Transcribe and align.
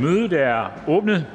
Mødet 0.00 0.32
er 0.32 0.66
åbnet. 0.88 1.26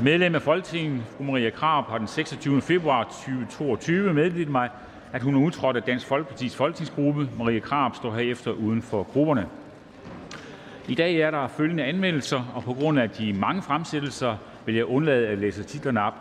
Medlem 0.00 0.34
af 0.34 0.42
Folketinget 0.42 1.02
fru 1.16 1.24
Maria 1.24 1.50
Krarup 1.50 1.84
har 1.88 1.98
den 1.98 2.06
26. 2.06 2.60
februar 2.62 3.04
2022 3.04 4.14
meddelt 4.14 4.50
mig, 4.50 4.68
at 5.12 5.22
hun 5.22 5.34
er 5.34 5.38
udtrådt 5.40 5.76
af 5.76 5.82
Dansk 5.82 6.06
Folkepartis 6.06 6.56
folketingsgruppe. 6.56 7.28
Maria 7.38 7.60
Krarup 7.60 7.96
står 7.96 8.14
herefter 8.14 8.50
uden 8.50 8.82
for 8.82 9.02
grupperne. 9.02 9.46
I 10.88 10.94
dag 10.94 11.16
er 11.16 11.30
der 11.30 11.48
følgende 11.48 11.84
anmeldelser, 11.84 12.52
og 12.54 12.62
på 12.62 12.72
grund 12.72 12.98
af 12.98 13.10
de 13.10 13.32
mange 13.32 13.62
fremsættelser 13.62 14.36
vil 14.66 14.74
jeg 14.74 14.84
undlade 14.84 15.28
at 15.28 15.38
læse 15.38 15.62
titlerne 15.62 16.02
op. 16.02 16.14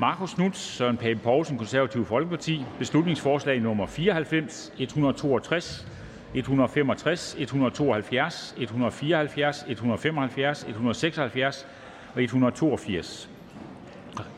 Markus 0.00 0.34
Knudt, 0.34 0.56
Søren 0.56 0.96
Pape 0.96 1.20
Poulsen, 1.22 1.58
Konservative 1.58 2.04
Folkeparti, 2.04 2.64
beslutningsforslag 2.78 3.60
nummer 3.60 3.86
94, 3.86 4.72
162, 4.78 5.86
165, 6.34 7.36
172, 7.38 8.54
174, 8.58 9.64
175, 9.68 10.64
176 10.68 11.66
og 12.14 12.22
182. 12.22 13.30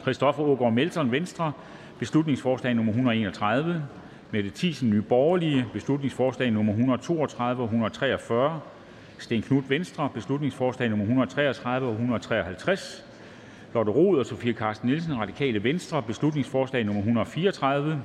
Christoffer 0.03 0.43
Ågaard 0.43 0.73
Melson, 0.73 1.13
Venstre, 1.13 1.53
beslutningsforslag 1.99 2.75
nummer 2.75 2.93
131. 2.93 3.83
Mette 4.31 4.51
Thiesen, 4.55 4.91
Nye 4.91 5.03
Borgerlige, 5.03 5.67
beslutningsforslag 5.73 6.51
nummer 6.51 6.73
132 6.73 7.63
og 7.63 7.65
143. 7.65 8.61
Sten 9.19 9.43
Knud 9.43 9.63
Venstre, 9.69 10.09
beslutningsforslag 10.15 10.89
nummer 10.89 11.05
133 11.05 11.87
og 11.87 11.93
153. 11.93 13.05
Lotte 13.75 13.93
Rod 13.93 14.19
og 14.19 14.27
Sofie 14.27 14.53
Carsten 14.53 14.89
Nielsen, 14.89 15.21
Radikale 15.21 15.65
Venstre, 15.65 16.03
beslutningsforslag 16.03 16.85
nummer 16.85 17.01
134. 17.01 18.03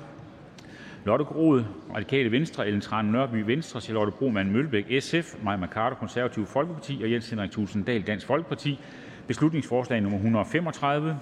Lotte 1.06 1.26
Rod, 1.26 1.64
Radikale 1.96 2.32
Venstre, 2.32 2.68
Ellen 2.68 2.82
Trane 2.82 3.12
Nørby, 3.12 3.36
Venstre, 3.36 3.82
Charlotte 3.82 4.12
Broman 4.12 4.52
Mølbæk, 4.52 4.86
SF, 5.00 5.44
Maja 5.44 5.58
Mercado, 5.58 5.96
Konservative 5.96 6.46
Folkeparti 6.46 7.00
og 7.04 7.12
Jens 7.12 7.30
Henrik 7.30 7.52
Thulesen 7.52 7.84
Dahl, 7.84 8.02
Dansk 8.02 8.28
Folkeparti, 8.28 8.80
beslutningsforslag 9.28 10.02
nummer 10.02 10.18
135. 10.18 11.20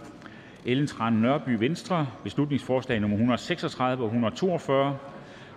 Ellen 0.66 0.88
Trane 0.88 1.22
Nørby, 1.22 1.50
Venstre, 1.50 2.08
beslutningsforslag 2.24 3.00
nummer 3.00 3.16
136 3.16 4.04
og 4.04 4.06
142. 4.06 4.98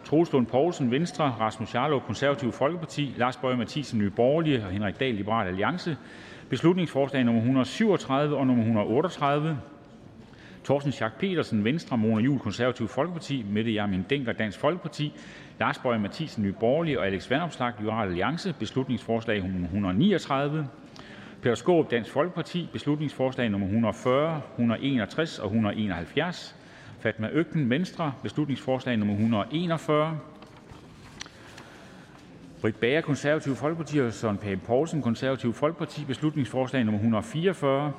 Troels 0.05 0.33
Lund 0.33 0.47
Poulsen, 0.47 0.91
Venstre, 0.91 1.25
Rasmus 1.41 1.75
Jarlov, 1.75 2.01
Konservative 2.01 2.53
Folkeparti, 2.53 3.15
Lars 3.17 3.37
Boje 3.37 3.57
Mathiesen, 3.57 3.99
Nye 3.99 4.11
Borgerlige 4.11 4.65
og 4.65 4.71
Henrik 4.71 5.01
Dahl, 5.01 5.15
Liberal 5.15 5.47
Alliance, 5.47 5.97
beslutningsforslag 6.49 7.25
nummer 7.25 7.41
137 7.41 8.37
og 8.37 8.47
nummer 8.47 8.63
138. 8.63 9.59
Torsten 10.67 10.93
Schack 10.93 11.19
Petersen, 11.19 11.65
Venstre, 11.65 11.99
Mona 11.99 12.21
Juhl, 12.21 12.39
Konservative 12.39 12.89
Folkeparti, 12.89 13.45
Mette 13.51 13.71
Hjermind 13.71 14.05
Dencker, 14.05 14.33
Dansk 14.33 14.59
Folkeparti, 14.59 15.13
Lars 15.59 15.79
Boje 15.79 15.99
Mathiesen, 15.99 16.45
Nye 16.45 16.53
Borgerlige 16.53 16.99
og 16.99 17.07
Alex 17.07 17.31
Vanopslagh, 17.31 17.79
Liberal 17.79 18.09
Alliance, 18.09 18.55
beslutningsforslag 18.59 19.43
nummer 19.43 19.65
139. 19.65 20.69
Peter 21.43 21.55
Skaarup, 21.55 21.91
Dansk 21.91 22.11
Folkeparti, 22.11 22.69
beslutningsforslag 22.73 23.51
nummer 23.51 23.67
140, 23.67 24.41
161 24.53 25.39
og 25.39 25.47
171. 25.47 26.57
Fatma 27.01 27.29
Økten, 27.33 27.71
Venstre, 27.71 28.13
beslutningsforslag 28.23 28.97
nummer 28.97 29.15
141. 29.15 30.19
Britt 32.61 32.81
Bager, 32.81 33.01
Konservative 33.01 33.57
Folkeparti 33.57 33.99
og 33.99 34.13
Søren 34.13 34.39
Pape 34.39 34.61
Poulsen, 34.67 35.03
Konservative 35.03 35.55
Folkeparti, 35.55 36.05
beslutningsforslag 36.05 36.85
nummer 36.85 36.99
144. 36.99 37.93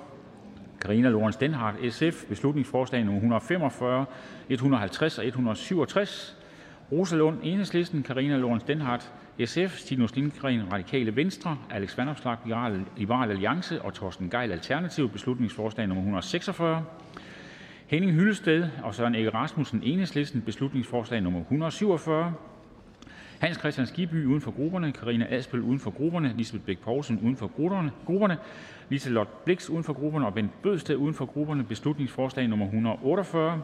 Karina 0.81 1.09
Lorenz 1.09 1.37
Denhardt, 1.37 1.93
SF, 1.93 2.25
beslutningsforslag 2.25 3.03
nummer 3.03 3.17
145, 3.17 4.05
150 4.49 5.19
og 5.19 5.25
167. 5.25 6.37
Rosa 6.91 7.15
Lund, 7.15 7.37
Enhedslisten, 7.43 8.03
Karina 8.03 8.37
Lorenz 8.37 8.63
Denhardt, 8.63 9.11
SF, 9.45 9.77
Stinus 9.77 10.15
Lindgren, 10.15 10.73
Radikale 10.73 11.15
Venstre, 11.15 11.57
Alex 11.69 11.97
Vanopslagh, 11.97 12.39
Liberal 12.97 13.31
Alliance 13.31 13.81
og 13.81 13.93
Torsten 13.93 14.29
Geil, 14.29 14.51
Alternativ, 14.51 15.09
beslutningsforslag 15.09 15.87
nummer 15.87 16.01
146. 16.01 16.83
Henning 17.87 18.13
Hyllested 18.13 18.67
og 18.83 18.95
Søren 18.95 19.15
Egge 19.15 19.29
Rasmussen, 19.29 19.81
Enhedslisten, 19.83 20.41
beslutningsforslag 20.41 21.21
nummer 21.21 21.39
147. 21.39 22.33
Hans 23.39 23.57
Kristian 23.57 23.87
Skibby 23.87 24.25
uden 24.25 24.41
for 24.41 24.51
grupperne, 24.51 24.91
Karina 24.91 25.25
Adsbøl 25.29 25.61
uden 25.61 25.79
for 25.79 25.91
grupperne, 25.91 26.33
Lisbeth 26.37 26.63
Bæk 26.63 26.79
Poulsen 26.79 27.19
uden 27.23 27.35
for 27.35 27.47
grupperne, 27.47 27.91
grupperne 28.05 28.37
Liselott 28.89 29.45
Blix 29.45 29.69
uden 29.69 29.83
for 29.83 29.93
grupperne 29.93 30.25
og 30.25 30.33
Bent 30.33 30.61
Bødsted 30.61 30.95
uden 30.95 31.13
for 31.13 31.25
grupperne. 31.25 31.63
Beslutningsforslag 31.63 32.47
nummer 32.47 32.65
148. 32.65 33.63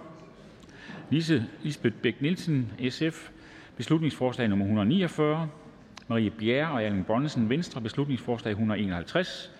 Lise 1.09 1.45
Lisbeth 1.63 1.95
Bæk 1.95 2.21
Nielsen, 2.21 2.71
SF, 2.89 3.29
beslutningsforslag 3.77 4.47
nummer 4.49 4.65
149. 4.65 5.49
Marie 6.07 6.29
Bjerre 6.29 6.71
og 6.71 6.83
Erling 6.83 7.05
Bonnesen, 7.05 7.49
Venstre, 7.49 7.81
beslutningsforslag 7.81 8.51
151. 8.51 9.51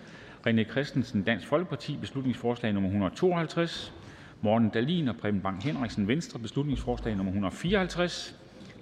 René 0.46 0.70
Christensen, 0.70 1.22
Dansk 1.22 1.46
Folkeparti, 1.46 1.96
beslutningsforslag 2.00 2.72
nummer 2.72 2.88
152. 2.88 3.92
Morten 4.40 4.68
Dalin 4.68 5.08
og 5.08 5.16
Preben 5.16 5.40
Bang 5.40 5.62
Henriksen, 5.62 6.08
Venstre, 6.08 6.38
beslutningsforslag 6.38 7.16
nummer 7.16 7.30
154. 7.30 8.34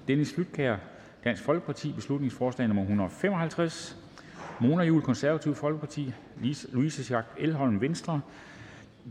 Dennis 0.09 0.35
Flydtkjær, 0.35 0.77
Dansk 1.25 1.43
Folkeparti, 1.43 1.93
beslutningsforslag 1.93 2.69
nummer 2.69 2.83
155. 2.83 3.97
Mona 4.61 4.85
Juhl, 4.85 5.03
Konservative 5.03 5.55
Folkeparti, 5.55 6.13
Louise 6.73 7.05
Schack 7.05 7.27
Elholm, 7.37 7.81
Venstre, 7.81 8.21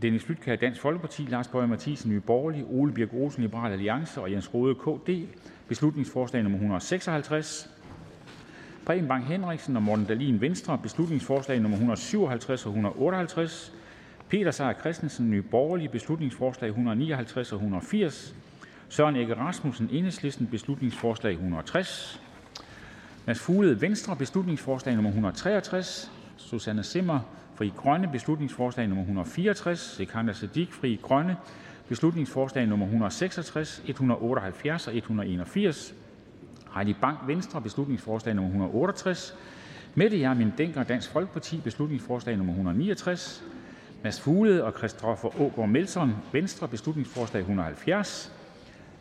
Dennis 0.02 0.24
Flydtkjær, 0.24 0.56
Dansk 0.56 0.80
Folkeparti, 0.80 1.22
Lars 1.22 1.48
Boje 1.48 1.66
Mathiesen, 1.66 2.10
Nye 2.10 2.20
Borgerlige, 2.20 2.64
Ole 2.64 2.92
Birk 2.92 3.08
Olesen, 3.12 3.42
Liberal 3.42 3.72
Alliance 3.72 4.20
og 4.20 4.32
Jens 4.32 4.54
Rode, 4.54 4.74
KD, 4.74 5.26
beslutningsforslag 5.68 6.42
nummer 6.42 6.56
156. 6.56 7.70
Preben 8.86 9.08
Bang 9.08 9.26
Henriksen 9.26 9.76
og 9.76 9.82
Morten 9.82 10.04
Dalin, 10.04 10.40
Venstre, 10.40 10.78
beslutningsforslag 10.82 11.60
nummer 11.60 11.76
157 11.76 12.66
og 12.66 12.70
158. 12.70 13.72
Peter 14.28 14.50
Seier 14.50 14.72
Christensen, 14.80 15.30
Nye 15.30 15.42
Borgerlige, 15.42 15.88
beslutningsforslag 15.88 16.68
159 16.68 17.52
og 17.52 17.56
180. 17.56 18.34
Søren 18.92 19.16
Egge 19.16 19.34
Rasmussen, 19.34 19.88
Enhedslisten, 19.92 20.46
beslutningsforslag 20.46 21.32
160. 21.32 22.20
Mads 23.26 23.40
Fuglede, 23.40 23.80
Venstre, 23.80 24.16
beslutningsforslag 24.16 24.94
nummer 24.94 25.10
163. 25.10 26.10
Susanne 26.36 26.82
Zimmer, 26.82 27.20
Fri 27.54 27.72
Grønne, 27.76 28.08
beslutningsforslag 28.12 28.88
nummer 28.88 29.02
164. 29.02 29.80
Sikander 29.80 30.32
Siddiq, 30.32 30.72
Fri 30.72 31.00
Grønne, 31.02 31.36
beslutningsforslag 31.88 32.66
nummer 32.66 32.86
166, 32.86 33.82
178 33.86 34.88
og 34.88 34.96
181. 34.96 35.94
Heidi 36.74 36.92
Bank, 37.00 37.18
Venstre, 37.26 37.60
beslutningsforslag 37.60 38.34
nummer 38.34 38.50
168. 38.50 39.34
Mette 39.94 40.16
Hjermind 40.16 40.52
Dencker, 40.58 40.82
Dansk 40.82 41.10
Folkeparti, 41.10 41.60
beslutningsforslag 41.64 42.36
nummer 42.36 42.52
169. 42.52 43.44
Mads 44.02 44.20
Fuglede 44.20 44.64
og 44.64 44.72
Christoffer 44.78 45.28
Aagaard 45.40 45.68
Melson, 45.68 46.14
Venstre, 46.32 46.68
beslutningsforslag 46.68 47.40
170. 47.40 48.41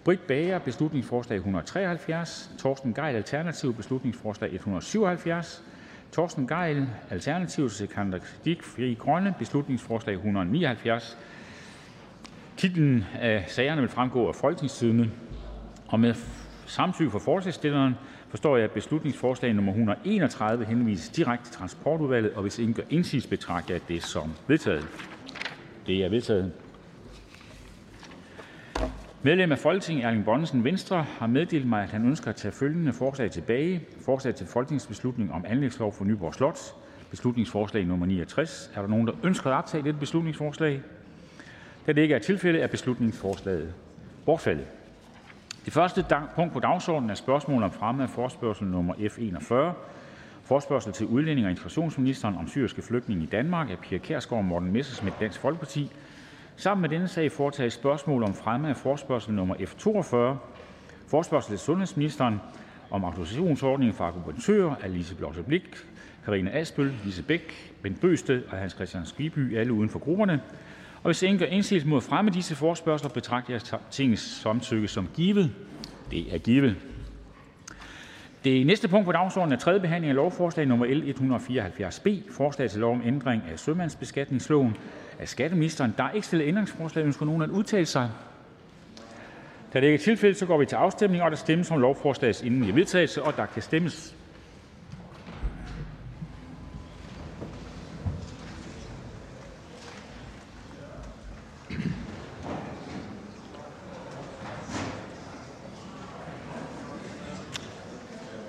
Britt 0.04 0.28
Bager, 0.28 0.60
beslutningsforslag 0.60 1.38
173. 1.38 2.52
Torsten 2.58 2.94
Gejl, 2.94 3.16
Alternativ, 3.16 3.74
beslutningsforslag 3.74 4.54
177. 4.54 5.64
Torsten 6.12 6.48
Gejl, 6.48 6.88
Alternativ, 7.10 7.70
Sikander 7.70 8.20
Siddiq, 8.24 8.64
Fri 8.64 8.94
Grønne, 8.94 9.36
beslutningsforslag 9.40 10.16
179. 10.16 11.18
Titlen 12.58 13.06
af 13.20 13.46
sagerne 13.48 13.82
vil 13.82 13.90
fremgå 13.90 14.28
af 14.28 14.36
Folketingstidende. 14.36 15.12
Og 15.88 16.00
med 16.00 16.14
samtykke 16.66 17.12
fra 17.12 17.20
forslagsstilleren 17.20 17.96
forstår 18.30 18.58
jeg, 18.58 18.64
at 18.64 18.72
beslutningsforslag 18.72 19.54
nummer 19.54 19.72
131 19.72 20.66
henvises 20.66 21.10
direkte 21.10 21.46
til 21.46 21.54
Transportudvalget, 21.54 22.34
og 22.34 22.42
hvis 22.42 22.60
ingen 22.60 22.74
gør 22.74 22.84
indsigelse, 22.90 23.30
betragter 23.30 23.74
jeg 23.74 23.82
det 23.88 24.04
som 24.04 24.34
vedtaget. 24.48 24.88
Det 25.88 26.06
er 26.06 26.10
vedtaget. 26.10 26.52
Medlem 29.24 29.52
af 29.52 29.60
Folketinget 29.60 30.06
Erling 30.06 30.26
Bonnesen, 30.26 30.64
Venstre, 30.64 31.06
har 31.20 31.28
meddelt 31.28 31.68
mig, 31.68 31.84
at 31.84 31.90
han 31.90 32.06
ønsker 32.06 32.30
at 32.30 32.36
tage 32.36 32.52
følgende 32.52 32.94
forslag 32.94 33.32
tilbage: 33.32 33.82
Forslag 34.06 34.36
til 34.36 34.48
folketingsbeslutning 34.48 35.34
om 35.34 35.46
anlægslov 35.48 35.94
for 35.94 36.06
Nyborg 36.06 36.34
Slot. 36.34 36.60
Beslutningsforslag 37.10 37.86
nummer 37.86 38.06
69. 38.06 38.72
Er 38.76 38.82
der 38.82 38.88
nogen, 38.88 39.08
der 39.08 39.14
ønsker 39.24 39.50
at 39.50 39.58
optage 39.58 39.84
dette 39.84 40.00
beslutningsforslag? 40.00 40.82
Da 41.88 41.94
det 41.94 42.02
ikke 42.02 42.16
er 42.16 42.20
tilfældet, 42.20 42.64
er 42.64 42.68
beslutningsforslaget 42.68 43.74
bortfaldet. 44.26 44.66
Det 45.66 45.74
første 45.74 46.06
punkt 46.36 46.54
på 46.54 46.60
dagsordenen 46.60 47.10
er 47.10 47.16
spørgsmål 47.16 47.64
om 47.64 47.72
fremme 47.72 48.04
af 48.04 48.10
forspørgsel 48.10 48.68
nummer 48.68 48.94
F 49.10 49.18
41. 49.20 49.74
Forspørgsel 50.44 50.94
til 50.94 51.06
udlænding- 51.08 51.46
og 51.46 51.52
integrationsministeren 51.52 52.36
om 52.36 52.48
syriske 52.48 52.82
flygtninge 52.82 53.24
i 53.24 53.28
Danmark 53.28 53.70
af 53.70 53.80
Pia 53.80 53.98
Kjærsgaard 53.98 54.40
og 54.40 54.46
Morten 54.46 54.72
Messerschmidt, 54.72 55.20
Dansk 55.20 55.40
Folkeparti. 55.40 55.92
Sammen 56.56 56.82
med 56.82 56.90
denne 56.90 57.08
sag 57.08 57.32
foretages 57.32 57.74
spørgsmål 57.74 58.24
om 58.24 58.34
fremme 58.34 58.70
af 58.70 58.78
forspørgsel 58.78 59.34
nummer 59.34 59.56
F 59.66 59.76
42. 59.76 60.38
Forspørgsel 61.08 61.52
til 61.52 61.60
sundhedsministeren 61.60 62.42
om 62.92 63.04
autorisationsordningen 63.04 63.96
for 63.96 64.04
akupunktører 64.04 64.76
af 64.84 64.94
Lise 64.94 65.16
Lotte 65.20 65.44
Blik, 65.44 65.78
Karina 66.26 66.60
Adsbøl, 66.60 66.94
Lise 67.06 67.24
Bæk, 67.24 67.74
Bent 67.82 68.02
Bøgsted 68.02 68.44
og 68.52 68.58
Hans 68.58 68.74
Christian 68.74 69.06
Skibby, 69.06 69.58
alle 69.58 69.74
uden 69.74 69.90
for 69.90 70.00
grupperne. 70.00 70.42
Og 70.96 71.06
hvis 71.06 71.24
ingen 71.24 71.40
gør 71.40 71.46
indsigelse 71.46 71.88
mod 71.88 72.02
fremme 72.02 72.32
disse 72.32 72.56
forespørgsler, 72.56 73.10
betragter 73.10 73.54
jeg 73.54 73.80
tingets 73.92 74.42
samtykke 74.42 74.88
som 74.88 75.08
givet. 75.16 75.52
Det 76.12 76.36
er 76.36 76.38
givet. 76.38 76.76
Det 78.44 78.66
næste 78.66 78.88
punkt 78.88 79.06
på 79.06 79.12
dagsordenen 79.12 79.54
er: 79.54 79.60
tredje 79.60 79.80
behandling 79.80 80.10
af 80.10 80.16
lovforslag 80.16 80.66
nr. 80.66 80.86
L 80.86 81.10
174 81.10 82.00
B: 82.00 82.08
Forslag 82.32 82.70
til 82.70 82.80
lov 82.80 82.94
om 82.94 83.02
ændring 83.06 83.44
af 83.52 83.60
sømandsbeskatningsloven. 83.60 84.78
Af 85.22 85.30
skatteministeren 85.30 85.94
Der 85.98 86.04
er 86.04 86.12
ikke 86.12 86.28
stillet 86.28 86.48
ændringsforslag. 86.48 87.06
Ønsker 87.06 87.26
nogen 87.26 87.42
at 87.42 87.50
udtale 87.50 87.86
sig? 87.86 88.10
Da 89.74 89.80
det 89.80 89.88
ikke 89.88 89.96
er 89.96 90.04
tilfældet, 90.04 90.48
går 90.48 90.58
vi 90.58 90.66
til 90.66 90.76
afstemning. 90.76 91.24
og 91.24 91.32
Der 91.32 91.38
stemmes 91.38 91.72
om 91.72 91.80
lovforslagets 91.80 92.42
endelige 92.42 92.76
vedtagelse, 92.76 93.24
og 93.24 93.36
der 93.38 93.46
kan 93.46 93.62
stemmes. 93.62 94.16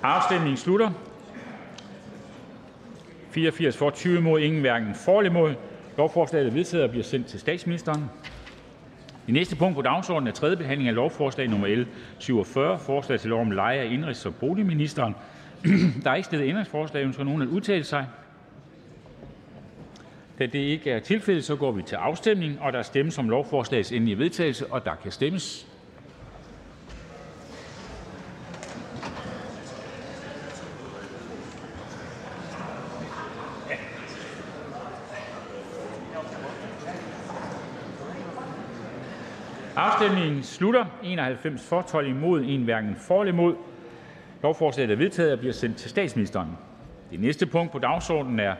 Afstemningen 0.03 0.57
slutter. 0.57 0.91
84 3.31 3.77
for, 3.77 3.89
20 3.89 4.21
mod, 4.21 4.39
ingen 4.39 4.61
hverken 4.61 4.95
for 4.95 5.19
eller 5.19 5.31
imod. 5.31 5.55
Lovforslaget 5.97 6.47
er 6.47 6.51
vedtaget 6.51 6.83
og 6.83 6.89
bliver 6.89 7.03
sendt 7.03 7.27
til 7.27 7.39
statsministeren. 7.39 8.03
Det 9.25 9.33
næste 9.33 9.55
punkt 9.55 9.75
på 9.75 9.81
dagsordenen 9.81 10.27
er: 10.27 10.31
tredje 10.31 10.57
behandling 10.57 10.89
af 10.89 10.95
lovforslag 10.95 11.47
nr. 11.47 11.67
L 11.67 11.87
47: 12.19 12.79
Forslag 12.79 13.19
til 13.19 13.29
lov 13.29 13.41
om 13.41 13.51
leje 13.51 13.79
af 13.79 13.85
indenrigs- 13.85 14.25
og 14.25 14.35
boligministeren. 14.35 15.15
Der 16.03 16.11
er 16.11 16.15
ikke 16.15 16.25
stillet 16.25 16.47
ændringsforslag. 16.47 17.03
Ønsker 17.03 17.23
nogen 17.23 17.41
at 17.41 17.47
udtale 17.47 17.83
sig? 17.83 18.07
Da 20.39 20.45
det 20.45 20.59
ikke 20.59 20.91
er 20.91 20.99
tilfældet, 20.99 21.43
så 21.43 21.55
går 21.55 21.71
vi 21.71 21.81
til 21.81 21.95
afstemning. 21.95 22.61
og 22.61 22.73
Der 22.73 22.81
stemmes 22.81 23.17
om 23.19 23.29
lovforslagets 23.29 23.91
endelige 23.91 24.17
vedtagelse, 24.17 24.67
og 24.67 24.85
der 24.85 24.95
kan 24.95 25.11
stemmes. 25.11 25.72
Afstemningen 39.75 40.43
slutter. 40.43 40.85
91 41.03 41.61
for, 41.61 41.81
12 41.81 42.07
imod, 42.07 42.43
en 42.45 42.63
hverken 42.63 42.95
for 42.95 43.21
eller 43.21 43.33
imod. 43.33 43.55
Lovforslaget 44.43 44.91
er 44.91 44.95
vedtaget 44.95 45.31
og 45.33 45.39
bliver 45.39 45.53
sendt 45.53 45.77
til 45.77 45.89
statsministeren. 45.89 46.49
Det 47.11 47.19
næste 47.19 47.45
punkt 47.45 47.71
på 47.71 47.79
dagsordenen 47.79 48.39
er: 48.39 48.55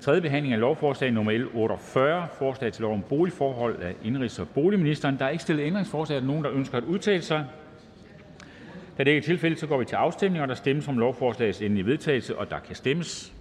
tredje 0.00 0.20
behandling 0.20 0.54
af 0.54 0.60
lovforslag 0.60 1.12
nr. 1.12 1.30
L 1.30 1.48
48: 1.54 2.28
Forslag 2.38 2.72
til 2.72 2.82
lov 2.82 2.94
om 2.94 3.02
boligforhold 3.08 3.82
af 3.82 3.94
indrigs- 4.04 4.40
og 4.40 4.48
boligministeren. 4.48 5.18
Der 5.18 5.24
er 5.24 5.28
ikke 5.28 5.42
stillet 5.42 5.64
ændringsforslag. 5.64 6.16
Er 6.16 6.20
der 6.20 6.26
nogen, 6.26 6.44
der 6.44 6.52
ønsker 6.52 6.78
at 6.78 6.84
udtale 6.84 7.22
sig? 7.22 7.44
Da 8.98 9.04
det 9.04 9.10
ikke 9.10 9.18
er 9.24 9.26
tilfældet, 9.26 9.60
så 9.60 9.66
går 9.66 9.78
vi 9.78 9.84
til 9.84 9.96
afstemning. 9.96 10.42
og 10.42 10.48
Der 10.48 10.54
stemmes 10.54 10.88
om 10.88 10.98
lovforslagets 10.98 11.60
endelige 11.60 11.86
vedtagelse, 11.86 12.38
og 12.38 12.50
der 12.50 12.58
kan 12.58 12.74
stemmes. 12.74 13.32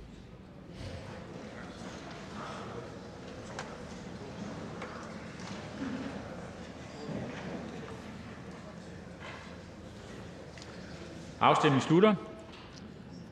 Afstemningen 11.42 11.82
slutter. 11.82 12.14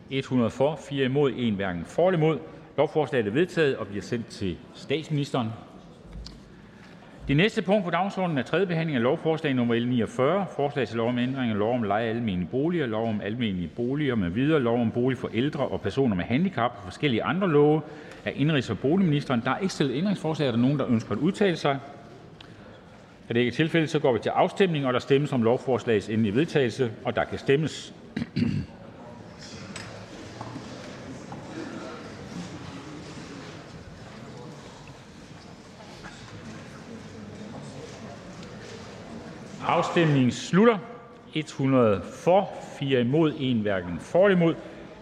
100 0.10 0.50
for, 0.50 0.80
4 0.90 1.06
imod, 1.06 1.32
1 1.36 1.54
hverken 1.54 1.86
for 1.86 2.08
eller 2.08 2.18
imod. 2.18 2.40
Lovforslaget 2.78 3.28
er 3.28 3.32
vedtaget 3.32 3.78
og 3.78 3.88
bliver 3.88 4.02
sendt 4.02 4.28
til 4.28 4.58
statsministeren. 4.74 5.48
Det 7.28 7.38
næste 7.38 7.62
punkt 7.62 7.86
på 7.86 7.90
dagsordenen 7.90 8.38
er: 8.38 8.44
tredje 8.44 8.66
behandling 8.66 8.96
af 8.96 9.04
lovforslag 9.04 9.54
nr. 9.54 9.74
L 9.74 9.88
49: 9.88 10.46
Forslag 10.56 10.88
til 10.88 10.98
lov 10.98 11.10
om 11.10 11.18
ændring 11.18 11.52
af 11.52 11.58
lov 11.58 11.74
om 11.76 11.84
leje 11.84 12.06
af 12.06 12.10
almene 12.10 12.48
boliger, 12.52 12.86
lov 12.86 13.10
om 13.10 13.22
almene 13.22 13.68
boliger 13.76 14.16
med 14.16 14.30
videre, 14.30 14.60
lov 14.60 14.82
om 14.82 14.92
bolig 14.92 15.18
for 15.18 15.30
ældre 15.34 15.68
og 15.68 15.82
personer 15.82 16.16
med 16.16 16.24
handicap 16.24 16.72
og 16.78 16.84
forskellige 16.84 17.24
andre 17.24 17.50
love. 17.50 17.82
Af 18.26 18.34
indenrigs- 18.36 18.72
og 18.72 18.80
boligministeren 18.80 19.42
Der 19.46 19.56
da 23.28 23.34
det 23.34 23.40
ikke 23.40 23.50
er 23.50 23.56
tilfældet, 23.56 23.90
så 23.90 24.00
går 24.00 24.14
vi 24.14 24.20
til 24.20 24.30
afstemning. 24.30 24.86
og 24.86 24.94
Der 24.94 25.00
stemmes 25.00 25.34
om 25.34 25.44
lovforslagets 25.44 26.10
endelige 26.10 26.36
vedtagelse, 26.36 26.92
og 27.04 27.16
der 27.16 27.24
kan 27.24 27.38
stemmes. 27.38 27.94
Afstemningen 39.68 40.32
slutter. 40.32 40.78
100 41.34 42.02
for, 42.24 42.50
4 42.80 43.02
imod, 43.02 43.34
1 43.40 43.56
hverken 43.56 44.00
for 44.00 44.26
eller 44.26 44.38
imod. 44.38 44.56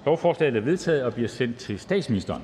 Lovforslaget 0.06 0.56
er 0.56 0.62
vedtaget 0.62 1.04
og 1.04 1.14
bliver 1.14 1.28
sendt 1.30 1.58
til 1.58 1.80
statsministeren. 1.80 2.42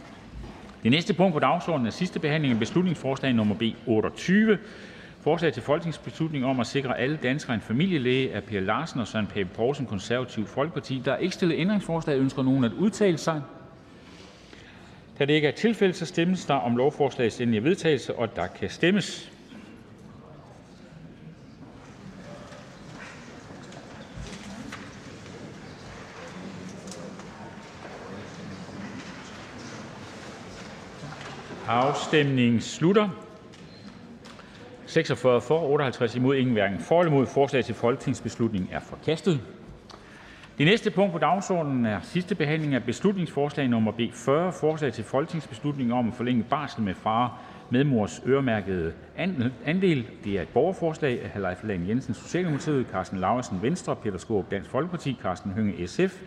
Det 0.82 0.90
næste 0.90 1.14
punkt 1.14 1.32
på 1.32 1.38
dagsordenen 1.38 1.86
er: 1.86 1.90
sidste 1.90 2.18
behandling 2.20 2.52
af 2.52 2.58
beslutningsforslag 2.58 3.32
nr. 3.32 3.54
B 3.54 3.62
28: 3.86 4.58
Forslag 5.24 5.52
til 5.52 5.62
folketingsbeslutning 5.62 6.44
om 6.44 6.60
at 6.60 6.66
sikre 6.66 6.98
alle 6.98 7.18
danskere 7.22 7.54
en 7.54 7.60
familielæge. 7.60 8.34
Af 8.34 8.44
Per 8.44 8.60
Larsen 8.60 9.00
og 9.00 9.08
Søren 9.08 9.26
Pape 9.26 9.48
Poulsen 9.54 9.86
(KF). 9.86 10.48
Folkeparti. 10.48 11.02
Der 11.04 11.12
er 11.12 11.16
ikke 11.16 11.34
stillet 11.34 11.56
ændringsforslag. 11.58 12.18
Ønsker 12.18 12.42
nogen 12.42 12.64
at 12.64 12.72
udtale 12.72 13.18
sig? 13.18 13.42
Da 15.18 15.24
det 15.24 15.32
ikke 15.32 15.48
er 15.48 15.52
tilfældet, 15.52 15.96
så 15.96 16.06
stemmes 16.06 16.46
der 16.46 16.54
om 16.54 16.76
lovforslagets 16.76 17.40
endelige 17.40 17.64
vedtagelse, 17.64 18.14
og 18.14 18.36
der 18.36 18.46
kan 18.46 18.70
stemmes. 18.70 19.32
Afstemningen 31.68 32.60
slutter. 32.60 33.23
46 34.94 35.40
for, 35.40 35.58
58 35.58 36.14
imod, 36.16 36.36
ingen 36.36 36.52
hverken 36.52 36.78
for 36.80 37.00
eller 37.00 37.12
imod. 37.12 37.26
Forslag 37.26 37.64
til 37.64 37.74
folketingsbeslutning 37.74 38.68
er 38.72 38.80
forkastet. 38.80 39.40
Det 40.58 40.66
næste 40.66 40.90
punkt 40.90 41.12
på 41.12 41.18
dagsordenen 41.18 41.86
er: 41.86 42.00
sidste 42.02 42.34
behandling 42.34 42.74
af 42.74 42.84
beslutningsforslag 42.84 43.68
nr. 43.68 43.90
B 43.90 44.00
40: 44.14 44.52
Forslag 44.52 44.92
til 44.92 45.04
folketingsbeslutning 45.04 45.92
om 45.92 46.08
at 46.08 46.14
forlænge 46.14 46.42
barsel 46.50 46.82
med 46.82 46.94
far 46.94 47.40
medmors 47.70 48.22
øremærkede 48.26 48.92
andel. 49.66 50.06
Det 50.24 50.38
er 50.38 50.42
et 50.42 50.48
borgerforslag 50.48 51.30
af 51.34 51.40
Leif 51.40 51.64
Lahn 51.64 51.88
Jensen 51.88 52.14
(Socialdemokratiet), 52.14 52.86
Karsten 52.92 53.18
Lauritzen 53.18 53.62
(Venstre), 53.62 53.96
Peter 53.96 54.18
Skaarup 54.18 54.50
(Dansk 54.50 54.70
Folkeparti), 54.70 55.18
Karsten 55.22 55.50
Hønge 55.50 55.86
(SF), 55.86 56.20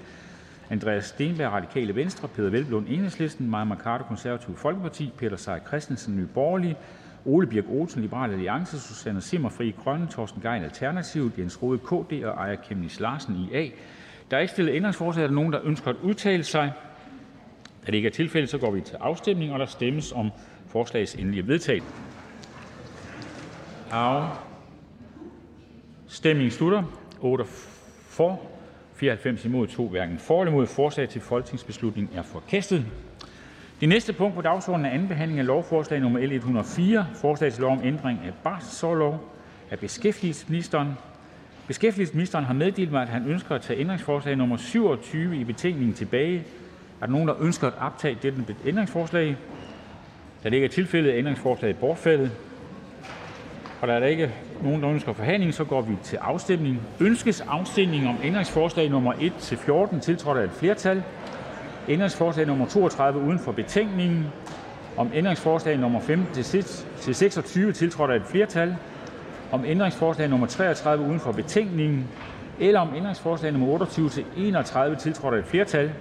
Andreas 0.69 1.05
Steenberg 1.05 1.51
(Radikale 1.51 1.95
Venstre), 1.95 2.27
Peder 2.27 2.49
Hvelplund 2.49 2.87
(Enhedslisten), 2.89 3.49
Mai 3.49 3.65
Mercado 3.65 4.03
(Konservative 4.03 4.55
Folkeparti), 4.57 5.13
Peter 5.17 5.35
Seier 5.37 5.59
Christensen 5.67 6.15
(NB), 6.15 6.37
Ole 7.27 7.47
Birk 7.47 7.65
Olesen 7.69 8.01
(Liberal 8.01 8.31
Alliance), 8.31 8.79
Susanne 8.79 9.21
Zimmer 9.21 9.49
(Frie 9.49 9.71
Grønne), 9.71 10.07
Torsten 10.07 10.41
Gejl 10.41 10.63
Alternativ, 10.63 11.31
Jens 11.37 11.61
Rohde 11.63 11.77
(KD) 11.79 12.23
og 12.25 12.43
Aaja 12.43 12.55
Chemnitz 12.63 12.99
Larsen 12.99 13.35
(IA). 13.35 13.67
Der 14.31 14.37
er 14.37 14.41
ikke 14.41 14.53
stillet 14.53 14.75
ændringsforslag. 14.75 15.23
Er 15.23 15.27
der 15.27 15.35
nogen, 15.35 15.53
der 15.53 15.59
ønsker 15.63 15.89
at 15.89 15.95
udtale 16.03 16.43
sig? 16.43 16.73
Da 17.81 17.87
det 17.91 17.93
ikke 17.93 18.07
er 18.07 18.11
tilfældet, 18.11 18.49
så 18.49 18.57
går 18.57 18.71
vi 18.71 18.81
til 18.81 18.95
afstemning. 18.95 19.53
og 19.53 19.59
Der 19.59 19.65
stemmes 19.65 20.11
om 20.11 20.31
forslagets 20.67 21.15
endelige 21.15 21.47
vedtagelse. 21.47 21.87
Afstemningen 26.07 26.51
slutter. 26.51 26.83
8 27.19 27.45
for, 28.09 28.41
94 28.95 29.45
imod, 29.45 29.67
2 29.67 29.87
hverken 29.87 30.19
for 30.19 30.41
eller 30.41 30.51
imod. 30.51 30.67
Forslag 30.67 31.09
til 31.09 31.21
folketingsbeslutning 31.21 32.09
er 32.15 32.23
forkastet. 32.23 32.85
Det 33.79 33.89
næste 33.89 34.13
punkt 34.13 34.35
på 34.35 34.41
dagsordenen 34.41 34.85
er: 34.85 34.89
anden 34.89 35.07
behandling 35.07 35.39
af 35.39 35.45
lovforslag 35.45 35.99
nr. 35.99 36.19
L 36.19 36.31
104: 36.31 37.07
Forslag 37.15 37.53
til 37.53 37.61
lov 37.61 37.71
om 37.71 37.79
ændring 37.83 38.19
af 38.25 38.33
barselsorlov. 38.43 39.33
Af 39.71 39.79
beskæftigelsesministeren 39.79 40.93
Beskæftigelsesministeren 41.67 42.45
har 42.45 42.53
meddelt 42.53 42.91
mig, 42.91 43.01
at 43.01 43.09
han 43.09 43.27
ønsker 43.27 43.55
at 43.55 43.61
tage 43.61 43.79
ændringsforslag 43.79 44.35
nr. 44.35 44.57
27 44.57 45.37
i 45.37 45.43
betænkningen 45.43 45.93
tilbage. 45.95 46.43
Er 47.01 47.05
der 47.05 47.11
nogen, 47.11 47.27
der 47.27 47.35
ønsker 47.41 47.67
at 47.67 47.73
optage 47.79 48.17
dette 48.21 48.55
ændringsforslag? 48.65 49.37
Da 50.43 50.49
det 50.49 50.55
ikke 50.55 50.65
er 50.65 50.69
tilfældet, 50.69 51.13
er 51.13 51.17
ændringsforslaget 51.17 51.77
bortfaldet. 51.77 52.31
Og 53.81 53.87
da 53.87 53.99
der 53.99 54.05
ikke 54.05 54.23
er 54.23 54.29
nogen, 54.63 54.83
der 54.83 54.89
ønsker 54.89 55.13
forhandling, 55.13 55.53
så 55.53 55.63
går 55.63 55.81
vi 55.81 55.95
til 56.03 56.17
afstemning. 56.17 56.81
Ønskes 56.99 57.41
afstemning 57.41 58.07
om 58.07 58.15
ændringsforslag 58.23 58.89
nr. 58.89 59.13
1-14, 59.13 59.99
tiltrådt 59.99 60.37
af 60.37 60.43
et 60.43 60.51
flertal? 60.51 61.03
Ændringsforslag 61.89 62.45
nr. 62.47 62.65
32 62.65 63.19
uden 63.19 63.39
for 63.39 63.51
betænkningen. 63.51 64.25
Om 64.97 65.11
ændringsforslag 65.13 65.77
nr. 65.77 65.99
15-26, 65.99 67.71
tiltrådt 67.71 68.11
af 68.11 68.15
et 68.15 68.25
flertal? 68.25 68.75
Om 69.51 69.65
ændringsforslag 69.65 70.29
nr. 70.29 70.45
33 70.45 71.05
uden 71.07 71.19
for 71.19 71.31
betænkningen. 71.31 72.07
Eller 72.59 72.79
om 72.79 72.89
ændringsforslag 72.95 73.51
nr. 73.51 73.85
28-31, 74.95 74.95
tiltrådt 74.99 75.33
af 75.35 75.39
et 75.39 75.45
flertal? 75.45 75.91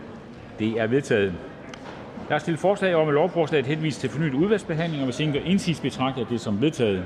Det 0.58 0.80
er 0.80 0.86
vedtaget. 0.86 1.32
Der 2.28 2.34
er 2.34 2.38
stillet 2.38 2.60
forslag 2.60 2.94
om, 2.94 3.08
at 3.08 3.14
lovforslaget 3.14 3.66
henvises 3.66 4.00
til 4.00 4.10
fornyet 4.10 4.34
udvalgsbehandling, 4.34 5.02
og 5.02 5.04
hvis 5.04 5.20
ingen 5.20 5.34
gør 5.34 5.40
indsigelse, 5.50 5.82
betragter 5.82 6.20
jeg 6.20 6.30
det 6.30 6.40
som 6.40 6.60
vedtaget. 6.60 7.04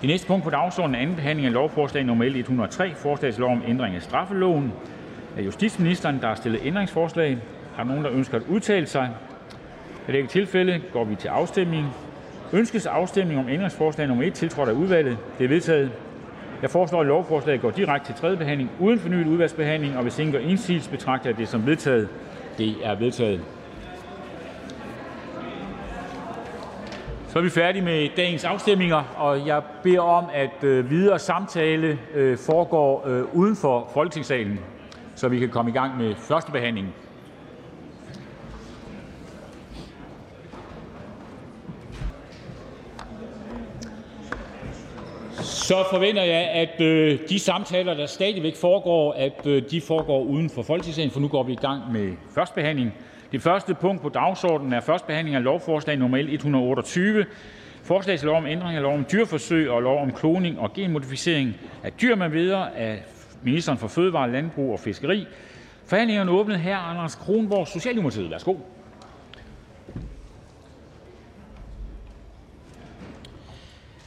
Det 0.00 0.08
næste 0.08 0.26
punkt 0.26 0.44
på 0.44 0.50
dagsordenen 0.50 0.94
er: 0.94 0.98
anden 1.02 1.16
behandling 1.16 1.46
af 1.46 1.52
lovforslag 1.52 2.04
nr. 2.04 2.24
L 2.24 2.36
103: 2.36 2.94
Forslag 2.94 3.32
til 3.32 3.40
lov 3.40 3.52
om 3.52 3.62
ændring 3.66 3.94
af 3.96 4.02
straffeloven 4.02 4.72
af 5.36 5.42
justitsministeren. 5.42 6.20
Der 6.20 6.28
er 6.28 6.34
stillet 6.34 6.60
ændringsforslag. 6.64 7.38
Har 7.76 7.84
nogen, 7.84 8.04
der 8.04 8.12
ønsker 8.12 8.36
at 8.36 8.42
udtale 8.48 8.86
sig? 8.86 9.10
Er 10.08 10.12
det 10.12 10.18
ikke 10.18 10.30
tilfælde, 10.30 10.82
går 10.92 11.04
vi 11.04 11.14
til 11.14 11.28
afstemning. 11.28 11.86
Ønskes 12.52 12.86
afstemning 12.86 13.40
om 13.40 13.48
ændringsforslag 13.48 14.08
nummer 14.08 14.24
1, 14.24 14.34
tiltrådt 14.34 14.68
af 14.68 14.72
udvalget? 14.72 15.18
Det 15.38 15.44
er 15.44 15.48
vedtaget. 15.48 15.90
Jeg 16.62 16.70
foreslår, 16.70 17.00
at 17.00 17.06
lovforslaget 17.06 17.60
går 17.60 17.70
direkte 17.70 18.08
til 18.08 18.14
tredje 18.14 18.36
behandling 18.36 18.70
uden 18.80 18.98
fornyet 18.98 19.26
udvalgsbehandling, 19.26 19.96
og 19.96 20.02
hvis 20.02 20.18
ingen 20.18 20.32
gør 20.32 20.40
indsigelse, 20.40 20.90
betragter 20.90 21.30
jeg 21.30 21.38
det 21.38 21.48
som 21.48 21.66
vedtaget. 21.66 22.08
Det 22.58 22.74
er 22.82 22.94
vedtaget. 22.94 23.40
Så 27.28 27.38
er 27.38 27.42
vi 27.42 27.50
færdige 27.50 27.84
med 27.84 28.08
dagens 28.16 28.44
afstemninger, 28.44 29.02
og 29.16 29.46
jeg 29.46 29.62
beder 29.82 30.00
om, 30.00 30.24
at 30.34 30.64
øh, 30.64 30.90
videre 30.90 31.18
samtale 31.18 31.98
øh, 32.14 32.38
foregår 32.38 33.08
øh, 33.08 33.24
uden 33.34 33.56
for 33.56 33.90
Folketingssalen, 33.94 34.60
så 35.22 35.28
vi 35.28 35.38
kan 35.38 35.48
komme 35.48 35.70
i 35.70 35.74
gang 35.74 35.98
med 35.98 36.14
første 36.14 36.52
behandling. 36.52 36.94
Så 45.42 45.84
forventer 45.90 46.22
jeg, 46.22 46.50
at 46.50 46.80
øh, 46.80 47.18
de 47.28 47.38
samtaler, 47.38 47.94
der 47.94 48.06
stadigvæk 48.06 48.56
foregår, 48.56 49.12
at 49.12 49.46
øh, 49.46 49.62
de 49.70 49.80
foregår 49.80 50.22
uden 50.22 50.50
for 50.50 50.62
Folketingssalen, 50.62 51.10
for 51.10 51.20
nu 51.20 51.28
går 51.28 51.42
vi 51.42 51.52
i 51.52 51.56
gang 51.56 51.92
med 51.92 52.12
første 52.34 52.54
behandling. 52.54 52.94
Det 53.32 53.42
første 53.42 53.74
punkt 53.74 54.02
på 54.02 54.08
dagsordenen 54.08 54.72
er 54.72 54.80
første 54.80 55.06
behandling 55.06 55.36
af 55.36 55.42
lovforslag 55.42 55.96
nummer 55.96 56.18
128. 56.18 57.26
Forslag 57.82 58.18
til 58.18 58.26
lov 58.26 58.36
om 58.36 58.46
ændring 58.46 58.76
af 58.76 58.82
lov 58.82 58.94
om 58.94 59.06
dyreforsøg 59.12 59.70
og 59.70 59.82
lov 59.82 60.02
om 60.02 60.12
kloning 60.12 60.58
og 60.60 60.72
genmodificering 60.72 61.54
af 61.82 61.92
dyr 61.92 62.14
med 62.14 62.28
videre 62.28 62.76
af 62.76 63.02
ministeren 63.42 63.78
for 63.78 63.88
Fødevare, 63.88 64.32
Landbrug 64.32 64.72
og 64.72 64.80
Fiskeri. 64.80 65.26
Forhandlingerne 65.86 66.30
er 66.30 66.34
åbnet. 66.34 66.60
Her 66.60 66.76
Anders 66.76 67.14
Kronborg, 67.14 67.68
Socialdemokratiet. 67.68 68.30
Værsgo. 68.30 68.56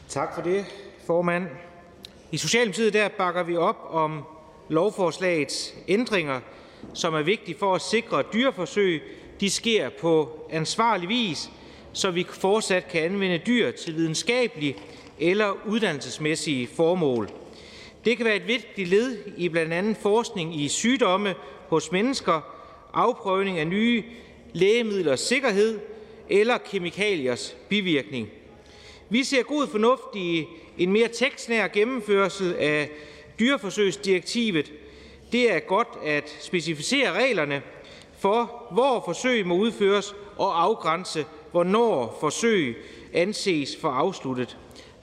Tak 0.07 0.35
for 0.35 0.41
det, 0.41 0.65
formand. 1.07 1.47
I 2.31 2.37
Socialdemokratiet 2.37 2.93
der 2.93 3.07
bakker 3.17 3.43
vi 3.43 3.57
op 3.57 3.77
om 3.89 4.23
lovforslagets 4.69 5.73
ændringer, 5.87 6.39
som 6.93 7.13
er 7.13 7.21
vigtige 7.21 7.57
for 7.59 7.75
at 7.75 7.81
sikre, 7.81 8.19
at 8.19 8.25
dyreforsøg 8.33 9.01
de 9.39 9.49
sker 9.49 9.89
på 10.01 10.39
ansvarlig 10.51 11.09
vis, 11.09 11.49
så 11.93 12.11
vi 12.11 12.25
fortsat 12.29 12.87
kan 12.87 13.03
anvende 13.03 13.37
dyr 13.37 13.71
til 13.71 13.95
videnskabelige 13.95 14.75
eller 15.19 15.53
uddannelsesmæssige 15.65 16.67
formål. 16.67 17.29
Det 18.05 18.17
kan 18.17 18.25
være 18.25 18.35
et 18.35 18.47
vigtigt 18.47 18.89
led 18.89 19.17
i 19.37 19.49
blandt 19.49 19.73
andet 19.73 19.97
forskning 19.97 20.61
i 20.61 20.67
sygdomme 20.67 21.35
hos 21.67 21.91
mennesker, 21.91 22.41
afprøvning 22.93 23.59
af 23.59 23.67
nye 23.67 24.03
lægemidlers 24.53 25.19
sikkerhed 25.19 25.79
eller 26.29 26.57
kemikaliers 26.57 27.55
bivirkning. 27.69 28.29
Vi 29.09 29.23
ser 29.23 29.43
god 29.43 29.67
fornuft 29.67 30.15
i 30.15 30.45
en 30.77 30.91
mere 30.91 31.07
tekstnær 31.07 31.67
gennemførsel 31.67 32.53
af 32.53 32.89
dyreforsøgsdirektivet. 33.39 34.73
Det 35.31 35.51
er 35.51 35.59
godt 35.59 35.89
at 36.05 36.37
specificere 36.41 37.13
reglerne 37.13 37.61
for, 38.19 38.67
hvor 38.71 39.01
forsøg 39.05 39.47
må 39.47 39.55
udføres, 39.55 40.15
og 40.37 40.63
afgrænse, 40.63 41.25
hvornår 41.51 42.17
forsøg 42.19 42.77
anses 43.13 43.77
for 43.81 43.89
afsluttet. 43.89 44.57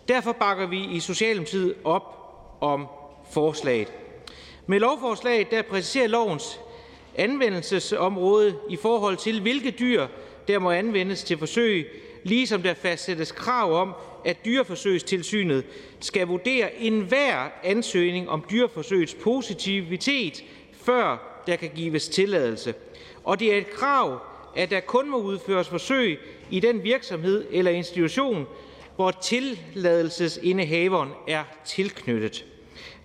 Derfor 0.09 0.33
bakker 0.33 0.67
vi 0.67 0.85
i 0.93 1.01
Socialdemokratiet 1.01 1.75
op 1.85 2.22
om 2.63 2.87
forslaget. 3.31 3.93
Med 4.67 4.81
lovforslaget 4.81 5.51
der 5.51 5.63
præciserer 5.63 6.09
lovens 6.09 6.61
anvendelsesområde 7.15 8.59
i 8.71 8.77
forhold 8.77 9.17
til, 9.17 9.41
hvilke 9.41 9.71
dyr 9.71 10.07
der 10.49 10.59
må 10.59 10.71
anvendes 10.71 11.25
til 11.25 11.39
forsøg, 11.39 11.87
ligesom 12.23 12.63
der 12.63 12.75
fastsættes 12.75 13.33
krav 13.33 13.73
om, 13.73 13.95
at 14.25 14.45
Dyreforsøgstilsynet 14.45 15.65
skal 16.01 16.27
vurdere 16.27 16.75
enhver 16.75 17.49
ansøgning 17.65 18.29
om 18.29 18.45
dyreforsøgets 18.51 19.15
positivitet, 19.15 20.45
før 20.73 21.43
der 21.47 21.57
kan 21.57 21.71
gives 21.75 22.09
tilladelse. 22.09 22.75
Og 23.25 23.41
det 23.41 23.55
er 23.55 23.59
et 23.59 23.71
krav, 23.71 24.19
at 24.57 24.71
der 24.71 24.81
kun 24.81 25.11
må 25.11 25.17
udføres 25.17 25.69
forsøg 25.69 26.19
i 26.51 26.61
den 26.61 26.85
virksomhed 26.85 27.47
eller 27.51 27.71
institution, 27.71 28.47
hvor 28.97 29.11
tilladelsesindehaveren 29.11 31.11
er 31.29 31.45
tilknyttet. 31.65 32.52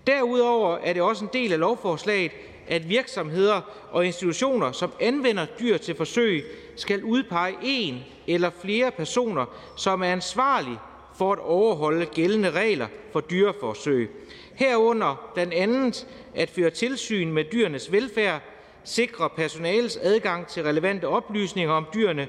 Derudover 0.06 0.76
er 0.84 0.92
det 0.92 1.02
også 1.02 1.24
en 1.24 1.30
del 1.32 1.52
af 1.52 1.58
lovforslaget, 1.58 2.32
at 2.68 2.88
virksomheder 2.88 3.60
og 3.90 4.06
institutioner, 4.06 4.72
som 4.72 4.92
anvender 5.00 5.46
dyr 5.60 5.76
til 5.76 5.94
forsøg, 5.94 6.44
skal 6.76 7.04
udpege 7.04 7.54
en 7.62 7.98
eller 8.26 8.50
flere 8.62 8.90
personer, 8.90 9.44
som 9.76 10.02
er 10.02 10.06
ansvarlige 10.06 10.78
for 11.18 11.32
at 11.32 11.38
overholde 11.38 12.06
gældende 12.06 12.50
regler 12.50 12.86
for 13.12 13.20
dyreforsøg. 13.20 14.10
Herunder 14.54 15.30
blandt 15.34 15.54
andet 15.54 16.06
at 16.34 16.50
føre 16.50 16.70
tilsyn 16.70 17.32
med 17.32 17.44
dyrenes 17.44 17.92
velfærd, 17.92 18.40
sikre 18.84 19.30
personalets 19.30 19.96
adgang 20.02 20.46
til 20.46 20.62
relevante 20.62 21.08
oplysninger 21.08 21.74
om 21.74 21.86
dyrene, 21.94 22.28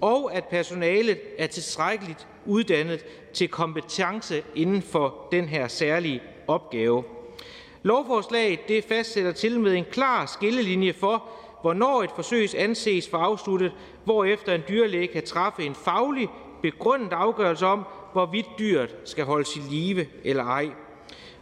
og 0.00 0.34
at 0.34 0.44
personalet 0.44 1.18
er 1.38 1.46
tilstrækkeligt 1.46 2.26
uddannet 2.46 3.04
til 3.32 3.48
kompetence 3.48 4.42
inden 4.54 4.82
for 4.82 5.28
den 5.32 5.48
her 5.48 5.68
særlige 5.68 6.22
opgave. 6.50 7.04
Lovforslaget 7.82 8.68
det 8.68 8.84
fastsætter 8.84 9.32
til 9.32 9.60
med 9.60 9.74
en 9.74 9.84
klar 9.84 10.26
skillelinje 10.26 10.92
for, 10.92 11.24
hvornår 11.62 12.02
et 12.02 12.10
forsøg 12.14 12.48
anses 12.56 13.08
for 13.08 13.18
afsluttet, 13.18 13.72
hvorefter 14.04 14.54
en 14.54 14.62
dyrlæge 14.68 15.06
kan 15.06 15.22
træffe 15.22 15.64
en 15.64 15.74
faglig 15.74 16.28
begrundet 16.62 17.12
afgørelse 17.12 17.66
om, 17.66 17.84
hvorvidt 18.12 18.46
dyret 18.58 18.96
skal 19.04 19.24
holdes 19.24 19.56
i 19.56 19.60
live 19.70 20.06
eller 20.24 20.44
ej. 20.44 20.68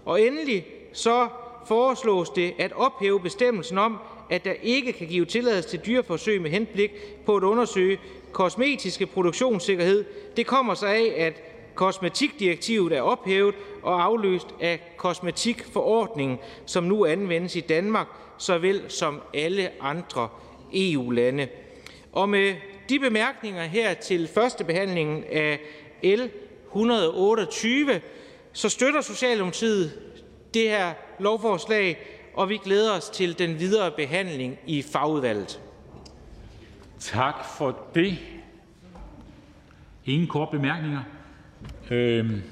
Og 0.04 0.22
endelig 0.22 0.66
så 0.92 1.28
foreslås 1.66 2.30
det 2.30 2.54
at 2.58 2.72
ophæve 2.72 3.20
bestemmelsen 3.20 3.78
om, 3.78 3.98
at 4.30 4.44
der 4.44 4.54
ikke 4.62 4.92
kan 4.92 5.06
give 5.06 5.24
tilladelse 5.24 5.68
til 5.68 5.80
dyreforsøg 5.86 6.42
med 6.42 6.50
henblik 6.50 6.90
på 7.26 7.36
at 7.36 7.42
undersøge 7.42 7.98
kosmetiske 8.32 9.06
produktionssikkerhed. 9.06 10.04
Det 10.36 10.46
kommer 10.46 10.74
sig 10.74 10.94
af, 10.94 11.14
at 11.26 11.42
kosmetikdirektivet 11.74 12.92
er 12.92 13.02
ophævet 13.02 13.54
og 13.82 14.04
afløst 14.04 14.46
af 14.60 14.94
kosmetikforordningen, 14.96 16.38
som 16.66 16.84
nu 16.84 17.06
anvendes 17.06 17.56
i 17.56 17.60
Danmark 17.60 18.06
såvel 18.38 18.82
som 18.88 19.20
alle 19.34 19.70
andre 19.80 20.28
EU-lande. 20.74 21.48
Og 22.12 22.28
med 22.28 22.54
de 22.88 22.98
bemærkninger 22.98 23.62
her 23.64 23.94
til 23.94 24.28
første 24.28 24.64
behandlingen 24.64 25.24
af 25.24 25.60
L 26.02 26.20
128, 26.66 28.00
så 28.52 28.68
støtter 28.68 29.00
Socialdemokratiet 29.00 29.92
det 30.54 30.68
her 30.68 30.92
lovforslag, 31.18 31.98
og 32.34 32.48
vi 32.48 32.56
glæder 32.56 32.92
os 32.92 33.08
til 33.08 33.38
den 33.38 33.58
videre 33.58 33.90
behandling 33.90 34.58
i 34.66 34.82
fagudvalget. 34.82 35.60
Tak 37.00 37.34
for 37.58 37.78
det. 37.94 38.18
Ingen 40.04 40.28
kort 40.28 40.50
bemærkninger. 40.50 41.00
Øhm, 41.90 42.42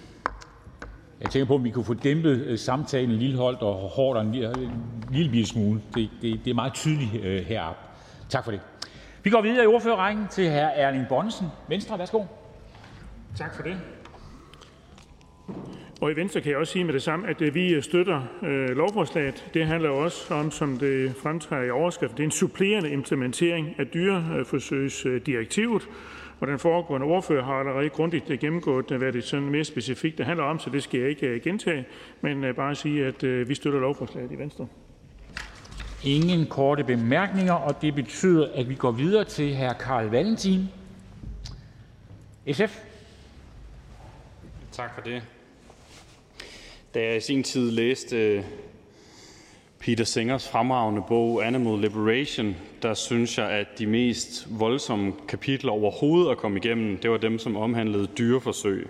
jeg 1.27 1.33
tænker 1.33 1.47
på, 1.47 1.55
om 1.55 1.65
vi 1.65 1.71
kunne 1.71 1.85
få 1.85 1.95
dæmpet 1.95 2.45
øh, 2.47 2.59
samtalen 2.59 3.11
en 3.11 3.17
lille 3.17 3.41
og 3.41 3.75
hårdt 3.75 4.21
en 4.21 4.33
lille, 4.33 4.49
en 4.49 5.33
lille 5.33 5.47
smule. 5.47 5.81
Det, 5.95 6.11
det, 6.23 6.41
det 6.45 6.51
er 6.51 6.55
meget 6.55 6.75
tydeligt 6.75 7.25
øh, 7.25 7.45
heroppe. 7.45 7.81
Tak 8.29 8.45
for 8.45 8.51
det. 8.51 8.61
Vi 9.23 9.31
går 9.31 9.43
videre 9.43 9.65
i 9.65 9.67
ordførerrækken 9.67 10.27
til 10.31 10.51
hr. 10.51 10.55
Erling 10.55 11.07
Bonnesen. 11.09 11.47
Venstre, 11.69 11.99
værsgo. 11.99 12.25
Tak 13.37 13.57
for 13.57 13.63
det. 13.63 13.77
Og 16.01 16.11
i 16.13 16.17
Venstre 16.17 16.41
kan 16.41 16.51
jeg 16.51 16.59
også 16.59 16.73
sige 16.73 16.85
med 16.85 16.95
det 16.95 17.03
samme, 17.03 17.29
at 17.29 17.43
øh, 17.43 17.55
vi 17.55 17.83
støtter 17.83 18.23
øh, 18.43 18.69
lovforslaget. 18.69 19.51
Det 19.55 19.67
handler 19.67 19.91
også 19.91 20.35
om, 20.35 20.51
som 20.51 20.79
det 20.79 21.15
fremtræder 21.23 21.65
i 21.65 21.71
overskriften, 21.71 22.17
det 22.17 22.23
er 22.23 22.27
en 22.27 22.31
supplerende 22.31 22.91
implementering 22.91 23.75
af 23.79 23.87
dyreforsøgsdirektivet. 23.87 25.83
Øh, 25.83 25.89
den 26.41 26.59
foregående 26.59 27.07
ordfører 27.07 27.45
har 27.45 27.55
allerede 27.55 27.89
grundigt 27.89 28.41
gennemgået, 28.41 28.87
hvad 28.87 29.13
det 29.13 29.25
sådan 29.25 29.51
mere 29.51 29.65
specifikt 29.65 30.19
det 30.19 30.27
handler 30.27 30.45
om, 30.45 30.59
så 30.59 30.71
det 30.71 30.83
skal 30.83 31.01
jeg 31.01 31.09
ikke 31.09 31.27
øh, 31.27 31.41
gentage, 31.43 31.85
men 32.21 32.55
bare 32.55 32.75
sige, 32.75 33.07
at 33.07 33.49
vi 33.49 33.55
støtter 33.55 33.81
lovforslaget 33.81 34.33
i 34.33 34.39
Venstre. 34.39 34.67
Ingen 36.05 36.47
korte 36.47 36.85
bemærkninger, 36.85 37.53
og 37.53 37.83
det 37.83 37.95
betyder, 37.95 38.49
at 38.55 38.69
vi 38.69 38.75
går 38.75 38.91
videre 38.91 39.25
til 39.25 39.57
hr. 39.57 39.73
Carl 39.73 40.07
Valentin, 40.07 40.69
SF. 42.53 42.79
Tak 44.73 44.95
for 44.95 45.01
det. 45.01 45.23
Da 46.95 47.03
jeg 47.03 47.17
i 47.17 47.21
sin 47.21 47.43
tid 47.43 47.71
læste 47.71 48.17
øh, 48.17 48.45
Peter 49.87 50.05
Singers 50.05 50.49
fremragende 50.49 51.03
bog 51.09 51.47
Animal 51.47 51.81
Liberation, 51.81 52.57
der 52.83 52.95
synes 52.95 53.39
jeg, 53.39 53.51
at 53.51 53.79
de 53.79 53.87
mest 53.87 54.47
voldsomme 54.51 55.13
kapitler 55.29 55.73
overhovedet 55.73 56.31
at 56.31 56.37
komme 56.37 56.59
igennem, 56.59 56.97
det 56.97 57.11
var 57.11 57.17
dem, 57.17 57.39
som 57.39 57.57
omhandlede 57.57 58.07
dyreforsøg. 58.07 58.89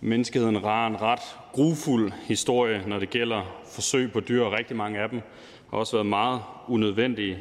Menneskeheden 0.00 0.56
har 0.56 0.86
en 0.86 1.02
ret 1.02 1.20
grufuld 1.52 2.12
historie, 2.24 2.82
når 2.86 2.98
det 2.98 3.10
gælder 3.10 3.62
forsøg 3.74 4.12
på 4.12 4.20
dyr, 4.20 4.42
og 4.42 4.52
rigtig 4.52 4.76
mange 4.76 4.98
af 4.98 5.08
dem 5.08 5.20
har 5.70 5.78
også 5.78 5.96
været 5.96 6.06
meget 6.06 6.40
unødvendige. 6.68 7.38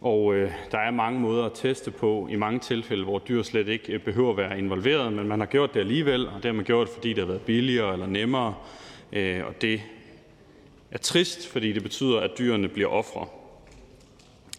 Og 0.00 0.34
øh, 0.34 0.50
der 0.70 0.78
er 0.78 0.90
mange 0.90 1.20
måder 1.20 1.44
at 1.44 1.52
teste 1.54 1.90
på 1.90 2.28
i 2.30 2.36
mange 2.36 2.58
tilfælde, 2.58 3.04
hvor 3.04 3.18
dyr 3.18 3.42
slet 3.42 3.68
ikke 3.68 3.92
øh, 3.92 4.00
behøver 4.00 4.30
at 4.30 4.36
være 4.36 4.58
involveret, 4.58 5.12
men 5.12 5.28
man 5.28 5.40
har 5.40 5.46
gjort 5.46 5.74
det 5.74 5.80
alligevel, 5.80 6.26
og 6.26 6.34
det 6.34 6.44
har 6.44 6.52
man 6.52 6.64
gjort, 6.64 6.88
fordi 6.88 7.08
det 7.08 7.18
har 7.18 7.26
været 7.26 7.42
billigere 7.42 7.92
eller 7.92 8.06
nemmere. 8.06 8.54
Øh, 9.12 9.46
og 9.46 9.62
det 9.62 9.80
er 10.92 10.98
trist, 10.98 11.48
fordi 11.48 11.72
det 11.72 11.82
betyder, 11.82 12.20
at 12.20 12.30
dyrene 12.38 12.68
bliver 12.68 12.88
ofre. 12.88 13.26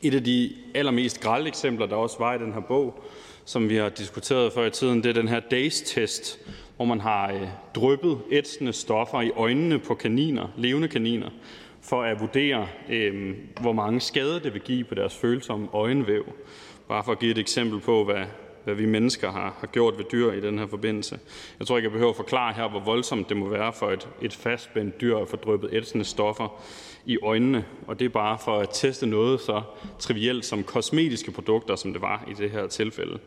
Et 0.02 0.14
af 0.14 0.24
de 0.24 0.52
allermest 0.76 1.22
grælde 1.22 1.48
eksempler, 1.48 1.86
der 1.86 1.96
også 1.96 2.18
var 2.20 2.34
i 2.34 2.38
den 2.38 2.54
her 2.54 2.62
bog, 2.62 3.04
som 3.46 3.70
vi 3.70 3.76
har 3.76 3.90
diskuteret 3.90 4.54
før 4.54 4.66
i 4.66 4.70
tiden, 4.70 5.04
det 5.04 5.10
er 5.10 5.14
den 5.14 5.28
her 5.28 5.40
DACE-test, 5.40 6.40
hvor 6.76 6.86
man 6.86 7.02
har 7.02 7.34
øh, 7.34 7.48
dryppet 7.76 8.18
ætsende 8.32 8.74
stoffer 8.74 9.22
i 9.22 9.32
øjnene 9.32 9.80
på 9.80 9.96
kaniner, 9.96 10.48
levende 10.58 10.88
kaniner, 10.88 11.30
for 11.82 12.04
at 12.04 12.20
vurdere, 12.20 12.68
øh, 12.90 13.36
hvor 13.62 13.74
mange 13.74 14.02
skader 14.02 14.40
det 14.40 14.54
vil 14.54 14.62
give 14.62 14.84
på 14.84 14.96
deres 14.96 15.16
følsomme 15.16 15.68
øjenvæv. 15.74 16.26
Bare 16.88 17.04
for 17.04 17.12
at 17.12 17.20
give 17.20 17.32
et 17.32 17.38
eksempel 17.38 17.80
på, 17.80 18.04
hvad, 18.04 18.26
hvad 18.64 18.76
vi 18.76 18.86
mennesker 18.86 19.32
har, 19.32 19.56
har 19.60 19.68
gjort 19.68 19.98
ved 19.98 20.06
dyr 20.12 20.32
i 20.32 20.42
den 20.42 20.60
her 20.60 20.68
forbindelse. 20.68 21.20
Jeg 21.60 21.68
tror 21.68 21.78
ikke, 21.78 21.86
jeg 21.86 21.92
behøver 21.92 22.12
at 22.12 22.16
forklare 22.16 22.54
her, 22.54 22.70
hvor 22.70 22.80
voldsomt 22.80 23.30
det 23.30 23.38
må 23.38 23.50
være 23.50 23.74
for 23.74 23.92
et, 23.92 24.10
et 24.22 24.34
fastspændt 24.34 25.02
dyr 25.02 25.18
at 25.18 25.30
få 25.30 25.36
dryppet 25.36 25.70
ætsende 25.74 26.06
stoffer 26.06 26.62
i 27.06 27.18
øjnene. 27.24 27.66
Og 27.88 28.00
det 28.00 28.06
er 28.06 28.10
bare 28.10 28.38
for 28.46 28.60
at 28.60 28.70
teste 28.74 29.06
noget 29.06 29.42
så 29.42 29.62
trivielt 30.00 30.46
som 30.46 30.64
kosmetiske 30.64 31.32
produkter, 31.32 31.76
som 31.76 31.94
det 31.94 32.02
var 32.02 32.28
i 32.32 32.34
det 32.34 32.52
her 32.52 32.68
tilfælde. 32.68 33.20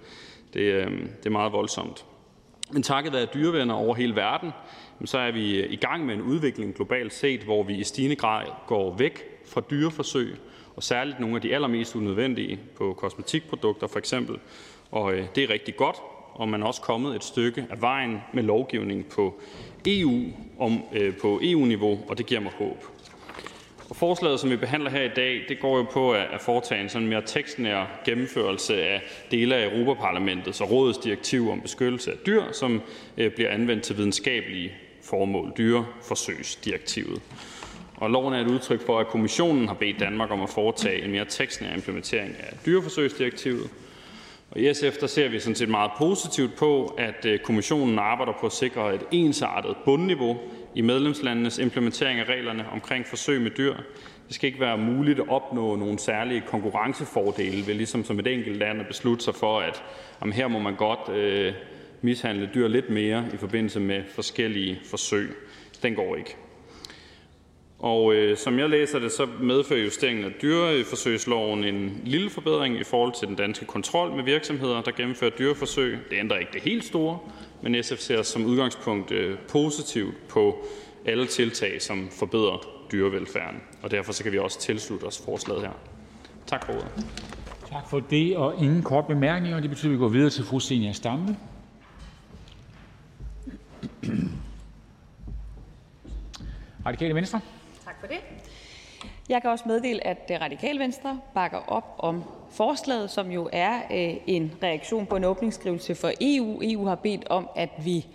Det, 0.54 0.60
øh, 0.60 0.90
det 0.90 1.26
er 1.26 1.30
meget 1.30 1.52
voldsomt. 1.52 2.04
Men 2.70 2.82
takket 2.82 3.12
være 3.12 3.26
dyrevenner 3.34 3.74
over 3.74 3.94
hele 3.94 4.16
verden, 4.16 4.50
så 5.04 5.18
er 5.18 5.32
vi 5.32 5.60
øh, 5.60 5.72
i 5.72 5.76
gang 5.76 6.06
med 6.06 6.14
en 6.14 6.22
udvikling 6.22 6.74
globalt 6.74 7.14
set, 7.14 7.40
hvor 7.40 7.62
vi 7.62 7.74
i 7.74 7.84
stigende 7.84 8.16
grad 8.16 8.46
går 8.66 8.96
væk 8.96 9.24
fra 9.46 9.62
dyreforsøg, 9.70 10.36
og 10.76 10.82
særligt 10.82 11.20
nogle 11.20 11.36
af 11.36 11.42
de 11.42 11.54
allermest 11.54 11.96
unødvendige 11.96 12.60
på 12.76 12.94
kosmetikprodukter 12.98 13.86
for 13.86 13.98
eksempel. 13.98 14.38
Og 14.90 15.14
øh, 15.14 15.26
det 15.34 15.44
er 15.44 15.50
rigtig 15.50 15.76
godt, 15.76 15.96
og 16.34 16.48
man 16.48 16.62
er 16.62 16.66
også 16.66 16.80
kommet 16.80 17.16
et 17.16 17.24
stykke 17.24 17.66
af 17.70 17.80
vejen 17.82 18.18
med 18.32 18.42
lovgivning 18.42 19.06
på 19.06 19.40
EU, 19.86 20.22
om, 20.58 20.82
øh, 20.92 21.16
på 21.16 21.40
EU-niveau, 21.42 21.98
og 22.08 22.18
det 22.18 22.26
giver 22.26 22.40
mig 22.40 22.52
håb. 22.58 22.84
Og 23.90 23.96
forslaget, 23.96 24.40
som 24.40 24.50
vi 24.50 24.56
behandler 24.56 24.90
her 24.90 25.02
i 25.02 25.14
dag, 25.16 25.44
det 25.48 25.60
går 25.60 25.76
jo 25.76 25.82
på 25.92 26.12
at 26.12 26.40
foretage 26.40 26.82
en 26.82 26.88
sådan 26.88 27.08
mere 27.08 27.22
tekstnær 27.26 28.00
gennemførelse 28.04 28.82
af 28.82 29.02
dele 29.30 29.54
af 29.54 29.74
Europaparlamentets 29.74 30.60
og 30.60 30.70
rådets 30.70 30.98
direktiv 30.98 31.50
om 31.50 31.60
beskyttelse 31.60 32.12
af 32.12 32.16
dyr, 32.26 32.42
som 32.52 32.82
øh, 33.16 33.30
bliver 33.30 33.50
anvendt 33.50 33.82
til 33.82 33.96
videnskabelige 33.96 34.72
formål, 35.02 35.52
dyreforsøgsdirektivet. 35.58 37.22
Og 37.96 38.10
loven 38.10 38.34
er 38.34 38.40
et 38.40 38.50
udtryk 38.50 38.86
for, 38.86 38.98
at 38.98 39.06
kommissionen 39.06 39.68
har 39.68 39.74
bedt 39.74 40.00
Danmark 40.00 40.30
om 40.30 40.42
at 40.42 40.50
foretage 40.50 41.04
en 41.04 41.10
mere 41.10 41.24
tekstnær 41.24 41.74
implementering 41.74 42.34
af 42.38 42.56
dyreforsøgsdirektivet. 42.66 43.70
Og 44.56 44.62
i 44.62 44.74
SF 44.74 44.96
der 45.00 45.06
ser 45.06 45.28
vi 45.28 45.40
sådan 45.40 45.54
set 45.54 45.68
meget 45.68 45.90
positivt 45.98 46.54
på, 46.54 46.94
at 46.98 47.24
øh, 47.24 47.38
kommissionen 47.38 47.98
arbejder 47.98 48.32
på 48.40 48.46
at 48.46 48.52
sikre 48.52 48.94
et 48.94 49.02
ensartet 49.10 49.76
bundniveau 49.84 50.36
i 50.74 50.80
medlemslandenes 50.80 51.58
implementering 51.58 52.20
af 52.20 52.24
reglerne 52.24 52.68
omkring 52.72 53.06
forsøg 53.06 53.40
med 53.40 53.50
dyr. 53.50 53.74
Det 54.26 54.34
skal 54.34 54.46
ikke 54.46 54.60
være 54.60 54.78
muligt 54.78 55.20
at 55.20 55.28
opnå 55.28 55.76
nogle 55.76 55.98
særlige 55.98 56.42
konkurrencefordele 56.46 57.66
ved 57.66 57.74
ligesom 57.74 58.04
som 58.04 58.18
et 58.18 58.26
enkelt 58.26 58.56
land 58.56 58.80
at 58.80 58.86
beslutte 58.86 59.24
sig 59.24 59.34
for, 59.34 59.60
at 59.60 59.82
om 60.20 60.32
her 60.32 60.48
må 60.48 60.58
man 60.58 60.76
godt 60.76 61.16
øh, 61.16 61.52
mishandle 62.02 62.50
dyr 62.54 62.68
lidt 62.68 62.90
mere 62.90 63.24
i 63.34 63.36
forbindelse 63.36 63.80
med 63.80 64.02
forskellige 64.14 64.80
forsøg. 64.84 65.30
Den 65.82 65.94
går 65.94 66.16
ikke. 66.16 66.36
Og 67.78 68.14
øh, 68.14 68.36
som 68.36 68.58
jeg 68.58 68.70
læser 68.70 68.98
det, 68.98 69.12
så 69.12 69.26
medfører 69.40 69.80
justeringen 69.80 70.24
af 70.24 70.30
dyreforsøgsloven 70.42 71.64
en 71.64 72.00
lille 72.04 72.30
forbedring 72.30 72.80
i 72.80 72.84
forhold 72.84 73.12
til 73.18 73.28
den 73.28 73.36
danske 73.36 73.64
kontrol 73.64 74.16
med 74.16 74.24
virksomheder, 74.24 74.82
der 74.82 74.90
gennemfører 74.90 75.30
dyreforsøg. 75.30 75.98
Det 76.10 76.18
ændrer 76.18 76.38
ikke 76.38 76.52
det 76.52 76.62
helt 76.62 76.84
store, 76.84 77.18
men 77.62 77.82
SF 77.82 77.98
ser 77.98 78.22
som 78.22 78.44
udgangspunkt 78.44 79.10
øh, 79.10 79.38
positivt 79.48 80.28
på 80.28 80.66
alle 81.06 81.26
tiltag, 81.26 81.82
som 81.82 82.08
forbedrer 82.18 82.66
dyrevelfærden. 82.92 83.60
Og 83.82 83.90
derfor 83.90 84.12
så 84.12 84.22
kan 84.22 84.32
vi 84.32 84.38
også 84.38 84.60
tilslutte 84.60 85.04
os 85.04 85.22
forslaget 85.24 85.62
her. 85.62 85.72
Tak 86.46 86.66
for 86.66 86.72
ordet. 86.72 87.06
Tak 87.72 87.90
for 87.90 88.00
det, 88.00 88.36
og 88.36 88.54
ingen 88.58 88.82
kort 88.82 89.06
bemærkninger. 89.06 89.60
Det 89.60 89.70
betyder, 89.70 89.88
at 89.88 89.92
vi 89.92 89.98
går 89.98 90.08
videre 90.08 90.30
til 90.30 90.44
fru 90.44 90.60
Senior 90.60 90.92
Stampe. 90.92 91.36
Radikale 96.86 97.14
Venstre. 97.14 97.40
Tak 98.00 98.10
for 98.10 98.16
det. 98.16 98.24
Jeg 99.28 99.42
kan 99.42 99.50
også 99.50 99.64
meddele, 99.66 100.06
at 100.06 100.28
det 100.28 100.40
Radikale 100.40 100.78
Venstre 100.78 101.20
bakker 101.34 101.58
op 101.58 101.94
om 101.98 102.24
forslaget, 102.50 103.10
som 103.10 103.30
jo 103.30 103.48
er 103.52 103.76
øh, 103.76 104.16
en 104.26 104.52
reaktion 104.62 105.06
på 105.06 105.16
en 105.16 105.24
åbningsskrivelse 105.24 105.94
for 105.94 106.12
EU. 106.20 106.60
EU 106.62 106.86
har 106.86 106.94
bedt 106.94 107.28
om, 107.28 107.48
at 107.56 107.70
vi 107.84 108.06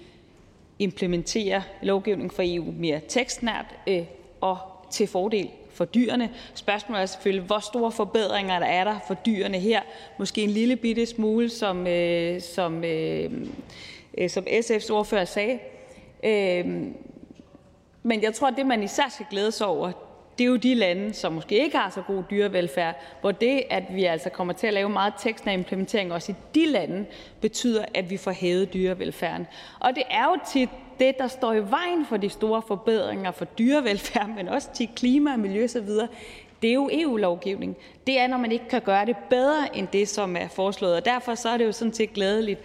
implementerer 0.79 1.61
lovgivning 1.81 2.33
for 2.33 2.43
EU 2.45 2.71
mere 2.71 3.01
tekstnært 3.07 3.65
øh, 3.87 4.03
og 4.41 4.57
til 4.91 5.07
fordel 5.07 5.49
for 5.73 5.85
dyrene. 5.85 6.29
Spørgsmålet 6.53 7.01
er 7.01 7.05
selvfølgelig, 7.05 7.45
hvor 7.45 7.59
store 7.59 7.91
forbedringer 7.91 8.59
der 8.59 8.67
er 8.67 8.83
der 8.83 8.99
for 9.07 9.13
dyrene 9.13 9.59
her. 9.59 9.81
Måske 10.19 10.41
en 10.41 10.49
lille 10.49 10.75
bitte 10.75 11.05
smule, 11.05 11.49
som, 11.49 11.87
øh, 11.87 12.41
som, 12.41 12.83
øh, 12.83 13.31
øh 14.17 14.29
som 14.29 14.43
SF's 14.47 14.91
ordfører 14.91 15.25
sagde. 15.25 15.59
Øh, 16.23 16.91
men 18.03 18.23
jeg 18.23 18.33
tror, 18.33 18.47
at 18.47 18.53
det, 18.57 18.65
man 18.65 18.83
især 18.83 19.09
skal 19.09 19.25
glæde 19.29 19.51
sig 19.51 19.67
over, 19.67 19.91
det 20.37 20.43
er 20.43 20.49
jo 20.49 20.55
de 20.55 20.75
lande, 20.75 21.13
som 21.13 21.33
måske 21.33 21.63
ikke 21.63 21.77
har 21.77 21.89
så 21.89 22.01
god 22.01 22.23
dyrevelfærd, 22.29 22.95
hvor 23.21 23.31
det, 23.31 23.63
at 23.69 23.83
vi 23.89 24.05
altså 24.05 24.29
kommer 24.29 24.53
til 24.53 24.67
at 24.67 24.73
lave 24.73 24.89
meget 24.89 25.13
tekstnær 25.19 25.53
implementering 25.53 26.13
også 26.13 26.31
i 26.31 26.35
de 26.55 26.65
lande, 26.65 27.05
betyder, 27.41 27.85
at 27.93 28.09
vi 28.09 28.17
får 28.17 28.31
hævet 28.31 28.73
dyrevelfærden. 28.73 29.47
Og 29.79 29.95
det 29.95 30.03
er 30.09 30.23
jo 30.23 30.37
tit 30.47 30.69
det, 30.99 31.17
der 31.17 31.27
står 31.27 31.53
i 31.53 31.69
vejen 31.71 32.05
for 32.05 32.17
de 32.17 32.29
store 32.29 32.61
forbedringer 32.67 33.31
for 33.31 33.45
dyrevelfærd, 33.45 34.29
men 34.29 34.47
også 34.49 34.69
til 34.73 34.89
klima 34.95 35.33
og 35.33 35.39
miljø 35.39 35.63
osv., 35.63 35.89
det 36.61 36.69
er 36.69 36.73
jo 36.73 36.89
EU-lovgivning. 36.93 37.77
Det 38.07 38.19
er, 38.19 38.27
når 38.27 38.37
man 38.37 38.51
ikke 38.51 38.67
kan 38.69 38.81
gøre 38.81 39.05
det 39.05 39.15
bedre 39.29 39.77
end 39.77 39.87
det, 39.93 40.07
som 40.07 40.35
er 40.35 40.47
foreslået. 40.47 40.95
Og 40.95 41.05
derfor 41.05 41.35
så 41.35 41.49
er 41.49 41.57
det 41.57 41.65
jo 41.65 41.71
sådan 41.71 41.93
set 41.93 42.13
glædeligt, 42.13 42.59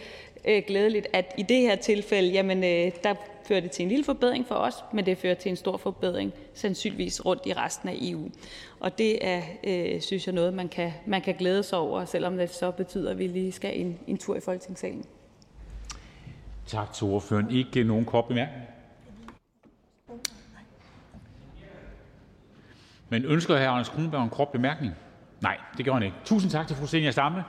øh, 0.46 0.62
glædeligt 0.66 1.06
at 1.12 1.34
i 1.38 1.42
det 1.42 1.60
her 1.60 1.76
tilfælde, 1.76 2.28
jamen, 2.28 2.64
øh, 2.64 2.92
der 3.04 3.14
fører 3.48 3.60
det 3.60 3.70
til 3.70 3.82
en 3.82 3.88
lille 3.88 4.04
forbedring 4.04 4.46
for 4.46 4.54
os, 4.54 4.74
men 4.92 5.06
det 5.06 5.18
fører 5.18 5.34
til 5.34 5.50
en 5.50 5.56
stor 5.56 5.76
forbedring 5.76 6.32
sandsynligvis 6.54 7.24
rundt 7.24 7.42
i 7.46 7.52
resten 7.52 7.88
af 7.88 7.94
EU. 8.00 8.28
Og 8.80 8.98
det 8.98 9.26
er, 9.26 9.42
øh, 9.64 10.00
synes 10.00 10.26
jeg, 10.26 10.34
noget, 10.34 10.54
man 10.54 10.68
kan, 10.68 10.92
man 11.06 11.20
kan 11.20 11.34
glæde 11.34 11.62
sig 11.62 11.78
over, 11.78 12.04
selvom 12.04 12.36
det 12.36 12.50
så 12.50 12.70
betyder, 12.70 13.10
at 13.10 13.18
vi 13.18 13.26
lige 13.26 13.52
skal 13.52 13.80
en, 13.80 13.98
en 14.06 14.18
tur 14.18 14.36
i 14.36 14.40
Folketingssalen. 14.40 15.04
Tak 16.66 16.92
til 16.92 17.06
ordføreren. 17.06 17.50
Ikke 17.50 17.84
nogen 17.84 18.04
kort 18.04 18.24
bemærkning. 18.24 18.62
Men 23.08 23.24
ønsker 23.24 23.56
hr. 23.56 23.68
Anders 23.68 23.88
Kronberg 23.88 24.22
en 24.22 24.30
kort 24.30 24.48
bemærkning? 24.48 24.92
Nej, 25.40 25.58
det 25.76 25.84
gør 25.84 25.92
han 25.92 26.02
ikke. 26.02 26.16
Tusind 26.24 26.50
tak 26.50 26.66
til 26.66 26.76
fru 26.76 26.86
Senja 26.86 27.10
Stamme. 27.10 27.44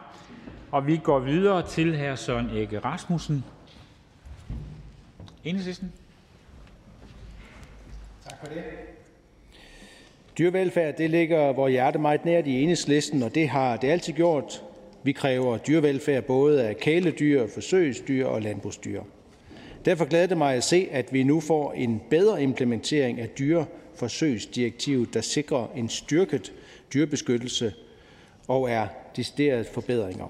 Og 0.71 0.87
vi 0.87 0.97
går 1.03 1.19
videre 1.19 1.67
til 1.67 1.97
hr. 1.97 2.15
Søren 2.15 2.49
Ege 2.49 2.79
Rasmussen, 2.79 3.43
Enhedslisten. 5.43 5.93
Tak 8.29 8.39
for 8.39 8.47
det. 8.47 8.63
Dyrevelfærd 10.37 10.97
det 10.97 11.09
ligger 11.09 11.53
vores 11.53 11.71
hjerte 11.71 11.99
meget 11.99 12.25
nært 12.25 12.47
i 12.47 12.61
Enhedslisten, 12.61 13.23
og 13.23 13.35
det 13.35 13.49
har 13.49 13.77
det 13.77 13.87
altid 13.87 14.13
gjort. 14.13 14.63
Vi 15.03 15.11
kræver 15.11 15.57
dyrevelfærd 15.57 16.23
både 16.23 16.63
af 16.63 16.77
kæledyr, 16.77 17.47
forsøgsdyr 17.47 18.25
og 18.25 18.41
landbrugsdyr. 18.41 19.01
Derfor 19.85 20.05
glæder 20.05 20.27
det 20.27 20.37
mig 20.37 20.55
at 20.55 20.63
se, 20.63 20.87
at 20.91 21.13
vi 21.13 21.23
nu 21.23 21.39
får 21.39 21.73
en 21.73 22.01
bedre 22.09 22.43
implementering 22.43 23.19
af 23.19 23.29
dyreforsøgsdirektivet, 23.29 25.13
der 25.13 25.21
sikrer 25.21 25.67
en 25.75 25.89
styrket 25.89 26.53
dyrebeskyttelse 26.93 27.73
og 28.47 28.71
er 28.71 28.87
decideret 29.15 29.67
forbedringer. 29.67 30.27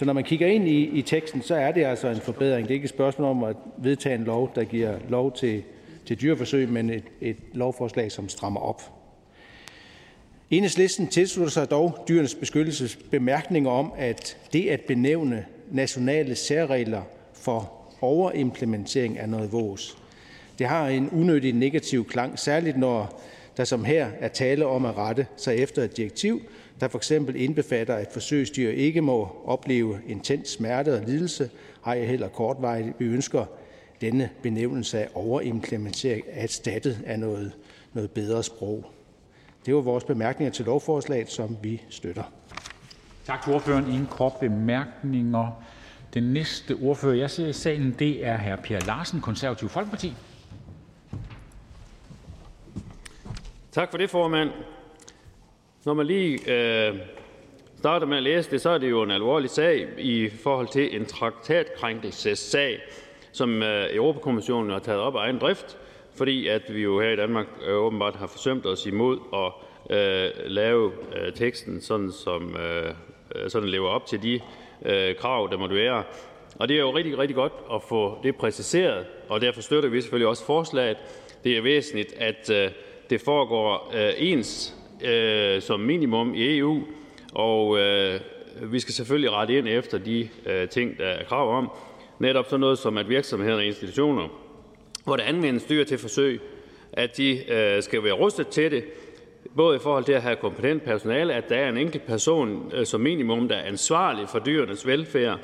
Så 0.00 0.06
når 0.06 0.12
man 0.12 0.24
kigger 0.24 0.46
ind 0.46 0.68
i, 0.68 0.84
i 0.84 1.02
teksten, 1.02 1.42
så 1.42 1.54
er 1.54 1.72
det 1.72 1.84
altså 1.84 2.08
en 2.08 2.20
forbedring. 2.20 2.68
Det 2.68 2.70
er 2.70 2.74
ikke 2.74 2.84
et 2.84 2.90
spørgsmål 2.90 3.30
om 3.30 3.44
at 3.44 3.56
vedtage 3.78 4.14
en 4.14 4.24
lov, 4.24 4.52
der 4.54 4.64
giver 4.64 4.98
lov 5.08 5.36
til, 5.36 5.62
til 6.06 6.20
dyreforsøg, 6.20 6.68
men 6.68 6.90
et, 6.90 7.04
et 7.20 7.36
lovforslag, 7.52 8.12
som 8.12 8.28
strammer 8.28 8.60
op. 8.60 8.82
Enhedslisten 10.50 11.06
tilslutter 11.06 11.50
sig 11.50 11.70
dog 11.70 12.04
dyrenes 12.08 12.34
beskyttelses 12.34 12.98
bemærkninger 13.10 13.70
om, 13.70 13.92
at 13.96 14.36
det 14.52 14.68
at 14.68 14.80
benævne 14.80 15.46
nationale 15.70 16.34
særregler 16.34 17.02
for 17.34 17.72
overimplementering 18.00 19.18
er 19.18 19.26
noget 19.26 19.52
vås, 19.52 19.98
det 20.58 20.66
har 20.66 20.88
en 20.88 21.10
unødig 21.10 21.52
negativ 21.52 22.06
klang, 22.08 22.38
særligt 22.38 22.78
når 22.78 23.22
der 23.56 23.64
som 23.64 23.84
her 23.84 24.08
er 24.20 24.28
tale 24.28 24.66
om 24.66 24.84
at 24.84 24.96
rette 24.96 25.26
sig 25.36 25.56
efter 25.56 25.82
et 25.82 25.96
direktiv, 25.96 26.42
der 26.80 26.88
for 26.88 26.98
eksempel 26.98 27.36
indbefatter, 27.36 27.94
at 27.94 28.08
forsøgsdyr 28.12 28.70
ikke 28.70 29.00
må 29.00 29.42
opleve 29.44 30.00
intens 30.06 30.48
smerte 30.48 30.94
og 30.94 31.04
lidelse, 31.06 31.50
har 31.82 31.94
jeg 31.94 32.08
heller 32.08 32.28
kortvarigt. 32.28 33.00
Vi 33.00 33.04
ønsker 33.04 33.44
denne 34.00 34.30
benævnelse 34.42 34.98
af 34.98 35.08
overimplementering 35.14 36.24
erstattet 36.28 36.98
af 37.06 37.18
noget, 37.18 37.52
noget 37.92 38.10
bedre 38.10 38.42
sprog. 38.42 38.90
Det 39.66 39.74
var 39.74 39.80
vores 39.80 40.04
bemærkninger 40.04 40.52
til 40.52 40.64
lovforslaget, 40.64 41.30
som 41.30 41.56
vi 41.62 41.82
støtter. 41.90 42.22
Tak 43.26 43.42
til 43.44 43.52
ordføreren. 43.52 43.86
Ingen 43.86 44.06
kort 44.06 44.32
bemærkninger. 44.40 45.62
Den 46.14 46.22
næste 46.22 46.76
ordfører, 46.82 47.14
jeg 47.14 47.30
ser 47.30 47.46
i 47.46 47.52
salen, 47.52 47.96
det 47.98 48.26
er 48.26 48.38
hr. 48.38 48.56
Per 48.56 48.80
Larsen, 48.86 49.20
Konservativ 49.20 49.68
Folkeparti. 49.68 50.14
Tak 53.72 53.90
for 53.90 53.98
det, 53.98 54.10
formand. 54.10 54.50
Når 55.84 55.94
man 55.94 56.06
lige 56.06 56.52
øh, 56.52 56.94
starter 57.78 58.06
med 58.06 58.16
at 58.16 58.22
læse 58.22 58.50
det, 58.50 58.60
så 58.60 58.70
er 58.70 58.78
det 58.78 58.90
jo 58.90 59.02
en 59.02 59.10
alvorlig 59.10 59.50
sag 59.50 59.88
i 59.98 60.28
forhold 60.28 60.68
til 60.68 60.96
en 60.96 61.06
traktatkrænkelsessag, 61.06 62.80
som 63.32 63.62
øh, 63.62 63.94
Europakommissionen 63.94 64.70
har 64.70 64.78
taget 64.78 65.00
op 65.00 65.16
af 65.16 65.20
egen 65.20 65.38
drift, 65.38 65.78
fordi 66.14 66.46
at 66.46 66.62
vi 66.74 66.82
jo 66.82 67.00
her 67.00 67.10
i 67.10 67.16
Danmark 67.16 67.46
øh, 67.66 67.76
åbenbart 67.76 68.16
har 68.16 68.26
forsømt 68.26 68.66
os 68.66 68.86
imod 68.86 69.18
at 69.34 69.52
øh, 69.96 70.30
lave 70.46 70.92
øh, 71.16 71.32
teksten, 71.32 71.80
sådan 71.80 72.12
som 72.12 72.56
øh, 72.56 72.94
øh 73.34 73.50
sådan 73.50 73.68
lever 73.68 73.88
op 73.88 74.06
til 74.06 74.22
de 74.22 74.40
øh, 74.84 75.14
krav, 75.16 75.48
der 75.50 75.58
måtte 75.58 75.76
være. 75.76 76.02
Og 76.58 76.68
det 76.68 76.76
er 76.76 76.80
jo 76.80 76.96
rigtig, 76.96 77.18
rigtig 77.18 77.34
godt 77.34 77.52
at 77.74 77.82
få 77.82 78.18
det 78.22 78.36
præciseret, 78.36 79.06
og 79.28 79.40
derfor 79.40 79.60
støtter 79.60 79.88
vi 79.88 80.00
selvfølgelig 80.00 80.28
også 80.28 80.44
forslaget. 80.44 80.96
Det 81.44 81.56
er 81.56 81.62
væsentligt, 81.62 82.12
at 82.12 82.50
øh, 82.50 82.70
det 83.10 83.20
foregår 83.20 83.92
øh, 83.94 84.12
ens 84.16 84.79
øh, 85.04 85.62
som 85.62 85.80
minimum 85.80 86.34
i 86.34 86.58
EU, 86.58 86.82
og 87.34 87.78
øh, 87.78 88.20
vi 88.62 88.80
skal 88.80 88.94
selvfølgelig 88.94 89.32
rette 89.32 89.58
ind 89.58 89.68
efter 89.68 89.98
de 89.98 90.28
øh, 90.46 90.68
ting, 90.68 90.98
der 90.98 91.04
er 91.04 91.24
krav 91.24 91.58
om. 91.58 91.70
Netop 92.18 92.44
sådan 92.44 92.60
noget 92.60 92.78
som, 92.78 92.98
at 92.98 93.08
virksomheder 93.08 93.54
og 93.54 93.64
institutioner, 93.64 94.28
hvor 95.04 95.16
der 95.16 95.24
anvendes 95.24 95.64
dyr 95.64 95.84
til 95.84 95.98
forsøg, 95.98 96.40
at 96.92 97.16
de 97.16 97.52
øh, 97.52 97.82
skal 97.82 98.04
være 98.04 98.12
rustet 98.12 98.48
til 98.48 98.70
det, 98.70 98.84
både 99.56 99.76
i 99.76 99.80
forhold 99.82 100.04
til 100.04 100.12
at 100.12 100.22
have 100.22 100.36
kompetent 100.36 100.84
personale, 100.84 101.34
at 101.34 101.48
der 101.48 101.56
er 101.56 101.68
en 101.68 101.76
enkelt 101.76 102.06
person 102.06 102.72
øh, 102.74 102.86
som 102.86 103.00
minimum, 103.00 103.48
der 103.48 103.56
er 103.56 103.64
ansvarlig 103.64 104.28
for 104.28 104.38
dyrenes 104.38 104.86
velfærd, 104.86 105.38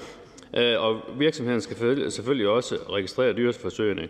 øh, 0.57 0.83
og 0.83 1.01
virksomheden 1.19 1.61
skal 1.61 2.11
selvfølgelig 2.11 2.49
også 2.49 2.77
registrere 2.91 3.33
dyrsforsøgene. 3.33 4.03
Øh, 4.03 4.09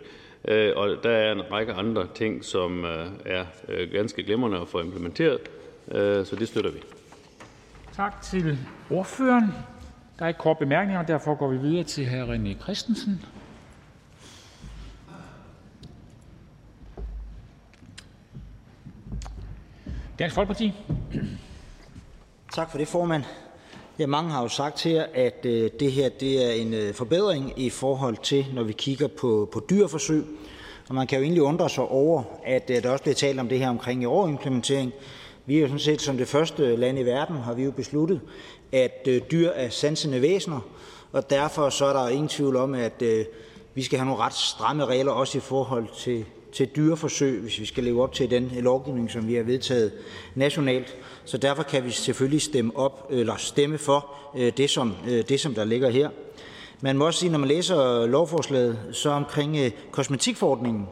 og 0.75 1.03
der 1.03 1.09
er 1.09 1.31
en 1.31 1.51
række 1.51 1.73
andre 1.73 2.07
ting, 2.15 2.45
som 2.45 2.83
er 3.25 3.45
ganske 3.91 4.23
glimrende 4.23 4.59
at 4.59 4.67
få 4.67 4.79
implementeret, 4.79 5.39
så 6.27 6.35
det 6.39 6.47
støtter 6.47 6.71
vi. 6.71 6.79
Tak 7.93 8.21
til 8.21 8.57
ordføreren. 8.91 9.51
Der 10.19 10.25
er 10.25 10.27
ikke 10.27 10.39
kort 10.39 10.57
bemærkninger, 10.57 11.01
og 11.01 11.07
derfor 11.07 11.35
går 11.35 11.47
vi 11.47 11.57
videre 11.57 11.83
til 11.83 12.09
hr. 12.09 12.33
René 12.33 12.61
Christensen. 12.63 13.25
Dansk 20.19 20.35
Folkeparti. 20.35 20.73
Tak 22.53 22.71
for 22.71 22.77
det, 22.77 22.87
formand. 22.87 23.23
Ja, 23.99 24.07
mange 24.07 24.31
har 24.31 24.41
jo 24.41 24.47
sagt 24.47 24.83
her, 24.83 25.05
at 25.13 25.45
øh, 25.45 25.71
det 25.79 25.91
her 25.91 26.09
det 26.09 26.45
er 26.45 26.51
en 26.51 26.73
øh, 26.73 26.93
forbedring 26.93 27.53
i 27.55 27.69
forhold 27.69 28.17
til, 28.23 28.45
når 28.53 28.63
vi 28.63 28.73
kigger 28.73 29.07
på, 29.07 29.49
på 29.51 29.65
dyreforsøg. 29.69 30.23
Og 30.89 30.95
man 30.95 31.07
kan 31.07 31.17
jo 31.17 31.23
egentlig 31.23 31.43
undre 31.43 31.69
sig 31.69 31.83
over, 31.83 32.23
at 32.45 32.69
øh, 32.69 32.83
der 32.83 32.89
også 32.89 33.03
bliver 33.03 33.15
talt 33.15 33.39
om 33.39 33.49
det 33.49 33.59
her 33.59 33.69
omkring 33.69 34.03
i 34.03 34.05
overimplementering. 34.05 34.93
Vi 35.45 35.57
er 35.57 35.61
jo 35.61 35.67
sådan 35.67 35.79
set 35.79 36.01
som 36.01 36.17
det 36.17 36.27
første 36.27 36.75
land 36.75 36.99
i 36.99 37.03
verden, 37.03 37.37
har 37.37 37.53
vi 37.53 37.63
jo 37.63 37.71
besluttet, 37.71 38.21
at 38.71 39.07
øh, 39.07 39.21
dyr 39.31 39.49
er 39.49 39.69
sansende 39.69 40.21
væsener, 40.21 40.59
og 41.11 41.29
derfor 41.29 41.69
så 41.69 41.85
er 41.85 41.93
der 41.93 42.09
ingen 42.09 42.27
tvivl 42.27 42.55
om, 42.55 42.73
at 42.73 43.01
øh, 43.01 43.25
vi 43.73 43.83
skal 43.83 43.99
have 43.99 44.05
nogle 44.05 44.23
ret 44.23 44.33
stramme 44.33 44.85
regler 44.85 45.11
også 45.11 45.37
i 45.37 45.41
forhold 45.41 45.87
til 45.97 46.25
til 46.57 46.69
dyreforsøg, 46.75 47.41
hvis 47.41 47.59
vi 47.59 47.65
skal 47.65 47.83
leve 47.83 48.03
op 48.03 48.13
til 48.13 48.29
den 48.29 48.51
lovgivning, 48.59 49.11
som 49.11 49.27
vi 49.27 49.35
har 49.35 49.43
vedtaget 49.43 49.91
nationalt. 50.35 50.97
Så 51.25 51.37
derfor 51.37 51.63
kan 51.63 51.85
vi 51.85 51.91
selvfølgelig 51.91 52.41
stemme, 52.41 52.71
op, 52.75 53.07
eller 53.09 53.35
stemme 53.37 53.77
for 53.77 54.13
øh, 54.37 54.51
det, 54.57 54.69
som, 54.69 54.93
øh, 55.09 55.23
det, 55.29 55.39
som 55.39 55.53
der 55.53 55.65
ligger 55.65 55.89
her. 55.89 56.09
Man 56.81 56.97
må 56.97 57.05
også 57.05 57.19
sige, 57.19 57.31
når 57.31 57.39
man 57.39 57.47
læser 57.47 58.05
lovforslaget, 58.05 58.79
så 58.91 59.09
omkring 59.09 59.57
øh, 59.57 59.71
kosmetikforordningen, 59.91 60.85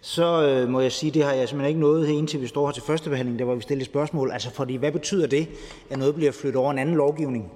så 0.00 0.46
øh, 0.46 0.68
må 0.68 0.80
jeg 0.80 0.92
sige, 0.92 1.10
det 1.10 1.24
har 1.24 1.32
jeg 1.32 1.48
simpelthen 1.48 1.68
ikke 1.68 1.80
nået 1.80 2.06
her, 2.06 2.14
indtil 2.14 2.40
vi 2.40 2.46
står 2.46 2.66
her 2.66 2.72
til 2.72 2.82
første 2.82 3.10
behandling, 3.10 3.38
der 3.38 3.44
var 3.44 3.54
vi 3.54 3.62
stillet 3.62 3.86
spørgsmål. 3.86 4.30
Altså, 4.30 4.50
fordi 4.50 4.76
hvad 4.76 4.92
betyder 4.92 5.26
det, 5.26 5.48
at 5.90 5.98
noget 5.98 6.14
bliver 6.14 6.32
flyttet 6.32 6.60
over 6.60 6.70
en 6.70 6.78
anden 6.78 6.96
lovgivning? 6.96 7.52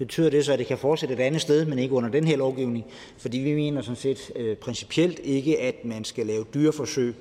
Betyder 0.00 0.30
det 0.30 0.44
så, 0.44 0.52
at 0.52 0.58
det 0.58 0.66
kan 0.66 0.78
fortsætte 0.78 1.14
et 1.14 1.20
andet 1.20 1.40
sted, 1.40 1.64
men 1.64 1.78
ikke 1.78 1.94
under 1.94 2.08
den 2.10 2.24
her 2.24 2.36
lovgivning? 2.36 2.84
Fordi 3.18 3.38
vi 3.38 3.54
mener 3.54 3.82
sådan 3.82 3.96
set 3.96 4.32
øh, 4.36 4.56
principielt 4.56 5.20
ikke, 5.24 5.60
at 5.60 5.84
man 5.84 6.04
skal 6.04 6.26
lave 6.26 6.44
dyreforsøg 6.54 7.14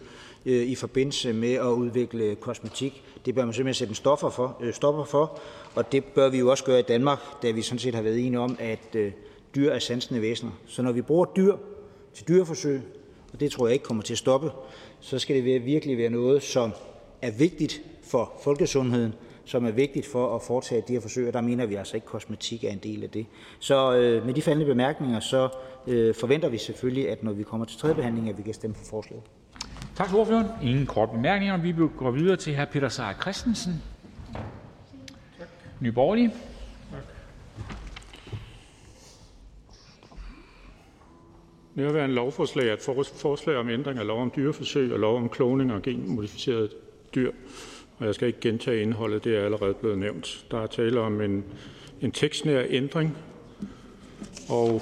øh, 0.45 0.67
i 0.67 0.75
forbindelse 0.75 1.33
med 1.33 1.53
at 1.53 1.65
udvikle 1.65 2.35
kosmetik. 2.35 3.03
Det 3.25 3.35
bør 3.35 3.45
man 3.45 3.53
simpelthen 3.53 3.73
sætte 3.73 3.91
en 3.91 3.95
stoffer 3.95 4.29
for, 4.29 4.57
øh, 4.61 4.73
stopper 4.73 5.03
for, 5.03 5.39
og 5.75 5.91
det 5.91 6.03
bør 6.03 6.29
vi 6.29 6.37
jo 6.37 6.51
også 6.51 6.63
gøre 6.63 6.79
i 6.79 6.83
Danmark, 6.83 7.19
da 7.43 7.51
vi 7.51 7.61
sådan 7.61 7.79
set 7.79 7.95
har 7.95 8.01
været 8.01 8.19
enige 8.25 8.39
om, 8.39 8.57
at 8.59 8.95
øh, 8.95 9.11
dyr 9.55 9.71
er 9.71 9.79
sansende 9.79 10.21
væsener. 10.21 10.51
Så 10.67 10.81
når 10.81 10.91
vi 10.91 11.01
bruger 11.01 11.25
dyr 11.25 11.55
til 12.13 12.27
dyreforsøg, 12.27 12.81
og 13.33 13.39
det 13.39 13.51
tror 13.51 13.67
jeg 13.67 13.73
ikke 13.73 13.85
kommer 13.85 14.03
til 14.03 14.13
at 14.13 14.17
stoppe, 14.17 14.51
så 14.99 15.19
skal 15.19 15.35
det 15.35 15.65
virkelig 15.65 15.97
være 15.97 16.09
noget, 16.09 16.43
som 16.43 16.71
er 17.21 17.31
vigtigt 17.31 17.81
for 18.03 18.33
folkesundheden, 18.43 19.13
som 19.49 19.65
er 19.65 19.71
vigtigt 19.71 20.05
for 20.05 20.35
at 20.35 20.41
foretage 20.41 20.83
de 20.87 20.93
her 20.93 20.99
forsøg, 20.99 21.27
og 21.27 21.33
der 21.33 21.41
mener 21.41 21.65
vi 21.65 21.75
altså 21.75 21.97
ikke, 21.97 22.05
at 22.05 22.11
kosmetik 22.11 22.63
er 22.63 22.69
en 22.69 22.77
del 22.77 23.03
af 23.03 23.09
det. 23.09 23.25
Så 23.59 23.95
øh, 23.95 24.25
med 24.25 24.33
de 24.33 24.41
faldende 24.41 24.65
bemærkninger, 24.65 25.19
så 25.19 25.49
øh, 25.87 26.15
forventer 26.15 26.49
vi 26.49 26.57
selvfølgelig, 26.57 27.09
at 27.09 27.23
når 27.23 27.31
vi 27.33 27.43
kommer 27.43 27.65
til 27.65 27.79
tredje 27.79 27.95
behandling, 27.95 28.29
at 28.29 28.37
vi 28.37 28.43
kan 28.43 28.53
stemme 28.53 28.75
for 28.75 28.85
forslaget. 28.85 29.23
Tak 29.95 30.07
til 30.07 30.17
ordføreren. 30.17 30.47
Ingen 30.63 30.85
korte 30.85 31.11
bemærkninger. 31.11 31.57
Vi 31.57 31.73
går 31.97 32.11
videre 32.11 32.35
til 32.35 32.55
hr. 32.55 32.65
Peter 32.65 32.89
Seier 32.89 33.13
Christensen. 33.21 33.83
Nye 35.79 35.91
Borgerlige. 35.91 36.33
Nærværende 41.75 42.15
lovforslag 42.15 42.69
er 42.69 42.73
et 42.73 43.09
forslag 43.15 43.57
om 43.57 43.69
ændring 43.69 43.99
af 43.99 44.07
lov 44.07 44.21
om 44.21 44.31
dyreforsøg 44.35 44.93
og 44.93 44.99
lov 44.99 45.17
om 45.17 45.29
kloning 45.29 45.73
og 45.73 45.81
genmodificeret 45.81 46.69
dyr 47.15 47.31
og 47.99 48.05
jeg 48.05 48.15
skal 48.15 48.27
ikke 48.27 48.39
gentage 48.39 48.81
indholdet, 48.81 49.23
det 49.23 49.37
er 49.37 49.45
allerede 49.45 49.73
blevet 49.73 49.97
nævnt. 49.97 50.45
Der 50.51 50.61
er 50.61 50.67
tale 50.67 50.99
om 50.99 51.21
en, 51.21 51.43
en 52.01 52.11
tekstnær 52.11 52.63
ændring, 52.69 53.17
og 54.49 54.81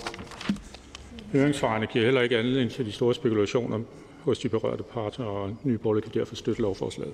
høringsvarene 1.32 1.88
giver 1.88 2.06
heller 2.06 2.22
ikke 2.22 2.38
anledning 2.38 2.72
til 2.72 2.86
de 2.86 2.92
store 2.92 3.14
spekulationer 3.14 3.80
hos 4.24 4.40
de 4.40 4.50
berørte 4.50 4.84
parter, 4.84 5.24
og 5.24 5.58
Nye 5.64 5.78
Borgerlige 5.78 6.04
kan 6.04 6.20
derfor 6.20 6.36
støtte 6.36 6.62
lovforslaget. 6.62 7.14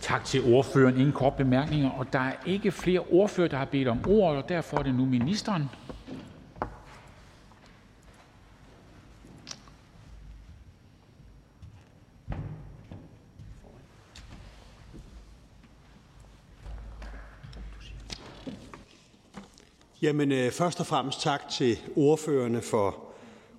Tak 0.00 0.24
til 0.24 0.54
ordføreren. 0.54 0.96
Ingen 0.96 1.12
kort 1.12 1.34
bemærkninger, 1.34 1.90
og 1.90 2.06
der 2.12 2.18
er 2.18 2.32
ikke 2.46 2.72
flere 2.72 3.00
ordfører, 3.00 3.48
der 3.48 3.56
har 3.56 3.64
bedt 3.64 3.88
om 3.88 3.98
ordet, 4.08 4.42
og 4.42 4.48
derfor 4.48 4.78
er 4.78 4.82
det 4.82 4.94
nu 4.94 5.04
ministeren. 5.04 5.62
Jamen, 20.02 20.32
øh, 20.32 20.50
først 20.50 20.80
og 20.80 20.86
fremmest 20.86 21.20
tak 21.20 21.48
til 21.48 21.78
ordførerne 21.96 22.62
for 22.62 22.98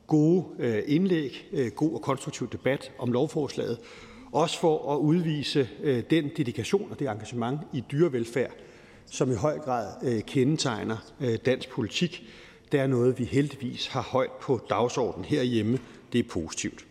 gode 0.07 0.45
øh, 0.59 0.83
indlæg, 0.87 1.47
øh, 1.51 1.71
god 1.71 1.93
og 1.93 2.01
konstruktiv 2.01 2.49
debat 2.49 2.91
om 2.99 3.11
lovforslaget, 3.11 3.77
også 4.31 4.59
for 4.59 4.93
at 4.93 4.97
udvise 4.97 5.69
den 6.09 6.31
dedikation 6.37 6.91
og 6.91 6.99
det 6.99 7.09
engagement 7.09 7.59
i 7.73 7.83
dyrevelfærd, 7.91 8.51
som 9.05 9.31
i 9.31 9.35
høj 9.35 9.59
grad 9.59 10.21
kendetegner 10.21 10.97
dansk 11.45 11.69
politik. 11.69 12.23
Det 12.71 12.79
er 12.79 12.87
noget, 12.87 13.19
vi 13.19 13.23
heldigvis 13.23 13.87
har 13.87 14.01
højt 14.01 14.31
på 14.41 14.59
dagsordenen 14.69 15.25
herhjemme. 15.25 15.79
Det 16.13 16.19
er 16.19 16.29
positivt. 16.29 16.85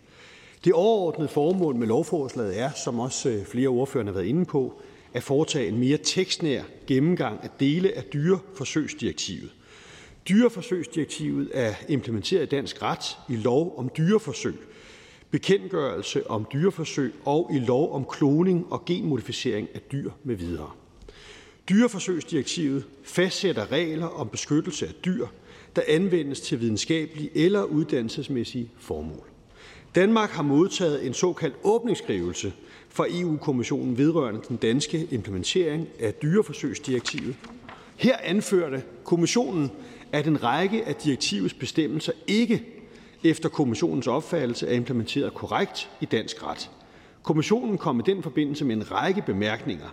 Det 0.65 0.73
overordnede 0.73 1.29
formål 1.29 1.77
med 1.77 1.87
lovforslaget 1.87 2.61
er, 2.61 2.71
som 2.71 3.01
også 3.01 3.41
flere 3.47 3.69
ordførere 3.69 4.07
har 4.07 4.13
været 4.13 4.27
inde 4.27 4.45
på, 4.45 4.83
at 5.15 5.23
foretage 5.23 5.69
en 5.69 5.79
mere 5.79 5.97
tekstnær 5.97 6.63
gennemgang 6.87 7.41
af 7.43 7.51
dele 7.61 7.97
af 7.97 8.05
dyreforsøgsdirektivet. 8.05 9.51
Dyreforsøgsdirektivet 10.29 11.51
er 11.55 11.75
implementeret 11.89 12.43
i 12.43 12.47
dansk 12.47 12.83
ret 12.83 13.17
i 13.29 13.37
lov 13.37 13.75
om 13.79 13.91
dyreforsøg, 13.97 14.55
bekendtgørelse 15.31 16.31
om 16.31 16.47
dyreforsøg 16.53 17.15
og 17.25 17.51
i 17.55 17.59
lov 17.59 17.93
om 17.95 18.05
kloning 18.11 18.67
og 18.73 18.85
genmodificering 18.85 19.69
af 19.75 19.81
dyr 19.81 20.11
med 20.25 20.35
videre. 20.35 20.71
Dyreforsøgsdirektivet 21.69 22.85
fastsætter 23.05 23.73
regler 23.73 24.07
om 24.07 24.29
beskyttelse 24.29 24.87
af 24.87 24.95
dyr, 25.05 25.27
der 25.77 25.83
anvendes 25.89 26.41
til 26.41 26.61
videnskabelige 26.61 27.31
eller 27.35 27.63
uddannelsesmæssige 27.63 28.71
formål. 28.79 29.29
Danmark 29.95 30.31
har 30.31 30.43
modtaget 30.43 31.07
en 31.07 31.15
såkaldt 31.15 31.57
åbningsskrivelse 31.65 32.53
fra 32.93 33.07
EU-kommissionen 33.11 33.99
vedrørende 33.99 34.41
den 34.49 34.57
danske 34.57 35.07
implementering 35.11 35.89
af 36.01 36.15
dyreforsøgsdirektivet. 36.15 37.37
Her 37.97 38.17
anførte 38.23 38.83
kommissionen, 39.05 39.71
at 40.13 40.27
en 40.27 40.43
række 40.43 40.85
af 40.85 40.95
direktivets 40.95 41.55
bestemmelser 41.55 42.13
ikke 42.27 42.63
efter 43.25 43.49
kommissionens 43.49 44.07
opfattelse 44.07 44.69
er 44.69 44.73
implementeret 44.73 45.35
korrekt 45.35 45.91
i 46.01 46.05
dansk 46.05 46.47
ret. 46.47 46.71
Kommissionen 47.23 47.79
kom 47.79 48.01
i 48.01 48.03
den 48.07 48.23
forbindelse 48.23 48.65
med 48.65 48.77
en 48.77 48.93
række 48.93 49.23
bemærkninger. 49.27 49.87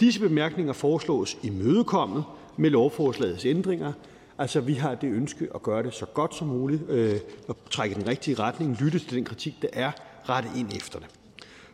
Disse 0.00 0.20
bemærkninger 0.20 0.72
foreslås 0.72 1.38
imødekommet 1.42 2.24
med 2.56 2.70
lovforslagets 2.70 3.44
ændringer. 3.44 3.92
Altså, 4.38 4.60
vi 4.60 4.74
har 4.74 4.94
det 4.94 5.12
ønske 5.12 5.48
at 5.54 5.62
gøre 5.62 5.82
det 5.82 5.94
så 5.94 6.06
godt 6.06 6.34
som 6.34 6.48
muligt, 6.48 6.82
øh, 6.88 7.14
at 7.48 7.56
trække 7.70 7.94
den 7.94 8.06
rigtige 8.06 8.38
retning, 8.38 8.76
lytte 8.80 8.98
til 8.98 9.16
den 9.16 9.24
kritik, 9.24 9.54
der 9.62 9.68
er, 9.72 9.90
rette 10.28 10.48
ind 10.56 10.68
efter 10.76 10.98
det. 10.98 11.08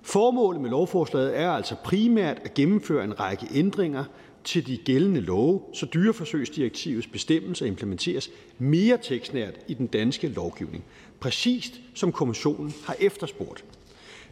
Formålet 0.02 0.60
med 0.60 0.70
lovforslaget 0.70 1.38
er 1.38 1.50
altså 1.50 1.74
primært 1.84 2.38
at 2.44 2.54
gennemføre 2.54 3.04
en 3.04 3.20
række 3.20 3.46
ændringer 3.54 4.04
til 4.44 4.66
de 4.66 4.76
gældende 4.76 5.20
love, 5.20 5.60
så 5.72 5.86
dyreforsøgsdirektivets 5.86 7.06
bestemmelser 7.06 7.66
implementeres 7.66 8.30
mere 8.58 8.98
tekstnært 9.02 9.54
i 9.68 9.74
den 9.74 9.86
danske 9.86 10.28
lovgivning, 10.28 10.84
præcist 11.20 11.80
som 11.94 12.12
kommissionen 12.12 12.74
har 12.84 12.96
efterspurgt. 13.00 13.64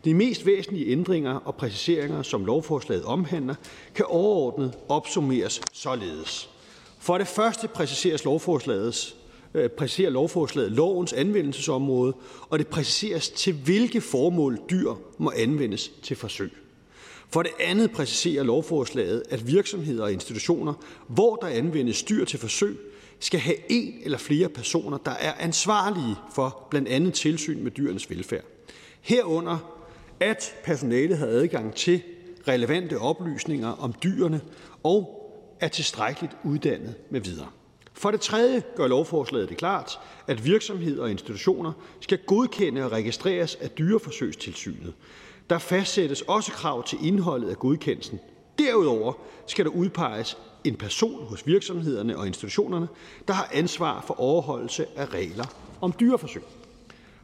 De 0.05 0.15
mest 0.15 0.47
væsentlige 0.47 0.87
ændringer 0.87 1.35
og 1.35 1.55
præciseringer, 1.55 2.23
som 2.23 2.45
lovforslaget 2.45 3.05
omhandler, 3.05 3.55
kan 3.95 4.05
overordnet 4.09 4.75
opsummeres 4.89 5.61
således. 5.73 6.51
For 6.99 7.19
det 7.19 7.27
første 7.27 7.69
præciseres 7.69 8.25
lovforslagets 8.25 9.17
Øh, 9.59 9.71
præciserer 9.71 10.11
lovforslaget 10.11 10.73
lovens 10.73 11.13
anvendelsesområde, 11.13 12.15
og 12.49 12.59
det 12.59 12.67
præciseres 12.67 13.29
til 13.29 13.53
hvilke 13.53 14.01
formål 14.01 14.59
dyr 14.71 14.95
må 15.19 15.33
anvendes 15.37 15.93
til 16.03 16.17
forsøg. 16.17 16.51
For 17.31 17.43
det 17.43 17.53
andet 17.61 17.91
præciserer 17.91 18.43
lovforslaget, 18.43 19.23
at 19.31 19.47
virksomheder 19.47 20.03
og 20.03 20.13
institutioner, 20.13 20.75
hvor 21.07 21.37
der 21.37 21.47
anvendes 21.47 22.03
dyr 22.03 22.25
til 22.25 22.39
forsøg, 22.39 22.79
skal 23.21 23.41
have 23.41 23.57
en 23.69 23.95
eller 24.05 24.19
flere 24.19 24.49
personer, 24.49 24.99
der 24.99 25.11
er 25.11 25.33
ansvarlige 25.39 26.17
for 26.35 26.67
blandt 26.71 26.89
andet 26.89 27.15
tilsyn 27.15 27.63
med 27.63 27.71
dyrenes 27.71 28.11
velfærd. 28.11 28.45
Herunder, 29.01 29.75
at 30.21 30.55
personalet 30.65 31.19
har 31.19 31.27
adgang 31.27 31.75
til 31.75 32.03
relevante 32.49 32.99
oplysninger 32.99 33.69
om 33.69 33.95
dyrene 34.03 34.41
og 34.83 35.15
er 35.61 35.69
tilstrækkeligt 35.69 36.37
uddannet 36.45 36.95
med 37.11 37.21
videre. 37.21 37.49
For 37.99 38.11
det 38.11 38.21
tredje 38.21 38.63
gør 38.77 38.87
lovforslaget 38.87 39.49
det 39.49 39.57
klart, 39.57 39.99
at 40.27 40.45
virksomheder 40.45 41.03
og 41.03 41.11
institutioner 41.11 41.73
skal 42.01 42.19
godkende 42.27 42.85
og 42.85 42.93
registreres 42.93 43.55
af 43.55 43.71
dyreforsøgstilsynet. 43.71 44.95
Der 45.51 45.59
fastsættes 45.59 46.23
også 46.23 46.53
krav 46.53 46.85
til 46.85 46.99
indholdet 47.03 47.51
af 47.51 47.59
godkendelsen. 47.59 48.21
Derudover 48.59 49.13
skal 49.47 49.65
der 49.65 49.71
udpeges 49.71 50.39
en 50.65 50.75
person 50.75 51.27
hos 51.27 51.47
virksomhederne 51.47 52.19
og 52.19 52.27
institutionerne, 52.27 52.89
der 53.29 53.35
har 53.35 53.49
ansvar 53.53 54.05
for 54.07 54.21
overholdelse 54.21 54.87
af 54.97 55.15
regler 55.15 55.45
om 55.81 55.95
dyreforsøg. 56.01 56.43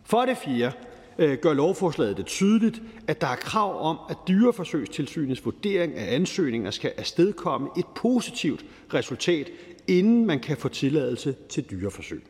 For 0.05 0.25
det 0.25 0.37
fjerde 0.45 0.77
øh, 1.19 1.39
gør 1.39 1.53
lovforslaget 1.53 2.17
det 2.17 2.27
tydeligt, 2.27 2.83
at 3.07 3.21
der 3.21 3.27
er 3.27 3.37
krav 3.37 3.81
om, 3.91 3.99
at 4.11 4.17
dyreforsøgstilsynets 4.29 5.45
vurdering 5.45 5.95
af 5.95 6.15
ansøgninger 6.15 6.71
skal 6.71 6.93
afstedkomme 6.97 7.69
et 7.77 7.87
positivt 7.95 8.65
resultat, 8.95 9.51
inden 9.89 10.27
man 10.27 10.41
kan 10.41 10.57
få 10.57 10.69
tilladelse 10.69 11.35
til 11.49 11.65
dyreforsøg. 11.71 12.23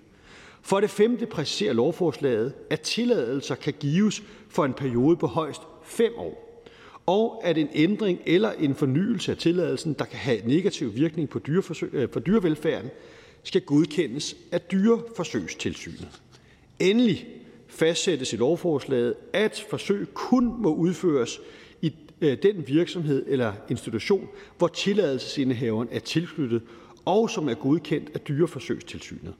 For 0.62 0.80
det 0.80 0.90
femte 0.90 1.26
præciserer 1.26 1.72
lovforslaget, 1.72 2.52
at 2.70 2.80
tilladelser 2.80 3.54
kan 3.54 3.74
gives 3.80 4.22
for 4.48 4.64
en 4.64 4.72
periode 4.72 5.16
på 5.16 5.26
højst 5.26 5.62
5 5.82 6.12
år, 6.16 6.64
og 7.06 7.40
at 7.44 7.58
en 7.58 7.68
ændring 7.74 8.18
eller 8.26 8.52
en 8.52 8.74
fornyelse 8.74 9.32
af 9.32 9.38
tilladelsen, 9.38 9.92
der 9.98 10.04
kan 10.04 10.18
have 10.18 10.40
negativ 10.46 10.94
virkning 10.94 11.28
på 11.28 11.40
øh, 11.92 12.08
for 12.12 12.20
dyrevelfærden, 12.20 12.90
skal 13.42 13.60
godkendes 13.60 14.36
af 14.52 14.60
dyreforsøgstilsynet. 14.60 16.08
Endelig 16.78 17.26
fastsættes 17.68 18.32
i 18.32 18.36
lovforslaget, 18.36 19.14
at 19.32 19.64
forsøg 19.70 20.06
kun 20.14 20.62
må 20.62 20.74
udføres 20.74 21.40
i 21.82 21.92
øh, 22.20 22.38
den 22.42 22.68
virksomhed 22.68 23.24
eller 23.26 23.52
institution, 23.68 24.28
hvor 24.58 24.68
tilladelsesindehaveren 24.68 25.88
er 25.92 25.98
tilknyttet, 25.98 26.62
og 27.04 27.30
som 27.30 27.48
er 27.48 27.54
godkendt 27.54 28.10
af 28.14 28.20
dyreforsøgstilsynet. 28.20 29.34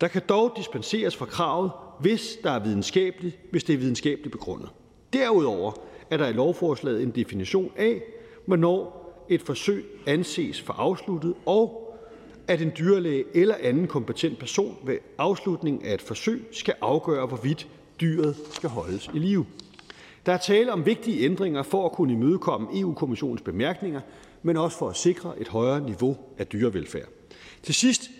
Der 0.00 0.08
kan 0.08 0.22
dog 0.28 0.52
dispenseres 0.56 1.16
fra 1.16 1.26
kravet, 1.26 1.70
hvis, 2.00 2.38
der 2.42 2.50
er 2.50 2.58
videnskabeligt, 2.58 3.38
hvis 3.50 3.64
det 3.64 3.74
er 3.74 3.78
videnskabeligt 3.78 4.32
begrundet. 4.32 4.68
Derudover 5.12 5.72
er 6.10 6.16
der 6.16 6.28
i 6.28 6.32
lovforslaget 6.32 7.02
en 7.02 7.10
definition 7.10 7.72
af, 7.76 8.02
hvornår 8.46 8.98
et 9.28 9.42
forsøg 9.42 9.84
anses 10.06 10.60
for 10.60 10.72
afsluttet, 10.72 11.34
og 11.46 11.84
at 12.48 12.62
en 12.62 12.72
dyrlæge 12.78 13.24
eller 13.34 13.54
anden 13.62 13.86
kompetent 13.86 14.38
person 14.38 14.76
ved 14.84 14.98
afslutningen 15.18 15.84
af 15.84 15.94
et 15.94 16.02
forsøg 16.02 16.48
skal 16.52 16.74
afgøre, 16.80 17.26
hvorvidt 17.26 17.68
dyret 18.00 18.36
skal 18.50 18.68
holdes 18.68 19.10
i 19.14 19.18
live. 19.18 19.46
Der 20.26 20.32
er 20.32 20.38
tale 20.38 20.72
om 20.72 20.86
vigtige 20.86 21.24
ændringer 21.24 21.62
for 21.62 21.86
at 21.86 21.92
kunne 21.92 22.12
imødekomme 22.12 22.80
EU-kommissionens 22.80 23.42
bemærkninger, 23.42 24.00
men 24.48 24.56
også 24.56 24.78
for 24.78 24.88
at 24.88 24.96
sikre 24.96 25.40
et 25.40 25.48
højere 25.48 25.80
niveau 25.80 26.16
af 26.38 26.46
dyrevelfærd. 26.46 27.08
Til 27.62 27.74
sidst 27.74 28.10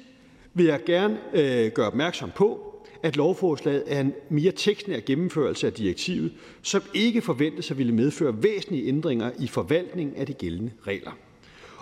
vil 0.55 0.67
jeg 0.67 0.81
gerne 0.87 1.19
øh, 1.35 1.73
gøre 1.73 1.87
opmærksom 1.87 2.31
på, 2.37 2.75
at 3.03 3.17
lovforslaget 3.17 3.85
er 3.87 4.01
en 4.01 4.13
mere 4.29 4.53
tekstnær 4.53 5.01
gennemførelse 5.07 5.67
af 5.67 5.73
direktivet, 5.73 6.33
som 6.63 6.83
ikke 6.95 7.23
forventes 7.23 7.71
at 7.71 7.79
ville 7.79 7.95
medføre 7.95 8.43
væsentlige 8.43 8.87
ændringer 8.87 9.31
i 9.39 9.47
forvaltningen 9.47 10.17
af 10.17 10.27
de 10.27 10.33
gældende 10.33 10.73
regler. 10.87 11.11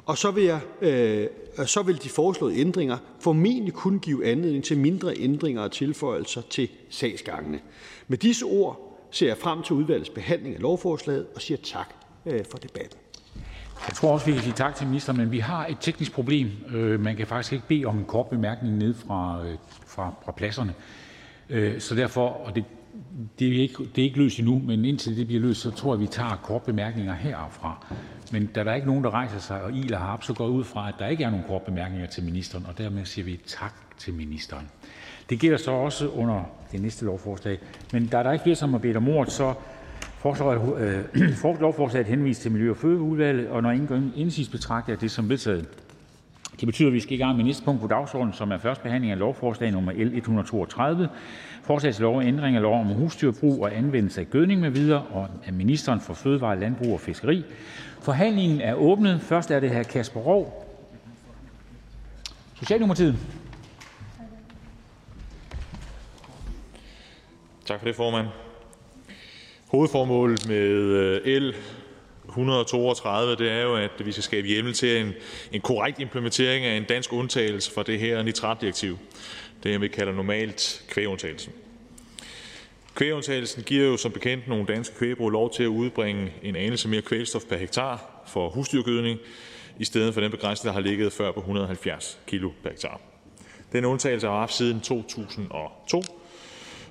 Og 0.04 0.18
så 0.18 0.30
vil, 0.30 0.44
jeg, 0.44 0.60
øh, 0.80 1.66
så 1.66 1.82
vil 1.82 2.02
de 2.02 2.08
foreslåede 2.08 2.58
ændringer 2.58 2.96
formentlig 3.20 3.74
kun 3.74 3.98
give 3.98 4.26
anledning 4.26 4.64
til 4.64 4.78
mindre 4.78 5.14
ændringer 5.16 5.62
og 5.62 5.72
tilføjelser 5.72 6.42
til 6.50 6.68
sagsgangene. 6.90 7.60
Med 8.08 8.18
disse 8.18 8.44
ord 8.44 8.98
ser 9.10 9.26
jeg 9.26 9.38
frem 9.38 9.62
til 9.62 9.76
udvalgets 9.76 10.10
behandling 10.10 10.54
af 10.54 10.62
lovforslaget 10.62 11.26
og 11.34 11.42
siger 11.42 11.58
tak 11.62 11.94
øh, 12.26 12.44
for 12.50 12.58
debatten. 12.58 12.98
Jeg 13.86 13.94
tror 13.94 14.12
også, 14.12 14.26
vi 14.26 14.32
kan 14.32 14.42
sige 14.42 14.52
tak 14.52 14.74
til 14.74 14.86
ministeren, 14.86 15.18
men 15.18 15.30
vi 15.30 15.38
har 15.38 15.66
et 15.66 15.76
teknisk 15.80 16.12
problem. 16.12 16.50
Øh, 16.74 17.00
man 17.00 17.16
kan 17.16 17.26
faktisk 17.26 17.52
ikke 17.52 17.66
bede 17.68 17.84
om 17.84 17.98
en 17.98 18.04
kort 18.04 18.26
bemærkning 18.26 18.76
ned 18.76 18.94
fra, 18.94 19.42
øh, 19.44 19.56
fra, 19.86 20.14
fra 20.24 20.32
pladserne. 20.32 20.74
Øh, 21.50 21.80
så 21.80 21.94
derfor, 21.94 22.28
og 22.28 22.54
det, 22.54 22.64
det, 23.38 23.48
er 23.48 23.62
ikke, 23.62 23.74
det 23.94 23.98
er 23.98 24.06
ikke 24.06 24.18
løst 24.18 24.38
endnu, 24.38 24.62
men 24.64 24.84
indtil 24.84 25.16
det 25.16 25.26
bliver 25.26 25.42
løst, 25.42 25.60
så 25.60 25.70
tror 25.70 25.94
jeg, 25.94 26.00
vi 26.00 26.06
tager 26.06 26.40
kort 26.42 26.62
bemærkninger 26.62 27.14
herfra. 27.14 27.86
Men 28.32 28.46
da 28.46 28.64
der 28.64 28.70
er 28.70 28.74
ikke 28.74 28.86
nogen, 28.86 29.04
der 29.04 29.10
rejser 29.10 29.38
sig 29.38 29.62
og 29.62 29.72
iler 29.72 29.98
har 29.98 30.18
så 30.22 30.34
går 30.34 30.44
jeg 30.44 30.52
ud 30.52 30.64
fra, 30.64 30.88
at 30.88 30.94
der 30.98 31.06
ikke 31.06 31.24
er 31.24 31.30
nogen 31.30 31.44
kort 31.48 31.62
bemærkninger 31.62 32.06
til 32.06 32.24
ministeren, 32.24 32.66
og 32.66 32.78
dermed 32.78 33.04
siger 33.04 33.24
vi 33.24 33.40
tak 33.46 33.74
til 33.98 34.14
ministeren. 34.14 34.68
Det 35.30 35.40
gælder 35.40 35.58
så 35.58 35.70
også 35.70 36.08
under 36.08 36.42
det 36.72 36.80
næste 36.80 37.04
lovforslag. 37.04 37.58
Men 37.92 38.06
da 38.06 38.22
der 38.22 38.32
ikke 38.32 38.42
flere, 38.42 38.56
som 38.56 38.70
har 38.70 38.78
bedt 38.78 38.96
om 38.96 39.08
ordet, 39.08 39.32
så 39.32 39.54
Øh, 40.26 41.60
lovforslaget 41.60 42.06
henvises 42.06 42.42
til 42.42 42.52
Miljø- 42.52 42.70
og 42.70 42.76
Fødeudvalget, 42.76 43.48
og 43.48 43.62
når 43.62 43.70
ingen 43.70 44.12
indsigelse 44.16 44.52
betragter 44.52 44.92
jeg 44.92 45.00
det 45.00 45.10
som 45.10 45.28
vedtaget. 45.28 45.68
Det 46.60 46.66
betyder, 46.66 46.88
at 46.88 46.92
vi 46.94 47.00
skal 47.00 47.12
i 47.12 47.16
gang 47.16 47.36
med 47.36 47.44
næste 47.44 47.64
punkt 47.64 47.80
på 47.80 47.86
dagsordenen, 47.86 48.34
som 48.34 48.52
er 48.52 48.58
første 48.58 48.82
behandling 48.82 49.12
af 49.12 49.18
lovforslag 49.18 49.72
nummer 49.72 49.92
L 49.92 50.16
132. 50.16 51.08
Forslag 51.62 51.94
til 51.94 52.02
lov 52.02 52.16
om 52.16 52.22
ændring 52.22 52.56
af 52.56 52.62
lov 52.62 52.80
om 52.80 52.86
husdyrbrug 52.86 53.62
og 53.62 53.76
anvendelse 53.76 54.20
af 54.20 54.30
gødning 54.30 54.60
med 54.60 54.70
videre 54.70 55.02
og 55.02 55.28
af 55.46 55.52
ministeren 55.52 56.00
for 56.00 56.14
fødevare, 56.14 56.60
landbrug 56.60 56.92
og 56.92 57.00
fiskeri. 57.00 57.44
Forhandlingen 58.00 58.60
er 58.60 58.74
åbnet. 58.74 59.20
Først 59.20 59.50
er 59.50 59.60
det 59.60 59.70
hr. 59.70 59.82
Kasper 59.82 60.20
Rov, 60.20 60.66
Socialdemokratiet. 62.54 63.16
Tak 67.66 67.78
for 67.78 67.86
det, 67.86 67.96
formand. 67.96 68.45
Hovedformålet 69.66 70.48
med 70.48 70.56
øh, 70.56 71.42
L 71.42 71.54
132, 72.28 73.36
det 73.36 73.52
er 73.52 73.62
jo, 73.62 73.76
at 73.76 73.90
vi 74.04 74.12
skal 74.12 74.22
skabe 74.22 74.48
hjemmel 74.48 74.74
til 74.74 75.00
en, 75.00 75.12
en 75.52 75.60
korrekt 75.60 76.00
implementering 76.00 76.64
af 76.64 76.76
en 76.76 76.84
dansk 76.84 77.12
undtagelse 77.12 77.72
fra 77.72 77.82
det 77.82 78.00
her 78.00 78.22
nitratdirektiv. 78.22 78.98
Det, 79.62 79.80
vi 79.80 79.88
kalder 79.88 80.12
normalt 80.12 80.84
kvægundtagelsen. 80.88 81.52
Kvægundtagelsen 82.94 83.62
giver 83.62 83.86
jo 83.86 83.96
som 83.96 84.12
bekendt 84.12 84.48
nogle 84.48 84.66
danske 84.66 84.96
kvægbrug 84.96 85.30
lov 85.30 85.52
til 85.52 85.62
at 85.62 85.66
udbringe 85.66 86.32
en 86.42 86.56
anelse 86.56 86.88
mere 86.88 87.02
kvælstof 87.02 87.42
per 87.44 87.56
hektar 87.56 88.22
for 88.26 88.48
husdyrgødning, 88.48 89.18
i 89.78 89.84
stedet 89.84 90.14
for 90.14 90.20
den 90.20 90.30
begrænsning, 90.30 90.66
der 90.66 90.72
har 90.82 90.88
ligget 90.88 91.12
før 91.12 91.32
på 91.32 91.40
170 91.40 92.18
kg 92.26 92.42
per 92.62 92.70
hektar. 92.70 93.00
Den 93.72 93.84
undtagelse 93.84 94.26
har 94.26 94.38
haft 94.38 94.54
siden 94.54 94.80
2002, 94.80 96.02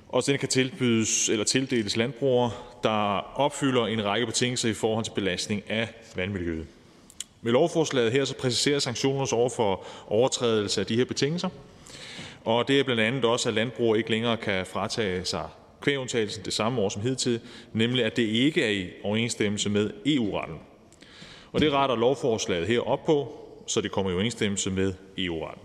og 0.08 0.26
den 0.26 0.38
kan 0.38 0.48
tilbydes 0.48 1.28
eller 1.28 1.44
tildeles 1.44 1.96
landbrugere, 1.96 2.50
der 2.86 3.40
opfylder 3.40 3.86
en 3.86 4.04
række 4.04 4.26
betingelser 4.26 4.68
i 4.68 4.74
forhold 4.74 5.04
til 5.04 5.12
belastning 5.12 5.62
af 5.68 5.88
vandmiljøet. 6.16 6.66
Med 7.42 7.52
lovforslaget 7.52 8.12
her 8.12 8.24
så 8.24 8.34
præciserer 8.36 8.78
sanktioner 8.78 9.34
over 9.34 9.48
for 9.48 9.84
overtrædelse 10.06 10.80
af 10.80 10.86
de 10.86 10.96
her 10.96 11.04
betingelser, 11.04 11.48
og 12.44 12.68
det 12.68 12.80
er 12.80 12.84
blandt 12.84 13.02
andet 13.02 13.24
også, 13.24 13.48
at 13.48 13.54
landbrug 13.54 13.96
ikke 13.96 14.10
længere 14.10 14.36
kan 14.36 14.66
fratage 14.66 15.24
sig 15.24 15.48
kvægundtagelsen 15.80 16.44
det 16.44 16.52
samme 16.52 16.80
år 16.80 16.88
som 16.88 17.02
hidtil, 17.02 17.40
nemlig 17.72 18.04
at 18.04 18.16
det 18.16 18.22
ikke 18.22 18.64
er 18.64 18.70
i 18.70 18.86
overensstemmelse 19.04 19.70
med 19.70 19.90
EU-retten. 20.06 20.58
Og 21.52 21.60
det 21.60 21.72
retter 21.72 21.96
lovforslaget 21.96 22.66
her 22.66 22.80
op 22.80 23.04
på, 23.04 23.32
så 23.66 23.80
det 23.80 23.90
kommer 23.90 24.10
i 24.10 24.14
overensstemmelse 24.14 24.70
med 24.70 24.94
EU-retten. 25.18 25.62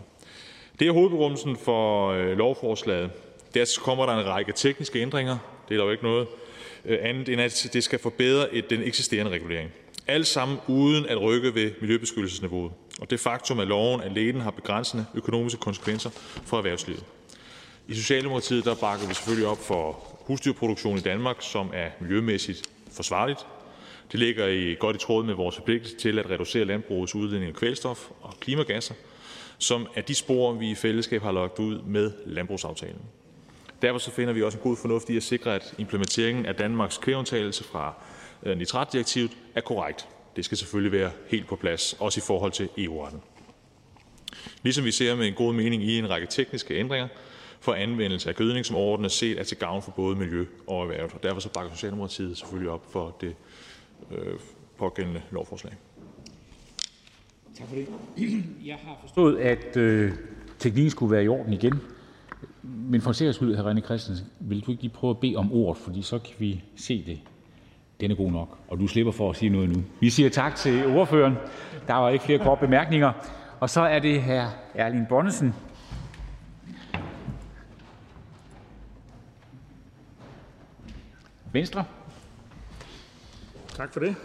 Det 0.80 0.88
er 0.88 0.92
hovedbegrundelsen 0.92 1.58
for 1.58 2.12
øh, 2.12 2.38
lovforslaget. 2.38 3.12
Dertil 3.54 3.82
kommer 3.82 4.06
der 4.06 4.14
en 4.14 4.26
række 4.26 4.52
tekniske 4.52 5.00
ændringer. 5.00 5.38
det 5.70 5.76
er 5.76 5.78
der 5.78 5.86
jo 5.86 5.92
ikke 5.92 6.04
noget 6.04 6.28
Øh, 6.86 6.98
andet 7.02 7.30
end, 7.30 7.42
at 7.42 7.70
det 7.74 7.84
skal 7.84 8.00
forbedre 8.00 8.48
den 8.70 8.84
eksisterende 8.84 9.32
regulering. 9.32 9.72
Alt 10.08 10.28
sammen 10.28 10.58
uden 10.68 11.06
at 11.06 11.22
rykke 11.22 11.56
ved 11.56 11.72
miljøbeskyttelsesniveauet 11.82 12.72
og 13.02 13.10
det 13.10 13.20
faktum, 13.20 13.60
at 13.60 13.68
loven 13.68 14.02
alene 14.02 14.42
har 14.42 14.52
begrænsende 14.52 15.06
økonomiske 15.16 15.60
konsekvenser 15.60 16.10
for 16.46 16.58
erhvervslivet. 16.58 17.04
I 17.88 17.96
Socialdemokratiet 17.96 18.66
der 18.66 18.76
bakker 18.76 19.08
vi 19.08 19.14
selvfølgelig 19.14 19.48
op 19.48 19.58
for 19.58 19.92
husdyrproduktion 20.26 20.98
i 20.98 21.02
Danmark, 21.02 21.36
som 21.40 21.70
er 21.74 21.90
miljømæssigt 22.02 22.70
forsvarligt. 22.92 23.40
Det 24.12 24.20
ligger 24.20 24.48
i 24.48 24.76
godt 24.80 24.96
i 24.96 25.00
tråd 25.00 25.24
med 25.24 25.34
vores 25.34 25.56
forpligtelse 25.56 25.98
til 25.98 26.20
at 26.20 26.30
reducere 26.30 26.66
landbrugets 26.66 27.16
udledning 27.16 27.50
af 27.50 27.56
kvælstof 27.56 28.10
og 28.22 28.34
klimagasser, 28.40 28.94
som 29.58 29.88
er 29.96 30.02
de 30.02 30.16
spor, 30.16 30.54
vi 30.54 30.72
i 30.72 30.76
fællesskab 30.76 31.22
har 31.22 31.32
lagt 31.32 31.60
ud 31.60 31.82
med 31.82 32.12
landbrugsaftalen. 32.26 33.02
Derfor 33.82 34.00
så 34.00 34.12
finder 34.12 34.34
vi 34.34 34.44
også 34.44 34.58
en 34.58 34.64
god 34.64 34.78
fornuft 34.78 35.10
i 35.10 35.18
at 35.18 35.24
sikre, 35.24 35.56
at 35.56 35.74
implementeringen 35.78 36.46
af 36.46 36.56
Danmarks 36.56 36.98
kvægundtagelse 36.98 37.64
fra 37.64 37.94
øh, 38.44 38.58
nitratdirektivet 38.58 39.38
er 39.56 39.62
korrekt. 39.62 40.08
Det 40.36 40.46
skal 40.46 40.58
selvfølgelig 40.58 40.92
være 40.92 41.12
helt 41.28 41.48
på 41.48 41.56
plads, 41.56 41.94
også 42.00 42.20
i 42.20 42.24
forhold 42.28 42.52
til 42.52 42.70
EU-retten. 42.78 43.22
Ligesom 44.64 44.86
vi 44.86 44.92
ser 44.92 45.16
med 45.16 45.28
en 45.28 45.34
god 45.34 45.54
mening 45.54 45.84
i 45.84 46.00
en 46.00 46.10
række 46.10 46.28
tekniske 46.28 46.74
ændringer 46.74 47.08
for 47.60 47.74
anvendelse 47.74 48.30
af 48.30 48.36
gødning, 48.36 48.66
som 48.66 48.76
overordnet 48.76 49.12
set 49.12 49.40
er 49.40 49.44
til 49.44 49.58
gavn 49.58 49.82
for 49.82 49.92
både 49.92 50.16
miljø 50.16 50.46
og 50.68 50.82
erhverv. 50.82 51.10
Og 51.14 51.24
derfor 51.24 51.40
så 51.40 51.50
bakker 51.50 51.74
Socialdemokratiet 51.74 52.38
selvfølgelig 52.38 52.72
op 52.72 52.92
for 52.92 53.18
det 53.22 53.36
øh, 54.12 54.40
pågældende 54.78 55.22
lovforslag. 55.32 55.74
Tak 57.58 57.68
for 57.68 57.76
det. 57.76 57.88
Jeg 58.66 58.76
har 58.76 58.98
forstået, 59.02 59.38
at 59.38 59.78
øh, 59.78 60.12
teknikken 60.60 60.92
skulle 60.92 61.12
være 61.12 61.24
i 61.24 61.28
orden 61.28 61.54
igen. 61.54 61.82
Men 62.64 63.02
for 63.02 63.12
sikkerheds 63.12 63.36
skyld, 63.36 63.58
hr. 63.58 63.72
René 63.72 63.82
Christensen, 63.82 64.28
vil 64.40 64.62
du 64.66 64.72
ikke 64.72 64.84
lige 64.84 64.94
prøve 64.94 65.12
at 65.12 65.18
bede 65.18 65.36
om 65.36 65.52
ordet, 65.52 65.84
fordi 65.84 66.02
så 66.02 66.20
kan 66.20 66.34
vi 66.40 66.64
se 66.76 67.04
det. 67.06 67.20
Den 68.02 68.12
er 68.12 68.16
god 68.16 68.32
nok, 68.32 68.58
og 68.68 68.80
du 68.80 68.88
slipper 68.88 69.12
for 69.12 69.30
at 69.30 69.36
sige 69.36 69.50
noget 69.50 69.70
nu. 69.70 69.84
Vi 70.00 70.10
siger 70.10 70.30
tak 70.30 70.56
til 70.56 70.86
ordføreren. 70.86 71.36
Der 71.88 71.94
var 71.94 72.10
ikke 72.10 72.26
flere 72.26 72.40
korte 72.40 72.60
bemærkninger. 72.60 73.12
Og 73.60 73.70
så 73.70 73.82
er 73.82 74.00
det 74.00 74.24
hr. 74.24 74.46
Erling 74.76 75.08
Bonnesen. 75.08 75.54
Venstre. 81.54 81.84
Tak 83.76 83.94
for 83.94 84.00
det. 84.00 84.16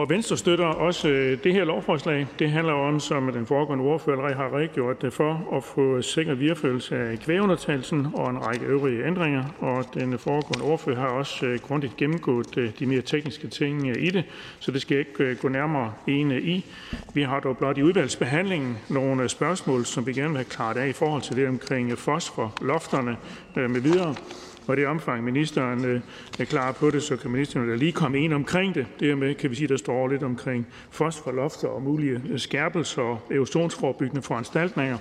Og 0.00 0.10
Venstre 0.10 0.36
støtter 0.36 0.66
også 0.66 1.08
øh, 1.08 1.38
det 1.44 1.52
her 1.52 1.64
lovforslag. 1.64 2.26
Det 2.38 2.50
handler 2.50 2.72
om, 2.72 3.00
som 3.00 3.32
den 3.32 3.46
foregående 3.46 3.84
ordfører 3.84 4.16
allerede 4.16 4.34
har 4.34 4.56
redegjort 4.56 5.12
for, 5.12 5.56
at 5.56 5.64
få 5.64 6.02
sikker 6.02 6.34
videreførelse 6.34 6.96
af 6.96 7.18
kvægeundertagelsen 7.18 8.06
og 8.14 8.30
en 8.30 8.46
række 8.46 8.66
øvrige 8.66 9.06
ændringer. 9.06 9.44
Og 9.58 9.84
den 9.94 10.18
foregående 10.18 10.72
ordfører 10.72 11.00
har 11.00 11.06
også 11.06 11.46
øh, 11.46 11.58
grundigt 11.58 11.96
gennemgået 11.96 12.56
øh, 12.56 12.70
de 12.78 12.86
mere 12.86 13.02
tekniske 13.02 13.48
ting 13.48 13.88
i 13.88 14.10
det, 14.10 14.24
så 14.60 14.70
det 14.70 14.82
skal 14.82 14.94
jeg 14.94 15.06
ikke 15.08 15.34
gå 15.34 15.48
nærmere 15.48 15.92
ind 16.06 16.32
i. 16.32 16.64
Vi 17.14 17.22
har 17.22 17.40
dog 17.40 17.58
blot 17.58 17.78
i 17.78 17.82
udvalgsbehandlingen 17.82 18.78
nogle 18.88 19.28
spørgsmål, 19.28 19.84
som 19.84 20.06
vi 20.06 20.12
gerne 20.12 20.28
vil 20.28 20.36
have 20.36 20.44
klaret 20.44 20.76
af 20.76 20.88
i 20.88 20.92
forhold 20.92 21.22
til 21.22 21.36
det 21.36 21.48
omkring 21.48 21.98
fosforlofterne 21.98 23.16
med 23.54 23.80
videre. 23.80 24.14
Og 24.70 24.76
i 24.76 24.80
det 24.80 24.86
omfang, 24.86 25.24
ministeren 25.24 25.84
øh, 25.84 26.00
er 26.38 26.44
klar 26.44 26.72
på 26.72 26.90
det, 26.90 27.02
så 27.02 27.16
kan 27.16 27.30
ministeren 27.30 27.68
da 27.68 27.74
lige 27.74 27.92
komme 27.92 28.20
ind 28.20 28.34
omkring 28.34 28.74
det. 28.74 28.86
Dermed 29.00 29.34
kan 29.34 29.50
vi 29.50 29.54
sige, 29.54 29.64
at 29.64 29.70
der 29.70 29.76
står 29.76 30.08
lidt 30.08 30.22
omkring 30.22 30.66
fosforlofter 30.90 31.68
og 31.68 31.82
mulige 31.82 32.22
øh, 32.28 32.38
skærpelser 32.38 33.02
og 33.02 33.20
erosionsforebyggende 33.30 34.22
foranstaltninger. 34.22 34.98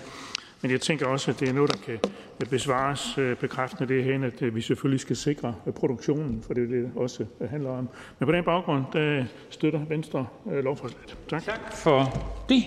Men 0.61 0.71
jeg 0.71 0.81
tænker 0.81 1.07
også, 1.07 1.31
at 1.31 1.39
det 1.39 1.49
er 1.49 1.53
noget, 1.53 1.71
der 1.71 1.77
kan 1.85 1.99
øh, 2.41 2.49
besvares 2.49 3.19
bekræftende 3.39 3.93
det 3.93 4.03
hen, 4.03 4.23
at 4.23 4.55
vi 4.55 4.61
selvfølgelig 4.61 4.99
skal 4.99 5.15
sikre 5.15 5.55
produktionen, 5.75 6.43
for 6.47 6.53
det 6.53 6.63
er 6.63 6.67
det, 6.67 6.83
det 6.83 6.91
også 6.95 7.25
handler 7.49 7.69
om. 7.69 7.89
Men 8.19 8.25
på 8.25 8.31
den 8.31 8.43
baggrund, 8.43 8.83
der 8.93 9.23
støtter 9.49 9.85
Venstre 9.89 10.25
lovforslaget. 10.45 11.17
Tak. 11.29 11.43
Tak 11.43 11.73
for 11.73 12.03
det. 12.49 12.63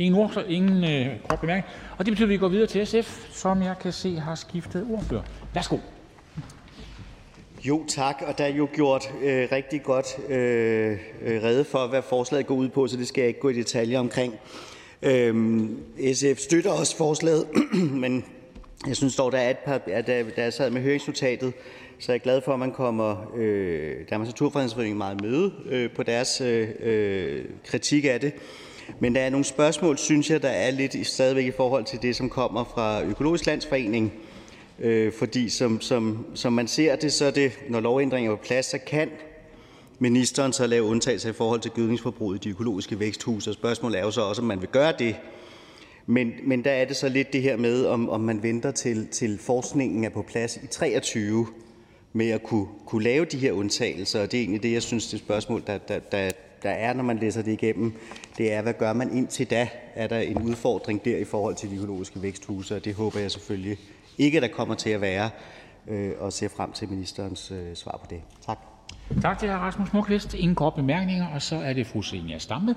Ingen 0.00 0.20
ord, 0.20 0.44
ingen 0.48 0.84
øh, 0.84 1.06
kort 1.28 1.40
bemærkning. 1.40 1.74
Og 1.98 2.06
det 2.06 2.12
betyder, 2.12 2.26
at 2.26 2.30
vi 2.30 2.36
går 2.36 2.48
videre 2.48 2.66
til 2.66 2.86
SF, 2.86 3.28
som 3.30 3.62
jeg 3.62 3.78
kan 3.78 3.92
se 3.92 4.16
har 4.16 4.34
skiftet 4.34 4.86
ordfører. 4.90 5.22
Værsgo. 5.54 5.76
Jo, 7.64 7.84
tak. 7.88 8.22
Og 8.26 8.38
der 8.38 8.44
er 8.44 8.54
jo 8.54 8.68
gjort 8.72 9.14
øh, 9.22 9.48
rigtig 9.52 9.82
godt 9.82 10.18
øh, 10.28 10.98
øh, 11.22 11.42
rede 11.42 11.64
for, 11.64 11.86
hvad 11.86 12.02
forslaget 12.02 12.46
går 12.46 12.54
ud 12.54 12.68
på, 12.68 12.86
så 12.86 12.96
det 12.96 13.08
skal 13.08 13.20
jeg 13.20 13.28
ikke 13.28 13.40
gå 13.40 13.48
i 13.48 13.52
detaljer 13.52 13.98
omkring. 13.98 14.34
Øh, 15.02 15.60
SF 16.14 16.38
støtter 16.38 16.70
også 16.70 16.96
forslaget, 16.96 17.46
men 18.02 18.24
jeg 18.86 18.96
synes 18.96 19.16
dog, 19.16 19.32
der 19.32 19.38
er 19.38 19.50
et 19.50 19.58
par, 19.58 19.80
at 19.86 20.06
der, 20.06 20.24
er 20.36 20.50
sad 20.50 20.70
med 20.70 20.82
høringsnotatet, 20.82 21.52
så 21.98 22.12
jeg 22.12 22.18
er 22.18 22.22
glad 22.22 22.40
for, 22.44 22.52
at 22.52 22.58
man 22.58 22.72
kommer 22.72 23.32
øh, 23.36 23.96
Danmarks 24.10 24.28
Naturfredningsforening 24.28 24.96
meget 24.96 25.22
møde 25.22 25.52
øh, 25.66 25.90
på 25.90 26.02
deres 26.02 26.40
øh, 26.40 26.68
øh, 26.80 27.44
kritik 27.66 28.04
af 28.04 28.20
det. 28.20 28.32
Men 29.00 29.14
der 29.14 29.20
er 29.20 29.30
nogle 29.30 29.44
spørgsmål, 29.44 29.98
synes 29.98 30.30
jeg, 30.30 30.42
der 30.42 30.48
er 30.48 30.70
lidt 30.70 31.06
stadigvæk 31.06 31.46
i 31.46 31.50
forhold 31.50 31.84
til 31.84 32.02
det, 32.02 32.16
som 32.16 32.28
kommer 32.28 32.64
fra 32.64 33.02
Økologisk 33.02 33.46
Landsforening. 33.46 34.12
Øh, 34.80 35.12
fordi 35.12 35.48
som, 35.48 35.80
som, 35.80 36.26
som 36.34 36.52
man 36.52 36.68
ser 36.68 36.96
det, 36.96 37.12
så 37.12 37.24
er 37.24 37.30
det, 37.30 37.52
når 37.68 37.80
lovændringer 37.80 38.32
er 38.32 38.36
på 38.36 38.42
plads, 38.42 38.66
så 38.66 38.78
kan 38.86 39.10
ministeren 39.98 40.52
så 40.52 40.66
lave 40.66 40.84
undtagelser 40.84 41.30
i 41.30 41.32
forhold 41.32 41.60
til 41.60 41.70
gødningsforbruget 41.70 42.36
i 42.36 42.48
de 42.48 42.50
økologiske 42.50 43.00
væksthuse. 43.00 43.50
Og 43.50 43.54
spørgsmålet 43.54 43.98
er 43.98 44.04
jo 44.04 44.10
så 44.10 44.20
også, 44.20 44.42
om 44.42 44.48
man 44.48 44.60
vil 44.60 44.68
gøre 44.68 44.92
det. 44.98 45.16
Men, 46.06 46.32
men 46.42 46.64
der 46.64 46.70
er 46.70 46.84
det 46.84 46.96
så 46.96 47.08
lidt 47.08 47.32
det 47.32 47.42
her 47.42 47.56
med, 47.56 47.86
om, 47.86 48.10
om 48.10 48.20
man 48.20 48.42
venter 48.42 48.70
til, 48.70 49.08
til 49.08 49.38
forskningen 49.38 50.04
er 50.04 50.08
på 50.08 50.22
plads 50.22 50.56
i 50.56 50.66
23 50.66 51.46
med 52.12 52.30
at 52.30 52.42
kunne, 52.42 52.66
kunne 52.86 53.04
lave 53.04 53.24
de 53.24 53.38
her 53.38 53.52
undtagelser. 53.52 54.22
Og 54.22 54.32
det 54.32 54.38
er 54.38 54.42
egentlig 54.42 54.62
det, 54.62 54.72
jeg 54.72 54.82
synes, 54.82 55.10
det 55.10 55.18
spørgsmål, 55.18 55.62
der, 55.66 55.78
der, 55.78 55.98
der, 55.98 56.30
der 56.62 56.70
er, 56.70 56.92
når 56.92 57.02
man 57.02 57.18
læser 57.18 57.42
det 57.42 57.52
igennem, 57.52 57.92
det 58.38 58.52
er, 58.52 58.62
hvad 58.62 58.74
gør 58.74 58.92
man 58.92 59.16
indtil 59.16 59.50
da? 59.50 59.68
Er 59.94 60.06
der 60.06 60.18
en 60.18 60.42
udfordring 60.42 61.04
der 61.04 61.16
i 61.16 61.24
forhold 61.24 61.54
til 61.54 61.70
de 61.70 61.76
økologiske 61.76 62.22
væksthuse? 62.22 62.76
Og 62.76 62.84
det 62.84 62.94
håber 62.94 63.18
jeg 63.18 63.30
selvfølgelig 63.30 63.78
ikke, 64.20 64.40
der 64.40 64.48
kommer 64.48 64.74
til 64.74 64.90
at 64.90 65.00
være, 65.00 65.30
øh, 65.86 66.12
og 66.18 66.32
ser 66.32 66.48
frem 66.48 66.72
til 66.72 66.88
ministerens 66.88 67.50
øh, 67.50 67.76
svar 67.76 68.00
på 68.00 68.06
det. 68.10 68.22
Tak. 68.46 68.58
Tak 69.22 69.38
til 69.38 69.48
hr. 69.48 69.54
Rasmus 69.54 69.92
Nordqvist. 69.92 70.34
Ingen 70.34 70.54
kort 70.54 70.74
bemærkninger, 70.74 71.26
og 71.34 71.42
så 71.42 71.56
er 71.56 71.72
det 71.72 71.86
fru 71.86 72.02
Zenia 72.02 72.38
Stampe. 72.38 72.74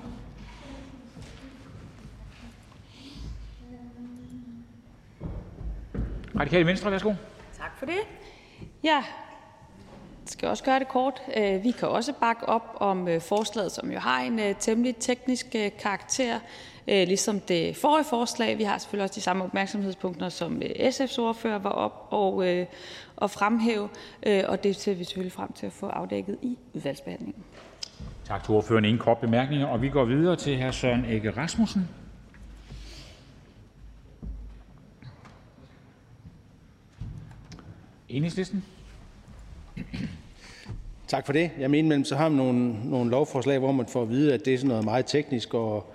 Radikale 6.40 6.66
Venstre, 6.66 6.90
værsgo. 6.90 7.12
Tak 7.58 7.78
for 7.78 7.86
det. 7.86 8.00
Ja, 8.84 9.04
skal 10.26 10.48
også 10.48 10.64
gøre 10.64 10.78
det 10.78 10.88
kort. 10.88 11.22
Øh, 11.36 11.64
vi 11.64 11.70
kan 11.70 11.88
også 11.88 12.12
bakke 12.20 12.48
op 12.48 12.76
om 12.76 13.08
øh, 13.08 13.20
forslaget, 13.20 13.72
som 13.72 13.92
jo 13.92 13.98
har 13.98 14.20
en 14.20 14.38
øh, 14.38 14.54
temmelig 14.58 14.96
teknisk 14.96 15.46
karakter, 15.78 16.38
ligesom 16.86 17.40
det 17.40 17.76
forrige 17.76 18.04
forslag. 18.04 18.58
Vi 18.58 18.62
har 18.62 18.78
selvfølgelig 18.78 19.02
også 19.04 19.14
de 19.14 19.20
samme 19.20 19.44
opmærksomhedspunkter, 19.44 20.28
som 20.28 20.62
SF's 20.62 21.20
ordfører 21.20 21.58
var 21.58 21.70
op 21.70 22.06
og, 22.10 22.44
og 23.16 23.30
fremhæve, 23.30 23.88
og 24.48 24.64
det 24.64 24.76
ser 24.76 24.94
vi 24.94 25.04
selvfølgelig 25.04 25.32
frem 25.32 25.52
til 25.52 25.66
at 25.66 25.72
få 25.72 25.86
afdækket 25.86 26.38
i 26.42 26.58
udvalgsbehandlingen. 26.74 27.44
Tak 28.24 28.44
til 28.44 28.54
ordføreren. 28.54 28.84
Ingen 28.84 28.98
kort 28.98 29.18
bemærkninger, 29.18 29.66
og 29.66 29.82
vi 29.82 29.88
går 29.88 30.04
videre 30.04 30.36
til 30.36 30.62
hr. 30.62 30.70
Søren 30.70 31.04
Egge 31.04 31.30
Rasmussen. 31.30 31.88
Enhedslisten. 38.08 38.64
Tak 41.08 41.26
for 41.26 41.32
det. 41.32 41.50
Jeg 41.58 41.70
mener, 41.70 41.88
mellem 41.88 42.04
så 42.04 42.16
har 42.16 42.28
man 42.28 42.38
nogle, 42.38 42.90
nogle 42.90 43.10
lovforslag, 43.10 43.58
hvor 43.58 43.72
man 43.72 43.86
får 43.86 44.02
at 44.02 44.08
vide, 44.08 44.34
at 44.34 44.44
det 44.44 44.54
er 44.54 44.58
sådan 44.58 44.68
noget 44.68 44.84
meget 44.84 45.06
teknisk, 45.06 45.54
og 45.54 45.93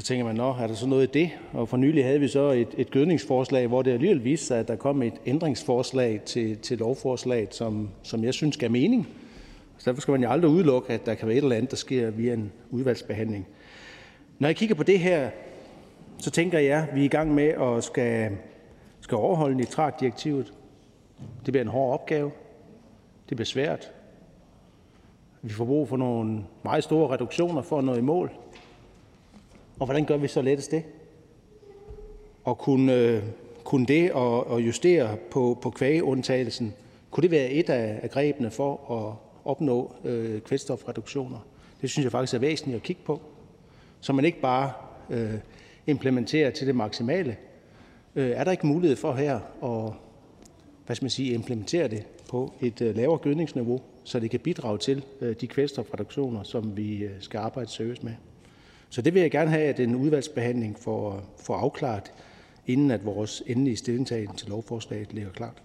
så 0.00 0.06
tænker 0.06 0.24
man, 0.24 0.34
nå, 0.36 0.50
er 0.50 0.66
der 0.66 0.74
så 0.74 0.86
noget 0.86 1.02
i 1.02 1.20
det? 1.20 1.30
Og 1.52 1.68
for 1.68 1.76
nylig 1.76 2.04
havde 2.04 2.20
vi 2.20 2.28
så 2.28 2.50
et, 2.50 2.68
et 2.76 2.90
gødningsforslag, 2.90 3.66
hvor 3.66 3.82
det 3.82 3.92
alligevel 3.92 4.24
viste 4.24 4.46
sig, 4.46 4.58
at 4.58 4.68
der 4.68 4.76
kom 4.76 5.02
et 5.02 5.14
ændringsforslag 5.26 6.20
til, 6.26 6.58
til 6.58 6.78
lovforslaget, 6.78 7.54
som, 7.54 7.88
som 8.02 8.24
jeg 8.24 8.34
synes 8.34 8.56
gav 8.56 8.70
mening. 8.70 9.08
Så 9.78 9.90
derfor 9.90 10.00
skal 10.00 10.12
man 10.12 10.22
jo 10.22 10.30
aldrig 10.30 10.50
udelukke, 10.50 10.92
at 10.92 11.06
der 11.06 11.14
kan 11.14 11.28
være 11.28 11.36
et 11.36 11.42
eller 11.42 11.56
andet, 11.56 11.70
der 11.70 11.76
sker 11.76 12.10
via 12.10 12.32
en 12.34 12.52
udvalgsbehandling. 12.70 13.46
Når 14.38 14.48
jeg 14.48 14.56
kigger 14.56 14.74
på 14.74 14.82
det 14.82 14.98
her, 14.98 15.30
så 16.18 16.30
tænker 16.30 16.58
jeg, 16.58 16.86
at 16.88 16.94
vi 16.94 17.00
er 17.00 17.04
i 17.04 17.08
gang 17.08 17.34
med 17.34 17.48
at 17.48 17.84
skal, 17.84 18.30
skal 19.00 19.16
overholde 19.16 19.56
nitratdirektivet. 19.56 20.52
Det 21.46 21.52
bliver 21.52 21.62
en 21.62 21.70
hård 21.70 21.92
opgave. 21.92 22.30
Det 23.28 23.36
bliver 23.36 23.46
svært. 23.46 23.92
Vi 25.42 25.52
får 25.52 25.64
brug 25.64 25.88
for 25.88 25.96
nogle 25.96 26.40
meget 26.64 26.84
store 26.84 27.10
reduktioner 27.14 27.62
for 27.62 27.78
at 27.78 27.84
nå 27.84 27.94
i 27.94 28.00
mål. 28.00 28.30
Og 29.80 29.86
hvordan 29.86 30.04
gør 30.04 30.16
vi 30.16 30.28
så 30.28 30.42
lettest 30.42 30.70
det? 30.70 30.82
Og 32.44 32.58
kunne, 32.58 32.94
øh, 32.94 33.22
kunne 33.64 33.86
det 33.86 34.12
at 34.52 34.58
justere 34.58 35.16
på, 35.30 35.58
på 35.62 35.70
kvægeundtagelsen, 35.70 36.74
kunne 37.10 37.22
det 37.22 37.30
være 37.30 37.50
et 37.50 37.70
af, 37.70 38.10
grebene 38.10 38.50
for 38.50 38.92
at 38.92 39.14
opnå 39.44 39.92
øh, 40.04 40.40
kvælstofreduktioner? 40.40 41.46
Det 41.80 41.90
synes 41.90 42.04
jeg 42.04 42.12
faktisk 42.12 42.34
er 42.34 42.38
væsentligt 42.38 42.76
at 42.76 42.82
kigge 42.82 43.02
på. 43.04 43.20
Så 44.00 44.12
man 44.12 44.24
ikke 44.24 44.40
bare 44.40 44.72
øh, 45.10 45.34
implementerer 45.86 46.50
til 46.50 46.66
det 46.66 46.74
maksimale. 46.74 47.36
Øh, 48.16 48.30
er 48.30 48.44
der 48.44 48.50
ikke 48.50 48.66
mulighed 48.66 48.96
for 48.96 49.12
her 49.12 49.40
at 49.64 49.92
hvad 50.86 50.96
skal 50.96 51.04
man 51.04 51.10
sige, 51.10 51.34
implementere 51.34 51.88
det 51.88 52.06
på 52.28 52.52
et 52.60 52.80
øh, 52.80 52.96
lavere 52.96 53.18
gødningsniveau, 53.18 53.80
så 54.04 54.20
det 54.20 54.30
kan 54.30 54.40
bidrage 54.40 54.78
til 54.78 55.04
øh, 55.20 55.36
de 55.40 55.46
kvælstofreduktioner, 55.46 56.42
som 56.42 56.76
vi 56.76 56.96
øh, 56.96 57.10
skal 57.20 57.38
arbejde 57.38 57.70
seriøst 57.70 58.04
med. 58.04 58.12
Så 58.90 59.02
det 59.02 59.14
vil 59.14 59.22
jeg 59.22 59.30
gerne 59.30 59.50
have, 59.50 59.62
at 59.62 59.80
en 59.80 59.94
udvalgsbehandling 59.94 60.78
får, 60.78 61.34
får 61.46 61.56
afklaret, 61.56 62.12
inden 62.66 62.90
at 62.90 63.04
vores 63.04 63.42
endelige 63.46 63.76
stillingtagen 63.76 64.36
til 64.36 64.48
lovforslaget 64.48 65.12
ligger 65.12 65.30
klart. 65.30 65.62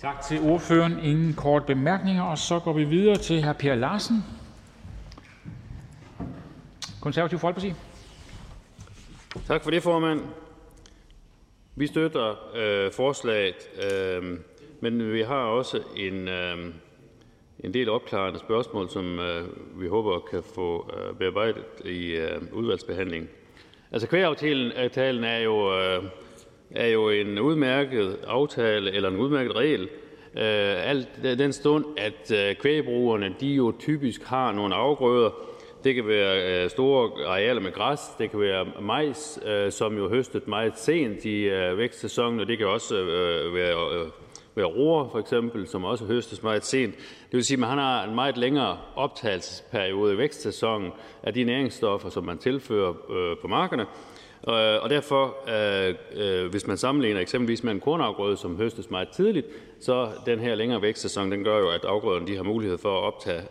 Tak 0.00 0.20
til 0.28 0.40
ordføreren. 0.40 0.98
Ingen 1.02 1.34
kort 1.34 1.66
bemærkninger, 1.66 2.22
og 2.22 2.38
så 2.38 2.58
går 2.58 2.72
vi 2.72 2.84
videre 2.84 3.16
til 3.16 3.44
hr. 3.44 3.52
Per 3.52 3.74
Larsen, 3.74 4.16
Konservativ 7.00 7.38
Folkeparti. 7.38 7.72
Tak 9.46 9.62
for 9.62 9.70
det, 9.70 9.82
formand. 9.82 10.20
Vi 11.76 11.86
støtter 11.86 12.56
øh, 12.56 12.92
forslaget, 12.92 13.54
øh, 13.92 14.38
men 14.80 15.12
vi 15.12 15.22
har 15.22 15.34
også 15.34 15.82
en, 15.96 16.28
øh, 16.28 16.74
en 17.64 17.74
del 17.74 17.88
opklarende 17.88 18.38
spørgsmål, 18.38 18.88
som 18.88 19.18
øh, 19.18 19.44
vi 19.80 19.88
håber 19.88 20.18
kan 20.30 20.42
få 20.54 20.90
øh, 20.96 21.16
bearbejdet 21.16 21.64
i 21.84 22.10
øh, 22.10 22.40
udvalgsbehandlingen. 22.52 23.30
Altså 23.92 24.08
kvægaftalen 24.08 25.24
er 25.24 25.38
jo, 25.38 25.78
øh, 25.78 26.04
er 26.70 26.86
jo 26.86 27.10
en 27.10 27.38
udmærket 27.38 28.16
aftale 28.26 28.92
eller 28.92 29.08
en 29.08 29.16
udmærket 29.16 29.56
regel, 29.56 29.82
øh, 30.36 30.88
alt 30.88 31.08
den 31.22 31.52
stund, 31.52 31.84
at 31.96 32.32
øh, 32.32 32.56
kvægbrugerne 32.56 33.34
de 33.40 33.46
jo 33.46 33.72
typisk 33.78 34.22
har 34.24 34.52
nogle 34.52 34.74
afgrøder, 34.74 35.30
det 35.84 35.94
kan 35.94 36.06
være 36.06 36.62
øh, 36.64 36.70
store 36.70 37.26
arealer 37.26 37.60
med 37.60 37.72
græs, 37.72 38.00
det 38.18 38.30
kan 38.30 38.40
være 38.40 38.66
majs, 38.80 39.38
øh, 39.46 39.72
som 39.72 39.96
jo 39.96 40.08
høstet 40.08 40.48
meget 40.48 40.78
sent 40.78 41.24
i 41.24 41.42
øh, 41.42 41.78
vækstsæsonen, 41.78 42.40
og 42.40 42.46
det 42.46 42.58
kan 42.58 42.66
også 42.66 42.96
øh, 42.96 43.54
være 43.54 44.00
øh, 44.00 44.06
være 44.54 44.66
roer 44.66 45.08
for 45.08 45.18
eksempel, 45.18 45.68
som 45.68 45.84
også 45.84 46.04
høstes 46.04 46.42
meget 46.42 46.64
sent. 46.64 46.94
Det 46.96 47.32
vil 47.32 47.44
sige, 47.44 47.54
at 47.54 47.60
man 47.60 47.68
har 47.68 48.04
en 48.04 48.14
meget 48.14 48.36
længere 48.36 48.78
optagelsesperiode 48.96 50.14
i 50.14 50.18
vækstsæsonen 50.18 50.90
af 51.22 51.34
de 51.34 51.44
næringsstoffer, 51.44 52.08
som 52.08 52.24
man 52.24 52.38
tilfører 52.38 52.90
øh, 52.90 53.36
på 53.42 53.48
markerne. 53.48 53.82
Øh, 54.48 54.82
og 54.82 54.90
derfor, 54.90 55.36
øh, 56.16 56.50
hvis 56.50 56.66
man 56.66 56.76
sammenligner 56.76 57.20
eksempelvis 57.20 57.64
med 57.64 57.72
en 57.72 57.80
kornafgrøde, 57.80 58.36
som 58.36 58.56
høstes 58.56 58.90
meget 58.90 59.08
tidligt, 59.08 59.46
så 59.80 60.08
den 60.26 60.38
her 60.38 60.54
længere 60.54 60.82
vækstsæson, 60.82 61.32
den 61.32 61.44
gør 61.44 61.58
jo, 61.58 61.70
at 61.70 61.84
afgrøderne 61.84 62.26
de 62.26 62.36
har 62.36 62.42
mulighed 62.42 62.78
for 62.78 62.98
at 62.98 63.04
optage 63.04 63.42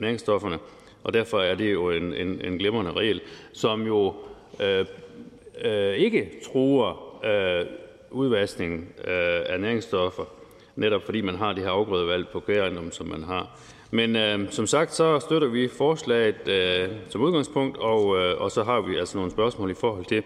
næringsstofferne 0.00 0.58
og 1.04 1.14
derfor 1.14 1.40
er 1.40 1.54
det 1.54 1.72
jo 1.72 1.90
en 1.90 2.12
en, 2.12 2.40
en 2.44 2.58
glimrende 2.58 2.92
regel, 2.92 3.20
som 3.52 3.86
jo 3.86 4.14
øh, 4.60 4.86
øh, 5.64 5.94
ikke 5.94 6.30
truer 6.44 7.18
øh, 7.24 7.66
udvaskning 8.10 8.92
øh, 9.04 9.40
af 9.46 9.60
næringsstoffer, 9.60 10.24
netop 10.76 11.02
fordi 11.04 11.20
man 11.20 11.34
har 11.34 11.52
de 11.52 11.60
her 11.60 11.70
afgrødevalg 11.70 12.28
på 12.28 12.40
kvægejendommen, 12.40 12.92
som 12.92 13.06
man 13.06 13.24
har. 13.24 13.58
Men 13.90 14.16
øh, 14.16 14.50
som 14.50 14.66
sagt, 14.66 14.94
så 14.94 15.20
støtter 15.20 15.48
vi 15.48 15.68
forslaget 15.68 16.48
øh, 16.48 16.88
som 17.08 17.20
udgangspunkt, 17.20 17.76
og, 17.76 18.18
øh, 18.18 18.40
og 18.40 18.50
så 18.50 18.64
har 18.64 18.80
vi 18.80 18.96
altså 18.96 19.16
nogle 19.16 19.30
spørgsmål 19.30 19.70
i 19.70 19.74
forhold 19.74 20.04
til 20.04 20.22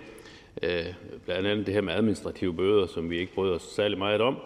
øh, 0.62 0.84
blandt 1.24 1.46
andet 1.46 1.66
det 1.66 1.74
her 1.74 1.80
med 1.80 1.94
administrative 1.94 2.54
bøder, 2.54 2.86
som 2.86 3.10
vi 3.10 3.18
ikke 3.18 3.34
bryder 3.34 3.54
os 3.54 3.62
særlig 3.62 3.98
meget 3.98 4.20
om. 4.20 4.36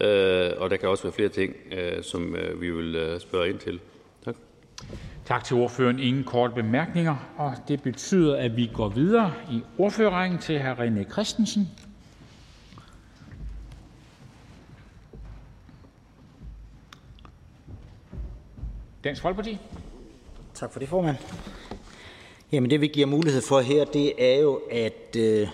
Øh, 0.00 0.50
og 0.58 0.70
der 0.70 0.76
kan 0.76 0.88
også 0.88 1.02
være 1.02 1.12
flere 1.12 1.28
ting, 1.28 1.56
øh, 1.72 2.02
som 2.02 2.36
øh, 2.36 2.60
vi 2.60 2.70
vil 2.70 2.96
øh, 2.96 3.20
spørge 3.20 3.48
ind 3.48 3.58
til. 3.58 3.80
Tak. 4.24 4.36
Tak 5.24 5.44
til 5.44 5.56
ordføreren. 5.56 5.98
Ingen 5.98 6.24
korte 6.24 6.54
bemærkninger, 6.54 7.16
og 7.36 7.52
det 7.68 7.82
betyder, 7.82 8.36
at 8.36 8.56
vi 8.56 8.70
går 8.74 8.88
videre 8.88 9.32
i 9.52 9.62
ordførerrækken 9.78 10.38
til 10.38 10.58
hr. 10.58 10.74
René 10.74 11.12
Christensen, 11.12 11.68
Dansk 19.04 19.22
Folkeparti. 19.22 19.58
Tak 20.54 20.72
for 20.72 20.80
det, 20.80 20.88
formand. 20.88 21.16
Jamen 22.52 22.70
det, 22.70 22.80
vi 22.80 22.86
giver 22.86 23.06
mulighed 23.06 23.42
for 23.42 23.60
her, 23.60 23.84
det 23.84 24.34
er 24.34 24.40
jo 24.40 24.60
at 24.70 25.16
øh, 25.18 25.48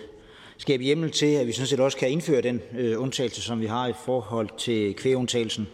skabe 0.59 0.83
hjemmel 0.83 1.11
til, 1.11 1.27
at 1.27 1.47
vi 1.47 1.53
sådan 1.53 1.67
set 1.67 1.81
også 1.81 1.99
kan 1.99 2.11
indføre 2.11 2.41
den 2.41 2.61
øh, 2.79 3.03
undtagelse, 3.03 3.43
som 3.43 3.61
vi 3.61 3.67
har 3.67 3.87
i 3.87 3.93
forhold 4.05 4.49
til 4.59 4.95
kvægundtagelsen 4.95 5.69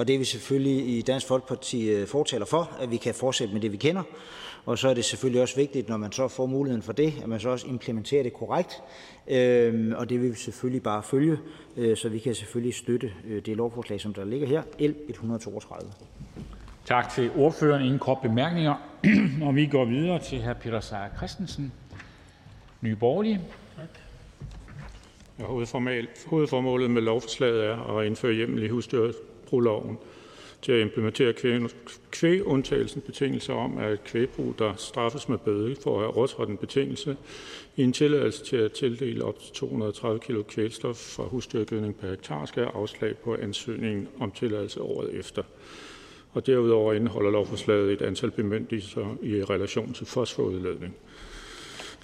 og 0.00 0.08
det 0.08 0.14
er 0.14 0.18
vi 0.18 0.24
selvfølgelig 0.24 0.98
i 0.98 1.02
Dansk 1.02 1.26
Folkeparti 1.26 1.90
øh, 1.90 2.06
fortaler 2.06 2.46
for, 2.46 2.70
at 2.80 2.90
vi 2.90 2.96
kan 2.96 3.14
fortsætte 3.14 3.54
med 3.54 3.60
det, 3.60 3.72
vi 3.72 3.76
kender. 3.76 4.02
Og 4.64 4.78
så 4.78 4.88
er 4.88 4.94
det 4.94 5.04
selvfølgelig 5.04 5.42
også 5.42 5.56
vigtigt, 5.56 5.88
når 5.88 5.96
man 5.96 6.12
så 6.12 6.28
får 6.28 6.46
muligheden 6.46 6.82
for 6.82 6.92
det, 6.92 7.14
at 7.22 7.28
man 7.28 7.40
så 7.40 7.48
også 7.48 7.66
implementerer 7.66 8.22
det 8.22 8.32
korrekt. 8.32 8.82
Øhm, 9.28 9.94
og 9.96 10.10
det 10.10 10.22
vil 10.22 10.30
vi 10.30 10.36
selvfølgelig 10.36 10.82
bare 10.82 11.02
følge, 11.02 11.38
øh, 11.76 11.96
så 11.96 12.08
vi 12.08 12.18
kan 12.18 12.34
selvfølgelig 12.34 12.74
støtte 12.74 13.12
øh, 13.28 13.46
det 13.46 13.56
lovforslag, 13.56 14.00
som 14.00 14.14
der 14.14 14.24
ligger 14.24 14.46
her, 14.46 14.62
L 14.78 14.94
132. 15.08 15.92
Tak 16.90 17.10
til 17.14 17.30
ordføreren. 17.36 17.82
Ingen 17.82 17.98
kort 17.98 18.18
bemærkninger. 18.22 18.74
og 19.46 19.54
vi 19.54 19.66
går 19.66 19.84
videre 19.84 20.18
til 20.18 20.42
hr. 20.42 20.52
Peter 20.52 20.80
Seier 20.80 21.16
Christensen, 21.16 21.72
Nye 22.80 22.96
Borgerlige. 22.96 23.40
Ja, 25.38 25.44
hovedformålet 26.26 26.90
med 26.90 27.02
lovforslaget 27.02 27.64
er 27.64 27.98
at 27.98 28.06
indføre 28.06 28.32
hjemmel 28.32 28.62
i 28.62 28.68
husdyrbrugloven 28.68 29.98
til 30.62 30.72
at 30.72 30.80
implementere 30.80 31.34
kvægundtagelsens 32.10 33.04
betingelser 33.04 33.54
om, 33.54 33.78
at 33.78 34.04
kvægbrug, 34.04 34.54
der 34.58 34.74
straffes 34.76 35.28
med 35.28 35.38
bøde 35.38 35.76
for 35.82 35.94
at 35.94 36.00
have 36.00 36.16
overtrådt 36.16 36.48
en 36.48 36.56
betingelse 36.56 37.16
i 37.76 37.82
en 37.82 37.92
tilladelse 37.92 38.44
til 38.44 38.56
at 38.56 38.72
tildele 38.72 39.24
op 39.24 39.38
til 39.38 39.52
230 39.52 40.20
kg 40.20 40.46
kvælstof 40.48 40.96
fra 40.96 41.22
husdyrgødning 41.22 41.96
per 41.96 42.10
hektar, 42.10 42.46
skal 42.46 42.62
have 42.62 42.74
afslag 42.74 43.16
på 43.16 43.36
ansøgningen 43.42 44.08
om 44.20 44.30
tilladelse 44.30 44.80
året 44.80 45.14
efter. 45.14 45.42
Og 46.32 46.46
derudover 46.46 46.92
indeholder 46.92 47.30
lovforslaget 47.30 47.92
et 47.92 48.02
antal 48.02 48.30
bemyndigelser 48.30 49.16
i 49.22 49.44
relation 49.44 49.92
til 49.92 50.06
fosforudledning. 50.06 50.94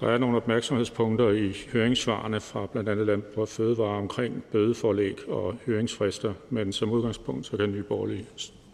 Der 0.01 0.09
er 0.09 0.19
nogle 0.19 0.37
opmærksomhedspunkter 0.37 1.31
i 1.31 1.53
høringssvarene 1.73 2.41
fra 2.41 2.67
blandt 2.67 2.89
andet 2.89 3.07
Landbrug 3.07 3.43
og 3.43 3.49
Fødevare 3.49 3.99
omkring 3.99 4.45
bødeforlæg 4.53 5.29
og 5.29 5.55
høringsfrister, 5.67 6.33
men 6.51 6.73
som 6.73 6.91
udgangspunkt 6.91 7.47
så 7.47 7.57
kan 7.57 7.71
Nye 7.71 7.83
Borgerlige 7.83 8.27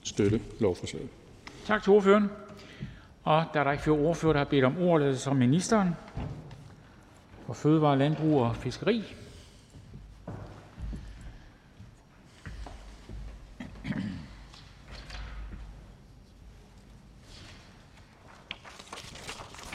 støtte 0.03 0.41
lovforslaget. 0.61 1.09
Tak 1.65 1.83
til 1.83 1.93
ordføreren. 1.93 2.31
Og 3.25 3.45
da 3.55 3.65
der 3.65 3.73
ikke 3.73 3.85
flere 3.85 3.99
ordfører, 3.99 4.33
der 4.33 4.41
har 4.41 4.45
bedt 4.45 4.65
om 4.65 4.79
ordet, 4.79 5.21
så 5.21 5.33
ministeren 5.33 5.89
for 7.47 7.53
Fødevare, 7.53 7.99
Landbrug 7.99 8.41
og 8.41 8.57
Fiskeri. 8.57 9.03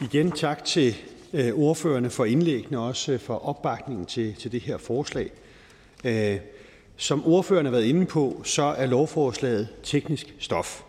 Igen 0.02 0.32
tak 0.32 0.66
til 0.66 0.96
Øh, 1.34 1.54
ordførerne 1.54 2.10
for 2.10 2.26
indlæggene 2.26 2.80
og 2.80 2.86
også 2.86 3.12
øh, 3.12 3.20
for 3.20 3.34
opbakningen 3.34 4.06
til 4.06 4.36
til 4.36 4.52
det 4.52 4.62
her 4.62 4.78
forslag. 4.78 5.32
Øh, 6.04 6.38
som 6.98 7.26
ordførerne 7.26 7.70
har 7.70 7.72
været 7.72 7.86
inde 7.86 8.06
på, 8.06 8.42
så 8.44 8.64
er 8.64 8.86
lovforslaget 8.86 9.68
teknisk 9.84 10.36
stof. 10.40 10.82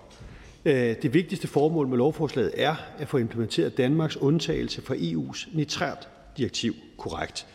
Øh, 0.65 0.97
det 1.03 1.15
vigtigste 1.15 1.49
formål 1.49 1.89
med 1.89 1.99
lovforslaget 1.99 2.53
er 2.57 2.75
at 2.99 3.09
få 3.09 3.19
implementeret 3.19 3.79
Danmarks 3.79 4.17
undtagelse 4.17 4.83
fra 4.83 4.95
EU's 4.95 5.57
nitratdirektiv 5.57 6.75
korrekt. 6.99 7.47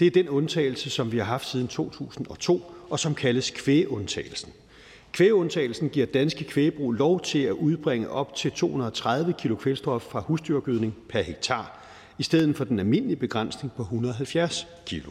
Det 0.00 0.06
er 0.06 0.10
den 0.10 0.28
undtagelse, 0.28 0.90
som 0.90 1.12
vi 1.12 1.18
har 1.18 1.24
haft 1.24 1.48
siden 1.48 1.68
2002, 1.68 2.72
og 2.90 2.98
som 2.98 3.14
kaldes 3.14 3.50
kvægundtagelsen. 3.50 4.52
Kvægundtagelsen 5.18 5.88
giver 5.88 6.06
danske 6.06 6.44
kvægbrug 6.44 6.92
lov 6.92 7.20
til 7.20 7.38
at 7.38 7.52
udbringe 7.52 8.10
op 8.10 8.34
til 8.34 8.52
230 8.52 9.32
kg 9.32 9.58
kvælstof 9.58 10.02
fra 10.02 10.20
husdyrgødning 10.20 10.96
per 11.08 11.22
hektar 11.22 11.86
i 12.18 12.22
stedet 12.22 12.56
for 12.56 12.64
den 12.64 12.78
almindelige 12.78 13.16
begrænsning 13.16 13.72
på 13.72 13.82
170 13.82 14.66
kg. 14.86 15.02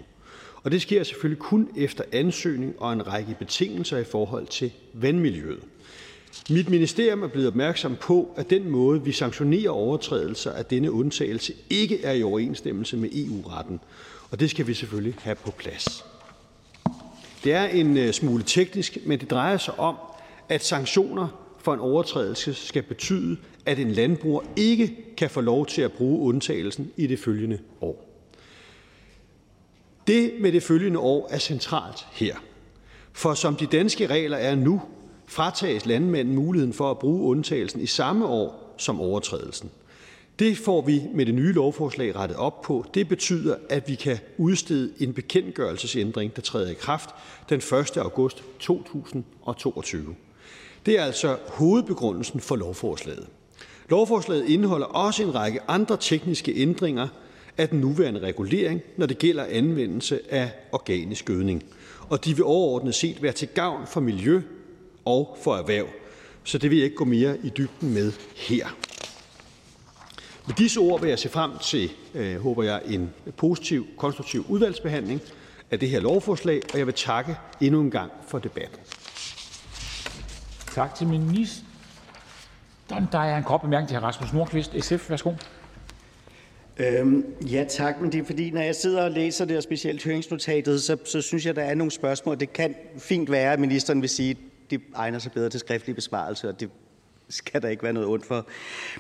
Og 0.64 0.72
det 0.72 0.82
sker 0.82 1.04
selvfølgelig 1.04 1.40
kun 1.40 1.70
efter 1.78 2.04
ansøgning 2.12 2.74
og 2.78 2.94
en 2.94 3.08
række 3.08 3.36
betingelser 3.40 3.98
i 3.98 4.04
forhold 4.04 4.48
til 4.48 4.72
vandmiljøet. 4.94 5.60
Mit 6.50 6.70
ministerium 6.70 7.24
er 7.24 7.28
blevet 7.28 7.48
opmærksom 7.48 7.96
på, 8.02 8.34
at 8.38 8.50
den 8.50 8.70
måde, 8.70 9.04
vi 9.04 9.12
sanktionerer 9.12 9.70
overtrædelser 9.70 10.52
af 10.52 10.66
denne 10.66 10.92
undtagelse, 10.92 11.54
ikke 11.70 12.04
er 12.04 12.12
i 12.12 12.24
overensstemmelse 12.24 12.98
med 12.98 13.10
EU-retten, 13.14 13.80
og 14.32 14.40
det 14.40 14.50
skal 14.50 14.68
vi 14.68 14.74
selvfølgelig 14.74 15.16
have 15.20 15.36
på 15.36 15.52
plads. 15.52 16.17
Det 17.44 17.54
er 17.54 17.66
en 17.66 17.98
øh, 17.98 18.14
smule 18.14 18.44
teknisk, 18.44 18.98
men 19.06 19.20
det 19.20 19.30
drejer 19.30 19.58
sig 19.58 19.80
om, 19.80 19.96
at 20.50 20.66
sanktioner 20.66 21.28
for 21.60 21.74
en 21.74 21.80
overtrædelse 21.80 22.54
skal 22.54 22.84
betyde, 22.84 23.38
at 23.66 23.80
en 23.80 23.92
landbruger 23.92 24.42
ikke 24.56 24.96
kan 25.18 25.30
få 25.30 25.42
lov 25.42 25.66
til 25.66 25.82
at 25.82 25.92
bruge 25.92 26.20
undtagelsen 26.20 26.92
i 26.98 27.08
det 27.08 27.20
følgende 27.20 27.60
år. 27.82 28.04
Det 30.08 30.32
med 30.40 30.52
det 30.52 30.64
følgende 30.64 31.00
år 31.00 31.28
er 31.32 31.38
centralt 31.38 32.08
her, 32.12 32.36
for 33.14 33.34
som 33.34 33.56
de 33.56 33.66
danske 33.66 34.08
regler 34.08 34.38
er 34.38 34.56
nu, 34.56 34.82
fratages 35.26 35.86
landmanden 35.86 36.36
muligheden 36.36 36.74
for 36.74 36.92
at 36.92 37.00
bruge 37.00 37.30
undtagelsen 37.30 37.82
i 37.82 37.86
samme 37.86 38.26
år 38.26 38.74
som 38.78 39.02
overtrædelsen. 39.02 39.70
Det 40.40 40.58
får 40.58 40.82
vi 40.82 41.04
med 41.14 41.26
det 41.26 41.34
nye 41.34 41.54
lovforslag 41.54 42.16
rettet 42.16 42.38
op 42.38 42.62
på. 42.62 42.86
Det 42.94 43.08
betyder, 43.08 43.56
at 43.70 43.90
vi 43.90 43.96
kan 43.96 44.18
udstede 44.38 44.94
en 45.00 45.14
bekendtgørelsesændring, 45.14 46.36
der 46.36 46.42
træder 46.42 46.72
i 46.72 46.74
kraft 46.74 47.10
den 47.50 47.58
1. 47.58 47.98
august 47.98 48.44
2022. 48.60 50.16
Det 50.86 51.00
er 51.00 51.04
altså 51.04 51.38
hovedbegrundelsen 51.48 52.40
for 52.40 52.56
lovforslaget. 52.56 53.28
Lovforslaget 53.90 54.50
indeholder 54.50 54.86
også 54.86 55.24
en 55.24 55.36
række 55.36 55.60
andre 55.68 55.98
tekniske 56.00 56.54
ændringer 56.56 57.08
af 57.58 57.70
den 57.70 57.80
nuværende 57.80 58.20
regulering, 58.20 58.82
når 58.98 59.06
det 59.06 59.18
gælder 59.18 59.46
anvendelse 59.50 60.20
af 60.30 60.52
organisk 60.72 61.26
gødning, 61.26 61.64
og 62.10 62.26
de 62.26 62.36
vil 62.36 62.44
overordnet 62.44 62.96
set 62.96 63.24
være 63.24 63.32
til 63.32 63.48
gavn 63.48 63.88
for 63.88 64.00
miljø 64.00 64.42
og 65.06 65.38
for 65.44 65.56
erhverv, 65.56 65.88
så 66.44 66.58
det 66.58 66.70
vil 66.70 66.78
jeg 66.78 66.86
ikke 66.86 66.98
gå 66.98 67.06
mere 67.06 67.38
i 67.44 67.50
dybden 67.50 67.94
med 67.94 68.12
her. 68.36 68.68
Med 70.48 70.56
disse 70.56 70.80
ord 70.80 71.02
vil 71.02 71.10
jeg 71.10 71.20
se 71.20 71.30
frem 71.30 71.52
til, 71.58 71.92
øh, 72.14 72.42
håber 72.42 72.64
jeg, 72.64 72.82
en 72.86 73.14
positiv, 73.38 73.88
konstruktiv 73.98 74.46
udvalgsbehandling 74.50 75.22
af 75.72 75.80
det 75.80 75.90
her 75.90 76.00
lovforslag, 76.00 76.62
og 76.74 76.80
jeg 76.80 76.86
vil 76.86 76.94
takke 76.94 77.36
endnu 77.62 77.82
en 77.82 77.92
gang 77.92 78.12
for 78.28 78.40
debatten. 78.40 78.80
Tak 80.74 80.96
til 80.96 81.08
ministeren. 81.08 81.68
Der 83.12 83.20
er 83.20 83.38
en 83.38 83.44
kort 83.44 83.62
bemærkning 83.62 83.90
til 83.90 83.98
hr. 83.98 84.04
Rasmus 84.04 84.34
Nordqvist, 84.34 84.72
SF. 84.80 85.10
Værsgo. 85.10 85.34
Øhm, 86.78 87.26
ja 87.52 87.66
tak, 87.70 88.02
men 88.02 88.12
det 88.12 88.20
er 88.20 88.26
fordi, 88.26 88.52
når 88.52 88.62
jeg 88.62 88.76
sidder 88.76 89.04
og 89.04 89.12
læser 89.12 89.46
det, 89.46 89.58
og 89.58 89.64
specielt 89.64 90.04
høringsnotatet, 90.04 90.84
så, 90.84 90.98
så 91.06 91.22
synes 91.22 91.46
jeg, 91.46 91.56
der 91.56 91.64
er 91.64 91.76
nogle 91.76 91.92
spørgsmål. 91.92 92.40
Det 92.40 92.54
kan 92.54 92.76
fint 92.98 93.32
være, 93.32 93.54
at 93.54 93.60
ministeren 93.60 94.02
vil 94.02 94.10
sige, 94.10 94.32
at 94.32 94.38
det 94.70 94.82
egner 94.96 95.20
sig 95.20 95.32
bedre 95.32 95.50
til 95.50 95.60
skriftlig 95.60 95.96
besvarelse, 95.96 96.50
og 96.50 96.60
det 96.60 96.70
skal 97.30 97.62
der 97.62 97.68
ikke 97.68 97.84
være 97.84 97.94
noget 97.94 98.10
ondt 98.10 98.26
for. 98.26 98.48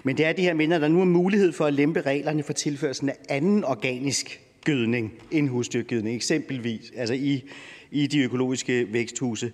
Men 0.03 0.17
det 0.17 0.25
er 0.25 0.33
det 0.33 0.43
her 0.43 0.53
med, 0.53 0.71
at 0.71 0.81
der 0.81 0.87
nu 0.87 1.01
er 1.01 1.05
mulighed 1.05 1.51
for 1.51 1.65
at 1.65 1.73
lempe 1.73 2.01
reglerne 2.01 2.43
for 2.43 2.53
tilførselen 2.53 3.09
af 3.09 3.15
anden 3.29 3.63
organisk 3.63 4.41
gødning 4.65 5.13
end 5.31 5.49
husdyrgødning, 5.49 6.15
eksempelvis 6.15 6.91
altså 6.95 7.13
i, 7.13 7.43
i 7.91 8.07
de 8.07 8.19
økologiske 8.19 8.93
væksthuse. 8.93 9.51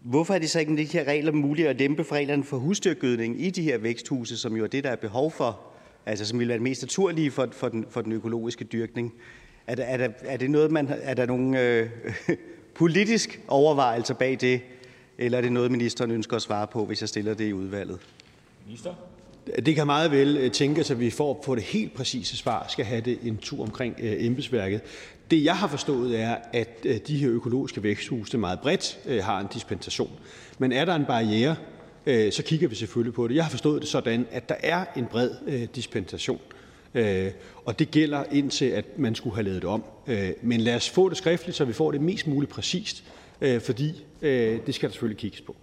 Hvorfor 0.00 0.34
er 0.34 0.38
det 0.38 0.50
så 0.50 0.60
ikke 0.60 0.76
de 0.76 0.84
her 0.84 1.04
regler 1.04 1.32
muligt 1.32 1.68
at 1.68 1.78
dæmpe 1.78 2.04
for 2.04 2.14
reglerne 2.14 2.44
for 2.44 2.56
husdyrgødning 2.56 3.40
i 3.40 3.50
de 3.50 3.62
her 3.62 3.78
væksthuse, 3.78 4.36
som 4.36 4.56
jo 4.56 4.64
er 4.64 4.68
det, 4.68 4.84
der 4.84 4.90
er 4.90 4.96
behov 4.96 5.30
for, 5.30 5.60
altså 6.06 6.24
som 6.24 6.38
vil 6.38 6.48
være 6.48 6.58
det 6.58 6.62
mest 6.62 6.82
naturlige 6.82 7.30
for, 7.30 7.48
for, 7.52 7.68
den, 7.68 7.86
for 7.90 8.00
den 8.00 8.12
økologiske 8.12 8.64
dyrkning? 8.64 9.14
Er 9.66 9.74
der, 9.74 9.84
er 9.84 9.96
der, 9.96 10.08
er 10.20 10.36
det 10.36 10.50
noget, 10.50 10.70
man, 10.70 10.88
er 11.02 11.14
der 11.14 11.26
nogle 11.26 11.62
øh, 11.62 11.88
politisk 12.74 13.40
overvejelser 13.48 14.14
bag 14.14 14.38
det, 14.40 14.60
eller 15.20 15.38
er 15.38 15.42
det 15.42 15.52
noget, 15.52 15.70
ministeren 15.70 16.10
ønsker 16.10 16.36
at 16.36 16.42
svare 16.42 16.66
på, 16.66 16.84
hvis 16.84 17.00
jeg 17.00 17.08
stiller 17.08 17.34
det 17.34 17.48
i 17.48 17.52
udvalget? 17.52 17.98
Minister? 18.66 18.94
Det 19.66 19.74
kan 19.74 19.86
meget 19.86 20.10
vel 20.10 20.36
øh, 20.36 20.50
tænkes, 20.50 20.90
at 20.90 21.00
vi 21.00 21.10
får 21.10 21.42
på 21.44 21.54
det 21.54 21.62
helt 21.62 21.94
præcise 21.94 22.36
svar 22.36 22.66
skal 22.68 22.84
have 22.84 23.00
det 23.00 23.18
en 23.22 23.36
tur 23.36 23.62
omkring 23.62 23.94
øh, 23.98 24.24
embedsværket. 24.26 24.80
Det, 25.30 25.44
jeg 25.44 25.56
har 25.56 25.68
forstået, 25.68 26.20
er, 26.20 26.36
at 26.52 26.78
øh, 26.84 26.98
de 27.06 27.16
her 27.18 27.30
økologiske 27.30 27.82
væksthuse 27.82 28.38
meget 28.38 28.60
bredt 28.60 28.98
har 29.22 29.40
en 29.40 29.46
dispensation. 29.54 30.10
Men 30.58 30.72
er 30.72 30.84
der 30.84 30.94
en 30.94 31.04
barriere, 31.04 31.56
så 32.06 32.42
kigger 32.46 32.68
vi 32.68 32.74
selvfølgelig 32.74 33.14
på 33.14 33.28
det. 33.28 33.34
Jeg 33.34 33.44
har 33.44 33.50
forstået 33.50 33.82
det 33.82 33.90
sådan, 33.90 34.26
at 34.30 34.48
der 34.48 34.54
er 34.62 34.84
en 34.96 35.06
bred 35.06 35.30
dispensation, 35.66 36.40
og 37.64 37.78
det 37.78 37.90
gælder 37.90 38.24
indtil, 38.32 38.64
at 38.64 38.98
man 38.98 39.14
skulle 39.14 39.34
have 39.34 39.44
lavet 39.44 39.62
det 39.62 39.70
om. 39.70 39.84
Men 40.42 40.60
lad 40.60 40.74
os 40.76 40.90
få 40.90 41.08
det 41.08 41.16
skriftligt, 41.16 41.56
så 41.56 41.64
vi 41.64 41.72
får 41.72 41.90
det 41.90 42.00
mest 42.00 42.26
muligt 42.26 42.52
præcist, 42.52 43.04
Øh, 43.40 43.60
fordi 43.60 44.04
øh, 44.22 44.58
det 44.66 44.74
skal 44.74 44.88
der 44.88 44.92
selvfølgelig 44.92 45.18
kigges 45.18 45.40
på. 45.40 45.56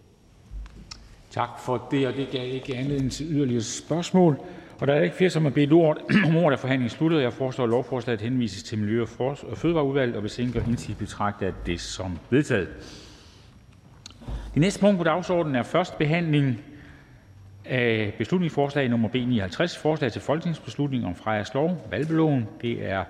Tak 1.31 1.49
for 1.59 1.87
det, 1.91 2.07
og 2.07 2.13
det 2.13 2.29
gav 2.31 2.53
ikke 2.53 2.75
anledning 2.75 3.11
til 3.11 3.25
yderligere 3.29 3.63
spørgsmål. 3.63 4.39
Og 4.79 4.87
der 4.87 4.93
er 4.93 5.01
ikke 5.01 5.15
flere, 5.15 5.29
som 5.29 5.43
har 5.43 5.49
bedt 5.49 5.73
ord 5.73 5.97
om 6.27 6.35
ordet, 6.35 6.57
er 6.57 6.61
forhandlingen 6.61 6.97
sluttet. 6.97 7.21
Jeg 7.21 7.33
foreslår, 7.33 7.65
at 7.65 7.69
lovforslaget 7.69 8.21
henvises 8.21 8.63
til 8.63 8.77
Miljø- 8.77 9.05
og 9.19 9.57
Fødevareudvalget, 9.57 10.15
og 10.15 10.21
hvis 10.21 10.39
ingen 10.39 10.53
gør 10.53 10.59
indsigelse, 10.59 10.99
betragter 10.99 11.45
jeg 11.45 11.55
det 11.65 11.81
som 11.81 12.19
vedtaget. 12.29 12.67
Det 14.53 14.61
næste 14.61 14.79
punkt 14.79 14.97
på 14.97 15.03
dagsordenen 15.03 15.55
er 15.55 15.63
først 15.63 15.97
behandling 15.97 16.61
af 17.65 18.13
beslutningsforslag 18.17 18.89
nummer 18.89 19.09
B 19.09 19.15
59, 19.15 19.77
forslag 19.77 20.11
til 20.11 20.21
folketingsbeslutning 20.21 21.05
om 21.05 21.15
Frejas 21.15 21.53
Lov, 21.53 21.87
valgbeloven. 21.91 22.47
Det 22.61 22.85
er. 22.85 23.03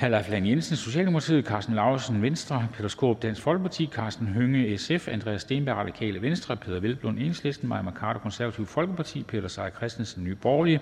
Leif 0.00 0.28
Lahn 0.28 0.46
Jensen, 0.46 0.76
Socialdemokratiet, 0.76 1.44
Karsten 1.44 1.74
Lauritzen, 1.74 2.22
Venstre, 2.22 2.68
Peter 2.72 2.88
Skaarup, 2.88 3.22
Dansk 3.22 3.42
Folkeparti, 3.42 3.84
Karsten 3.84 4.28
Hønge, 4.28 4.78
SF, 4.78 5.08
Andreas 5.08 5.42
Steenberg, 5.42 5.76
Radikale 5.76 6.22
Venstre, 6.22 6.56
Peter 6.56 6.80
Velblund, 6.80 7.18
Enhedslisten, 7.18 7.68
Maja 7.68 7.82
Mercado, 7.82 8.18
Konservative 8.18 8.66
Folkeparti, 8.66 9.22
Peter 9.22 9.48
Seier 9.48 9.70
Christensen, 9.70 10.24
Nye 10.24 10.34
Borgerlige, 10.34 10.80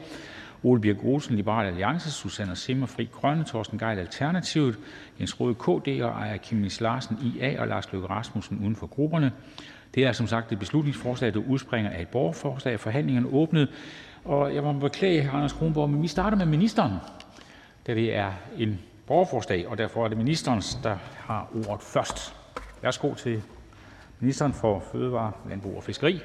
Ole 0.62 0.80
Birk 0.80 1.04
Olsen, 1.04 1.36
Liberal 1.36 1.66
Alliance, 1.66 2.10
Susanne 2.10 2.56
Zimmer, 2.56 2.86
Fri 2.86 3.08
Grønne, 3.12 3.44
Torsten 3.44 3.78
Gejl, 3.78 3.98
Alternativet, 3.98 4.78
Jens 5.20 5.40
Rode, 5.40 5.54
KD 5.54 6.02
og 6.02 6.22
Aaja 6.22 6.38
Chemnitz 6.38 6.80
Larsen, 6.80 7.18
IA 7.22 7.60
og 7.60 7.68
Lars 7.68 7.92
Løkke 7.92 8.08
Rasmussen 8.08 8.58
uden 8.62 8.76
for 8.76 8.86
grupperne. 8.86 9.32
Det 9.94 10.04
er 10.06 10.12
som 10.12 10.26
sagt 10.26 10.52
et 10.52 10.58
beslutningsforslag, 10.58 11.34
der 11.34 11.40
udspringer 11.48 11.90
af 11.90 12.02
et 12.02 12.08
borgerforslag. 12.08 12.80
Forhandlingerne 12.80 13.28
åbnet, 13.28 13.68
og 14.24 14.54
jeg 14.54 14.62
må 14.62 14.72
beklage, 14.72 15.30
Anders 15.30 15.52
Kronborg, 15.52 15.90
men 15.90 16.02
vi 16.02 16.08
starter 16.08 16.36
med 16.36 16.46
ministeren, 16.46 16.92
da 17.86 17.94
det 17.94 18.16
er 18.16 18.32
en 18.58 18.78
borgerforslag, 19.06 19.68
og 19.68 19.78
derfor 19.78 20.04
er 20.04 20.08
det 20.08 20.16
ministeren, 20.16 20.62
der 20.82 20.96
har 21.16 21.50
ordet 21.68 21.82
først. 21.82 22.34
Værsgo 22.82 23.14
til 23.14 23.42
ministeren 24.20 24.52
for 24.52 24.82
Fødevare, 24.92 25.32
Landbrug 25.48 25.76
og 25.76 25.84
Fiskeri. 25.84 26.20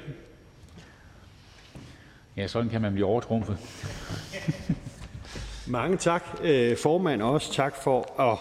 Ja, 2.36 2.46
sådan 2.46 2.68
kan 2.68 2.80
man 2.80 2.92
blive 2.92 3.06
overtrumpet. 3.06 3.58
Mange 5.66 5.96
tak, 5.96 6.24
øh, 6.42 6.76
formand, 6.76 7.22
og 7.22 7.30
også 7.30 7.52
tak 7.52 7.76
for 7.82 8.20
at 8.20 8.38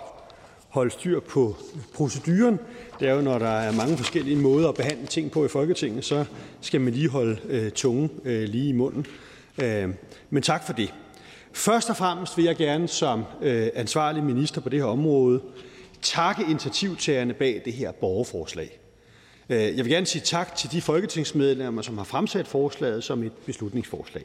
holde 0.70 0.92
styr 0.92 1.20
på 1.20 1.56
proceduren. 1.96 2.60
Det 3.00 3.08
er 3.08 3.14
jo, 3.14 3.22
når 3.22 3.39
der 3.39 3.50
er 3.50 3.72
mange 3.72 3.98
forskellige 3.98 4.36
måder 4.36 4.70
at 4.70 4.76
behandle 4.76 5.08
ting 5.08 5.32
på 5.32 5.46
i 5.46 5.48
Folketinget, 5.48 6.06
så 6.06 6.26
skal 6.62 6.82
man 6.82 6.94
lige 6.94 7.10
holde 7.10 7.42
øh, 7.44 7.72
tungen 7.72 8.10
øh, 8.26 8.44
lige 8.44 8.70
i 8.70 8.72
munden. 8.72 9.06
Øh, 9.58 9.89
men 10.30 10.44
tak 10.44 10.66
for 10.66 10.74
det. 10.74 10.94
Først 11.54 11.89
og 11.89 11.97
fremmest 11.97 12.38
vil 12.38 12.45
jeg 12.45 12.56
gerne 12.56 12.88
som 12.88 13.24
øh, 13.41 13.70
ansvarlig 13.76 14.24
minister 14.24 14.62
på 14.62 14.70
det 14.70 14.80
her 14.80 14.86
område 14.86 15.41
takke 16.02 16.43
initiativtagerne 16.49 17.34
bag 17.34 17.62
det 17.66 17.74
her 17.74 17.91
borgerforslag. 17.91 18.80
Øh, 19.49 19.58
jeg 19.58 19.78
vil 19.78 19.89
gerne 19.89 20.06
sige 20.06 20.22
tak 20.22 20.56
til 20.56 20.72
de 20.72 20.82
folketingsmedlemmer, 20.82 21.82
som 21.82 21.97
har 21.97 22.06
fremsat 22.06 22.47
forslaget 22.47 23.04
som 23.04 23.24
et 23.24 23.32
beslutningsforslag. 23.45 24.24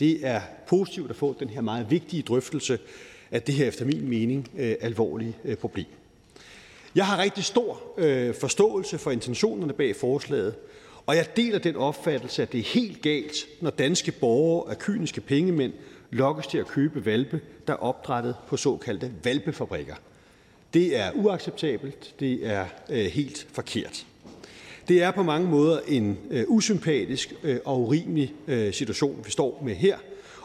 Det 0.00 0.26
er 0.26 0.40
positivt 0.68 1.10
at 1.10 1.16
få 1.16 1.36
den 1.40 1.48
her 1.48 1.60
meget 1.60 1.90
vigtige 1.90 2.22
drøftelse 2.22 2.78
af 3.30 3.42
det 3.42 3.54
her 3.54 3.66
efter 3.66 3.84
min 3.84 4.08
mening 4.08 4.50
øh, 4.58 4.74
alvorlige 4.80 5.36
problem. 5.60 5.86
Jeg 6.94 7.06
har 7.06 7.18
rigtig 7.18 7.44
stor 7.44 7.80
forståelse 8.40 8.98
for 8.98 9.10
intentionerne 9.10 9.72
bag 9.72 9.96
forslaget, 9.96 10.54
og 11.06 11.16
jeg 11.16 11.36
deler 11.36 11.58
den 11.58 11.76
opfattelse, 11.76 12.42
at 12.42 12.52
det 12.52 12.60
er 12.60 12.64
helt 12.64 13.02
galt, 13.02 13.34
når 13.60 13.70
danske 13.70 14.12
borgere 14.12 14.70
af 14.70 14.78
kyniske 14.78 15.20
pengemænd 15.20 15.72
lokkes 16.10 16.46
til 16.46 16.58
at 16.58 16.66
købe 16.66 17.06
valpe, 17.06 17.40
der 17.66 17.72
er 17.72 17.76
opdrettet 17.76 18.36
på 18.48 18.56
såkaldte 18.56 19.12
valpefabrikker. 19.24 19.94
Det 20.74 20.98
er 20.98 21.10
uacceptabelt. 21.14 22.14
Det 22.20 22.46
er 22.46 22.66
øh, 22.90 23.06
helt 23.06 23.46
forkert. 23.52 24.06
Det 24.88 25.02
er 25.02 25.10
på 25.10 25.22
mange 25.22 25.48
måder 25.48 25.80
en 25.88 26.18
øh, 26.30 26.44
usympatisk 26.48 27.34
øh, 27.42 27.58
og 27.64 27.80
urimelig 27.80 28.34
øh, 28.46 28.72
situation, 28.72 29.20
vi 29.24 29.30
står 29.30 29.62
med 29.64 29.74
her, 29.74 29.96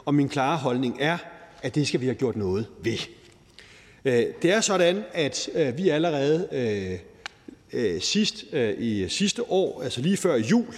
og 0.05 0.13
min 0.13 0.29
klare 0.29 0.57
holdning 0.57 0.97
er, 0.99 1.17
at 1.61 1.75
det 1.75 1.87
skal 1.87 2.01
vi 2.01 2.05
have 2.05 2.15
gjort 2.15 2.35
noget 2.35 2.65
ved. 2.81 2.97
Øh, 4.05 4.25
det 4.41 4.51
er 4.51 4.61
sådan, 4.61 5.03
at 5.13 5.49
øh, 5.55 5.77
vi 5.77 5.89
allerede 5.89 6.47
øh, 6.51 6.99
øh, 7.73 8.01
sidst 8.01 8.45
øh, 8.53 8.73
i 8.77 9.09
sidste 9.09 9.51
år, 9.51 9.81
altså 9.83 10.01
lige 10.01 10.17
før 10.17 10.35
jul, 10.35 10.75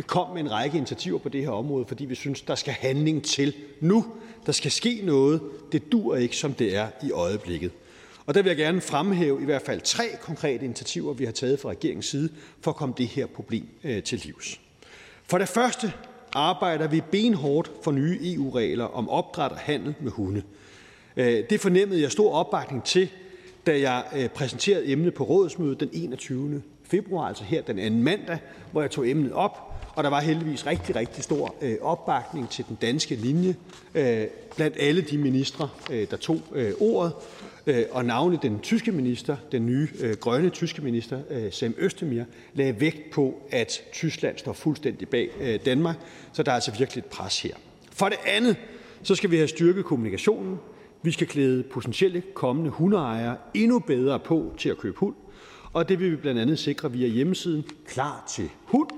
kom 0.00 0.30
med 0.30 0.40
en 0.40 0.50
række 0.50 0.76
initiativer 0.76 1.18
på 1.18 1.28
det 1.28 1.40
her 1.40 1.50
område, 1.50 1.84
fordi 1.88 2.04
vi 2.04 2.14
synes, 2.14 2.42
der 2.42 2.54
skal 2.54 2.72
handling 2.72 3.24
til 3.24 3.54
nu. 3.80 4.06
Der 4.46 4.52
skal 4.52 4.70
ske 4.70 5.00
noget. 5.04 5.40
Det 5.72 5.92
dur 5.92 6.16
ikke, 6.16 6.36
som 6.36 6.54
det 6.54 6.76
er 6.76 6.88
i 7.02 7.10
øjeblikket. 7.10 7.70
Og 8.26 8.34
der 8.34 8.42
vil 8.42 8.50
jeg 8.50 8.56
gerne 8.56 8.80
fremhæve 8.80 9.42
i 9.42 9.44
hvert 9.44 9.62
fald 9.62 9.80
tre 9.80 10.04
konkrete 10.20 10.64
initiativer, 10.64 11.12
vi 11.12 11.24
har 11.24 11.32
taget 11.32 11.60
fra 11.60 11.68
regeringens 11.68 12.06
side 12.06 12.28
for 12.60 12.70
at 12.70 12.76
komme 12.76 12.94
det 12.98 13.06
her 13.06 13.26
problem 13.26 13.66
øh, 13.84 14.02
til 14.02 14.20
livs. 14.24 14.60
For 15.24 15.38
det 15.38 15.48
første 15.48 15.92
arbejder 16.32 16.88
vi 16.88 17.00
benhårdt 17.10 17.72
for 17.84 17.90
nye 17.90 18.18
EU-regler 18.22 18.84
om 18.84 19.08
opdræt 19.08 19.52
og 19.52 19.58
handel 19.58 19.94
med 20.00 20.12
hunde. 20.12 20.42
Øh, 21.16 21.44
det 21.50 21.60
fornemmede 21.60 22.02
jeg 22.02 22.12
stor 22.12 22.32
opbakning 22.32 22.84
til, 22.84 23.08
da 23.66 23.80
jeg 23.80 24.04
øh, 24.16 24.28
præsenterede 24.28 24.86
emnet 24.86 25.14
på 25.14 25.24
rådsmødet 25.24 25.80
den 25.80 25.90
21. 25.92 26.62
februar, 26.84 27.28
altså 27.28 27.44
her 27.44 27.62
den 27.62 27.78
anden 27.78 28.02
mandag, 28.02 28.38
hvor 28.72 28.80
jeg 28.80 28.90
tog 28.90 29.08
emnet 29.08 29.32
op 29.32 29.71
og 29.94 30.04
der 30.04 30.10
var 30.10 30.20
heldigvis 30.20 30.66
rigtig, 30.66 30.96
rigtig 30.96 31.24
stor 31.24 31.54
øh, 31.62 31.76
opbakning 31.80 32.50
til 32.50 32.64
den 32.68 32.78
danske 32.82 33.14
linje 33.14 33.56
øh, 33.94 34.26
blandt 34.56 34.76
alle 34.80 35.02
de 35.02 35.18
ministre, 35.18 35.68
øh, 35.90 36.06
der 36.10 36.16
tog 36.16 36.40
øh, 36.52 36.72
ordet, 36.80 37.12
øh, 37.66 37.84
og 37.90 38.04
navnlig 38.04 38.42
den 38.42 38.60
tyske 38.60 38.92
minister, 38.92 39.36
den 39.52 39.66
nye 39.66 39.88
øh, 40.00 40.16
grønne 40.16 40.50
tyske 40.50 40.82
minister, 40.82 41.20
Sam 41.50 41.74
Østemir, 41.78 42.24
lagde 42.54 42.80
vægt 42.80 43.10
på, 43.10 43.42
at 43.50 43.82
Tyskland 43.92 44.38
står 44.38 44.52
fuldstændig 44.52 45.08
bag 45.08 45.30
Danmark, 45.64 45.96
så 46.32 46.42
der 46.42 46.50
er 46.50 46.54
altså 46.54 46.72
virkelig 46.78 47.00
et 47.00 47.04
pres 47.04 47.42
her. 47.42 47.54
For 47.92 48.08
det 48.08 48.18
andet 48.26 48.56
Så 49.04 49.14
skal 49.14 49.30
vi 49.30 49.36
have 49.36 49.48
styrket 49.48 49.84
kommunikationen. 49.84 50.58
Vi 51.02 51.10
skal 51.10 51.26
klæde 51.26 51.62
potentielle 51.62 52.22
kommende 52.34 52.70
hundeejere 52.70 53.36
endnu 53.54 53.78
bedre 53.78 54.18
på 54.18 54.52
til 54.58 54.68
at 54.68 54.78
købe 54.78 54.98
hund, 54.98 55.14
og 55.72 55.88
det 55.88 56.00
vil 56.00 56.10
vi 56.10 56.16
blandt 56.16 56.40
andet 56.40 56.58
sikre 56.58 56.92
via 56.92 57.06
hjemmesiden 57.06 57.64
Klar 57.86 58.24
til 58.28 58.50
hund 58.64 58.88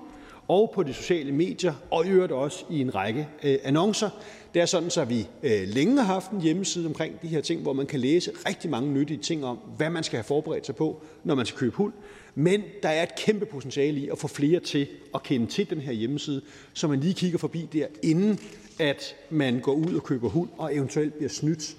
og 0.49 0.73
på 0.75 0.83
de 0.83 0.95
sociale 0.95 1.33
medier 1.33 1.75
og 1.91 2.07
i 2.07 2.09
øvrigt 2.09 2.33
også 2.33 2.65
i 2.71 2.81
en 2.81 2.95
række 2.95 3.29
øh, 3.43 3.59
annoncer. 3.65 4.11
Det 4.55 4.63
er 4.63 4.67
sådan, 4.67 4.91
at 5.01 5.11
vi 5.11 5.29
øh, 5.43 5.69
længe 5.69 5.97
har 5.97 6.13
haft 6.13 6.31
en 6.31 6.41
hjemmeside 6.41 6.87
omkring 6.87 7.23
de 7.23 7.29
her 7.29 7.41
ting, 7.41 7.63
hvor 7.63 7.73
man 7.73 7.87
kan 7.87 8.01
læse 8.01 8.31
rigtig 8.49 8.71
mange 8.71 8.93
nyttige 8.93 9.19
ting 9.19 9.45
om, 9.45 9.59
hvad 9.77 9.91
man 9.91 10.05
skal 10.05 10.17
have 10.17 10.25
forberedt 10.25 10.67
sig 10.67 10.77
på, 10.77 11.03
når 11.25 11.35
man 11.35 11.47
skal 11.47 11.59
købe 11.59 11.77
hund. 11.77 11.93
Men 12.35 12.63
der 12.83 12.89
er 12.89 13.03
et 13.03 13.17
kæmpe 13.17 13.47
potentiale 13.47 14.01
i 14.01 14.09
at 14.09 14.19
få 14.19 14.29
flere 14.29 14.61
til 14.61 14.87
at 15.15 15.23
kende 15.23 15.47
til 15.47 15.71
den 15.71 15.81
her 15.81 15.93
hjemmeside, 15.93 16.41
så 16.73 16.89
man 16.89 17.01
lige 17.01 17.15
kigger 17.15 17.39
forbi 17.39 17.69
der, 17.73 17.87
inden 18.03 18.39
at 18.79 19.17
man 19.31 19.61
går 19.61 19.73
ud 19.73 19.95
og 19.95 20.03
køber 20.03 20.29
hund 20.29 20.49
og 20.57 20.77
eventuelt 20.77 21.15
bliver 21.15 21.29
snydt 21.29 21.77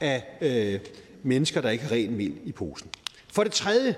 af 0.00 0.24
øh, 0.40 0.80
mennesker, 1.22 1.60
der 1.60 1.70
ikke 1.70 1.84
har 1.84 1.92
ren 1.92 2.16
mel 2.16 2.34
i 2.44 2.52
posen. 2.52 2.88
For 3.32 3.44
det 3.44 3.52
tredje 3.52 3.94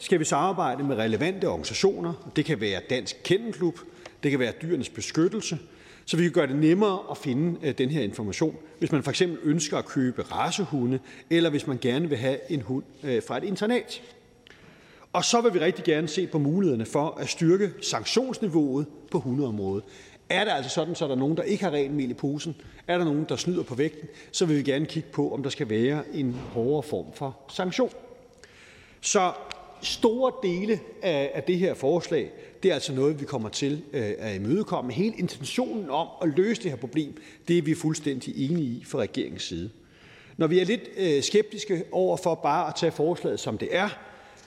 skal 0.00 0.20
vi 0.20 0.24
samarbejde 0.24 0.84
med 0.84 0.96
relevante 0.96 1.48
organisationer. 1.48 2.30
Det 2.36 2.44
kan 2.44 2.60
være 2.60 2.80
Dansk 2.90 3.16
Kennelklub, 3.24 3.78
det 4.22 4.30
kan 4.30 4.40
være 4.40 4.52
Dyrenes 4.62 4.88
Beskyttelse, 4.88 5.58
så 6.04 6.16
vi 6.16 6.22
kan 6.22 6.32
gøre 6.32 6.46
det 6.46 6.56
nemmere 6.56 6.98
at 7.10 7.16
finde 7.16 7.58
øh, 7.62 7.74
den 7.78 7.90
her 7.90 8.02
information, 8.02 8.56
hvis 8.78 8.92
man 8.92 9.02
for 9.02 9.10
eksempel 9.10 9.38
ønsker 9.42 9.78
at 9.78 9.86
købe 9.86 10.22
racehunde, 10.22 10.98
eller 11.30 11.50
hvis 11.50 11.66
man 11.66 11.78
gerne 11.80 12.08
vil 12.08 12.18
have 12.18 12.52
en 12.52 12.62
hund 12.62 12.84
øh, 13.04 13.22
fra 13.28 13.36
et 13.36 13.44
internat. 13.44 14.02
Og 15.12 15.24
så 15.24 15.40
vil 15.40 15.54
vi 15.54 15.58
rigtig 15.58 15.84
gerne 15.84 16.08
se 16.08 16.26
på 16.26 16.38
mulighederne 16.38 16.86
for 16.86 17.18
at 17.20 17.28
styrke 17.28 17.70
sanktionsniveauet 17.82 18.86
på 19.10 19.18
hundeområdet. 19.18 19.84
Er 20.28 20.44
det 20.44 20.50
altså 20.50 20.70
sådan, 20.70 20.94
så 20.94 21.04
er 21.04 21.08
der 21.08 21.16
nogen, 21.16 21.36
der 21.36 21.42
ikke 21.42 21.64
har 21.64 21.70
ren 21.70 21.96
mel 21.96 22.10
i 22.10 22.14
posen, 22.14 22.56
er 22.86 22.98
der 22.98 23.04
nogen, 23.04 23.26
der 23.28 23.36
snyder 23.36 23.62
på 23.62 23.74
vægten, 23.74 24.08
så 24.32 24.46
vil 24.46 24.56
vi 24.56 24.62
gerne 24.62 24.86
kigge 24.86 25.08
på, 25.12 25.34
om 25.34 25.42
der 25.42 25.50
skal 25.50 25.70
være 25.70 26.02
en 26.12 26.36
hårdere 26.52 26.82
form 26.82 27.06
for 27.14 27.36
sanktion. 27.48 27.90
Så 29.00 29.32
store 29.82 30.32
dele 30.42 30.80
af, 31.02 31.42
det 31.46 31.58
her 31.58 31.74
forslag, 31.74 32.30
det 32.62 32.70
er 32.70 32.74
altså 32.74 32.92
noget, 32.92 33.20
vi 33.20 33.24
kommer 33.24 33.48
til 33.48 33.82
øh, 33.92 34.12
at 34.18 34.36
imødekomme. 34.36 34.92
Hele 34.92 35.14
intentionen 35.18 35.90
om 35.90 36.08
at 36.22 36.28
løse 36.36 36.62
det 36.62 36.70
her 36.70 36.78
problem, 36.78 37.22
det 37.48 37.58
er 37.58 37.62
vi 37.62 37.74
fuldstændig 37.74 38.50
enige 38.50 38.66
i 38.66 38.84
fra 38.84 38.98
regeringens 38.98 39.42
side. 39.42 39.70
Når 40.36 40.46
vi 40.46 40.58
er 40.58 40.64
lidt 40.64 40.88
øh, 40.96 41.22
skeptiske 41.22 41.84
over 41.92 42.16
for 42.16 42.34
bare 42.34 42.68
at 42.68 42.74
tage 42.74 42.92
forslaget 42.92 43.40
som 43.40 43.58
det 43.58 43.68
er, 43.72 43.88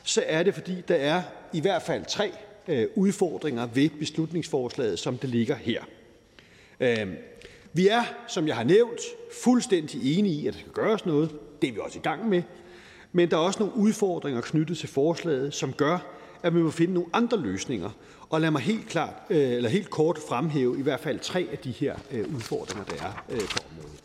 så 0.03 0.23
er 0.27 0.43
det 0.43 0.53
fordi, 0.53 0.73
der 0.87 0.95
er 0.95 1.21
i 1.53 1.61
hvert 1.61 1.81
fald 1.81 2.05
tre 2.05 2.31
øh, 2.67 2.87
udfordringer 2.95 3.67
ved 3.67 3.89
beslutningsforslaget, 3.89 4.99
som 4.99 5.17
det 5.17 5.29
ligger 5.29 5.55
her. 5.55 5.81
Øhm, 6.79 7.15
vi 7.73 7.87
er, 7.87 8.03
som 8.27 8.47
jeg 8.47 8.55
har 8.55 8.63
nævnt, 8.63 9.01
fuldstændig 9.43 10.17
enige 10.17 10.35
i, 10.35 10.47
at 10.47 10.53
der 10.53 10.59
skal 10.59 10.71
gøres 10.71 11.05
noget. 11.05 11.29
Det 11.61 11.69
er 11.69 11.73
vi 11.73 11.79
også 11.79 11.99
i 11.99 12.01
gang 12.01 12.29
med. 12.29 12.41
Men 13.13 13.31
der 13.31 13.37
er 13.37 13.41
også 13.41 13.59
nogle 13.59 13.75
udfordringer 13.75 14.41
knyttet 14.41 14.77
til 14.77 14.89
forslaget, 14.89 15.53
som 15.53 15.73
gør, 15.73 15.97
at 16.43 16.55
vi 16.55 16.61
må 16.61 16.71
finde 16.71 16.93
nogle 16.93 17.09
andre 17.13 17.37
løsninger. 17.37 17.89
Og 18.29 18.41
lad 18.41 18.51
mig 18.51 18.61
helt, 18.61 18.87
klart, 18.87 19.13
øh, 19.29 19.51
eller 19.51 19.69
helt 19.69 19.89
kort 19.89 20.19
fremhæve 20.29 20.79
i 20.79 20.81
hvert 20.81 20.99
fald 20.99 21.19
tre 21.19 21.47
af 21.51 21.57
de 21.57 21.71
her 21.71 21.95
øh, 22.11 22.35
udfordringer, 22.35 22.83
der 22.83 22.95
er 22.95 23.25
øh, 23.29 23.39
på 23.39 23.57
området. 23.71 23.99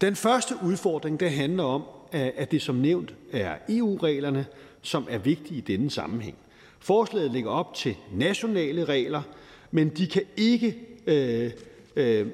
Den 0.00 0.16
første 0.16 0.54
udfordring 0.64 1.20
det 1.20 1.30
handler 1.30 1.64
om, 1.64 1.82
at 2.12 2.50
det 2.50 2.62
som 2.62 2.74
nævnt 2.74 3.14
er 3.32 3.54
EU-reglerne, 3.68 4.46
som 4.82 5.06
er 5.10 5.18
vigtige 5.18 5.58
i 5.58 5.60
denne 5.60 5.90
sammenhæng. 5.90 6.36
Forslaget 6.78 7.30
ligger 7.30 7.50
op 7.50 7.74
til 7.74 7.96
nationale 8.12 8.84
regler, 8.84 9.22
men 9.70 9.88
de 9.88 10.06
kan 10.06 10.22
ikke, 10.36 10.78
øh, 11.06 11.50
øh, 11.96 12.26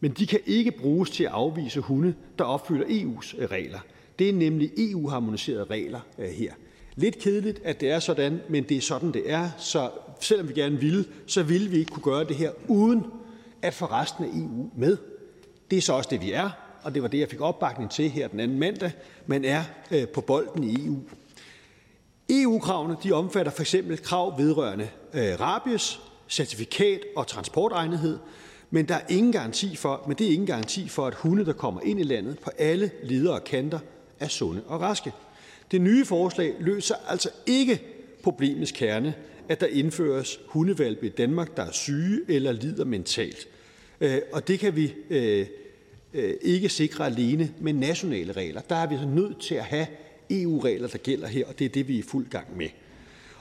men 0.00 0.10
de 0.10 0.26
kan 0.26 0.40
ikke 0.46 0.70
bruges 0.70 1.10
til 1.10 1.24
at 1.24 1.30
afvise 1.30 1.80
hunde, 1.80 2.14
der 2.38 2.44
opfylder 2.44 2.86
EU's 2.86 3.46
regler. 3.46 3.78
Det 4.18 4.28
er 4.28 4.32
nemlig 4.32 4.70
EU-harmoniserede 4.76 5.64
regler 5.64 6.00
øh, 6.18 6.28
her. 6.28 6.52
Lidt 6.96 7.18
kedeligt, 7.18 7.60
at 7.64 7.80
det 7.80 7.90
er 7.90 7.98
sådan, 7.98 8.40
men 8.48 8.64
det 8.64 8.76
er 8.76 8.80
sådan, 8.80 9.12
det 9.12 9.30
er. 9.30 9.50
Så 9.58 9.90
selvom 10.20 10.48
vi 10.48 10.52
gerne 10.52 10.80
ville, 10.80 11.04
så 11.26 11.42
ville 11.42 11.70
vi 11.70 11.78
ikke 11.78 11.90
kunne 11.90 12.02
gøre 12.02 12.24
det 12.24 12.36
her 12.36 12.50
uden 12.68 13.06
at 13.62 13.74
få 13.74 13.84
resten 13.84 14.24
af 14.24 14.28
EU 14.28 14.70
med. 14.76 14.96
Det 15.70 15.78
er 15.78 15.82
så 15.82 15.92
også 15.92 16.08
det, 16.10 16.20
vi 16.20 16.32
er, 16.32 16.50
og 16.82 16.94
det 16.94 17.02
var 17.02 17.08
det, 17.08 17.18
jeg 17.18 17.28
fik 17.28 17.40
opbakning 17.40 17.90
til 17.90 18.10
her 18.10 18.28
den 18.28 18.40
anden 18.40 18.58
mandag. 18.58 18.92
Man 19.26 19.44
er 19.44 19.62
øh, 19.90 20.08
på 20.08 20.20
bolden 20.20 20.64
i 20.64 20.86
EU. 20.86 20.96
EU-kravene 22.30 22.96
de 23.02 23.12
omfatter 23.12 23.52
for 23.52 23.60
eksempel 23.60 24.02
krav 24.02 24.38
vedrørende 24.38 24.88
øh, 25.14 25.40
rabies, 25.40 26.00
certifikat 26.28 27.00
og 27.16 27.26
transportegnethed, 27.26 28.18
men 28.70 28.88
der 28.88 28.94
er 28.94 29.06
ingen 29.08 29.32
garanti 29.32 29.76
for, 29.76 30.04
men 30.06 30.16
det 30.16 30.26
er 30.26 30.30
ingen 30.30 30.46
garanti 30.46 30.88
for, 30.88 31.06
at 31.06 31.14
hunde, 31.14 31.44
der 31.44 31.52
kommer 31.52 31.80
ind 31.80 32.00
i 32.00 32.02
landet 32.02 32.38
på 32.38 32.50
alle 32.58 32.90
ledere 33.02 33.34
og 33.34 33.44
kanter, 33.44 33.78
er 34.20 34.28
sunde 34.28 34.62
og 34.66 34.80
raske. 34.80 35.12
Det 35.70 35.80
nye 35.80 36.04
forslag 36.04 36.54
løser 36.60 36.94
altså 37.08 37.30
ikke 37.46 37.82
problemets 38.22 38.72
kerne, 38.72 39.14
at 39.48 39.60
der 39.60 39.66
indføres 39.66 40.40
hundevalpe 40.46 41.06
i 41.06 41.08
Danmark, 41.08 41.56
der 41.56 41.62
er 41.62 41.72
syge 41.72 42.20
eller 42.28 42.52
lider 42.52 42.84
mentalt. 42.84 43.48
Øh, 44.00 44.20
og 44.32 44.48
det 44.48 44.58
kan 44.58 44.76
vi 44.76 44.94
øh, 45.10 45.46
øh, 46.14 46.34
ikke 46.42 46.68
sikre 46.68 47.06
alene 47.06 47.50
med 47.60 47.72
nationale 47.72 48.32
regler. 48.32 48.60
Der 48.60 48.76
er 48.76 48.86
vi 48.86 48.96
så 48.96 49.06
nødt 49.06 49.40
til 49.40 49.54
at 49.54 49.64
have 49.64 49.86
EU-regler, 50.30 50.88
der 50.88 50.98
gælder 50.98 51.26
her, 51.26 51.46
og 51.46 51.58
det 51.58 51.64
er 51.64 51.68
det, 51.68 51.88
vi 51.88 51.94
er 51.94 51.98
i 51.98 52.02
fuld 52.02 52.28
gang 52.28 52.56
med. 52.56 52.68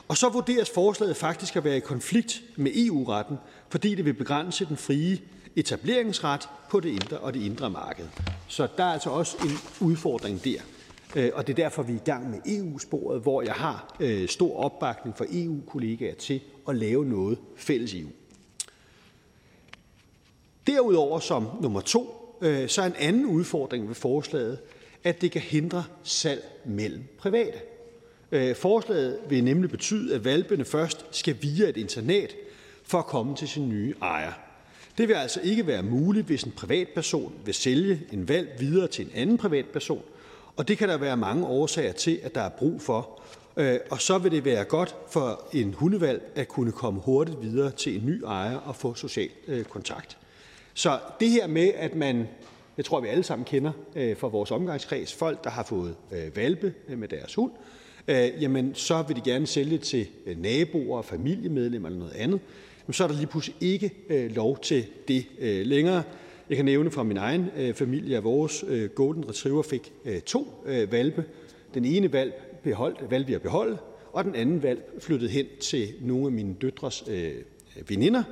Og 0.07 0.17
så 0.17 0.29
vurderes 0.29 0.69
forslaget 0.69 1.17
faktisk 1.17 1.55
at 1.55 1.63
være 1.63 1.77
i 1.77 1.79
konflikt 1.79 2.43
med 2.55 2.71
EU-retten, 2.75 3.37
fordi 3.69 3.95
det 3.95 4.05
vil 4.05 4.13
begrænse 4.13 4.65
den 4.65 4.77
frie 4.77 5.19
etableringsret 5.55 6.49
på 6.69 6.79
det 6.79 6.89
indre 6.89 7.17
og 7.17 7.33
det 7.33 7.41
indre 7.41 7.69
marked. 7.69 8.05
Så 8.47 8.67
der 8.77 8.83
er 8.83 8.93
altså 8.93 9.09
også 9.09 9.37
en 9.43 9.87
udfordring 9.87 10.43
der. 10.43 10.59
Øh, 11.15 11.31
og 11.33 11.47
det 11.47 11.53
er 11.53 11.63
derfor, 11.63 11.83
vi 11.83 11.93
er 11.93 11.97
i 11.97 12.05
gang 12.05 12.29
med 12.29 12.39
EU-sporet, 12.45 13.21
hvor 13.21 13.41
jeg 13.41 13.53
har 13.53 13.95
øh, 13.99 14.27
stor 14.27 14.57
opbakning 14.57 15.17
fra 15.17 15.25
EU-kollegaer 15.31 16.15
til 16.15 16.41
at 16.67 16.75
lave 16.75 17.05
noget 17.05 17.37
fælles 17.55 17.93
EU. 17.93 18.09
Derudover 20.67 21.19
som 21.19 21.47
nummer 21.61 21.81
to, 21.81 22.37
øh, 22.41 22.69
så 22.69 22.81
er 22.81 22.85
en 22.85 22.95
anden 22.99 23.25
udfordring 23.25 23.87
ved 23.87 23.95
forslaget, 23.95 24.59
at 25.03 25.21
det 25.21 25.31
kan 25.31 25.41
hindre 25.41 25.83
salg 26.03 26.43
mellem 26.65 27.03
private. 27.17 27.57
Forslaget 28.55 29.19
vil 29.29 29.43
nemlig 29.43 29.69
betyde, 29.69 30.15
at 30.15 30.25
valpene 30.25 30.65
først 30.65 31.05
skal 31.11 31.37
via 31.41 31.69
et 31.69 31.77
internat 31.77 32.35
for 32.83 32.99
at 32.99 33.05
komme 33.05 33.35
til 33.35 33.47
sin 33.47 33.69
nye 33.69 33.93
ejer. 34.01 34.31
Det 34.97 35.07
vil 35.07 35.13
altså 35.13 35.39
ikke 35.43 35.67
være 35.67 35.83
muligt, 35.83 36.25
hvis 36.25 36.43
en 36.43 36.51
privatperson 36.51 37.33
vil 37.45 37.53
sælge 37.53 38.01
en 38.11 38.29
valp 38.29 38.49
videre 38.59 38.87
til 38.87 39.05
en 39.05 39.11
anden 39.15 39.37
privatperson, 39.37 40.03
og 40.55 40.67
det 40.67 40.77
kan 40.77 40.89
der 40.89 40.97
være 40.97 41.17
mange 41.17 41.45
årsager 41.45 41.91
til, 41.91 42.19
at 42.23 42.35
der 42.35 42.41
er 42.41 42.49
brug 42.49 42.81
for. 42.81 43.21
Øh, 43.57 43.79
og 43.91 44.01
så 44.01 44.17
vil 44.17 44.31
det 44.31 44.45
være 44.45 44.63
godt 44.63 44.95
for 45.09 45.43
en 45.53 45.73
hundevalg 45.73 46.31
at 46.35 46.47
kunne 46.47 46.71
komme 46.71 46.99
hurtigt 46.99 47.41
videre 47.41 47.71
til 47.71 47.95
en 47.95 48.05
ny 48.05 48.23
ejer 48.23 48.57
og 48.57 48.75
få 48.75 48.93
social 48.93 49.29
øh, 49.47 49.63
kontakt. 49.63 50.17
Så 50.73 50.99
det 51.19 51.29
her 51.29 51.47
med, 51.47 51.71
at 51.75 51.95
man, 51.95 52.27
jeg 52.77 52.85
tror 52.85 53.01
vi 53.01 53.07
alle 53.07 53.23
sammen 53.23 53.45
kender 53.45 53.71
øh, 53.95 54.17
fra 54.17 54.27
vores 54.27 54.51
omgangskreds, 54.51 55.13
folk 55.13 55.43
der 55.43 55.49
har 55.49 55.63
fået 55.63 55.95
valpe 56.35 56.73
med 56.87 57.07
deres 57.07 57.35
hund, 57.35 57.51
jamen 58.39 58.75
så 58.75 59.01
vil 59.01 59.15
de 59.15 59.21
gerne 59.21 59.47
sælge 59.47 59.77
til 59.77 60.07
naboer, 60.37 61.01
familiemedlemmer 61.01 61.89
eller 61.89 61.99
noget 61.99 62.15
andet, 62.15 62.39
så 62.91 63.03
er 63.03 63.07
der 63.07 63.15
lige 63.15 63.27
pludselig 63.27 63.55
ikke 63.61 63.91
øh, 64.09 64.35
lov 64.35 64.59
til 64.59 64.85
det 65.07 65.25
øh, 65.39 65.65
længere. 65.65 66.03
Jeg 66.49 66.57
kan 66.57 66.65
nævne 66.65 66.91
fra 66.91 67.03
min 67.03 67.17
egen 67.17 67.49
øh, 67.57 67.73
familie, 67.73 68.17
at 68.17 68.23
vores 68.23 68.65
golden 68.95 69.29
retriever 69.29 69.63
fik 69.63 69.93
to 70.25 70.65
valpe. 70.91 71.25
Den 71.73 71.85
ene 71.85 72.13
valp 72.13 72.33
beholdt, 72.63 73.11
valgte 73.11 73.27
vi 73.27 73.33
at 73.33 73.41
beholde, 73.41 73.77
og 74.13 74.23
den 74.23 74.35
anden 74.35 74.63
valp 74.63 75.01
flyttede 75.01 75.31
hen 75.31 75.45
til 75.59 75.93
nogle 76.01 76.25
af 76.25 76.31
mine 76.31 76.55
døtres 76.61 77.03
veninder, 77.87 78.23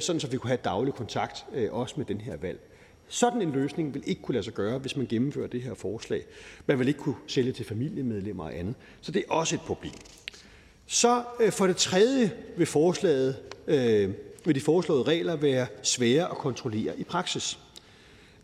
sådan 0.00 0.20
så 0.20 0.28
vi 0.28 0.36
kunne 0.36 0.48
have 0.48 0.58
daglig 0.64 0.94
kontakt 0.94 1.44
også 1.70 1.94
med 1.96 2.04
den 2.06 2.20
her 2.20 2.36
valp. 2.36 2.60
Sådan 3.08 3.42
en 3.42 3.52
løsning 3.52 3.94
vil 3.94 4.02
ikke 4.06 4.22
kunne 4.22 4.32
lade 4.32 4.44
sig 4.44 4.54
gøre, 4.54 4.78
hvis 4.78 4.96
man 4.96 5.06
gennemfører 5.06 5.48
det 5.48 5.62
her 5.62 5.74
forslag. 5.74 6.22
Man 6.66 6.78
vil 6.78 6.88
ikke 6.88 7.00
kunne 7.00 7.16
sælge 7.26 7.52
til 7.52 7.64
familiemedlemmer 7.64 8.44
og 8.44 8.58
andet. 8.58 8.74
Så 9.00 9.12
det 9.12 9.24
er 9.28 9.32
også 9.32 9.54
et 9.54 9.60
problem. 9.60 9.92
Så 10.86 11.22
øh, 11.40 11.52
for 11.52 11.66
det 11.66 11.76
tredje 11.76 12.32
vil 12.56 12.66
forslaget 12.66 13.36
øh, 13.66 14.10
vil 14.44 14.54
de 14.54 14.60
foreslåede 14.60 15.02
regler 15.02 15.36
være 15.36 15.66
svære 15.82 16.30
at 16.30 16.36
kontrollere 16.36 16.98
i 16.98 17.04
praksis. 17.04 17.58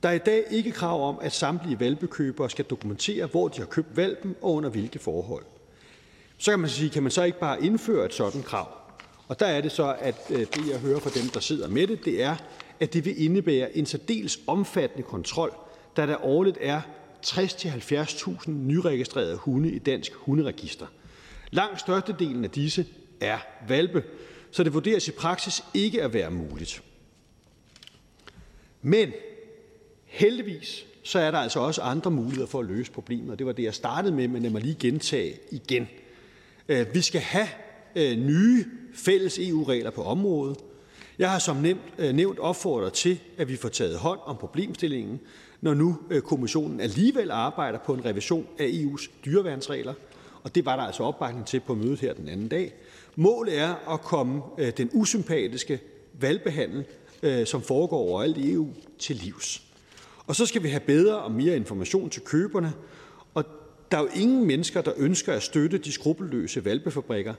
Der 0.02 0.08
er 0.08 0.12
i 0.12 0.18
dag 0.18 0.44
ikke 0.50 0.70
krav 0.70 1.08
om, 1.08 1.18
at 1.22 1.32
samtlige 1.32 1.80
valpekøbere 1.80 2.50
skal 2.50 2.64
dokumentere, 2.64 3.26
hvor 3.26 3.48
de 3.48 3.58
har 3.58 3.66
købt 3.66 3.96
valpen 3.96 4.36
og 4.42 4.54
under 4.54 4.70
hvilke 4.70 4.98
forhold. 4.98 5.44
Så 6.38 6.50
kan 6.50 6.60
man 6.60 6.70
sige, 6.70 6.90
kan 6.90 7.02
man 7.02 7.12
så 7.12 7.22
ikke 7.22 7.38
bare 7.38 7.64
indføre 7.64 8.06
et 8.06 8.14
sådan 8.14 8.42
krav? 8.42 8.68
Og 9.28 9.40
der 9.40 9.46
er 9.46 9.60
det 9.60 9.72
så, 9.72 9.96
at 9.98 10.16
øh, 10.30 10.38
det 10.38 10.68
jeg 10.70 10.78
hører 10.78 11.00
fra 11.00 11.10
dem, 11.20 11.28
der 11.28 11.40
sidder 11.40 11.68
med 11.68 11.86
det, 11.86 12.04
det 12.04 12.22
er, 12.22 12.36
at 12.80 12.92
det 12.92 13.04
vil 13.04 13.24
indebære 13.24 13.76
en 13.76 13.86
særdeles 13.86 14.40
omfattende 14.46 15.02
kontrol, 15.02 15.52
da 15.96 16.06
der 16.06 16.24
årligt 16.24 16.58
er 16.60 16.80
60-70.000 17.26 18.50
nyregistrerede 18.50 19.36
hunde 19.36 19.70
i 19.70 19.78
dansk 19.78 20.12
hunderegister. 20.14 20.86
Langt 21.50 21.80
størstedelen 21.80 22.44
af 22.44 22.50
disse 22.50 22.86
er 23.20 23.38
valpe, 23.68 24.04
så 24.50 24.64
det 24.64 24.74
vurderes 24.74 25.08
i 25.08 25.10
praksis 25.10 25.64
ikke 25.74 26.02
at 26.02 26.14
være 26.14 26.30
muligt. 26.30 26.82
Men 28.82 29.12
heldigvis 30.04 30.86
så 31.02 31.18
er 31.18 31.30
der 31.30 31.38
altså 31.38 31.60
også 31.60 31.82
andre 31.82 32.10
muligheder 32.10 32.46
for 32.46 32.60
at 32.60 32.66
løse 32.66 32.92
problemet, 32.92 33.30
og 33.30 33.38
det 33.38 33.46
var 33.46 33.52
det, 33.52 33.62
jeg 33.62 33.74
startede 33.74 34.14
med, 34.14 34.28
men 34.28 34.42
lad 34.42 34.50
mig 34.50 34.62
lige 34.62 34.76
gentage 34.80 35.34
igen. 35.50 35.88
Øh, 36.68 36.94
vi 36.94 37.00
skal 37.00 37.20
have 37.20 37.48
øh, 37.96 38.18
nye 38.18 38.64
fælles 38.94 39.38
EU-regler 39.38 39.90
på 39.90 40.02
området. 40.02 40.58
Jeg 41.18 41.30
har 41.30 41.38
som 41.38 41.56
nemt, 41.56 41.80
øh, 41.98 42.12
nævnt 42.12 42.38
opfordret 42.38 42.92
til, 42.92 43.20
at 43.36 43.48
vi 43.48 43.56
får 43.56 43.68
taget 43.68 43.98
hånd 43.98 44.20
om 44.24 44.36
problemstillingen, 44.36 45.20
når 45.60 45.74
nu 45.74 45.98
kommissionen 46.24 46.80
alligevel 46.80 47.30
arbejder 47.30 47.78
på 47.78 47.94
en 47.94 48.04
revision 48.04 48.46
af 48.58 48.66
EU's 48.66 49.10
dyreværnsregler, 49.24 49.94
og 50.42 50.54
det 50.54 50.64
var 50.64 50.76
der 50.76 50.82
altså 50.82 51.02
opbakning 51.02 51.46
til 51.46 51.60
på 51.60 51.74
mødet 51.74 52.00
her 52.00 52.14
den 52.14 52.28
anden 52.28 52.48
dag. 52.48 52.72
Målet 53.16 53.58
er 53.58 53.92
at 53.92 54.00
komme 54.00 54.42
øh, 54.58 54.72
den 54.76 54.90
usympatiske 54.92 55.80
valgbehandling, 56.20 56.84
øh, 57.22 57.46
som 57.46 57.62
foregår 57.62 57.98
overalt 57.98 58.38
i 58.38 58.52
EU, 58.52 58.68
til 58.98 59.16
livs. 59.16 59.62
Og 60.26 60.36
så 60.36 60.46
skal 60.46 60.62
vi 60.62 60.68
have 60.68 60.80
bedre 60.80 61.18
og 61.18 61.32
mere 61.32 61.56
information 61.56 62.10
til 62.10 62.22
køberne, 62.22 62.72
og 63.34 63.44
der 63.90 63.96
er 63.98 64.02
jo 64.02 64.08
ingen 64.14 64.46
mennesker, 64.46 64.82
der 64.82 64.92
ønsker 64.96 65.32
at 65.32 65.42
støtte 65.42 65.78
de 65.78 65.92
skrupelløse 65.92 66.64
valpefabrikker. 66.64 67.34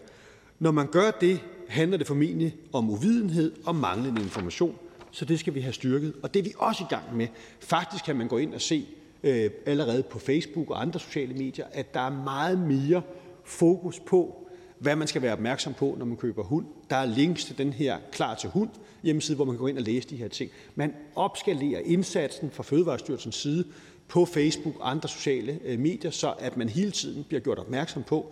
Når 0.59 0.71
man 0.71 0.87
gør 0.87 1.11
det, 1.11 1.39
handler 1.67 1.97
det 1.97 2.07
formentlig 2.07 2.55
om 2.73 2.89
uvidenhed 2.89 3.51
og 3.65 3.75
manglende 3.75 4.21
information, 4.21 4.75
så 5.11 5.25
det 5.25 5.39
skal 5.39 5.53
vi 5.53 5.61
have 5.61 5.73
styrket. 5.73 6.13
Og 6.23 6.33
det 6.33 6.39
er 6.39 6.43
vi 6.43 6.53
også 6.57 6.83
i 6.83 6.87
gang 6.89 7.17
med. 7.17 7.27
Faktisk 7.59 8.05
kan 8.05 8.15
man 8.15 8.27
gå 8.27 8.37
ind 8.37 8.53
og 8.53 8.61
se 8.61 8.87
Øh, 9.23 9.51
allerede 9.65 10.03
på 10.03 10.19
Facebook 10.19 10.69
og 10.69 10.81
andre 10.81 10.99
sociale 10.99 11.33
medier, 11.33 11.65
at 11.71 11.93
der 11.93 11.99
er 11.99 12.23
meget 12.23 12.59
mere 12.59 13.01
fokus 13.43 13.99
på, 13.99 14.47
hvad 14.79 14.95
man 14.95 15.07
skal 15.07 15.21
være 15.21 15.33
opmærksom 15.33 15.73
på, 15.73 15.95
når 15.99 16.05
man 16.05 16.17
køber 16.17 16.43
hund. 16.43 16.65
Der 16.89 16.95
er 16.95 17.05
links 17.05 17.45
til 17.45 17.57
den 17.57 17.73
her 17.73 17.97
Klar 18.11 18.35
til 18.35 18.49
hund 18.49 18.69
hjemmeside, 19.03 19.35
hvor 19.35 19.45
man 19.45 19.55
kan 19.55 19.59
gå 19.59 19.67
ind 19.67 19.77
og 19.77 19.83
læse 19.83 20.09
de 20.09 20.15
her 20.15 20.27
ting. 20.27 20.51
Man 20.75 20.93
opskalerer 21.15 21.81
indsatsen 21.85 22.51
fra 22.51 22.63
Fødevarestyrelsens 22.63 23.35
side 23.35 23.65
på 24.07 24.25
Facebook 24.25 24.79
og 24.79 24.91
andre 24.91 25.09
sociale 25.09 25.59
øh, 25.65 25.79
medier, 25.79 26.11
så 26.11 26.33
at 26.39 26.57
man 26.57 26.69
hele 26.69 26.91
tiden 26.91 27.23
bliver 27.23 27.41
gjort 27.41 27.59
opmærksom 27.59 28.03
på, 28.03 28.31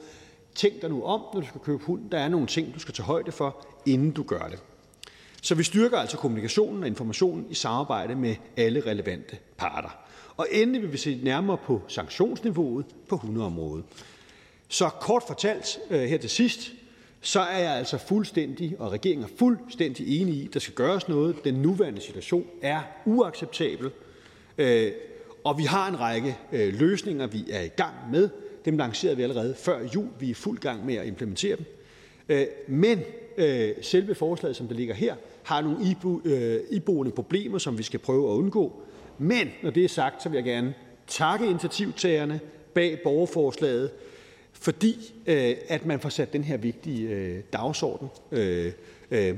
tænk 0.55 0.81
dig 0.81 0.89
nu 0.89 1.03
om, 1.03 1.21
når 1.33 1.41
du 1.41 1.47
skal 1.47 1.61
købe 1.61 1.83
hund. 1.83 2.09
Der 2.11 2.19
er 2.19 2.29
nogle 2.29 2.47
ting, 2.47 2.73
du 2.73 2.79
skal 2.79 2.93
tage 2.93 3.05
højde 3.05 3.31
for, 3.31 3.67
inden 3.85 4.11
du 4.11 4.23
gør 4.23 4.47
det. 4.47 4.59
Så 5.41 5.55
vi 5.55 5.63
styrker 5.63 5.97
altså 5.97 6.17
kommunikationen 6.17 6.83
og 6.83 6.87
informationen 6.87 7.45
i 7.49 7.53
samarbejde 7.53 8.15
med 8.15 8.35
alle 8.57 8.79
relevante 8.79 9.37
parter. 9.57 10.08
Og 10.39 10.47
endelig 10.51 10.81
vil 10.81 10.91
vi 10.91 10.97
se 10.97 11.19
nærmere 11.23 11.57
på 11.57 11.81
sanktionsniveauet 11.87 12.85
på 13.07 13.17
hundeområdet. 13.17 13.85
Så 14.67 14.89
kort 14.89 15.23
fortalt 15.27 15.79
øh, 15.89 16.01
her 16.01 16.17
til 16.17 16.29
sidst, 16.29 16.71
så 17.21 17.39
er 17.39 17.59
jeg 17.59 17.71
altså 17.71 17.97
fuldstændig, 17.97 18.75
og 18.79 18.91
regeringen 18.91 19.23
er 19.23 19.29
fuldstændig 19.37 20.21
enig 20.21 20.35
i, 20.35 20.47
at 20.47 20.53
der 20.53 20.59
skal 20.59 20.73
gøres 20.73 21.07
noget. 21.07 21.43
Den 21.43 21.53
nuværende 21.53 22.01
situation 22.01 22.45
er 22.61 22.81
uacceptabel, 23.05 23.89
øh, 24.57 24.91
og 25.43 25.57
vi 25.57 25.63
har 25.63 25.87
en 25.87 25.99
række 25.99 26.37
øh, 26.51 26.73
løsninger, 26.73 27.27
vi 27.27 27.45
er 27.51 27.61
i 27.61 27.67
gang 27.67 27.95
med. 28.11 28.29
Dem 28.65 28.77
lancerede 28.77 29.17
vi 29.17 29.23
allerede 29.23 29.55
før 29.55 29.79
jul. 29.95 30.07
Vi 30.19 30.25
er 30.25 30.31
i 30.31 30.33
fuld 30.33 30.59
gang 30.59 30.85
med 30.85 30.95
at 30.95 31.07
implementere 31.07 31.55
dem. 31.55 31.65
Men 32.67 32.99
selve 33.81 34.15
forslaget, 34.15 34.55
som 34.55 34.67
det 34.67 34.77
ligger 34.77 34.93
her, 34.93 35.15
har 35.43 35.61
nogle 35.61 35.95
iboende 36.71 37.11
problemer, 37.11 37.57
som 37.57 37.77
vi 37.77 37.83
skal 37.83 37.99
prøve 37.99 38.31
at 38.31 38.35
undgå. 38.35 38.81
Men 39.19 39.47
når 39.63 39.69
det 39.69 39.83
er 39.83 39.89
sagt, 39.89 40.23
så 40.23 40.29
vil 40.29 40.35
jeg 40.35 40.45
gerne 40.45 40.73
takke 41.07 41.49
initiativtagerne 41.49 42.39
bag 42.73 42.99
borgerforslaget, 43.03 43.91
fordi 44.53 45.13
øh, 45.27 45.55
at 45.67 45.85
man 45.85 45.99
får 45.99 46.09
sat 46.09 46.33
den 46.33 46.43
her 46.43 46.57
vigtige 46.57 47.09
øh, 47.09 47.39
dagsorden, 47.53 48.07
øh, 48.31 48.71
øh, 49.11 49.35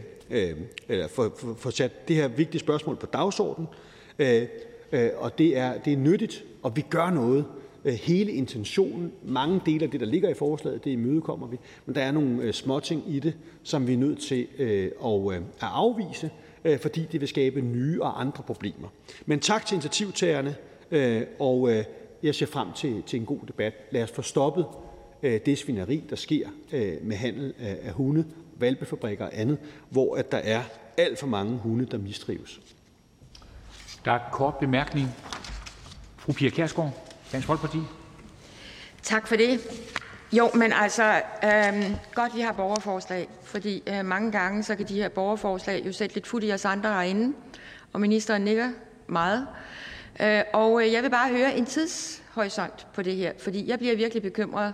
eller 0.90 1.08
får, 1.08 1.70
sat 1.70 2.08
det 2.08 2.16
her 2.16 2.28
vigtige 2.28 2.60
spørgsmål 2.60 2.96
på 2.96 3.06
dagsordenen, 3.06 3.68
øh, 4.20 4.48
øh, 4.92 5.10
og 5.18 5.38
det 5.38 5.58
er, 5.58 5.78
det 5.78 5.94
er 5.94 5.98
nyttigt, 5.98 6.44
og 6.64 6.76
vi 6.76 6.86
gør 6.90 7.10
noget. 7.10 7.46
Øh, 7.86 7.94
hele 7.94 8.32
intentionen, 8.32 9.12
mange 9.24 9.62
dele 9.66 9.84
af 9.84 9.92
det, 9.92 10.00
der 10.00 10.06
ligger 10.06 10.30
i 10.30 10.34
forslaget, 10.34 10.84
det 10.84 10.92
imødekommer 10.92 11.48
vi, 11.48 11.58
men 11.86 11.96
der 11.96 12.02
er 12.02 12.12
nogle 12.12 12.42
øh, 12.42 12.54
småting 12.54 13.04
i 13.08 13.20
det, 13.20 13.34
som 13.64 13.88
vi 13.88 13.94
er 13.94 13.98
nødt 13.98 14.20
til 14.20 14.48
øh, 14.58 14.92
at, 15.06 15.32
øh, 15.32 15.36
at 15.36 15.42
afvise, 15.60 16.32
fordi 16.82 17.08
det 17.12 17.22
vil 17.22 17.28
skabe 17.28 17.62
nye 17.62 18.02
og 18.02 18.22
andre 18.22 18.44
problemer. 18.44 18.88
Men 19.26 19.40
tak 19.40 19.66
til 19.66 19.76
initiativtagerne, 19.76 20.56
øh, 20.92 21.22
og 21.40 21.72
øh, 21.72 21.84
jeg 22.24 22.36
ser 22.36 22.46
frem 22.46 22.68
til, 22.76 23.04
til 23.08 23.20
en 23.20 23.26
god 23.26 23.40
debat. 23.48 23.74
Lad 23.92 24.04
os 24.04 24.12
få 24.12 24.22
stoppet 24.22 24.66
Øh, 25.24 25.40
det 25.46 25.58
svineri, 25.58 26.04
der 26.10 26.16
sker 26.16 26.50
øh, 26.72 26.94
med 27.02 27.16
handel 27.16 27.54
af 27.60 27.92
hunde, 27.92 28.26
valpefabrikker 28.56 29.26
og 29.26 29.32
andet, 29.34 29.58
hvor 29.90 30.16
at 30.16 30.32
der 30.32 30.38
er 30.38 30.64
alt 30.98 31.20
for 31.20 31.28
mange 31.28 31.58
hunde, 31.58 31.86
der 31.86 31.98
mistrives. 31.98 32.62
Der 34.06 34.12
er 34.12 34.20
kort 34.32 34.58
bemærkning. 34.58 35.08
Fru 36.18 36.34
Pia 36.34 36.50
Kærsgaard, 36.50 36.92
Dansk 37.32 37.48
Folkeparti. 37.48 37.78
Tak 39.02 39.28
for 39.28 39.36
det. 39.36 39.60
Jo, 40.34 40.50
men 40.54 40.74
altså, 40.74 41.22
øhm, 41.44 41.96
godt 42.16 42.36
vi 42.36 42.42
har 42.42 42.52
borgerforslag, 42.52 43.30
fordi 43.44 43.84
øh, 43.88 44.06
mange 44.06 44.32
gange 44.32 44.64
så 44.64 44.76
kan 44.76 44.88
de 44.88 44.96
her 44.96 45.10
borgerforslag 45.10 45.84
jo 45.86 45.92
sætte 45.92 46.16
lidt 46.16 46.28
fut 46.28 46.44
i 46.44 46.52
os 46.52 46.66
andre 46.66 46.94
herinde, 46.94 47.36
og 47.94 48.02
ministeren 48.02 48.42
nikker 48.42 48.70
meget. 49.08 49.48
Øh, 50.22 50.42
og 50.54 50.86
øh, 50.86 50.94
jeg 50.94 51.04
vil 51.04 51.10
bare 51.10 51.30
høre 51.30 51.56
en 51.56 51.66
tidshorisont 51.66 52.88
på 52.94 53.02
det 53.02 53.16
her, 53.16 53.32
fordi 53.40 53.70
jeg 53.70 53.80
bliver 53.80 53.96
virkelig 53.96 54.24
bekymret, 54.24 54.74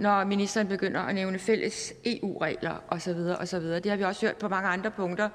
når 0.00 0.24
ministeren 0.24 0.68
begynder 0.68 1.00
at 1.00 1.14
nævne 1.14 1.38
fælles 1.38 1.92
EU-regler 2.04 2.82
osv. 2.88 3.18
osv. 3.40 3.62
Det 3.62 3.86
har 3.86 3.96
vi 3.96 4.04
også 4.04 4.26
hørt 4.26 4.36
på 4.36 4.48
mange 4.48 4.68
andre 4.68 4.90
punkter 4.90 5.28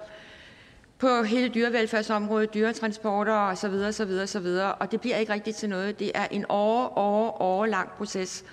på 0.98 1.24
hele 1.24 1.50
dyrevelfærdsområdet, 1.50 2.54
dyretransporter 2.54 3.34
osv. 3.34 3.74
osv. 3.74 4.12
osv. 4.24 4.48
Og 4.80 4.92
det 4.92 5.02
bliver 5.02 5.18
ikke 5.18 5.34
rigtigt 5.34 5.58
til 5.58 5.70
noget. 5.70 6.00
Det 6.00 6.12
er 6.16 6.28
en 6.32 6.46
år, 6.50 6.98
år, 6.98 7.42
år 7.42 7.66
lang 7.66 7.90
proces. 7.90 8.46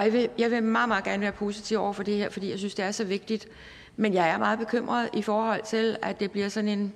Og 0.00 0.06
jeg 0.06 0.12
vil, 0.12 0.28
jeg 0.38 0.50
vil 0.50 0.62
meget, 0.62 0.88
meget 0.88 1.04
gerne 1.04 1.22
være 1.22 1.32
positiv 1.32 1.78
over 1.78 1.92
for 1.92 2.02
det 2.02 2.16
her, 2.16 2.30
fordi 2.30 2.50
jeg 2.50 2.58
synes, 2.58 2.74
det 2.74 2.84
er 2.84 2.90
så 2.90 3.04
vigtigt. 3.04 3.48
Men 3.96 4.14
jeg 4.14 4.30
er 4.30 4.38
meget 4.38 4.58
bekymret 4.58 5.08
i 5.12 5.22
forhold 5.22 5.60
til, 5.66 5.96
at 6.02 6.20
det 6.20 6.30
bliver 6.30 6.48
sådan 6.48 6.68
en 6.68 6.92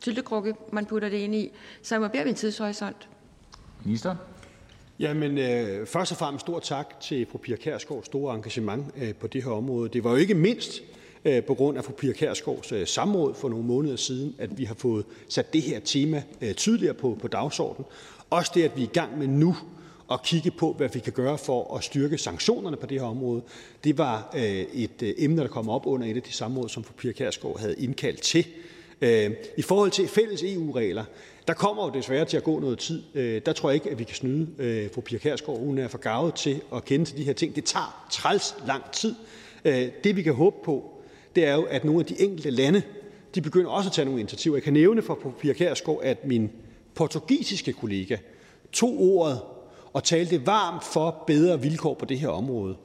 syltekrukke, 0.00 0.54
man 0.72 0.86
putter 0.86 1.08
det 1.08 1.16
ind 1.16 1.34
i. 1.34 1.50
Så 1.82 1.94
jeg 1.94 2.02
må 2.02 2.08
bede 2.08 2.22
om 2.22 2.28
en 2.28 2.34
tidshorisont. 2.34 3.08
Minister? 3.84 4.16
Jamen, 4.98 5.38
øh, 5.38 5.86
først 5.86 6.12
og 6.12 6.18
fremmest 6.18 6.40
stor 6.40 6.60
tak 6.60 7.00
til 7.00 7.26
fru 7.30 7.38
Pia 7.38 7.56
Kærsgaards 7.56 8.06
store 8.06 8.34
engagement 8.34 8.86
øh, 8.96 9.14
på 9.14 9.26
det 9.26 9.44
her 9.44 9.50
område. 9.50 9.88
Det 9.88 10.04
var 10.04 10.10
jo 10.10 10.16
ikke 10.16 10.34
mindst 10.34 10.80
øh, 11.24 11.44
på 11.44 11.54
grund 11.54 11.78
af 11.78 11.84
fru 11.84 11.92
Pia 11.92 12.12
Kærsgaards 12.12 12.72
øh, 12.72 12.86
samråd 12.86 13.34
for 13.34 13.48
nogle 13.48 13.64
måneder 13.64 13.96
siden, 13.96 14.34
at 14.38 14.58
vi 14.58 14.64
har 14.64 14.74
fået 14.74 15.04
sat 15.28 15.52
det 15.52 15.62
her 15.62 15.80
tema 15.80 16.22
øh, 16.40 16.54
tydeligere 16.54 16.94
på, 16.94 17.18
på 17.20 17.28
dagsordenen. 17.28 17.86
Også 18.30 18.52
det, 18.54 18.62
at 18.62 18.76
vi 18.76 18.82
er 18.82 18.86
i 18.86 18.92
gang 18.92 19.18
med 19.18 19.26
nu 19.26 19.56
at 20.12 20.22
kigge 20.22 20.50
på, 20.50 20.72
hvad 20.72 20.88
vi 20.88 20.98
kan 20.98 21.12
gøre 21.12 21.38
for 21.38 21.76
at 21.76 21.84
styrke 21.84 22.18
sanktionerne 22.18 22.76
på 22.76 22.86
det 22.86 23.00
her 23.00 23.06
område. 23.06 23.42
Det 23.84 23.98
var 23.98 24.30
øh, 24.36 24.42
et 24.72 25.02
øh, 25.02 25.14
emne, 25.18 25.42
der 25.42 25.48
kom 25.48 25.68
op 25.68 25.86
under 25.86 26.06
et 26.06 26.16
af 26.16 26.22
de 26.22 26.32
samråd, 26.32 26.68
som 26.68 26.84
fru 26.84 26.92
Pia 26.92 27.12
Kærsgaard 27.12 27.60
havde 27.60 27.74
indkaldt 27.78 28.22
til. 28.22 28.46
Øh, 29.00 29.30
I 29.56 29.62
forhold 29.62 29.90
til 29.90 30.08
fælles 30.08 30.42
EU-regler, 30.42 31.04
der 31.48 31.54
kommer 31.54 31.86
jo 31.86 31.92
desværre 31.94 32.24
til 32.24 32.36
at 32.36 32.44
gå 32.44 32.58
noget 32.60 32.78
tid. 32.78 33.02
Der 33.40 33.52
tror 33.52 33.68
jeg 33.70 33.74
ikke, 33.74 33.90
at 33.90 33.98
vi 33.98 34.04
kan 34.04 34.14
snyde 34.14 34.48
fru 34.94 35.00
Pia 35.00 35.18
Kærsgaard. 35.18 35.58
Hun 35.58 35.78
er 35.78 35.88
for 35.88 35.98
gavet 35.98 36.34
til 36.34 36.60
at 36.74 36.84
kende 36.84 37.04
til 37.04 37.16
de 37.16 37.24
her 37.24 37.32
ting. 37.32 37.56
Det 37.56 37.64
tager 37.64 38.06
træls 38.10 38.54
lang 38.66 38.82
tid. 38.92 39.14
Det, 40.04 40.16
vi 40.16 40.22
kan 40.22 40.34
håbe 40.34 40.56
på, 40.64 40.90
det 41.36 41.44
er 41.44 41.54
jo, 41.54 41.62
at 41.62 41.84
nogle 41.84 42.00
af 42.00 42.06
de 42.06 42.20
enkelte 42.20 42.50
lande 42.50 42.82
de 43.34 43.40
begynder 43.40 43.70
også 43.70 43.88
at 43.88 43.92
tage 43.92 44.04
nogle 44.04 44.20
initiativer. 44.20 44.56
Jeg 44.56 44.62
kan 44.62 44.72
nævne 44.72 45.02
for 45.02 45.18
fru 45.22 45.30
Pia 45.30 45.52
Kærsgaard, 45.52 46.00
at 46.02 46.26
min 46.26 46.50
portugisiske 46.94 47.72
kollega 47.72 48.16
tog 48.72 49.00
ordet 49.00 49.40
og 49.96 50.04
talte 50.04 50.46
varmt 50.46 50.84
for 50.84 51.24
bedre 51.26 51.60
vilkår 51.60 51.94
på 51.94 52.04
det 52.04 52.18
her 52.18 52.28
område. 52.28 52.76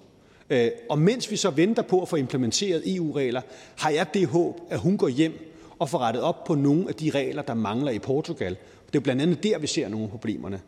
Øh, 0.49 0.72
og 0.89 0.99
mens 0.99 1.32
vi 1.32 1.36
så 1.36 1.49
venter 1.49 1.82
på 1.82 2.01
at 2.01 2.07
få 2.07 2.16
implementeret 2.16 2.95
EU-regler, 2.95 3.41
har 3.78 3.89
jeg 3.89 4.14
det 4.14 4.28
håb, 4.28 4.62
at 4.70 4.80
hun 4.80 4.97
går 4.97 5.07
hjem 5.07 5.55
og 5.80 5.89
får 5.89 5.97
rettet 5.99 6.24
op 6.24 6.43
på 6.43 6.55
nogle 6.55 6.86
af 6.89 6.95
de 6.95 7.09
regler, 7.09 7.41
der 7.41 7.53
mangler 7.53 7.91
i 7.91 7.99
Portugal. 7.99 8.57
Det 8.93 8.99
er 8.99 9.03
blandt 9.03 9.22
andet 9.22 9.43
der, 9.43 9.59
vi 9.59 9.68
ser 9.68 9.89
nogle 9.89 10.05
af 10.05 10.12
problemerne. 10.12 10.59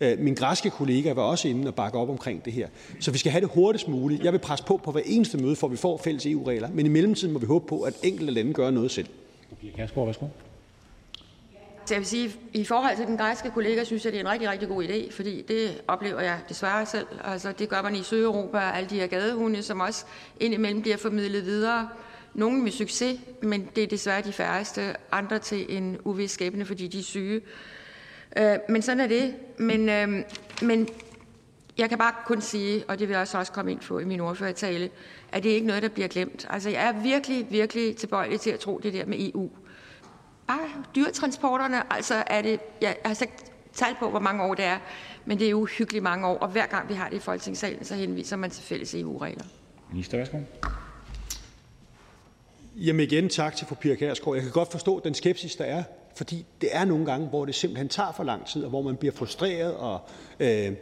Øh, 0.00 0.18
min 0.18 0.34
græske 0.34 0.70
kollega 0.70 1.12
var 1.12 1.22
også 1.22 1.48
inde 1.48 1.68
og 1.68 1.74
bakke 1.74 1.98
op 1.98 2.08
omkring 2.08 2.44
det 2.44 2.52
her. 2.52 2.68
Så 3.00 3.10
vi 3.10 3.18
skal 3.18 3.32
have 3.32 3.40
det 3.40 3.50
hurtigst 3.54 3.88
muligt. 3.88 4.24
Jeg 4.24 4.32
vil 4.32 4.38
presse 4.38 4.64
på 4.64 4.80
på 4.84 4.92
hver 4.92 5.02
eneste 5.04 5.38
møde, 5.38 5.56
for 5.56 5.68
vi 5.68 5.76
får 5.76 5.98
fælles 5.98 6.26
EU-regler. 6.26 6.68
Men 6.72 6.86
i 6.86 6.88
mellemtiden 6.88 7.32
må 7.32 7.38
vi 7.38 7.46
håbe 7.46 7.66
på, 7.66 7.82
at 7.82 7.94
enkelte 8.02 8.32
lande 8.32 8.52
gør 8.52 8.70
noget 8.70 8.90
selv. 8.90 9.06
Så 11.86 11.94
jeg 11.94 11.98
vil 11.98 12.06
sige, 12.06 12.36
i 12.52 12.64
forhold 12.64 12.96
til 12.96 13.06
den 13.06 13.16
græske 13.16 13.50
kollega, 13.50 13.84
synes 13.84 14.04
jeg, 14.04 14.12
det 14.12 14.20
er 14.20 14.24
en 14.24 14.30
rigtig, 14.30 14.50
rigtig 14.50 14.68
god 14.68 14.84
idé, 14.84 15.12
fordi 15.12 15.42
det 15.42 15.80
oplever 15.88 16.20
jeg 16.20 16.38
desværre 16.48 16.86
selv. 16.86 17.06
Altså, 17.24 17.52
det 17.52 17.68
gør 17.68 17.82
man 17.82 17.94
i 17.96 18.02
Sydeuropa, 18.02 18.58
alle 18.58 18.90
de 18.90 19.00
her 19.00 19.06
gadehunde, 19.06 19.62
som 19.62 19.80
også 19.80 20.04
indimellem 20.40 20.82
bliver 20.82 20.96
formidlet 20.96 21.44
videre 21.44 21.88
nogle 22.34 22.62
med 22.62 22.70
succes, 22.70 23.20
men 23.42 23.68
det 23.76 23.82
er 23.82 23.86
desværre 23.86 24.22
de 24.22 24.32
færreste. 24.32 24.94
Andre 25.12 25.38
til 25.38 25.76
en 25.76 25.98
uvis 26.04 26.30
skæbne, 26.30 26.64
fordi 26.64 26.86
de 26.86 26.98
er 26.98 27.02
syge. 27.02 27.40
Øh, 28.38 28.56
men 28.68 28.82
sådan 28.82 29.00
er 29.00 29.06
det. 29.06 29.34
Men, 29.58 29.88
øh, 29.88 30.22
men 30.62 30.88
jeg 31.78 31.88
kan 31.88 31.98
bare 31.98 32.12
kun 32.26 32.40
sige, 32.40 32.84
og 32.88 32.98
det 32.98 33.08
vil 33.08 33.14
jeg 33.14 33.20
også 33.34 33.52
komme 33.52 33.72
ind 33.72 33.80
på 33.80 33.98
i 33.98 34.04
min 34.04 34.20
ordførertale, 34.20 34.90
at 35.32 35.42
det 35.42 35.50
ikke 35.50 35.66
noget, 35.66 35.82
der 35.82 35.88
bliver 35.88 36.08
glemt. 36.08 36.46
Altså, 36.50 36.70
jeg 36.70 36.88
er 36.88 37.02
virkelig, 37.02 37.46
virkelig 37.50 37.96
tilbøjelig 37.96 38.40
til 38.40 38.50
at 38.50 38.58
tro 38.58 38.80
det 38.82 38.92
der 38.92 39.06
med 39.06 39.18
EU. 39.18 39.50
Bare 40.46 40.68
dyretransporterne, 40.94 41.92
altså 41.92 42.24
er 42.26 42.42
det, 42.42 42.60
jeg 42.80 42.96
har 43.04 43.22
ikke 43.22 43.34
tal 43.72 43.94
på, 43.98 44.10
hvor 44.10 44.20
mange 44.20 44.42
år 44.42 44.54
det 44.54 44.64
er, 44.64 44.78
men 45.24 45.38
det 45.38 45.50
er 45.50 45.54
uhyggeligt 45.54 46.02
mange 46.02 46.26
år, 46.26 46.38
og 46.38 46.48
hver 46.48 46.66
gang 46.66 46.88
vi 46.88 46.94
har 46.94 47.08
det 47.08 47.16
i 47.16 47.20
Folketingssalen, 47.20 47.84
så 47.84 47.94
henviser 47.94 48.36
man 48.36 48.50
til 48.50 48.62
fælles 48.62 48.94
EU-regler. 48.94 49.44
Minister, 49.90 50.18
værsgo. 50.18 50.38
Jamen 52.76 53.00
igen, 53.00 53.28
tak 53.28 53.56
til 53.56 53.66
fru 53.66 53.74
Pia 53.74 53.94
Kærsgaard. 53.94 54.34
Jeg 54.34 54.42
kan 54.42 54.52
godt 54.52 54.70
forstå 54.70 55.00
den 55.04 55.14
skepsis, 55.14 55.56
der 55.56 55.64
er, 55.64 55.82
fordi 56.16 56.46
det 56.60 56.68
er 56.72 56.84
nogle 56.84 57.06
gange, 57.06 57.28
hvor 57.28 57.44
det 57.44 57.54
simpelthen 57.54 57.88
tager 57.88 58.12
for 58.12 58.24
lang 58.24 58.46
tid, 58.46 58.64
og 58.64 58.70
hvor 58.70 58.82
man 58.82 58.96
bliver 58.96 59.14
frustreret 59.14 59.74
og 59.74 60.00
øh, 60.40 60.72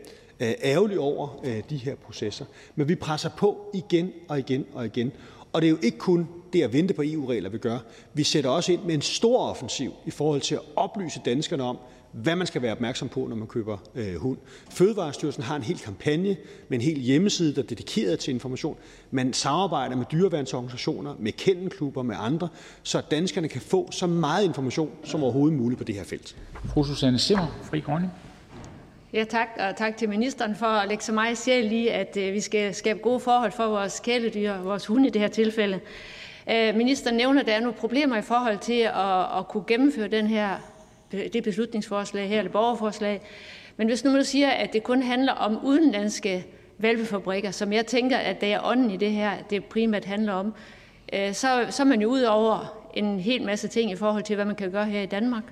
ærgerlig 0.41 0.99
over 0.99 1.41
øh, 1.45 1.62
de 1.71 1.77
her 1.77 1.95
processer. 1.95 2.45
Men 2.75 2.89
vi 2.89 2.95
presser 2.95 3.31
på 3.37 3.71
igen 3.75 4.12
og 4.29 4.39
igen 4.39 4.67
og 4.75 4.87
igen. 4.87 5.12
Og 5.53 5.62
det 5.62 5.67
er 5.67 5.71
jo 5.71 5.79
ikke 5.83 5.99
kun 5.99 6.29
det 6.55 6.63
at 6.63 6.73
vente 6.73 6.95
på 6.95 7.03
EU-regler, 7.05 7.51
vi 7.51 7.59
gør. 7.59 7.79
Vi 8.15 8.23
sætter 8.23 8.51
også 8.51 8.73
ind 8.73 8.83
med 8.83 8.95
en 8.95 9.03
stor 9.03 9.39
offensiv 9.39 9.93
i 10.07 10.11
forhold 10.11 10.41
til 10.41 10.55
at 10.55 10.61
oplyse 10.77 11.21
danskerne 11.25 11.63
om, 11.63 11.79
hvad 12.13 12.37
man 12.37 12.47
skal 12.47 12.63
være 12.63 12.73
opmærksom 12.73 13.09
på, 13.09 13.27
når 13.27 13.37
man 13.37 13.47
køber 13.47 13.79
øh, 13.95 14.15
hund. 14.15 14.39
Fødevarestyrelsen 14.71 15.43
har 15.43 15.57
en 15.57 15.63
hel 15.63 15.79
kampagne 15.79 16.37
med 16.69 16.79
en 16.79 16.81
hel 16.81 16.99
hjemmeside, 16.99 17.55
der 17.55 17.63
er 17.63 17.67
dedikeret 17.67 18.19
til 18.19 18.35
information. 18.35 18.77
Man 19.11 19.33
samarbejder 19.33 19.97
med 19.97 20.05
dyreværnsorganisationer, 20.13 21.15
med 21.19 21.33
kennelklubber, 21.33 22.03
med 22.03 22.17
andre, 22.19 22.49
så 22.83 23.03
danskerne 23.11 23.49
kan 23.49 23.61
få 23.61 23.91
så 23.91 24.07
meget 24.07 24.45
information 24.45 24.91
som 25.05 25.23
overhovedet 25.23 25.59
muligt 25.59 25.79
på 25.79 25.85
det 25.85 25.95
her 25.95 26.05
felt. 26.05 26.37
Fru 26.65 26.85
Susanne 26.85 27.19
Simmer, 27.19 27.59
Fri 27.63 27.81
Grønne. 27.81 28.11
Ja, 29.13 29.25
tak, 29.25 29.49
og 29.59 29.77
tak 29.77 29.97
til 29.97 30.09
ministeren 30.09 30.57
for 30.57 30.67
at 30.67 30.89
lægge 30.89 31.05
så 31.05 31.13
meget 31.13 31.39
sjæl 31.39 31.73
i, 31.73 31.89
at 31.89 32.17
øh, 32.17 32.33
vi 32.33 32.41
skal 32.41 32.75
skabe 32.75 32.99
gode 32.99 33.21
forhold 33.21 33.53
for 33.53 33.67
vores 33.67 34.01
kæledyr, 34.01 34.63
vores 34.63 34.87
hunde 34.87 35.09
i 35.09 35.11
det 35.11 35.21
her 35.21 35.29
tilfælde. 35.29 35.81
Øh, 36.51 36.74
ministeren 36.74 37.16
nævner, 37.16 37.40
at 37.40 37.47
der 37.47 37.53
er 37.53 37.61
nogle 37.61 37.76
problemer 37.78 38.16
i 38.16 38.22
forhold 38.22 38.59
til 38.59 38.80
at, 38.80 39.38
at 39.38 39.49
kunne 39.49 39.64
gennemføre 39.66 40.09
den 40.09 40.26
her 40.26 40.57
det 41.12 41.45
beslutningsforslag 41.45 42.28
her, 42.28 42.38
eller 42.38 42.53
borgerforslag. 42.53 43.20
Men 43.76 43.86
hvis 43.86 44.05
nu 44.05 44.12
man 44.12 44.24
siger, 44.24 44.51
at 44.51 44.72
det 44.72 44.82
kun 44.82 45.03
handler 45.03 45.32
om 45.32 45.64
udenlandske 45.64 46.47
valpefabrikker, 46.78 47.51
som 47.51 47.72
jeg 47.72 47.86
tænker, 47.86 48.16
at 48.16 48.40
det 48.40 48.53
er 48.53 48.61
ånden 48.64 48.90
i 48.90 48.97
det 48.97 49.11
her, 49.11 49.32
det 49.51 49.64
primært 49.64 50.05
handler 50.05 50.32
om, 50.32 50.55
øh, 51.12 51.34
så, 51.34 51.66
så 51.70 51.82
er 51.82 51.86
man 51.86 52.03
jo 52.03 52.09
ud 52.09 52.22
over 52.22 52.80
en 52.95 53.20
hel 53.20 53.42
masse 53.42 53.68
ting 53.68 53.90
i 53.90 53.97
forhold 53.97 54.22
til, 54.22 54.34
hvad 54.34 54.45
man 54.45 54.57
kan 54.57 54.70
gøre 54.70 54.86
her 54.86 55.03
i 55.03 55.07
Danmark. 55.07 55.45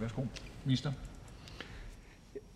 Værsgo, 0.00 0.22
minister. 0.64 0.92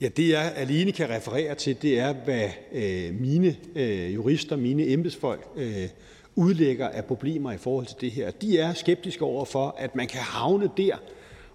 Ja, 0.00 0.08
det 0.08 0.28
jeg 0.28 0.52
alene 0.56 0.92
kan 0.92 1.10
referere 1.10 1.54
til, 1.54 1.82
det 1.82 1.98
er, 1.98 2.12
hvad 2.12 2.48
øh, 2.72 3.20
mine 3.20 3.56
øh, 3.74 4.14
jurister, 4.14 4.56
mine 4.56 4.86
embedsfolk 4.86 5.46
øh, 5.56 5.88
udlægger 6.36 6.88
af 6.88 7.04
problemer 7.04 7.52
i 7.52 7.56
forhold 7.56 7.86
til 7.86 7.96
det 8.00 8.10
her. 8.10 8.30
De 8.30 8.58
er 8.58 8.72
skeptiske 8.72 9.24
over 9.24 9.44
for, 9.44 9.74
at 9.78 9.96
man 9.96 10.06
kan 10.06 10.20
havne 10.20 10.70
der, 10.76 10.96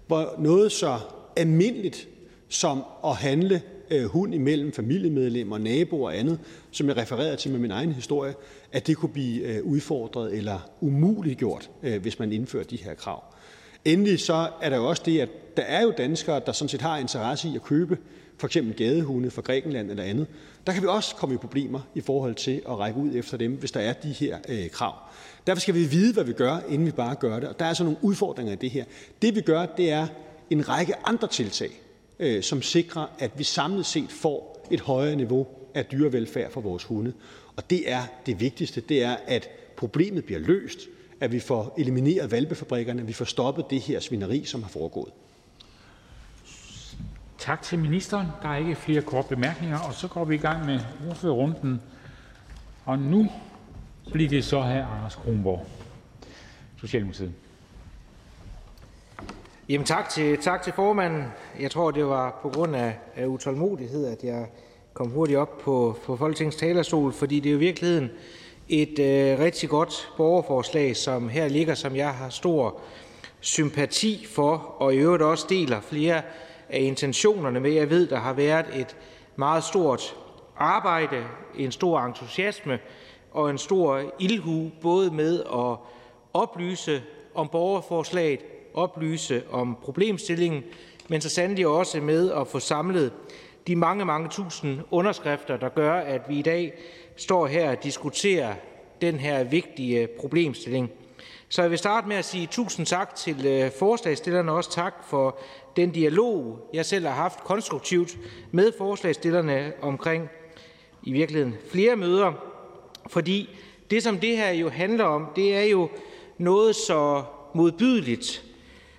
hvor 0.06 0.34
noget 0.38 0.72
så 0.72 0.98
almindeligt 1.36 2.08
som 2.48 2.84
at 3.04 3.16
handle 3.16 3.62
øh, 3.90 4.04
hund 4.04 4.34
imellem 4.34 4.72
familiemedlemmer, 4.72 5.58
naboer 5.58 6.08
og 6.08 6.18
andet, 6.18 6.38
som 6.70 6.88
jeg 6.88 6.96
refererede 6.96 7.36
til 7.36 7.50
med 7.50 7.58
min 7.58 7.70
egen 7.70 7.92
historie, 7.92 8.34
at 8.72 8.86
det 8.86 8.96
kunne 8.96 9.12
blive 9.12 9.42
øh, 9.42 9.64
udfordret 9.64 10.36
eller 10.36 10.70
umuliggjort, 10.80 11.70
øh, 11.82 12.02
hvis 12.02 12.18
man 12.18 12.32
indfører 12.32 12.64
de 12.64 12.76
her 12.76 12.94
krav. 12.94 13.24
Endelig 13.84 14.20
så 14.20 14.48
er 14.62 14.70
der 14.70 14.76
jo 14.76 14.88
også 14.88 15.02
det, 15.06 15.20
at 15.20 15.28
der 15.56 15.62
er 15.62 15.82
jo 15.82 15.92
danskere, 15.98 16.40
der 16.46 16.52
sådan 16.52 16.68
set 16.68 16.80
har 16.80 16.98
interesse 16.98 17.48
i 17.48 17.56
at 17.56 17.62
købe 17.62 17.98
for 18.38 18.46
eksempel 18.46 18.76
gadehunde 18.76 19.30
fra 19.30 19.42
Grækenland 19.42 19.90
eller 19.90 20.02
andet. 20.02 20.26
Der 20.66 20.72
kan 20.72 20.82
vi 20.82 20.86
også 20.86 21.16
komme 21.16 21.34
i 21.34 21.38
problemer 21.38 21.80
i 21.94 22.00
forhold 22.00 22.34
til 22.34 22.62
at 22.68 22.78
række 22.78 22.98
ud 22.98 23.14
efter 23.14 23.36
dem, 23.36 23.52
hvis 23.52 23.70
der 23.70 23.80
er 23.80 23.92
de 23.92 24.12
her 24.12 24.38
øh, 24.48 24.70
krav. 24.70 24.94
Derfor 25.46 25.60
skal 25.60 25.74
vi 25.74 25.84
vide, 25.84 26.14
hvad 26.14 26.24
vi 26.24 26.32
gør, 26.32 26.58
inden 26.68 26.86
vi 26.86 26.92
bare 26.92 27.14
gør 27.14 27.40
det. 27.40 27.48
Og 27.48 27.58
der 27.58 27.64
er 27.64 27.68
altså 27.68 27.84
nogle 27.84 27.98
udfordringer 28.02 28.52
i 28.52 28.56
det 28.56 28.70
her. 28.70 28.84
Det 29.22 29.36
vi 29.36 29.40
gør, 29.40 29.66
det 29.66 29.90
er 29.90 30.06
en 30.50 30.68
række 30.68 30.94
andre 31.04 31.28
tiltag, 31.28 31.70
øh, 32.18 32.42
som 32.42 32.62
sikrer, 32.62 33.06
at 33.18 33.30
vi 33.36 33.44
samlet 33.44 33.86
set 33.86 34.10
får 34.10 34.66
et 34.70 34.80
højere 34.80 35.16
niveau 35.16 35.46
af 35.74 35.86
dyrevelfærd 35.86 36.50
for 36.50 36.60
vores 36.60 36.84
hunde. 36.84 37.12
Og 37.56 37.70
det 37.70 37.90
er 37.92 38.02
det 38.26 38.40
vigtigste, 38.40 38.80
det 38.80 39.02
er, 39.02 39.16
at 39.26 39.50
problemet 39.76 40.24
bliver 40.24 40.40
løst, 40.40 40.78
at 41.20 41.32
vi 41.32 41.40
får 41.40 41.74
elimineret 41.78 42.30
valpefabrikkerne, 42.30 43.00
at 43.00 43.08
vi 43.08 43.12
får 43.12 43.24
stoppet 43.24 43.64
det 43.70 43.80
her 43.80 44.00
svineri, 44.00 44.44
som 44.44 44.62
har 44.62 44.70
foregået. 44.70 45.12
Tak 47.38 47.62
til 47.62 47.78
ministeren. 47.78 48.26
Der 48.42 48.48
er 48.48 48.56
ikke 48.56 48.74
flere 48.74 49.02
korte 49.02 49.28
bemærkninger, 49.28 49.78
og 49.78 49.94
så 49.94 50.08
går 50.08 50.24
vi 50.24 50.34
i 50.34 50.38
gang 50.38 50.66
med 50.66 50.80
ordførerrunden. 51.10 51.82
Og 52.84 52.98
nu 52.98 53.26
bliver 54.12 54.28
det 54.28 54.44
så 54.44 54.62
her 54.62 54.86
Anders 54.86 55.14
Kronborg, 55.14 55.66
Socialdemokratiet. 56.80 57.32
Jamen 59.68 59.86
tak 59.86 60.08
til, 60.08 60.38
tak 60.38 60.62
til 60.62 60.72
formanden. 60.72 61.24
Jeg 61.60 61.70
tror, 61.70 61.90
det 61.90 62.06
var 62.06 62.38
på 62.42 62.48
grund 62.48 62.76
af, 62.76 62.98
af 63.16 63.26
utålmodighed, 63.26 64.06
at 64.06 64.24
jeg 64.24 64.46
kom 64.94 65.10
hurtigt 65.10 65.38
op 65.38 65.58
på, 65.58 65.98
på 66.04 66.16
Folketingets 66.16 66.56
talerstol, 66.56 67.12
fordi 67.12 67.40
det 67.40 67.48
er 67.48 67.52
jo 67.52 67.58
i 67.58 67.60
virkeligheden 67.60 68.10
et 68.68 68.98
øh, 68.98 69.38
rigtig 69.38 69.68
godt 69.68 70.12
borgerforslag, 70.16 70.96
som 70.96 71.28
her 71.28 71.48
ligger, 71.48 71.74
som 71.74 71.96
jeg 71.96 72.14
har 72.14 72.28
stor 72.28 72.80
sympati 73.40 74.26
for, 74.34 74.56
og 74.78 74.94
i 74.94 74.98
øvrigt 74.98 75.22
også 75.22 75.46
deler 75.48 75.80
flere 75.80 76.22
af 76.70 76.80
intentionerne 76.80 77.60
med. 77.60 77.70
Jeg 77.70 77.90
ved, 77.90 78.06
der 78.06 78.16
har 78.16 78.32
været 78.32 78.66
et 78.76 78.96
meget 79.36 79.64
stort 79.64 80.16
arbejde, 80.56 81.24
en 81.56 81.72
stor 81.72 82.00
entusiasme 82.00 82.78
og 83.30 83.50
en 83.50 83.58
stor 83.58 84.02
ildhu 84.18 84.70
både 84.82 85.10
med 85.10 85.40
at 85.40 85.76
oplyse 86.34 87.02
om 87.34 87.48
borgerforslaget, 87.48 88.40
oplyse 88.74 89.42
om 89.50 89.76
problemstillingen, 89.82 90.62
men 91.08 91.20
så 91.20 91.28
sandelig 91.28 91.66
også 91.66 92.00
med 92.00 92.32
at 92.32 92.46
få 92.46 92.58
samlet 92.58 93.12
de 93.66 93.76
mange, 93.76 94.04
mange 94.04 94.28
tusind 94.28 94.80
underskrifter, 94.90 95.56
der 95.56 95.68
gør, 95.68 95.94
at 95.94 96.20
vi 96.28 96.38
i 96.38 96.42
dag 96.42 96.72
står 97.16 97.46
her 97.46 97.70
og 97.70 97.84
diskuterer 97.84 98.54
den 99.00 99.14
her 99.14 99.44
vigtige 99.44 100.06
problemstilling. 100.06 100.90
Så 101.50 101.62
jeg 101.62 101.70
vil 101.70 101.78
starte 101.78 102.08
med 102.08 102.16
at 102.16 102.24
sige 102.24 102.46
tusind 102.46 102.86
tak 102.86 103.14
til 103.14 103.34
forslagstillerne, 103.34 103.70
forslagsstillerne, 103.78 104.50
og 104.52 104.56
også 104.56 104.70
tak 104.70 104.94
for 105.04 105.38
den 105.76 105.90
dialog, 105.90 106.68
jeg 106.74 106.86
selv 106.86 107.06
har 107.06 107.14
haft 107.14 107.44
konstruktivt 107.44 108.18
med 108.50 108.72
forslagsstillerne 108.78 109.72
omkring 109.82 110.28
i 111.02 111.12
virkeligheden 111.12 111.56
flere 111.70 111.96
møder. 111.96 112.32
Fordi 113.06 113.58
det, 113.90 114.02
som 114.02 114.18
det 114.18 114.36
her 114.36 114.50
jo 114.50 114.68
handler 114.68 115.04
om, 115.04 115.26
det 115.36 115.56
er 115.56 115.62
jo 115.62 115.88
noget 116.38 116.76
så 116.76 117.22
modbydeligt 117.54 118.44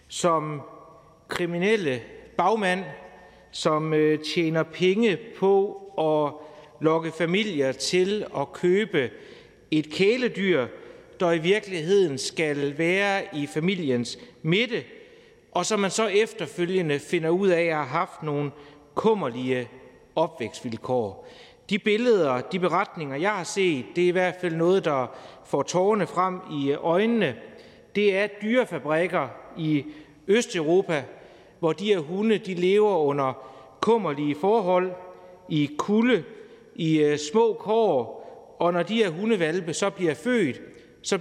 som 0.08 0.62
kriminelle 1.28 2.02
bagmænd, 2.38 2.84
som 3.52 3.93
øh, 3.93 4.20
tjener 4.20 4.64
penge 4.64 5.18
på 5.38 5.76
at 5.97 6.45
lokke 6.82 7.12
familier 7.12 7.72
til 7.72 8.26
at 8.38 8.54
købe 8.54 9.10
et 9.72 9.89
kæledyr, 9.89 10.68
der 11.20 11.32
i 11.32 11.38
virkeligheden 11.38 12.18
skal 12.18 12.78
være 12.78 13.22
i 13.34 13.48
familiens 13.48 14.20
midte, 14.42 14.84
og 15.52 15.66
som 15.66 15.80
man 15.80 15.92
så 15.92 16.08
efterfølgende 16.08 17.00
finder 17.00 17.30
ud 17.30 17.48
af 17.48 17.62
at 17.62 17.76
have 17.76 17.86
haft 17.86 18.24
nogle 18.24 18.52
kummerlige 18.96 19.70
opvækstvilkår. 20.16 21.28
De 21.70 21.80
billeder, 21.80 22.42
de 22.42 22.60
beretninger, 22.60 23.16
jeg 23.16 23.32
har 23.32 23.44
set, 23.44 23.86
det 23.96 24.04
er 24.04 24.08
i 24.08 24.12
hvert 24.12 24.36
fald 24.42 24.56
noget, 24.56 24.86
der 24.86 25.16
får 25.46 25.64
tårerne 25.64 26.08
frem 26.08 26.40
i 26.52 26.74
øjnene. 26.74 27.36
Det 27.96 28.18
er 28.18 28.28
dyrefabrikker 28.42 29.28
i 29.58 29.86
Østeuropa, 30.28 31.04
hvor 31.60 31.74
de 31.74 31.86
her 31.86 32.00
hunde 32.00 32.38
de 32.38 32.54
lever 32.54 32.98
under 32.98 33.34
kummerlige 33.82 34.36
forhold, 34.42 34.92
i 35.50 35.70
kulde, 35.78 36.24
i 36.76 37.00
øh, 37.00 37.18
små 37.18 37.54
kår, 37.54 38.20
og 38.60 38.74
når 38.74 38.84
de 38.84 38.96
her 38.96 39.10
hundevalpe 39.10 39.74
så 39.74 39.90
bliver 39.90 40.14
født, 40.14 40.62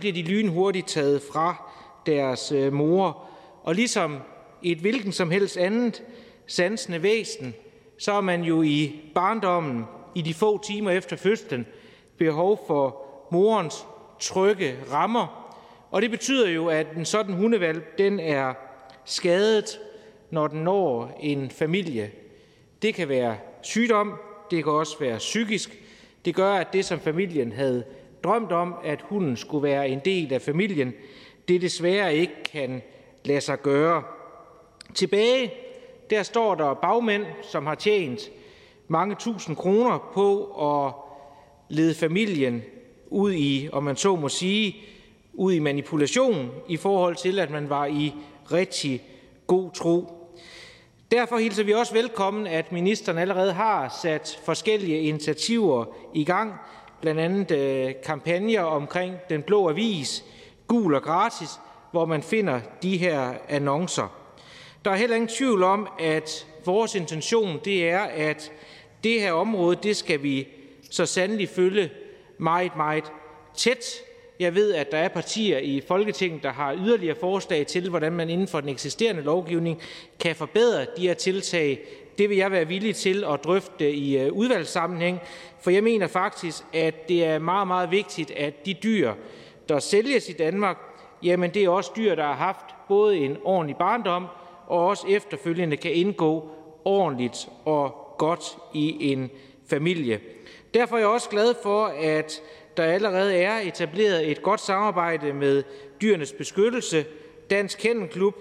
bliver 0.00 0.12
de 0.12 0.22
lynhurtigt 0.22 0.88
taget 0.88 1.22
fra 1.32 1.70
deres 2.06 2.52
øh, 2.52 2.72
mor. 2.72 3.24
Og 3.62 3.74
ligesom 3.74 4.18
et 4.62 4.78
hvilken 4.78 5.12
som 5.12 5.30
helst 5.30 5.56
andet 5.56 6.02
sansende 6.46 7.02
væsen, 7.02 7.54
så 7.98 8.12
er 8.12 8.20
man 8.20 8.42
jo 8.42 8.62
i 8.62 9.00
barndommen, 9.14 9.84
i 10.14 10.22
de 10.22 10.34
få 10.34 10.62
timer 10.62 10.90
efter 10.90 11.16
fødslen, 11.16 11.66
behov 12.18 12.64
for 12.66 13.06
morens 13.32 13.86
trygge 14.20 14.76
rammer. 14.92 15.54
Og 15.90 16.02
det 16.02 16.10
betyder 16.10 16.50
jo, 16.50 16.66
at 16.66 16.86
en 16.96 17.04
sådan 17.04 17.34
hundevalp, 17.34 17.98
den 17.98 18.20
er 18.20 18.54
skadet, 19.04 19.80
når 20.30 20.46
den 20.46 20.64
når 20.64 21.18
en 21.20 21.50
familie. 21.50 22.10
Det 22.82 22.94
kan 22.94 23.08
være 23.08 23.36
sygdom, 23.62 24.14
det 24.50 24.64
kan 24.64 24.72
også 24.72 24.98
være 25.00 25.18
psykisk. 25.18 25.82
Det 26.24 26.34
gør, 26.34 26.52
at 26.52 26.72
det, 26.72 26.84
som 26.84 27.00
familien 27.00 27.52
havde 27.52 27.84
drømt 28.24 28.52
om, 28.52 28.74
at 28.84 29.02
hunden 29.02 29.36
skulle 29.36 29.62
være 29.62 29.88
en 29.88 30.00
del 30.04 30.32
af 30.32 30.42
familien, 30.42 30.92
det 31.48 31.62
desværre 31.62 32.14
ikke 32.14 32.44
kan 32.52 32.82
lade 33.24 33.40
sig 33.40 33.62
gøre. 33.62 34.02
Tilbage 34.94 35.52
der 36.10 36.22
står 36.22 36.54
der 36.54 36.74
bagmænd, 36.74 37.24
som 37.42 37.66
har 37.66 37.74
tjent 37.74 38.30
mange 38.88 39.16
tusind 39.18 39.56
kroner 39.56 40.10
på 40.14 40.44
at 40.44 40.92
lede 41.68 41.94
familien 41.94 42.62
ud 43.10 43.32
i, 43.32 43.68
om 43.72 43.82
man 43.82 43.96
så 43.96 44.16
må 44.16 44.28
sige, 44.28 44.76
ud 45.32 45.52
i 45.52 45.58
manipulation, 45.58 46.50
i 46.68 46.76
forhold 46.76 47.16
til 47.16 47.38
at 47.38 47.50
man 47.50 47.70
var 47.70 47.86
i 47.86 48.14
rigtig 48.52 49.02
god 49.46 49.70
tro. 49.70 50.12
Derfor 51.10 51.38
hilser 51.38 51.64
vi 51.64 51.72
også 51.72 51.92
velkommen, 51.92 52.46
at 52.46 52.72
ministeren 52.72 53.18
allerede 53.18 53.52
har 53.52 53.98
sat 54.02 54.40
forskellige 54.44 55.00
initiativer 55.00 55.84
i 56.14 56.24
gang, 56.24 56.54
blandt 57.00 57.20
andet 57.20 57.50
øh, 57.50 57.94
kampagner 58.04 58.62
omkring 58.62 59.16
Den 59.30 59.42
Blå 59.42 59.68
Avis, 59.68 60.24
Gul 60.66 60.94
og 60.94 61.02
Gratis, 61.02 61.48
hvor 61.90 62.04
man 62.04 62.22
finder 62.22 62.60
de 62.82 62.96
her 62.96 63.34
annoncer. 63.48 64.14
Der 64.84 64.90
er 64.90 64.96
heller 64.96 65.16
ingen 65.16 65.28
tvivl 65.28 65.62
om, 65.62 65.88
at 65.98 66.46
vores 66.64 66.94
intention 66.94 67.60
det 67.64 67.90
er, 67.90 68.00
at 68.00 68.52
det 69.04 69.20
her 69.20 69.32
område 69.32 69.78
det 69.82 69.96
skal 69.96 70.22
vi 70.22 70.48
så 70.90 71.06
sandelig 71.06 71.48
følge 71.48 71.90
meget, 72.38 72.76
meget 72.76 73.04
tæt. 73.56 73.84
Jeg 74.40 74.54
ved, 74.54 74.74
at 74.74 74.92
der 74.92 74.98
er 74.98 75.08
partier 75.08 75.58
i 75.58 75.82
Folketinget, 75.88 76.42
der 76.42 76.52
har 76.52 76.76
yderligere 76.76 77.16
forslag 77.20 77.66
til, 77.66 77.90
hvordan 77.90 78.12
man 78.12 78.30
inden 78.30 78.48
for 78.48 78.60
den 78.60 78.68
eksisterende 78.68 79.22
lovgivning 79.22 79.82
kan 80.20 80.36
forbedre 80.36 80.86
de 80.96 81.06
her 81.08 81.14
tiltag. 81.14 81.80
Det 82.18 82.28
vil 82.28 82.36
jeg 82.36 82.50
være 82.50 82.68
villig 82.68 82.96
til 82.96 83.24
at 83.24 83.44
drøfte 83.44 83.92
i 83.92 84.18
øh, 84.18 84.32
udvalgssammenhæng, 84.32 85.20
for 85.60 85.70
jeg 85.70 85.82
mener 85.82 86.06
faktisk, 86.06 86.64
at 86.72 87.08
det 87.08 87.24
er 87.24 87.38
meget, 87.38 87.66
meget 87.66 87.90
vigtigt, 87.90 88.30
at 88.30 88.66
de 88.66 88.74
dyr, 88.74 89.12
der 89.68 89.78
sælges 89.78 90.28
i 90.28 90.32
Danmark, 90.32 90.76
jamen 91.22 91.54
det 91.54 91.64
er 91.64 91.68
også 91.68 91.90
dyr, 91.96 92.14
der 92.14 92.24
har 92.24 92.34
haft 92.34 92.66
både 92.88 93.16
en 93.16 93.36
ordentlig 93.44 93.76
barndom 93.76 94.26
og 94.66 94.86
også 94.86 95.06
efterfølgende 95.08 95.76
kan 95.76 95.92
indgå 95.92 96.48
ordentligt 96.84 97.48
og 97.64 98.14
godt 98.18 98.58
i 98.74 99.12
en 99.12 99.30
familie. 99.66 100.20
Derfor 100.74 100.96
er 100.96 101.00
jeg 101.00 101.08
også 101.08 101.28
glad 101.28 101.54
for, 101.62 101.84
at 101.86 102.42
der 102.76 102.84
allerede 102.84 103.36
er 103.36 103.58
etableret 103.58 104.30
et 104.30 104.42
godt 104.42 104.60
samarbejde 104.60 105.32
med 105.32 105.62
Dyrenes 106.02 106.32
Beskyttelse, 106.32 107.04
Dansk 107.50 107.78
Kennelklub 107.78 108.34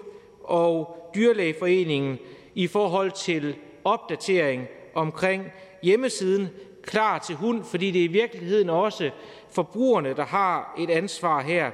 og 0.43 0.97
Dyrlægeforeningen 1.15 2.19
i 2.55 2.67
forhold 2.67 3.11
til 3.11 3.55
opdatering 3.83 4.67
omkring 4.93 5.43
hjemmesiden 5.83 6.49
Klar 6.87 7.19
til 7.19 7.35
hund, 7.35 7.63
fordi 7.63 7.91
det 7.91 7.99
i 7.99 8.07
virkeligheden 8.07 8.69
også 8.69 9.09
forbrugerne, 9.51 10.13
der 10.13 10.25
har 10.25 10.75
et 10.79 10.89
ansvar 10.89 11.41
her. 11.41 11.71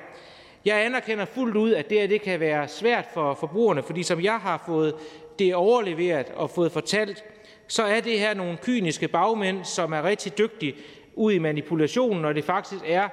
Jeg 0.65 0.85
anerkender 0.85 1.25
fuldt 1.25 1.57
ud, 1.57 1.73
at 1.73 1.89
det 1.89 1.99
her 1.99 2.07
det 2.07 2.21
kan 2.21 2.39
være 2.39 2.67
svært 2.67 3.05
for 3.13 3.33
forbrugerne, 3.33 3.83
fordi 3.83 4.03
som 4.03 4.21
jeg 4.21 4.37
har 4.37 4.63
fået 4.65 4.95
det 5.39 5.55
overleveret 5.55 6.25
og 6.35 6.49
fået 6.49 6.71
fortalt, 6.71 7.23
så 7.67 7.83
er 7.83 8.01
det 8.01 8.19
her 8.19 8.33
nogle 8.33 8.57
kyniske 8.57 9.07
bagmænd, 9.07 9.63
som 9.63 9.93
er 9.93 10.03
rigtig 10.03 10.37
dygtige 10.37 10.75
ud 11.15 11.33
i 11.33 11.39
manipulationen, 11.39 12.25
og 12.25 12.35
det 12.35 12.45
faktisk 12.45 12.81
er 12.85 13.09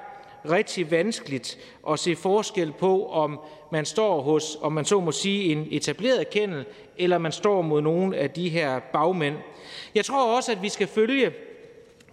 rigtig 0.49 0.91
vanskeligt 0.91 1.57
at 1.89 1.99
se 1.99 2.15
forskel 2.15 2.73
på, 2.79 3.07
om 3.07 3.39
man 3.71 3.85
står 3.85 4.21
hos, 4.21 4.57
om 4.61 4.73
man 4.73 4.85
så 4.85 4.99
må 4.99 5.11
sige, 5.11 5.51
en 5.51 5.67
etableret 5.71 6.29
kennel, 6.29 6.65
eller 6.97 7.17
man 7.17 7.31
står 7.31 7.61
mod 7.61 7.81
nogle 7.81 8.17
af 8.17 8.29
de 8.29 8.49
her 8.49 8.79
bagmænd. 8.79 9.35
Jeg 9.95 10.05
tror 10.05 10.35
også, 10.35 10.51
at 10.51 10.61
vi 10.61 10.69
skal 10.69 10.87
følge 10.87 11.31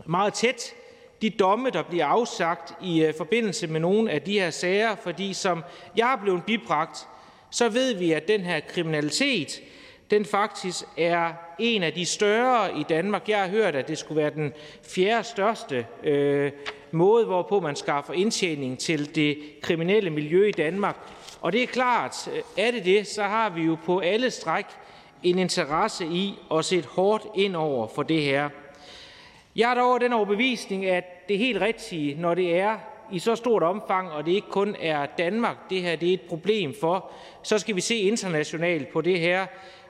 meget 0.08 0.34
tæt 0.34 0.74
de 1.22 1.30
domme, 1.30 1.70
der 1.70 1.82
bliver 1.82 2.06
afsagt 2.06 2.74
i 2.82 3.04
øh, 3.04 3.14
forbindelse 3.14 3.66
med 3.66 3.80
nogle 3.80 4.10
af 4.10 4.22
de 4.22 4.40
her 4.40 4.50
sager, 4.50 4.96
fordi 4.96 5.32
som 5.32 5.64
jeg 5.96 6.12
er 6.12 6.22
blevet 6.22 6.44
bibragt, 6.44 7.08
så 7.50 7.68
ved 7.68 7.94
vi, 7.94 8.12
at 8.12 8.28
den 8.28 8.40
her 8.40 8.60
kriminalitet 8.60 9.62
den 10.10 10.24
faktisk 10.24 10.84
er 10.96 11.32
en 11.58 11.82
af 11.82 11.92
de 11.92 12.06
større 12.06 12.78
i 12.78 12.82
Danmark. 12.82 13.28
Jeg 13.28 13.38
har 13.38 13.48
hørt, 13.48 13.74
at 13.74 13.88
det 13.88 13.98
skulle 13.98 14.20
være 14.22 14.30
den 14.30 14.52
fjerde 14.82 15.24
største 15.24 15.86
øh, 16.04 16.52
måde, 16.92 17.24
hvorpå 17.24 17.60
man 17.60 17.76
skaffer 17.76 18.12
indtjening 18.12 18.78
til 18.78 19.14
det 19.14 19.38
kriminelle 19.62 20.10
miljø 20.10 20.48
i 20.48 20.52
Danmark. 20.52 20.96
Og 21.40 21.52
det 21.52 21.62
er 21.62 21.66
klart, 21.66 22.28
øh, 22.34 22.64
er 22.64 22.70
det 22.70 22.84
det, 22.84 23.06
så 23.06 23.22
har 23.22 23.50
vi 23.50 23.62
jo 23.62 23.76
på 23.84 23.98
alle 23.98 24.30
stræk 24.30 24.66
en 25.22 25.38
interesse 25.38 26.06
i 26.06 26.34
at 26.54 26.64
sætte 26.64 26.88
hårdt 26.88 27.26
ind 27.34 27.56
over 27.56 27.88
for 27.94 28.02
det 28.02 28.22
her. 28.22 28.48
Jeg 29.56 29.70
er 29.70 29.74
dog 29.74 30.00
den 30.00 30.12
overbevisning, 30.12 30.86
at 30.86 31.28
det 31.28 31.38
helt 31.38 31.60
rigtige, 31.60 32.20
når 32.20 32.34
det 32.34 32.58
er 32.58 32.78
i 33.12 33.18
så 33.18 33.36
stort 33.36 33.62
omfang, 33.62 34.10
og 34.10 34.26
det 34.26 34.32
ikke 34.32 34.50
kun 34.50 34.76
er 34.80 35.06
Danmark, 35.06 35.56
det 35.70 35.82
her 35.82 35.96
det 35.96 36.08
er 36.08 36.14
et 36.14 36.20
problem 36.20 36.74
for, 36.80 37.10
så 37.42 37.58
skal 37.58 37.76
vi 37.76 37.80
se 37.80 37.96
internationalt 37.96 38.88
på 38.88 39.00
det 39.00 39.20
her. 39.20 39.46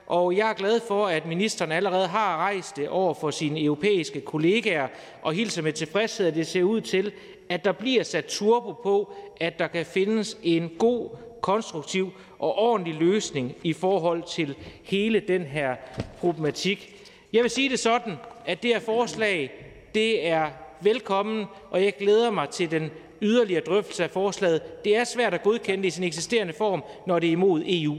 Og 0.07 0.37
jeg 0.37 0.49
er 0.49 0.53
glad 0.53 0.79
for, 0.87 1.07
at 1.07 1.25
ministeren 1.25 1.71
allerede 1.71 2.07
har 2.07 2.37
rejst 2.37 2.75
det 2.75 2.89
over 2.89 3.13
for 3.13 3.31
sine 3.31 3.63
europæiske 3.63 4.21
kollegaer 4.21 4.87
og 5.21 5.33
hilser 5.33 5.61
med 5.61 5.73
tilfredshed, 5.73 6.27
at 6.27 6.35
det 6.35 6.47
ser 6.47 6.63
ud 6.63 6.81
til, 6.81 7.11
at 7.49 7.65
der 7.65 7.71
bliver 7.71 8.03
sat 8.03 8.25
turbo 8.25 8.71
på, 8.71 9.13
at 9.39 9.59
der 9.59 9.67
kan 9.67 9.85
findes 9.85 10.37
en 10.43 10.71
god, 10.77 11.09
konstruktiv 11.41 12.11
og 12.39 12.57
ordentlig 12.57 12.95
løsning 12.95 13.55
i 13.63 13.73
forhold 13.73 14.23
til 14.23 14.55
hele 14.83 15.19
den 15.19 15.41
her 15.41 15.75
problematik. 16.19 16.95
Jeg 17.33 17.43
vil 17.43 17.51
sige 17.51 17.69
det 17.69 17.79
sådan, 17.79 18.13
at 18.49 18.63
det 18.63 18.71
her 18.71 18.79
forslag 18.79 19.51
det 19.95 20.27
er 20.27 20.49
velkommen, 20.81 21.45
og 21.71 21.83
jeg 21.83 21.93
glæder 21.99 22.31
mig 22.31 22.49
til 22.49 22.71
den 22.71 22.89
yderligere 23.21 23.61
drøftelse 23.61 24.03
af 24.03 24.09
forslaget. 24.09 24.83
Det 24.83 24.97
er 24.97 25.03
svært 25.03 25.33
at 25.33 25.43
godkende 25.43 25.83
det 25.83 25.87
i 25.87 25.91
sin 25.91 26.03
eksisterende 26.03 26.53
form, 26.57 26.83
når 27.07 27.19
det 27.19 27.27
er 27.27 27.31
imod 27.31 27.63
EU. 27.65 27.97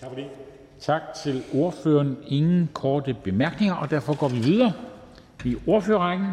Tak 0.00 0.08
for 0.08 0.16
det. 0.16 0.26
Tak 0.80 1.02
til 1.22 1.42
ordføreren. 1.54 2.16
Ingen 2.26 2.70
korte 2.72 3.16
bemærkninger, 3.24 3.74
og 3.74 3.90
derfor 3.90 4.18
går 4.18 4.28
vi 4.28 4.38
videre 4.38 4.72
i 5.44 5.56
ordførerrækken. 5.66 6.26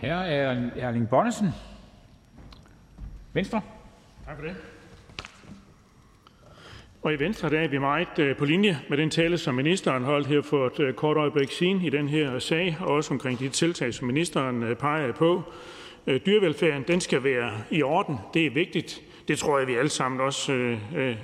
Her 0.00 0.16
er 0.16 0.70
Erling 0.76 1.08
Bonnesen, 1.08 1.48
Venstre. 3.32 3.60
Tak 4.26 4.36
for 4.36 4.46
det. 4.46 4.56
Og 7.04 7.12
i 7.12 7.18
Venstre 7.18 7.50
der 7.50 7.60
er 7.60 7.68
vi 7.68 7.78
meget 7.78 8.18
øh, 8.18 8.36
på 8.36 8.44
linje 8.44 8.80
med 8.88 8.98
den 8.98 9.10
tale, 9.10 9.38
som 9.38 9.54
ministeren 9.54 10.02
holdt 10.02 10.26
her 10.26 10.42
for 10.42 10.66
et 10.66 10.80
øh, 10.80 10.94
kort 10.94 11.16
øjeblik 11.16 11.52
siden 11.52 11.80
i 11.80 11.90
den 11.90 12.08
her 12.08 12.38
sag, 12.38 12.76
og 12.80 12.86
også 12.86 13.14
omkring 13.14 13.38
de 13.38 13.48
tiltag, 13.48 13.94
som 13.94 14.06
ministeren 14.06 14.62
øh, 14.62 14.76
peger 14.76 15.12
på. 15.12 15.42
Dyrevelfærden 16.06 16.84
den 16.88 17.00
skal 17.00 17.24
være 17.24 17.52
i 17.70 17.82
orden. 17.82 18.16
Det 18.34 18.46
er 18.46 18.50
vigtigt. 18.50 19.02
Det 19.28 19.38
tror 19.38 19.58
jeg, 19.58 19.66
vi 19.66 19.74
alle 19.74 19.88
sammen 19.88 20.20
også 20.20 20.52
øh, 20.52 20.78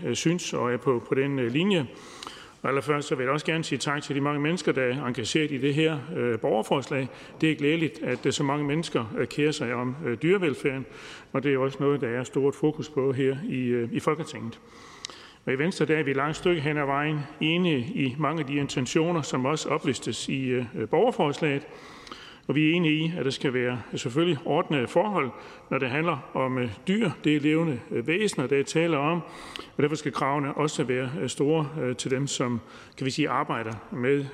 øh, 0.05 0.15
synes 0.15 0.53
og 0.53 0.73
er 0.73 0.77
på, 0.77 1.03
på 1.09 1.15
den 1.15 1.39
øh, 1.39 1.53
linje. 1.53 1.87
Og 2.63 2.69
allerførst 2.69 3.09
så 3.09 3.15
vil 3.15 3.25
jeg 3.25 3.33
også 3.33 3.47
gerne 3.47 3.65
sige 3.65 3.79
tak 3.79 4.03
til 4.03 4.17
de 4.17 4.21
mange 4.21 4.41
mennesker, 4.41 4.73
der 4.73 4.83
er 4.83 5.05
engageret 5.05 5.51
i 5.51 5.59
det 5.59 5.75
her 5.75 5.99
øh, 6.17 6.39
borgerforslag. 6.39 7.09
Det 7.41 7.51
er 7.51 7.57
glædeligt, 7.57 8.03
at 8.03 8.27
øh, 8.27 8.33
så 8.33 8.43
mange 8.43 8.65
mennesker 8.65 9.15
øh, 9.19 9.27
kærer 9.27 9.53
sig 9.53 9.75
om 9.75 9.97
øh, 10.07 10.19
dyrevelfærden, 10.23 10.87
og 11.33 11.43
det 11.43 11.55
er 11.55 11.59
også 11.59 11.77
noget, 11.81 12.01
der 12.01 12.09
er 12.09 12.25
stort 12.25 12.55
fokus 12.55 12.89
på 12.89 13.13
her 13.13 13.37
i, 13.49 13.59
øh, 13.59 13.89
i 13.93 14.01
Folketinget. 14.01 14.61
Og 15.47 15.53
i 15.53 15.57
Venstre 15.57 15.85
der 15.85 15.97
er 15.97 16.03
vi 16.03 16.13
langt 16.13 16.37
stykke 16.37 16.61
hen 16.61 16.77
ad 16.77 16.87
vejen 16.87 17.19
enige 17.41 17.79
i 17.79 18.17
mange 18.19 18.41
af 18.41 18.47
de 18.47 18.55
intentioner, 18.55 19.23
som 19.23 19.45
også 19.45 19.69
oplistes 19.69 20.29
i 20.29 20.45
øh, 20.45 20.65
borgerforslaget. 20.91 21.67
Og 22.51 22.55
vi 22.55 22.71
er 22.71 22.75
enige 22.75 22.95
i, 22.95 23.13
at 23.19 23.25
der 23.25 23.31
skal 23.31 23.55
være 23.55 23.83
øh, 23.93 23.99
selvfølgelig 23.99 24.39
ordnede 24.45 24.89
forhold, 24.89 25.31
når 25.71 25.79
det 25.79 25.91
handler 25.91 26.31
om 26.35 26.59
øh, 26.59 26.71
dyr. 26.89 27.11
Det 27.25 27.37
er 27.37 27.41
levende 27.41 27.81
øh, 27.91 28.07
væsener, 28.07 28.47
der 28.47 28.63
taler 28.63 28.99
om, 28.99 29.21
og 29.77 29.83
derfor 29.83 29.97
skal 29.97 30.13
kravene 30.13 30.55
også 30.55 30.85
være 30.85 31.29
store 31.29 31.95
til 31.95 32.11
dem, 32.11 32.27
som 32.27 32.61
kan 32.97 33.07
vi 33.07 33.11
sige, 33.11 33.29
arbejder 33.29 33.73
med 33.93 34.25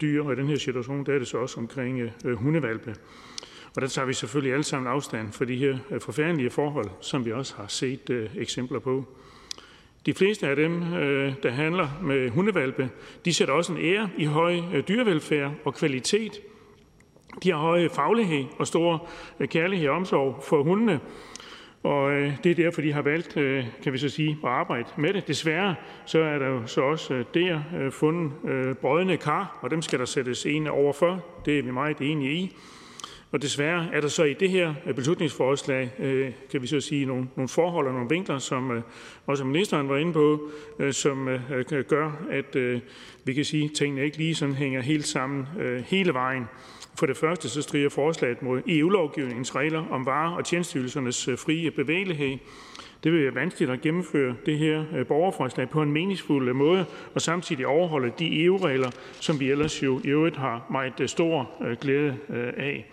dyr. 0.00 0.24
Og 0.24 0.32
i 0.32 0.36
den 0.36 0.46
her 0.46 0.56
situation 0.56 1.06
der 1.06 1.14
er 1.14 1.18
det 1.18 1.28
så 1.28 1.38
også 1.38 1.60
omkring 1.60 2.10
hundevalpe. 2.34 2.94
Og 3.76 3.82
der 3.82 3.88
tager 3.88 4.06
vi 4.06 4.12
selvfølgelig 4.12 4.52
alle 4.52 4.64
sammen 4.64 4.92
afstand 4.92 5.32
for 5.32 5.44
de 5.44 5.56
her 5.56 5.78
forfærdelige 6.00 6.50
forhold, 6.50 6.90
som 7.00 7.24
vi 7.24 7.32
også 7.32 7.54
har 7.56 7.66
set 7.66 8.30
eksempler 8.36 8.78
på. 8.78 9.04
De 10.06 10.14
fleste 10.14 10.48
af 10.48 10.56
dem, 10.56 10.94
øh, 10.94 11.32
der 11.42 11.50
handler 11.50 11.88
med 12.02 12.30
hundevalpe, 12.30 12.90
de 13.24 13.34
sætter 13.34 13.54
også 13.54 13.72
en 13.72 13.78
ære 13.78 14.08
i 14.18 14.24
høj 14.24 14.60
øh, 14.74 14.88
dyrevelfærd 14.88 15.52
og 15.64 15.74
kvalitet– 15.74 16.32
de 17.42 17.50
har 17.50 17.58
høj 17.58 17.88
faglighed 17.88 18.44
og 18.58 18.66
stor 18.66 19.08
øh, 19.40 19.48
kærlighed 19.48 19.88
og 19.88 19.96
omsorg 19.96 20.42
for 20.42 20.62
hundene, 20.62 21.00
og 21.82 22.12
det 22.44 22.50
er 22.50 22.54
derfor, 22.54 22.82
de 22.82 22.92
har 22.92 23.02
valgt, 23.02 23.28
kan 23.82 23.92
vi 23.92 23.98
så 23.98 24.08
sige, 24.08 24.38
at 24.44 24.48
arbejde 24.48 24.88
med 24.96 25.12
det. 25.12 25.28
Desværre 25.28 25.74
så 26.06 26.18
er 26.18 26.38
der 26.38 26.46
jo 26.46 26.66
så 26.66 26.80
også 26.80 27.24
der 27.34 27.60
fundet 27.90 28.32
brødende 28.78 29.16
kar, 29.16 29.58
og 29.62 29.70
dem 29.70 29.82
skal 29.82 29.98
der 29.98 30.04
sættes 30.04 30.46
en 30.46 30.66
overfor. 30.66 31.24
Det 31.44 31.58
er 31.58 31.62
vi 31.62 31.70
meget 31.70 32.00
enige 32.00 32.32
i. 32.32 32.56
Og 33.32 33.42
desværre 33.42 33.88
er 33.92 34.00
der 34.00 34.08
så 34.08 34.24
i 34.24 34.34
det 34.34 34.50
her 34.50 34.74
øh, 34.86 34.94
beslutningsforslag, 34.94 35.90
øh, 35.98 36.32
kan 36.50 36.62
vi 36.62 36.66
så 36.66 36.80
sige, 36.80 37.06
nogle, 37.06 37.28
nogle 37.36 37.48
forhold 37.48 37.86
og 37.86 37.92
nogle 37.92 38.08
vinkler, 38.08 38.38
som 38.38 38.70
øh, 38.70 38.82
også 39.26 39.44
ministeren 39.44 39.88
var 39.88 39.96
inde 39.96 40.12
på, 40.12 40.50
som 40.90 41.28
gør, 41.88 42.26
at 42.30 42.80
vi 43.24 43.34
kan 43.34 43.44
sige, 43.44 43.64
at 43.64 43.70
tingene 43.76 44.04
ikke 44.04 44.16
lige 44.16 44.34
sådan 44.34 44.54
hænger 44.54 44.80
helt 44.80 45.06
sammen 45.06 45.46
hele 45.86 46.14
vejen. 46.14 46.44
For 46.98 47.06
det 47.06 47.16
første 47.16 47.48
så 47.48 47.62
strider 47.62 47.88
forslaget 47.88 48.42
mod 48.42 48.62
EU-lovgivningens 48.66 49.56
regler 49.56 49.86
om 49.90 50.06
varer 50.06 50.36
og 50.36 50.44
tjenestydelsernes 50.44 51.24
frie 51.24 51.70
bevægelighed. 51.70 52.38
Det 53.04 53.12
vil 53.12 53.24
være 53.24 53.34
vanskeligt 53.34 53.70
at 53.70 53.80
gennemføre 53.80 54.34
det 54.46 54.58
her 54.58 55.04
borgerforslag 55.04 55.70
på 55.70 55.82
en 55.82 55.92
meningsfuld 55.92 56.52
måde 56.52 56.84
og 57.14 57.22
samtidig 57.22 57.66
overholde 57.66 58.12
de 58.18 58.44
EU-regler, 58.44 58.90
som 59.20 59.40
vi 59.40 59.50
ellers 59.50 59.82
jo 59.82 60.00
i 60.04 60.08
øvrigt 60.08 60.36
har 60.36 60.66
meget 60.70 61.10
stor 61.10 61.50
glæde 61.80 62.16
af. 62.56 62.90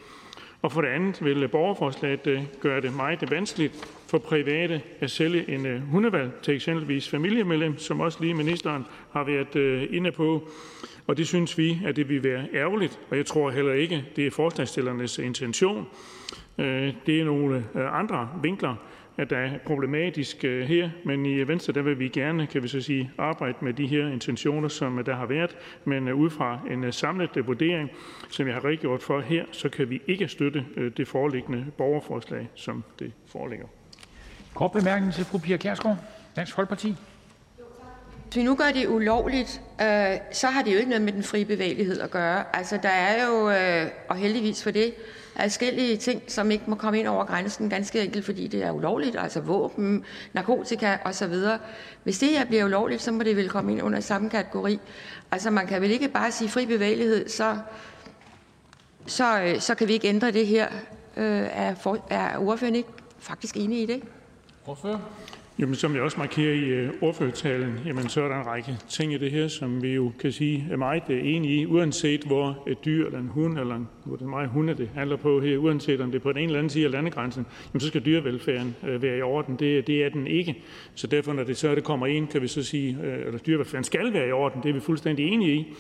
Og 0.64 0.72
for 0.72 0.82
det 0.82 0.88
andet 0.88 1.26
vil 1.26 1.48
borgerforslaget 1.48 2.28
øh, 2.28 2.44
gøre 2.60 2.82
det 2.82 2.96
meget 2.96 3.32
vanskeligt 3.32 3.74
for 4.08 4.18
private 4.18 4.82
at 5.00 5.12
sælge 5.12 5.50
en 5.50 5.66
øh, 5.66 5.82
hundevalg 5.82 6.32
til 6.42 6.56
eksempelvis 6.56 7.10
familiemedlem, 7.10 7.78
som 7.78 8.00
også 8.00 8.18
lige 8.22 8.34
ministeren 8.34 8.86
har 9.12 9.24
været 9.24 9.56
øh, 9.56 9.88
inde 9.90 10.12
på. 10.12 10.48
Og 11.08 11.18
det 11.18 11.28
synes 11.28 11.58
vi, 11.58 11.80
at 11.86 11.96
det 11.96 12.10
vil 12.10 12.24
være 12.24 12.48
ærgerligt, 12.54 13.00
og 13.10 13.18
jeg 13.18 13.26
tror 13.26 13.52
heller 13.52 13.74
ikke, 13.74 14.06
det 14.16 14.28
er 14.28 14.32
forslagsstillernes 14.32 15.18
intention. 15.18 15.88
Øh, 16.58 16.94
det 17.06 17.20
er 17.20 17.26
nogle 17.26 17.64
andre 17.76 18.30
vinkler, 18.42 18.76
der 19.18 19.38
er 19.38 19.58
problematisk 19.66 20.44
øh, 20.44 20.68
her, 20.68 20.90
men 21.06 21.26
i 21.26 21.48
Venstre 21.48 21.74
der 21.74 21.82
vil 21.82 22.00
vi 22.00 22.08
gerne 22.08 22.48
kan 22.48 22.64
vi 22.64 22.68
så 22.68 22.82
sige, 22.82 23.12
arbejde 23.18 23.58
med 23.62 23.74
de 23.74 23.88
her 23.88 24.08
intentioner, 24.08 24.68
som 24.68 25.04
der 25.06 25.16
har 25.16 25.26
været, 25.26 25.58
men 25.86 26.08
øh, 26.08 26.16
ud 26.16 26.30
fra 26.30 26.60
en 26.72 26.84
øh, 26.84 26.94
samlet 26.94 27.48
vurdering, 27.48 27.90
som 28.30 28.48
jeg 28.48 28.56
har 28.56 28.66
redegjort 28.66 29.02
for 29.02 29.22
her, 29.22 29.46
så 29.52 29.70
kan 29.70 29.90
vi 29.90 30.02
ikke 30.08 30.28
støtte 30.28 30.66
det 30.98 31.08
foreliggende 31.08 31.66
borgerforslag, 31.78 32.50
som 32.56 32.84
det 33.00 33.12
foreligger. 33.28 33.66
Kort 34.54 34.72
bemærkning 34.72 35.14
til 35.14 35.26
fru 35.26 35.38
Pia 35.38 35.58
Kjærsgaard, 35.58 35.98
Dansk 36.36 36.56
Folkeparti. 36.56 36.96
Hvis 38.26 38.36
vi 38.36 38.44
nu 38.44 38.56
gør 38.56 38.72
det 38.74 38.88
ulovligt, 38.88 39.62
øh, 39.82 40.18
så 40.32 40.48
har 40.48 40.62
det 40.62 40.74
jo 40.74 40.78
ikke 40.78 40.90
noget 40.90 41.02
med 41.02 41.14
den 41.14 41.24
frie 41.24 41.46
bevægelighed 41.46 42.00
at 42.00 42.12
gøre. 42.12 42.44
Altså, 42.54 42.80
der 42.84 42.90
er 42.90 43.26
jo, 43.26 43.50
øh, 43.50 43.92
og 44.10 44.16
heldigvis 44.16 44.64
for 44.64 44.72
det, 44.72 44.94
forskellige 45.42 45.98
ting, 45.98 46.22
som 46.28 46.52
ikke 46.52 46.64
må 46.68 46.76
komme 46.76 47.00
ind 47.00 47.08
over 47.08 47.26
grænsen, 47.26 47.70
ganske 47.70 48.02
enkelt 48.02 48.26
fordi 48.26 48.48
det 48.48 48.64
er 48.64 48.72
ulovligt, 48.72 49.16
altså 49.20 49.42
våben, 49.42 50.04
narkotika 50.34 50.98
osv. 51.06 51.34
Hvis 52.04 52.20
det 52.20 52.30
her 52.30 52.46
bliver 52.46 52.66
ulovligt, 52.66 53.02
så 53.02 53.12
må 53.12 53.24
det 53.24 53.36
vel 53.36 53.50
komme 53.50 53.72
ind 53.72 53.82
under 53.82 54.00
samme 54.00 54.30
kategori. 54.30 54.80
Altså 55.32 55.50
man 55.50 55.68
kan 55.68 55.82
vel 55.82 55.92
ikke 55.92 56.08
bare 56.08 56.32
sige 56.32 56.50
fri 56.50 56.66
bevægelighed, 56.66 57.30
så, 57.30 57.58
så, 59.06 59.42
øh, 59.42 59.60
så 59.60 59.76
kan 59.76 59.88
vi 59.88 59.94
ikke 59.94 60.08
ændre 60.08 60.32
det 60.32 60.48
her. 60.48 60.68
Øh, 61.18 61.48
er, 61.52 61.76
for, 61.76 62.06
er 62.10 62.38
ordføreren 62.38 62.76
ikke 62.76 62.90
faktisk 63.20 63.58
enig 63.58 63.82
i 63.82 63.86
det? 63.86 64.04
Ordfører? 64.66 65.00
Jamen, 65.60 65.76
som 65.76 65.96
jeg 65.96 66.02
også 66.02 66.18
markerer 66.18 66.54
i 66.54 66.64
øh, 66.64 66.90
ordførertalen, 67.02 67.80
jamen, 67.86 68.10
så 68.10 68.24
er 68.24 68.28
der 68.28 68.40
en 68.40 68.46
række 68.46 68.78
ting 68.90 69.14
i 69.14 69.18
det 69.18 69.32
her, 69.32 69.48
som 69.48 69.84
vi 69.84 69.94
jo 69.94 70.12
kan 70.20 70.32
sige 70.32 70.68
er 70.72 70.78
meget 70.78 71.04
øh, 71.10 71.28
enige 71.28 71.62
i, 71.62 71.66
uanset 71.66 72.24
hvor 72.24 72.64
et 72.68 72.86
dyr 72.86 73.06
eller 73.06 73.20
en 73.20 73.28
hund, 73.28 73.60
eller 73.60 73.76
en, 73.76 73.88
hvor 74.06 74.16
det 74.16 74.26
er 74.26 74.30
meget 74.30 74.50
hunde, 74.50 74.74
det 74.74 74.90
handler 74.96 75.16
på 75.16 75.42
her, 75.42 75.58
uanset 75.58 76.02
om 76.02 76.12
det 76.12 76.20
er 76.20 76.24
på 76.24 76.32
den 76.32 76.38
ene 76.38 76.46
eller 76.46 76.60
anden 76.60 76.70
side 76.70 76.86
af 76.86 76.92
landegrænsen, 76.92 77.46
jamen, 77.74 77.80
så 77.80 77.88
skal 77.88 78.06
dyrevelfærden 78.06 78.76
være 78.82 79.18
i 79.18 79.22
orden. 79.22 79.56
Det, 79.56 79.88
det 79.88 80.04
er 80.04 80.10
den 80.10 80.28
ikke. 80.28 80.64
Så 80.96 81.08
derfor, 81.08 81.34
når 81.34 81.44
det 81.44 81.58
så 81.58 81.76
det 81.76 81.84
kommer 81.84 82.08
ind, 82.08 82.28
kan 82.28 82.42
vi 82.42 82.48
så 82.48 82.64
sige, 82.64 82.98
eller 83.26 83.40
dyrevelfærden 83.40 83.84
skal 83.84 84.14
være 84.14 84.28
i 84.28 84.32
orden, 84.32 84.64
det 84.64 84.70
er 84.70 84.74
vi 84.74 84.80
fuldstændig 84.80 85.28
enige 85.28 85.54
i. 85.54 85.74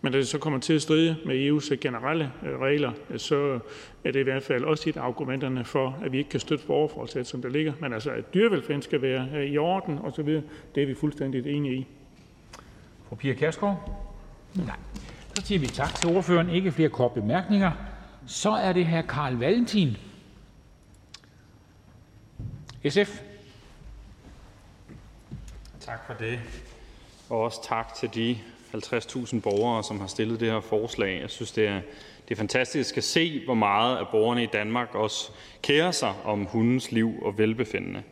Men 0.00 0.12
når 0.12 0.18
det 0.18 0.28
så 0.28 0.38
kommer 0.38 0.60
til 0.60 0.72
at 0.72 0.82
stride 0.82 1.16
med 1.24 1.50
EU's 1.50 1.74
generelle 1.74 2.32
øh, 2.46 2.58
regler, 2.58 2.92
så 3.16 3.58
er 4.04 4.10
det 4.10 4.20
i 4.20 4.22
hvert 4.22 4.42
fald 4.42 4.64
også 4.64 4.88
et 4.88 4.96
af 4.96 5.02
argumenterne 5.02 5.64
for, 5.64 5.98
at 6.04 6.12
vi 6.12 6.18
ikke 6.18 6.30
kan 6.30 6.40
støtte 6.40 6.66
borgerforslaget, 6.66 7.26
som 7.26 7.42
der 7.42 7.48
ligger. 7.48 7.72
Men 7.80 7.92
altså, 7.92 8.10
at 8.10 8.34
dyrevelfærden 8.34 8.82
skal 8.82 9.02
være 9.02 9.28
øh, 9.34 9.44
i 9.44 9.58
orden 9.58 9.98
osv., 9.98 10.42
det 10.74 10.82
er 10.82 10.86
vi 10.86 10.94
fuldstændig 10.94 11.46
enige 11.46 11.74
i. 11.74 11.86
Fru 13.08 13.16
Pia 13.16 13.34
Kærsgaard? 13.34 14.04
Nej. 14.54 14.76
Så 15.34 15.46
siger 15.46 15.58
vi 15.58 15.66
tak 15.66 15.94
til 15.94 16.16
ordføreren. 16.16 16.50
Ikke 16.50 16.72
flere 16.72 16.88
kort 16.88 17.12
bemærkninger. 17.12 17.72
Så 18.26 18.50
er 18.50 18.72
det 18.72 18.86
her 18.86 19.02
Karl 19.02 19.34
Valentin. 19.34 19.96
SF. 22.88 23.20
Tak 25.80 26.06
for 26.06 26.14
det. 26.14 26.40
Og 27.28 27.40
også 27.40 27.68
tak 27.68 27.94
til 27.94 28.10
de 28.14 28.38
50.000 28.74 29.40
borgere, 29.40 29.84
som 29.84 30.00
har 30.00 30.06
stillet 30.06 30.40
det 30.40 30.50
her 30.50 30.60
forslag. 30.60 31.20
Jeg 31.20 31.30
synes, 31.30 31.52
det 31.52 31.66
er, 31.66 31.80
det 32.28 32.34
er 32.34 32.36
fantastisk 32.36 32.96
at 32.96 33.04
se, 33.04 33.42
hvor 33.44 33.54
meget 33.54 33.96
af 33.96 34.08
borgerne 34.08 34.42
i 34.42 34.46
Danmark 34.46 34.94
også 34.94 35.30
kærer 35.62 35.90
sig 35.90 36.14
om 36.24 36.44
hundens 36.44 36.92
liv 36.92 37.14
og 37.22 37.38
velbefindende. 37.38 38.02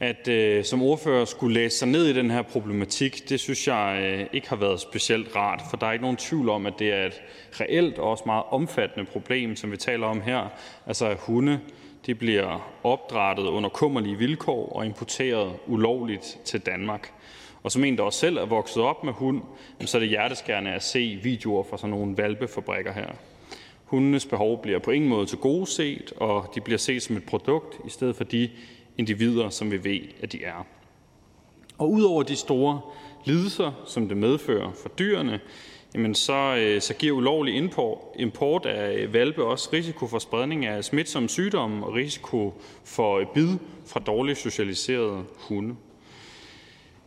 At 0.00 0.28
øh, 0.28 0.64
som 0.64 0.82
ordfører 0.82 1.24
skulle 1.24 1.54
læse 1.54 1.78
sig 1.78 1.88
ned 1.88 2.06
i 2.06 2.12
den 2.12 2.30
her 2.30 2.42
problematik, 2.42 3.28
det 3.28 3.40
synes 3.40 3.68
jeg 3.68 4.00
øh, 4.02 4.26
ikke 4.32 4.48
har 4.48 4.56
været 4.56 4.80
specielt 4.80 5.36
rart, 5.36 5.62
for 5.70 5.76
der 5.76 5.86
er 5.86 5.92
ikke 5.92 6.02
nogen 6.02 6.16
tvivl 6.16 6.48
om, 6.48 6.66
at 6.66 6.74
det 6.78 6.92
er 6.92 7.06
et 7.06 7.22
reelt 7.60 7.98
og 7.98 8.10
også 8.10 8.22
meget 8.26 8.44
omfattende 8.50 9.10
problem, 9.10 9.56
som 9.56 9.72
vi 9.72 9.76
taler 9.76 10.06
om 10.06 10.20
her. 10.20 10.48
Altså 10.86 11.06
at 11.06 11.16
hunde 11.20 11.60
de 12.06 12.14
bliver 12.14 12.70
opdrettet 12.82 13.44
under 13.44 13.68
kummerlige 13.68 14.18
vilkår 14.18 14.72
og 14.76 14.86
importeret 14.86 15.52
ulovligt 15.66 16.38
til 16.44 16.60
Danmark. 16.60 17.12
Og 17.62 17.72
som 17.72 17.84
en, 17.84 17.96
der 17.96 18.02
også 18.02 18.18
selv 18.18 18.36
er 18.36 18.46
vokset 18.46 18.82
op 18.82 19.04
med 19.04 19.12
hund, 19.12 19.42
så 19.80 19.98
er 19.98 20.00
det 20.00 20.08
hjerteskærende 20.08 20.70
at 20.70 20.82
se 20.82 21.18
videoer 21.22 21.62
fra 21.62 21.78
sådan 21.78 21.90
nogle 21.90 22.16
valpefabrikker 22.16 22.92
her. 22.92 23.08
Hundenes 23.84 24.26
behov 24.26 24.62
bliver 24.62 24.78
på 24.78 24.90
ingen 24.90 25.10
måde 25.10 25.26
til 25.26 25.38
gode 25.38 25.66
set, 25.66 26.12
og 26.16 26.52
de 26.54 26.60
bliver 26.60 26.78
set 26.78 27.02
som 27.02 27.16
et 27.16 27.24
produkt 27.24 27.78
i 27.86 27.90
stedet 27.90 28.16
for 28.16 28.24
de 28.24 28.50
individer, 28.98 29.48
som 29.48 29.70
vi 29.70 29.84
ved, 29.84 30.00
at 30.22 30.32
de 30.32 30.44
er. 30.44 30.66
Og 31.78 31.90
udover 31.90 32.22
de 32.22 32.36
store 32.36 32.80
lidelser, 33.24 33.72
som 33.86 34.08
det 34.08 34.16
medfører 34.16 34.72
for 34.72 34.88
dyrene, 34.88 35.40
jamen 35.94 36.14
så, 36.14 36.56
øh, 36.58 36.80
så 36.80 36.94
giver 36.94 37.16
ulovlig 37.16 37.56
import, 37.56 37.98
import 38.18 38.66
af 38.66 38.94
øh, 38.94 39.12
valpe 39.12 39.44
også 39.44 39.68
risiko 39.72 40.06
for 40.06 40.18
spredning 40.18 40.66
af 40.66 40.84
smitsomme 40.84 41.28
sygdomme 41.28 41.86
og 41.86 41.94
risiko 41.94 42.54
for 42.84 43.18
øh, 43.18 43.26
bid 43.34 43.48
fra 43.86 44.00
dårligt 44.00 44.38
socialiserede 44.38 45.24
hunde. 45.36 45.76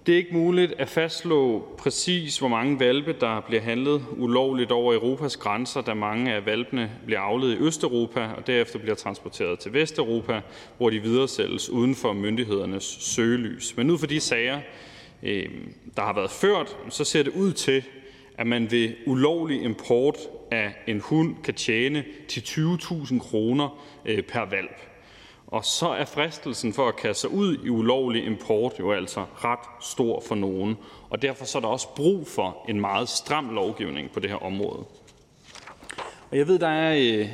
Det 0.05 0.13
er 0.13 0.17
ikke 0.17 0.33
muligt 0.33 0.73
at 0.77 0.89
fastslå 0.89 1.67
præcis, 1.77 2.37
hvor 2.37 2.47
mange 2.47 2.79
valpe 2.79 3.15
der 3.19 3.41
bliver 3.41 3.61
handlet 3.61 4.05
ulovligt 4.17 4.71
over 4.71 4.93
Europas 4.93 5.37
grænser, 5.37 5.81
da 5.81 5.93
mange 5.93 6.33
af 6.33 6.45
valpene 6.45 6.91
bliver 7.05 7.19
avlet 7.19 7.53
i 7.53 7.57
Østeuropa 7.57 8.27
og 8.37 8.47
derefter 8.47 8.79
bliver 8.79 8.95
transporteret 8.95 9.59
til 9.59 9.73
Vesteuropa, 9.73 10.41
hvor 10.77 10.89
de 10.89 10.99
videresælges 10.99 11.69
uden 11.69 11.95
for 11.95 12.13
myndighedernes 12.13 12.83
søgelys. 12.83 13.77
Men 13.77 13.89
ud 13.89 13.97
fra 13.97 14.07
de 14.07 14.19
sager, 14.19 14.59
øh, 15.23 15.49
der 15.95 16.01
har 16.01 16.13
været 16.13 16.31
ført, 16.31 16.77
så 16.89 17.03
ser 17.03 17.23
det 17.23 17.33
ud 17.33 17.53
til, 17.53 17.83
at 18.37 18.47
man 18.47 18.71
ved 18.71 18.89
ulovlig 19.05 19.63
import 19.63 20.17
af 20.51 20.73
en 20.87 20.99
hund 20.99 21.36
kan 21.43 21.53
tjene 21.53 22.03
til 22.27 22.39
20.000 22.41 23.19
kroner 23.19 23.83
øh, 24.05 24.23
per 24.23 24.45
valp. 24.49 24.95
Og 25.47 25.66
så 25.66 25.89
er 25.89 26.05
fristelsen 26.05 26.74
for 26.74 26.88
at 26.88 26.96
kaste 26.96 27.22
sig 27.22 27.30
ud 27.30 27.58
i 27.66 27.70
ulovlig 27.70 28.26
import 28.26 28.74
jo 28.80 28.92
altså 28.92 29.26
ret 29.36 29.59
stor 29.82 30.24
for 30.28 30.36
nogen, 30.36 30.78
og 31.09 31.22
derfor 31.22 31.46
så 31.46 31.58
er 31.58 31.62
der 31.62 31.67
også 31.70 31.88
brug 31.96 32.28
for 32.28 32.66
en 32.70 32.82
meget 32.82 33.09
stram 33.09 33.50
lovgivning 33.50 34.12
på 34.12 34.20
det 34.20 34.30
her 34.30 34.38
område. 34.38 34.86
Og 36.32 36.38
jeg 36.38 36.47
ved, 36.47 36.59
der 36.59 36.67
er 36.67 36.96
øh, 36.97 37.30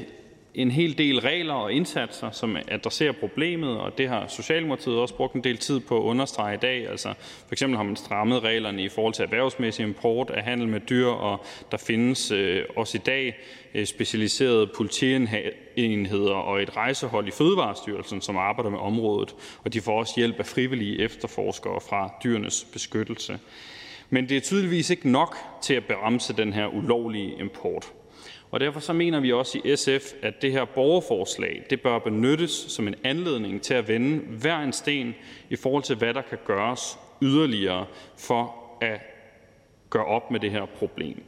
en 0.53 0.71
hel 0.71 0.97
del 0.97 1.19
regler 1.19 1.53
og 1.53 1.73
indsatser, 1.73 2.31
som 2.31 2.57
adresserer 2.67 3.11
problemet, 3.11 3.77
og 3.77 3.97
det 3.97 4.09
har 4.09 4.27
Socialdemokratiet 4.27 4.97
også 4.97 5.15
brugt 5.15 5.33
en 5.33 5.43
del 5.43 5.57
tid 5.57 5.79
på 5.79 5.97
at 5.97 6.01
understrege 6.01 6.55
i 6.55 6.57
dag. 6.57 6.89
Altså, 6.89 7.13
for 7.19 7.51
eksempel 7.51 7.77
har 7.77 7.83
man 7.83 7.95
strammet 7.95 8.43
reglerne 8.43 8.83
i 8.83 8.89
forhold 8.89 9.13
til 9.13 9.23
erhvervsmæssig 9.23 9.83
import 9.83 10.29
af 10.29 10.43
handel 10.43 10.67
med 10.67 10.79
dyr, 10.79 11.07
og 11.07 11.45
der 11.71 11.77
findes 11.77 12.31
øh, 12.31 12.65
også 12.75 12.97
i 12.97 13.01
dag 13.05 13.37
øh, 13.73 13.85
specialiserede 13.85 14.67
politienheder 14.67 16.33
og 16.33 16.61
et 16.61 16.77
rejsehold 16.77 17.27
i 17.27 17.31
Fødevarestyrelsen, 17.31 18.21
som 18.21 18.37
arbejder 18.37 18.69
med 18.69 18.79
området, 18.79 19.35
og 19.63 19.73
de 19.73 19.81
får 19.81 19.99
også 19.99 20.13
hjælp 20.17 20.39
af 20.39 20.45
frivillige 20.45 20.99
efterforskere 20.99 21.81
fra 21.89 22.13
dyrenes 22.23 22.67
beskyttelse. 22.73 23.39
Men 24.09 24.29
det 24.29 24.37
er 24.37 24.41
tydeligvis 24.41 24.89
ikke 24.89 25.09
nok 25.09 25.35
til 25.61 25.73
at 25.73 25.83
bremse 25.85 26.33
den 26.33 26.53
her 26.53 26.67
ulovlige 26.67 27.35
import. 27.39 27.91
Og 28.51 28.59
derfor 28.59 28.79
så 28.79 28.93
mener 28.93 29.19
vi 29.19 29.31
også 29.31 29.59
i 29.63 29.75
SF, 29.75 30.13
at 30.21 30.41
det 30.41 30.51
her 30.51 30.65
borgerforslag 30.65 31.63
det 31.69 31.81
bør 31.81 31.99
benyttes 31.99 32.51
som 32.51 32.87
en 32.87 32.95
anledning 33.03 33.61
til 33.61 33.73
at 33.73 33.87
vende 33.87 34.19
hver 34.19 34.59
en 34.59 34.73
sten 34.73 35.15
i 35.49 35.55
forhold 35.55 35.83
til, 35.83 35.95
hvad 35.95 36.13
der 36.13 36.21
kan 36.21 36.37
gøres 36.45 36.97
yderligere 37.21 37.85
for 38.17 38.55
at 38.81 39.01
gøre 39.89 40.05
op 40.05 40.31
med 40.31 40.39
det 40.39 40.51
her 40.51 40.65
problem. 40.65 41.23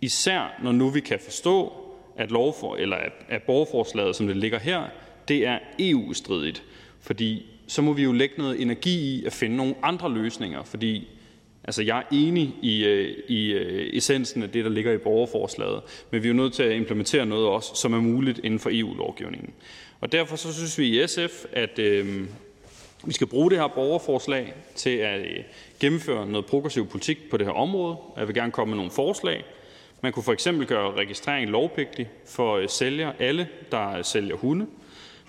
Især 0.00 0.60
når 0.62 0.72
nu 0.72 0.88
vi 0.88 1.00
kan 1.00 1.18
forstå, 1.20 1.72
at, 2.16 2.30
lovfor, 2.30 2.76
eller 2.76 2.96
at 3.28 3.42
borgerforslaget, 3.42 4.16
som 4.16 4.26
det 4.26 4.36
ligger 4.36 4.58
her, 4.58 4.84
det 5.28 5.46
er 5.46 5.58
EU-stridigt. 5.78 6.62
Fordi 7.00 7.46
så 7.66 7.82
må 7.82 7.92
vi 7.92 8.02
jo 8.02 8.12
lægge 8.12 8.34
noget 8.38 8.62
energi 8.62 9.14
i 9.14 9.24
at 9.24 9.32
finde 9.32 9.56
nogle 9.56 9.74
andre 9.82 10.12
løsninger, 10.12 10.62
fordi 10.62 11.08
Altså, 11.68 11.82
jeg 11.82 11.98
er 11.98 12.02
enig 12.12 12.54
i, 12.62 12.84
øh, 12.84 13.16
i 13.28 13.52
øh, 13.52 13.96
essensen 13.96 14.42
af 14.42 14.50
det, 14.50 14.64
der 14.64 14.70
ligger 14.70 14.92
i 14.92 14.98
borgerforslaget, 14.98 15.82
men 16.10 16.22
vi 16.22 16.28
er 16.28 16.32
jo 16.32 16.36
nødt 16.36 16.52
til 16.52 16.62
at 16.62 16.76
implementere 16.76 17.26
noget 17.26 17.46
også, 17.46 17.74
som 17.74 17.92
er 17.92 18.00
muligt 18.00 18.40
inden 18.44 18.60
for 18.60 18.70
EU-lovgivningen. 18.72 19.50
Og 20.00 20.12
derfor 20.12 20.36
så 20.36 20.54
synes 20.54 20.78
vi 20.78 21.02
i 21.02 21.06
SF, 21.06 21.44
at 21.52 21.78
øh, 21.78 22.26
vi 23.04 23.12
skal 23.12 23.26
bruge 23.26 23.50
det 23.50 23.58
her 23.58 23.66
borgerforslag 23.66 24.54
til 24.74 24.90
at 24.90 25.20
øh, 25.20 25.44
gennemføre 25.80 26.26
noget 26.26 26.46
progressiv 26.46 26.86
politik 26.86 27.30
på 27.30 27.36
det 27.36 27.46
her 27.46 27.54
område. 27.54 27.96
Jeg 28.16 28.26
vil 28.26 28.34
gerne 28.34 28.52
komme 28.52 28.70
med 28.70 28.76
nogle 28.76 28.90
forslag. 28.90 29.44
Man 30.02 30.12
kunne 30.12 30.22
for 30.22 30.32
eksempel 30.32 30.66
gøre 30.66 30.94
registrering 30.94 31.50
lovpligtig 31.50 32.08
for 32.26 32.56
øh, 32.56 32.68
sælger, 32.68 33.12
alle, 33.18 33.48
der 33.72 33.96
øh, 33.96 34.04
sælger 34.04 34.36
hunde. 34.36 34.66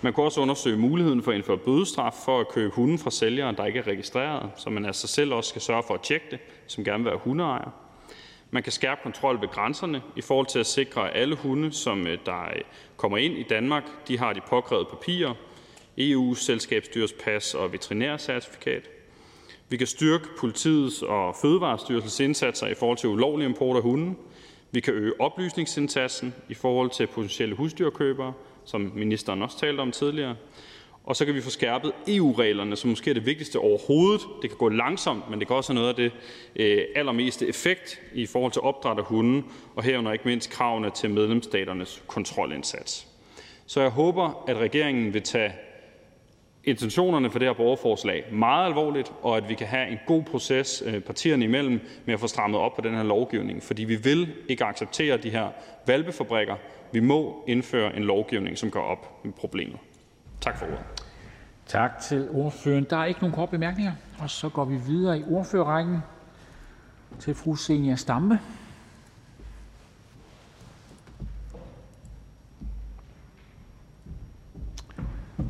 Man 0.02 0.14
kunne 0.14 0.26
også 0.26 0.42
undersøge 0.42 0.78
muligheden 0.78 1.24
for 1.24 1.32
at 1.32 1.38
indføre 1.38 1.58
bødestraf 1.58 2.14
for 2.26 2.40
at 2.40 2.48
købe 2.48 2.74
hunde 2.74 2.98
fra 2.98 3.12
sælgere, 3.12 3.56
der 3.56 3.66
ikke 3.66 3.80
er 3.80 3.88
registreret, 3.88 4.50
så 4.58 4.70
man 4.70 4.86
altså 4.86 5.08
selv 5.08 5.34
også 5.34 5.50
skal 5.50 5.62
sørge 5.62 5.84
for 5.88 5.94
at 5.94 6.02
tjekke 6.02 6.26
det, 6.32 6.40
som 6.68 6.84
gerne 6.84 7.04
vil 7.04 7.12
være 7.12 7.20
hundeejer. 7.24 7.72
Man 8.52 8.64
kan 8.64 8.72
skærpe 8.72 9.02
kontrol 9.04 9.42
ved 9.42 9.48
grænserne 9.48 10.02
i 10.16 10.22
forhold 10.22 10.48
til 10.48 10.60
at 10.60 10.66
sikre, 10.66 11.10
at 11.12 11.22
alle 11.22 11.36
hunde, 11.36 11.72
som 11.72 12.08
øh, 12.08 12.18
der 12.26 12.44
øh, 12.44 12.62
kommer 12.98 13.18
ind 13.18 13.34
i 13.38 13.44
Danmark, 13.44 13.84
de 14.08 14.18
har 14.18 14.34
de 14.34 14.42
påkrævede 14.50 14.86
papirer, 14.86 15.34
EU's 16.00 16.36
selskabsdyrspas 16.36 17.54
og 17.54 17.74
veterinærcertifikat. 17.74 18.90
Vi 19.70 19.78
kan 19.78 19.88
styrke 19.88 20.26
politiets 20.40 21.02
og 21.02 21.36
Fødevarestyrelsens 21.42 22.20
indsatser 22.20 22.68
i 22.68 22.74
forhold 22.74 22.98
til 22.98 23.10
ulovlig 23.10 23.46
import 23.46 23.78
af 23.78 23.84
hunde. 23.84 24.16
Vi 24.72 24.80
kan 24.80 24.94
øge 24.94 25.22
oplysningsindsatsen 25.22 26.34
i 26.50 26.54
forhold 26.54 26.90
til 26.90 27.08
potentielle 27.08 27.56
husdyrkøbere, 27.56 28.34
som 28.66 28.92
ministeren 28.96 29.42
også 29.42 29.60
talte 29.60 29.82
om 29.82 29.92
tidligere. 29.92 30.36
Og 31.04 31.16
så 31.16 31.26
kan 31.26 31.36
vi 31.36 31.42
få 31.42 31.50
skærpet 31.50 31.92
EU-reglerne, 32.08 32.76
som 32.76 32.90
måske 32.90 33.10
er 33.10 33.14
det 33.14 33.26
vigtigste 33.26 33.60
overhovedet. 33.60 34.22
Det 34.42 34.50
kan 34.50 34.58
gå 34.58 34.70
langsomt, 34.70 35.30
men 35.30 35.40
det 35.40 35.48
kan 35.48 35.56
også 35.56 35.74
have 35.74 35.82
noget 35.82 35.90
af 35.90 35.96
det 35.96 36.12
øh, 36.56 36.86
allermeste 36.96 37.48
effekt 37.48 38.02
i 38.14 38.26
forhold 38.26 38.52
til 38.52 38.62
opdræt 38.62 38.98
af 38.98 39.04
hunde, 39.04 39.44
og 39.76 39.84
herunder 39.84 40.12
ikke 40.12 40.28
mindst 40.28 40.50
kravene 40.50 40.90
til 40.90 41.10
medlemsstaternes 41.10 42.04
kontrolindsats. 42.08 43.08
Så 43.66 43.82
jeg 43.82 43.90
håber, 43.90 44.44
at 44.48 44.58
regeringen 44.58 45.14
vil 45.14 45.22
tage 45.22 45.54
intentionerne 46.70 47.32
for 47.32 47.40
det 47.40 47.48
her 47.48 47.54
borgerforslag 47.54 48.24
meget 48.32 48.66
alvorligt, 48.66 49.12
og 49.22 49.38
at 49.38 49.50
vi 49.50 49.54
kan 49.54 49.68
have 49.68 49.90
en 49.90 50.00
god 50.08 50.24
proces 50.24 50.84
øh, 50.86 51.02
partierne 51.02 51.46
imellem 51.46 51.80
med 52.06 52.14
at 52.14 52.20
få 52.20 52.28
strammet 52.28 52.60
op 52.60 52.76
på 52.76 52.82
den 52.82 52.96
her 52.96 53.04
lovgivning. 53.04 53.64
Fordi 53.64 53.84
vi 53.84 53.96
vil 53.96 54.34
ikke 54.50 54.66
acceptere 54.66 55.18
de 55.18 55.30
her 55.30 55.48
valpefabrikker. 55.88 56.56
Vi 56.92 57.00
må 57.00 57.44
indføre 57.48 57.96
en 57.96 58.04
lovgivning, 58.04 58.58
som 58.58 58.72
gør 58.72 58.80
op 58.80 59.26
med 59.26 59.34
problemet. 59.34 59.78
Tak 60.42 60.58
for 60.58 60.66
ordet. 60.66 60.80
Tak 61.66 62.00
til 62.02 62.30
ordføreren. 62.30 62.88
Der 62.90 62.98
er 62.98 63.06
ikke 63.06 63.20
nogen 63.20 63.36
korte 63.36 63.52
bemærkninger, 63.52 63.94
og 64.20 64.30
så 64.30 64.50
går 64.50 64.66
vi 64.66 64.78
videre 64.88 65.20
i 65.20 65.24
ordførerrækken 65.30 65.98
til 67.20 67.36
fru 67.36 67.56
Zenia 67.56 67.96
Stampe. 67.96 68.40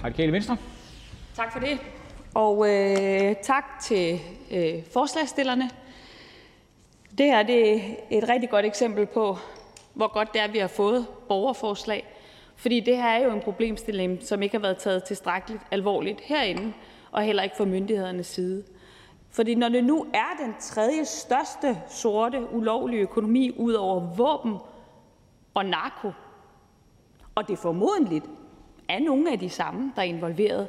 Radikale 0.03 0.31
Venstre. 0.31 0.57
Tak 1.39 1.51
for 1.51 1.59
det, 1.59 1.79
og 2.33 2.69
øh, 2.69 3.35
tak 3.41 3.63
til 3.81 4.19
øh, 4.51 4.83
forslagsstillerne. 4.93 5.69
Det 7.17 7.25
her 7.25 7.43
det 7.43 7.75
er 7.75 7.81
et 8.09 8.29
rigtig 8.29 8.49
godt 8.49 8.65
eksempel 8.65 9.05
på, 9.05 9.37
hvor 9.93 10.07
godt 10.13 10.33
det 10.33 10.41
er, 10.41 10.43
at 10.43 10.53
vi 10.53 10.57
har 10.57 10.67
fået 10.67 11.07
borgerforslag. 11.27 12.05
Fordi 12.55 12.79
det 12.79 12.97
her 12.97 13.07
er 13.07 13.23
jo 13.23 13.31
en 13.31 13.41
problemstilling, 13.41 14.23
som 14.23 14.41
ikke 14.41 14.55
har 14.55 14.61
været 14.61 14.77
taget 14.77 15.03
tilstrækkeligt 15.03 15.63
alvorligt 15.71 16.21
herinde, 16.21 16.73
og 17.11 17.23
heller 17.23 17.43
ikke 17.43 17.57
fra 17.57 17.65
myndighedernes 17.65 18.27
side. 18.27 18.63
Fordi 19.31 19.55
når 19.55 19.69
det 19.69 19.83
nu 19.83 20.05
er 20.13 20.45
den 20.45 20.55
tredje 20.59 21.05
største 21.05 21.77
sorte 21.89 22.53
ulovlige 22.53 23.01
økonomi 23.01 23.51
ud 23.57 23.73
over 23.73 23.99
våben 23.99 24.57
og 25.53 25.65
narko, 25.65 26.11
og 27.35 27.47
det 27.47 27.59
formodentligt 27.59 28.25
er 28.89 28.99
nogle 28.99 29.31
af 29.31 29.39
de 29.39 29.49
samme, 29.49 29.91
der 29.95 30.01
er 30.01 30.05
involveret, 30.05 30.67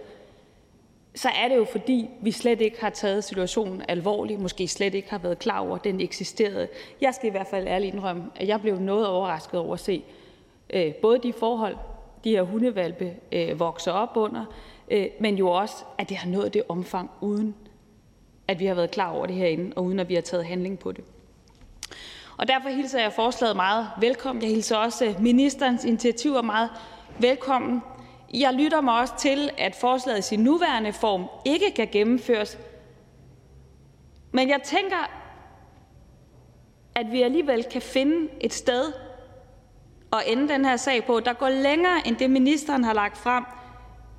så 1.15 1.29
er 1.29 1.49
det 1.49 1.57
jo, 1.57 1.67
fordi 1.73 2.11
vi 2.23 2.33
slet 2.33 2.61
ikke 2.61 2.81
har 2.81 2.91
taget 2.91 3.25
situationen 3.25 3.83
alvorligt, 3.89 4.41
måske 4.41 4.69
slet 4.69 4.95
ikke 4.95 5.11
har 5.11 5.19
været 5.19 5.39
klar 5.39 5.59
over, 5.59 5.77
at 5.77 5.85
den 5.85 6.01
eksisterede. 6.01 6.69
Jeg 7.01 7.15
skal 7.15 7.29
i 7.29 7.31
hvert 7.31 7.47
fald 7.47 7.67
ærligt 7.67 7.95
indrømme, 7.95 8.25
at 8.37 8.49
jeg 8.49 8.61
blev 8.61 8.79
noget 8.79 9.07
overrasket 9.07 9.61
over 9.61 9.75
at 9.75 9.81
se 9.81 10.05
øh, 10.71 10.95
både 10.95 11.19
de 11.19 11.33
forhold, 11.33 11.77
de 12.25 12.31
her 12.31 12.43
hundevalpe 12.43 13.15
øh, 13.33 13.61
vokser 13.61 13.93
op 13.93 14.17
under, 14.17 14.45
øh, 14.91 15.07
men 15.21 15.37
jo 15.37 15.49
også, 15.49 15.75
at 15.99 16.09
det 16.09 16.17
har 16.17 16.29
nået 16.29 16.55
det 16.55 16.63
omfang, 16.69 17.11
uden 17.21 17.55
at 18.49 18.61
vi 18.61 18.67
har 18.67 18.75
været 18.75 18.91
klar 18.91 19.11
over 19.11 19.27
det 19.27 19.35
herinde, 19.35 19.73
og 19.77 19.85
uden 19.85 20.01
at 20.01 20.09
vi 20.09 20.15
har 20.15 20.23
taget 20.23 20.47
handling 20.47 20.79
på 20.79 20.93
det. 20.93 21.05
Og 22.37 22.49
derfor 22.49 22.69
hilser 22.69 23.01
jeg 23.01 23.13
forslaget 23.13 23.57
meget 23.57 23.87
velkommen. 24.01 24.43
Jeg 24.43 24.51
hilser 24.51 24.77
også 24.77 25.15
ministerens 25.21 25.85
initiativer 25.85 26.43
meget 26.43 26.71
velkommen. 27.19 27.83
Jeg 28.35 28.55
lytter 28.55 28.81
mig 28.81 29.01
også 29.01 29.15
til, 29.19 29.51
at 29.59 29.75
forslaget 29.75 30.19
i 30.19 30.23
sin 30.23 30.41
nuværende 30.41 30.93
form 30.93 31.27
ikke 31.45 31.71
kan 31.77 31.89
gennemføres. 31.93 32.59
Men 34.33 34.49
jeg 34.49 34.61
tænker, 34.65 35.11
at 36.95 37.13
vi 37.13 37.23
alligevel 37.23 37.65
kan 37.65 37.83
finde 37.83 38.29
et 38.41 38.53
sted 38.53 38.93
at 40.13 40.23
ende 40.27 40.49
den 40.49 40.65
her 40.65 40.77
sag 40.77 41.05
på, 41.05 41.21
der 41.21 41.33
går 41.33 41.49
længere 41.49 42.07
end 42.07 42.17
det, 42.17 42.31
ministeren 42.31 42.85
har 42.85 42.93
lagt 42.93 43.19
frem, 43.19 43.45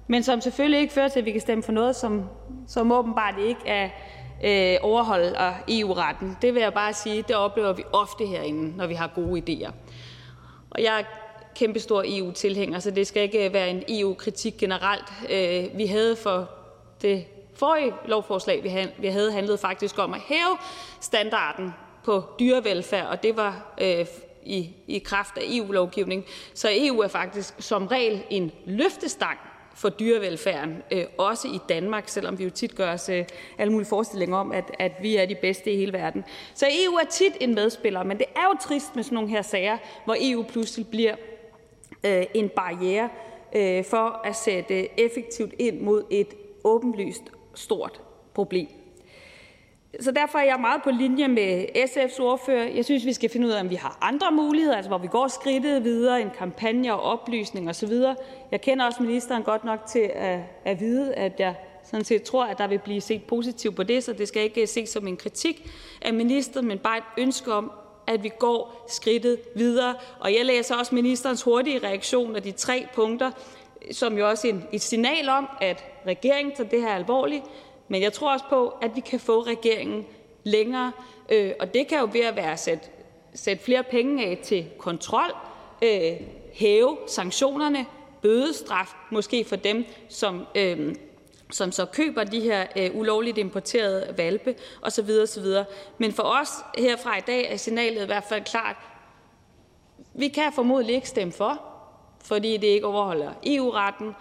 men 0.08 0.24
som 0.24 0.42
selvfølgelig 0.42 0.80
ikke 0.80 0.94
fører 0.94 1.08
til, 1.08 1.20
at 1.20 1.26
vi 1.26 1.32
kan 1.32 1.42
stemme 1.42 1.64
for 1.64 1.72
noget, 1.72 1.96
som, 1.96 2.30
som 2.68 2.92
åbenbart 2.92 3.36
ikke 3.40 3.68
er 3.68 3.90
øh, 4.44 4.78
overholder 4.82 5.54
EU-retten. 5.68 6.38
Det 6.42 6.54
vil 6.54 6.62
jeg 6.62 6.74
bare 6.74 6.94
sige, 6.94 7.22
det 7.22 7.36
oplever 7.36 7.74
vi 7.74 7.84
ofte 7.94 8.26
herinde, 8.26 8.78
når 8.78 8.88
vi 8.88 8.94
har 8.94 9.08
gode 9.08 9.42
idéer. 9.42 9.72
Og 10.70 10.84
jeg 10.84 11.06
kæmpestor 11.56 12.04
EU-tilhænger, 12.06 12.80
så 12.80 12.92
det 12.92 13.08
skal 13.08 13.24
ikke 13.24 13.46
øh, 13.46 13.54
være 13.54 13.70
en 13.70 13.84
EU-kritik 13.90 14.58
generelt. 14.58 15.06
Øh, 15.30 15.78
vi 15.78 15.86
havde 15.86 16.16
for 16.16 16.50
det 17.02 17.26
forrige 17.56 17.94
lovforslag, 18.06 18.64
vi 18.64 18.70
havde, 18.70 18.92
vi 18.98 19.08
havde 19.08 19.32
handlet 19.32 19.60
faktisk 19.60 20.00
om 20.00 20.14
at 20.14 20.20
hæve 20.26 20.58
standarden 21.02 21.74
på 22.04 22.24
dyrevelfærd, 22.40 23.08
og 23.08 23.24
det 23.24 23.38
var 23.38 23.76
øh, 23.82 24.06
i, 24.44 24.70
i 24.88 25.00
kraft 25.00 25.38
af 25.38 25.42
EU-lovgivning. 25.46 26.26
Så 26.54 26.70
EU 26.72 27.00
er 27.00 27.08
faktisk 27.08 27.54
som 27.60 27.88
regel 27.88 28.24
en 28.30 28.52
løftestang 28.66 29.40
for 29.76 29.90
dyrevelfærden, 29.90 30.84
også 31.18 31.48
i 31.48 31.60
Danmark, 31.70 32.10
selvom 32.10 32.40
vi 32.40 32.44
jo 32.44 32.50
tit 32.50 32.76
gør 32.76 32.94
os 32.94 33.10
alle 33.58 33.72
mulige 33.72 33.90
forestillinger 33.90 34.38
om, 34.38 34.52
at, 34.52 34.72
at 34.80 34.92
vi 35.02 35.16
er 35.16 35.26
de 35.26 35.36
bedste 35.36 35.74
i 35.74 35.78
hele 35.78 35.94
verden. 35.94 36.24
Så 36.54 36.66
EU 36.86 36.94
er 36.94 37.06
tit 37.06 37.34
en 37.40 37.56
medspiller, 37.56 38.04
men 38.04 38.18
det 38.18 38.26
er 38.36 38.44
jo 38.44 38.58
trist 38.62 38.96
med 38.96 39.04
sådan 39.04 39.16
nogle 39.16 39.30
her 39.30 39.42
sager, 39.42 39.78
hvor 40.06 40.16
EU 40.20 40.44
pludselig 40.44 40.88
bliver 40.88 41.16
Øh, 42.06 42.24
en 42.34 42.50
barriere 42.50 43.10
øh, 43.56 43.86
for 43.86 44.22
at 44.24 44.36
sætte 44.36 45.00
effektivt 45.00 45.54
ind 45.60 45.80
mod 45.82 46.04
et 46.10 46.34
åbenlyst 46.64 47.24
stort 47.56 48.02
problem. 48.34 48.68
Så 50.00 50.12
derfor 50.12 50.38
er 50.40 50.44
jeg 50.44 50.58
meget 50.60 50.82
på 50.84 50.92
linje 50.92 51.28
med 51.28 51.66
SF's 51.76 52.22
ordfører. 52.22 52.68
Jeg 52.68 52.86
synes, 52.86 53.06
vi 53.06 53.14
skal 53.14 53.30
finde 53.30 53.48
ud 53.48 53.52
af, 53.52 53.60
om 53.60 53.70
vi 53.70 53.76
har 53.76 53.98
andre 54.02 54.32
muligheder, 54.32 54.76
altså 54.76 54.90
hvor 54.90 54.98
vi 54.98 55.08
går 55.08 55.28
skridtet 55.28 55.84
videre, 55.84 56.22
en 56.22 56.30
kampagne 56.38 56.94
og 56.94 57.02
oplysning 57.02 57.70
osv. 57.70 57.94
Jeg 58.52 58.62
kender 58.62 58.86
også 58.86 59.04
ministeren 59.04 59.44
godt 59.44 59.64
nok 59.64 59.86
til 59.86 60.12
at, 60.14 60.40
at 60.66 60.80
vide, 60.80 61.14
at 61.14 61.40
jeg 61.40 61.56
sådan 61.84 62.06
set 62.06 62.24
tror, 62.24 62.46
at 62.46 62.58
der 62.58 62.68
vil 62.68 62.80
blive 62.80 63.02
set 63.02 63.24
positivt 63.24 63.76
på 63.76 63.84
det, 63.84 64.04
så 64.04 64.14
det 64.14 64.28
skal 64.28 64.44
ikke 64.44 64.68
ses 64.68 64.90
som 64.90 65.08
en 65.08 65.18
kritik 65.18 65.70
af 66.02 66.14
ministeren, 66.14 66.68
men 66.68 66.80
bare 66.80 66.98
et 66.98 67.04
ønske 67.18 67.54
om, 67.54 67.72
at 68.08 68.24
vi 68.24 68.32
går 68.40 68.86
skridtet 68.88 69.40
videre. 69.56 69.96
Og 70.20 70.34
jeg 70.34 70.46
læser 70.46 70.76
også 70.76 70.96
ministerens 70.96 71.42
hurtige 71.42 71.80
reaktion 71.80 72.36
af 72.36 72.44
de 72.44 72.52
tre 72.52 72.88
punkter, 72.96 73.32
som 73.92 74.18
jo 74.18 74.30
også 74.30 74.48
er 74.48 74.54
et 74.72 74.82
signal 74.82 75.30
om, 75.30 75.50
at 75.62 75.86
regeringen 76.08 76.56
tager 76.56 76.70
det 76.70 76.82
her 76.82 76.96
alvorligt, 76.96 77.44
men 77.88 78.02
jeg 78.02 78.14
tror 78.14 78.34
også 78.34 78.46
på, 78.50 78.68
at 78.68 78.96
vi 78.96 79.02
kan 79.02 79.20
få 79.20 79.42
regeringen 79.42 80.06
længere, 80.44 80.92
øh, 81.30 81.52
og 81.60 81.74
det 81.74 81.88
kan 81.88 82.00
jo 82.00 82.06
være 82.06 82.36
være 82.36 82.52
at 82.52 82.60
sætte, 83.34 83.64
flere 83.64 83.84
penge 83.84 84.26
af 84.26 84.40
til 84.44 84.66
kontrol, 84.78 85.32
øh, 85.82 86.14
hæve 86.54 86.98
sanktionerne, 87.08 87.86
bødestraf 88.22 88.88
måske 89.12 89.46
for 89.46 89.56
dem, 89.56 89.86
som, 90.10 90.46
øh, 90.56 90.96
som 91.52 91.72
så 91.72 91.86
køber 91.86 92.24
de 92.24 92.40
her 92.40 92.66
øh, 92.76 92.96
ulovligt 92.96 93.38
importerede 93.38 94.14
valpe 94.18 94.56
osv. 94.82 95.10
osv. 95.24 95.46
Men 95.98 96.12
for 96.12 96.24
os 96.24 96.50
herfra 96.78 97.18
i 97.18 97.22
dag 97.28 97.54
er 97.54 97.58
signalet 97.58 98.04
i 98.04 98.06
hvert 98.06 98.24
fald 98.30 98.44
klart, 98.44 98.76
vi 100.14 100.28
kan 100.28 100.54
formodentlig 100.54 100.96
ikke 100.96 101.10
stemme 101.10 101.34
for, 101.34 101.62
fordi 102.24 102.58
det 102.58 102.68
ikke 102.68 102.88
overholder 102.88 103.32
EU-retten, 103.46 104.16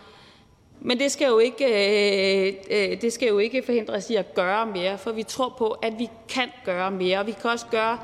men 0.81 0.99
det 0.99 1.13
skal 1.13 1.27
jo 1.27 1.39
ikke, 1.39 1.65
øh, 1.67 2.55
øh, 2.71 3.01
det 3.01 3.13
skal 3.13 3.29
jo 3.29 3.39
ikke 3.39 3.63
forhindre 3.63 3.95
os 3.95 4.11
i 4.11 4.17
at 4.17 4.35
gøre 4.35 4.67
mere, 4.67 4.99
for 4.99 5.13
vi 5.13 5.23
tror 5.23 5.55
på, 5.59 5.71
at 5.71 5.99
vi 5.99 6.09
kan 6.29 6.49
gøre 6.65 6.91
mere, 6.91 7.19
og 7.19 7.27
vi 7.27 7.33
kan 7.33 7.51
også 7.51 7.67
gøre 7.71 7.99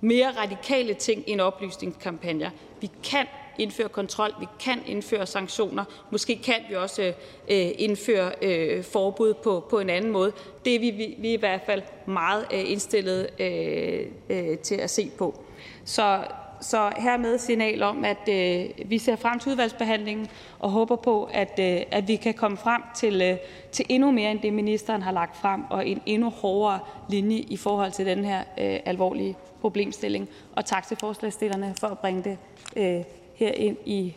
mere 0.00 0.30
radikale 0.42 0.94
ting 0.94 1.24
end 1.26 1.40
oplysningskampagner. 1.40 2.50
Vi 2.80 2.90
kan 3.04 3.26
indføre 3.58 3.88
kontrol, 3.88 4.34
vi 4.40 4.46
kan 4.60 4.82
indføre 4.86 5.26
sanktioner, 5.26 5.84
måske 6.10 6.36
kan 6.44 6.60
vi 6.68 6.74
også 6.74 7.02
øh, 7.48 7.68
indføre 7.78 8.32
øh, 8.42 8.84
forbud 8.84 9.34
på, 9.34 9.66
på 9.70 9.78
en 9.78 9.90
anden 9.90 10.12
måde. 10.12 10.32
Det 10.64 10.74
er 10.74 10.80
vi, 10.80 10.90
vi, 10.90 11.14
vi 11.18 11.28
er 11.28 11.34
i 11.34 11.40
hvert 11.40 11.62
fald 11.66 11.82
meget 12.06 12.46
øh, 12.52 12.70
indstillet 12.70 13.28
øh, 13.38 14.06
øh, 14.28 14.58
til 14.58 14.74
at 14.74 14.90
se 14.90 15.10
på. 15.18 15.42
Så 15.84 16.24
så 16.60 16.92
hermed 16.96 17.38
signal 17.38 17.82
om, 17.82 18.04
at 18.04 18.28
øh, 18.28 18.90
vi 18.90 18.98
ser 18.98 19.16
frem 19.16 19.38
til 19.38 19.52
udvalgsbehandlingen 19.52 20.26
og 20.58 20.70
håber 20.70 20.96
på, 20.96 21.28
at, 21.32 21.58
øh, 21.60 21.82
at 21.90 22.08
vi 22.08 22.16
kan 22.16 22.34
komme 22.34 22.56
frem 22.56 22.82
til, 22.96 23.22
øh, 23.22 23.36
til 23.72 23.84
endnu 23.88 24.10
mere 24.10 24.30
end 24.30 24.40
det, 24.40 24.52
ministeren 24.52 25.02
har 25.02 25.12
lagt 25.12 25.36
frem, 25.36 25.62
og 25.70 25.88
en 25.88 26.02
endnu 26.06 26.30
hårdere 26.30 26.78
linje 27.10 27.36
i 27.36 27.56
forhold 27.56 27.92
til 27.92 28.06
den 28.06 28.24
her 28.24 28.38
øh, 28.38 28.80
alvorlige 28.84 29.36
problemstilling. 29.60 30.28
Og 30.56 30.64
tak 30.64 30.88
til 30.88 30.96
forslagsstillerne 30.96 31.74
for 31.80 31.86
at 31.86 31.98
bringe 31.98 32.24
det 32.24 32.38
øh, 32.76 33.04
øh, 33.40 33.46
her 33.46 33.52
ind 33.52 33.76
i 33.84 34.16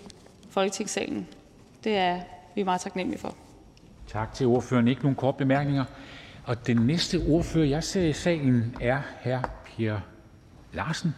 Folketingssalen. 0.49 1.27
Det 1.83 1.97
er 1.97 2.19
vi 2.55 2.63
meget 2.63 2.81
taknemmelige 2.81 3.21
for. 3.21 3.35
Tak 4.07 4.33
til 4.33 4.47
ordføreren. 4.47 4.87
Ikke 4.87 5.01
nogen 5.01 5.15
kort 5.15 5.37
bemærkninger. 5.37 5.85
Og 6.45 6.67
den 6.67 6.77
næste 6.77 7.21
ordfører, 7.29 7.65
jeg 7.65 7.83
ser 7.83 8.01
i 8.01 8.13
salen, 8.13 8.75
er 8.81 9.01
hr. 9.23 9.47
Per 9.65 9.99
Larsen. 10.73 11.15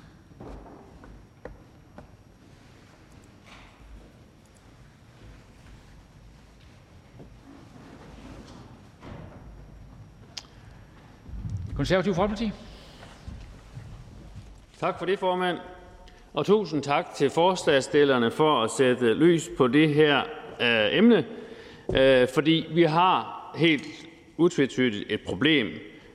Konservative 11.76 12.16
Folkeparti. 12.16 12.52
Tak 14.80 15.00
for 15.00 15.06
det, 15.06 15.20
formand. 15.20 15.58
Og 16.34 16.46
tusind 16.46 16.84
tak 16.84 17.06
til 17.16 17.30
forslagsstillerne 17.30 18.32
for 18.32 18.64
at 18.64 18.72
sætte 18.72 19.14
lys 19.14 19.50
på 19.58 19.68
det 19.68 19.90
her 19.90 20.22
øh, 20.62 20.98
emne, 20.98 21.26
øh, 21.96 22.28
fordi 22.34 22.68
vi 22.74 22.84
har 22.84 23.52
helt 23.56 23.86
utvetydigt 24.38 25.06
et 25.10 25.22
problem. 25.22 25.68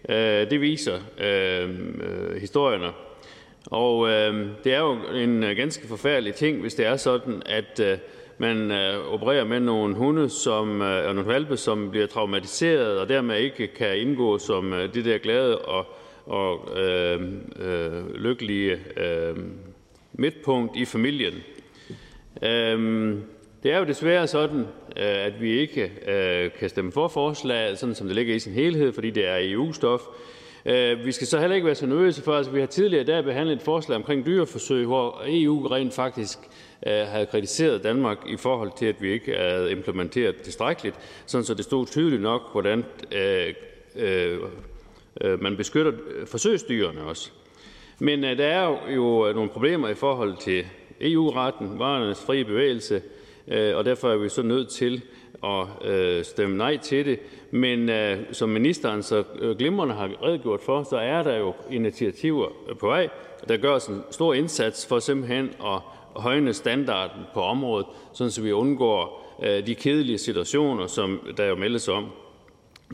Øh, 0.08 0.50
det 0.50 0.60
viser 0.60 0.98
øh, 1.18 1.70
øh, 2.02 2.40
historierne. 2.40 2.86
Og 3.66 4.08
øh, 4.08 4.48
det 4.64 4.74
er 4.74 4.78
jo 4.78 4.96
en 5.14 5.44
øh, 5.44 5.56
ganske 5.56 5.88
forfærdelig 5.88 6.34
ting, 6.34 6.60
hvis 6.60 6.74
det 6.74 6.86
er 6.86 6.96
sådan, 6.96 7.42
at 7.46 7.80
øh, 7.80 7.98
man 8.38 8.70
øh, 8.70 9.12
opererer 9.12 9.44
med 9.44 9.60
nogle 9.60 9.94
hunde, 9.94 10.28
som, 10.28 10.82
øh, 10.82 11.08
og 11.08 11.14
nogle 11.14 11.32
valpe, 11.32 11.56
som 11.56 11.90
bliver 11.90 12.06
traumatiseret 12.06 12.98
og 12.98 13.08
dermed 13.08 13.38
ikke 13.38 13.66
kan 13.66 13.98
indgå 13.98 14.38
som 14.38 14.72
øh, 14.72 14.94
det 14.94 15.04
der 15.04 15.18
glade 15.18 15.58
og, 15.58 15.86
og 16.26 16.78
øh, 16.78 17.20
øh, 17.60 18.14
lykkelige 18.14 18.78
øh, 18.96 19.36
midtpunkt 20.18 20.76
i 20.76 20.84
familien. 20.84 21.34
Øh, 22.42 23.16
det 23.62 23.72
er 23.72 23.78
jo 23.78 23.84
desværre 23.84 24.26
sådan, 24.26 24.60
øh, 24.60 24.64
at 24.96 25.40
vi 25.40 25.58
ikke 25.58 25.92
øh, 26.08 26.50
kan 26.58 26.68
stemme 26.68 26.92
for 26.92 27.08
forslaget, 27.08 27.78
sådan 27.78 27.94
som 27.94 28.06
det 28.06 28.16
ligger 28.16 28.34
i 28.34 28.38
sin 28.38 28.52
helhed, 28.52 28.92
fordi 28.92 29.10
det 29.10 29.28
er 29.28 29.36
EU-stof. 29.40 30.00
Øh, 30.66 31.04
vi 31.04 31.12
skal 31.12 31.26
så 31.26 31.40
heller 31.40 31.54
ikke 31.54 31.66
være 31.66 31.74
så 31.74 31.86
nervøse 31.86 32.22
for, 32.22 32.32
at 32.32 32.36
altså, 32.36 32.52
vi 32.52 32.60
har 32.60 32.66
tidligere 32.66 33.02
i 33.02 33.06
dag 33.06 33.24
behandlet 33.24 33.56
et 33.56 33.62
forslag 33.62 33.96
omkring 33.96 34.26
dyreforsøg, 34.26 34.86
hvor 34.86 35.22
EU 35.26 35.66
rent 35.66 35.94
faktisk 35.94 36.38
øh, 36.86 36.92
havde 36.92 37.26
kritiseret 37.26 37.84
Danmark 37.84 38.18
i 38.28 38.36
forhold 38.36 38.70
til, 38.78 38.86
at 38.86 39.02
vi 39.02 39.12
ikke 39.12 39.36
havde 39.36 39.72
implementeret 39.72 40.36
tilstrækkeligt, 40.36 40.96
sådan 41.26 41.44
så 41.44 41.54
det 41.54 41.64
stod 41.64 41.86
tydeligt 41.86 42.22
nok, 42.22 42.42
hvordan 42.52 42.84
øh, 43.12 43.54
øh, 43.96 45.42
man 45.42 45.56
beskytter 45.56 45.92
forsøgsdyrene 46.26 47.02
også. 47.02 47.30
Men 47.98 48.24
øh, 48.24 48.38
der 48.38 48.44
er 48.44 48.92
jo 48.94 49.28
øh, 49.28 49.34
nogle 49.34 49.50
problemer 49.50 49.88
i 49.88 49.94
forhold 49.94 50.36
til 50.36 50.66
EU-retten, 51.00 51.78
varernes 51.78 52.20
frie 52.20 52.44
bevægelse, 52.44 53.02
øh, 53.48 53.76
og 53.76 53.84
derfor 53.84 54.10
er 54.10 54.16
vi 54.16 54.28
så 54.28 54.42
nødt 54.42 54.68
til 54.68 55.02
at 55.44 55.90
øh, 55.90 56.24
stemme 56.24 56.56
nej 56.56 56.76
til 56.76 57.06
det. 57.06 57.18
Men 57.50 57.88
øh, 57.88 58.18
som 58.32 58.48
ministeren 58.48 59.02
så 59.02 59.24
glimrende 59.58 59.94
har 59.94 60.10
redegjort 60.22 60.60
for, 60.60 60.82
så 60.82 60.96
er 60.96 61.22
der 61.22 61.36
jo 61.36 61.54
initiativer 61.70 62.48
på 62.80 62.86
vej. 62.86 63.08
Der 63.48 63.56
gøres 63.56 63.86
en 63.86 64.02
stor 64.10 64.34
indsats 64.34 64.86
for 64.86 64.98
simpelthen 64.98 65.50
at 65.64 65.80
højne 66.16 66.52
standarden 66.52 67.22
på 67.34 67.42
området, 67.42 67.86
sådan 68.12 68.30
så 68.30 68.42
vi 68.42 68.52
undgår 68.52 69.22
de 69.66 69.74
kedelige 69.74 70.18
situationer, 70.18 70.86
som 70.86 71.20
der 71.36 71.44
jo 71.44 71.54
meldes 71.54 71.88
om. 71.88 72.06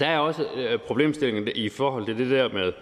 Der 0.00 0.06
er 0.06 0.18
også 0.18 0.44
problemstillingen 0.86 1.48
i 1.54 1.68
forhold 1.68 2.06
til 2.06 2.18
det 2.18 2.30
der 2.30 2.48
med, 2.48 2.72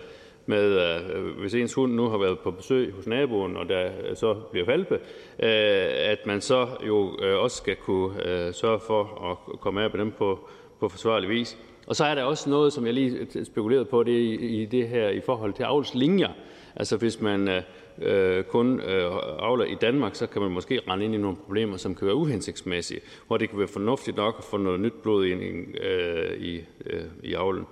Øh, 0.49 1.39
hvis 1.41 1.55
ens 1.55 1.75
hund 1.75 1.95
nu 1.95 2.09
har 2.09 2.19
været 2.19 2.39
på 2.39 2.51
besøg 2.51 2.93
hos 2.93 3.07
naboen, 3.07 3.57
og 3.57 3.69
der 3.69 3.91
øh, 4.09 4.17
så 4.17 4.35
bliver 4.35 4.67
valpe, 4.67 4.95
øh, 4.95 6.11
at 6.13 6.27
man 6.27 6.41
så 6.41 6.69
jo 6.87 7.17
også 7.43 7.57
skal 7.57 7.77
kunne 7.77 8.13
sørge 8.53 8.81
for 8.81 9.31
at 9.31 9.61
komme 9.61 9.83
af 9.83 9.91
med 9.91 10.01
dem 10.01 10.11
på, 10.11 10.49
på 10.81 10.89
forsvarlig 10.89 11.29
vis. 11.29 11.59
Og 11.87 11.97
så 11.97 12.05
er 12.05 12.15
der 12.15 12.23
også 12.23 12.51
noget, 12.51 12.73
som 12.73 12.87
jeg 12.87 12.95
lige 12.95 13.45
spekulerede 13.45 13.85
på 13.85 14.03
det 14.03 14.13
i, 14.13 14.63
i 14.63 14.65
det 14.65 14.89
her 14.89 15.09
i 15.09 15.21
forhold 15.21 15.53
til 15.53 15.63
avlslinjer. 15.63 16.31
Altså 16.77 16.97
hvis 16.97 17.21
man 17.21 17.63
øh, 18.03 18.45
kun 18.45 18.81
øh, 18.81 19.13
avler 19.39 19.65
i 19.65 19.75
Danmark, 19.75 20.15
så 20.15 20.27
kan 20.27 20.43
man 20.43 20.51
måske 20.51 20.81
rende 20.89 21.05
ind 21.05 21.15
i 21.15 21.19
nogle 21.19 21.37
problemer, 21.37 21.77
som 21.77 21.95
kan 21.95 22.07
være 22.07 22.17
uhensigtsmæssige, 22.17 23.01
hvor 23.27 23.37
det 23.37 23.51
kan 23.51 23.59
være 23.59 23.69
fornuftigt 23.69 24.17
nok 24.17 24.35
at 24.39 24.45
få 24.45 24.57
noget 24.57 24.81
nyt 24.81 25.03
blod 25.03 25.27
ind 25.27 25.43
øh, 25.81 26.41
i, 26.41 26.61
øh, 26.87 27.03
i 27.23 27.35
avlen. 27.35 27.67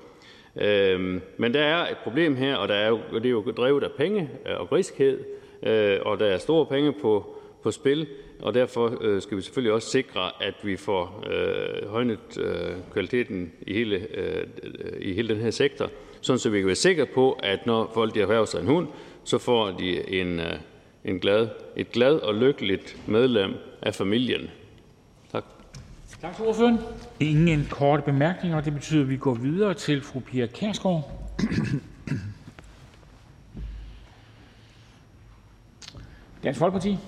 Øhm, 0.56 1.20
men 1.36 1.54
der 1.54 1.60
er 1.60 1.90
et 1.90 1.96
problem 1.96 2.36
her, 2.36 2.56
og 2.56 2.68
det 2.68 2.76
er 3.24 3.30
jo 3.30 3.50
drevet 3.56 3.82
af 3.82 3.92
penge 3.92 4.30
øh, 4.46 4.60
og 4.60 4.68
griskhed, 4.68 5.18
øh, 5.62 5.98
og 6.02 6.20
der 6.20 6.26
er 6.26 6.38
store 6.38 6.66
penge 6.66 6.92
på 7.62 7.70
spil, 7.70 8.06
og 8.42 8.54
derfor 8.54 8.98
øh, 9.00 9.22
skal 9.22 9.36
vi 9.36 9.42
selvfølgelig 9.42 9.72
også 9.72 9.90
sikre, 9.90 10.30
at 10.42 10.54
vi 10.62 10.76
får 10.76 11.24
højnet 11.86 12.18
kvaliteten 12.92 13.52
i 13.66 13.72
hele 15.14 15.28
den 15.28 15.36
her 15.36 15.50
sektor, 15.50 15.90
sådan 16.20 16.38
så 16.38 16.50
vi 16.50 16.58
kan 16.58 16.66
være 16.66 16.74
sikre 16.74 17.06
på, 17.06 17.32
at 17.42 17.66
når 17.66 17.90
folk 17.94 18.16
erhverver 18.16 18.44
sig 18.44 18.60
en 18.60 18.66
hund, 18.66 18.86
så 19.24 19.38
får 19.38 19.70
de 19.70 20.00
et 21.76 21.90
glad 21.90 22.14
og 22.20 22.34
lykkeligt 22.34 22.96
medlem 23.06 23.54
af 23.82 23.94
familien. 23.94 24.50
Tak 26.20 26.36
til 26.36 26.44
ordføreren. 26.44 26.78
Ingen 27.20 27.66
korte 27.70 28.02
bemærkninger, 28.02 28.58
og 28.58 28.64
det 28.64 28.74
betyder, 28.74 29.02
at 29.02 29.08
vi 29.08 29.16
går 29.16 29.34
videre 29.34 29.74
til 29.74 30.02
fru 30.02 30.20
Pia 30.20 30.46
Kærsgaard. 30.46 31.10
Dansk 36.42 36.58
Folkeparti. 36.58 36.98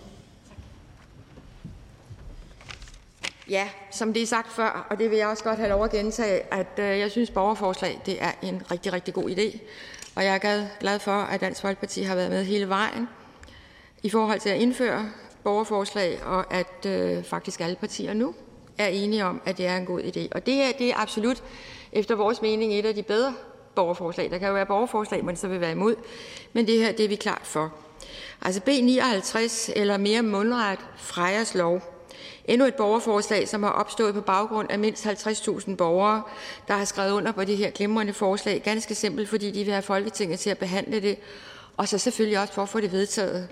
Ja, 3.48 3.68
som 3.90 4.12
det 4.12 4.22
er 4.22 4.26
sagt 4.26 4.52
før, 4.52 4.86
og 4.90 4.98
det 4.98 5.10
vil 5.10 5.18
jeg 5.18 5.28
også 5.28 5.44
godt 5.44 5.58
have 5.58 5.68
lov 5.68 5.84
at 5.84 5.90
gentage, 5.90 6.54
at 6.54 6.78
øh, 6.78 6.98
jeg 6.98 7.10
synes, 7.10 7.30
borgerforslag 7.30 8.00
det 8.06 8.22
er 8.22 8.32
en 8.42 8.62
rigtig, 8.70 8.92
rigtig 8.92 9.14
god 9.14 9.30
idé. 9.30 9.58
Og 10.16 10.24
jeg 10.24 10.34
er 10.34 10.78
glad 10.80 10.98
for, 10.98 11.10
at 11.22 11.40
Dansk 11.40 11.60
Folkeparti 11.60 12.02
har 12.02 12.14
været 12.14 12.30
med 12.30 12.44
hele 12.44 12.68
vejen 12.68 13.08
i 14.02 14.10
forhold 14.10 14.40
til 14.40 14.50
at 14.50 14.60
indføre 14.60 15.10
borgerforslag, 15.44 16.24
og 16.24 16.54
at 16.54 16.86
øh, 16.86 17.24
faktisk 17.24 17.60
alle 17.60 17.76
partier 17.76 18.14
nu 18.14 18.34
er 18.82 18.88
enige 18.88 19.24
om, 19.24 19.40
at 19.44 19.58
det 19.58 19.66
er 19.66 19.76
en 19.76 19.86
god 19.86 20.00
idé. 20.00 20.28
Og 20.32 20.46
det 20.46 20.54
her 20.54 20.72
det 20.78 20.90
er 20.90 20.96
absolut 20.96 21.42
efter 21.92 22.14
vores 22.14 22.42
mening 22.42 22.74
et 22.74 22.86
af 22.86 22.94
de 22.94 23.02
bedre 23.02 23.34
borgerforslag. 23.74 24.30
Der 24.30 24.38
kan 24.38 24.48
jo 24.48 24.54
være 24.54 24.66
borgerforslag, 24.66 25.24
man 25.24 25.36
så 25.36 25.48
vil 25.48 25.60
være 25.60 25.72
imod, 25.72 25.94
men 26.52 26.66
det 26.66 26.78
her 26.78 26.92
det 26.92 27.04
er 27.04 27.08
vi 27.08 27.16
klart 27.16 27.42
for. 27.44 27.72
Altså 28.42 28.60
B 28.60 28.68
59, 28.68 29.70
eller 29.76 29.96
mere 29.96 30.22
mundret 30.22 30.78
Frejers 30.96 31.54
lov, 31.54 31.82
endnu 32.44 32.66
et 32.66 32.74
borgerforslag, 32.74 33.48
som 33.48 33.62
har 33.62 33.70
opstået 33.70 34.14
på 34.14 34.20
baggrund 34.20 34.70
af 34.70 34.78
mindst 34.78 35.06
50.000 35.06 35.74
borgere, 35.74 36.22
der 36.68 36.74
har 36.74 36.84
skrevet 36.84 37.12
under 37.12 37.32
på 37.32 37.44
det 37.44 37.56
her 37.56 37.70
glimrende 37.70 38.12
forslag, 38.12 38.60
ganske 38.64 38.94
simpelt, 38.94 39.28
fordi 39.28 39.50
de 39.50 39.64
vil 39.64 39.72
have 39.72 39.82
Folketinget 39.82 40.38
til 40.38 40.50
at 40.50 40.58
behandle 40.58 41.00
det, 41.00 41.18
og 41.76 41.88
så 41.88 41.98
selvfølgelig 41.98 42.38
også 42.38 42.54
for 42.54 42.62
at 42.62 42.68
få 42.68 42.80
det 42.80 42.92
vedtaget. 42.92 43.48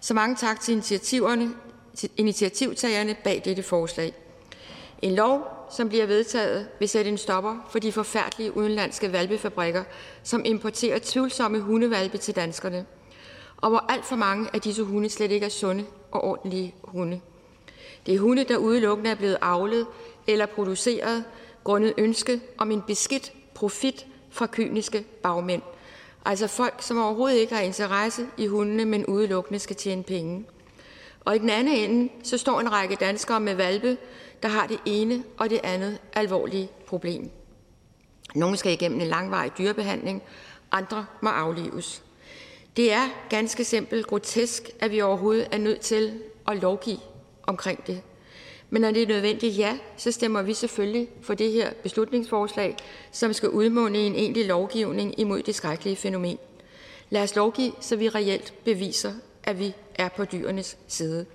Så 0.00 0.14
mange 0.14 0.36
tak 0.36 0.60
til 0.60 0.72
initiativerne, 0.72 1.50
til 1.96 2.10
initiativtagerne 2.16 3.16
bag 3.24 3.42
dette 3.44 3.62
forslag. 3.62 4.14
En 5.02 5.14
lov, 5.14 5.66
som 5.70 5.88
bliver 5.88 6.06
vedtaget, 6.06 6.68
vil 6.78 6.88
sætte 6.88 7.10
en 7.10 7.18
stopper 7.18 7.66
for 7.70 7.78
de 7.78 7.92
forfærdelige 7.92 8.56
udenlandske 8.56 9.12
valpefabrikker, 9.12 9.84
som 10.22 10.42
importerer 10.44 10.98
tvivlsomme 11.02 11.60
hundevalpe 11.60 12.18
til 12.18 12.36
danskerne, 12.36 12.86
og 13.56 13.68
hvor 13.68 13.84
alt 13.88 14.04
for 14.04 14.16
mange 14.16 14.48
af 14.52 14.60
disse 14.60 14.82
hunde 14.82 15.10
slet 15.10 15.30
ikke 15.30 15.46
er 15.46 15.50
sunde 15.50 15.84
og 16.10 16.24
ordentlige 16.24 16.74
hunde. 16.82 17.20
Det 18.06 18.14
er 18.14 18.18
hunde, 18.18 18.44
der 18.44 18.56
udelukkende 18.56 19.10
er 19.10 19.14
blevet 19.14 19.38
avlet 19.40 19.86
eller 20.26 20.46
produceret 20.46 21.24
grundet 21.64 21.94
ønske 21.98 22.40
om 22.58 22.70
en 22.70 22.82
beskidt 22.82 23.32
profit 23.54 24.06
fra 24.30 24.46
kyniske 24.46 25.04
bagmænd. 25.22 25.62
Altså 26.24 26.46
folk, 26.46 26.74
som 26.80 26.98
overhovedet 26.98 27.38
ikke 27.38 27.54
har 27.54 27.62
interesse 27.62 28.26
i 28.36 28.46
hundene, 28.46 28.84
men 28.84 29.06
udelukkende 29.06 29.58
skal 29.58 29.76
tjene 29.76 30.02
penge. 30.02 30.44
Og 31.24 31.36
i 31.36 31.38
den 31.38 31.50
anden 31.50 31.74
ende 31.74 32.12
så 32.22 32.38
står 32.38 32.60
en 32.60 32.72
række 32.72 32.96
danskere 32.96 33.40
med 33.40 33.54
valpe, 33.54 33.96
der 34.46 34.52
har 34.52 34.66
det 34.66 34.78
ene 34.84 35.24
og 35.38 35.50
det 35.50 35.60
andet 35.62 35.98
alvorlige 36.12 36.68
problem. 36.86 37.30
Nogle 38.34 38.56
skal 38.56 38.72
igennem 38.72 39.00
en 39.00 39.06
langvarig 39.06 39.52
dyrebehandling, 39.58 40.22
andre 40.72 41.06
må 41.20 41.28
aflives. 41.28 42.02
Det 42.76 42.92
er 42.92 43.08
ganske 43.30 43.64
simpelt 43.64 44.06
grotesk, 44.06 44.70
at 44.80 44.90
vi 44.90 45.00
overhovedet 45.00 45.48
er 45.50 45.58
nødt 45.58 45.80
til 45.80 46.22
at 46.48 46.56
lovgive 46.56 46.98
omkring 47.42 47.86
det. 47.86 48.02
Men 48.70 48.82
når 48.82 48.90
det 48.90 49.02
er 49.02 49.06
nødvendigt, 49.06 49.58
ja, 49.58 49.78
så 49.96 50.12
stemmer 50.12 50.42
vi 50.42 50.54
selvfølgelig 50.54 51.08
for 51.22 51.34
det 51.34 51.52
her 51.52 51.72
beslutningsforslag, 51.82 52.76
som 53.12 53.32
skal 53.32 53.48
udmåne 53.48 53.98
i 53.98 54.06
en 54.06 54.14
egentlig 54.14 54.46
lovgivning 54.46 55.20
imod 55.20 55.42
det 55.42 55.54
skrækkelige 55.54 55.96
fænomen. 55.96 56.38
Lad 57.10 57.22
os 57.22 57.36
lovgive, 57.36 57.72
så 57.80 57.96
vi 57.96 58.08
reelt 58.08 58.54
beviser, 58.64 59.12
at 59.44 59.58
vi 59.58 59.74
er 59.94 60.08
på 60.08 60.24
dyrenes 60.24 60.78
side. 60.88 61.26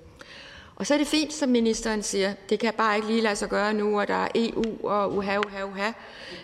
Og 0.82 0.88
så 0.88 0.94
er 0.94 0.98
det 0.98 1.08
fint, 1.08 1.34
som 1.34 1.50
ministeren 1.50 2.04
siger, 2.04 2.34
det 2.50 2.60
kan 2.60 2.74
bare 2.78 2.96
ikke 2.96 3.08
lige 3.08 3.22
lade 3.22 3.36
sig 3.36 3.50
gøre 3.50 3.74
nu, 3.74 4.00
og 4.00 4.08
der 4.08 4.14
er 4.14 4.28
EU 4.36 4.88
og 4.88 5.16
uha, 5.16 5.38
uha, 5.38 5.64
uha. 5.64 5.92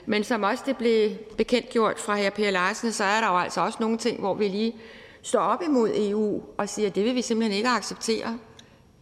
Men 0.05 0.23
som 0.23 0.43
også 0.43 0.63
det 0.65 0.77
blev 0.77 1.11
bekendtgjort 1.37 1.99
fra 1.99 2.15
her 2.15 2.29
Per 2.29 2.51
Larsen, 2.51 2.91
så 2.91 3.03
er 3.03 3.21
der 3.21 3.27
jo 3.27 3.37
altså 3.37 3.61
også 3.61 3.77
nogle 3.81 3.97
ting, 3.97 4.19
hvor 4.19 4.33
vi 4.33 4.47
lige 4.47 4.75
står 5.21 5.39
op 5.39 5.61
imod 5.61 5.91
EU 5.95 6.41
og 6.57 6.69
siger, 6.69 6.87
at 6.87 6.95
det 6.95 7.03
vil 7.03 7.15
vi 7.15 7.21
simpelthen 7.21 7.57
ikke 7.57 7.69
acceptere. 7.69 8.39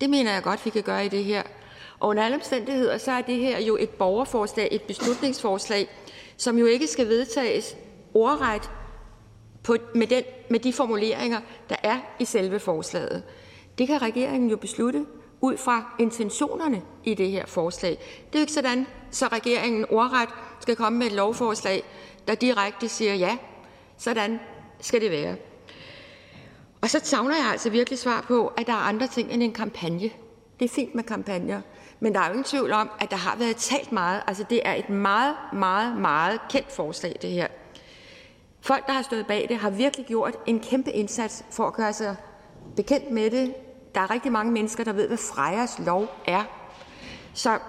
Det 0.02 0.10
mener 0.10 0.34
jeg 0.34 0.44
godt, 0.44 0.66
vi 0.66 0.70
kan 0.70 0.84
gøre 0.84 1.06
i 1.06 1.10
det 1.10 1.24
her. 1.24 1.44
Og 2.00 2.10
under 2.10 2.24
alle 2.24 2.36
omstændigheder, 2.36 2.98
så 2.98 3.12
er 3.12 3.22
det 3.22 3.36
her 3.36 3.60
jo 3.60 3.78
et 3.80 3.90
borgerforslag, 3.90 4.68
et 4.72 4.82
beslutningsforslag, 4.82 5.88
som 6.38 6.58
jo 6.58 6.66
ikke 6.66 6.88
skal 6.88 7.08
vedtages 7.08 7.76
ordret 8.14 8.72
på, 9.64 9.76
med, 9.96 10.08
den, 10.08 10.24
med 10.50 10.60
de 10.60 10.74
formuleringer, 10.74 11.40
der 11.70 11.76
er 11.84 11.98
i 12.20 12.26
selve 12.26 12.60
forslaget. 12.60 13.24
Det 13.78 13.88
kan 13.88 14.02
regeringen 14.02 14.50
jo 14.50 14.58
beslutte 14.58 15.06
ud 15.42 15.58
fra 15.58 15.96
intentionerne 16.00 16.82
i 17.04 17.14
det 17.14 17.32
her 17.32 17.46
forslag. 17.46 17.92
Det 17.92 18.36
er 18.36 18.40
jo 18.40 18.42
ikke 18.42 18.54
sådan, 18.54 18.88
så 19.12 19.28
regeringen 19.28 19.86
ordret 19.90 20.30
skal 20.60 20.76
komme 20.76 21.00
med 21.00 21.08
et 21.08 21.14
lovforslag, 21.14 21.84
der 22.28 22.36
direkte 22.36 22.90
siger 22.90 23.14
ja. 23.14 23.38
Sådan 23.98 24.40
skal 24.80 25.02
det 25.02 25.12
være. 25.12 25.36
Og 26.82 26.90
så 26.90 27.00
savner 27.04 27.36
jeg 27.36 27.46
altså 27.52 27.70
virkelig 27.70 28.00
svar 28.00 28.22
på, 28.28 28.48
at 28.48 28.68
der 28.68 28.74
er 28.74 28.78
andre 28.78 29.08
ting 29.08 29.32
end 29.32 29.44
en 29.44 29.54
kampagne. 29.54 30.10
Det 30.60 30.66
er 30.66 30.70
fint 30.70 30.96
med 30.96 31.04
kampagner, 31.04 31.62
men 32.00 32.14
der 32.14 32.20
er 32.20 32.26
jo 32.26 32.32
ingen 32.32 32.44
tvivl 32.44 32.72
om, 32.72 32.90
at 33.00 33.12
der 33.12 33.18
har 33.18 33.36
været 33.38 33.56
talt 33.56 33.92
meget. 33.92 34.22
Altså, 34.28 34.46
det 34.50 34.62
er 34.66 34.74
et 34.74 34.90
meget, 34.90 35.36
meget, 35.54 35.98
meget 35.98 36.40
kendt 36.50 36.72
forslag, 36.72 37.16
det 37.22 37.30
her. 37.30 37.48
Folk, 38.62 38.88
der 38.88 38.94
har 38.94 39.02
stået 39.02 39.28
bag 39.28 39.46
det, 39.50 39.58
har 39.58 39.70
virkelig 39.70 40.06
gjort 40.06 40.36
en 40.46 40.60
kæmpe 40.60 40.92
indsats 40.92 41.46
for 41.52 41.68
at 41.68 41.74
gøre 41.74 41.94
sig 41.94 42.16
bekendt 42.76 43.12
med 43.12 43.32
det. 43.32 43.54
Der 43.96 44.02
er 44.02 44.12
rigtig 44.12 44.32
mange 44.32 44.52
mennesker, 44.52 44.84
der 44.84 44.94
ved, 44.94 45.08
hvad 45.08 45.18
Frejas 45.18 45.80
lov 45.86 46.08
er. 46.28 46.44
Så 47.34 47.60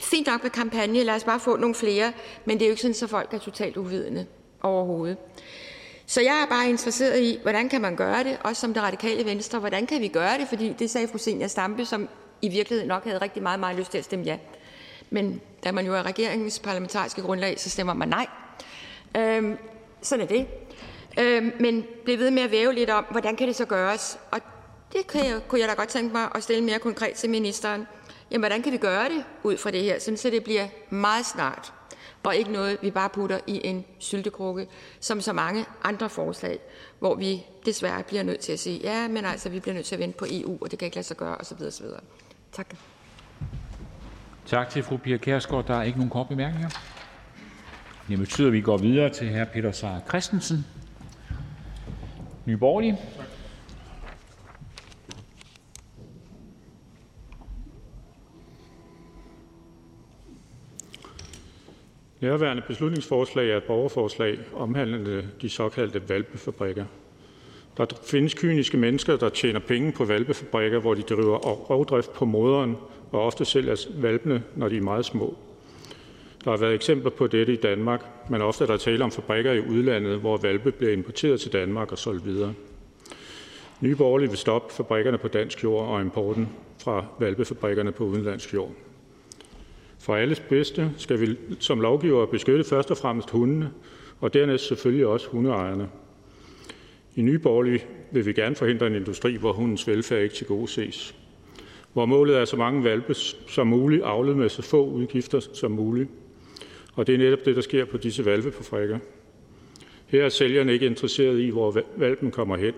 fint 0.00 0.26
nok 0.26 0.42
med 0.42 0.50
kampagne, 0.50 1.02
lad 1.02 1.14
os 1.14 1.24
bare 1.24 1.40
få 1.40 1.56
nogle 1.56 1.74
flere, 1.74 2.12
men 2.44 2.58
det 2.58 2.64
er 2.64 2.68
jo 2.68 2.70
ikke 2.70 2.82
sådan, 2.82 2.96
at 3.02 3.10
folk 3.10 3.34
er 3.34 3.38
totalt 3.38 3.76
uvidende 3.76 4.26
overhovedet. 4.62 5.16
Så 6.06 6.20
jeg 6.20 6.42
er 6.42 6.46
bare 6.46 6.68
interesseret 6.68 7.20
i, 7.20 7.38
hvordan 7.42 7.68
kan 7.68 7.80
man 7.80 7.96
gøre 7.96 8.24
det, 8.24 8.38
også 8.44 8.60
som 8.60 8.74
det 8.74 8.82
radikale 8.82 9.24
venstre. 9.24 9.58
Hvordan 9.58 9.86
kan 9.86 10.00
vi 10.00 10.08
gøre 10.08 10.38
det? 10.38 10.48
Fordi 10.48 10.72
det 10.78 10.90
sagde 10.90 11.08
fru 11.08 11.18
Senior 11.18 11.46
Stampe, 11.46 11.84
som 11.84 12.08
i 12.42 12.48
virkeligheden 12.48 12.88
nok 12.88 13.04
havde 13.04 13.18
rigtig 13.18 13.42
meget, 13.42 13.60
meget 13.60 13.76
lyst 13.76 13.90
til 13.90 13.98
at 13.98 14.04
stemme 14.04 14.24
ja. 14.24 14.38
Men 15.10 15.40
da 15.64 15.72
man 15.72 15.86
jo 15.86 15.94
er 15.94 16.02
regeringens 16.02 16.58
parlamentariske 16.58 17.22
grundlag, 17.22 17.60
så 17.60 17.70
stemmer 17.70 17.94
man 17.94 18.08
nej. 18.08 18.26
Øhm, 19.16 19.56
sådan 20.02 20.24
er 20.24 20.28
det. 20.28 20.46
Øhm, 21.18 21.52
men 21.60 21.84
blev 22.04 22.18
ved 22.18 22.30
med 22.30 22.42
at 22.42 22.50
væve 22.50 22.72
lidt 22.72 22.90
om, 22.90 23.04
hvordan 23.10 23.36
kan 23.36 23.48
det 23.48 23.56
så 23.56 23.64
gøres? 23.64 24.18
Og 24.30 24.40
det 24.92 25.06
kan 25.06 25.26
jeg, 25.26 25.40
kunne 25.48 25.60
jeg 25.60 25.68
da 25.68 25.74
godt 25.74 25.88
tænke 25.88 26.12
mig 26.12 26.28
at 26.34 26.42
stille 26.42 26.64
mere 26.64 26.78
konkret 26.78 27.14
til 27.14 27.30
ministeren. 27.30 27.86
Jamen, 28.30 28.40
hvordan 28.40 28.62
kan 28.62 28.72
vi 28.72 28.76
gøre 28.76 29.04
det 29.04 29.24
ud 29.42 29.56
fra 29.56 29.70
det 29.70 29.82
her, 29.82 29.98
så 29.98 30.30
det 30.30 30.44
bliver 30.44 30.68
meget 30.90 31.26
snart, 31.26 31.72
og 32.22 32.36
ikke 32.36 32.52
noget, 32.52 32.78
vi 32.82 32.90
bare 32.90 33.08
putter 33.08 33.38
i 33.46 33.60
en 33.64 33.84
syltekrukke, 33.98 34.66
som 35.00 35.20
så 35.20 35.32
mange 35.32 35.64
andre 35.82 36.10
forslag, 36.10 36.58
hvor 36.98 37.14
vi 37.14 37.42
desværre 37.66 38.02
bliver 38.02 38.22
nødt 38.22 38.40
til 38.40 38.52
at 38.52 38.58
sige, 38.58 38.80
ja, 38.82 39.08
men 39.08 39.24
altså, 39.24 39.48
vi 39.48 39.60
bliver 39.60 39.74
nødt 39.74 39.86
til 39.86 39.94
at 39.94 39.98
vente 39.98 40.18
på 40.18 40.26
EU, 40.30 40.58
og 40.60 40.70
det 40.70 40.78
kan 40.78 40.86
ikke 40.86 40.96
lade 40.96 41.06
sig 41.06 41.16
gøre, 41.16 41.36
osv. 41.36 41.62
osv. 41.62 41.86
Tak. 42.52 42.74
Tak 44.46 44.70
til 44.70 44.82
fru 44.82 44.96
Pia 44.96 45.16
Kærsgaard. 45.16 45.66
Der 45.66 45.74
er 45.74 45.82
ikke 45.82 45.98
nogen 45.98 46.10
kort 46.10 46.28
bemærkninger. 46.28 46.70
Det 48.08 48.18
betyder, 48.18 48.46
at 48.46 48.52
vi 48.52 48.60
går 48.60 48.78
videre 48.78 49.08
til 49.08 49.28
hr. 49.28 49.44
Peter 49.44 49.72
Seier 49.72 50.00
Christensen, 50.08 50.66
Nye 52.46 52.56
Borgerlige. 52.56 52.98
Nærværende 62.20 62.62
beslutningsforslag 62.66 63.50
er 63.50 63.56
et 63.56 63.62
borgerforslag 63.62 64.38
omhandlende 64.54 65.28
de 65.42 65.48
såkaldte 65.48 66.08
valpefabrikker. 66.08 66.84
Der 67.76 67.86
findes 68.04 68.34
kyniske 68.34 68.76
mennesker, 68.76 69.16
der 69.16 69.28
tjener 69.28 69.60
penge 69.60 69.92
på 69.92 70.04
valpefabrikker, 70.04 70.78
hvor 70.78 70.94
de 70.94 71.02
driver 71.02 71.38
rovdrift 71.38 72.12
på 72.12 72.24
moderen 72.24 72.76
og 73.12 73.22
ofte 73.22 73.44
sælger 73.44 73.86
valpene, 73.96 74.42
når 74.56 74.68
de 74.68 74.76
er 74.76 74.82
meget 74.82 75.04
små. 75.04 75.36
Der 76.44 76.50
har 76.50 76.58
været 76.58 76.74
eksempler 76.74 77.10
på 77.10 77.26
dette 77.26 77.52
i 77.52 77.56
Danmark, 77.56 78.04
men 78.30 78.42
ofte 78.42 78.64
er 78.64 78.68
der 78.68 78.76
tale 78.76 79.04
om 79.04 79.10
fabrikker 79.10 79.52
i 79.52 79.60
udlandet, 79.60 80.18
hvor 80.18 80.36
valpe 80.36 80.72
bliver 80.72 80.92
importeret 80.92 81.40
til 81.40 81.52
Danmark 81.52 81.92
og 81.92 81.98
solgt 81.98 82.26
videre. 82.26 82.54
Nye 83.80 83.96
Borgerlige 83.96 84.28
vil 84.28 84.38
stoppe 84.38 84.74
fabrikkerne 84.74 85.18
på 85.18 85.28
dansk 85.28 85.64
jord 85.64 85.88
og 85.88 86.00
importen 86.00 86.48
fra 86.78 87.04
valpefabrikkerne 87.18 87.92
på 87.92 88.04
udenlandsk 88.04 88.54
jord. 88.54 88.72
For 90.00 90.16
alles 90.16 90.40
bedste 90.40 90.92
skal 90.96 91.20
vi 91.20 91.36
som 91.58 91.80
lovgiver 91.80 92.26
beskytte 92.26 92.64
først 92.64 92.90
og 92.90 92.96
fremmest 92.96 93.30
hundene, 93.30 93.70
og 94.20 94.34
dernæst 94.34 94.68
selvfølgelig 94.68 95.06
også 95.06 95.28
hundeejerne. 95.28 95.88
I 97.16 97.22
Nye 97.22 97.38
Borgerlige 97.38 97.84
vil 98.10 98.26
vi 98.26 98.32
gerne 98.32 98.54
forhindre 98.54 98.86
en 98.86 98.94
industri, 98.94 99.36
hvor 99.36 99.52
hundens 99.52 99.88
velfærd 99.88 100.22
ikke 100.22 100.34
til 100.34 100.46
gode 100.46 100.68
ses. 100.68 101.14
Hvor 101.92 102.06
målet 102.06 102.36
er 102.38 102.44
så 102.44 102.56
mange 102.56 102.84
valpe 102.84 103.14
som 103.48 103.66
muligt, 103.66 104.02
avlet 104.04 104.36
med 104.36 104.48
så 104.48 104.62
få 104.62 104.86
udgifter 104.86 105.40
som 105.40 105.70
muligt. 105.70 106.08
Og 106.94 107.06
det 107.06 107.14
er 107.14 107.18
netop 107.18 107.44
det, 107.44 107.56
der 107.56 107.62
sker 107.62 107.84
på 107.84 107.96
disse 107.96 108.24
valpefabrikker. 108.24 108.98
Her 110.06 110.24
er 110.24 110.28
sælgerne 110.28 110.72
ikke 110.72 110.86
interesseret 110.86 111.40
i, 111.40 111.48
hvor 111.48 111.82
valpen 111.96 112.30
kommer 112.30 112.56
hen, 112.56 112.74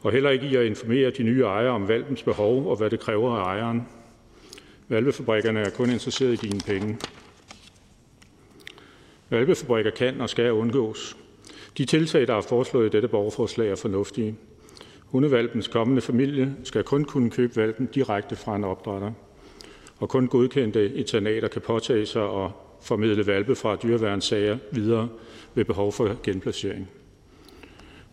og 0.00 0.12
heller 0.12 0.30
ikke 0.30 0.46
i 0.46 0.56
at 0.56 0.66
informere 0.66 1.10
de 1.10 1.22
nye 1.22 1.42
ejere 1.42 1.70
om 1.70 1.88
valpens 1.88 2.22
behov 2.22 2.66
og 2.70 2.76
hvad 2.76 2.90
det 2.90 3.00
kræver 3.00 3.30
af 3.30 3.42
ejeren. 3.42 3.82
Valpefabrikkerne 4.88 5.60
er 5.60 5.70
kun 5.70 5.90
interesseret 5.90 6.32
i 6.32 6.46
dine 6.46 6.60
penge. 6.60 6.98
Valpefabrikker 9.30 9.90
kan 9.90 10.20
og 10.20 10.30
skal 10.30 10.52
undgås. 10.52 11.16
De 11.78 11.84
tiltag, 11.84 12.26
der 12.26 12.34
er 12.34 12.40
foreslået 12.40 12.86
i 12.86 12.90
dette 12.90 13.08
borgerforslag, 13.08 13.70
er 13.70 13.76
fornuftige. 13.76 14.36
Hundevalpens 15.06 15.68
kommende 15.68 16.02
familie 16.02 16.56
skal 16.64 16.82
kun 16.82 17.04
kunne 17.04 17.30
købe 17.30 17.56
valpen 17.56 17.86
direkte 17.86 18.36
fra 18.36 18.56
en 18.56 18.64
opdrætter, 18.64 19.12
og 19.98 20.08
kun 20.08 20.28
godkendte 20.28 20.94
internater 20.94 21.48
kan 21.48 21.62
påtage 21.62 22.06
sig 22.06 22.22
og 22.22 22.52
formidle 22.82 23.26
valpe 23.26 23.54
fra 23.54 23.76
dyreværnssager 23.76 24.58
videre 24.72 25.08
ved 25.54 25.64
behov 25.64 25.92
for 25.92 26.16
genplacering. 26.22 26.90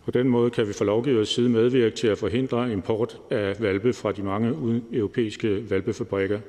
På 0.04 0.10
den 0.10 0.28
måde 0.28 0.50
kan 0.50 0.68
vi 0.68 0.72
fra 0.72 0.84
lovgivers 0.84 1.28
side 1.28 1.48
medvirke 1.48 1.96
til 1.96 2.06
at 2.06 2.18
forhindre 2.18 2.72
import 2.72 3.20
af 3.30 3.60
valpe 3.60 3.92
fra 3.92 4.12
de 4.12 4.22
mange 4.22 4.82
europæiske 4.92 5.70
valpefabrikker 5.70 6.40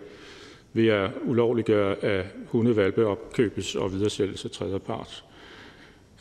ved 0.74 0.88
at 0.88 1.12
ulovliggøre, 1.26 2.04
at 2.04 2.26
hundevalpe 2.48 3.06
opkøbes 3.06 3.76
og 3.76 3.94
videresælges 3.94 4.46
af 4.46 4.52
tredjepart. 4.52 5.24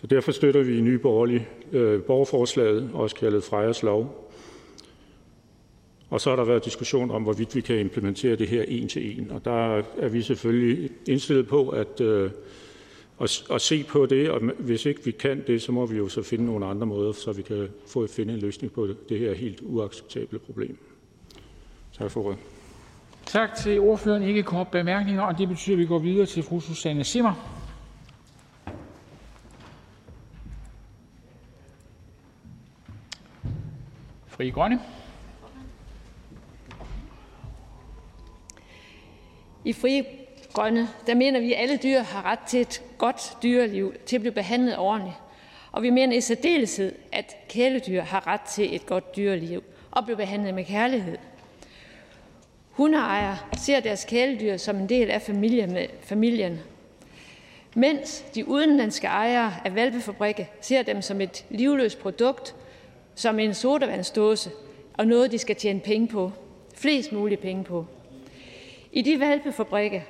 Så 0.01 0.07
derfor 0.07 0.33
støtter 0.33 0.63
vi 0.63 0.79
i 0.79 0.81
Nye 0.81 0.99
Borgerlige 0.99 1.49
øh, 1.73 2.03
borgerforslaget, 2.03 2.91
også 2.95 3.17
kaldet 3.17 3.45
Frejas 3.45 3.83
Lov. 3.83 4.33
Og 6.11 6.21
så 6.21 6.31
har 6.31 6.37
der 6.37 6.45
været 6.45 6.65
diskussion 6.65 7.11
om, 7.11 7.23
hvorvidt 7.23 7.57
vi 7.57 7.61
kan 7.61 7.79
implementere 7.79 8.37
det 8.37 8.49
her 8.49 8.63
en 8.69 8.89
til 8.89 9.19
en. 9.19 9.31
Og 9.31 9.45
der 9.45 9.83
er 9.99 10.09
vi 10.09 10.23
selvfølgelig 10.23 10.91
indstillet 11.09 11.47
på 11.47 11.69
at, 11.69 12.01
øh, 12.01 12.31
at, 13.23 13.45
at 13.51 13.61
se 13.61 13.85
på 13.85 14.07
det, 14.07 14.31
og 14.31 14.41
hvis 14.59 14.87
ikke 14.87 15.05
vi 15.05 15.11
kan 15.11 15.45
det, 15.47 15.63
så 15.63 15.73
må 15.73 15.87
vi 15.87 15.97
jo 15.97 16.09
så 16.09 16.23
finde 16.23 16.47
nogle 16.47 16.67
andre 16.67 16.87
måder, 16.87 17.13
så 17.13 17.33
vi 17.33 17.43
kan 17.43 17.69
få 17.87 18.07
finde 18.07 18.35
en 18.35 18.41
løsning 18.41 18.73
på 18.73 18.89
det 19.09 19.19
her 19.19 19.35
helt 19.35 19.61
uacceptable 19.63 20.39
problem. 20.39 20.79
Tak 21.99 22.11
for 22.11 22.25
ordet. 22.25 22.39
Tak 23.27 23.55
til 23.55 23.81
ordføreren. 23.81 24.23
Ikke 24.23 24.43
kort 24.43 24.69
bemærkninger, 24.69 25.23
og 25.23 25.39
det 25.39 25.49
betyder, 25.49 25.77
at 25.77 25.79
vi 25.79 25.87
går 25.87 25.99
videre 25.99 26.27
til 26.27 26.43
fru 26.43 26.61
Susanne 26.61 27.05
Simmer. 27.05 27.59
Fri 34.27 34.51
Grønne. 34.51 34.81
I 39.65 39.73
Fri 39.73 40.22
Grønne, 40.53 40.89
der 41.07 41.15
mener 41.15 41.41
vi, 41.41 41.53
at 41.53 41.61
alle 41.61 41.79
dyr 41.83 42.01
har 42.01 42.25
ret 42.25 42.39
til 42.39 42.61
et 42.61 42.83
godt 42.99 43.37
dyreliv, 43.43 43.95
til 44.07 44.17
at 44.17 44.23
blive 44.23 44.33
behandlet 44.33 44.79
ordentligt. 44.79 45.17
Og 45.73 45.83
vi 45.83 45.91
mener 45.91 46.17
i 46.17 46.21
særdeleshed, 46.21 46.95
at 47.13 47.37
kæledyr 47.49 48.03
har 48.03 48.27
ret 48.27 48.41
til 48.41 48.75
et 48.75 48.87
godt 48.87 49.17
dyreliv 49.17 49.63
og 49.91 50.05
blive 50.05 50.17
behandlet 50.17 50.55
med 50.55 50.65
kærlighed. 50.65 51.19
Hundeejere 52.71 53.39
ser 53.59 53.81
deres 53.81 54.05
kæledyr 54.05 54.57
som 54.57 54.77
en 54.77 54.89
del 54.89 55.11
af 55.11 55.23
familien, 56.03 56.59
mens 57.75 58.25
de 58.35 58.49
udenlandske 58.49 59.07
ejere 59.07 59.55
af 59.65 59.75
valpefabrikker 59.75 60.45
ser 60.61 60.83
dem 60.83 61.03
som 61.03 61.21
et 61.21 61.45
livløst 61.51 61.99
produkt, 61.99 62.55
som 63.15 63.39
en 63.39 63.55
sodavandsdåse 63.55 64.51
og 64.95 65.07
noget, 65.07 65.33
de 65.33 65.39
skal 65.39 65.57
tjene 65.57 65.81
penge 65.81 66.09
på. 66.09 66.33
Flest 66.75 67.13
mulige 67.13 67.39
penge 67.39 67.65
på. 67.65 67.87
I 68.93 69.03
de 69.03 69.21
valpefabrikker, 69.21 70.01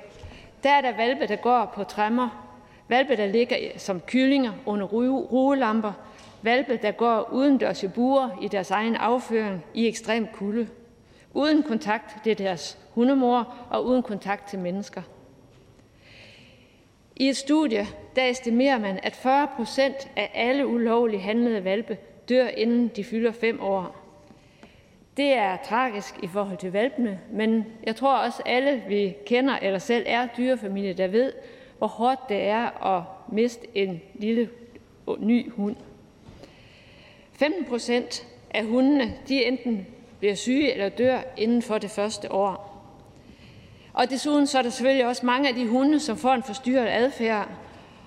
der 0.63 0.69
er 0.69 0.81
der 0.81 0.97
valpe, 0.97 1.27
der 1.27 1.35
går 1.35 1.71
på 1.75 1.83
træmmer, 1.83 2.29
valpe, 2.87 3.17
der 3.17 3.25
ligger 3.25 3.57
som 3.77 3.99
kyllinger 3.99 4.51
under 4.65 4.85
rugelamper, 4.85 5.93
valpe, 6.41 6.79
der 6.81 6.91
går 6.91 7.29
udendørs 7.31 7.83
i 7.83 7.87
buer 7.87 8.29
i 8.41 8.47
deres 8.47 8.71
egen 8.71 8.95
afføring 8.95 9.65
i 9.73 9.87
ekstrem 9.87 10.27
kulde, 10.33 10.67
uden 11.33 11.63
kontakt 11.63 12.23
til 12.23 12.37
deres 12.37 12.77
hundemor 12.91 13.55
og 13.69 13.85
uden 13.85 14.03
kontakt 14.03 14.49
til 14.49 14.59
mennesker. 14.59 15.01
I 17.15 17.29
et 17.29 17.37
studie 17.37 17.87
der 18.15 18.25
estimerer 18.25 18.79
man, 18.79 18.99
at 19.03 19.15
40 19.15 19.47
procent 19.55 20.11
af 20.15 20.31
alle 20.33 20.67
ulovligt 20.67 21.21
handlede 21.21 21.63
valpe 21.63 21.97
dør, 22.29 22.47
inden 22.47 22.87
de 22.95 23.03
fylder 23.03 23.31
fem 23.31 23.61
år. 23.61 24.02
Det 25.17 25.33
er 25.33 25.57
tragisk 25.65 26.15
i 26.23 26.27
forhold 26.27 26.57
til 26.57 26.71
valpene, 26.71 27.19
men 27.31 27.65
jeg 27.83 27.95
tror 27.95 28.17
også, 28.17 28.41
alle 28.45 28.83
vi 28.87 29.15
kender 29.25 29.57
eller 29.61 29.79
selv 29.79 30.03
er 30.07 30.27
dyrefamilie, 30.37 30.93
der 30.93 31.07
ved, 31.07 31.33
hvor 31.77 31.87
hårdt 31.87 32.29
det 32.29 32.41
er 32.41 32.95
at 32.97 33.03
miste 33.31 33.67
en 33.75 34.01
lille 34.13 34.49
ny 35.19 35.51
hund. 35.51 35.75
15 37.33 37.65
procent 37.65 38.27
af 38.51 38.65
hundene 38.65 39.13
de 39.27 39.45
enten 39.45 39.87
bliver 40.19 40.35
syge 40.35 40.73
eller 40.73 40.89
dør 40.89 41.19
inden 41.37 41.61
for 41.61 41.77
det 41.77 41.89
første 41.89 42.31
år. 42.31 42.73
Og 43.93 44.09
desuden 44.09 44.47
så 44.47 44.57
er 44.57 44.61
der 44.61 44.69
selvfølgelig 44.69 45.05
også 45.05 45.25
mange 45.25 45.49
af 45.49 45.55
de 45.55 45.67
hunde, 45.67 45.99
som 45.99 46.17
får 46.17 46.33
en 46.33 46.43
forstyrret 46.43 46.87
adfærd 46.89 47.49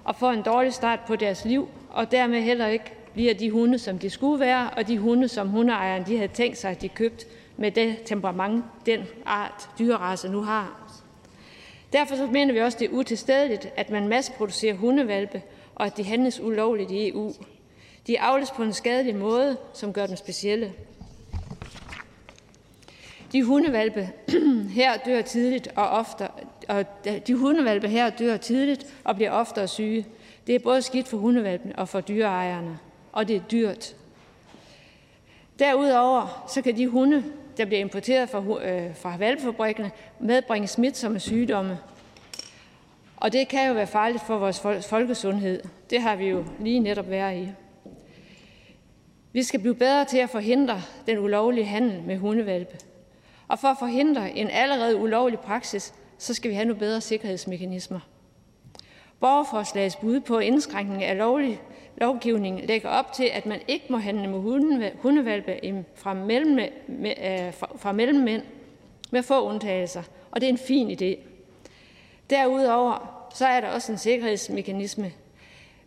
og 0.05 0.17
får 0.17 0.31
en 0.31 0.43
dårlig 0.43 0.73
start 0.73 1.01
på 1.07 1.17
deres 1.17 1.45
liv, 1.45 1.69
og 1.91 2.11
dermed 2.11 2.43
heller 2.43 2.67
ikke 2.67 2.93
bliver 3.17 3.35
de 3.35 3.51
hunde, 3.51 3.79
som 3.79 3.99
de 3.99 4.11
skulle 4.11 4.41
være, 4.41 4.71
og 4.71 4.89
de 4.89 4.99
hunde, 4.99 5.29
som 5.29 5.49
hundeejeren 5.49 6.07
de 6.07 6.17
havde 6.17 6.33
tænkt 6.33 6.59
sig, 6.59 6.71
at 6.71 6.83
de 6.83 6.89
købt 6.89 7.27
med 7.57 7.71
det 7.71 7.97
temperament, 8.05 8.65
den 8.87 9.01
art 9.27 9.69
dyrerace 9.79 10.29
nu 10.29 10.41
har. 10.41 10.93
Derfor 11.93 12.17
så 12.17 12.27
mener 12.27 12.53
vi 12.53 12.61
også, 12.61 12.79
det 12.79 12.91
er 12.91 12.93
utilstedeligt, 12.93 13.69
at 13.77 13.91
man 13.91 14.09
masseproducerer 14.09 14.75
hundevalpe, 14.75 15.43
og 15.75 15.87
at 15.87 15.97
de 15.97 16.05
handles 16.05 16.41
ulovligt 16.41 16.91
i 16.91 17.09
EU. 17.09 17.33
De 18.07 18.21
avles 18.21 18.51
på 18.51 18.63
en 18.63 18.73
skadelig 18.73 19.17
måde, 19.17 19.57
som 19.75 19.93
gør 19.93 20.07
dem 20.07 20.17
specielle. 20.17 20.73
De 23.33 23.43
hundevalpe 23.43 24.09
her 24.81 24.97
dør 24.97 25.23
tidligt 25.23 25.69
og 25.77 25.89
ofte, 25.89 26.29
og 26.69 26.85
de 27.27 27.35
hundevalpe 27.35 27.89
her 27.89 28.11
dør 28.11 28.37
tidligt 28.37 28.95
og 29.05 29.15
bliver 29.15 29.31
oftere 29.31 29.69
syge. 29.69 30.07
Det 30.47 30.55
er 30.55 30.59
både 30.59 30.83
skidt 30.83 31.09
for 31.09 31.17
hundevalpen 31.17 31.77
og 31.77 31.89
for 31.89 32.01
dyreejerne, 32.01 32.79
og 33.17 33.29
det 33.29 33.37
er 33.37 33.41
dyrt. 33.41 33.97
Derudover 35.59 36.45
så 36.49 36.63
kan 36.63 36.77
de 36.77 36.87
hunde, 36.87 37.25
der 37.57 37.65
bliver 37.65 37.81
importeret 37.81 38.29
fra, 38.29 38.65
øh, 38.65 38.97
fra 38.97 39.17
valpefabrikkerne, 39.17 39.91
medbringe 40.21 40.69
smitsomme 40.69 41.21
sygdomme. 41.21 41.79
Og 43.17 43.33
det 43.33 43.49
kan 43.49 43.69
jo 43.69 43.75
være 43.75 43.87
farligt 43.87 44.23
for 44.27 44.39
vores 44.39 44.87
folkesundhed. 44.87 45.63
Det 45.91 46.03
har 46.03 46.17
vi 46.17 46.27
jo 46.27 46.45
lige 46.61 46.81
netop 46.81 47.11
været 47.11 47.39
i. 47.43 47.49
Vi 49.33 49.43
skal 49.43 49.61
blive 49.61 49.75
bedre 49.75 50.05
til 50.05 50.19
at 50.19 50.31
forhindre 50.31 50.83
den 51.07 51.19
ulovlige 51.19 51.67
handel 51.67 52.03
med 52.03 52.19
hundevalpe. 52.19 52.79
Og 53.49 53.59
for 53.59 53.69
at 53.69 53.77
forhindre 53.79 54.31
en 54.31 54.51
allerede 54.51 54.97
ulovlig 54.97 55.39
praksis, 55.39 55.95
så 56.19 56.35
skal 56.35 56.51
vi 56.51 56.55
have 56.55 56.65
nogle 56.65 56.81
bedre 56.81 57.01
sikkerhedsmekanismer. 57.01 58.01
Borgerforslagets 59.21 59.97
bud 59.97 60.21
på 60.21 60.39
indskrænkning 60.39 61.05
af 61.05 61.19
lovlig 61.19 61.61
lovgivning 61.97 62.67
lægger 62.67 62.89
op 62.89 63.13
til, 63.13 63.31
at 63.33 63.47
man 63.47 63.61
ikke 63.69 63.85
må 63.91 63.99
handle 63.99 64.29
med 64.29 64.39
hundevalpe 65.03 65.85
fra, 65.95 66.15
mellem, 66.15 66.59
øh, 66.59 67.53
fra 67.77 67.93
mellemmænd 67.93 68.43
med 69.11 69.23
få 69.23 69.49
undtagelser, 69.49 70.03
og 70.31 70.41
det 70.41 70.47
er 70.47 70.51
en 70.51 70.59
fin 70.59 70.91
idé. 70.91 71.19
Derudover 72.31 73.29
så 73.35 73.47
er 73.47 73.61
der 73.61 73.69
også 73.69 73.93
en 73.93 73.99
sikkerhedsmekanisme 73.99 75.13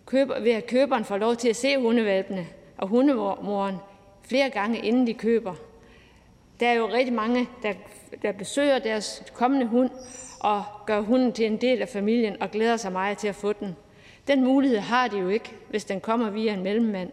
køber, 0.06 0.40
ved, 0.40 0.52
at 0.52 0.68
køberen 0.68 1.06
får 1.06 1.18
lov 1.18 1.36
til 1.36 1.50
at 1.50 1.56
se 1.56 1.78
hundevalpene 1.78 2.48
og 2.78 2.88
hundemoren 2.88 3.76
flere 4.24 4.50
gange, 4.50 4.80
inden 4.80 5.08
de 5.08 5.14
køber. 5.14 5.54
Der 6.60 6.68
er 6.68 6.74
jo 6.74 6.88
rigtig 6.88 7.14
mange, 7.14 7.48
der, 7.64 7.74
der 8.22 8.32
besøger 8.32 8.80
deres 8.80 9.24
kommende 9.34 9.66
hund 9.66 9.90
og 10.40 10.64
gør 10.86 11.02
hunden 11.02 11.32
til 11.32 11.46
en 11.46 11.58
del 11.58 11.82
af 11.82 11.90
familien 11.90 12.42
og 12.42 12.52
glæder 12.52 12.78
sig 12.78 12.92
meget 12.92 13.18
til 13.18 13.28
at 13.28 13.36
få 13.36 13.54
den. 13.54 13.76
Den 14.30 14.44
mulighed 14.44 14.80
har 14.80 15.08
de 15.08 15.18
jo 15.18 15.30
ikke, 15.30 15.52
hvis 15.70 15.86
den 15.86 16.02
kommer 16.02 16.30
via 16.30 16.54
en 16.54 16.64
mellemmand. 16.64 17.12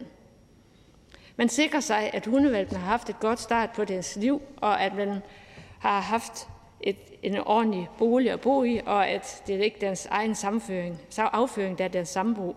Man 1.35 1.49
sikrer 1.49 1.79
sig, 1.79 2.09
at 2.13 2.25
hundevalpen 2.25 2.77
har 2.77 2.85
haft 2.85 3.09
et 3.09 3.19
godt 3.19 3.39
start 3.39 3.69
på 3.71 3.85
deres 3.85 4.15
liv, 4.15 4.41
og 4.57 4.83
at 4.83 4.95
man 4.95 5.19
har 5.79 5.99
haft 5.99 6.47
et, 6.81 6.97
en 7.23 7.37
ordentlig 7.37 7.87
bolig 7.97 8.31
at 8.31 8.41
bo 8.41 8.63
i, 8.63 8.79
og 8.85 9.07
at 9.07 9.43
det 9.47 9.55
er 9.55 9.63
ikke 9.63 9.81
deres 9.81 10.05
egen 10.05 10.35
samføring, 10.35 10.99
så 11.09 11.21
afføring, 11.21 11.77
der 11.77 11.83
er 11.83 11.87
deres 11.87 12.09
sambo. 12.09 12.55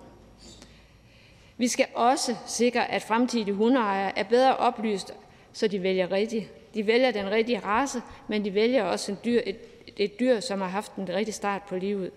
Vi 1.56 1.68
skal 1.68 1.86
også 1.94 2.36
sikre, 2.46 2.90
at 2.90 3.02
fremtidige 3.02 3.54
hundeejere 3.54 4.18
er 4.18 4.24
bedre 4.24 4.56
oplyst, 4.56 5.14
så 5.52 5.68
de 5.68 5.82
vælger 5.82 6.12
rigtigt. 6.12 6.74
De 6.74 6.86
vælger 6.86 7.10
den 7.10 7.30
rigtige 7.30 7.58
race, 7.58 8.02
men 8.28 8.44
de 8.44 8.54
vælger 8.54 8.84
også 8.84 9.12
en 9.12 9.18
dyr, 9.24 9.40
et, 9.46 9.58
et 9.96 10.20
dyr, 10.20 10.40
som 10.40 10.60
har 10.60 10.68
haft 10.68 10.94
en 10.94 11.08
rigtig 11.08 11.34
start 11.34 11.62
på 11.62 11.76
livet. 11.76 12.10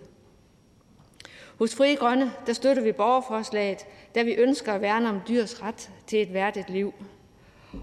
Hos 1.60 1.76
Frie 1.76 1.96
Grønne 1.96 2.32
der 2.48 2.54
støtter 2.54 2.84
vi 2.84 2.92
borgerforslaget, 2.92 3.78
da 4.16 4.24
vi 4.24 4.32
ønsker 4.32 4.74
at 4.74 4.82
værne 4.82 5.10
om 5.10 5.20
dyrs 5.28 5.64
ret 5.64 5.90
til 6.08 6.22
et 6.22 6.34
værdigt 6.34 6.70
liv. 6.70 6.94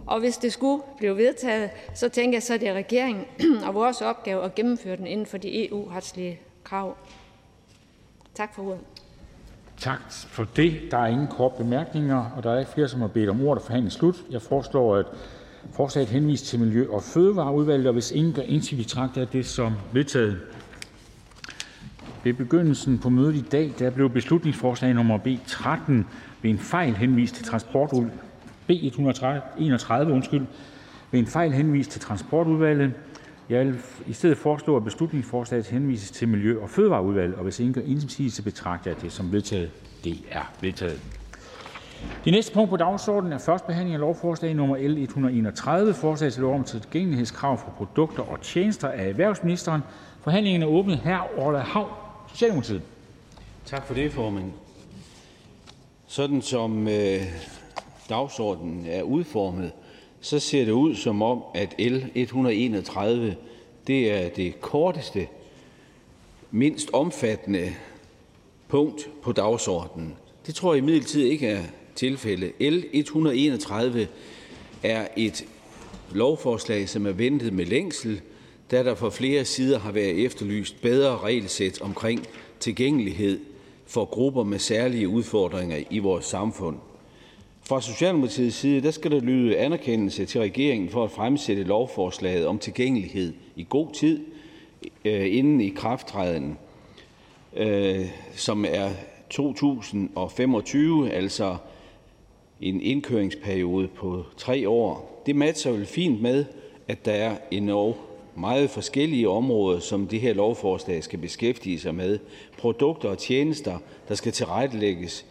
Og 0.06 0.20
hvis 0.20 0.36
det 0.36 0.52
skulle 0.52 0.82
blive 0.98 1.16
vedtaget, 1.16 1.70
så 1.94 2.08
tænker 2.08 2.36
jeg, 2.36 2.42
så 2.42 2.54
er 2.54 2.58
det 2.58 2.74
regeringen 2.74 3.24
og 3.66 3.74
vores 3.74 4.00
opgave 4.02 4.44
at 4.44 4.54
gennemføre 4.54 4.96
den 4.96 5.06
inden 5.06 5.26
for 5.26 5.38
de 5.38 5.68
EU-retslige 5.68 6.40
krav. 6.64 6.96
Tak 8.34 8.54
for 8.54 8.62
ordet. 8.62 8.80
Tak 9.78 10.12
for 10.12 10.46
det. 10.56 10.80
Der 10.90 10.98
er 10.98 11.06
ingen 11.06 11.28
kort 11.28 11.54
bemærkninger, 11.54 12.30
og 12.36 12.42
der 12.42 12.52
er 12.52 12.58
ikke 12.58 12.70
flere, 12.70 12.88
som 12.88 13.00
har 13.00 13.08
bedt 13.08 13.28
om 13.28 13.46
ordet. 13.46 13.62
Forhandlingen 13.62 13.90
slut. 13.90 14.24
Jeg 14.30 14.42
foreslår, 14.42 14.96
at 14.96 15.06
forslaget 15.72 16.08
henvises 16.08 16.48
til 16.48 16.58
Miljø- 16.58 16.90
og 16.90 17.02
Fødevareudvalget, 17.02 17.86
og 17.86 17.92
hvis 17.92 18.10
ingen 18.10 18.32
gør 18.32 18.42
indsigelse, 18.42 18.88
betragter 18.88 19.20
jeg 19.20 19.32
det 19.32 19.46
som 19.46 19.72
vedtaget. 19.92 20.40
Ved 22.24 22.32
begyndelsen 22.32 22.98
på 22.98 23.08
mødet 23.08 23.34
i 23.34 23.44
dag 23.52 23.72
der 23.78 23.90
blev 23.90 24.10
beslutningsforslag 24.10 24.94
nummer 24.94 25.18
B 25.18 25.26
13 25.46 26.06
ved 26.42 26.50
en 26.50 26.58
fejl 26.58 26.94
henvist 26.94 27.34
til 27.34 27.44
transportudvalget. 27.44 28.20
B 28.66 28.70
131 28.70 30.12
undskyld, 30.12 30.46
ved 31.10 31.20
en 31.20 31.26
fejl 31.26 31.52
henvist 31.52 31.90
til 31.90 32.00
transportudvalget. 32.00 32.92
Jeg 33.48 33.66
vil 33.66 33.76
i 34.06 34.12
stedet 34.12 34.38
foreslå, 34.38 34.76
at 34.76 34.84
beslutningsforslaget 34.84 35.66
henvises 35.66 36.10
til 36.10 36.28
Miljø- 36.28 36.60
og 36.62 36.70
Fødevareudvalget, 36.70 37.34
og 37.34 37.42
hvis 37.42 37.60
ingen 37.60 37.74
gør 37.74 37.80
indsigelse, 37.80 38.42
betragter 38.42 38.90
jeg 38.90 39.02
det 39.02 39.12
som 39.12 39.32
vedtaget. 39.32 39.70
Det 40.04 40.16
er 40.30 40.52
vedtaget. 40.60 41.00
Det 42.24 42.32
næste 42.32 42.54
punkt 42.54 42.70
på 42.70 42.76
dagsordenen 42.76 43.32
er 43.32 43.38
første 43.38 43.66
behandling 43.66 43.94
af 43.94 44.00
lovforslag 44.00 44.54
nummer 44.54 44.76
L 44.76 44.98
131, 44.98 45.94
forslag 45.94 46.32
til 46.32 46.42
lov 46.42 46.54
om 46.54 46.64
tilgængelighedskrav 46.64 47.58
for 47.58 47.70
produkter 47.70 48.22
og 48.22 48.40
tjenester 48.40 48.88
af 48.88 49.08
erhvervsministeren. 49.08 49.82
Forhandlingen 50.20 50.62
er 50.62 50.66
Socialdemokratiet. 52.32 52.82
Tak 53.66 53.86
for 53.86 53.94
det, 53.94 54.12
formand. 54.12 54.52
Sådan 56.06 56.42
som 56.42 56.88
øh, 56.88 57.22
dagsordenen 58.08 58.86
er 58.86 59.02
udformet, 59.02 59.72
så 60.20 60.38
ser 60.38 60.64
det 60.64 60.72
ud 60.72 60.94
som 60.94 61.22
om, 61.22 61.42
at 61.54 61.74
L 61.78 62.10
131 62.14 63.36
det 63.86 64.10
er 64.10 64.28
det 64.28 64.60
korteste, 64.60 65.28
mindst 66.50 66.90
omfattende 66.92 67.72
punkt 68.68 69.10
på 69.22 69.32
dagsordenen. 69.32 70.16
Det 70.46 70.54
tror 70.54 70.74
jeg 70.74 70.82
imidlertid 70.82 71.22
ikke 71.22 71.48
er 71.48 71.62
tilfælde. 71.94 72.70
L 72.70 72.84
131 72.92 74.08
er 74.82 75.08
et 75.16 75.44
lovforslag, 76.12 76.88
som 76.88 77.06
er 77.06 77.12
ventet 77.12 77.52
med 77.52 77.66
længsel, 77.66 78.20
da 78.70 78.82
der 78.82 78.94
fra 78.94 79.10
flere 79.10 79.44
sider 79.44 79.78
har 79.78 79.92
været 79.92 80.24
efterlyst 80.24 80.82
bedre 80.82 81.18
regelsæt 81.18 81.82
omkring 81.82 82.26
tilgængelighed 82.60 83.40
for 83.86 84.04
grupper 84.04 84.44
med 84.44 84.58
særlige 84.58 85.08
udfordringer 85.08 85.78
i 85.90 85.98
vores 85.98 86.24
samfund. 86.24 86.76
Fra 87.62 87.80
Socialdemokratiets 87.80 88.56
side 88.56 88.82
der 88.82 88.90
skal 88.90 89.10
der 89.10 89.20
lyde 89.20 89.58
anerkendelse 89.58 90.24
til 90.24 90.40
regeringen 90.40 90.88
for 90.88 91.04
at 91.04 91.10
fremsætte 91.10 91.62
lovforslaget 91.62 92.46
om 92.46 92.58
tilgængelighed 92.58 93.32
i 93.56 93.66
god 93.68 93.92
tid 93.94 94.20
øh, 95.04 95.36
inden 95.36 95.60
i 95.60 95.68
krafttræden, 95.68 96.58
øh, 97.56 98.06
som 98.34 98.64
er 98.68 98.90
2025, 99.30 101.10
altså 101.10 101.56
en 102.60 102.80
indkøringsperiode 102.80 103.88
på 103.88 104.24
tre 104.36 104.68
år. 104.68 105.22
Det 105.26 105.36
matcher 105.36 105.72
vel 105.72 105.86
fint 105.86 106.22
med, 106.22 106.44
at 106.88 107.04
der 107.04 107.12
er 107.12 107.36
en 107.50 107.68
meget 108.36 108.70
forskellige 108.70 109.28
områder, 109.28 109.80
som 109.80 110.06
det 110.06 110.20
her 110.20 110.34
lovforslag 110.34 111.04
skal 111.04 111.18
beskæftige 111.18 111.80
sig 111.80 111.94
med. 111.94 112.18
Produkter 112.58 113.08
og 113.08 113.18
tjenester, 113.18 113.78
der 114.08 114.14
skal 114.14 114.32
tilrettelægges 114.32 115.26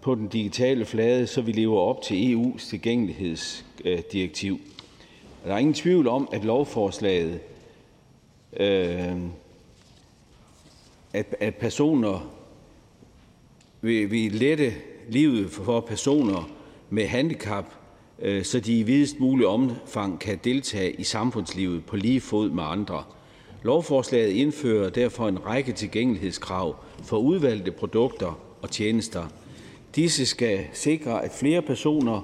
på 0.00 0.14
den 0.14 0.28
digitale 0.28 0.84
flade, 0.84 1.26
så 1.26 1.40
vi 1.40 1.52
lever 1.52 1.80
op 1.80 2.02
til 2.02 2.34
EU's 2.34 2.68
tilgængelighedsdirektiv. 2.68 4.60
Der 5.44 5.54
er 5.54 5.58
ingen 5.58 5.74
tvivl 5.74 6.08
om, 6.08 6.28
at 6.32 6.44
lovforslaget, 6.44 7.40
øh, 8.56 9.16
at, 11.12 11.36
at 11.40 11.54
personer 11.54 12.30
vil, 13.80 14.10
vil 14.10 14.32
lette 14.32 14.72
livet 15.08 15.50
for 15.50 15.80
personer 15.80 16.50
med 16.90 17.06
handicap, 17.06 17.64
Øh, 18.22 18.44
så 18.44 18.60
de 18.60 18.78
i 18.78 18.82
videst 18.82 19.20
mulig 19.20 19.46
omfang 19.46 20.20
kan 20.20 20.38
deltage 20.44 20.92
i 20.92 21.02
samfundslivet 21.02 21.84
på 21.84 21.96
lige 21.96 22.20
fod 22.20 22.50
med 22.50 22.64
andre. 22.66 23.04
Lovforslaget 23.62 24.30
indfører 24.30 24.90
derfor 24.90 25.28
en 25.28 25.46
række 25.46 25.72
tilgængelighedskrav 25.72 26.76
for 27.02 27.16
udvalgte 27.16 27.72
produkter 27.72 28.38
og 28.62 28.70
tjenester. 28.70 29.26
Disse 29.96 30.26
skal 30.26 30.64
sikre, 30.72 31.24
at 31.24 31.30
flere 31.32 31.62
personer 31.62 32.20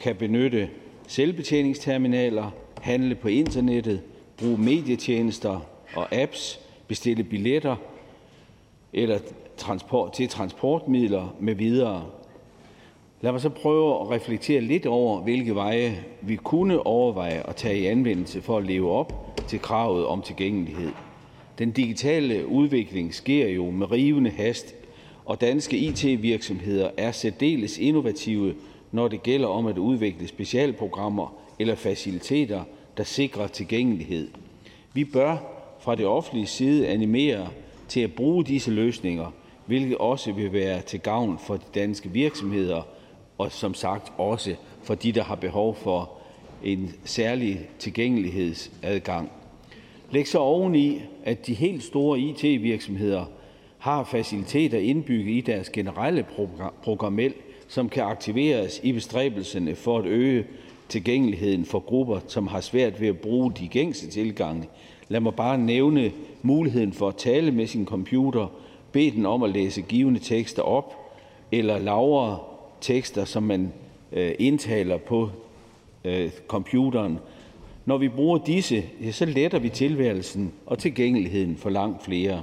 kan 0.00 0.16
benytte 0.16 0.68
selvbetjeningsterminaler, 1.08 2.50
handle 2.80 3.14
på 3.14 3.28
internettet, 3.28 4.00
bruge 4.38 4.58
medietjenester 4.58 5.60
og 5.94 6.12
apps, 6.12 6.60
bestille 6.88 7.24
billetter 7.24 7.76
eller 8.92 9.18
transport, 9.56 10.12
til 10.12 10.28
transportmidler 10.28 11.36
med 11.40 11.54
videre. 11.54 12.04
Lad 13.24 13.32
mig 13.32 13.40
så 13.40 13.48
prøve 13.48 14.00
at 14.00 14.10
reflektere 14.10 14.60
lidt 14.60 14.86
over, 14.86 15.20
hvilke 15.20 15.54
veje 15.54 16.04
vi 16.20 16.36
kunne 16.36 16.86
overveje 16.86 17.48
at 17.48 17.56
tage 17.56 17.78
i 17.78 17.86
anvendelse 17.86 18.42
for 18.42 18.58
at 18.58 18.66
leve 18.66 18.90
op 18.90 19.40
til 19.48 19.60
kravet 19.60 20.06
om 20.06 20.22
tilgængelighed. 20.22 20.90
Den 21.58 21.70
digitale 21.70 22.46
udvikling 22.46 23.14
sker 23.14 23.48
jo 23.48 23.70
med 23.70 23.90
rivende 23.90 24.30
hast, 24.30 24.74
og 25.24 25.40
danske 25.40 25.76
IT-virksomheder 25.76 26.90
er 26.96 27.12
særdeles 27.12 27.78
innovative, 27.78 28.54
når 28.92 29.08
det 29.08 29.22
gælder 29.22 29.48
om 29.48 29.66
at 29.66 29.78
udvikle 29.78 30.28
specialprogrammer 30.28 31.34
eller 31.58 31.74
faciliteter, 31.74 32.62
der 32.96 33.04
sikrer 33.04 33.46
tilgængelighed. 33.46 34.28
Vi 34.92 35.04
bør 35.04 35.36
fra 35.80 35.94
det 35.94 36.06
offentlige 36.06 36.46
side 36.46 36.88
animere 36.88 37.48
til 37.88 38.00
at 38.00 38.14
bruge 38.14 38.44
disse 38.44 38.70
løsninger, 38.70 39.30
hvilket 39.66 39.98
også 39.98 40.32
vil 40.32 40.52
være 40.52 40.80
til 40.80 41.00
gavn 41.00 41.38
for 41.38 41.56
de 41.56 41.66
danske 41.74 42.10
virksomheder 42.10 42.82
og 43.38 43.52
som 43.52 43.74
sagt 43.74 44.12
også 44.18 44.54
for 44.82 44.94
de, 44.94 45.12
der 45.12 45.24
har 45.24 45.34
behov 45.34 45.74
for 45.74 46.10
en 46.64 46.94
særlig 47.04 47.68
tilgængelighedsadgang. 47.78 49.30
Læg 50.10 50.28
så 50.28 50.38
oveni, 50.38 51.00
at 51.24 51.46
de 51.46 51.54
helt 51.54 51.82
store 51.82 52.18
IT-virksomheder 52.18 53.24
har 53.78 54.04
faciliteter 54.04 54.78
indbygget 54.78 55.32
i 55.32 55.40
deres 55.40 55.70
generelle 55.70 56.26
programmel, 56.82 57.34
som 57.68 57.88
kan 57.88 58.02
aktiveres 58.02 58.80
i 58.82 58.92
bestræbelserne 58.92 59.74
for 59.74 59.98
at 59.98 60.06
øge 60.06 60.46
tilgængeligheden 60.88 61.64
for 61.64 61.78
grupper, 61.78 62.20
som 62.26 62.46
har 62.46 62.60
svært 62.60 63.00
ved 63.00 63.08
at 63.08 63.18
bruge 63.18 63.52
de 63.52 63.68
gængse 63.68 64.10
tilgange. 64.10 64.68
Lad 65.08 65.20
mig 65.20 65.34
bare 65.34 65.58
nævne 65.58 66.12
muligheden 66.42 66.92
for 66.92 67.08
at 67.08 67.16
tale 67.16 67.50
med 67.50 67.66
sin 67.66 67.86
computer, 67.86 68.46
bede 68.92 69.10
den 69.10 69.26
om 69.26 69.42
at 69.42 69.50
læse 69.50 69.82
givende 69.82 70.20
tekster 70.20 70.62
op, 70.62 70.94
eller 71.52 71.78
lagre 71.78 72.38
tekster, 72.84 73.24
som 73.24 73.42
man 73.42 73.72
øh, 74.12 74.34
indtaler 74.38 74.96
på 74.96 75.30
øh, 76.04 76.30
computeren. 76.48 77.18
Når 77.84 77.98
vi 77.98 78.08
bruger 78.08 78.38
disse, 78.38 78.84
så 79.12 79.24
letter 79.24 79.58
vi 79.58 79.68
tilværelsen 79.68 80.52
og 80.66 80.78
tilgængeligheden 80.78 81.56
for 81.56 81.70
langt 81.70 82.04
flere. 82.04 82.42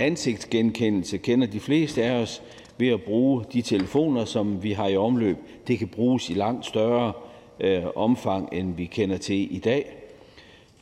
Ansigtsgenkendelse 0.00 1.16
kender 1.16 1.46
de 1.46 1.60
fleste 1.60 2.02
af 2.02 2.22
os 2.22 2.42
ved 2.78 2.88
at 2.88 3.02
bruge 3.02 3.44
de 3.52 3.62
telefoner, 3.62 4.24
som 4.24 4.62
vi 4.62 4.72
har 4.72 4.88
i 4.88 4.96
omløb. 4.96 5.36
Det 5.66 5.78
kan 5.78 5.88
bruges 5.88 6.30
i 6.30 6.34
langt 6.34 6.66
større 6.66 7.12
øh, 7.60 7.82
omfang, 7.96 8.48
end 8.52 8.76
vi 8.76 8.84
kender 8.84 9.16
til 9.16 9.56
i 9.56 9.58
dag. 9.58 9.96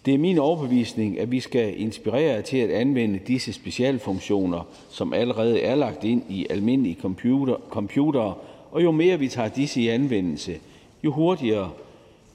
Det 0.06 0.14
er 0.14 0.18
min 0.18 0.38
overbevisning, 0.38 1.18
at 1.18 1.30
vi 1.30 1.40
skal 1.40 1.80
inspirere 1.80 2.42
til 2.42 2.56
at 2.56 2.70
anvende 2.70 3.18
disse 3.18 3.52
specialfunktioner, 3.52 4.66
som 4.90 5.12
allerede 5.12 5.60
er 5.60 5.74
lagt 5.74 6.04
ind 6.04 6.22
i 6.28 6.46
almindelige 6.50 6.96
computer, 7.00 7.56
computere, 7.70 8.34
og 8.70 8.82
jo 8.82 8.90
mere 8.90 9.18
vi 9.18 9.28
tager 9.28 9.48
disse 9.48 9.80
i 9.80 9.88
anvendelse, 9.88 10.58
jo 11.04 11.12
hurtigere 11.12 11.70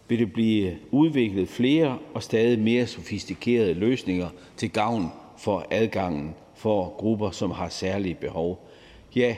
vil 0.08 0.20
det 0.20 0.34
blive 0.34 0.76
udviklet 0.92 1.50
flere 1.50 1.98
og 2.14 2.24
stadig 2.24 2.60
mere 2.60 2.88
sofistikerede 2.88 3.74
løsninger 3.74 4.28
til 4.58 4.72
gavn 4.72 5.08
for 5.38 5.66
adgangen 5.72 6.36
for 6.56 6.94
grupper, 6.98 7.32
som 7.32 7.52
har 7.52 7.70
særlige 7.70 8.16
behov. 8.16 8.60
Ja, 9.16 9.36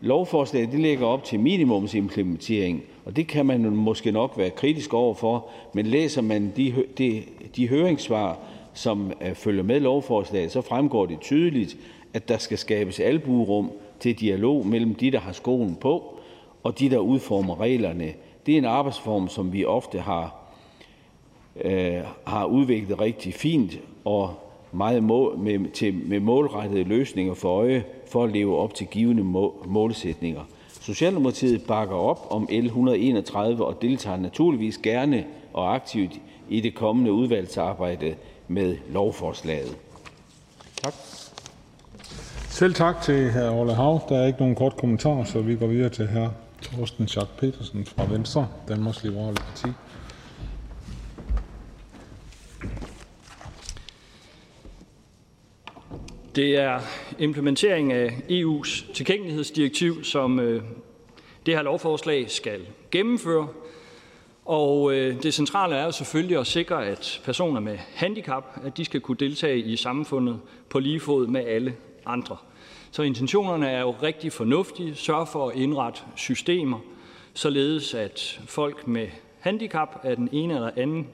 lovforslaget 0.00 0.72
det 0.72 0.80
lægger 0.80 1.06
op 1.06 1.24
til 1.24 1.40
minimumsimplementering, 1.40 2.82
og 3.04 3.16
det 3.16 3.26
kan 3.26 3.46
man 3.46 3.60
måske 3.60 4.12
nok 4.12 4.34
være 4.36 4.50
kritisk 4.50 4.94
over 4.94 5.14
for, 5.14 5.46
men 5.74 5.86
læser 5.86 6.22
man 6.22 6.52
de, 6.56 6.74
de, 6.98 7.22
de 7.56 7.68
høringssvar, 7.68 8.38
som 8.74 9.12
øh, 9.20 9.34
følger 9.34 9.62
med 9.62 9.80
lovforslaget, 9.80 10.52
så 10.52 10.60
fremgår 10.60 11.06
det 11.06 11.20
tydeligt, 11.20 11.76
at 12.14 12.28
der 12.28 12.38
skal 12.38 12.58
skabes 12.58 13.00
albuerum 13.00 13.70
til 14.00 14.20
dialog 14.20 14.66
mellem 14.66 14.94
de, 14.94 15.10
der 15.10 15.20
har 15.20 15.32
skoen 15.32 15.76
på, 15.80 16.18
og 16.62 16.78
de, 16.78 16.90
der 16.90 16.98
udformer 16.98 17.60
reglerne. 17.60 18.12
Det 18.46 18.54
er 18.54 18.58
en 18.58 18.64
arbejdsform, 18.64 19.28
som 19.28 19.52
vi 19.52 19.64
ofte 19.64 20.00
har, 20.00 20.34
øh, 21.64 22.00
har 22.26 22.44
udviklet 22.44 23.00
rigtig 23.00 23.34
fint 23.34 23.78
og 24.04 24.34
meget 24.72 25.02
mål, 25.02 25.38
med, 25.38 25.70
til, 25.70 25.94
med 25.94 26.20
målrettede 26.20 26.84
løsninger 26.84 27.34
for 27.34 27.48
øje 27.48 27.84
for 28.06 28.24
at 28.24 28.32
leve 28.32 28.58
op 28.58 28.74
til 28.74 28.86
givende 28.86 29.24
må, 29.24 29.64
målsætninger. 29.66 30.40
Socialdemokratiet 30.80 31.62
bakker 31.68 31.96
op 31.96 32.26
om 32.30 32.48
L 32.50 32.66
131 32.66 33.66
og 33.66 33.82
deltager 33.82 34.16
naturligvis 34.16 34.78
gerne 34.78 35.24
og 35.52 35.74
aktivt 35.74 36.12
i 36.48 36.60
det 36.60 36.74
kommende 36.74 37.12
udvalgsarbejde 37.12 38.14
med 38.48 38.76
lovforslaget. 38.92 39.76
Tak. 40.82 40.94
Selv 42.48 42.74
tak 42.74 43.02
til 43.02 43.32
hr. 43.32 43.50
Orla 43.50 43.72
Hav. 43.72 44.00
Der 44.08 44.16
er 44.16 44.26
ikke 44.26 44.38
nogen 44.38 44.54
kort 44.54 44.76
kommentar, 44.76 45.24
så 45.24 45.40
vi 45.40 45.56
går 45.56 45.66
videre 45.66 45.88
til 45.88 46.06
hr. 46.06 46.28
Torsten 46.62 47.08
Schack 47.08 47.36
Petersen 47.38 47.86
fra 47.86 48.06
Venstre, 48.10 48.48
Danmarks 48.68 49.04
Liberale 49.04 49.36
Parti. 49.36 49.68
Det 56.36 56.56
er 56.56 56.80
implementering 57.18 57.92
af 57.92 58.08
EU's 58.30 58.92
tilgængelighedsdirektiv, 58.94 60.04
som 60.04 60.40
øh, 60.40 60.62
det 61.46 61.54
her 61.54 61.62
lovforslag 61.62 62.30
skal 62.30 62.60
gennemføre. 62.90 63.48
Og 64.44 64.94
øh, 64.94 65.22
det 65.22 65.34
centrale 65.34 65.74
er 65.74 65.84
jo 65.84 65.90
selvfølgelig 65.90 66.38
at 66.38 66.46
sikre, 66.46 66.86
at 66.86 67.20
personer 67.24 67.60
med 67.60 67.78
handicap 67.94 68.44
at 68.64 68.76
de 68.76 68.84
skal 68.84 69.00
kunne 69.00 69.16
deltage 69.16 69.58
i 69.58 69.76
samfundet 69.76 70.40
på 70.68 70.78
lige 70.78 71.00
fod 71.00 71.26
med 71.26 71.44
alle 71.44 71.74
andre. 72.06 72.36
Så 72.94 73.02
intentionerne 73.02 73.70
er 73.70 73.80
jo 73.80 73.94
rigtig 74.02 74.32
fornuftige. 74.32 74.94
Sørg 74.94 75.28
for 75.28 75.48
at 75.48 75.56
indrette 75.56 76.00
systemer, 76.16 76.78
således 77.34 77.94
at 77.94 78.40
folk 78.46 78.86
med 78.86 79.08
handicap 79.40 80.00
af 80.02 80.16
den 80.16 80.28
ene 80.32 80.54
eller 80.54 80.70
anden 80.76 81.08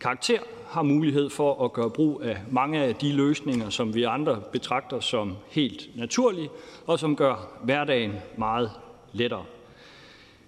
karakter 0.00 0.38
har 0.68 0.82
mulighed 0.82 1.30
for 1.30 1.64
at 1.64 1.72
gøre 1.72 1.90
brug 1.90 2.22
af 2.22 2.36
mange 2.50 2.82
af 2.82 2.94
de 2.94 3.12
løsninger, 3.12 3.70
som 3.70 3.94
vi 3.94 4.02
andre 4.02 4.42
betragter 4.52 5.00
som 5.00 5.36
helt 5.50 5.96
naturlige, 5.96 6.48
og 6.86 6.98
som 6.98 7.16
gør 7.16 7.58
hverdagen 7.64 8.12
meget 8.36 8.70
lettere. 9.12 9.44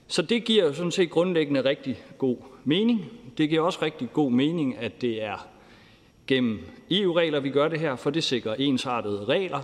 Så 0.06 0.22
det 0.22 0.44
giver 0.44 0.72
sådan 0.72 0.92
set 0.92 1.10
grundlæggende 1.10 1.64
rigtig 1.64 2.02
god 2.18 2.36
mening. 2.64 3.04
Det 3.38 3.48
giver 3.48 3.62
også 3.62 3.78
rigtig 3.82 4.12
god 4.12 4.30
mening, 4.30 4.78
at 4.78 5.00
det 5.00 5.22
er 5.22 5.46
gennem 6.26 6.60
EU-regler, 6.90 7.40
vi 7.40 7.50
gør 7.50 7.68
det 7.68 7.80
her, 7.80 7.96
for 7.96 8.10
det 8.10 8.24
sikrer 8.24 8.54
ensartede 8.54 9.24
regler, 9.24 9.60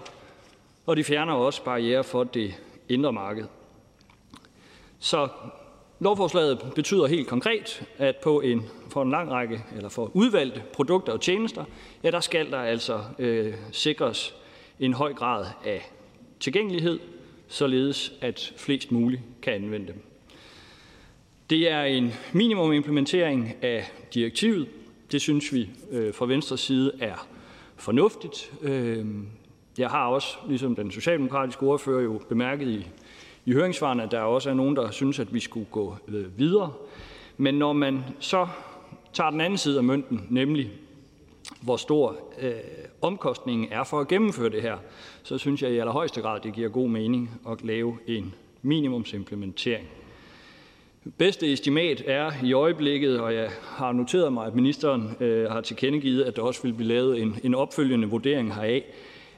og 0.86 0.96
det 0.96 1.06
fjerner 1.06 1.32
også 1.32 1.64
barriere 1.64 2.04
for 2.04 2.24
det 2.24 2.54
indre 2.88 3.12
marked. 3.12 3.44
Så 4.98 5.28
lovforslaget 6.00 6.72
betyder 6.74 7.06
helt 7.06 7.28
konkret, 7.28 7.82
at 7.98 8.16
på 8.16 8.40
en, 8.40 8.62
for 8.88 9.02
en 9.02 9.10
lang 9.10 9.30
række 9.30 9.64
eller 9.76 9.88
for 9.88 10.10
udvalgte 10.14 10.62
produkter 10.72 11.12
og 11.12 11.20
tjenester, 11.20 11.64
ja, 12.02 12.10
der 12.10 12.20
skal 12.20 12.50
der 12.50 12.58
altså 12.58 13.00
øh, 13.18 13.54
sikres 13.72 14.34
en 14.80 14.94
høj 14.94 15.14
grad 15.14 15.46
af 15.64 15.90
tilgængelighed, 16.40 16.98
således 17.48 18.12
at 18.20 18.52
flest 18.56 18.92
muligt 18.92 19.22
kan 19.42 19.52
anvende 19.52 19.86
dem. 19.86 20.02
Det 21.50 21.70
er 21.70 21.82
en 21.82 22.12
minimum 22.32 22.72
implementering 22.72 23.54
af 23.62 23.90
direktivet. 24.14 24.68
Det 25.12 25.20
synes 25.20 25.52
vi 25.52 25.70
øh, 25.90 26.14
fra 26.14 26.26
venstre 26.26 26.58
side 26.58 26.92
er 27.00 27.26
fornuftigt. 27.76 28.52
Øh, 28.62 29.06
jeg 29.78 29.90
har 29.90 30.06
også, 30.06 30.36
ligesom 30.48 30.76
den 30.76 30.90
socialdemokratiske 30.90 31.62
ordfører, 31.62 32.02
jo 32.02 32.20
bemærket 32.28 32.68
i, 32.68 32.86
i 33.44 33.52
høringssvarene, 33.52 34.02
at 34.02 34.10
der 34.10 34.20
også 34.20 34.50
er 34.50 34.54
nogen, 34.54 34.76
der 34.76 34.90
synes, 34.90 35.18
at 35.18 35.34
vi 35.34 35.40
skulle 35.40 35.66
gå 35.70 35.96
øh, 36.08 36.38
videre. 36.38 36.72
Men 37.36 37.54
når 37.54 37.72
man 37.72 38.04
så 38.18 38.48
tager 39.12 39.30
den 39.30 39.40
anden 39.40 39.58
side 39.58 39.78
af 39.78 39.84
mønten, 39.84 40.26
nemlig 40.30 40.70
hvor 41.62 41.76
stor 41.76 42.16
øh, 42.40 42.52
omkostningen 43.02 43.68
er 43.72 43.84
for 43.84 44.00
at 44.00 44.08
gennemføre 44.08 44.48
det 44.48 44.62
her, 44.62 44.76
så 45.22 45.38
synes 45.38 45.62
jeg 45.62 45.70
i 45.70 45.78
allerhøjeste 45.78 46.20
grad, 46.20 46.40
det 46.40 46.52
giver 46.52 46.68
god 46.68 46.88
mening 46.88 47.40
at 47.50 47.64
lave 47.64 47.98
en 48.06 48.34
minimumsimplementering. 48.62 49.88
Bedste 51.18 51.52
estimat 51.52 52.02
er 52.06 52.32
i 52.44 52.52
øjeblikket, 52.52 53.20
og 53.20 53.34
jeg 53.34 53.50
har 53.62 53.92
noteret 53.92 54.32
mig, 54.32 54.46
at 54.46 54.54
ministeren 54.54 55.16
øh, 55.20 55.50
har 55.50 55.60
tilkendegivet, 55.60 56.24
at 56.24 56.36
der 56.36 56.42
også 56.42 56.62
vil 56.62 56.72
blive 56.72 56.88
lavet 56.88 57.22
en, 57.22 57.36
en 57.44 57.54
opfølgende 57.54 58.08
vurdering 58.08 58.54
heraf, 58.54 58.82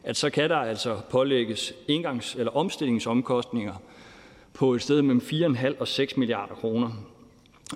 at 0.04 0.16
så 0.16 0.30
kan 0.30 0.50
der 0.50 0.56
altså 0.56 1.00
pålægges 1.10 1.74
indgangs- 1.88 2.38
eller 2.38 2.56
omstillingsomkostninger 2.56 3.74
på 4.54 4.74
et 4.74 4.82
sted 4.82 5.02
mellem 5.02 5.20
4,5 5.20 5.80
og 5.80 5.88
6 5.88 6.16
milliarder 6.16 6.54
kroner. 6.54 6.90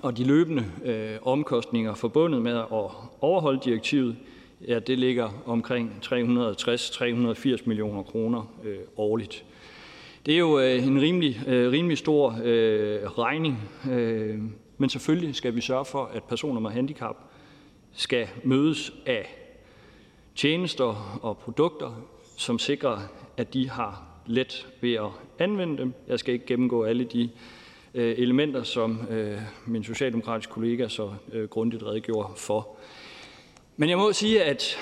Og 0.03 0.17
de 0.17 0.23
løbende 0.23 0.65
øh, 0.85 1.15
omkostninger 1.21 1.93
forbundet 1.93 2.41
med 2.41 2.57
at 2.57 2.65
overholde 3.21 3.59
direktivet, 3.63 4.15
ja, 4.67 4.79
det 4.79 4.99
ligger 4.99 5.29
omkring 5.45 5.91
360-380 6.05 7.61
millioner 7.65 8.03
kroner 8.03 8.53
øh, 8.63 8.77
årligt. 8.97 9.45
Det 10.25 10.33
er 10.33 10.39
jo 10.39 10.59
øh, 10.59 10.87
en 10.87 11.01
rimelig, 11.01 11.41
øh, 11.47 11.71
rimelig 11.71 11.97
stor 11.97 12.39
øh, 12.43 13.03
regning, 13.03 13.69
øh, 13.91 14.39
men 14.77 14.89
selvfølgelig 14.89 15.35
skal 15.35 15.55
vi 15.55 15.61
sørge 15.61 15.85
for, 15.85 16.05
at 16.13 16.23
personer 16.23 16.59
med 16.59 16.71
handicap 16.71 17.15
skal 17.93 18.27
mødes 18.43 18.93
af 19.05 19.35
tjenester 20.35 21.19
og 21.21 21.37
produkter, 21.37 22.01
som 22.37 22.59
sikrer, 22.59 22.99
at 23.37 23.53
de 23.53 23.69
har 23.69 24.03
let 24.25 24.67
ved 24.81 24.93
at 24.93 25.09
anvende 25.39 25.77
dem. 25.77 25.93
Jeg 26.07 26.19
skal 26.19 26.33
ikke 26.33 26.45
gennemgå 26.45 26.83
alle 26.83 27.03
de 27.03 27.29
øh, 27.93 28.15
elementer, 28.17 28.63
som 28.63 29.07
øh, 29.09 29.37
min 29.65 29.83
socialdemokratiske 29.83 30.53
kollega 30.53 30.87
så 30.87 31.09
øh, 31.33 31.49
grundigt 31.49 31.83
redegjorde 31.83 32.29
for. 32.35 32.67
Men 33.77 33.89
jeg 33.89 33.97
må 33.97 34.13
sige, 34.13 34.43
at 34.43 34.77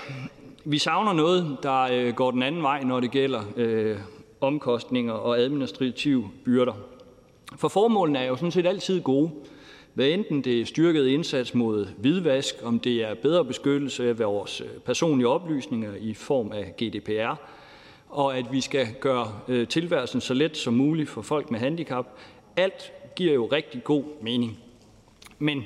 vi 0.66 0.78
savner 0.78 1.14
noget, 1.14 1.58
der 1.64 1.82
øh, 1.82 2.14
går 2.14 2.32
den 2.32 2.44
anden 2.44 2.62
vej, 2.62 2.84
når 2.84 3.00
det 3.00 3.12
gælder 3.12 3.42
øh, 3.56 3.98
omkostninger 4.42 5.14
og 5.14 5.40
administrative 5.40 6.30
byrder. 6.46 6.74
For 7.58 7.68
formålene 7.68 8.20
er 8.20 8.28
jo 8.28 8.36
sådan 8.36 8.52
set 8.52 8.68
altid 8.68 9.02
gode. 9.02 9.32
Hvad 9.96 10.08
enten 10.08 10.42
det 10.42 10.62
er 10.62 10.66
styrket 10.66 11.08
indsats 11.08 11.54
mod 11.54 11.88
hvidvask, 11.98 12.56
om 12.64 12.80
det 12.80 13.04
er 13.04 13.14
bedre 13.14 13.46
beskyttelse 13.46 14.10
af 14.10 14.20
vores 14.20 14.62
øh, 14.62 14.68
personlige 14.68 15.28
oplysninger 15.28 15.96
i 16.00 16.14
form 16.14 16.52
af 16.52 16.74
GDPR, 16.78 17.40
og 18.10 18.38
at 18.38 18.46
vi 18.52 18.62
skal 18.62 18.88
gøre 19.00 19.40
øh, 19.48 19.68
tilværelsen 19.68 20.22
så 20.22 20.34
let 20.34 20.58
som 20.58 20.74
muligt 20.74 21.10
for 21.10 21.22
folk 21.22 21.52
med 21.52 21.60
handicap. 21.60 22.08
Alt 22.56 22.92
giver 23.16 23.34
jo 23.34 23.46
rigtig 23.46 23.84
god 23.84 24.04
mening. 24.22 24.60
Men 25.40 25.64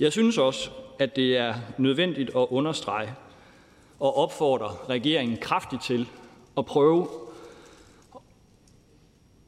jeg 0.00 0.12
synes 0.12 0.38
også, 0.38 0.70
at 0.98 1.16
det 1.16 1.36
er 1.36 1.54
nødvendigt 1.78 2.28
at 2.28 2.46
understrege 2.50 3.14
og 4.00 4.16
opfordre 4.16 4.70
regeringen 4.88 5.36
kraftigt 5.36 5.82
til 5.82 6.08
at 6.58 6.66
prøve 6.66 7.06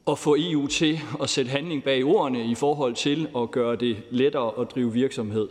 at 0.07 0.17
få 0.17 0.35
EU 0.39 0.67
til 0.67 0.99
at 1.21 1.29
sætte 1.29 1.51
handling 1.51 1.83
bag 1.83 2.05
ordene 2.05 2.45
i 2.45 2.55
forhold 2.55 2.95
til 2.95 3.27
at 3.37 3.51
gøre 3.51 3.75
det 3.75 3.97
lettere 4.09 4.51
at 4.61 4.71
drive 4.75 4.93
virksomhed. 4.93 5.49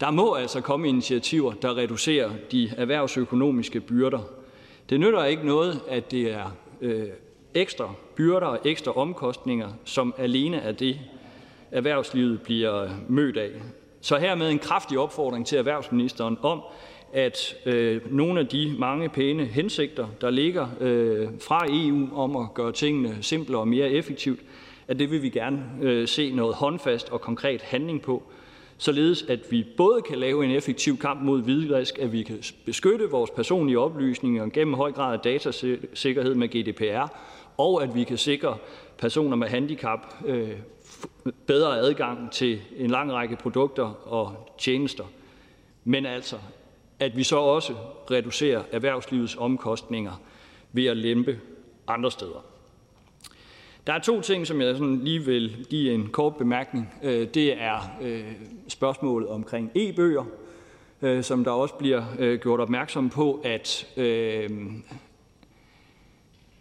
Der 0.00 0.10
må 0.10 0.34
altså 0.34 0.60
komme 0.60 0.88
initiativer, 0.88 1.52
der 1.52 1.76
reducerer 1.76 2.30
de 2.52 2.70
erhvervsøkonomiske 2.76 3.80
byrder. 3.80 4.20
Det 4.90 5.00
nytter 5.00 5.24
ikke 5.24 5.46
noget, 5.46 5.80
at 5.88 6.10
det 6.10 6.32
er 6.32 6.56
øh, 6.80 7.06
ekstra 7.54 7.94
byrder 8.14 8.46
og 8.46 8.58
ekstra 8.64 8.92
omkostninger, 8.96 9.68
som 9.84 10.14
alene 10.18 10.56
er 10.56 10.72
det, 10.72 11.00
erhvervslivet 11.70 12.42
bliver 12.42 12.88
mødt 13.08 13.36
af. 13.36 13.50
Så 14.00 14.18
hermed 14.18 14.50
en 14.50 14.58
kraftig 14.58 14.98
opfordring 14.98 15.46
til 15.46 15.58
erhvervsministeren 15.58 16.38
om, 16.42 16.62
at 17.12 17.56
øh, 17.66 18.12
nogle 18.12 18.40
af 18.40 18.46
de 18.46 18.74
mange 18.78 19.08
pæne 19.08 19.44
hensigter, 19.44 20.06
der 20.20 20.30
ligger 20.30 20.68
øh, 20.80 21.28
fra 21.40 21.66
EU 21.68 22.08
om 22.14 22.36
at 22.36 22.54
gøre 22.54 22.72
tingene 22.72 23.16
simplere 23.20 23.60
og 23.60 23.68
mere 23.68 23.90
effektivt, 23.90 24.40
at 24.88 24.98
det 24.98 25.10
vil 25.10 25.22
vi 25.22 25.28
gerne 25.28 25.64
øh, 25.82 26.08
se 26.08 26.30
noget 26.30 26.54
håndfast 26.54 27.10
og 27.10 27.20
konkret 27.20 27.62
handling 27.62 28.02
på, 28.02 28.22
således 28.78 29.22
at 29.22 29.40
vi 29.50 29.66
både 29.76 30.02
kan 30.02 30.18
lave 30.18 30.44
en 30.44 30.50
effektiv 30.50 30.98
kamp 30.98 31.22
mod 31.22 31.42
hvidvask, 31.42 31.98
at 31.98 32.12
vi 32.12 32.22
kan 32.22 32.42
beskytte 32.64 33.10
vores 33.10 33.30
personlige 33.30 33.78
oplysninger 33.78 34.48
gennem 34.48 34.74
høj 34.74 34.92
grad 34.92 35.12
af 35.12 35.20
datasikkerhed 35.20 36.34
med 36.34 36.48
GDPR, 36.48 37.12
og 37.58 37.82
at 37.82 37.94
vi 37.94 38.04
kan 38.04 38.18
sikre 38.18 38.56
personer 38.98 39.36
med 39.36 39.48
handicap 39.48 40.14
øh, 40.26 40.50
bedre 41.46 41.78
adgang 41.78 42.30
til 42.32 42.60
en 42.76 42.90
lang 42.90 43.12
række 43.12 43.36
produkter 43.36 44.08
og 44.08 44.54
tjenester. 44.58 45.04
Men 45.84 46.06
altså, 46.06 46.36
at 47.00 47.16
vi 47.16 47.22
så 47.22 47.36
også 47.36 47.74
reducerer 48.10 48.62
erhvervslivets 48.72 49.36
omkostninger 49.36 50.20
ved 50.72 50.86
at 50.86 50.96
lempe 50.96 51.40
andre 51.86 52.10
steder. 52.10 52.44
Der 53.86 53.92
er 53.92 53.98
to 53.98 54.20
ting, 54.20 54.46
som 54.46 54.60
jeg 54.60 54.76
sådan 54.76 55.00
lige 55.04 55.24
vil 55.24 55.66
give 55.70 55.94
en 55.94 56.08
kort 56.08 56.36
bemærkning. 56.36 56.94
Øh, 57.02 57.28
det 57.34 57.62
er 57.62 57.96
øh, 58.02 58.32
spørgsmålet 58.68 59.28
omkring 59.28 59.70
e-bøger, 59.74 60.24
øh, 61.02 61.22
som 61.22 61.44
der 61.44 61.50
også 61.50 61.74
bliver 61.74 62.36
gjort 62.36 62.60
opmærksom 62.60 63.10
på, 63.10 63.40
at 63.44 63.86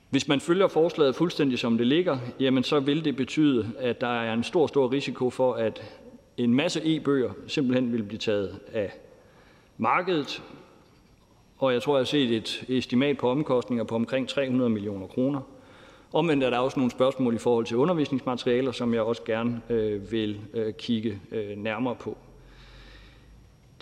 hvis 0.10 0.28
man 0.28 0.40
følger 0.40 0.68
forslaget 0.68 1.16
fuldstændig 1.16 1.60
som 1.60 1.78
det 1.78 1.88
ligger, 1.88 2.18
jamen 2.40 2.64
så 2.64 2.80
vil 2.80 3.06
det 3.06 3.16
betyde, 3.16 3.72
at 3.80 4.02
der 4.02 4.22
er 4.22 4.34
en 4.34 4.44
stor, 4.44 4.68
stor 4.68 4.92
risiko 4.92 5.30
for, 5.30 5.54
at 5.54 5.82
en 6.38 6.54
masse 6.54 6.82
e-bøger 6.84 7.32
simpelthen 7.48 7.94
vil 7.94 8.04
blive 8.04 8.20
taget 8.20 8.60
af 8.74 8.92
markedet, 9.82 10.44
og 11.58 11.74
jeg 11.74 11.82
tror, 11.82 11.96
jeg 11.96 12.00
har 12.00 12.06
set 12.06 12.32
et 12.32 12.64
estimat 12.68 13.18
på 13.18 13.30
omkostninger 13.30 13.84
på 13.84 13.96
omkring 13.96 14.28
300 14.28 14.70
millioner 14.70 15.08
kroner. 15.08 15.42
Omvendt 16.14 16.44
er 16.44 16.50
der 16.50 16.58
også 16.58 16.80
nogle 16.80 16.92
spørgsmål 16.92 17.36
i 17.36 17.38
forhold 17.38 17.66
til 17.66 17.78
undervisningsmaterialer, 17.78 18.72
som 18.72 18.94
jeg 18.94 19.02
også 19.02 19.22
gerne 19.26 19.62
øh, 19.70 20.12
vil 20.12 20.40
øh, 20.54 20.74
kigge 20.74 21.20
øh, 21.32 21.58
nærmere 21.58 21.96
på. 21.96 22.18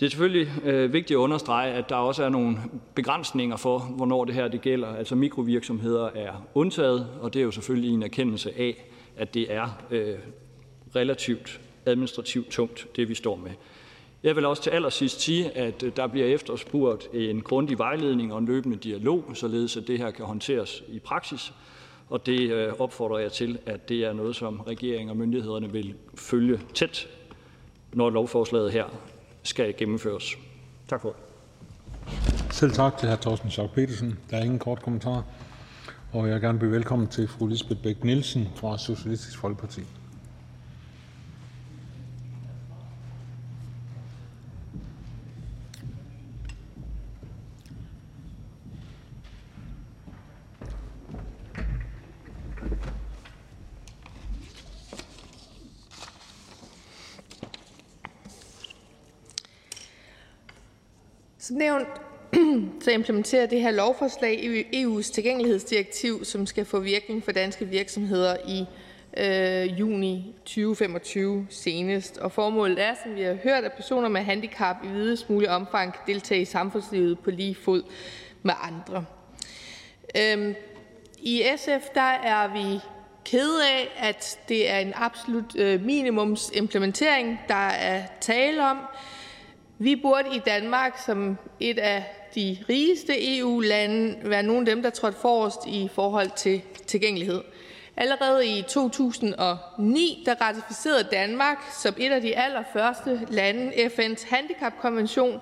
Det 0.00 0.06
er 0.06 0.10
selvfølgelig 0.10 0.48
øh, 0.64 0.92
vigtigt 0.92 1.16
at 1.16 1.20
understrege, 1.20 1.72
at 1.72 1.88
der 1.88 1.96
også 1.96 2.24
er 2.24 2.28
nogle 2.28 2.58
begrænsninger 2.94 3.56
for, 3.56 3.78
hvornår 3.78 4.24
det 4.24 4.34
her 4.34 4.48
det 4.48 4.60
gælder. 4.60 4.88
Altså 4.96 5.14
mikrovirksomheder 5.14 6.06
er 6.14 6.32
undtaget, 6.54 7.06
og 7.20 7.34
det 7.34 7.40
er 7.40 7.44
jo 7.44 7.50
selvfølgelig 7.50 7.94
en 7.94 8.02
erkendelse 8.02 8.58
af, 8.58 8.84
at 9.16 9.34
det 9.34 9.52
er 9.52 9.68
øh, 9.90 10.18
relativt 10.96 11.60
administrativt 11.86 12.50
tungt, 12.50 12.86
det 12.96 13.08
vi 13.08 13.14
står 13.14 13.36
med. 13.36 13.50
Jeg 14.22 14.36
vil 14.36 14.46
også 14.46 14.62
til 14.62 14.70
allersidst 14.70 15.20
sige, 15.20 15.56
at 15.56 15.82
øh, 15.82 15.92
der 15.96 16.06
bliver 16.06 16.26
efterspurgt 16.26 17.08
en 17.12 17.40
grundig 17.42 17.78
vejledning 17.78 18.32
og 18.32 18.38
en 18.38 18.46
løbende 18.46 18.76
dialog, 18.76 19.24
således 19.34 19.76
at 19.76 19.84
det 19.86 19.98
her 19.98 20.10
kan 20.10 20.24
håndteres 20.24 20.82
i 20.88 20.98
praksis. 20.98 21.52
Og 22.08 22.26
det 22.26 22.50
øh, 22.50 22.72
opfordrer 22.78 23.18
jeg 23.18 23.32
til, 23.32 23.58
at 23.66 23.88
det 23.88 24.04
er 24.04 24.12
noget, 24.12 24.36
som 24.36 24.60
regeringen 24.60 25.10
og 25.10 25.16
myndighederne 25.16 25.72
vil 25.72 25.94
følge 26.14 26.60
tæt, 26.74 27.08
når 27.92 28.10
lovforslaget 28.10 28.72
her 28.72 28.84
skal 29.42 29.74
gennemføres. 29.76 30.38
Tak 30.88 31.00
for 31.02 31.14
Selv 32.50 32.72
tak 32.72 32.98
til 32.98 33.08
hr. 33.08 33.16
Thorsten 33.16 33.50
Schack 33.50 33.74
Petersen. 33.74 34.18
Der 34.30 34.36
er 34.36 34.42
ingen 34.42 34.58
kort 34.58 34.82
kommentar. 34.82 35.24
Og 36.12 36.26
jeg 36.26 36.34
vil 36.34 36.42
gerne 36.42 36.58
byde 36.58 36.70
velkommen 36.70 37.08
til 37.08 37.28
fru 37.28 37.46
Lisbeth 37.46 37.82
Bæk 37.82 38.04
Nielsen 38.04 38.48
fra 38.56 38.78
Socialistisk 38.78 39.38
Folkeparti. 39.38 39.80
Som 61.48 61.56
nævnt 61.56 61.88
så 62.84 62.90
implementerer 62.90 63.46
det 63.46 63.60
her 63.60 63.70
lovforslag 63.70 64.64
EU's 64.74 65.12
tilgængelighedsdirektiv, 65.12 66.24
som 66.24 66.46
skal 66.46 66.64
få 66.64 66.78
virkning 66.78 67.24
for 67.24 67.32
danske 67.32 67.64
virksomheder 67.64 68.36
i 68.48 68.64
øh, 69.16 69.80
juni 69.80 70.34
2025 70.44 71.46
senest. 71.50 72.18
Og 72.18 72.32
formålet 72.32 72.82
er, 72.82 72.94
som 73.02 73.14
vi 73.14 73.22
har 73.22 73.36
hørt, 73.42 73.64
at 73.64 73.72
personer 73.72 74.08
med 74.08 74.20
handicap 74.20 74.76
i 74.84 74.88
videst 74.88 75.30
mulig 75.30 75.50
omfang 75.50 75.92
kan 75.92 76.02
deltage 76.14 76.40
i 76.40 76.44
samfundslivet 76.44 77.18
på 77.18 77.30
lige 77.30 77.54
fod 77.54 77.82
med 78.42 78.54
andre. 78.62 79.04
Øhm, 80.16 80.54
I 81.18 81.44
SF 81.56 81.88
der 81.94 82.00
er 82.00 82.52
vi 82.52 82.80
kede 83.24 83.68
af, 83.68 83.88
at 83.98 84.38
det 84.48 84.70
er 84.70 84.78
en 84.78 84.92
absolut 84.96 85.56
øh, 85.56 85.82
minimumsimplementering, 85.82 87.40
der 87.48 87.68
er 87.68 88.02
tale 88.20 88.70
om. 88.70 88.78
Vi 89.80 89.96
burde 89.96 90.36
i 90.36 90.38
Danmark 90.38 90.98
som 91.06 91.38
et 91.60 91.78
af 91.78 92.04
de 92.34 92.58
rigeste 92.68 93.38
EU-lande 93.38 94.18
være 94.22 94.42
nogle 94.42 94.60
af 94.60 94.66
dem, 94.66 94.82
der 94.82 94.90
trådte 94.90 95.18
forrest 95.18 95.66
i 95.66 95.88
forhold 95.94 96.30
til 96.36 96.62
tilgængelighed. 96.86 97.42
Allerede 97.96 98.46
i 98.46 98.62
2009 98.62 100.22
der 100.26 100.34
ratificerede 100.34 101.08
Danmark 101.10 101.58
som 101.82 101.94
et 101.98 102.12
af 102.12 102.20
de 102.20 102.36
allerførste 102.36 103.26
lande 103.30 103.72
FN's 103.72 104.34
handicapkonvention, 104.36 105.40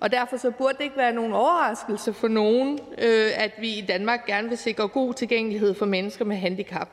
og 0.00 0.12
derfor 0.12 0.36
så 0.36 0.50
burde 0.50 0.74
det 0.78 0.84
ikke 0.84 0.96
være 0.96 1.12
nogen 1.12 1.32
overraskelse 1.32 2.12
for 2.12 2.28
nogen, 2.28 2.78
øh, 2.98 3.30
at 3.36 3.52
vi 3.58 3.68
i 3.68 3.84
Danmark 3.88 4.26
gerne 4.26 4.48
vil 4.48 4.58
sikre 4.58 4.88
god 4.88 5.14
tilgængelighed 5.14 5.74
for 5.74 5.86
mennesker 5.86 6.24
med 6.24 6.36
handicap. 6.36 6.88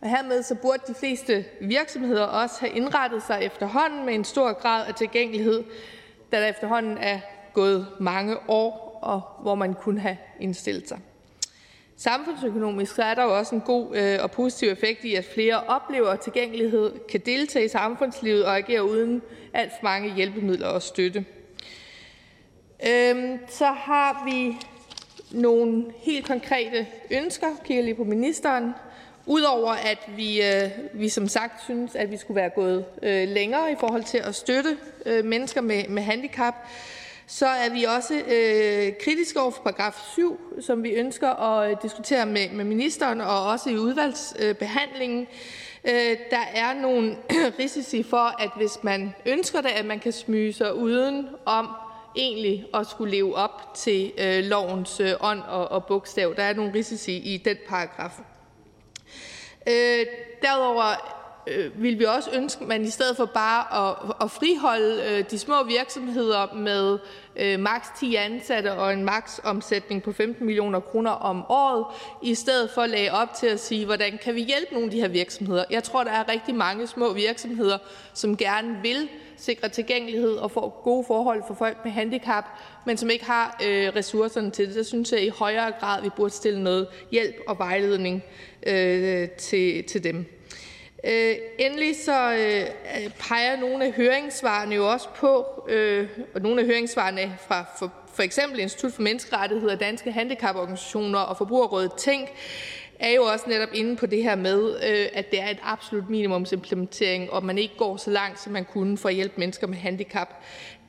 Og 0.00 0.10
hermed 0.10 0.42
så 0.42 0.54
burde 0.54 0.82
de 0.86 0.94
fleste 0.94 1.44
virksomheder 1.60 2.24
også 2.24 2.56
have 2.60 2.72
indrettet 2.72 3.22
sig 3.22 3.38
efterhånden 3.42 4.06
med 4.06 4.14
en 4.14 4.24
stor 4.24 4.52
grad 4.52 4.86
af 4.86 4.94
tilgængelighed, 4.94 5.64
da 6.32 6.40
der 6.40 6.46
efterhånden 6.46 6.98
er 6.98 7.20
gået 7.52 7.86
mange 8.00 8.36
år, 8.48 8.98
og 9.02 9.22
hvor 9.42 9.54
man 9.54 9.74
kunne 9.74 10.00
have 10.00 10.16
indstillet 10.40 10.88
sig. 10.88 10.98
Samfundsøkonomisk 11.96 12.94
så 12.94 13.02
er 13.02 13.14
der 13.14 13.24
jo 13.24 13.38
også 13.38 13.54
en 13.54 13.60
god 13.60 13.96
øh, 13.96 14.18
og 14.22 14.30
positiv 14.30 14.68
effekt 14.68 15.04
i, 15.04 15.14
at 15.14 15.24
flere 15.24 15.62
oplever 15.62 16.16
tilgængelighed, 16.16 16.92
kan 17.10 17.20
deltage 17.20 17.64
i 17.64 17.68
samfundslivet 17.68 18.44
og 18.44 18.56
agere 18.56 18.90
uden 18.90 19.22
alt 19.54 19.72
for 19.72 19.84
mange 19.84 20.14
hjælpemidler 20.14 20.66
og 20.66 20.82
støtte. 20.82 21.24
Øhm, 22.88 23.38
så 23.48 23.66
har 23.66 24.24
vi 24.24 24.56
nogle 25.32 25.84
helt 25.96 26.26
konkrete 26.26 26.86
ønsker. 27.10 27.46
Kigger 27.64 27.84
lige 27.84 27.94
på 27.94 28.04
ministeren. 28.04 28.72
Udover 29.28 29.72
at 29.72 29.98
vi, 30.16 30.42
øh, 30.42 30.70
vi 30.92 31.08
som 31.08 31.28
sagt 31.28 31.64
synes, 31.64 31.94
at 31.94 32.10
vi 32.10 32.16
skulle 32.16 32.40
være 32.40 32.50
gået 32.50 32.84
øh, 33.02 33.28
længere 33.28 33.72
i 33.72 33.74
forhold 33.80 34.04
til 34.04 34.18
at 34.18 34.34
støtte 34.34 34.76
øh, 35.06 35.24
mennesker 35.24 35.60
med, 35.60 35.88
med 35.88 36.02
handicap, 36.02 36.54
Så 37.26 37.46
er 37.46 37.70
vi 37.70 37.84
også 37.84 38.14
øh, 38.14 38.92
kritiske 39.04 39.40
over 39.40 39.50
for 39.50 39.62
paragraf 39.62 39.94
7, 40.12 40.40
som 40.60 40.82
vi 40.82 40.90
ønsker 40.90 41.28
at 41.28 41.70
øh, 41.70 41.76
diskutere 41.82 42.26
med, 42.26 42.50
med 42.50 42.64
ministeren 42.64 43.20
og 43.20 43.46
også 43.46 43.70
i 43.70 43.76
udvalgsbehandlingen. 43.76 45.26
Øh, 45.84 46.16
der 46.30 46.44
er 46.54 46.74
nogle 46.74 47.16
risici 47.60 48.02
for, 48.02 48.42
at 48.42 48.50
hvis 48.56 48.78
man 48.82 49.14
ønsker 49.26 49.60
det, 49.60 49.68
at 49.68 49.84
man 49.84 49.98
kan 49.98 50.12
smyge 50.12 50.52
sig 50.52 50.74
uden 50.74 51.28
om 51.44 51.68
egentlig 52.16 52.66
at 52.74 52.86
skulle 52.86 53.12
leve 53.12 53.36
op 53.36 53.74
til 53.74 54.12
øh, 54.18 54.44
lovens 54.44 55.00
øh, 55.00 55.12
ånd 55.20 55.40
og, 55.40 55.70
og 55.70 55.84
bogstav. 55.84 56.34
Der 56.36 56.42
er 56.42 56.54
nogle 56.54 56.74
risici 56.74 57.16
i 57.16 57.36
den 57.36 57.56
paragraf. 57.68 58.20
Øh, 59.68 60.06
derudover 60.42 61.17
øh, 61.50 61.82
vil 61.82 61.98
vi 61.98 62.04
også 62.04 62.30
ønske, 62.34 62.62
at 62.62 62.68
man 62.68 62.82
i 62.82 62.90
stedet 62.90 63.16
for 63.16 63.24
bare 63.24 63.88
at, 63.88 64.14
at 64.20 64.30
friholde 64.30 65.02
øh, 65.10 65.24
de 65.30 65.38
små 65.38 65.64
virksomheder 65.64 66.54
med 66.54 66.98
øh, 67.36 67.60
maks 67.60 67.88
10 68.00 68.14
ansatte 68.14 68.72
og 68.72 68.92
en 68.92 69.04
maks 69.04 69.40
omsætning 69.44 70.02
på 70.02 70.12
15 70.12 70.46
millioner 70.46 70.80
kroner 70.80 71.10
om 71.10 71.44
året, 71.48 71.84
i 72.22 72.34
stedet 72.34 72.70
for 72.70 72.82
at 72.82 72.90
lægge 72.90 73.12
op 73.12 73.34
til 73.34 73.46
at 73.46 73.60
sige, 73.60 73.84
hvordan 73.84 74.18
kan 74.22 74.34
vi 74.34 74.40
hjælpe 74.40 74.72
nogle 74.72 74.84
af 74.84 74.90
de 74.90 75.00
her 75.00 75.08
virksomheder. 75.08 75.64
Jeg 75.70 75.84
tror, 75.84 76.04
der 76.04 76.10
er 76.10 76.28
rigtig 76.28 76.54
mange 76.54 76.86
små 76.86 77.12
virksomheder, 77.12 77.78
som 78.14 78.36
gerne 78.36 78.78
vil 78.82 79.08
sikre 79.36 79.68
tilgængelighed 79.68 80.36
og 80.36 80.50
få 80.50 80.72
gode 80.82 81.04
forhold 81.06 81.42
for 81.46 81.54
folk 81.54 81.76
med 81.84 81.92
handicap, 81.92 82.44
men 82.86 82.96
som 82.96 83.10
ikke 83.10 83.24
har 83.24 83.60
øh, 83.64 83.92
ressourcerne 83.96 84.50
til 84.50 84.66
det. 84.66 84.74
Så 84.74 84.84
synes 84.84 85.12
jeg 85.12 85.22
i 85.22 85.28
højere 85.28 85.72
grad, 85.80 86.02
vi 86.02 86.08
burde 86.16 86.34
stille 86.34 86.62
noget 86.62 86.86
hjælp 87.10 87.36
og 87.46 87.58
vejledning 87.58 88.24
øh, 88.66 89.28
til, 89.28 89.84
til 89.84 90.04
dem. 90.04 90.37
Øh, 91.04 91.34
endelig 91.58 91.96
så 92.04 92.32
øh, 92.32 92.66
peger 93.18 93.60
nogle 93.60 93.84
af 93.84 93.92
høringssvarene 93.92 94.74
jo 94.74 94.90
også 94.90 95.08
på, 95.16 95.46
øh, 95.68 96.08
og 96.34 96.40
nogle 96.40 96.60
af 96.60 96.66
høringssvarene 96.66 97.38
fra 97.40 97.64
for, 97.78 97.92
for 98.14 98.22
eksempel 98.22 98.60
Institut 98.60 98.92
for 98.92 99.02
Menneskerettigheder, 99.02 99.74
Danske 99.74 100.12
Handicaporganisationer 100.12 101.18
og 101.18 101.36
Forbrugerrådet 101.36 101.92
Tænk, 101.92 102.28
er 102.98 103.10
jo 103.10 103.22
også 103.22 103.44
netop 103.48 103.68
inde 103.74 103.96
på 103.96 104.06
det 104.06 104.22
her 104.22 104.36
med, 104.36 104.74
øh, 104.88 105.06
at 105.12 105.30
det 105.30 105.40
er 105.40 105.48
et 105.48 105.58
absolut 105.62 106.10
minimumsimplementering, 106.10 107.32
og 107.32 107.44
man 107.44 107.58
ikke 107.58 107.76
går 107.76 107.96
så 107.96 108.10
langt, 108.10 108.40
som 108.40 108.52
man 108.52 108.64
kunne 108.64 108.98
for 108.98 109.08
at 109.08 109.14
hjælpe 109.14 109.34
mennesker 109.36 109.66
med 109.66 109.76
handicap. 109.76 110.28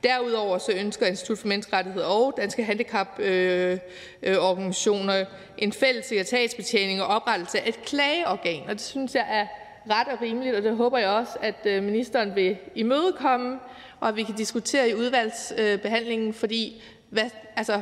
Derudover 0.04 0.58
så 0.58 0.72
ønsker 0.72 1.06
Institut 1.06 1.38
for 1.38 1.48
Menneskerettigheder 1.48 2.06
og 2.06 2.34
Danske 2.38 2.64
Handicaporganisationer 2.64 5.16
øh, 5.16 5.22
øh, 5.22 5.28
en 5.58 5.74
fælles 5.74 6.06
sekretariatsbetjening 6.06 7.02
og 7.02 7.08
oprettelse 7.08 7.60
af 7.60 7.70
et 7.70 7.82
klageorgan, 7.86 8.64
og 8.68 8.74
det 8.74 8.82
synes 8.82 9.16
jeg 9.16 9.26
er 9.30 9.46
ret 9.90 10.08
og 10.08 10.22
rimeligt, 10.22 10.56
og 10.56 10.64
det 10.64 10.76
håber 10.76 10.98
jeg 10.98 11.10
også, 11.10 11.38
at 11.42 11.66
øh, 11.66 11.84
ministeren 11.84 12.36
vil 12.36 12.58
imødekomme, 12.76 13.60
og 14.00 14.08
at 14.08 14.16
vi 14.16 14.24
kan 14.24 14.36
diskutere 14.36 14.90
i 14.90 14.96
udvalgsbehandlingen, 14.96 16.34
fordi 16.34 16.84
hvad, 17.10 17.30
altså, 17.56 17.82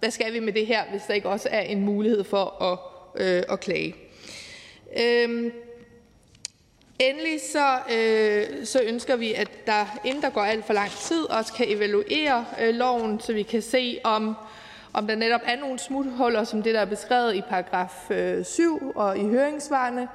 hvad 0.00 0.10
skal 0.10 0.32
vi 0.32 0.40
med 0.40 0.52
det 0.52 0.66
her, 0.66 0.82
hvis 0.90 1.02
der 1.02 1.14
ikke 1.14 1.28
også 1.28 1.48
er 1.52 1.60
en 1.60 1.80
mulighed 1.80 2.24
for 2.24 2.62
at, 2.62 2.78
øh, 3.22 3.42
at 3.48 3.60
klage. 3.60 3.94
Øhm, 5.00 5.52
endelig 6.98 7.40
så, 7.52 7.78
øh, 7.96 8.66
så 8.66 8.80
ønsker 8.82 9.16
vi, 9.16 9.32
at 9.32 9.66
der, 9.66 10.00
inden 10.04 10.22
der 10.22 10.30
går 10.30 10.40
alt 10.40 10.64
for 10.64 10.72
lang 10.72 10.90
tid, 10.90 11.30
også 11.30 11.52
kan 11.52 11.66
evaluere 11.68 12.44
øh, 12.60 12.74
loven, 12.74 13.20
så 13.20 13.32
vi 13.32 13.42
kan 13.42 13.62
se, 13.62 14.00
om, 14.04 14.36
om 14.92 15.06
der 15.06 15.14
netop 15.14 15.40
er 15.44 15.60
nogle 15.60 15.78
smuthuller, 15.78 16.44
som 16.44 16.62
det, 16.62 16.74
der 16.74 16.80
er 16.80 16.84
beskrevet 16.84 17.34
i 17.34 17.40
paragraf 17.40 18.10
øh, 18.10 18.44
7 18.44 18.92
og 18.94 19.18
i 19.18 19.24
høringsvarene, 19.24 20.08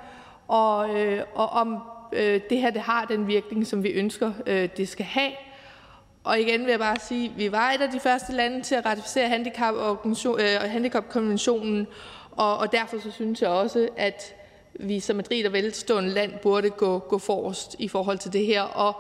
og, 0.47 0.95
øh, 0.95 1.23
og 1.35 1.49
om 1.49 1.77
øh, 2.13 2.41
det 2.49 2.61
her 2.61 2.69
det 2.69 2.81
har 2.81 3.05
den 3.05 3.27
virkning, 3.27 3.67
som 3.67 3.83
vi 3.83 3.89
ønsker, 3.89 4.31
øh, 4.47 4.69
det 4.77 4.89
skal 4.89 5.05
have. 5.05 5.31
Og 6.23 6.39
igen 6.39 6.61
vil 6.61 6.69
jeg 6.69 6.79
bare 6.79 6.99
sige, 6.99 7.25
at 7.25 7.37
vi 7.37 7.51
var 7.51 7.71
et 7.71 7.81
af 7.81 7.91
de 7.91 7.99
første 7.99 8.33
lande 8.33 8.61
til 8.61 8.75
at 8.75 8.85
ratificere 8.85 9.29
handicap 9.29 9.73
øh, 10.39 10.71
handicapkonventionen, 10.71 11.87
og, 12.31 12.57
og 12.57 12.71
derfor 12.71 12.99
så 12.99 13.11
synes 13.11 13.41
jeg 13.41 13.49
også, 13.49 13.89
at 13.97 14.35
vi 14.79 14.99
som 14.99 15.19
et 15.19 15.31
rigt 15.31 15.47
og 15.47 15.53
velstående 15.53 16.09
land 16.09 16.33
burde 16.41 16.69
gå, 16.69 16.99
gå 16.99 17.17
forrest 17.17 17.75
i 17.79 17.87
forhold 17.87 18.17
til 18.17 18.33
det 18.33 18.45
her 18.45 18.61
og 18.61 18.95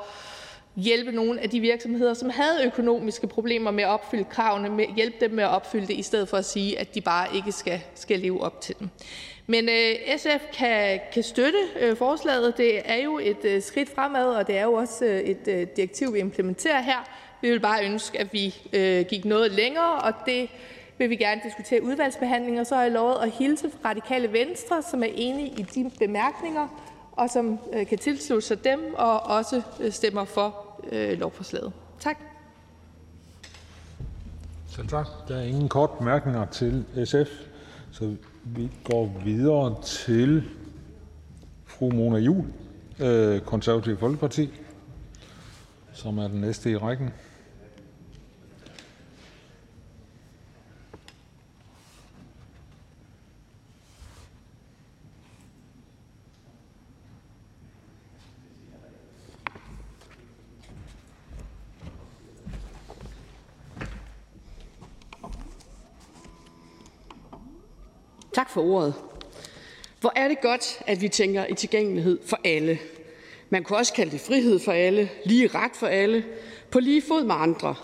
hjælpe 0.75 1.11
nogle 1.11 1.41
af 1.41 1.49
de 1.49 1.59
virksomheder, 1.59 2.13
som 2.13 2.29
havde 2.29 2.65
økonomiske 2.65 3.27
problemer 3.27 3.71
med 3.71 3.83
at 3.83 3.89
opfylde 3.89 4.23
kravene, 4.23 4.69
med, 4.69 4.85
hjælpe 4.95 5.17
dem 5.21 5.31
med 5.31 5.43
at 5.43 5.49
opfylde 5.49 5.87
det, 5.87 5.93
i 5.93 6.01
stedet 6.01 6.29
for 6.29 6.37
at 6.37 6.45
sige, 6.45 6.79
at 6.79 6.95
de 6.95 7.01
bare 7.01 7.35
ikke 7.35 7.51
skal, 7.51 7.81
skal 7.95 8.19
leve 8.19 8.41
op 8.43 8.61
til 8.61 8.75
dem. 8.79 8.89
Men 9.49 9.69
øh, 9.69 10.17
SF 10.17 10.43
kan, 10.53 10.99
kan 11.13 11.23
støtte 11.23 11.59
øh, 11.79 11.97
forslaget. 11.97 12.57
Det 12.57 12.81
er 12.89 13.03
jo 13.03 13.19
et 13.23 13.45
øh, 13.45 13.61
skridt 13.61 13.95
fremad, 13.95 14.25
og 14.25 14.47
det 14.47 14.57
er 14.57 14.63
jo 14.63 14.73
også 14.73 15.05
øh, 15.05 15.19
et 15.19 15.47
øh, 15.47 15.67
direktiv, 15.75 16.13
vi 16.13 16.19
implementerer 16.19 16.81
her. 16.81 17.03
Vi 17.41 17.49
vil 17.49 17.59
bare 17.59 17.85
ønske, 17.85 18.19
at 18.19 18.33
vi 18.33 18.55
øh, 18.73 19.05
gik 19.05 19.25
noget 19.25 19.51
længere, 19.51 19.95
og 20.01 20.13
det 20.25 20.49
vil 20.97 21.09
vi 21.09 21.15
gerne 21.15 21.41
diskutere 21.43 21.83
udvalgsbehandling. 21.83 22.59
Og 22.59 22.67
så 22.67 22.75
har 22.75 22.81
jeg 22.81 22.91
lovet 22.91 23.15
at 23.23 23.31
hilse 23.31 23.69
fra 23.69 23.89
Radikale 23.89 24.33
Venstre, 24.33 24.81
som 24.91 25.03
er 25.03 25.09
enige 25.13 25.47
i 25.47 25.61
de 25.61 25.91
bemærkninger, 25.99 26.67
og 27.11 27.29
som 27.29 27.59
øh, 27.73 27.87
kan 27.87 27.97
tilslutte 27.97 28.47
sig 28.47 28.63
dem, 28.63 28.93
og 28.97 29.23
også 29.23 29.61
øh, 29.79 29.91
stemmer 29.91 30.25
for 30.25 30.65
øh, 30.91 31.19
lovforslaget. 31.19 31.73
Tak. 31.99 32.17
Selv 34.69 34.87
tak. 34.87 35.07
Der 35.27 35.37
er 35.37 35.43
ingen 35.43 35.69
kort 35.69 35.89
bemærkninger 35.91 36.45
til 36.45 36.85
SF, 37.05 37.29
så 37.91 38.15
vi 38.55 38.69
går 38.83 39.21
videre 39.25 39.75
til 39.83 40.43
fru 41.65 41.89
Mona 41.91 42.17
Juhl, 42.17 42.45
øh, 42.99 43.41
Konservative 43.41 43.97
Folkeparti, 43.97 44.49
som 45.93 46.17
er 46.17 46.27
den 46.27 46.41
næste 46.41 46.71
i 46.71 46.77
rækken. 46.77 47.09
Tak 68.37 68.49
for 68.49 68.61
ordet. 68.61 68.93
Hvor 70.01 70.13
er 70.15 70.27
det 70.27 70.41
godt, 70.41 70.79
at 70.87 71.01
vi 71.01 71.09
tænker 71.09 71.45
i 71.45 71.53
tilgængelighed 71.53 72.19
for 72.25 72.39
alle. 72.43 72.79
Man 73.49 73.63
kunne 73.63 73.77
også 73.77 73.93
kalde 73.93 74.11
det 74.11 74.21
frihed 74.21 74.59
for 74.59 74.71
alle, 74.71 75.09
lige 75.25 75.47
ret 75.47 75.71
for 75.73 75.87
alle, 75.87 76.25
på 76.71 76.79
lige 76.79 77.01
fod 77.01 77.23
med 77.23 77.35
andre. 77.37 77.75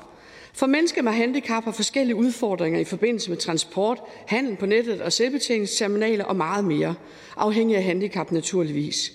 For 0.54 0.66
mennesker 0.66 1.02
med 1.02 1.12
handicap 1.12 1.64
har 1.64 1.72
forskellige 1.72 2.16
udfordringer 2.16 2.80
i 2.80 2.84
forbindelse 2.84 3.30
med 3.30 3.38
transport, 3.38 4.02
handel 4.28 4.56
på 4.56 4.66
nettet 4.66 5.02
og 5.02 5.14
selvbetjeningsterminaler 5.14 6.26
og 6.26 6.36
meget 6.36 6.66
mere, 6.66 6.96
afhængig 7.38 7.78
af 7.78 7.84
handicap 7.84 8.32
naturligvis. 8.32 9.14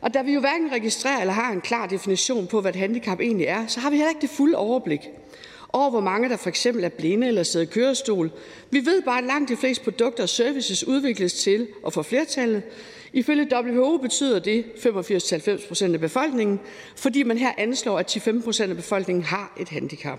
Og 0.00 0.14
da 0.14 0.22
vi 0.22 0.32
jo 0.32 0.40
hverken 0.40 0.72
registrerer 0.72 1.20
eller 1.20 1.34
har 1.34 1.52
en 1.52 1.60
klar 1.60 1.86
definition 1.86 2.46
på, 2.46 2.60
hvad 2.60 2.70
et 2.70 2.80
handicap 2.80 3.20
egentlig 3.20 3.46
er, 3.46 3.66
så 3.66 3.80
har 3.80 3.90
vi 3.90 3.96
heller 3.96 4.10
ikke 4.10 4.22
det 4.22 4.30
fulde 4.30 4.56
overblik 4.56 5.08
over, 5.72 5.90
hvor 5.90 6.00
mange 6.00 6.28
der 6.28 6.36
for 6.36 6.48
eksempel 6.48 6.84
er 6.84 6.88
blinde 6.88 7.26
eller 7.26 7.42
sidder 7.42 7.66
i 7.66 7.70
kørestol. 7.72 8.30
Vi 8.70 8.86
ved 8.86 9.02
bare, 9.02 9.18
at 9.18 9.24
langt 9.24 9.48
de 9.48 9.56
fleste 9.56 9.84
produkter 9.84 10.22
og 10.22 10.28
services 10.28 10.86
udvikles 10.86 11.32
til 11.34 11.68
og 11.82 11.92
for 11.92 12.02
flertallet. 12.02 12.62
Ifølge 13.12 13.48
WHO 13.52 13.96
betyder 13.96 14.38
det 14.38 14.64
85-90 14.76 15.68
procent 15.68 15.94
af 15.94 16.00
befolkningen, 16.00 16.60
fordi 16.96 17.22
man 17.22 17.38
her 17.38 17.52
anslår, 17.58 17.98
at 17.98 18.16
10-15 18.16 18.44
procent 18.44 18.70
af 18.70 18.76
befolkningen 18.76 19.24
har 19.24 19.56
et 19.60 19.68
handicap. 19.68 20.18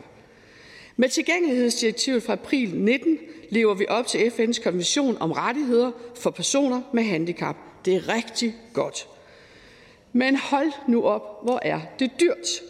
Med 0.97 1.09
tilgængelighedsdirektivet 1.09 2.23
fra 2.23 2.33
april 2.33 2.75
19 2.75 3.17
lever 3.49 3.73
vi 3.73 3.85
op 3.89 4.07
til 4.07 4.17
FN's 4.17 4.63
konvention 4.63 5.17
om 5.19 5.31
rettigheder 5.31 5.91
for 6.15 6.29
personer 6.29 6.81
med 6.93 7.03
handicap. 7.03 7.55
Det 7.85 7.95
er 7.95 8.09
rigtig 8.15 8.55
godt. 8.73 9.07
Men 10.13 10.35
hold 10.35 10.71
nu 10.87 11.03
op, 11.03 11.43
hvor 11.43 11.59
er 11.61 11.79
det 11.99 12.11
dyrt. 12.19 12.61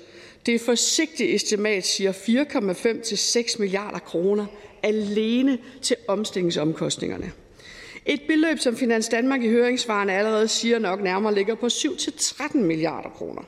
Det 0.49 0.61
forsigtige 0.61 1.35
estimat 1.35 1.85
siger 1.85 2.11
4,5 2.11 3.01
til 3.01 3.17
6 3.17 3.59
milliarder 3.59 3.99
kroner 3.99 4.45
alene 4.83 5.57
til 5.81 5.95
omstillingsomkostningerne. 6.07 7.31
Et 8.05 8.21
beløb, 8.27 8.59
som 8.59 8.77
Finans 8.77 9.07
Danmark 9.07 9.43
i 9.43 9.49
høringsvarene 9.49 10.13
allerede 10.13 10.47
siger 10.47 10.79
nok 10.79 11.01
nærmere 11.01 11.35
ligger 11.35 11.55
på 11.55 11.69
7 11.69 11.97
til 11.97 12.13
13 12.17 12.63
milliarder 12.63 13.09
kroner. 13.09 13.41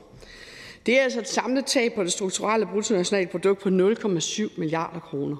Det 0.86 0.98
er 0.98 1.02
altså 1.02 1.20
et 1.20 1.28
samlet 1.28 1.66
tab 1.66 1.92
på 1.92 2.04
det 2.04 2.12
strukturelle 2.12 2.66
bruttonationalprodukt 2.66 3.60
på 3.60 3.68
0,7 3.68 4.48
milliarder 4.56 5.00
kroner. 5.00 5.36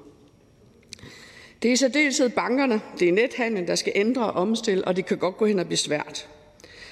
Det 1.62 1.68
er 1.68 1.72
i 1.72 1.76
særdeleshed 1.76 2.28
bankerne, 2.28 2.80
det 2.98 3.08
er 3.08 3.12
nethandlen, 3.12 3.68
der 3.68 3.74
skal 3.74 3.92
ændre 3.96 4.24
og 4.24 4.32
omstille, 4.32 4.84
og 4.84 4.96
det 4.96 5.06
kan 5.06 5.18
godt 5.18 5.36
gå 5.36 5.46
hen 5.46 5.58
og 5.58 5.66
blive 5.66 5.78
svært. 5.78 6.28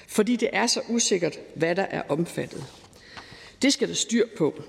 Fordi 0.09 0.36
det 0.36 0.48
er 0.52 0.66
så 0.66 0.80
usikkert, 0.88 1.38
hvad 1.55 1.76
der 1.76 1.86
er 1.90 2.02
omfattet. 2.09 2.80
Det 3.62 3.72
skal 3.72 3.88
der 3.88 3.94
styr 3.94 4.26
på, 4.36 4.62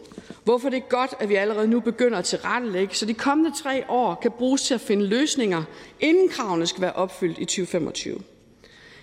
hvorfor 0.43 0.69
det 0.69 0.77
er 0.77 0.89
godt, 0.89 1.13
at 1.19 1.29
vi 1.29 1.35
allerede 1.35 1.67
nu 1.67 1.79
begynder 1.79 2.17
at 2.17 2.25
tilrettelægge, 2.25 2.95
så 2.95 3.05
de 3.05 3.13
kommende 3.13 3.51
tre 3.63 3.89
år 3.89 4.19
kan 4.21 4.31
bruges 4.31 4.61
til 4.61 4.73
at 4.73 4.81
finde 4.81 5.05
løsninger, 5.05 5.63
inden 5.99 6.29
kravene 6.29 6.67
skal 6.67 6.81
være 6.81 6.93
opfyldt 6.93 7.37
i 7.37 7.45
2025. 7.45 8.21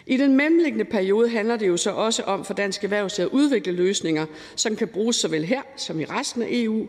I 0.07 0.17
den 0.17 0.37
mellemliggende 0.37 0.85
periode 0.85 1.29
handler 1.29 1.57
det 1.57 1.69
jo 1.69 1.77
så 1.77 1.91
også 1.91 2.23
om 2.23 2.45
for 2.45 2.55
dansk 2.55 2.85
erhverv 2.85 3.05
at 3.05 3.29
udvikle 3.33 3.73
løsninger, 3.73 4.27
som 4.57 4.77
kan 4.77 4.89
bruges 4.89 5.17
såvel 5.17 5.45
her 5.45 5.63
som 5.77 6.01
i 6.01 6.05
resten 6.05 6.43
af 6.43 6.49
EU. 6.51 6.87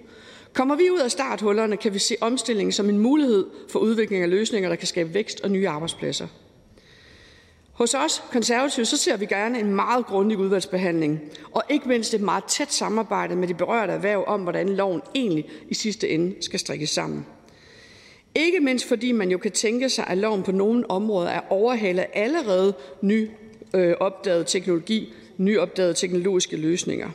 Kommer 0.54 0.76
vi 0.76 0.90
ud 0.92 1.00
af 1.00 1.12
starthullerne, 1.12 1.78
kan 1.78 1.94
vi 1.94 2.00
se 2.00 2.16
omstillingen 2.22 2.72
som 2.72 2.90
en 2.90 3.00
mulighed 3.00 3.46
for 3.70 3.80
udvikling 3.80 4.24
af 4.24 4.30
løsninger, 4.30 4.70
der 4.70 4.76
kan 4.76 4.88
skabe 4.88 5.14
vækst 5.14 5.42
og 5.42 5.52
nye 5.52 5.68
arbejdspladser. 5.68 6.28
Hos 7.80 7.94
os 7.94 8.24
konservative 8.32 8.86
så 8.86 8.98
ser 8.98 9.18
vi 9.18 9.26
gerne 9.26 9.60
en 9.60 9.76
meget 9.76 10.06
grundig 10.06 10.38
udvalgsbehandling, 10.38 11.20
og 11.52 11.64
ikke 11.70 11.88
mindst 11.88 12.14
et 12.14 12.22
meget 12.22 12.44
tæt 12.44 12.74
samarbejde 12.74 13.36
med 13.36 13.48
de 13.48 13.54
berørte 13.54 13.94
erhverv 13.94 14.24
om, 14.28 14.42
hvordan 14.42 14.70
loven 14.70 15.02
egentlig 15.16 15.50
i 15.70 15.74
sidste 15.74 16.10
ende 16.10 16.36
skal 16.42 16.60
strikkes 16.60 16.90
sammen. 16.90 17.26
Ikke 18.36 18.60
mindst 18.60 18.88
fordi 18.88 19.12
man 19.12 19.32
jo 19.32 19.38
kan 19.38 19.52
tænke 19.52 19.90
sig, 19.90 20.08
at 20.08 20.18
loven 20.18 20.44
på 20.44 20.52
nogle 20.52 20.92
områder 20.92 21.30
er 21.30 21.42
overhalet 21.50 22.02
af 22.02 22.10
allerede 22.14 22.74
øh, 23.04 23.10
nyopdaget 23.72 24.40
øh, 24.40 24.46
teknologi, 24.46 25.14
nyopdagede 25.38 25.94
teknologiske 25.94 26.58
løsninger. 26.58 27.10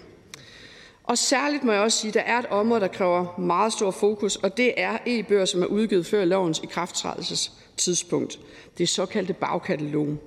Og 1.04 1.18
særligt 1.18 1.64
må 1.64 1.72
jeg 1.72 1.80
også 1.80 1.98
sige, 1.98 2.08
at 2.08 2.14
der 2.14 2.20
er 2.20 2.38
et 2.38 2.46
område, 2.46 2.80
der 2.80 2.88
kræver 2.88 3.40
meget 3.40 3.72
stor 3.72 3.90
fokus, 3.90 4.36
og 4.36 4.56
det 4.56 4.74
er 4.76 4.98
e-bøger, 5.06 5.44
som 5.44 5.62
er 5.62 5.66
udgivet 5.66 6.06
før 6.06 6.24
lovens 6.24 6.60
ikrafttrædelsestidspunkt. 6.62 8.38
Det 8.78 8.88
såkaldte 8.88 9.32
bagkatalog. 9.32 10.18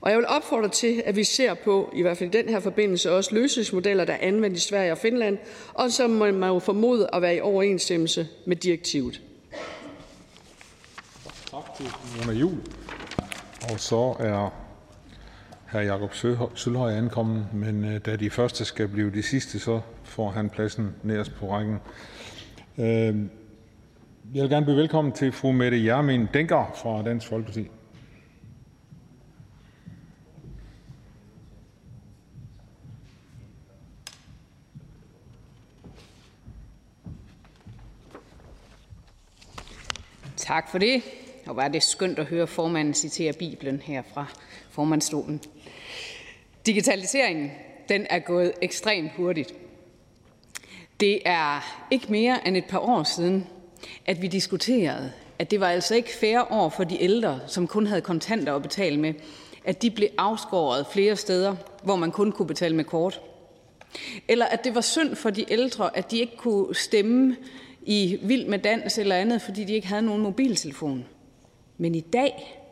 Og 0.00 0.10
jeg 0.10 0.18
vil 0.18 0.26
opfordre 0.26 0.68
til, 0.68 1.02
at 1.06 1.16
vi 1.16 1.24
ser 1.24 1.54
på, 1.54 1.92
i 1.94 2.02
hvert 2.02 2.16
fald 2.16 2.34
i 2.34 2.38
den 2.38 2.48
her 2.48 2.60
forbindelse, 2.60 3.12
også 3.12 3.34
løsningsmodeller, 3.34 4.04
der 4.04 4.12
er 4.12 4.18
anvendt 4.20 4.56
i 4.56 4.60
Sverige 4.60 4.92
og 4.92 4.98
Finland, 4.98 5.38
og 5.74 5.90
som 5.90 6.10
man 6.10 6.42
jo 6.42 6.58
formode 6.58 7.08
at 7.12 7.22
være 7.22 7.36
i 7.36 7.40
overensstemmelse 7.40 8.28
med 8.46 8.56
direktivet. 8.56 9.20
Tak 11.50 11.74
til 11.76 11.86
Mona 12.16 12.38
Jul. 12.38 12.58
Og 13.72 13.80
så 13.80 14.16
er 14.18 14.50
hr. 15.72 15.78
Jakob 15.78 16.14
Sølhøj 16.54 16.92
ankommet, 16.92 17.46
men 17.54 17.84
øh, 17.84 18.00
da 18.06 18.16
de 18.16 18.30
første 18.30 18.64
skal 18.64 18.88
blive 18.88 19.10
de 19.10 19.22
sidste, 19.22 19.58
så 19.58 19.80
får 20.04 20.30
han 20.30 20.50
pladsen 20.50 20.94
nederst 21.02 21.34
på 21.34 21.50
rækken. 21.52 21.76
Øh, 22.78 23.16
jeg 24.34 24.42
vil 24.42 24.50
gerne 24.50 24.66
byde 24.66 24.76
velkommen 24.76 25.12
til 25.12 25.32
fru 25.32 25.52
Mette 25.52 25.84
Jermin 25.84 26.26
Denker 26.34 26.72
fra 26.82 27.02
Dansk 27.02 27.28
Folkeparti. 27.28 27.68
Tak 40.40 40.70
for 40.70 40.78
det. 40.78 41.02
Og 41.46 41.56
var 41.56 41.68
det 41.68 41.82
skønt 41.82 42.18
at 42.18 42.26
høre 42.26 42.46
formanden 42.46 42.94
citere 42.94 43.32
Bibelen 43.32 43.80
her 43.80 44.02
fra 44.14 44.26
formandstolen. 44.70 45.40
Digitaliseringen 46.66 47.52
den 47.88 48.06
er 48.10 48.18
gået 48.18 48.52
ekstremt 48.62 49.12
hurtigt. 49.16 49.54
Det 51.00 51.20
er 51.24 51.84
ikke 51.90 52.06
mere 52.08 52.48
end 52.48 52.56
et 52.56 52.64
par 52.64 52.78
år 52.78 53.02
siden, 53.02 53.46
at 54.06 54.22
vi 54.22 54.26
diskuterede, 54.26 55.12
at 55.38 55.50
det 55.50 55.60
var 55.60 55.68
altså 55.68 55.94
ikke 55.94 56.16
færre 56.20 56.44
år 56.50 56.68
for 56.68 56.84
de 56.84 57.02
ældre, 57.02 57.40
som 57.46 57.66
kun 57.66 57.86
havde 57.86 58.00
kontanter 58.00 58.54
at 58.54 58.62
betale 58.62 59.00
med, 59.00 59.14
at 59.64 59.82
de 59.82 59.90
blev 59.90 60.08
afskåret 60.18 60.86
flere 60.92 61.16
steder, 61.16 61.56
hvor 61.82 61.96
man 61.96 62.10
kun 62.10 62.32
kunne 62.32 62.48
betale 62.48 62.76
med 62.76 62.84
kort. 62.84 63.20
Eller 64.28 64.46
at 64.46 64.64
det 64.64 64.74
var 64.74 64.80
synd 64.80 65.16
for 65.16 65.30
de 65.30 65.52
ældre, 65.52 65.96
at 65.96 66.10
de 66.10 66.18
ikke 66.18 66.36
kunne 66.36 66.74
stemme 66.74 67.36
i 67.82 68.18
Vild 68.22 68.46
med 68.46 68.58
Dans 68.58 68.98
eller 68.98 69.16
andet, 69.16 69.42
fordi 69.42 69.64
de 69.64 69.72
ikke 69.72 69.86
havde 69.86 70.02
nogen 70.02 70.22
mobiltelefon. 70.22 71.04
Men 71.78 71.94
i 71.94 72.00
dag, 72.00 72.62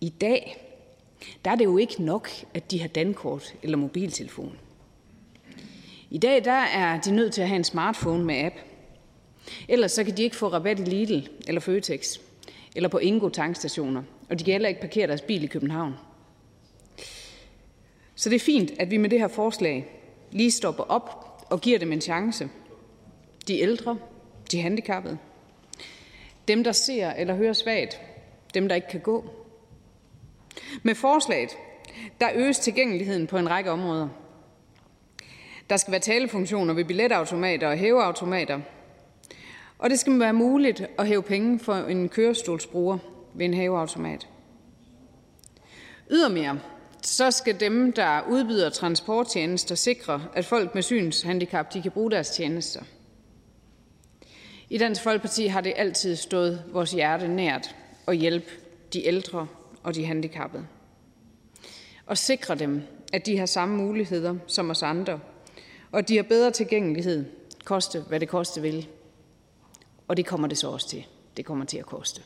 i 0.00 0.08
dag, 0.08 0.66
der 1.44 1.50
er 1.50 1.54
det 1.54 1.64
jo 1.64 1.76
ikke 1.76 2.02
nok, 2.02 2.28
at 2.54 2.70
de 2.70 2.80
har 2.80 2.88
dankort 2.88 3.54
eller 3.62 3.76
mobiltelefon. 3.76 4.58
I 6.10 6.18
dag 6.18 6.44
der 6.44 6.52
er 6.52 7.00
de 7.00 7.10
nødt 7.10 7.32
til 7.32 7.42
at 7.42 7.48
have 7.48 7.56
en 7.56 7.64
smartphone 7.64 8.24
med 8.24 8.44
app. 8.44 8.54
Ellers 9.68 9.92
så 9.92 10.04
kan 10.04 10.16
de 10.16 10.22
ikke 10.22 10.36
få 10.36 10.48
rabat 10.48 10.80
i 10.80 10.82
Lidl 10.82 11.28
eller 11.48 11.60
Føtex 11.60 12.18
eller 12.76 12.88
på 12.88 12.98
Ingo 12.98 13.28
tankstationer, 13.28 14.02
og 14.30 14.38
de 14.38 14.44
kan 14.44 14.52
heller 14.52 14.68
ikke 14.68 14.80
parkere 14.80 15.06
deres 15.06 15.20
bil 15.20 15.44
i 15.44 15.46
København. 15.46 15.94
Så 18.14 18.28
det 18.28 18.36
er 18.36 18.40
fint, 18.40 18.70
at 18.78 18.90
vi 18.90 18.96
med 18.96 19.10
det 19.10 19.20
her 19.20 19.28
forslag 19.28 19.86
lige 20.32 20.50
stopper 20.50 20.84
op 20.84 21.26
og 21.50 21.60
giver 21.60 21.78
dem 21.78 21.92
en 21.92 22.00
chance 22.00 22.48
de 23.48 23.58
ældre, 23.58 23.98
de 24.50 24.60
handicappede, 24.60 25.18
dem, 26.48 26.64
der 26.64 26.72
ser 26.72 27.10
eller 27.10 27.34
hører 27.34 27.52
svagt, 27.52 28.00
dem, 28.54 28.68
der 28.68 28.74
ikke 28.74 28.88
kan 28.88 29.00
gå. 29.00 29.30
Med 30.82 30.94
forslaget 30.94 31.56
der 32.20 32.28
øges 32.34 32.58
tilgængeligheden 32.58 33.26
på 33.26 33.38
en 33.38 33.50
række 33.50 33.70
områder. 33.70 34.08
Der 35.70 35.76
skal 35.76 35.92
være 35.92 36.00
talefunktioner 36.00 36.74
ved 36.74 36.84
billetautomater 36.84 37.68
og 37.68 37.76
hæveautomater, 37.76 38.60
og 39.78 39.90
det 39.90 39.98
skal 39.98 40.20
være 40.20 40.32
muligt 40.32 40.86
at 40.98 41.06
hæve 41.06 41.22
penge 41.22 41.58
for 41.58 41.74
en 41.74 42.08
kørestolsbruger 42.08 42.98
ved 43.34 43.46
en 43.46 43.54
hæveautomat. 43.54 44.28
Ydermere 46.10 46.60
så 47.02 47.30
skal 47.30 47.60
dem, 47.60 47.92
der 47.92 48.20
udbyder 48.28 48.70
transporttjenester, 48.70 49.74
sikre, 49.74 50.24
at 50.34 50.44
folk 50.44 50.74
med 50.74 50.82
synshandicap 50.82 51.74
de 51.74 51.82
kan 51.82 51.92
bruge 51.92 52.10
deres 52.10 52.30
tjenester. 52.30 52.82
I 54.70 54.78
Dansk 54.78 55.02
Folkeparti 55.02 55.46
har 55.46 55.60
det 55.60 55.72
altid 55.76 56.16
stået 56.16 56.64
vores 56.72 56.92
hjerte 56.92 57.28
nært 57.28 57.74
at 58.06 58.16
hjælpe 58.16 58.46
de 58.92 59.06
ældre 59.06 59.46
og 59.82 59.94
de 59.94 60.06
handicappede. 60.06 60.66
Og 62.06 62.18
sikre 62.18 62.54
dem, 62.54 62.82
at 63.12 63.26
de 63.26 63.38
har 63.38 63.46
samme 63.46 63.76
muligheder 63.76 64.34
som 64.46 64.70
os 64.70 64.82
andre, 64.82 65.20
og 65.92 66.08
de 66.08 66.16
har 66.16 66.22
bedre 66.22 66.50
tilgængelighed, 66.50 67.24
koste 67.64 68.00
hvad 68.00 68.20
det 68.20 68.28
koste 68.28 68.62
vil. 68.62 68.88
Og 70.08 70.16
det 70.16 70.26
kommer 70.26 70.48
det 70.48 70.58
så 70.58 70.68
også 70.68 70.88
til. 70.88 71.06
Det 71.36 71.44
kommer 71.44 71.64
til 71.64 71.78
at 71.78 71.86
koste. 71.86 72.22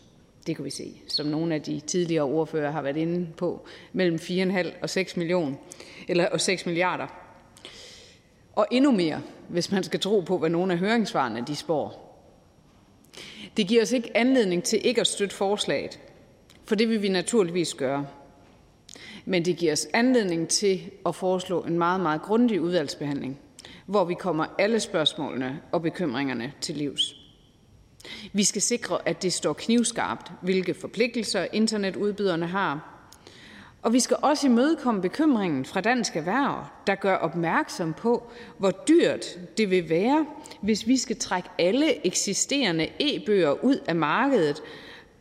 Det 0.47 0.57
kan 0.57 0.65
vi 0.65 0.71
se, 0.71 0.95
som 1.09 1.27
nogle 1.27 1.55
af 1.55 1.62
de 1.62 1.81
tidligere 1.81 2.25
ordfører 2.25 2.71
har 2.71 2.83
været 2.83 2.97
inde 2.97 3.29
på, 3.37 3.67
mellem 3.93 4.17
4,5 4.17 4.69
og 4.83 4.91
6 4.91 5.17
millioner, 5.17 5.57
eller 6.09 6.29
og 6.29 6.41
6 6.41 6.67
milliarder. 6.67 7.07
Og 8.53 8.67
endnu 8.71 8.91
mere, 8.91 9.23
hvis 9.49 9.73
man 9.73 9.83
skal 9.83 10.01
tro 10.01 10.21
på, 10.21 10.39
hvad 10.39 10.51
nogle 10.51 10.73
af 10.73 10.79
høringssvarene 10.79 11.45
de 11.47 11.57
spår. 11.57 12.10
Det 13.57 13.67
giver 13.69 13.83
os 13.83 13.93
ikke 13.93 14.17
anledning 14.17 14.65
til 14.65 14.87
ikke 14.87 15.01
at 15.01 15.07
støtte 15.07 15.37
forslaget, 15.37 16.01
for 16.65 16.75
det 16.75 16.89
vil 16.89 17.03
vi 17.03 17.09
naturligvis 17.09 17.75
gøre. 17.75 18.07
Men 19.25 19.45
det 19.45 19.57
giver 19.57 19.73
os 19.73 19.87
anledning 19.95 20.49
til 20.49 20.91
at 21.07 21.15
foreslå 21.15 21.63
en 21.63 21.79
meget, 21.79 22.01
meget 22.01 22.23
grundig 22.23 22.61
udvalgsbehandling, 22.61 23.39
hvor 23.87 24.05
vi 24.05 24.15
kommer 24.15 24.47
alle 24.59 24.81
spørgsmålene 24.81 25.61
og 25.73 25.83
bekymringerne 25.83 26.53
til 26.61 26.77
livs. 26.77 27.17
Vi 28.33 28.45
skal 28.45 28.63
sikre, 28.63 29.09
at 29.09 29.23
det 29.23 29.33
står 29.33 29.53
knivskarpt, 29.53 30.33
hvilke 30.43 30.75
forpligtelser 30.75 31.47
internetudbyderne 31.53 32.47
har, 32.47 33.00
og 33.82 33.93
vi 33.93 34.01
skal 34.01 34.16
også 34.23 34.47
imødekomme 34.47 35.02
bekymringen 35.02 35.65
fra 35.65 35.81
Dansk 35.81 36.16
Erhverv, 36.16 36.65
der 36.86 36.94
gør 36.94 37.15
opmærksom 37.15 37.93
på, 37.93 38.31
hvor 38.59 38.70
dyrt 38.70 39.39
det 39.59 39.70
vil 39.70 39.89
være, 39.89 40.27
hvis 40.61 40.86
vi 40.86 40.97
skal 40.97 41.16
trække 41.16 41.48
alle 41.59 42.07
eksisterende 42.07 42.89
e-bøger 43.01 43.65
ud 43.65 43.77
af 43.89 43.97
markedet 43.97 44.62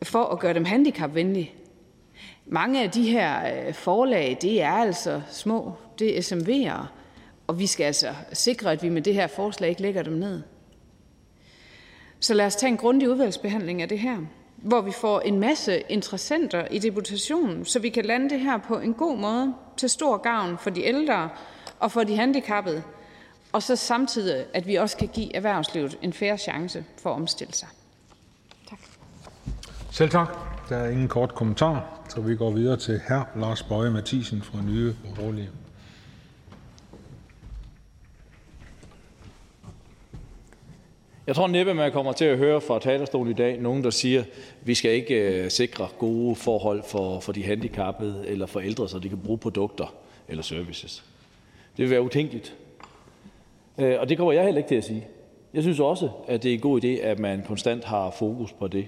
for 0.04 0.24
at 0.24 0.40
gøre 0.40 0.54
dem 0.54 0.66
handicapvenlige. 0.66 1.54
Mange 2.46 2.84
af 2.84 2.92
de 2.92 3.10
her 3.10 3.66
øh, 3.68 3.74
forlag, 3.74 4.38
det 4.42 4.62
er 4.62 4.72
altså 4.72 5.22
små, 5.32 5.74
det 6.00 6.18
er 6.18 6.22
SMV'er, 6.22 6.86
og 7.48 7.60
vi 7.60 7.68
skal 7.68 7.84
altså 7.84 8.14
sikre, 8.34 8.72
at 8.72 8.84
vi 8.84 8.90
med 8.90 9.02
det 9.02 9.14
her 9.14 9.28
forslag 9.28 9.70
ikke 9.70 9.82
lægger 9.82 10.04
dem 10.04 10.14
ned. 10.14 10.42
Så 12.20 12.34
lad 12.34 12.46
os 12.46 12.56
tage 12.56 12.72
en 12.72 12.78
grundig 12.78 13.10
udvalgsbehandling 13.10 13.82
af 13.82 13.90
det 13.90 14.00
her 14.00 14.18
hvor 14.62 14.82
vi 14.82 14.92
får 14.92 15.20
en 15.20 15.40
masse 15.40 15.80
interessenter 15.90 16.68
i 16.72 16.80
deputationen, 16.80 17.66
så 17.66 17.80
vi 17.80 17.90
kan 17.90 18.06
lande 18.06 18.30
det 18.30 18.40
her 18.40 18.58
på 18.58 18.80
en 18.80 18.94
god 18.94 19.18
måde 19.18 19.54
til 19.78 19.90
stor 19.90 20.18
gavn 20.18 20.58
for 20.58 20.70
de 20.70 20.84
ældre 20.84 21.30
og 21.80 21.92
for 21.92 22.04
de 22.04 22.16
handicappede, 22.16 22.84
og 23.52 23.64
så 23.64 23.76
samtidig, 23.76 24.46
at 24.54 24.68
vi 24.68 24.76
også 24.76 24.98
kan 24.98 25.08
give 25.08 25.36
erhvervslivet 25.36 25.98
en 26.02 26.14
færre 26.14 26.38
chance 26.38 26.86
for 27.02 27.10
at 27.10 27.16
omstille 27.16 27.54
sig. 27.54 27.68
Tak. 28.70 28.80
Selv 29.92 30.10
tak. 30.10 30.28
Der 30.70 30.78
er 30.78 30.90
ingen 30.90 31.08
kort 31.08 31.36
kommentar, 31.36 32.00
så 32.10 32.22
vi 32.22 32.36
går 32.36 32.52
videre 32.52 32.78
til 32.78 33.02
hr. 33.08 33.40
Lars 33.40 33.64
Bøje 33.64 33.92
Mathisen 33.92 34.42
fra 34.42 34.62
Nye 34.62 34.96
Borgerlige. 35.16 35.50
Jeg 41.30 41.36
tror 41.36 41.48
næppe, 41.48 41.74
man 41.74 41.92
kommer 41.92 42.12
til 42.12 42.26
at 42.26 42.38
høre 42.38 42.62
fra 42.62 42.80
talerstolen 42.80 43.32
i 43.32 43.36
dag 43.36 43.58
nogen, 43.58 43.84
der 43.84 43.90
siger, 43.90 44.22
at 44.22 44.28
vi 44.62 44.76
skal 44.76 44.92
ikke 44.92 45.16
øh, 45.16 45.52
sikre 45.52 45.88
gode 45.98 46.36
forhold 46.36 46.84
for, 46.84 47.20
for 47.20 47.32
de 47.32 47.44
handicappede 47.44 48.24
eller 48.28 48.46
for 48.46 48.60
ældre, 48.60 48.90
så 48.90 49.00
de 49.00 49.10
kan 49.10 49.18
bruge 49.18 49.38
produkter 49.38 49.94
eller 50.28 50.44
services. 50.44 51.04
Det 51.78 51.84
vil 51.84 51.90
være 51.90 52.02
utænkeligt. 52.02 52.56
Øh, 53.78 54.00
og 54.00 54.10
det 54.10 54.18
kommer 54.18 54.34
jeg 54.34 54.44
heller 54.44 54.58
ikke 54.58 54.68
til 54.68 54.76
at 54.76 54.84
sige. 54.84 55.08
Jeg 55.54 55.62
synes 55.62 55.80
også, 55.80 56.10
at 56.28 56.44
det 56.44 56.50
er 56.50 56.56
en 56.56 56.62
god 56.62 56.84
idé, 56.84 56.88
at 56.88 57.20
man 57.20 57.44
konstant 57.48 57.84
har 57.84 58.12
fokus 58.12 58.54
på 58.54 58.68
det. 58.68 58.88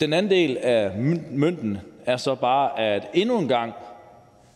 Den 0.00 0.12
anden 0.12 0.30
del 0.30 0.56
af 0.56 0.98
mønten 1.30 1.78
er 2.06 2.16
så 2.16 2.34
bare, 2.34 2.78
at 2.80 3.08
endnu 3.14 3.38
en 3.38 3.48
gang 3.48 3.72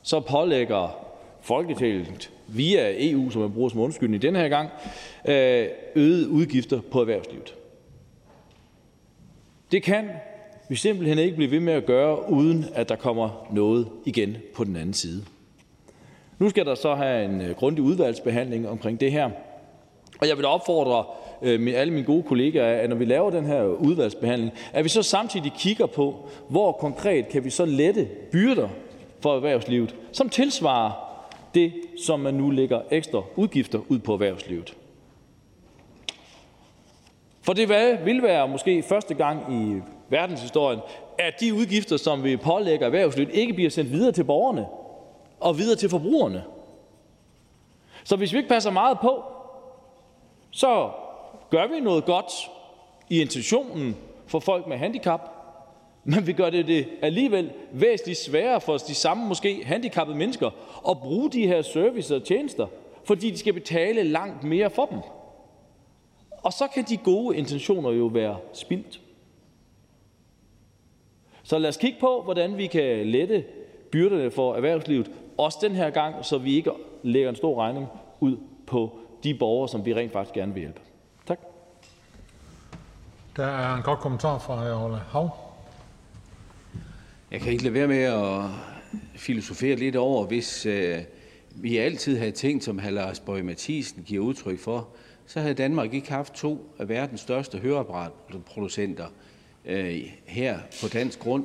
så 0.03 0.21
pålægger 0.21 1.07
Folketinget 1.41 2.31
via 2.55 3.11
EU, 3.11 3.31
som 3.31 3.43
man 3.43 3.53
bruger 3.53 3.69
som 3.69 3.81
undskyldning 3.81 4.23
den 4.23 4.37
her 4.37 4.49
gang, 4.49 4.69
øh, 5.29 5.67
øgede 5.95 6.29
udgifter 6.29 6.81
på 6.91 7.01
erhvervslivet. 7.01 7.55
Det 9.73 9.83
kan 9.83 10.09
vi 10.69 10.77
simpelthen 10.77 11.19
ikke 11.19 11.37
blive 11.37 11.51
ved 11.51 11.61
med 11.61 11.73
at 11.73 11.87
gøre, 11.87 12.31
uden 12.31 12.67
at 12.75 12.89
der 12.89 12.97
kommer 12.97 13.49
noget 13.53 13.89
igen 14.05 14.37
på 14.55 14.65
den 14.65 14.77
anden 14.77 14.95
side. 14.95 15.25
Nu 16.39 16.49
skal 16.49 16.67
der 16.67 16.75
så 16.75 16.95
have 16.95 17.25
en 17.25 17.41
øh, 17.41 17.57
grundig 17.57 17.85
udvalgsbehandling 17.85 18.69
omkring 18.69 19.01
det 19.01 19.13
her, 19.13 19.31
og 20.21 20.29
jeg 20.29 20.37
vil 20.37 20.45
opfordre 20.45 21.05
øh, 21.43 21.73
alle 21.75 21.93
mine 21.93 22.07
gode 22.07 22.23
kollegaer, 22.23 22.83
at 22.83 22.89
når 22.89 22.97
vi 22.97 23.05
laver 23.05 23.31
den 23.31 23.47
her 23.47 23.65
udvalgsbehandling, 23.65 24.53
at 24.73 24.85
vi 24.85 24.89
så 24.89 25.03
samtidig 25.03 25.53
kigger 25.59 25.87
på, 25.87 26.29
hvor 26.49 26.73
konkret 26.73 27.29
kan 27.29 27.45
vi 27.45 27.51
så 27.51 27.65
lette 27.65 28.09
byrder 28.33 28.69
for 29.21 29.37
erhvervslivet, 29.37 29.95
som 30.13 30.29
tilsvarer 30.29 31.02
det, 31.55 31.73
som 32.07 32.21
man 32.21 32.35
nu 32.35 32.51
lægger 32.51 32.81
ekstra 32.91 33.23
udgifter 33.37 33.81
ud 33.89 33.99
på 33.99 34.13
erhvervslivet. 34.13 34.77
For 37.43 37.53
det 37.53 37.69
vil 38.05 38.23
være 38.23 38.49
måske 38.49 38.83
første 38.83 39.15
gang 39.15 39.55
i 39.55 39.81
verdenshistorien, 40.09 40.81
at 41.19 41.35
de 41.41 41.55
udgifter, 41.55 41.97
som 41.97 42.25
vi 42.25 42.37
pålægger 42.37 42.87
erhvervslivet, 42.87 43.35
ikke 43.35 43.53
bliver 43.53 43.71
sendt 43.71 43.93
videre 43.93 44.13
til 44.13 44.25
borgerne 44.25 44.67
og 45.41 45.59
videre 45.59 45.77
til 45.77 45.89
forbrugerne. 45.89 46.45
Så 48.05 48.17
hvis 48.17 48.33
vi 48.33 48.39
ikke 48.39 48.49
passer 48.49 48.71
meget 48.71 48.99
på, 49.01 49.23
så 50.51 50.91
gør 51.51 51.67
vi 51.67 51.81
noget 51.81 52.05
godt 52.05 52.33
i 53.11 53.21
intentionen 53.21 53.97
for 54.27 54.41
folk 54.41 54.67
med 54.67 54.77
handicap, 54.77 55.32
men 56.05 56.27
vi 56.27 56.33
gør 56.33 56.51
det, 56.51 56.67
det 56.67 56.89
alligevel 57.03 57.51
væsentligt 57.73 58.19
sværere 58.19 58.61
for 58.61 58.77
de 58.77 58.95
samme 58.95 59.27
måske 59.29 59.65
handicappede 59.65 60.19
mennesker 60.19 60.51
at 60.91 60.99
bruge 60.99 61.31
de 61.31 61.47
her 61.47 61.63
servicer 61.63 62.17
og 62.17 62.25
tjenester, 62.25 62.67
fordi 63.05 63.31
de 63.31 63.39
skal 63.39 63.53
betale 63.53 64.03
langt 64.03 64.45
mere 64.45 64.71
for 64.71 64.87
dem. 64.87 64.99
Og 66.43 66.53
så 66.53 66.67
kan 66.75 66.85
de 66.89 66.97
gode 66.97 67.37
intentioner 67.37 67.91
jo 67.91 68.07
være 68.07 68.37
spildt. 68.53 69.01
Så 71.43 71.59
lad 71.59 71.69
os 71.69 71.77
kigge 71.77 72.01
på, 72.01 72.23
hvordan 72.23 72.59
vi 72.59 72.67
kan 72.67 73.07
lette 73.07 73.45
byrderne 73.91 74.31
for 74.31 74.55
erhvervslivet, 74.55 75.11
også 75.39 75.59
den 75.63 75.73
her 75.73 75.91
gang, 75.91 76.25
så 76.25 76.39
vi 76.39 76.55
ikke 76.57 76.71
lægger 77.03 77.29
en 77.29 77.37
stor 77.37 77.63
regning 77.63 77.87
ud 78.21 78.37
på 78.67 78.99
de 79.25 79.35
borgere, 79.35 79.69
som 79.69 79.85
vi 79.85 79.95
rent 79.95 80.13
faktisk 80.13 80.35
gerne 80.35 80.55
vil 80.55 80.61
hjælpe. 80.61 80.81
Tak. 81.27 81.39
Der 83.37 83.47
er 83.47 83.77
en 83.77 83.83
kort 83.83 83.99
kommentar 83.99 84.39
fra 84.39 84.85
Ole 84.85 84.97
Hav. 84.97 85.42
Jeg 87.33 87.41
kan 87.41 87.53
ikke 87.53 87.65
lade 87.65 87.75
være 87.75 87.89
med 87.89 88.03
at 88.03 88.51
filosofere 89.15 89.77
lidt 89.77 89.97
over, 89.97 90.27
hvis 90.27 90.67
øh, 90.67 90.99
vi 91.55 91.77
altid 91.77 92.19
havde 92.19 92.31
tænkt, 92.31 92.65
som 92.65 92.79
hr. 92.79 92.91
Lars 92.91 93.21
Bøge 93.21 93.43
Mathisen 93.43 94.03
giver 94.03 94.25
udtryk 94.25 94.59
for, 94.59 94.89
så 95.27 95.41
havde 95.41 95.55
Danmark 95.55 95.95
ikke 95.95 96.13
haft 96.13 96.35
to 96.35 96.75
af 96.79 96.89
verdens 96.89 97.21
største 97.21 97.59
høreapparatproducenter 97.59 99.07
øh, 99.65 100.01
her 100.25 100.59
på 100.83 100.89
dansk 100.89 101.19
grund, 101.19 101.45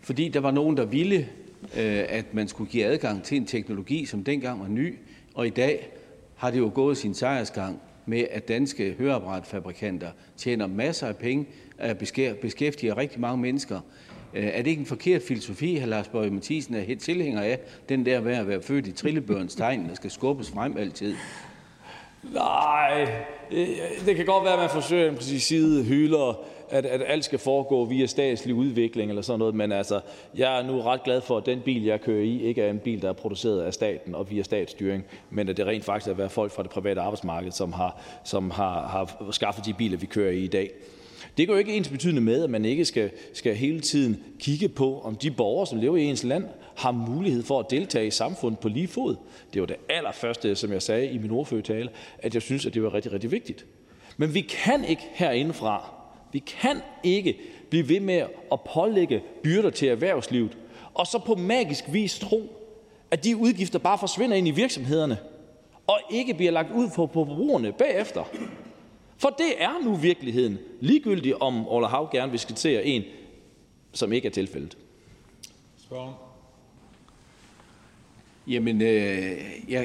fordi 0.00 0.28
der 0.28 0.40
var 0.40 0.50
nogen, 0.50 0.76
der 0.76 0.84
ville, 0.84 1.28
øh, 1.76 2.04
at 2.08 2.34
man 2.34 2.48
skulle 2.48 2.70
give 2.70 2.84
adgang 2.84 3.22
til 3.22 3.36
en 3.36 3.46
teknologi, 3.46 4.06
som 4.06 4.24
dengang 4.24 4.60
var 4.60 4.68
ny, 4.68 4.98
og 5.34 5.46
i 5.46 5.50
dag 5.50 5.90
har 6.36 6.50
det 6.50 6.58
jo 6.58 6.70
gået 6.74 6.96
sin 6.96 7.14
sejrsgang 7.14 7.80
med, 8.06 8.24
at 8.30 8.48
danske 8.48 8.94
høreapparatfabrikanter 8.98 10.10
tjener 10.36 10.66
masser 10.66 11.06
af 11.06 11.16
penge, 11.16 11.46
øh, 11.84 11.94
beskæftiger 12.40 12.96
rigtig 12.96 13.20
mange 13.20 13.42
mennesker. 13.42 13.80
Øh, 14.34 14.44
er 14.44 14.62
det 14.62 14.70
ikke 14.70 14.80
en 14.80 14.86
forkert 14.86 15.22
filosofi, 15.22 15.78
hr. 15.78 15.86
Lars 15.86 16.08
Bøge 16.08 16.30
Mathisen 16.30 16.74
er 16.74 16.80
helt 16.80 17.00
tilhænger 17.00 17.42
af, 17.42 17.58
den 17.88 18.06
der 18.06 18.20
med 18.20 18.34
at 18.34 18.48
være 18.48 18.62
født 18.62 18.86
i 18.86 18.92
trillebørns 18.92 19.54
tegn, 19.54 19.88
der 19.88 19.94
skal 19.94 20.10
skubbes 20.10 20.50
frem 20.50 20.76
altid? 20.76 21.14
Nej, 22.22 23.08
det 24.06 24.16
kan 24.16 24.26
godt 24.26 24.44
være, 24.44 24.52
at 24.52 24.58
man 24.58 24.70
forsøger 24.70 25.08
en 25.08 25.14
præcis 25.14 25.42
side 25.42 25.84
hylder, 25.84 26.40
at, 26.70 26.86
at 26.86 27.02
alt 27.06 27.24
skal 27.24 27.38
foregå 27.38 27.84
via 27.84 28.06
statslig 28.06 28.54
udvikling 28.54 29.10
eller 29.10 29.22
sådan 29.22 29.38
noget, 29.38 29.54
men 29.54 29.72
altså, 29.72 30.00
jeg 30.36 30.60
er 30.60 30.66
nu 30.66 30.80
ret 30.80 31.02
glad 31.02 31.20
for, 31.20 31.36
at 31.36 31.46
den 31.46 31.60
bil, 31.60 31.84
jeg 31.84 32.00
kører 32.00 32.22
i, 32.22 32.42
ikke 32.42 32.62
er 32.62 32.70
en 32.70 32.78
bil, 32.78 33.02
der 33.02 33.08
er 33.08 33.12
produceret 33.12 33.62
af 33.62 33.74
staten 33.74 34.14
og 34.14 34.30
via 34.30 34.42
statsstyring, 34.42 35.04
men 35.30 35.48
at 35.48 35.56
det 35.56 35.66
rent 35.66 35.84
faktisk 35.84 36.10
er 36.10 36.14
være 36.14 36.28
folk 36.28 36.52
fra 36.52 36.62
det 36.62 36.70
private 36.70 37.00
arbejdsmarked, 37.00 37.52
som 37.52 37.72
har, 37.72 38.00
som 38.24 38.50
har, 38.50 38.86
har 38.86 39.30
skaffet 39.30 39.66
de 39.66 39.74
biler, 39.74 39.98
vi 39.98 40.06
kører 40.06 40.30
i 40.30 40.38
i 40.38 40.48
dag. 40.48 40.70
Det 41.36 41.46
går 41.46 41.54
jo 41.54 41.58
ikke 41.58 41.76
ens 41.76 41.88
betydende 41.88 42.20
med, 42.20 42.44
at 42.44 42.50
man 42.50 42.64
ikke 42.64 42.84
skal, 42.84 43.10
skal 43.32 43.56
hele 43.56 43.80
tiden 43.80 44.22
kigge 44.38 44.68
på, 44.68 45.00
om 45.00 45.16
de 45.16 45.30
borgere, 45.30 45.66
som 45.66 45.78
lever 45.78 45.96
i 45.96 46.04
ens 46.04 46.24
land, 46.24 46.44
har 46.76 46.92
mulighed 46.92 47.42
for 47.42 47.60
at 47.60 47.66
deltage 47.70 48.06
i 48.06 48.10
samfundet 48.10 48.60
på 48.60 48.68
lige 48.68 48.88
fod. 48.88 49.16
Det 49.54 49.60
var 49.60 49.66
det 49.66 49.76
allerførste, 49.88 50.56
som 50.56 50.72
jeg 50.72 50.82
sagde 50.82 51.06
i 51.10 51.18
min 51.18 51.30
ordførertale, 51.30 51.90
at 52.18 52.34
jeg 52.34 52.42
synes, 52.42 52.66
at 52.66 52.74
det 52.74 52.82
var 52.82 52.94
rigtig, 52.94 53.12
rigtig 53.12 53.30
vigtigt. 53.30 53.66
Men 54.16 54.34
vi 54.34 54.40
kan 54.40 54.84
ikke 54.84 55.02
herindefra, 55.12 55.90
vi 56.32 56.38
kan 56.38 56.80
ikke 57.02 57.36
blive 57.70 57.88
ved 57.88 58.00
med 58.00 58.22
at 58.52 58.60
pålægge 58.74 59.22
byrder 59.42 59.70
til 59.70 59.88
erhvervslivet, 59.88 60.56
og 60.94 61.06
så 61.06 61.18
på 61.18 61.34
magisk 61.34 61.84
vis 61.92 62.18
tro, 62.18 62.42
at 63.10 63.24
de 63.24 63.36
udgifter 63.36 63.78
bare 63.78 63.98
forsvinder 63.98 64.36
ind 64.36 64.48
i 64.48 64.50
virksomhederne, 64.50 65.18
og 65.86 65.98
ikke 66.10 66.34
bliver 66.34 66.52
lagt 66.52 66.72
ud 66.74 66.88
på 66.88 67.10
forbrugerne 67.12 67.72
bagefter. 67.72 68.24
For 69.22 69.28
det 69.28 69.62
er 69.62 69.84
nu 69.84 69.94
virkeligheden, 69.94 70.58
ligegyldigt 70.80 71.36
om 71.40 71.68
Ola 71.68 71.86
Hav 71.86 72.08
gerne 72.12 72.30
vil 72.30 72.40
skitsere 72.40 72.84
en, 72.84 73.02
som 73.92 74.12
ikke 74.12 74.28
er 74.28 74.32
tilfældet. 74.32 74.76
Spørgen. 75.76 76.14
Jamen, 78.46 78.82
øh, 78.82 79.38
ja, 79.68 79.84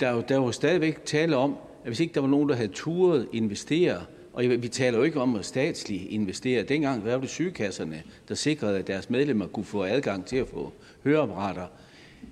der, 0.00 0.20
der 0.20 0.34
er 0.34 0.40
jo 0.40 0.52
stadigvæk 0.52 1.04
tale 1.04 1.36
om, 1.36 1.56
at 1.82 1.86
hvis 1.86 2.00
ikke 2.00 2.14
der 2.14 2.20
var 2.20 2.28
nogen, 2.28 2.48
der 2.48 2.54
havde 2.54 2.68
turet 2.68 3.28
investere, 3.32 4.02
og 4.32 4.44
vi 4.44 4.68
taler 4.68 4.98
jo 4.98 5.04
ikke 5.04 5.20
om 5.20 5.36
at 5.36 5.44
statsligt 5.44 6.02
investere. 6.10 6.62
Dengang 6.62 7.04
var 7.04 7.18
det 7.18 7.30
sygekasserne, 7.30 8.02
der 8.28 8.34
sikrede, 8.34 8.78
at 8.78 8.86
deres 8.86 9.10
medlemmer 9.10 9.46
kunne 9.46 9.64
få 9.64 9.84
adgang 9.84 10.26
til 10.26 10.36
at 10.36 10.48
få 10.48 10.72
høreapparater. 11.04 11.66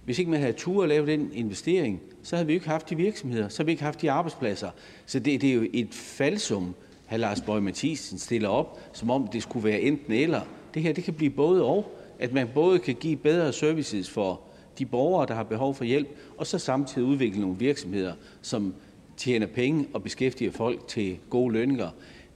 Hvis 0.04 0.18
ikke 0.18 0.30
man 0.30 0.40
havde 0.40 0.52
tur 0.52 0.82
at 0.82 0.88
lave 0.88 1.06
den 1.06 1.30
investering, 1.32 2.00
så 2.22 2.36
havde 2.36 2.46
vi 2.46 2.52
ikke 2.52 2.68
haft 2.68 2.90
de 2.90 2.96
virksomheder, 2.96 3.48
så 3.48 3.58
havde 3.58 3.66
vi 3.66 3.72
ikke 3.72 3.82
haft 3.82 4.02
de 4.02 4.10
arbejdspladser. 4.10 4.70
Så 5.06 5.18
det, 5.18 5.40
det 5.40 5.50
er 5.50 5.54
jo 5.54 5.66
et 5.72 5.94
falsum, 5.94 6.74
hr. 7.06 7.16
Lars 7.16 7.40
Bøge 7.40 7.60
Mathisen 7.60 8.18
stiller 8.18 8.48
op, 8.48 8.80
som 8.92 9.10
om 9.10 9.28
det 9.32 9.42
skulle 9.42 9.64
være 9.64 9.80
enten 9.80 10.12
eller. 10.12 10.40
Det 10.74 10.82
her 10.82 10.92
det 10.92 11.04
kan 11.04 11.14
blive 11.14 11.30
både 11.30 11.64
og, 11.64 11.92
at 12.18 12.32
man 12.32 12.48
både 12.54 12.78
kan 12.78 12.94
give 12.94 13.16
bedre 13.16 13.52
services 13.52 14.10
for 14.10 14.40
de 14.78 14.86
borgere, 14.86 15.26
der 15.26 15.34
har 15.34 15.42
behov 15.42 15.74
for 15.74 15.84
hjælp, 15.84 16.08
og 16.36 16.46
så 16.46 16.58
samtidig 16.58 17.08
udvikle 17.08 17.40
nogle 17.40 17.58
virksomheder, 17.58 18.12
som 18.42 18.74
tjener 19.16 19.46
penge 19.46 19.86
og 19.92 20.02
beskæftiger 20.02 20.50
folk 20.50 20.88
til 20.88 21.18
gode 21.30 21.52
lønninger. 21.52 21.90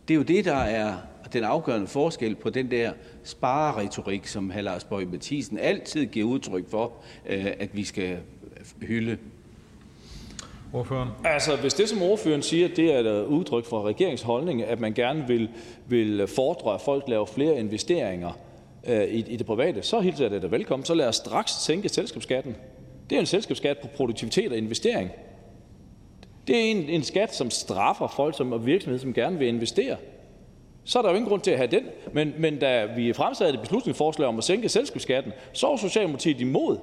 Det 0.09 0.15
er 0.15 0.19
jo 0.19 0.23
det, 0.23 0.45
der 0.45 0.57
er 0.57 0.95
den 1.33 1.45
afgørende 1.45 1.87
forskel 1.87 2.35
på 2.35 2.51
den 2.51 2.71
der 2.71 2.93
spareretorik, 3.25 4.27
som 4.27 4.51
hr. 4.51 4.61
Lars 4.61 4.85
Bøge 4.85 5.07
Mathisen 5.07 5.59
altid 5.59 6.07
giver 6.07 6.29
udtryk 6.29 6.71
for, 6.71 6.93
øh, 7.27 7.47
at 7.59 7.77
vi 7.77 7.85
skal 7.85 8.17
hylde. 8.83 9.19
Ordføreren. 10.73 11.09
Altså, 11.25 11.57
hvis 11.57 11.75
det, 11.75 11.89
som 11.89 12.03
ordføreren 12.03 12.43
siger, 12.43 12.69
det 12.69 12.95
er 12.95 12.99
et 12.99 13.25
udtryk 13.25 13.65
for 13.65 13.83
regeringsholdning, 13.83 14.63
at 14.63 14.81
man 14.81 14.93
gerne 14.93 15.27
vil, 15.27 15.49
vil 15.89 16.27
fordre, 16.27 16.75
at 16.75 16.81
folk 16.81 17.05
laver 17.09 17.27
flere 17.27 17.59
investeringer 17.59 18.33
øh, 18.87 19.05
i, 19.05 19.25
i 19.29 19.37
det 19.37 19.47
private, 19.47 19.83
så 19.83 20.01
hilser 20.01 20.25
jeg 20.25 20.31
det 20.31 20.43
da 20.43 20.47
velkommen. 20.47 20.85
Så 20.85 20.95
lad 20.95 21.09
os 21.09 21.17
straks 21.17 21.53
sænke 21.53 21.89
selskabsskatten. 21.89 22.57
Det 23.11 23.17
er 23.17 23.21
en 23.21 23.27
selskabsskat 23.27 23.79
på 23.79 23.87
produktivitet 23.97 24.53
og 24.53 24.59
investering. 24.59 25.11
Det 26.47 26.57
er 26.57 26.71
en, 26.71 26.89
en 26.89 27.03
skat, 27.03 27.35
som 27.35 27.51
straffer 27.51 28.09
folk 28.09 28.37
som 28.37 28.67
virksomheder, 28.67 29.03
som 29.03 29.15
gerne 29.15 29.39
vil 29.39 29.49
investere. 29.49 29.97
Så 30.85 30.99
er 30.99 31.03
der 31.03 31.11
jo 31.11 31.17
ingen 31.17 31.29
grund 31.29 31.41
til 31.41 31.51
at 31.51 31.57
have 31.57 31.71
den. 31.71 31.83
Men, 32.13 32.35
men 32.39 32.59
da 32.59 32.85
vi 32.85 33.13
fremsatte 33.13 33.55
et 33.55 33.61
beslutningsforslag 33.61 34.29
om 34.29 34.39
at 34.39 34.45
sænke 34.45 34.69
selskabsskatten, 34.69 35.33
så 35.53 35.67
var 35.67 35.77
Socialdemokratiet 35.77 36.41
imod. 36.41 36.77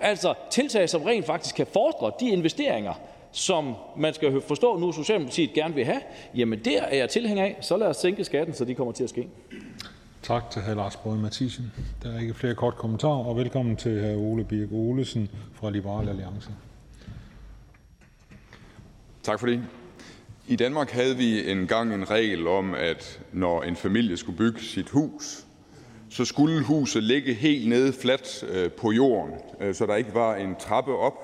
Altså 0.00 0.34
tiltag, 0.50 0.88
som 0.88 1.02
rent 1.02 1.26
faktisk 1.26 1.54
kan 1.54 1.66
fordre 1.66 2.12
de 2.20 2.28
investeringer, 2.28 2.92
som 3.32 3.74
man 3.96 4.14
skal 4.14 4.40
forstå 4.40 4.78
nu, 4.78 4.92
Socialdemokratiet 4.92 5.52
gerne 5.52 5.74
vil 5.74 5.84
have, 5.84 6.00
jamen 6.34 6.58
der 6.64 6.82
er 6.82 6.96
jeg 6.96 7.08
tilhænger 7.08 7.44
af. 7.44 7.56
Så 7.60 7.76
lad 7.76 7.86
os 7.86 7.96
sænke 7.96 8.24
skatten, 8.24 8.54
så 8.54 8.64
de 8.64 8.74
kommer 8.74 8.92
til 8.92 9.04
at 9.04 9.10
ske. 9.10 9.28
Tak 10.22 10.50
til 10.50 10.62
hr. 10.62 10.74
Lars 10.74 10.96
Borg 10.96 11.16
Mathisen. 11.16 11.72
Der 12.02 12.14
er 12.14 12.20
ikke 12.20 12.34
flere 12.34 12.54
kort 12.54 12.74
kommentarer, 12.74 13.24
og 13.24 13.36
velkommen 13.36 13.76
til 13.76 14.00
hr. 14.00 14.18
Ole 14.18 14.44
Birk 14.44 14.72
Olesen 14.72 15.30
fra 15.54 15.70
Liberal 15.70 16.08
Alliance. 16.08 16.50
Tak 19.22 19.40
for 19.40 19.46
det. 19.46 19.62
I 20.48 20.56
Danmark 20.56 20.90
havde 20.90 21.16
vi 21.16 21.50
engang 21.50 21.94
en 21.94 22.10
regel 22.10 22.46
om, 22.46 22.74
at 22.74 23.20
når 23.32 23.62
en 23.62 23.76
familie 23.76 24.16
skulle 24.16 24.38
bygge 24.38 24.60
sit 24.60 24.88
hus, 24.88 25.44
så 26.10 26.24
skulle 26.24 26.62
huset 26.62 27.02
ligge 27.02 27.34
helt 27.34 27.68
nede 27.68 27.92
fladt 27.92 28.44
øh, 28.48 28.70
på 28.70 28.92
jorden, 28.92 29.34
øh, 29.60 29.74
så 29.74 29.86
der 29.86 29.96
ikke 29.96 30.14
var 30.14 30.36
en 30.36 30.56
trappe 30.60 30.96
op, 30.96 31.14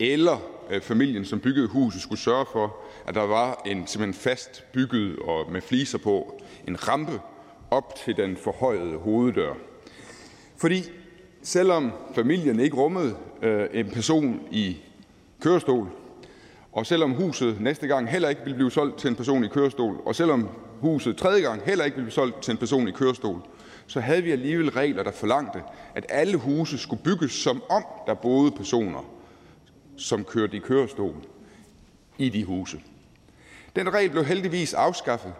eller 0.00 0.38
øh, 0.70 0.80
familien, 0.80 1.24
som 1.24 1.40
byggede 1.40 1.68
huset, 1.68 2.02
skulle 2.02 2.20
sørge 2.20 2.46
for, 2.52 2.76
at 3.06 3.14
der 3.14 3.26
var 3.26 3.62
en 3.66 3.86
simpelthen 3.86 4.14
fast 4.14 4.64
bygget 4.72 5.18
og 5.18 5.52
med 5.52 5.60
fliser 5.60 5.98
på 5.98 6.42
en 6.68 6.88
rampe 6.88 7.20
op 7.70 7.94
til 8.04 8.16
den 8.16 8.36
forhøjede 8.36 8.96
hoveddør. 8.96 9.54
Fordi 10.56 10.82
selvom 11.42 11.92
familien 12.14 12.60
ikke 12.60 12.76
rummede 12.76 13.16
øh, 13.42 13.66
en 13.72 13.90
person 13.90 14.40
i 14.50 14.76
kørestol, 15.40 15.88
og 16.76 16.86
selvom 16.86 17.12
huset 17.12 17.60
næste 17.60 17.86
gang 17.86 18.10
heller 18.10 18.28
ikke 18.28 18.40
vil 18.44 18.54
blive 18.54 18.70
solgt 18.70 18.98
til 18.98 19.08
en 19.08 19.16
person 19.16 19.44
i 19.44 19.48
kørestol, 19.48 20.00
og 20.06 20.14
selvom 20.14 20.48
huset 20.80 21.16
tredje 21.16 21.40
gang 21.40 21.62
heller 21.62 21.84
ikke 21.84 21.96
vil 21.96 22.02
blive 22.02 22.12
solgt 22.12 22.42
til 22.42 22.52
en 22.52 22.58
person 22.58 22.88
i 22.88 22.90
kørestol, 22.90 23.40
så 23.86 24.00
havde 24.00 24.22
vi 24.22 24.30
alligevel 24.30 24.70
regler, 24.70 25.02
der 25.02 25.10
forlangte, 25.10 25.62
at 25.94 26.06
alle 26.08 26.36
huse 26.36 26.78
skulle 26.78 27.02
bygges, 27.02 27.32
som 27.32 27.62
om 27.68 27.84
der 28.06 28.14
boede 28.14 28.50
personer, 28.50 29.04
som 29.96 30.24
kørte 30.24 30.56
i 30.56 30.60
kørestol 30.60 31.14
i 32.18 32.28
de 32.28 32.44
huse. 32.44 32.80
Den 33.76 33.94
regel 33.94 34.10
blev 34.10 34.24
heldigvis 34.24 34.74
afskaffet, 34.74 35.32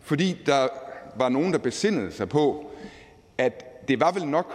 fordi 0.00 0.36
der 0.46 0.68
var 1.16 1.28
nogen, 1.28 1.52
der 1.52 1.58
besindede 1.58 2.12
sig 2.12 2.28
på, 2.28 2.70
at 3.38 3.88
det 3.88 4.00
var 4.00 4.12
vel 4.12 4.26
nok 4.26 4.52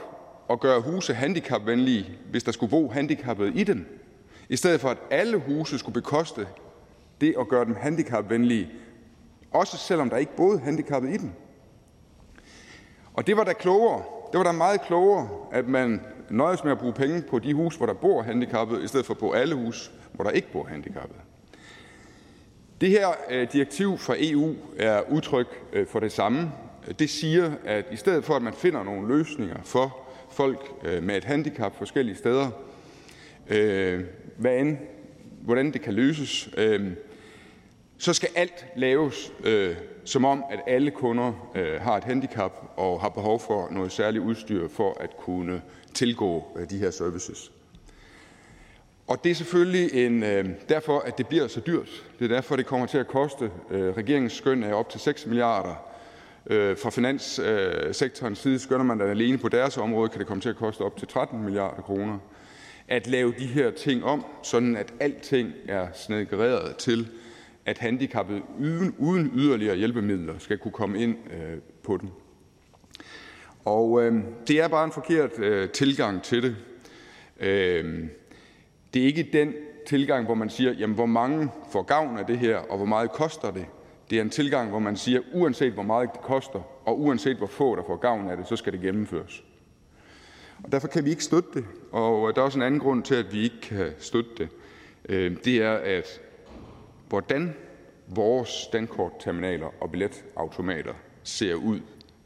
at 0.49 0.59
gøre 0.59 0.81
huse 0.81 1.13
handicapvenlige, 1.13 2.05
hvis 2.29 2.43
der 2.43 2.51
skulle 2.51 2.69
bo 2.69 2.89
handicappede 2.89 3.53
i 3.55 3.63
dem, 3.63 4.00
i 4.51 4.55
stedet 4.55 4.81
for 4.81 4.89
at 4.89 4.97
alle 5.09 5.37
huse 5.37 5.79
skulle 5.79 5.93
bekoste 5.93 6.47
det 7.21 7.35
at 7.39 7.47
gøre 7.47 7.65
dem 7.65 7.75
handicapvenlige, 7.75 8.69
også 9.51 9.77
selvom 9.77 10.09
der 10.09 10.17
ikke 10.17 10.35
boede 10.35 10.59
handicappede 10.59 11.13
i 11.13 11.17
dem. 11.17 11.31
Og 13.13 13.27
det 13.27 13.37
var 13.37 13.43
da 13.43 13.53
klogere. 13.53 14.03
Det 14.31 14.37
var 14.37 14.43
da 14.43 14.51
meget 14.51 14.81
klogere, 14.81 15.29
at 15.51 15.67
man 15.67 16.01
nøjes 16.29 16.63
med 16.63 16.71
at 16.71 16.79
bruge 16.79 16.93
penge 16.93 17.21
på 17.21 17.39
de 17.39 17.53
huse, 17.53 17.77
hvor 17.77 17.85
der 17.85 17.93
bor 17.93 18.21
handicappede, 18.21 18.83
i 18.83 18.87
stedet 18.87 19.05
for 19.05 19.13
på 19.13 19.31
alle 19.31 19.55
huse, 19.55 19.91
hvor 20.13 20.23
der 20.23 20.31
ikke 20.31 20.51
bor 20.51 20.63
handicappede. 20.63 21.19
Det 22.81 22.89
her 22.89 23.07
øh, 23.29 23.51
direktiv 23.53 23.97
fra 23.97 24.15
EU 24.17 24.55
er 24.77 25.01
udtryk 25.11 25.63
øh, 25.73 25.87
for 25.87 25.99
det 25.99 26.11
samme. 26.11 26.51
Det 26.99 27.09
siger, 27.09 27.51
at 27.65 27.85
i 27.91 27.95
stedet 27.95 28.25
for 28.25 28.35
at 28.35 28.41
man 28.41 28.53
finder 28.53 28.83
nogle 28.83 29.07
løsninger 29.07 29.57
for 29.63 29.97
folk 30.31 30.71
øh, 30.83 31.03
med 31.03 31.17
et 31.17 31.23
handicap 31.23 31.77
forskellige 31.77 32.15
steder, 32.15 32.49
Øh, 33.51 34.03
hvad 34.37 34.57
end, 34.57 34.77
hvordan 35.41 35.73
det 35.73 35.81
kan 35.81 35.93
løses, 35.93 36.49
øh, 36.57 36.91
så 37.97 38.13
skal 38.13 38.29
alt 38.35 38.65
laves, 38.75 39.33
øh, 39.43 39.75
som 40.05 40.25
om 40.25 40.43
at 40.51 40.59
alle 40.67 40.91
kunder 40.91 41.33
har 41.79 41.97
et 41.97 42.03
handicap 42.03 42.73
og 42.77 43.01
har 43.01 43.09
behov 43.09 43.39
for 43.39 43.67
noget 43.71 43.91
særligt 43.91 44.23
udstyr 44.23 44.67
for 44.67 44.97
at 44.99 45.17
kunne 45.17 45.61
tilgå 45.93 46.57
de 46.69 46.77
her 46.77 46.91
services. 46.91 47.51
Og 49.07 49.23
det 49.23 49.29
er 49.29 49.35
selvfølgelig 49.35 50.05
en, 50.05 50.23
øh, 50.23 50.45
derfor, 50.69 50.99
at 50.99 51.17
det 51.17 51.27
bliver 51.27 51.47
så 51.47 51.59
dyrt. 51.59 52.03
Det 52.19 52.31
er 52.31 52.35
derfor, 52.35 52.55
det 52.55 52.65
kommer 52.65 52.87
til 52.87 52.97
at 52.97 53.07
koste. 53.07 53.51
Øh, 53.71 53.97
regeringens 53.97 54.33
skøn 54.33 54.63
er 54.63 54.73
op 54.73 54.89
til 54.89 54.99
6 54.99 55.25
milliarder. 55.25 55.75
Øh, 56.47 56.77
fra 56.77 56.89
finanssektorens 56.89 58.39
side 58.39 58.59
skønner 58.59 58.83
man, 58.83 59.01
at 59.01 59.09
alene 59.09 59.37
på 59.37 59.49
deres 59.49 59.77
område 59.77 60.09
kan 60.09 60.19
det 60.19 60.27
komme 60.27 60.41
til 60.41 60.49
at 60.49 60.55
koste 60.55 60.81
op 60.81 60.97
til 60.97 61.07
13 61.07 61.43
milliarder 61.43 61.81
kroner 61.81 62.17
at 62.91 63.07
lave 63.07 63.33
de 63.39 63.45
her 63.45 63.71
ting 63.71 64.03
om, 64.03 64.25
sådan 64.43 64.75
at 64.75 64.93
alting 64.99 65.51
er 65.67 65.87
snedgereret 65.93 66.75
til, 66.75 67.07
at 67.65 67.77
handicappede 67.77 68.41
uden, 68.59 68.95
uden 68.97 69.31
yderligere 69.35 69.75
hjælpemidler 69.75 70.33
skal 70.37 70.57
kunne 70.57 70.71
komme 70.71 70.99
ind 70.99 71.15
øh, 71.33 71.57
på 71.83 71.97
den. 71.97 72.09
Og 73.65 74.03
øh, 74.03 74.23
det 74.47 74.59
er 74.59 74.67
bare 74.67 74.85
en 74.85 74.91
forkert 74.91 75.39
øh, 75.39 75.69
tilgang 75.69 76.23
til 76.23 76.43
det. 76.43 76.55
Øh, 77.39 78.07
det 78.93 79.01
er 79.01 79.05
ikke 79.05 79.29
den 79.33 79.53
tilgang, 79.87 80.25
hvor 80.25 80.35
man 80.35 80.49
siger, 80.49 80.73
jamen 80.73 80.95
hvor 80.95 81.05
mange 81.05 81.49
får 81.71 81.81
gavn 81.81 82.17
af 82.17 82.25
det 82.25 82.39
her, 82.39 82.57
og 82.57 82.77
hvor 82.77 82.85
meget 82.85 83.11
koster 83.11 83.51
det. 83.51 83.65
Det 84.09 84.17
er 84.17 84.21
en 84.21 84.29
tilgang, 84.29 84.69
hvor 84.69 84.79
man 84.79 84.95
siger, 84.95 85.21
uanset 85.33 85.73
hvor 85.73 85.83
meget 85.83 86.09
det 86.13 86.21
koster, 86.21 86.59
og 86.85 86.99
uanset 86.99 87.37
hvor 87.37 87.47
få 87.47 87.75
der 87.75 87.83
får 87.87 87.97
gavn 87.97 88.29
af 88.29 88.37
det, 88.37 88.47
så 88.47 88.55
skal 88.55 88.73
det 88.73 88.81
gennemføres. 88.81 89.43
Og 90.63 90.71
derfor 90.71 90.87
kan 90.87 91.05
vi 91.05 91.09
ikke 91.09 91.23
støtte 91.23 91.49
det, 91.53 91.65
og 91.91 92.29
øh, 92.29 92.35
der 92.35 92.41
er 92.41 92.45
også 92.45 92.59
en 92.59 92.63
anden 92.63 92.79
grund 92.79 93.03
til, 93.03 93.15
at 93.15 93.33
vi 93.33 93.43
ikke 93.43 93.61
kan 93.61 93.91
støtte 93.97 94.29
det. 94.37 94.49
Øh, 95.09 95.37
det 95.45 95.57
er, 95.57 95.73
at 95.73 96.21
hvordan 97.09 97.55
vores 98.07 98.67
dankortterminaler 98.73 99.67
og 99.79 99.91
billetautomater 99.91 100.93
ser 101.23 101.55
ud 101.55 101.79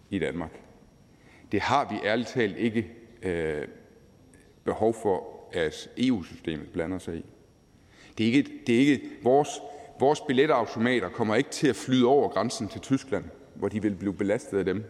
i 0.09 0.19
Danmark, 0.19 0.51
det 1.51 1.61
har 1.61 1.89
vi 1.89 2.07
ærligt 2.07 2.29
talt 2.29 2.57
ikke 2.57 2.91
øh, 3.23 3.67
behov 4.63 4.93
for 4.93 5.23
at 5.53 5.89
EU-systemet 5.97 6.69
blander 6.73 6.97
sig 6.97 7.15
i. 7.15 7.25
Det 8.17 8.23
er 8.27 8.33
ikke, 8.33 8.51
det 8.67 8.75
er 8.75 8.79
ikke 8.79 9.01
vores, 9.23 9.49
vores 9.99 10.21
billetautomater 10.21 11.09
kommer 11.09 11.35
ikke 11.35 11.49
til 11.49 11.67
at 11.67 11.75
flyde 11.75 12.05
over 12.05 12.29
grænsen 12.29 12.67
til 12.67 12.81
Tyskland, 12.81 13.25
hvor 13.55 13.67
de 13.67 13.81
vil 13.81 13.95
blive 13.95 14.13
belastet 14.13 14.57
af 14.57 14.65
dem. 14.65 14.83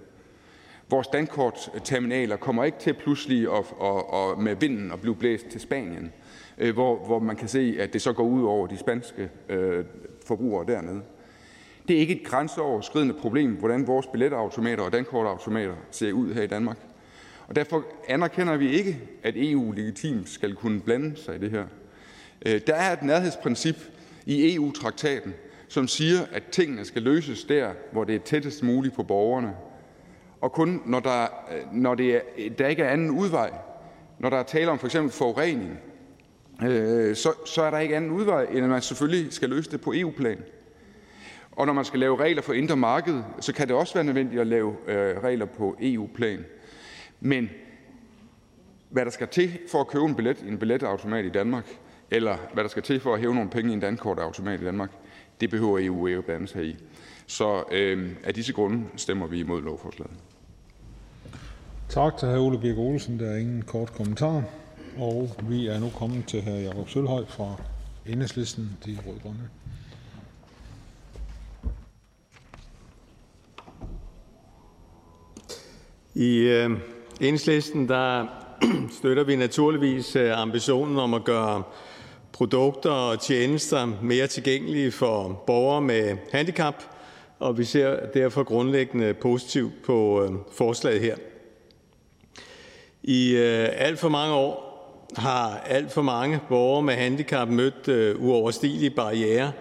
Vores 0.89 1.07
dankortterminaler 1.07 2.35
kommer 2.35 2.63
ikke 2.63 2.79
til 2.79 2.93
pludselig 2.93 3.41
at, 3.41 3.65
og, 3.77 4.13
og 4.13 4.41
med 4.41 4.55
vinden 4.55 4.91
at 4.91 5.01
blive 5.01 5.15
blæst 5.15 5.45
til 5.47 5.61
Spanien, 5.61 6.13
øh, 6.57 6.73
hvor, 6.73 7.05
hvor 7.05 7.19
man 7.19 7.35
kan 7.35 7.47
se, 7.47 7.75
at 7.79 7.93
det 7.93 8.01
så 8.01 8.13
går 8.13 8.23
ud 8.23 8.43
over 8.43 8.67
de 8.67 8.77
spanske 8.77 9.29
øh, 9.49 9.85
forbrugere 10.25 10.65
dernede. 10.67 11.01
Det 11.87 11.95
er 11.95 11.99
ikke 11.99 12.21
et 12.21 12.27
grænseoverskridende 12.27 13.13
problem, 13.13 13.51
hvordan 13.55 13.87
vores 13.87 14.07
billetautomater 14.07 14.83
og 14.83 14.93
dankortautomater 14.93 15.75
ser 15.91 16.13
ud 16.13 16.33
her 16.33 16.41
i 16.41 16.47
Danmark. 16.47 16.77
Og 17.47 17.55
derfor 17.55 17.85
anerkender 18.07 18.57
vi 18.57 18.69
ikke, 18.69 18.99
at 19.23 19.33
EU 19.37 19.71
legitimt 19.71 20.29
skal 20.29 20.55
kunne 20.55 20.81
blande 20.81 21.17
sig 21.17 21.35
i 21.35 21.39
det 21.39 21.51
her. 21.51 21.65
Øh, 22.45 22.61
der 22.67 22.75
er 22.75 22.93
et 22.93 23.03
nærhedsprincip 23.03 23.75
i 24.25 24.55
EU-traktaten, 24.55 25.33
som 25.67 25.87
siger, 25.87 26.19
at 26.31 26.43
tingene 26.51 26.85
skal 26.85 27.01
løses 27.01 27.43
der, 27.43 27.71
hvor 27.91 28.03
det 28.03 28.15
er 28.15 28.19
tættest 28.19 28.63
muligt 28.63 28.95
på 28.95 29.03
borgerne, 29.03 29.53
og 30.41 30.51
kun 30.51 30.81
når 30.85 30.99
der, 30.99 31.23
øh, 31.23 31.73
når 31.73 31.95
det 31.95 32.15
er, 32.15 32.21
der 32.57 32.67
ikke 32.67 32.83
er 32.83 32.89
anden 32.89 33.11
udvej. 33.11 33.51
Når 34.19 34.29
der 34.29 34.37
er 34.37 34.43
tale 34.43 34.71
om 34.71 34.79
for 34.79 34.87
eksempel 34.87 35.13
forurening, 35.13 35.79
øh, 36.63 37.15
så, 37.15 37.33
så 37.45 37.61
er 37.61 37.71
der 37.71 37.79
ikke 37.79 37.95
anden 37.95 38.11
udvej, 38.11 38.43
end 38.43 38.63
at 38.63 38.69
man 38.69 38.81
selvfølgelig 38.81 39.33
skal 39.33 39.49
løse 39.49 39.71
det 39.71 39.81
på 39.81 39.93
EU-plan. 39.95 40.37
Og 41.51 41.65
når 41.65 41.73
man 41.73 41.85
skal 41.85 41.99
lave 41.99 42.19
regler 42.19 42.41
for 42.41 42.53
indre 42.53 42.75
marked, 42.75 43.23
så 43.39 43.53
kan 43.53 43.67
det 43.67 43.75
også 43.75 43.93
være 43.93 44.03
nødvendigt 44.03 44.41
at 44.41 44.47
lave 44.47 44.75
øh, 44.87 45.23
regler 45.23 45.45
på 45.45 45.77
EU-plan. 45.81 46.45
Men 47.19 47.49
hvad 48.89 49.05
der 49.05 49.11
skal 49.11 49.27
til 49.27 49.59
for 49.71 49.81
at 49.81 49.87
købe 49.87 50.05
en 50.05 50.15
billet 50.15 50.41
i 50.41 50.47
en 50.47 50.57
billetautomat 50.57 51.25
i 51.25 51.29
Danmark, 51.29 51.77
eller 52.11 52.37
hvad 52.53 52.63
der 52.63 52.69
skal 52.69 52.83
til 52.83 52.99
for 52.99 53.13
at 53.13 53.19
hæve 53.19 53.35
nogle 53.35 53.49
penge 53.49 53.69
i 53.69 53.73
en 53.73 53.79
dankortautomat 53.79 54.61
i 54.61 54.65
Danmark, 54.65 54.89
det 55.41 55.49
behøver 55.49 55.79
EU 55.81 56.07
ikke 56.07 56.17
at 56.17 56.25
blande 56.25 56.47
sig 56.47 56.65
i. 56.65 56.75
Så 57.27 57.63
øh, 57.71 58.11
af 58.23 58.33
disse 58.33 58.53
grunde 58.53 58.83
stemmer 58.95 59.27
vi 59.27 59.39
imod 59.39 59.61
lovforslaget. 59.61 60.13
Tak 61.89 62.17
til 62.17 62.27
hr. 62.27 62.37
Ole 62.37 62.59
Birk 62.59 62.77
Olesen. 62.77 63.19
Der 63.19 63.31
er 63.31 63.37
ingen 63.37 63.61
kort 63.61 63.93
kommentar. 63.93 64.43
Og 64.97 65.29
vi 65.49 65.67
er 65.67 65.79
nu 65.79 65.89
kommet 65.89 66.25
til 66.25 66.41
hr. 66.41 66.49
Jakob 66.49 66.89
Sølhøj 66.89 67.25
fra 67.27 67.55
Enhedslisten, 68.05 68.77
de 68.85 68.97
rød-grønne. 69.07 69.49
I 76.15 76.37
øh, 76.37 76.71
Enhedslisten 77.21 77.89
støtter 78.99 79.23
vi 79.23 79.35
naturligvis 79.35 80.15
øh, 80.15 80.39
ambitionen 80.39 80.97
om 80.97 81.13
at 81.13 81.23
gøre 81.23 81.63
produkter 82.35 82.89
og 82.89 83.21
tjenester 83.21 83.91
mere 84.01 84.27
tilgængelige 84.27 84.91
for 84.91 85.43
borgere 85.47 85.81
med 85.81 86.17
handicap, 86.31 86.75
og 87.39 87.57
vi 87.57 87.63
ser 87.63 88.05
derfor 88.13 88.43
grundlæggende 88.43 89.13
positivt 89.13 89.73
på 89.85 90.23
øh, 90.23 90.31
forslaget 90.51 91.01
her. 91.01 91.15
I 93.03 93.35
øh, 93.35 93.69
alt 93.73 93.99
for 93.99 94.09
mange 94.09 94.33
år 94.33 94.61
har 95.17 95.63
alt 95.67 95.91
for 95.91 96.01
mange 96.01 96.39
borgere 96.49 96.83
med 96.83 96.93
handicap 96.93 97.47
mødt 97.47 97.87
øh, 97.87 98.21
uoverstigelige 98.21 98.89
barrierer, 98.89 99.51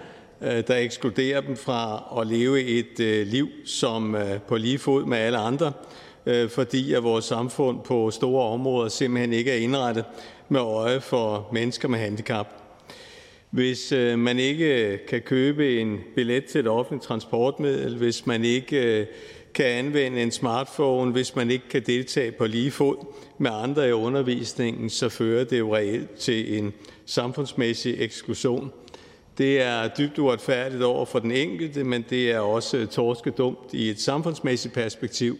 der 0.41 0.77
ekskluderer 0.77 1.41
dem 1.41 1.57
fra 1.57 2.05
at 2.21 2.27
leve 2.27 2.63
et 2.63 3.27
liv 3.27 3.49
som 3.65 4.17
på 4.49 4.57
lige 4.57 4.79
fod 4.79 5.05
med 5.05 5.19
alle 5.19 5.39
andre, 5.39 5.73
fordi 6.49 6.95
at 6.95 7.03
vores 7.03 7.25
samfund 7.25 7.81
på 7.81 8.11
store 8.11 8.45
områder 8.45 8.89
simpelthen 8.89 9.33
ikke 9.33 9.51
er 9.51 9.57
indrettet 9.57 10.05
med 10.49 10.61
øje 10.61 11.01
for 11.01 11.49
mennesker 11.53 11.89
med 11.89 11.99
handicap. 11.99 12.64
Hvis 13.55 13.93
øh, 13.93 14.19
man 14.19 14.39
ikke 14.39 14.93
øh, 14.93 14.99
kan 15.09 15.21
købe 15.21 15.81
en 15.81 16.01
billet 16.15 16.45
til 16.45 16.59
et 16.59 16.69
offentligt 16.69 17.05
transportmiddel, 17.05 17.97
hvis 17.97 18.27
man 18.27 18.45
ikke 18.45 19.01
øh, 19.01 19.07
kan 19.55 19.67
anvende 19.67 20.23
en 20.23 20.31
smartphone, 20.31 21.13
hvis 21.13 21.37
man 21.37 21.51
ikke 21.51 21.69
kan 21.71 21.83
deltage 21.87 22.33
på 22.33 22.47
lige 22.47 22.71
fod 22.71 22.97
med 23.39 23.51
andre 23.53 23.89
i 23.89 23.93
undervisningen, 23.93 24.91
så 24.91 25.09
fører 25.09 25.45
det 25.45 25.59
jo 25.59 25.77
reelt 25.77 26.11
til 26.11 26.59
en 26.59 26.73
samfundsmæssig 27.07 27.95
eksklusion. 27.99 28.73
Det 29.39 29.63
er 29.63 29.89
dybt 29.89 30.19
uretfærdigt 30.19 30.83
over 30.83 31.05
for 31.05 31.19
den 31.19 31.33
enkelte, 31.33 31.85
men 31.85 32.05
det 32.11 32.31
er 32.31 32.39
også 32.39 32.87
torskedumt 32.87 33.73
i 33.73 33.91
et 33.91 34.01
samfundsmæssigt 34.01 34.75
perspektiv, 34.75 35.39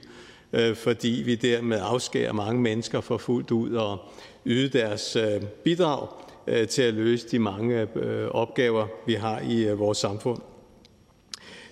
øh, 0.53 0.77
fordi 0.77 1.23
vi 1.25 1.35
dermed 1.35 1.79
afskærer 1.83 2.33
mange 2.33 2.61
mennesker 2.61 3.01
fra 3.01 3.17
fuldt 3.17 3.51
ud 3.51 3.77
at 3.77 3.99
yde 4.47 4.79
deres 4.79 5.17
øh, 5.17 5.43
bidrag 5.65 6.09
Øh, 6.47 6.69
til 6.69 6.83
at 6.83 6.95
løse 6.95 7.29
de 7.29 7.39
mange 7.39 7.87
øh, 7.97 8.29
opgaver, 8.29 8.87
vi 9.07 9.15
har 9.15 9.41
i 9.41 9.65
øh, 9.65 9.79
vores 9.79 9.99
samfund. 9.99 10.39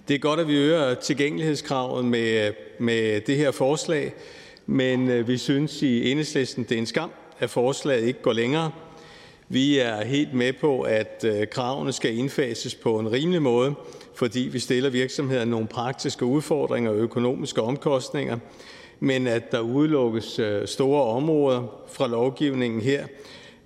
Det 0.08 0.14
er 0.14 0.18
godt, 0.18 0.40
at 0.40 0.48
vi 0.48 0.56
øger 0.56 0.94
tilgængelighedskravet 0.94 2.04
med, 2.04 2.52
med 2.78 3.20
det 3.20 3.36
her 3.36 3.50
forslag, 3.50 4.14
men 4.66 5.28
vi 5.28 5.38
synes 5.38 5.82
i 5.82 6.10
Enhedslisten, 6.10 6.64
det 6.64 6.72
er 6.72 6.78
en 6.78 6.86
skam, 6.86 7.10
at 7.38 7.50
forslaget 7.50 8.06
ikke 8.06 8.22
går 8.22 8.32
længere. 8.32 8.70
Vi 9.48 9.78
er 9.78 10.04
helt 10.04 10.34
med 10.34 10.52
på, 10.52 10.80
at 10.80 11.24
kravene 11.50 11.92
skal 11.92 12.18
indfases 12.18 12.74
på 12.74 12.98
en 12.98 13.12
rimelig 13.12 13.42
måde, 13.42 13.74
fordi 14.14 14.40
vi 14.40 14.58
stiller 14.58 14.90
virksomhederne 14.90 15.50
nogle 15.50 15.66
praktiske 15.66 16.24
udfordringer 16.24 16.90
og 16.90 16.96
økonomiske 16.96 17.62
omkostninger, 17.62 18.38
men 19.00 19.26
at 19.26 19.52
der 19.52 19.60
udelukkes 19.60 20.40
store 20.64 21.02
områder 21.02 21.84
fra 21.88 22.08
lovgivningen 22.08 22.80
her, 22.80 23.06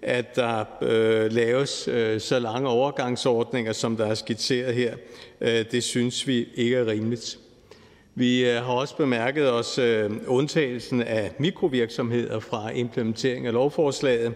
at 0.07 0.37
der 0.37 0.65
øh, 0.83 1.33
laves 1.33 1.89
øh, 1.89 2.21
så 2.21 2.39
lange 2.39 2.69
overgangsordninger, 2.69 3.73
som 3.73 3.97
der 3.97 4.07
er 4.07 4.15
skitseret 4.15 4.75
her, 4.75 4.95
øh, 5.41 5.65
det 5.71 5.85
synes 5.85 6.27
vi 6.27 6.49
ikke 6.55 6.77
er 6.77 6.87
rimeligt. 6.87 7.39
Vi 8.15 8.51
øh, 8.51 8.57
har 8.57 8.73
også 8.73 8.97
bemærket 8.97 9.53
os 9.53 9.79
øh, 9.79 10.11
undtagelsen 10.27 11.03
af 11.03 11.33
mikrovirksomheder 11.39 12.41
fra 12.41 12.71
implementering 12.71 13.47
af 13.47 13.53
lovforslaget, 13.53 14.35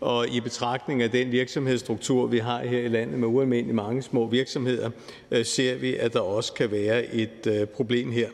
og 0.00 0.28
i 0.28 0.40
betragtning 0.40 1.02
af 1.02 1.10
den 1.10 1.32
virksomhedsstruktur, 1.32 2.26
vi 2.26 2.38
har 2.38 2.64
her 2.64 2.80
i 2.80 2.88
landet 2.88 3.18
med 3.18 3.28
ualmindelig 3.28 3.74
mange 3.74 4.02
små 4.02 4.26
virksomheder, 4.26 4.90
øh, 5.30 5.44
ser 5.44 5.74
vi, 5.74 5.96
at 5.96 6.12
der 6.12 6.20
også 6.20 6.52
kan 6.52 6.70
være 6.70 7.14
et 7.14 7.46
øh, 7.46 7.66
problem 7.66 8.12
her. 8.12 8.28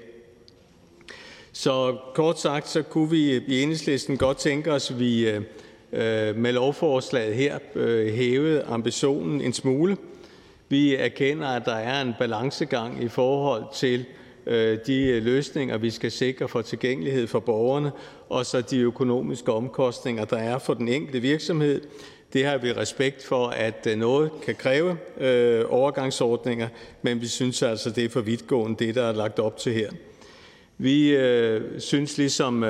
Så 1.53 1.97
kort 2.15 2.41
sagt 2.41 2.69
så 2.69 2.83
kunne 2.83 3.11
vi 3.11 3.37
i 3.37 3.63
Enhedslisten 3.63 4.17
godt 4.17 4.39
tænke 4.39 4.73
os, 4.73 4.91
at 4.91 5.01
vi 5.01 5.29
øh, 5.29 5.43
Øh, 5.97 6.37
med 6.37 6.53
lovforslaget 6.53 7.35
her 7.35 7.59
øh, 7.75 8.15
hævede 8.15 8.63
ambitionen 8.63 9.41
en 9.41 9.53
smule. 9.53 9.97
Vi 10.69 10.95
erkender, 10.95 11.47
at 11.47 11.63
der 11.65 11.75
er 11.75 12.03
en 12.03 12.15
balancegang 12.19 13.03
i 13.03 13.09
forhold 13.09 13.65
til 13.75 14.05
Øh, 14.47 14.79
de 14.87 15.21
løsninger, 15.21 15.79
vi 15.79 15.91
skal 15.91 16.13
sikre 16.13 16.49
for 16.49 16.63
tilgængelighed 16.63 17.27
for 17.27 17.41
borgerne, 17.41 17.93
og 18.29 18.47
så 18.47 18.61
de 18.61 18.79
økonomiske 18.79 19.53
omkostninger, 19.53 20.25
der 20.25 20.37
er 20.37 20.59
for 20.59 20.75
den 20.75 20.89
enkelte 20.89 21.21
virksomhed. 21.21 21.81
Det 22.33 22.45
har 22.45 22.59
vi 22.59 22.73
respekt 22.73 23.25
for, 23.25 23.47
at 23.47 23.87
øh, 23.91 23.99
noget 23.99 24.31
kan 24.45 24.55
kræve 24.55 24.97
øh, 25.21 25.65
overgangsordninger, 25.69 26.69
men 27.03 27.21
vi 27.21 27.27
synes 27.27 27.63
altså, 27.63 27.91
det 27.91 28.05
er 28.05 28.09
for 28.09 28.21
vidtgående, 28.21 28.87
det 28.87 28.95
der 28.95 29.03
er 29.03 29.13
lagt 29.13 29.39
op 29.39 29.57
til 29.57 29.73
her. 29.73 29.91
Vi 30.79 31.17
synes, 31.79 32.19
ligesom 32.19 32.65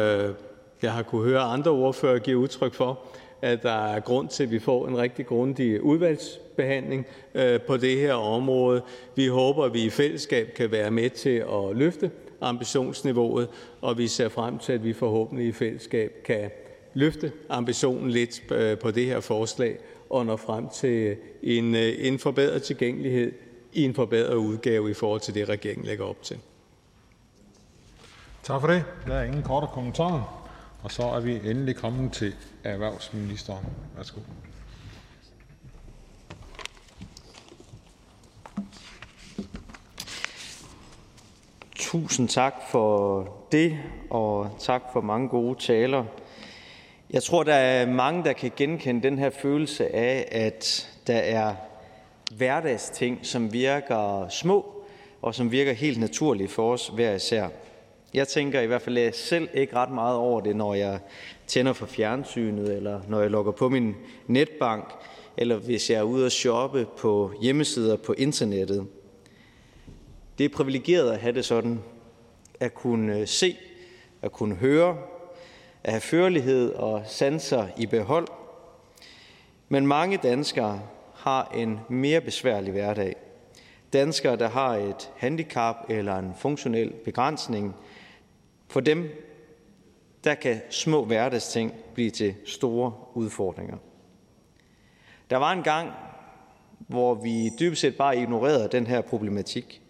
jeg 0.82 0.92
har 0.92 1.02
kunne 1.02 1.24
høre 1.24 1.40
andre 1.40 1.70
ordfører 1.70 2.18
give 2.18 2.38
udtryk 2.38 2.74
for, 2.74 2.98
at 3.42 3.62
der 3.62 3.86
er 3.86 4.00
grund 4.00 4.28
til, 4.28 4.42
at 4.42 4.50
vi 4.50 4.58
får 4.58 4.88
en 4.88 4.98
rigtig 4.98 5.26
grundig 5.26 5.82
udvalgsbehandling 5.82 7.06
øh, 7.34 7.60
på 7.60 7.76
det 7.76 7.98
her 7.98 8.14
område. 8.14 8.82
Vi 9.14 9.26
håber, 9.26 9.64
at 9.64 9.74
vi 9.74 9.84
i 9.84 9.90
fællesskab 9.90 10.52
kan 10.56 10.70
være 10.70 10.90
med 10.90 11.10
til 11.10 11.38
at 11.38 11.76
løfte 11.76 12.10
ambitionsniveauet, 12.40 13.48
og 13.80 13.98
vi 13.98 14.08
ser 14.08 14.28
frem 14.28 14.58
til, 14.58 14.72
at 14.72 14.84
vi 14.84 14.92
forhåbentlig 14.92 15.46
i 15.46 15.52
fællesskab 15.52 16.12
kan 16.24 16.50
løfte 16.94 17.32
ambitionen 17.48 18.10
lidt 18.10 18.52
øh, 18.52 18.78
på 18.78 18.90
det 18.90 19.06
her 19.06 19.20
forslag 19.20 19.78
og 20.10 20.26
nå 20.26 20.36
frem 20.36 20.68
til 20.68 21.16
en, 21.42 21.74
øh, 21.74 21.92
en 21.98 22.18
forbedret 22.18 22.62
tilgængelighed 22.62 23.32
i 23.72 23.84
en 23.84 23.94
forbedret 23.94 24.34
udgave 24.34 24.90
i 24.90 24.94
forhold 24.94 25.20
til 25.20 25.34
det, 25.34 25.48
regeringen 25.48 25.86
lægger 25.86 26.04
op 26.04 26.22
til. 26.22 26.38
Tak 28.42 28.60
for 28.60 28.68
det. 28.68 28.84
Der 29.06 29.14
er 29.14 29.24
ingen 29.24 29.42
korte 29.42 29.66
kommentarer. 29.72 30.45
Og 30.86 30.92
så 30.92 31.02
er 31.02 31.20
vi 31.20 31.34
endelig 31.50 31.76
kommet 31.76 32.12
til 32.12 32.34
erhvervsministeren. 32.64 33.64
Værsgo. 33.96 34.20
Tusind 41.76 42.28
tak 42.28 42.54
for 42.70 43.22
det, 43.52 43.78
og 44.10 44.56
tak 44.58 44.82
for 44.92 45.00
mange 45.00 45.28
gode 45.28 45.60
taler. 45.60 46.04
Jeg 47.10 47.22
tror, 47.22 47.42
der 47.42 47.54
er 47.54 47.86
mange, 47.86 48.24
der 48.24 48.32
kan 48.32 48.52
genkende 48.56 49.02
den 49.02 49.18
her 49.18 49.30
følelse 49.30 49.94
af, 49.94 50.28
at 50.32 50.90
der 51.06 51.18
er 51.18 51.54
hverdagsting, 52.36 53.26
som 53.26 53.52
virker 53.52 54.28
små, 54.28 54.84
og 55.22 55.34
som 55.34 55.50
virker 55.50 55.72
helt 55.72 55.98
naturlige 56.00 56.48
for 56.48 56.72
os 56.72 56.88
hver 56.88 57.14
især. 57.14 57.48
Jeg 58.16 58.28
tænker 58.28 58.60
i 58.60 58.66
hvert 58.66 58.82
fald 58.82 59.12
selv 59.12 59.48
ikke 59.54 59.76
ret 59.76 59.90
meget 59.90 60.16
over 60.16 60.40
det, 60.40 60.56
når 60.56 60.74
jeg 60.74 60.98
tænder 61.46 61.72
for 61.72 61.86
fjernsynet, 61.86 62.76
eller 62.76 63.00
når 63.08 63.20
jeg 63.20 63.30
logger 63.30 63.52
på 63.52 63.68
min 63.68 63.94
netbank, 64.26 64.92
eller 65.36 65.56
hvis 65.56 65.90
jeg 65.90 65.98
er 65.98 66.02
ude 66.02 66.26
at 66.26 66.32
shoppe 66.32 66.86
på 66.98 67.32
hjemmesider 67.42 67.96
på 67.96 68.12
internettet. 68.12 68.86
Det 70.38 70.44
er 70.44 70.48
privilegeret 70.48 71.12
at 71.12 71.20
have 71.20 71.34
det 71.34 71.44
sådan, 71.44 71.80
at 72.60 72.74
kunne 72.74 73.18
øh, 73.18 73.26
se, 73.26 73.56
at 74.22 74.32
kunne 74.32 74.54
høre, 74.54 74.96
at 75.84 75.92
have 75.92 76.00
førlighed 76.00 76.72
og 76.72 77.02
sanser 77.06 77.66
i 77.76 77.86
behold. 77.86 78.28
Men 79.68 79.86
mange 79.86 80.16
danskere 80.16 80.82
har 81.14 81.52
en 81.54 81.80
mere 81.88 82.20
besværlig 82.20 82.72
hverdag. 82.72 83.16
Danskere, 83.92 84.36
der 84.36 84.48
har 84.48 84.76
et 84.76 85.10
handicap 85.16 85.76
eller 85.88 86.16
en 86.16 86.32
funktionel 86.38 86.92
begrænsning, 87.04 87.74
for 88.68 88.80
dem 88.80 89.08
der 90.24 90.34
kan 90.34 90.60
små 90.70 91.04
hverdagsting 91.04 91.72
blive 91.94 92.10
til 92.10 92.34
store 92.44 92.92
udfordringer. 93.14 93.76
Der 95.30 95.36
var 95.36 95.52
en 95.52 95.62
gang, 95.62 95.92
hvor 96.78 97.14
vi 97.14 97.50
dybest 97.60 97.80
set 97.80 97.96
bare 97.96 98.18
ignorerede 98.18 98.68
den 98.72 98.86
her 98.86 99.00
problematik. 99.00 99.82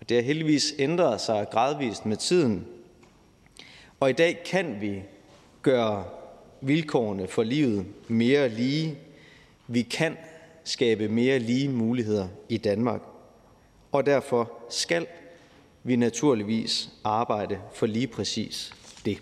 Og 0.00 0.08
det 0.08 0.16
har 0.16 0.24
heldigvis 0.24 0.74
ændret 0.78 1.20
sig 1.20 1.46
gradvist 1.50 2.06
med 2.06 2.16
tiden. 2.16 2.66
Og 4.00 4.10
i 4.10 4.12
dag 4.12 4.42
kan 4.46 4.80
vi 4.80 5.02
gøre 5.62 6.04
vilkårene 6.60 7.26
for 7.26 7.42
livet 7.42 7.86
mere 8.08 8.48
lige. 8.48 8.98
Vi 9.66 9.82
kan 9.82 10.16
skabe 10.64 11.08
mere 11.08 11.38
lige 11.38 11.68
muligheder 11.68 12.28
i 12.48 12.56
Danmark. 12.56 13.00
Og 13.92 14.06
derfor 14.06 14.52
skal 14.70 15.06
vi 15.82 15.96
naturligvis 15.96 16.90
arbejde 17.04 17.58
for 17.74 17.86
lige 17.86 18.06
præcis 18.06 18.74
det. 19.04 19.18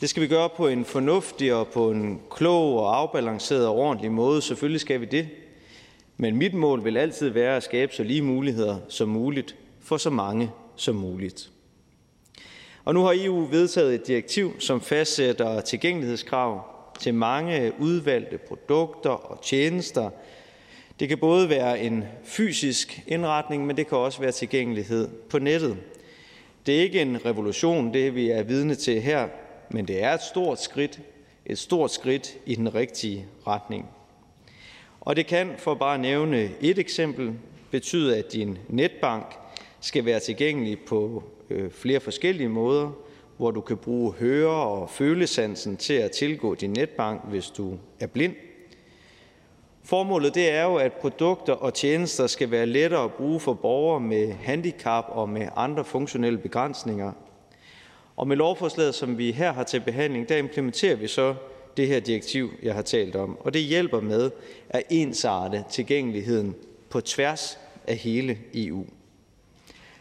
Det 0.00 0.10
skal 0.10 0.22
vi 0.22 0.28
gøre 0.28 0.48
på 0.56 0.68
en 0.68 0.84
fornuftig 0.84 1.54
og 1.54 1.68
på 1.68 1.90
en 1.90 2.20
klog 2.30 2.78
og 2.78 2.98
afbalanceret 2.98 3.66
og 3.66 3.76
ordentlig 3.76 4.12
måde. 4.12 4.42
Selvfølgelig 4.42 4.80
skal 4.80 5.00
vi 5.00 5.06
det. 5.06 5.28
Men 6.16 6.36
mit 6.36 6.54
mål 6.54 6.84
vil 6.84 6.96
altid 6.96 7.28
være 7.28 7.56
at 7.56 7.62
skabe 7.62 7.94
så 7.94 8.02
lige 8.02 8.22
muligheder 8.22 8.78
som 8.88 9.08
muligt 9.08 9.56
for 9.80 9.96
så 9.96 10.10
mange 10.10 10.50
som 10.76 10.94
muligt. 10.94 11.50
Og 12.84 12.94
nu 12.94 13.02
har 13.02 13.14
EU 13.16 13.44
vedtaget 13.44 13.94
et 13.94 14.06
direktiv, 14.06 14.60
som 14.60 14.80
fastsætter 14.80 15.60
tilgængelighedskrav 15.60 16.64
til 17.00 17.14
mange 17.14 17.72
udvalgte 17.78 18.38
produkter 18.38 19.10
og 19.10 19.42
tjenester. 19.42 20.10
Det 21.00 21.08
kan 21.08 21.18
både 21.18 21.48
være 21.48 21.80
en 21.80 22.04
fysisk 22.24 23.02
indretning, 23.06 23.66
men 23.66 23.76
det 23.76 23.86
kan 23.86 23.98
også 23.98 24.20
være 24.20 24.32
tilgængelighed 24.32 25.08
på 25.28 25.38
nettet. 25.38 25.76
Det 26.66 26.76
er 26.76 26.82
ikke 26.82 27.02
en 27.02 27.26
revolution, 27.26 27.94
det 27.94 28.14
vi 28.14 28.30
er 28.30 28.42
vidne 28.42 28.74
til 28.74 29.00
her, 29.00 29.28
men 29.70 29.88
det 29.88 30.02
er 30.02 30.14
et 30.14 30.22
stort 30.22 30.60
skridt, 30.60 31.00
et 31.46 31.58
stort 31.58 31.90
skridt 31.90 32.36
i 32.46 32.54
den 32.54 32.74
rigtige 32.74 33.26
retning. 33.46 33.86
Og 35.00 35.16
det 35.16 35.26
kan, 35.26 35.50
for 35.58 35.74
bare 35.74 35.94
at 35.94 36.00
nævne 36.00 36.50
et 36.60 36.78
eksempel, 36.78 37.32
betyde, 37.70 38.16
at 38.16 38.32
din 38.32 38.58
netbank 38.68 39.34
skal 39.80 40.04
være 40.04 40.20
tilgængelig 40.20 40.78
på 40.78 41.24
øh, 41.50 41.70
flere 41.70 42.00
forskellige 42.00 42.48
måder, 42.48 42.90
hvor 43.36 43.50
du 43.50 43.60
kan 43.60 43.76
bruge 43.76 44.12
høre- 44.12 44.66
og 44.66 44.90
følesansen 44.90 45.76
til 45.76 45.94
at 45.94 46.10
tilgå 46.10 46.54
din 46.54 46.70
netbank, 46.70 47.20
hvis 47.28 47.46
du 47.46 47.78
er 48.00 48.06
blind. 48.06 48.34
Formålet 49.84 50.34
det 50.34 50.50
er 50.50 50.64
jo, 50.64 50.76
at 50.76 50.92
produkter 50.92 51.52
og 51.52 51.74
tjenester 51.74 52.26
skal 52.26 52.50
være 52.50 52.66
lettere 52.66 53.04
at 53.04 53.12
bruge 53.12 53.40
for 53.40 53.54
borgere 53.54 54.00
med 54.00 54.32
handicap 54.32 55.04
og 55.08 55.28
med 55.28 55.48
andre 55.56 55.84
funktionelle 55.84 56.38
begrænsninger, 56.38 57.12
og 58.16 58.28
med 58.28 58.36
lovforslaget, 58.36 58.94
som 58.94 59.18
vi 59.18 59.32
her 59.32 59.52
har 59.52 59.64
til 59.64 59.80
behandling, 59.80 60.28
der 60.28 60.36
implementerer 60.36 60.96
vi 60.96 61.06
så 61.06 61.34
det 61.76 61.88
her 61.88 62.00
direktiv, 62.00 62.50
jeg 62.62 62.74
har 62.74 62.82
talt 62.82 63.16
om, 63.16 63.38
og 63.40 63.54
det 63.54 63.62
hjælper 63.62 64.00
med 64.00 64.30
at 64.68 64.82
ensarte 64.90 65.64
tilgængeligheden 65.70 66.54
på 66.90 67.00
tværs 67.00 67.58
af 67.86 67.96
hele 67.96 68.38
EU. 68.54 68.84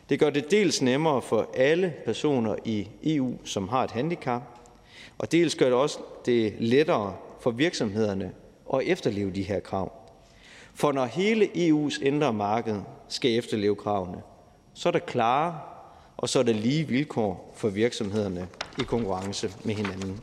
Det 0.10 0.20
gør 0.20 0.30
det 0.30 0.52
dels 0.52 0.82
nemmere 0.82 1.22
for 1.22 1.50
alle 1.54 1.94
personer 2.06 2.56
i 2.66 2.88
EU, 3.04 3.34
som 3.44 3.68
har 3.68 3.84
et 3.84 3.92
handicap, 3.92 4.42
og 5.18 5.32
dels 5.32 5.56
gør 5.56 5.66
det 5.66 5.74
også 5.74 6.00
det 6.26 6.54
lettere 6.60 7.16
for 7.40 7.52
virksomhederne 7.52 8.32
at 8.74 8.82
efterleve 8.84 9.32
de 9.32 9.44
her 9.44 9.60
krav. 9.60 9.92
For 10.74 10.92
når 10.92 11.06
hele 11.06 11.46
EU's 11.46 12.04
indre 12.06 12.34
marked 12.34 12.82
skal 13.08 13.38
efterleve 13.38 13.76
kravene, 13.76 14.22
så 14.74 14.90
er 14.90 14.92
der 14.92 15.00
klare 15.00 15.60
og 16.22 16.30
så 16.30 16.40
er 16.40 16.44
der 16.44 16.54
lige 16.54 16.88
vilkår 16.88 17.54
for 17.56 17.70
virksomhederne 17.70 18.48
i 18.80 18.84
konkurrence 18.84 19.52
med 19.64 19.76
hinanden. 19.76 20.22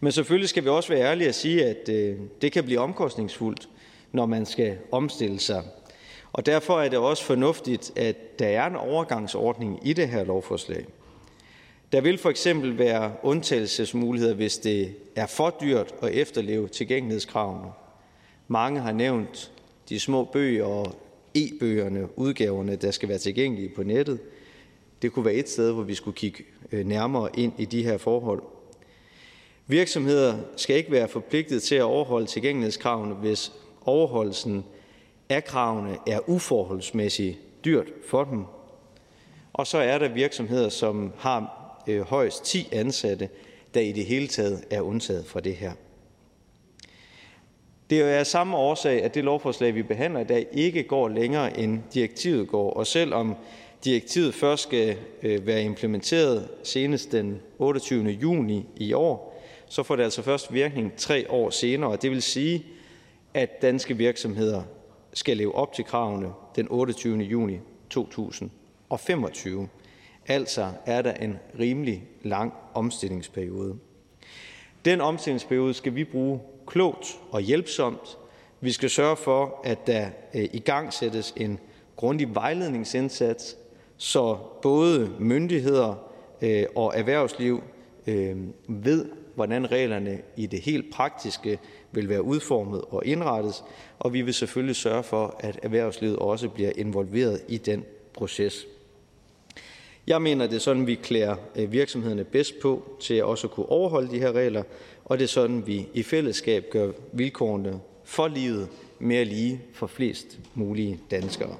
Men 0.00 0.12
selvfølgelig 0.12 0.48
skal 0.48 0.64
vi 0.64 0.68
også 0.68 0.88
være 0.88 1.02
ærlige 1.02 1.28
og 1.28 1.34
sige, 1.34 1.66
at 1.66 1.88
øh, 1.88 2.16
det 2.42 2.52
kan 2.52 2.64
blive 2.64 2.80
omkostningsfuldt, 2.80 3.68
når 4.12 4.26
man 4.26 4.46
skal 4.46 4.78
omstille 4.92 5.40
sig. 5.40 5.62
Og 6.32 6.46
derfor 6.46 6.80
er 6.80 6.88
det 6.88 6.98
også 6.98 7.24
fornuftigt, 7.24 7.92
at 7.98 8.38
der 8.38 8.46
er 8.46 8.66
en 8.66 8.76
overgangsordning 8.76 9.80
i 9.82 9.92
det 9.92 10.08
her 10.08 10.24
lovforslag. 10.24 10.86
Der 11.92 12.00
vil 12.00 12.18
for 12.18 12.30
eksempel 12.30 12.78
være 12.78 13.12
undtagelsesmuligheder, 13.22 14.34
hvis 14.34 14.58
det 14.58 14.94
er 15.16 15.26
for 15.26 15.56
dyrt 15.60 15.94
at 16.02 16.10
efterleve 16.10 16.68
tilgængelighedskravene. 16.68 17.72
Mange 18.48 18.80
har 18.80 18.92
nævnt 18.92 19.52
de 19.88 20.00
små 20.00 20.24
bøger 20.24 20.64
og 20.64 20.94
e-bøgerne, 21.34 22.18
udgaverne, 22.18 22.76
der 22.76 22.90
skal 22.90 23.08
være 23.08 23.18
tilgængelige 23.18 23.68
på 23.76 23.82
nettet. 23.82 24.20
Det 25.02 25.12
kunne 25.12 25.24
være 25.24 25.34
et 25.34 25.48
sted, 25.48 25.72
hvor 25.72 25.82
vi 25.82 25.94
skulle 25.94 26.14
kigge 26.16 26.44
øh, 26.72 26.86
nærmere 26.86 27.28
ind 27.34 27.52
i 27.58 27.64
de 27.64 27.82
her 27.82 27.98
forhold. 27.98 28.42
Virksomheder 29.66 30.38
skal 30.56 30.76
ikke 30.76 30.90
være 30.90 31.08
forpligtet 31.08 31.62
til 31.62 31.74
at 31.74 31.82
overholde 31.82 32.26
tilgængelighedskravene, 32.26 33.14
hvis 33.14 33.52
overholdelsen 33.84 34.64
af 35.28 35.44
kravene 35.44 35.96
er 36.06 36.28
uforholdsmæssigt 36.28 37.38
dyrt 37.64 37.86
for 38.06 38.24
dem. 38.24 38.44
Og 39.52 39.66
så 39.66 39.78
er 39.78 39.98
der 39.98 40.08
virksomheder, 40.08 40.68
som 40.68 41.12
har 41.18 41.57
Øh, 41.88 42.00
højst 42.00 42.44
10 42.44 42.68
ansatte, 42.72 43.28
der 43.74 43.80
i 43.80 43.92
det 43.92 44.04
hele 44.04 44.28
taget 44.28 44.64
er 44.70 44.80
undtaget 44.80 45.26
fra 45.26 45.40
det 45.40 45.54
her. 45.56 45.72
Det 47.90 48.02
er 48.02 48.06
af 48.06 48.26
samme 48.26 48.56
årsag, 48.56 49.02
at 49.02 49.14
det 49.14 49.24
lovforslag, 49.24 49.74
vi 49.74 49.82
behandler 49.82 50.20
i 50.20 50.24
dag, 50.24 50.46
ikke 50.52 50.82
går 50.82 51.08
længere 51.08 51.60
end 51.60 51.80
direktivet 51.94 52.48
går, 52.48 52.70
og 52.70 52.86
selvom 52.86 53.34
direktivet 53.84 54.34
først 54.34 54.62
skal 54.62 54.96
øh, 55.22 55.46
være 55.46 55.62
implementeret 55.62 56.48
senest 56.62 57.12
den 57.12 57.40
28. 57.58 58.10
juni 58.10 58.66
i 58.76 58.92
år, 58.92 59.42
så 59.68 59.82
får 59.82 59.96
det 59.96 60.02
altså 60.02 60.22
først 60.22 60.52
virkning 60.52 60.92
tre 60.96 61.30
år 61.30 61.50
senere. 61.50 61.96
Det 61.96 62.10
vil 62.10 62.22
sige, 62.22 62.66
at 63.34 63.62
danske 63.62 63.96
virksomheder 63.96 64.62
skal 65.12 65.36
leve 65.36 65.54
op 65.54 65.72
til 65.72 65.84
kravene 65.84 66.28
den 66.56 66.66
28. 66.70 67.18
juni 67.18 67.58
2025. 67.90 69.68
Altså 70.28 70.70
er 70.86 71.02
der 71.02 71.12
en 71.12 71.38
rimelig 71.58 72.04
lang 72.22 72.52
omstillingsperiode. 72.74 73.76
Den 74.84 75.00
omstillingsperiode 75.00 75.74
skal 75.74 75.94
vi 75.94 76.04
bruge 76.04 76.40
klogt 76.66 77.18
og 77.30 77.40
hjælpsomt. 77.40 78.18
Vi 78.60 78.72
skal 78.72 78.90
sørge 78.90 79.16
for, 79.16 79.60
at 79.64 79.86
der 79.86 80.08
øh, 80.34 80.48
igangsættes 80.52 80.54
i 80.54 80.58
gang 80.58 80.92
sættes 80.92 81.34
en 81.36 81.58
grundig 81.96 82.34
vejledningsindsats, 82.34 83.56
så 83.96 84.38
både 84.62 85.10
myndigheder 85.18 85.94
øh, 86.42 86.64
og 86.76 86.92
erhvervsliv 86.96 87.62
øh, 88.06 88.36
ved, 88.68 89.06
hvordan 89.34 89.70
reglerne 89.70 90.20
i 90.36 90.46
det 90.46 90.60
helt 90.60 90.92
praktiske 90.92 91.58
vil 91.92 92.08
være 92.08 92.22
udformet 92.22 92.82
og 92.90 93.06
indrettet, 93.06 93.64
og 93.98 94.12
vi 94.12 94.22
vil 94.22 94.34
selvfølgelig 94.34 94.76
sørge 94.76 95.02
for, 95.02 95.36
at 95.40 95.60
erhvervslivet 95.62 96.16
også 96.16 96.48
bliver 96.48 96.72
involveret 96.76 97.40
i 97.48 97.56
den 97.56 97.84
proces. 98.14 98.66
Jeg 100.08 100.22
mener, 100.22 100.46
det 100.46 100.56
er 100.56 100.60
sådan, 100.60 100.86
vi 100.86 100.94
klæder 100.94 101.36
øh, 101.56 101.72
virksomhederne 101.72 102.24
bedst 102.24 102.60
på 102.60 102.82
til 103.00 103.24
også 103.24 103.46
at 103.46 103.50
kunne 103.50 103.68
overholde 103.68 104.10
de 104.10 104.18
her 104.18 104.32
regler, 104.32 104.62
og 105.04 105.18
det 105.18 105.24
er 105.24 105.28
sådan, 105.28 105.66
vi 105.66 105.86
i 105.94 106.02
fællesskab 106.02 106.64
gør 106.70 106.90
vilkårene 107.12 107.80
for 108.04 108.28
livet 108.28 108.68
mere 108.98 109.24
lige 109.24 109.60
for 109.72 109.86
flest 109.86 110.38
mulige 110.54 111.00
danskere. 111.10 111.56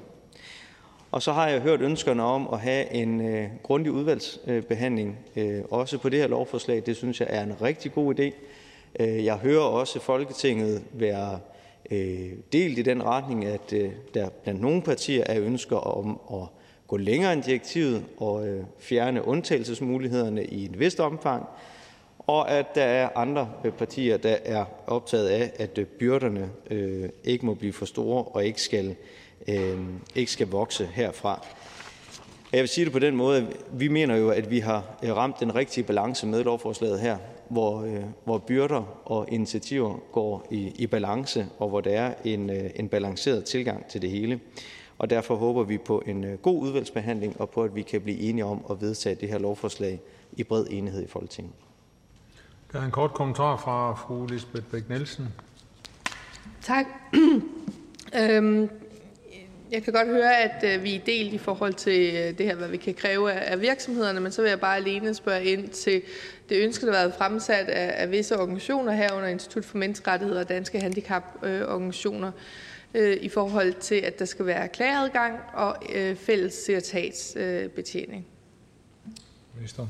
Og 1.11 1.21
så 1.21 1.31
har 1.31 1.47
jeg 1.47 1.61
hørt 1.61 1.81
ønskerne 1.81 2.23
om 2.23 2.49
at 2.53 2.59
have 2.59 2.93
en 2.93 3.21
øh, 3.21 3.47
grundig 3.63 3.91
udvalgsbehandling, 3.91 5.19
øh, 5.35 5.61
også 5.69 5.97
på 5.97 6.09
det 6.09 6.19
her 6.19 6.27
lovforslag. 6.27 6.83
Det 6.85 6.95
synes 6.95 7.19
jeg 7.19 7.27
er 7.31 7.43
en 7.43 7.61
rigtig 7.61 7.93
god 7.93 8.19
idé. 8.19 8.31
Øh, 8.99 9.25
jeg 9.25 9.35
hører 9.35 9.61
også 9.61 9.99
Folketinget 9.99 10.83
være 10.93 11.39
øh, 11.91 12.31
delt 12.53 12.77
i 12.77 12.81
den 12.81 13.03
retning, 13.03 13.45
at 13.45 13.73
øh, 13.73 13.91
der 14.13 14.29
blandt 14.43 14.61
nogle 14.61 14.81
partier 14.81 15.23
er 15.25 15.41
ønsker 15.41 15.77
om 15.77 16.19
at 16.33 16.58
gå 16.89 16.97
længere 16.97 17.33
end 17.33 17.43
direktivet 17.43 18.05
og 18.17 18.47
øh, 18.47 18.63
fjerne 18.79 19.27
undtagelsesmulighederne 19.27 20.45
i 20.45 20.65
et 20.65 20.79
vist 20.79 20.99
omfang, 20.99 21.45
og 22.19 22.51
at 22.51 22.75
der 22.75 22.83
er 22.83 23.09
andre 23.15 23.49
øh, 23.65 23.71
partier, 23.71 24.17
der 24.17 24.37
er 24.45 24.65
optaget 24.87 25.27
af, 25.27 25.51
at 25.55 25.77
øh, 25.77 25.85
byrderne 25.85 26.49
øh, 26.71 27.09
ikke 27.23 27.45
må 27.45 27.53
blive 27.53 27.73
for 27.73 27.85
store 27.85 28.23
og 28.23 28.45
ikke 28.45 28.61
skal, 28.61 28.95
øh, 29.47 29.79
ikke 30.15 30.31
skal 30.31 30.47
vokse 30.47 30.89
herfra. 30.93 31.45
Jeg 32.53 32.59
vil 32.59 32.69
sige 32.69 32.85
det 32.85 32.93
på 32.93 32.99
den 32.99 33.15
måde, 33.15 33.37
at 33.37 33.43
vi 33.71 33.87
mener 33.87 34.15
jo, 34.15 34.29
at 34.29 34.51
vi 34.51 34.59
har 34.59 34.97
øh, 35.03 35.15
ramt 35.15 35.39
den 35.39 35.55
rigtige 35.55 35.83
balance 35.83 36.27
med 36.27 36.43
lovforslaget 36.43 36.99
her, 36.99 37.17
hvor, 37.49 37.81
øh, 37.81 38.03
hvor 38.25 38.37
byrder 38.37 39.01
og 39.05 39.27
initiativer 39.31 39.99
går 40.11 40.47
i, 40.51 40.71
i 40.75 40.87
balance, 40.87 41.47
og 41.59 41.69
hvor 41.69 41.81
der 41.81 41.91
er 41.91 42.13
en, 42.25 42.49
øh, 42.49 42.69
en 42.75 42.89
balanceret 42.89 43.45
tilgang 43.45 43.85
til 43.85 44.01
det 44.01 44.09
hele. 44.09 44.39
Og 44.99 45.09
derfor 45.09 45.35
håber 45.35 45.63
vi 45.63 45.77
på 45.77 46.03
en 46.05 46.23
øh, 46.23 46.37
god 46.37 46.61
udvalgsbehandling 46.61 47.41
og 47.41 47.49
på, 47.49 47.63
at 47.63 47.75
vi 47.75 47.81
kan 47.81 48.01
blive 48.01 48.19
enige 48.19 48.45
om 48.45 48.65
at 48.69 48.81
vedtage 48.81 49.15
det 49.15 49.29
her 49.29 49.37
lovforslag 49.37 50.01
i 50.33 50.43
bred 50.43 50.65
enighed 50.69 51.03
i 51.03 51.07
Folketinget. 51.07 51.53
Der 52.71 52.79
er 52.79 52.85
en 52.85 52.91
kort 52.91 53.13
kommentar 53.13 53.57
fra 53.57 53.93
fru 53.93 54.25
Lisbeth 54.25 54.65
Bæk-Nielsen. 54.73 55.23
Tak. 56.61 56.85
øhm, 58.21 58.69
jeg 59.71 59.83
kan 59.83 59.93
godt 59.93 60.07
høre, 60.07 60.37
at 60.37 60.75
øh, 60.75 60.83
vi 60.83 60.95
er 60.95 60.99
delt 61.05 61.33
i 61.33 61.37
forhold 61.37 61.73
til 61.73 62.15
øh, 62.15 62.37
det 62.37 62.45
her, 62.45 62.55
hvad 62.55 62.67
vi 62.67 62.77
kan 62.77 62.93
kræve 62.93 63.31
af 63.31 63.61
virksomhederne, 63.61 64.19
men 64.19 64.31
så 64.31 64.41
vil 64.41 64.49
jeg 64.49 64.59
bare 64.59 64.75
alene 64.75 65.13
spørge 65.13 65.43
ind 65.43 65.69
til 65.69 66.01
det 66.49 66.63
ønske, 66.63 66.85
der 66.85 66.91
har 66.91 66.99
været 66.99 67.13
fremsat 67.17 67.69
af, 67.69 68.03
af 68.03 68.11
visse 68.11 68.39
organisationer 68.39 68.91
herunder 68.91 69.27
Institut 69.27 69.65
for 69.65 69.77
Menneskerettigheder 69.77 70.39
og 70.39 70.49
Danske 70.49 70.79
Handicaporganisationer 70.79 72.27
øh, 72.27 72.33
i 73.21 73.29
forhold 73.29 73.73
til, 73.73 73.95
at 73.95 74.19
der 74.19 74.25
skal 74.25 74.45
være 74.45 74.67
klageadgang 74.67 75.39
og 75.53 75.75
øh, 75.95 76.15
fælles 76.15 76.53
sekretariatsbetjening. 76.53 78.25
Minister. 79.55 79.87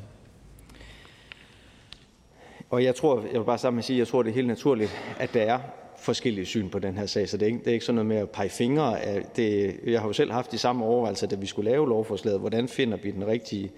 Og 2.69 2.83
jeg 2.83 2.95
tror, 2.95 3.21
jeg 3.31 3.39
vil 3.39 3.45
bare 3.45 3.57
sammen 3.57 3.83
sige, 3.83 3.99
jeg 3.99 4.07
tror, 4.07 4.23
det 4.23 4.29
er 4.29 4.33
helt 4.33 4.47
naturligt, 4.47 4.91
at 5.19 5.33
der 5.33 5.41
er 5.41 5.59
forskellige 5.97 6.45
syn 6.45 6.69
på 6.69 6.79
den 6.79 6.97
her 6.97 7.05
sag, 7.05 7.29
så 7.29 7.37
det 7.37 7.43
er 7.43 7.47
ikke, 7.47 7.59
det 7.59 7.67
er 7.67 7.73
ikke 7.73 7.85
sådan 7.85 7.95
noget 7.95 8.07
med 8.07 8.17
at 8.17 8.29
pege 8.29 8.49
fingre. 8.49 8.97
Det, 9.35 9.79
jeg 9.85 9.99
har 9.99 10.07
jo 10.07 10.13
selv 10.13 10.31
haft 10.31 10.51
de 10.51 10.57
samme 10.57 10.85
overvejelser, 10.85 11.27
da 11.27 11.35
vi 11.35 11.45
skulle 11.45 11.71
lave 11.71 11.89
lovforslaget. 11.89 12.39
Hvordan 12.39 12.67
finder 12.67 12.97
vi 12.97 13.11
den 13.11 13.27
rigtige 13.27 13.71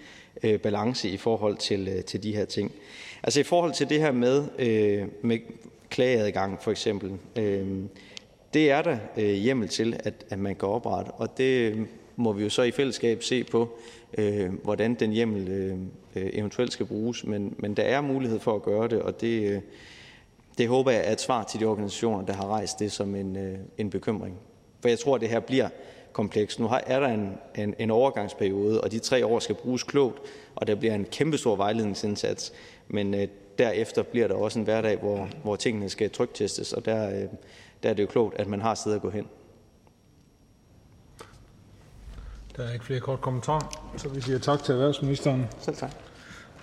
øh, 0.43 0.59
balance 0.59 1.09
i 1.09 1.17
forhold 1.17 1.57
til, 1.57 1.87
øh, 1.87 2.03
til 2.03 2.23
de 2.23 2.35
her 2.35 2.45
ting? 2.45 2.71
Altså 3.23 3.39
i 3.39 3.43
forhold 3.43 3.73
til 3.73 3.89
det 3.89 3.99
her 3.99 4.11
med, 4.11 4.43
øh, 4.59 5.07
med 5.21 5.37
klageadgang 5.89 6.61
for 6.61 6.71
eksempel, 6.71 7.11
øh, 7.35 7.67
det 8.53 8.71
er 8.71 8.81
der 8.81 8.97
øh, 9.17 9.33
hjemmel 9.33 9.67
til, 9.67 9.99
at, 10.03 10.13
at 10.29 10.39
man 10.39 10.55
kan 10.55 10.69
oprette, 10.69 11.09
og 11.09 11.37
det 11.37 11.71
øh, 11.71 11.79
må 12.15 12.33
vi 12.33 12.43
jo 12.43 12.49
så 12.49 12.61
i 12.61 12.71
fællesskab 12.71 13.23
se 13.23 13.43
på, 13.43 13.69
øh, 14.17 14.53
hvordan 14.63 14.93
den 14.93 15.11
hjemmel 15.11 15.47
øh, 15.49 15.77
øh, 16.15 16.29
eventuelt 16.33 16.73
skal 16.73 16.85
bruges. 16.85 17.25
Men, 17.25 17.55
men 17.57 17.73
der 17.73 17.83
er 17.83 18.01
mulighed 18.01 18.39
for 18.39 18.55
at 18.55 18.63
gøre 18.63 18.87
det, 18.87 19.01
og 19.01 19.21
det, 19.21 19.49
øh, 19.49 19.61
det 20.57 20.67
håber 20.67 20.91
jeg 20.91 21.07
er 21.07 21.11
et 21.11 21.21
svar 21.21 21.43
til 21.43 21.59
de 21.59 21.65
organisationer, 21.65 22.25
der 22.25 22.33
har 22.33 22.47
rejst 22.47 22.79
det 22.79 22.91
som 22.91 23.15
en, 23.15 23.35
øh, 23.35 23.57
en 23.77 23.89
bekymring. 23.89 24.35
For 24.81 24.89
jeg 24.89 24.99
tror, 24.99 25.15
at 25.15 25.21
det 25.21 25.29
her 25.29 25.39
bliver 25.39 25.69
komplekst. 26.13 26.59
Nu 26.59 26.69
er 26.87 26.99
der 26.99 27.07
en, 27.07 27.37
en, 27.57 27.75
en 27.79 27.91
overgangsperiode, 27.91 28.81
og 28.81 28.91
de 28.91 28.99
tre 28.99 29.25
år 29.25 29.39
skal 29.39 29.55
bruges 29.55 29.83
klogt, 29.83 30.19
og 30.55 30.67
der 30.67 30.75
bliver 30.75 30.95
en 30.95 31.05
kæmpestor 31.05 31.55
vejledningsindsats. 31.55 32.53
Men 32.87 33.13
øh, 33.13 33.27
derefter 33.57 34.03
bliver 34.03 34.27
der 34.27 34.35
også 34.35 34.59
en 34.59 34.65
hverdag, 34.65 34.97
hvor, 34.97 35.29
hvor 35.43 35.55
tingene 35.55 35.89
skal 35.89 36.09
trygtestes, 36.09 36.73
og 36.73 36.85
der, 36.85 37.21
øh, 37.21 37.27
der 37.83 37.89
er 37.89 37.93
det 37.93 38.03
jo 38.03 38.07
klogt, 38.07 38.39
at 38.39 38.47
man 38.47 38.61
har 38.61 38.75
sted 38.75 38.93
at 38.93 39.01
gå 39.01 39.09
hen. 39.09 39.27
Der 42.57 42.63
er 42.63 42.73
ikke 42.73 42.85
flere 42.85 42.99
kort 42.99 43.21
kommentarer, 43.21 43.93
så 43.97 44.09
vi 44.09 44.21
siger 44.21 44.39
tak 44.39 44.63
til 44.63 44.73
erhvervsministeren. 44.73 45.47
Selv 45.59 45.75
tak. 45.75 45.91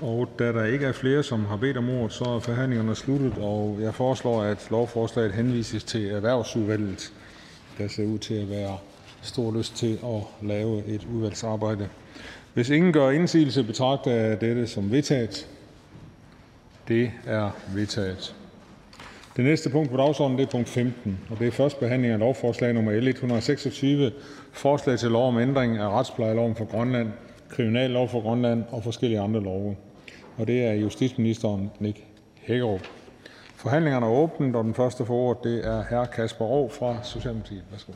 Og 0.00 0.28
da 0.38 0.52
der 0.52 0.64
ikke 0.64 0.86
er 0.86 0.92
flere, 0.92 1.22
som 1.22 1.44
har 1.44 1.56
bedt 1.56 1.76
om 1.76 1.90
ordet, 1.90 2.12
så 2.12 2.24
er 2.24 2.40
forhandlingerne 2.40 2.94
sluttet, 2.94 3.34
og 3.38 3.78
jeg 3.80 3.94
foreslår, 3.94 4.42
at 4.42 4.66
lovforslaget 4.70 5.32
henvises 5.32 5.84
til 5.84 6.10
erhvervsudvalget. 6.10 7.12
Der 7.78 7.88
ser 7.88 8.06
ud 8.06 8.18
til 8.18 8.34
at 8.34 8.50
være 8.50 8.78
stor 9.22 9.52
lyst 9.52 9.76
til 9.76 9.98
at 10.04 10.46
lave 10.48 10.84
et 10.84 11.06
udvalgsarbejde. 11.14 11.88
Hvis 12.54 12.70
ingen 12.70 12.92
gør 12.92 13.10
indsigelse, 13.10 13.64
betragter 13.64 14.10
jeg 14.10 14.40
dette 14.40 14.66
som 14.66 14.90
vedtaget. 14.90 15.48
Det 16.88 17.12
er 17.26 17.50
vedtaget. 17.74 18.34
Det 19.38 19.46
næste 19.46 19.70
punkt 19.70 19.90
på 19.90 19.96
dagsordenen 19.96 20.40
er 20.40 20.46
punkt 20.46 20.68
15, 20.68 21.18
og 21.30 21.38
det 21.38 21.46
er 21.46 21.50
første 21.50 21.80
behandling 21.80 22.12
af 22.12 22.18
lovforslag 22.18 22.74
nummer 22.74 22.92
L 23.00 23.08
126, 23.08 24.12
forslag 24.52 24.98
til 24.98 25.10
lov 25.10 25.28
om 25.28 25.38
ændring 25.38 25.76
af 25.76 25.88
retsplejeloven 25.88 26.56
for 26.56 26.64
Grønland, 26.64 27.12
kriminallov 27.48 28.08
for 28.08 28.20
Grønland 28.20 28.64
og 28.70 28.82
forskellige 28.82 29.20
andre 29.20 29.40
love. 29.40 29.76
Og 30.36 30.46
det 30.46 30.64
er 30.64 30.72
justitsministeren 30.72 31.70
Nick 31.78 32.04
Hækkerup. 32.34 32.80
Forhandlingerne 33.56 34.06
er 34.06 34.10
åbnet, 34.10 34.56
og 34.56 34.64
den 34.64 34.74
første 34.74 35.06
for 35.06 35.14
ordet 35.14 35.44
det 35.44 35.66
er 35.66 35.82
hr. 35.82 36.04
Kasper 36.04 36.44
Rå 36.44 36.68
fra 36.68 36.96
Socialdemokratiet. 37.02 37.64
Værsgo. 37.70 37.92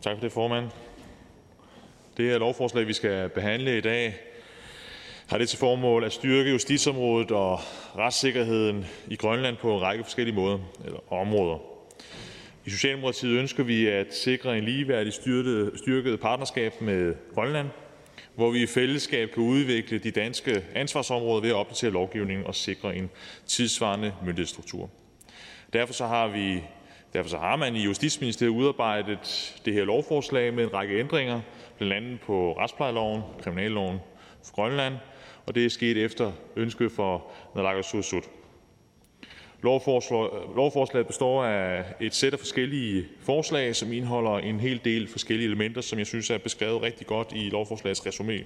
Tak 0.00 0.16
for 0.16 0.20
det, 0.20 0.32
formand. 0.32 0.64
Det 2.16 2.24
her 2.24 2.38
lovforslag, 2.38 2.86
vi 2.86 2.92
skal 2.92 3.28
behandle 3.28 3.78
i 3.78 3.80
dag, 3.80 4.14
har 5.26 5.38
det 5.38 5.48
til 5.48 5.58
formål 5.58 6.04
at 6.04 6.12
styrke 6.12 6.50
justitsområdet 6.50 7.30
og 7.30 7.60
retssikkerheden 7.96 8.86
i 9.08 9.16
Grønland 9.16 9.56
på 9.56 9.74
en 9.74 9.82
række 9.82 10.04
forskellige 10.04 10.34
måder 10.34 10.58
eller 10.84 11.12
områder. 11.12 11.58
I 12.64 12.70
Socialdemokratiet 12.70 13.38
ønsker 13.38 13.62
vi 13.62 13.86
at 13.86 14.14
sikre 14.14 14.58
en 14.58 14.64
ligeværdig 14.64 15.12
styrket 15.76 16.20
partnerskab 16.20 16.80
med 16.80 17.14
Grønland, 17.34 17.68
hvor 18.34 18.50
vi 18.50 18.62
i 18.62 18.66
fællesskab 18.66 19.30
kan 19.30 19.42
udvikle 19.42 19.98
de 19.98 20.10
danske 20.10 20.64
ansvarsområder 20.74 21.40
ved 21.40 21.50
at 21.50 21.56
opdatere 21.56 21.90
lovgivningen 21.90 22.46
og 22.46 22.54
sikre 22.54 22.96
en 22.96 23.10
tidsvarende 23.46 24.12
myndighedsstruktur. 24.24 24.90
Derfor 25.72 25.92
så 25.94 26.06
har 26.06 26.28
vi 26.28 26.62
Derfor 27.12 27.30
så 27.30 27.38
har 27.38 27.56
man 27.56 27.76
i 27.76 27.82
Justitsministeriet 27.82 28.52
udarbejdet 28.52 29.54
det 29.64 29.74
her 29.74 29.84
lovforslag 29.84 30.54
med 30.54 30.64
en 30.64 30.74
række 30.74 30.98
ændringer, 30.98 31.40
blandt 31.78 31.92
andet 31.94 32.20
på 32.20 32.52
retsplejeloven, 32.58 33.22
kriminalloven 33.42 33.98
for 34.44 34.54
Grønland, 34.54 34.94
og 35.46 35.54
det 35.54 35.64
er 35.64 35.70
sket 35.70 36.04
efter 36.04 36.32
ønske 36.56 36.90
for 36.90 37.26
naalakkersuisut. 37.54 38.24
Lovforslaget 39.62 41.06
består 41.06 41.44
af 41.44 41.84
et 42.00 42.14
sæt 42.14 42.32
af 42.32 42.38
forskellige 42.38 43.06
forslag, 43.20 43.76
som 43.76 43.92
indeholder 43.92 44.38
en 44.38 44.60
hel 44.60 44.80
del 44.84 45.08
forskellige 45.08 45.46
elementer, 45.46 45.80
som 45.80 45.98
jeg 45.98 46.06
synes 46.06 46.30
er 46.30 46.38
beskrevet 46.38 46.82
rigtig 46.82 47.06
godt 47.06 47.32
i 47.34 47.48
lovforslagets 47.50 48.00
resumé. 48.00 48.42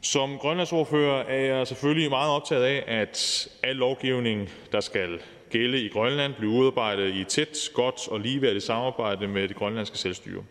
Som 0.00 0.38
grønlandsordfører 0.38 1.24
er 1.24 1.56
jeg 1.56 1.66
selvfølgelig 1.66 2.10
meget 2.10 2.30
optaget 2.30 2.64
af, 2.64 2.84
at 2.86 3.48
al 3.62 3.76
lovgivning, 3.76 4.48
der 4.72 4.80
skal 4.80 5.20
gælde 5.50 5.82
i 5.82 5.88
Grønland, 5.88 6.34
bliver 6.34 6.54
udarbejdet 6.54 7.14
i 7.14 7.24
tæt, 7.24 7.70
godt 7.74 8.08
og 8.08 8.20
ligeværdigt 8.20 8.64
samarbejde 8.64 9.28
med 9.28 9.48
det 9.48 9.56
grønlandske 9.56 9.98
selvstyre. 9.98 10.44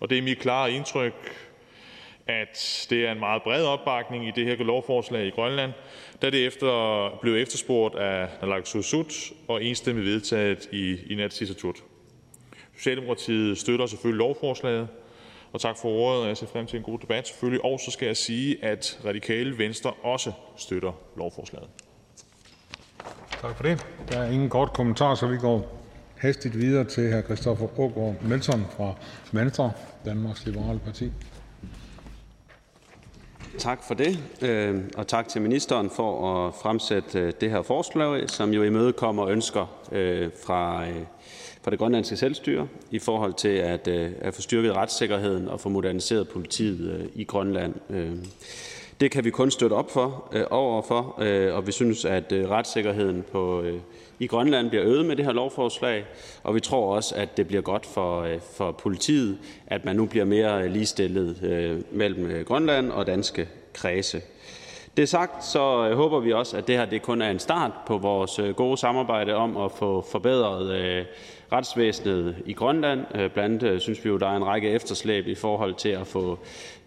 Og 0.00 0.10
det 0.10 0.18
er 0.18 0.22
mit 0.22 0.38
klare 0.38 0.72
indtryk, 0.72 1.14
at 2.30 2.86
det 2.90 3.06
er 3.06 3.12
en 3.12 3.18
meget 3.18 3.42
bred 3.42 3.64
opbakning 3.64 4.28
i 4.28 4.30
det 4.30 4.46
her 4.46 4.64
lovforslag 4.64 5.26
i 5.26 5.30
Grønland, 5.30 5.72
da 6.22 6.30
det 6.30 6.46
efter 6.46 7.18
blev 7.22 7.34
efterspurgt 7.34 7.94
af 7.94 8.28
naalakkersuisut 8.42 9.12
og 9.48 9.64
enstemmigt 9.64 10.06
vedtaget 10.06 10.68
i 10.72 10.96
Inatsisartut. 11.12 11.76
Socialdemokratiet 12.76 13.58
støtter 13.58 13.86
selvfølgelig 13.86 14.18
lovforslaget, 14.18 14.88
og 15.52 15.60
tak 15.60 15.76
for 15.78 15.88
ordet, 15.88 16.22
og 16.22 16.28
jeg 16.28 16.36
ser 16.36 16.46
frem 16.46 16.66
til 16.66 16.76
en 16.76 16.82
god 16.82 16.98
debat 16.98 17.28
selvfølgelig. 17.28 17.64
Og 17.64 17.80
så 17.80 17.90
skal 17.90 18.06
jeg 18.06 18.16
sige, 18.16 18.64
at 18.64 19.00
Radikale 19.04 19.58
Venstre 19.58 19.92
også 20.02 20.32
støtter 20.56 20.92
lovforslaget. 21.16 21.68
Tak 23.40 23.56
for 23.56 23.62
det. 23.62 23.86
Der 24.08 24.18
er 24.18 24.30
ingen 24.30 24.48
kort 24.48 24.72
kommentar, 24.72 25.14
så 25.14 25.26
vi 25.26 25.36
går 25.36 25.80
hastigt 26.16 26.58
videre 26.58 26.84
til 26.84 27.12
hr. 27.12 27.22
Christoffer 27.22 27.80
Ågaard 27.80 28.22
Melson 28.22 28.66
fra 28.76 28.94
Venstre, 29.32 29.72
Danmarks 30.04 30.46
Liberale 30.46 30.80
Parti. 30.84 31.12
Tak 33.60 33.82
for 33.82 33.94
det, 33.94 34.18
øh, 34.42 34.80
og 34.96 35.06
tak 35.06 35.28
til 35.28 35.42
ministeren 35.42 35.90
for 35.90 36.46
at 36.46 36.54
fremsætte 36.54 37.18
øh, 37.18 37.32
det 37.40 37.50
her 37.50 37.62
forslag, 37.62 38.30
som 38.30 38.50
jo 38.50 38.62
imødekommer 38.62 39.28
ønsker 39.28 39.66
øh, 39.92 40.30
fra 40.44 40.84
fra 41.62 41.70
det 41.70 41.78
grønlandske 41.78 42.16
selvstyre 42.16 42.68
i 42.90 42.98
forhold 42.98 43.34
til 43.34 43.48
at 43.48 43.88
at 43.88 44.34
få 44.34 44.42
styrket 44.42 44.72
retssikkerheden 44.72 45.48
og 45.48 45.60
få 45.60 45.68
moderniseret 45.68 46.28
politiet 46.28 47.10
i 47.14 47.24
Grønland. 47.24 47.74
Det 49.00 49.10
kan 49.10 49.24
vi 49.24 49.30
kun 49.30 49.50
støtte 49.50 49.74
op 49.74 49.90
for, 49.90 50.34
overfor, 50.50 51.00
og 51.52 51.66
vi 51.66 51.72
synes, 51.72 52.04
at 52.04 52.26
retssikkerheden 52.32 53.24
på 53.32 53.64
i 54.20 54.26
Grønland 54.26 54.68
bliver 54.68 54.84
øget 54.84 55.06
med 55.06 55.16
det 55.16 55.24
her 55.24 55.32
lovforslag, 55.32 56.04
og 56.42 56.54
vi 56.54 56.60
tror 56.60 56.96
også, 56.96 57.14
at 57.14 57.36
det 57.36 57.46
bliver 57.46 57.62
godt 57.62 57.86
for 57.86 58.22
øh, 58.22 58.40
for 58.56 58.72
politiet, 58.72 59.38
at 59.66 59.84
man 59.84 59.96
nu 59.96 60.06
bliver 60.06 60.24
mere 60.24 60.62
øh, 60.62 60.72
ligestillet 60.72 61.42
øh, 61.42 61.80
mellem 61.92 62.44
Grønland 62.44 62.90
og 62.90 63.06
danske 63.06 63.48
kredse. 63.72 64.22
Det 64.96 65.08
sagt, 65.08 65.44
så 65.44 65.94
håber 65.94 66.20
vi 66.20 66.32
også, 66.32 66.56
at 66.56 66.66
det 66.66 66.76
her 66.76 66.84
det 66.84 67.02
kun 67.02 67.22
er 67.22 67.30
en 67.30 67.38
start 67.38 67.72
på 67.86 67.98
vores 67.98 68.40
gode 68.56 68.76
samarbejde 68.76 69.34
om 69.34 69.56
at 69.56 69.72
få 69.72 70.06
forbedret 70.12 71.06
retsvæsenet 71.52 72.36
i 72.46 72.52
Grønland. 72.52 73.00
Blandt 73.34 73.62
andet 73.62 73.82
synes 73.82 74.04
vi 74.04 74.08
jo, 74.08 74.16
der 74.16 74.26
er 74.26 74.36
en 74.36 74.46
række 74.46 74.70
efterslæb 74.70 75.26
i 75.26 75.34
forhold 75.34 75.74
til 75.74 75.88
at 75.88 76.06
få 76.06 76.38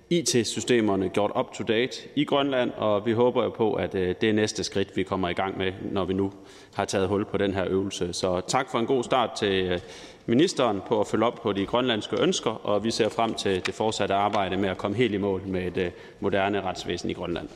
IT-systemerne 0.09 1.09
gjort 1.09 1.31
up 1.39 1.53
to 1.53 1.63
date 1.63 1.97
i 2.15 2.25
Grønland, 2.25 2.71
og 2.77 3.05
vi 3.05 3.11
håber 3.11 3.43
jo 3.43 3.49
på, 3.49 3.73
at 3.73 3.93
det 3.93 4.23
er 4.23 4.33
næste 4.33 4.63
skridt, 4.63 4.97
vi 4.97 5.03
kommer 5.03 5.29
i 5.29 5.33
gang 5.33 5.57
med, 5.57 5.71
når 5.91 6.05
vi 6.05 6.13
nu 6.13 6.31
har 6.75 6.85
taget 6.85 7.07
hul 7.07 7.25
på 7.25 7.37
den 7.37 7.53
her 7.53 7.65
øvelse. 7.67 8.13
Så 8.13 8.41
tak 8.47 8.69
for 8.71 8.79
en 8.79 8.85
god 8.85 9.03
start 9.03 9.29
til 9.37 9.71
øh, 9.71 9.79
ministeren 10.25 10.81
på 10.87 10.99
at 10.99 11.07
følge 11.07 11.25
op 11.25 11.39
på 11.43 11.53
de 11.53 11.65
grønlandske 11.65 12.21
ønsker, 12.21 12.51
og 12.51 12.83
vi 12.83 12.91
ser 12.91 13.09
frem 13.09 13.33
til 13.33 13.65
det 13.65 13.73
fortsatte 13.73 14.13
arbejde 14.13 14.57
med 14.57 14.69
at 14.69 14.77
komme 14.77 14.97
helt 14.97 15.13
i 15.13 15.17
mål 15.17 15.41
med 15.47 15.61
et 15.61 15.77
øh, 15.77 15.91
moderne 16.19 16.61
retsvæsen 16.61 17.09
i 17.09 17.13
Grønland. 17.13 17.49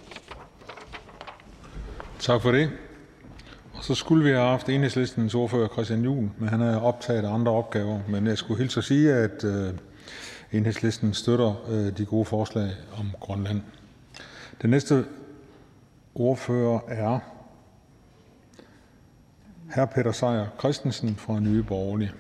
Tak 2.19 2.41
for 2.41 2.51
det. 2.51 2.69
Og 3.73 3.83
så 3.83 3.95
skulle 3.95 4.23
vi 4.23 4.29
have 4.29 4.49
haft 4.49 4.69
enhedslistens 4.69 5.35
ordfører 5.35 5.67
Christian 5.67 6.03
Juhl, 6.03 6.29
men 6.37 6.49
han 6.49 6.61
er 6.61 6.81
optaget 6.81 7.25
af 7.25 7.33
andre 7.33 7.51
opgaver. 7.51 7.99
Men 8.09 8.27
jeg 8.27 8.37
skulle 8.37 8.57
hilse 8.57 8.77
at 8.77 8.83
sige, 8.83 9.13
at 9.13 9.43
øh, 9.43 9.73
enhedslisten 10.51 11.13
støtter 11.13 11.53
øh, 11.69 11.97
de 11.97 12.05
gode 12.05 12.25
forslag 12.25 12.69
om 12.99 13.11
Grønland. 13.19 13.61
Den 14.61 14.69
næste 14.69 15.05
ordfører 16.15 16.79
er 16.87 17.19
hr. 19.75 19.85
Peter 19.85 20.11
Sejer 20.11 20.45
Christensen 20.59 21.15
fra 21.15 21.39
Nye 21.39 21.63
Borgerlige. 21.63 22.11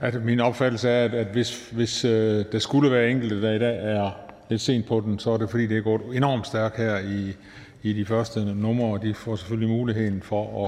At 0.00 0.24
min 0.24 0.40
opfattelse 0.40 0.88
er, 0.88 1.04
at, 1.04 1.14
at 1.14 1.26
hvis, 1.26 1.70
hvis 1.70 2.04
øh, 2.04 2.44
der 2.52 2.58
skulle 2.58 2.90
være 2.90 3.10
enkelte, 3.10 3.42
der 3.42 3.52
i 3.52 3.58
dag 3.58 3.78
er 3.82 4.10
lidt 4.50 4.60
sent 4.60 4.86
på 4.86 5.00
den, 5.00 5.18
så 5.18 5.30
er 5.30 5.36
det 5.36 5.50
fordi, 5.50 5.66
det 5.66 5.76
er 5.76 5.82
gået 5.82 6.02
enormt 6.12 6.46
stærkt 6.46 6.76
her 6.76 6.98
i, 6.98 7.36
i 7.82 7.92
de 7.92 8.06
første 8.06 8.44
numre, 8.54 8.92
og 8.92 9.02
de 9.02 9.14
får 9.14 9.36
selvfølgelig 9.36 9.68
muligheden 9.68 10.22
for 10.22 10.66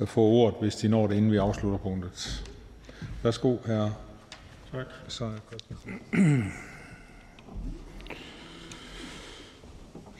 at, 0.00 0.08
få 0.08 0.20
ordet, 0.20 0.54
hvis 0.60 0.76
de 0.76 0.88
når 0.88 1.06
det, 1.06 1.14
inden 1.14 1.32
vi 1.32 1.36
afslutter 1.36 1.78
punktet. 1.78 2.44
Værsgo, 3.22 3.56
her. 3.66 3.90
Tak. 4.72 4.86
Så 5.08 5.30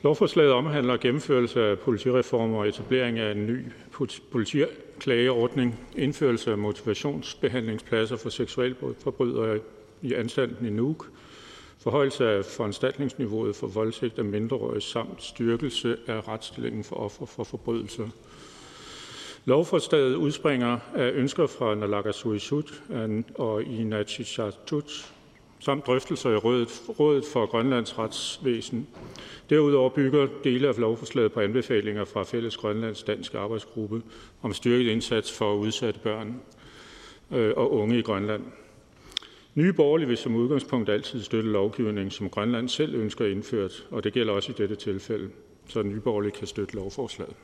Lovforslaget 0.03 0.53
omhandler 0.53 0.97
gennemførelse 0.97 1.65
af 1.65 1.79
politireformer 1.79 2.59
og 2.59 2.69
etablering 2.69 3.19
af 3.19 3.33
en 3.33 3.47
ny 3.47 3.65
politiklageordning, 4.33 5.81
indførelse 5.97 6.51
af 6.51 6.59
motivationsbehandlingspladser 6.59 8.16
for 8.16 8.29
seksualforbrydere 8.29 9.59
i 10.03 10.15
anstalten 10.15 10.66
i 10.66 10.70
Nuuk, 10.70 11.07
forhøjelse 11.79 12.29
af 12.31 12.45
foranstaltningsniveauet 12.45 13.57
for 13.57 13.66
voldtægt 13.66 14.19
af 14.19 14.25
mindreårige 14.25 14.81
samt 14.81 15.23
styrkelse 15.23 15.97
af 16.07 16.29
retsstillingen 16.29 16.85
for 16.85 16.97
ofre 16.97 17.27
for 17.27 17.45
forbrydelser. 17.45 18.09
Lovforslaget 19.45 20.15
udspringer 20.15 20.79
af 20.95 21.11
ønsker 21.15 21.47
fra 21.47 21.75
Naalakkersuisut 21.75 22.83
og 23.35 23.62
Inatsisartut 23.62 25.12
samt 25.59 25.86
drøftelser 25.86 26.30
i 26.30 26.36
Rådet 26.36 27.24
for 27.32 27.47
Grønlands 27.47 27.98
Retsvæsen. 27.98 28.86
Derudover 29.51 29.90
bygger 29.90 30.28
dele 30.44 30.68
af 30.68 30.78
lovforslaget 30.78 31.32
på 31.32 31.40
anbefalinger 31.40 32.05
fra 32.05 32.22
Fælles 32.22 32.56
Grønlands 32.56 33.02
Danske 33.02 33.39
Arbejdsgruppe 33.39 34.02
om 34.43 34.55
styrket 34.55 34.90
indsats 34.90 35.32
for 35.32 35.55
udsatte 35.55 36.01
børn 36.01 36.40
øh, 37.30 37.52
og 37.56 37.72
unge 37.72 37.98
i 37.98 38.02
Grønland. 38.02 38.43
Nye 39.55 39.72
Borgerlige 39.72 40.09
vil 40.09 40.16
som 40.16 40.36
udgangspunkt 40.36 40.89
altid 40.89 41.22
støtte 41.22 41.51
lovgivning, 41.51 42.12
som 42.12 42.30
Grønland 42.30 42.68
selv 42.68 42.94
ønsker 42.94 43.26
indført, 43.26 43.86
og 43.90 44.05
det 44.05 44.12
gælder 44.12 44.32
også 44.32 44.52
i 44.52 44.55
dette 44.59 44.76
tilfælde, 44.76 45.30
så 45.68 45.82
Nye 45.82 46.01
Borgerlige 46.01 46.32
kan 46.32 46.47
støtte 46.47 46.74
lovforslaget. 46.74 47.35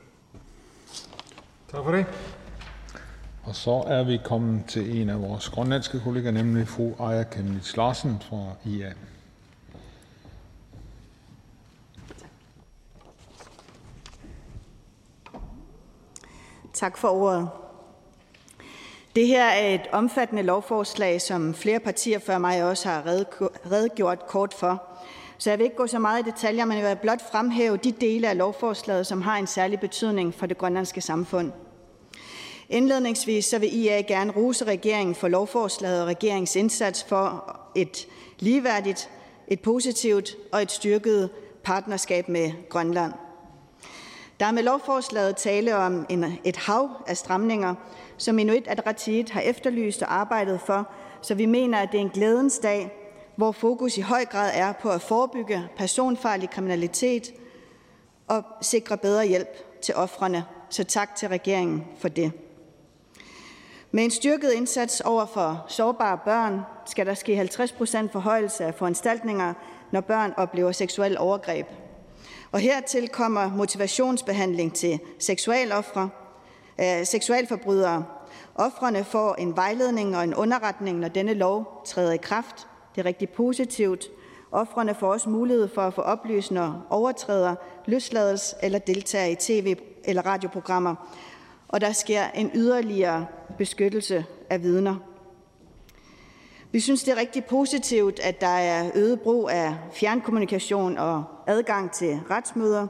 Tak 1.71 1.83
for 1.83 1.91
det. 1.91 2.05
Og 3.45 3.55
så 3.55 3.83
er 3.87 4.03
vi 4.03 4.19
kommet 4.23 4.65
til 4.67 5.01
en 5.01 5.09
af 5.09 5.21
vores 5.21 5.49
grønlandske 5.49 5.99
kollegaer, 5.99 6.31
nemlig 6.31 6.67
fru 6.67 6.93
Aya 6.99 7.23
Kemnitz 7.23 7.77
Larsen 7.77 8.21
fra 8.29 8.45
IA. 8.65 8.93
Tak 16.73 16.97
for 16.97 17.07
ordet. 17.07 17.49
Det 19.15 19.27
her 19.27 19.45
er 19.45 19.75
et 19.75 19.87
omfattende 19.91 20.43
lovforslag, 20.43 21.21
som 21.21 21.53
flere 21.53 21.79
partier 21.79 22.19
før 22.19 22.37
mig 22.37 22.63
også 22.63 22.89
har 22.89 23.03
redegjort 23.71 24.27
kort 24.27 24.53
for. 24.53 24.83
Så 25.37 25.49
jeg 25.49 25.59
vil 25.59 25.63
ikke 25.63 25.77
gå 25.77 25.87
så 25.87 25.99
meget 25.99 26.27
i 26.27 26.31
detaljer, 26.31 26.65
men 26.65 26.77
jeg 26.77 26.89
vil 26.89 26.95
blot 27.01 27.31
fremhæve 27.31 27.77
de 27.77 27.91
dele 27.91 28.29
af 28.29 28.37
lovforslaget, 28.37 29.07
som 29.07 29.21
har 29.21 29.37
en 29.37 29.47
særlig 29.47 29.79
betydning 29.79 30.33
for 30.33 30.45
det 30.45 30.57
grønlandske 30.57 31.01
samfund. 31.01 31.51
Indledningsvis 32.69 33.45
så 33.45 33.59
vil 33.59 33.83
IA 33.83 34.01
gerne 34.01 34.31
rose 34.31 34.65
regeringen 34.65 35.15
for 35.15 35.27
lovforslaget 35.27 36.01
og 36.01 36.07
regeringens 36.07 36.55
indsats 36.55 37.03
for 37.03 37.57
et 37.75 38.07
ligeværdigt, 38.39 39.09
et 39.47 39.59
positivt 39.59 40.35
og 40.51 40.61
et 40.61 40.71
styrket 40.71 41.29
partnerskab 41.63 42.29
med 42.29 42.51
Grønland. 42.69 43.13
Der 44.39 44.45
er 44.45 44.51
med 44.51 44.63
lovforslaget 44.63 45.35
tale 45.35 45.75
om 45.75 46.05
en, 46.09 46.25
et 46.43 46.55
hav 46.55 46.89
af 47.07 47.17
stramninger, 47.17 47.75
som 48.17 48.39
Inuit 48.39 48.67
Ataqatigiit 48.67 49.29
har 49.29 49.41
efterlyst 49.41 50.01
og 50.01 50.13
arbejdet 50.13 50.61
for, 50.61 50.89
så 51.21 51.35
vi 51.35 51.45
mener, 51.45 51.77
at 51.79 51.89
det 51.91 51.97
er 51.97 52.01
en 52.01 52.09
glædens 52.09 52.59
dag, 52.59 52.91
hvor 53.35 53.51
fokus 53.51 53.97
i 53.97 54.01
høj 54.01 54.25
grad 54.25 54.51
er 54.53 54.71
på 54.71 54.89
at 54.89 55.01
forebygge 55.01 55.67
personfarlig 55.77 56.49
kriminalitet 56.49 57.33
og 58.27 58.43
sikre 58.61 58.97
bedre 58.97 59.27
hjælp 59.27 59.81
til 59.81 59.95
offrene 59.95 60.45
så 60.69 60.83
tak 60.83 61.15
til 61.15 61.29
regeringen 61.29 61.83
for 61.97 62.07
det. 62.07 62.31
Med 63.95 64.03
en 64.03 64.11
styrket 64.11 64.51
indsats 64.51 65.01
over 65.01 65.25
for 65.25 65.65
sårbare 65.67 66.17
børn 66.25 66.61
skal 66.85 67.05
der 67.05 67.13
ske 67.13 67.35
50 67.35 67.71
procent 67.71 68.11
forhøjelse 68.11 68.65
af 68.65 68.75
foranstaltninger, 68.75 69.53
når 69.91 70.01
børn 70.01 70.33
oplever 70.37 70.71
seksuel 70.71 71.17
overgreb. 71.17 71.67
Og 72.51 72.59
hertil 72.59 73.07
kommer 73.07 73.49
motivationsbehandling 73.49 74.73
til 74.73 74.99
seksualoffre, 75.19 76.09
øh, 76.81 77.05
seksualforbrydere. 77.05 78.05
Offrene 78.55 79.03
får 79.03 79.35
en 79.35 79.55
vejledning 79.55 80.17
og 80.17 80.23
en 80.23 80.35
underretning, 80.35 80.99
når 80.99 81.07
denne 81.07 81.33
lov 81.33 81.81
træder 81.85 82.13
i 82.13 82.17
kraft. 82.17 82.67
Det 82.95 83.01
er 83.01 83.05
rigtig 83.05 83.29
positivt. 83.29 84.05
Offrene 84.51 84.95
får 84.95 85.11
også 85.11 85.29
mulighed 85.29 85.67
for 85.67 85.81
at 85.81 85.93
få 85.93 86.01
oplysninger 86.01 86.87
overtræder 86.89 87.55
løslades 87.85 88.55
eller 88.63 88.79
deltager 88.79 89.25
i 89.25 89.35
tv- 89.35 89.79
eller 90.03 90.25
radioprogrammer, 90.25 90.95
og 91.75 91.81
der 91.81 91.91
sker 91.91 92.23
en 92.35 92.51
yderligere 92.53 93.25
beskyttelse 93.57 94.25
af 94.49 94.63
vidner. 94.63 94.95
Vi 96.71 96.79
synes, 96.79 97.03
det 97.03 97.11
er 97.11 97.17
rigtig 97.17 97.45
positivt, 97.45 98.19
at 98.19 98.41
der 98.41 98.47
er 98.47 98.91
øget 98.95 99.21
brug 99.21 99.49
af 99.49 99.75
fjernkommunikation 99.93 100.97
og 100.97 101.23
adgang 101.47 101.91
til 101.91 102.19
retsmøder. 102.29 102.87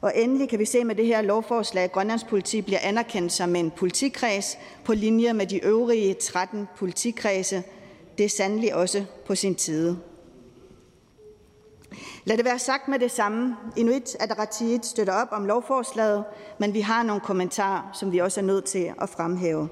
Og 0.00 0.12
endelig 0.16 0.48
kan 0.48 0.58
vi 0.58 0.64
se 0.64 0.84
med 0.84 0.94
det 0.94 1.06
her 1.06 1.22
lovforslag, 1.22 1.84
at 1.84 1.92
Grønlands 1.92 2.24
politi 2.24 2.62
bliver 2.62 2.80
anerkendt 2.82 3.32
som 3.32 3.56
en 3.56 3.70
politikreds 3.70 4.58
på 4.84 4.94
linje 4.94 5.32
med 5.32 5.46
de 5.46 5.64
øvrige 5.64 6.14
13 6.14 6.68
politikredse. 6.76 7.62
Det 8.18 8.24
er 8.24 8.30
sandelig 8.30 8.74
også 8.74 9.04
på 9.26 9.34
sin 9.34 9.54
tid. 9.54 9.96
Lad 12.28 12.36
det 12.36 12.44
være 12.44 12.58
sagt 12.58 12.88
med 12.88 12.98
det 12.98 13.10
samme. 13.10 13.56
Inuit 13.76 14.16
Ataqatigiit 14.20 14.86
støtter 14.86 15.12
op 15.12 15.28
om 15.30 15.44
lovforslaget, 15.44 16.24
men 16.58 16.74
vi 16.74 16.80
har 16.80 17.02
nogle 17.02 17.20
kommentarer, 17.20 17.90
som 17.92 18.12
vi 18.12 18.18
også 18.18 18.40
er 18.40 18.44
nødt 18.44 18.64
til 18.64 18.92
at 19.02 19.08
fremhæve. 19.08 19.68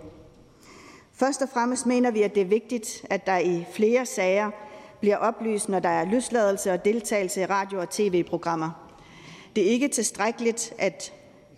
Først 1.12 1.43
og 1.43 1.48
fremmest 1.48 1.86
mener 1.86 2.10
vi, 2.10 2.22
at 2.22 2.35
det 2.35 2.40
er 2.40 2.47
vigtigt, 2.47 3.06
at 3.10 3.26
der 3.26 3.39
i 3.39 3.64
flere 3.72 4.06
sager 4.06 4.51
bliver 5.01 5.16
oplyst, 5.16 5.68
når 5.68 5.78
der 5.78 5.89
er 5.89 6.05
løsladelse 6.05 6.72
og 6.72 6.85
deltagelse 6.85 7.40
i 7.40 7.47
radio- 7.47 7.81
og 7.81 7.90
tv-programmer. 7.90 8.70
Det 9.56 9.66
er 9.66 9.70
ikke 9.70 9.89
tilstrækkeligt, 9.89 10.72
at 10.78 11.12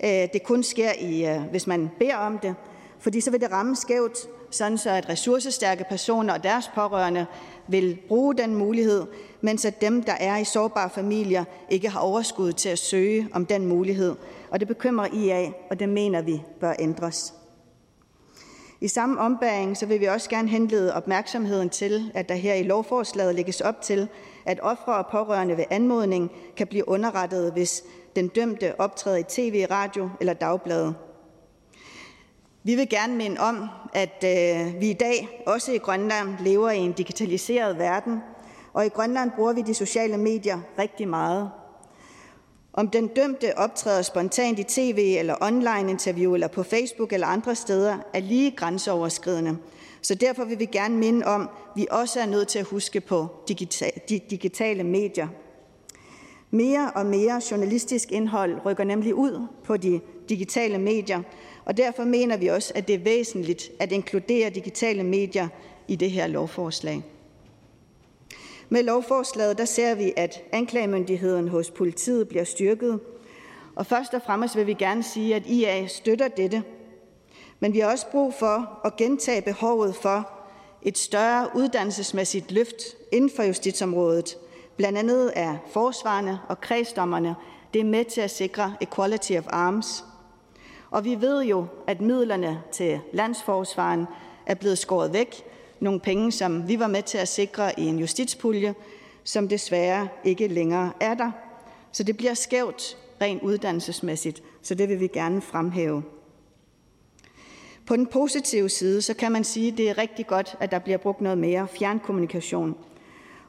øh, 0.05 0.11
det 0.11 0.43
kun 0.45 0.63
sker, 0.63 0.93
i, 1.01 1.27
øh, 1.27 1.43
hvis 1.43 1.67
man 1.67 1.91
beder 1.99 2.17
om 2.17 2.39
det, 2.39 2.55
fordi 2.99 3.21
så 3.21 3.31
vil 3.31 3.41
det 3.41 3.53
ramme 3.53 3.77
skævt, 3.77 4.19
sådan 4.51 4.79
så 4.79 4.91
at 4.91 5.09
ressourcestærke 5.09 5.85
personer 5.89 6.35
og 6.35 6.43
deres 6.43 6.71
pårørende 6.75 7.27
vil 7.69 7.99
bruge 8.09 8.35
den 8.35 8.55
mulighed, 8.55 9.07
mens 9.41 9.65
at 9.65 9.81
dem, 9.81 10.03
der 10.03 10.13
er 10.13 10.37
i 10.37 10.45
sårbare 10.45 10.91
familier, 10.91 11.45
ikke 11.71 11.89
har 11.89 12.01
overskud 12.01 12.53
til 12.53 12.69
at 12.69 12.79
søge 12.79 13.29
om 13.33 13.47
den 13.47 13.67
mulighed. 13.67 14.15
Og 14.51 14.61
det 14.61 14.69
bekymrer 14.69 15.07
IA, 15.07 15.51
og 15.71 15.81
det 15.81 15.89
mener 15.89 16.23
vi 16.23 16.43
bør 16.61 16.75
ændres. 16.79 17.35
I 18.81 18.89
samme 18.89 19.21
ombæring 19.21 19.77
så 19.77 19.87
vil 19.87 20.01
vi 20.01 20.05
også 20.05 20.31
gerne 20.31 20.49
henlede 20.49 20.95
opmærksomheden 20.95 21.71
til, 21.71 22.11
at 22.15 22.29
der 22.29 22.35
her 22.35 22.55
i 22.55 22.63
lovforslaget 22.63 23.35
lægges 23.35 23.61
op 23.61 23.83
til, 23.83 24.09
at 24.45 24.61
ofre 24.63 24.95
og 24.95 25.07
pårørende 25.07 25.57
ved 25.57 25.65
anmodning 25.71 26.31
kan 26.57 26.67
blive 26.67 26.89
underrettet, 26.89 27.53
hvis 27.53 27.85
den 28.17 28.29
dømte 28.29 28.81
optræder 28.81 29.17
i 29.17 29.23
tv, 29.23 29.67
radio 29.71 30.11
eller 30.21 30.33
dagblade. 30.33 30.95
Vi 32.65 32.75
vil 32.75 32.89
gerne 32.89 33.17
minde 33.17 33.41
om, 33.41 33.69
at 33.95 34.25
øh, 34.25 34.81
vi 34.81 34.91
i 34.91 34.93
dag 35.01 35.43
også 35.47 35.73
i 35.73 35.79
Grønland 35.79 36.29
lever 36.41 36.71
i 36.71 36.79
en 36.79 36.93
digitaliseret 36.93 37.79
verden, 37.79 38.21
og 38.77 38.87
i 38.87 38.89
Grønland 38.89 39.31
bruger 39.37 39.53
vi 39.53 39.63
de 39.63 39.75
sociale 39.75 40.17
medier 40.17 40.59
rigtig 40.79 41.09
meget. 41.09 41.51
Om 42.73 42.89
den 42.89 43.07
dømte 43.07 43.59
optræder 43.59 44.03
spontant 44.03 44.59
i 44.59 44.63
tv 44.63 45.17
eller 45.19 45.35
online 45.41 45.91
interview 45.91 46.35
eller 46.35 46.49
på 46.49 46.63
Facebook 46.63 47.13
eller 47.13 47.27
andre 47.27 47.55
steder, 47.55 47.99
er 48.15 48.21
lige 48.21 48.51
grænseoverskridende. 48.51 49.57
Så 50.03 50.15
derfor 50.15 50.45
vil 50.45 50.59
vi 50.59 50.65
gerne 50.65 50.97
minde 50.97 51.27
om, 51.27 51.43
at 51.43 51.49
vi 51.77 51.87
også 51.91 52.21
er 52.21 52.27
nødt 52.27 52.49
til 52.49 52.59
at 52.59 52.65
huske 52.65 53.01
på 53.01 53.27
de 53.49 53.55
digitale 54.31 54.85
medier. 54.85 55.29
Mere 56.51 56.91
og 56.95 57.07
mere 57.07 57.41
journalistisk 57.51 58.13
indhold 58.13 58.57
rykker 58.65 58.85
nemlig 58.85 59.15
ud 59.15 59.47
på 59.65 59.77
de 59.77 60.01
digitale 60.29 60.79
medier, 60.79 61.23
og 61.65 61.77
derfor 61.77 62.05
mener 62.05 62.37
vi 62.37 62.47
også, 62.47 62.73
at 62.75 62.89
det 62.89 62.95
er 62.95 63.05
væsentligt 63.05 63.71
at 63.81 63.93
inkludere 63.93 64.51
digitale 64.51 65.03
medier 65.03 65.49
i 65.89 65.97
det 65.97 66.11
her 66.11 66.27
lovforslag. 66.27 67.16
Med 68.69 68.83
lovforslaget 68.83 69.59
der 69.59 69.65
ser 69.65 69.95
vi, 69.95 70.13
at 70.17 70.43
anklagemyndigheden 70.53 71.49
hos 71.49 71.71
politiet 71.71 72.29
bliver 72.29 72.45
styrket, 72.45 73.01
og 73.75 73.87
først 73.87 74.15
og 74.15 74.23
fremmest 74.27 74.57
vil 74.57 74.67
vi 74.67 74.75
gerne 74.75 75.03
sige, 75.03 75.35
at 75.35 75.47
IA 75.47 75.87
støtter 75.87 76.29
dette. 76.29 76.63
Men 77.61 77.73
vi 77.73 77.79
har 77.79 77.91
også 77.91 78.07
brug 78.11 78.35
for 78.35 78.81
at 78.85 78.97
gentage 78.97 79.43
behovet 79.43 79.97
for 79.97 80.31
et 80.83 80.99
større 80.99 81.49
uddannelsesmæssigt 81.55 82.53
løft 82.53 82.83
inden 83.13 83.31
for 83.37 83.43
justitsområdet. 83.43 84.37
Blandt 84.77 84.99
andet 84.99 85.33
er 85.37 85.57
forsvarende 85.73 86.39
og 86.49 86.61
kredsdommerne 86.61 87.37
det 87.75 87.81
er 87.81 87.85
med 87.85 88.05
til 88.05 88.21
at 88.21 88.31
sikre 88.31 88.75
equality 88.81 89.33
of 89.33 89.45
arms. 89.49 90.05
Og 90.91 91.05
vi 91.05 91.21
ved 91.21 91.45
jo, 91.45 91.67
at 91.87 92.01
midlerne 92.01 92.63
til 92.73 93.01
landsforsvaren 93.13 94.07
er 94.47 94.55
blevet 94.55 94.79
skåret 94.79 95.13
væk, 95.13 95.45
nogle 95.81 96.01
penge, 96.01 96.33
som 96.33 96.69
vi 96.69 96.79
var 96.79 96.87
med 96.87 97.03
til 97.03 97.19
at 97.19 97.29
sikre 97.29 97.81
i 97.81 97.87
en 97.87 97.99
justitspulje, 97.99 98.75
som 99.25 99.49
desværre 99.49 100.09
ikke 100.25 100.49
længere 100.49 100.93
er 101.01 101.15
der. 101.15 101.31
Så 101.93 102.03
det 102.03 102.17
bliver 102.17 102.35
skævt 102.35 102.97
rent 103.21 103.43
uddannelsesmæssigt, 103.43 104.43
så 104.63 104.75
det 104.75 104.89
vil 104.89 105.01
vi 105.01 105.07
gerne 105.07 105.41
fremhæve. 105.41 106.03
På 107.87 107.97
den 107.97 108.07
positive 108.07 108.69
side, 108.69 109.03
så 109.03 109.15
kan 109.15 109.33
man 109.33 109.45
sige, 109.45 109.73
at 109.73 109.79
det 109.79 109.91
er 109.91 109.99
rigtig 109.99 110.27
godt, 110.27 110.57
at 110.61 110.71
der 110.71 110.79
bliver 110.79 110.99
brugt 110.99 111.21
noget 111.21 111.39
mere 111.39 111.69
fjernkommunikation. 111.69 112.77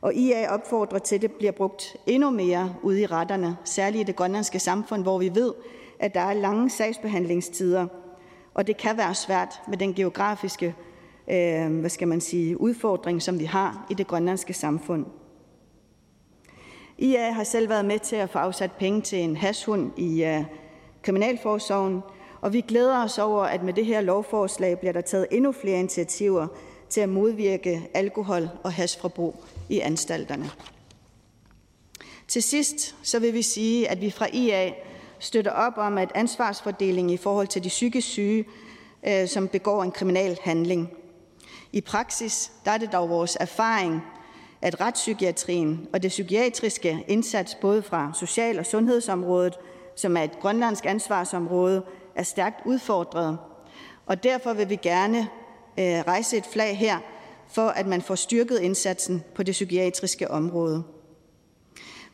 Og 0.01 0.13
IA 0.13 0.53
opfordrer 0.53 0.99
til, 0.99 1.15
at 1.15 1.21
det 1.21 1.31
bliver 1.31 1.51
brugt 1.51 1.95
endnu 2.05 2.29
mere 2.29 2.75
ude 2.83 3.01
i 3.01 3.05
retterne, 3.05 3.57
særligt 3.65 4.01
i 4.01 4.03
det 4.03 4.15
grønlandske 4.15 4.59
samfund, 4.59 5.03
hvor 5.03 5.17
vi 5.17 5.35
ved, 5.35 5.53
at 5.99 6.13
der 6.13 6.21
er 6.21 6.33
lange 6.33 6.69
sagsbehandlingstider, 6.69 7.87
og 8.53 8.67
det 8.67 8.77
kan 8.77 8.97
være 8.97 9.15
svært 9.15 9.61
med 9.67 9.77
den 9.77 9.93
geografiske 9.93 10.75
øh, 11.31 11.79
hvad 11.79 11.89
skal 11.89 12.07
man 12.07 12.21
sige, 12.21 12.61
udfordring, 12.61 13.21
som 13.21 13.39
vi 13.39 13.45
har 13.45 13.87
i 13.89 13.93
det 13.93 14.07
grønlandske 14.07 14.53
samfund. 14.53 15.05
IA 16.97 17.31
har 17.31 17.43
selv 17.43 17.69
været 17.69 17.85
med 17.85 17.99
til 17.99 18.15
at 18.15 18.29
få 18.29 18.39
afsat 18.39 18.71
penge 18.71 19.01
til 19.01 19.19
en 19.19 19.35
hashund 19.35 19.91
i 19.97 20.23
øh, 20.23 20.43
Kriminalforsorgen, 21.01 22.01
og 22.41 22.53
vi 22.53 22.61
glæder 22.61 23.03
os 23.03 23.17
over, 23.17 23.43
at 23.43 23.63
med 23.63 23.73
det 23.73 23.85
her 23.85 24.01
lovforslag 24.01 24.79
bliver 24.79 24.93
der 24.93 25.01
taget 25.01 25.27
endnu 25.31 25.51
flere 25.51 25.79
initiativer 25.79 26.47
til 26.89 27.01
at 27.01 27.09
modvirke 27.09 27.89
alkohol- 27.93 28.49
og 28.63 28.73
hasforbrug 28.73 29.43
i 29.69 29.79
anstalterne. 29.79 30.49
Til 32.27 32.43
sidst 32.43 32.95
så 33.03 33.19
vil 33.19 33.33
vi 33.33 33.41
sige, 33.41 33.89
at 33.89 34.01
vi 34.01 34.11
fra 34.11 34.27
IA 34.33 34.71
støtter 35.19 35.51
op 35.51 35.73
om, 35.77 35.97
at 35.97 36.11
ansvarsfordelingen 36.15 37.13
i 37.13 37.17
forhold 37.17 37.47
til 37.47 37.63
de 37.63 37.69
psykisk 37.69 38.07
syge, 38.07 38.45
øh, 39.07 39.27
som 39.27 39.47
begår 39.47 39.83
en 39.83 39.91
kriminal 39.91 40.37
handling, 40.41 40.89
i 41.77 41.81
praksis 41.81 42.51
der 42.65 42.71
er 42.71 42.77
det 42.77 42.91
dog 42.91 43.09
vores 43.09 43.37
erfaring, 43.39 44.01
at 44.61 44.81
retspsykiatrien 44.81 45.87
og 45.93 46.03
det 46.03 46.09
psykiatriske 46.09 47.05
indsats 47.07 47.55
både 47.55 47.83
fra 47.83 48.11
social- 48.19 48.59
og 48.59 48.65
sundhedsområdet, 48.65 49.57
som 49.95 50.17
er 50.17 50.23
et 50.23 50.39
grønlandsk 50.39 50.85
ansvarsområde, 50.85 51.83
er 52.15 52.23
stærkt 52.23 52.65
udfordret. 52.65 53.37
Og 54.05 54.23
derfor 54.23 54.53
vil 54.53 54.69
vi 54.69 54.75
gerne 54.75 55.17
øh, 55.79 55.99
rejse 56.07 56.37
et 56.37 56.45
flag 56.45 56.77
her 56.77 56.97
for, 57.47 57.67
at 57.67 57.87
man 57.87 58.01
får 58.01 58.15
styrket 58.15 58.59
indsatsen 58.59 59.23
på 59.35 59.43
det 59.43 59.51
psykiatriske 59.51 60.31
område. 60.31 60.83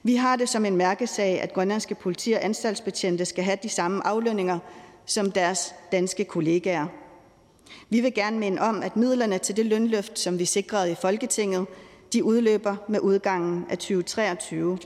Vi 0.03 0.15
har 0.15 0.35
det 0.35 0.49
som 0.49 0.65
en 0.65 0.77
mærkesag, 0.77 1.41
at 1.41 1.53
grønlandske 1.53 1.95
politi- 1.95 2.33
og 2.33 2.45
anstaltsbetjente 2.45 3.25
skal 3.25 3.43
have 3.43 3.57
de 3.63 3.69
samme 3.69 4.07
aflønninger 4.07 4.59
som 5.05 5.31
deres 5.31 5.75
danske 5.91 6.23
kollegaer. 6.23 6.87
Vi 7.89 7.99
vil 7.99 8.13
gerne 8.13 8.39
minde 8.39 8.61
om, 8.61 8.83
at 8.83 8.95
midlerne 8.95 9.37
til 9.37 9.57
det 9.57 9.65
lønløft, 9.65 10.19
som 10.19 10.39
vi 10.39 10.45
sikrede 10.45 10.91
i 10.91 10.95
Folketinget, 10.95 11.65
de 12.13 12.23
udløber 12.23 12.75
med 12.87 12.99
udgangen 12.99 13.65
af 13.69 13.77
2023. 13.77 14.77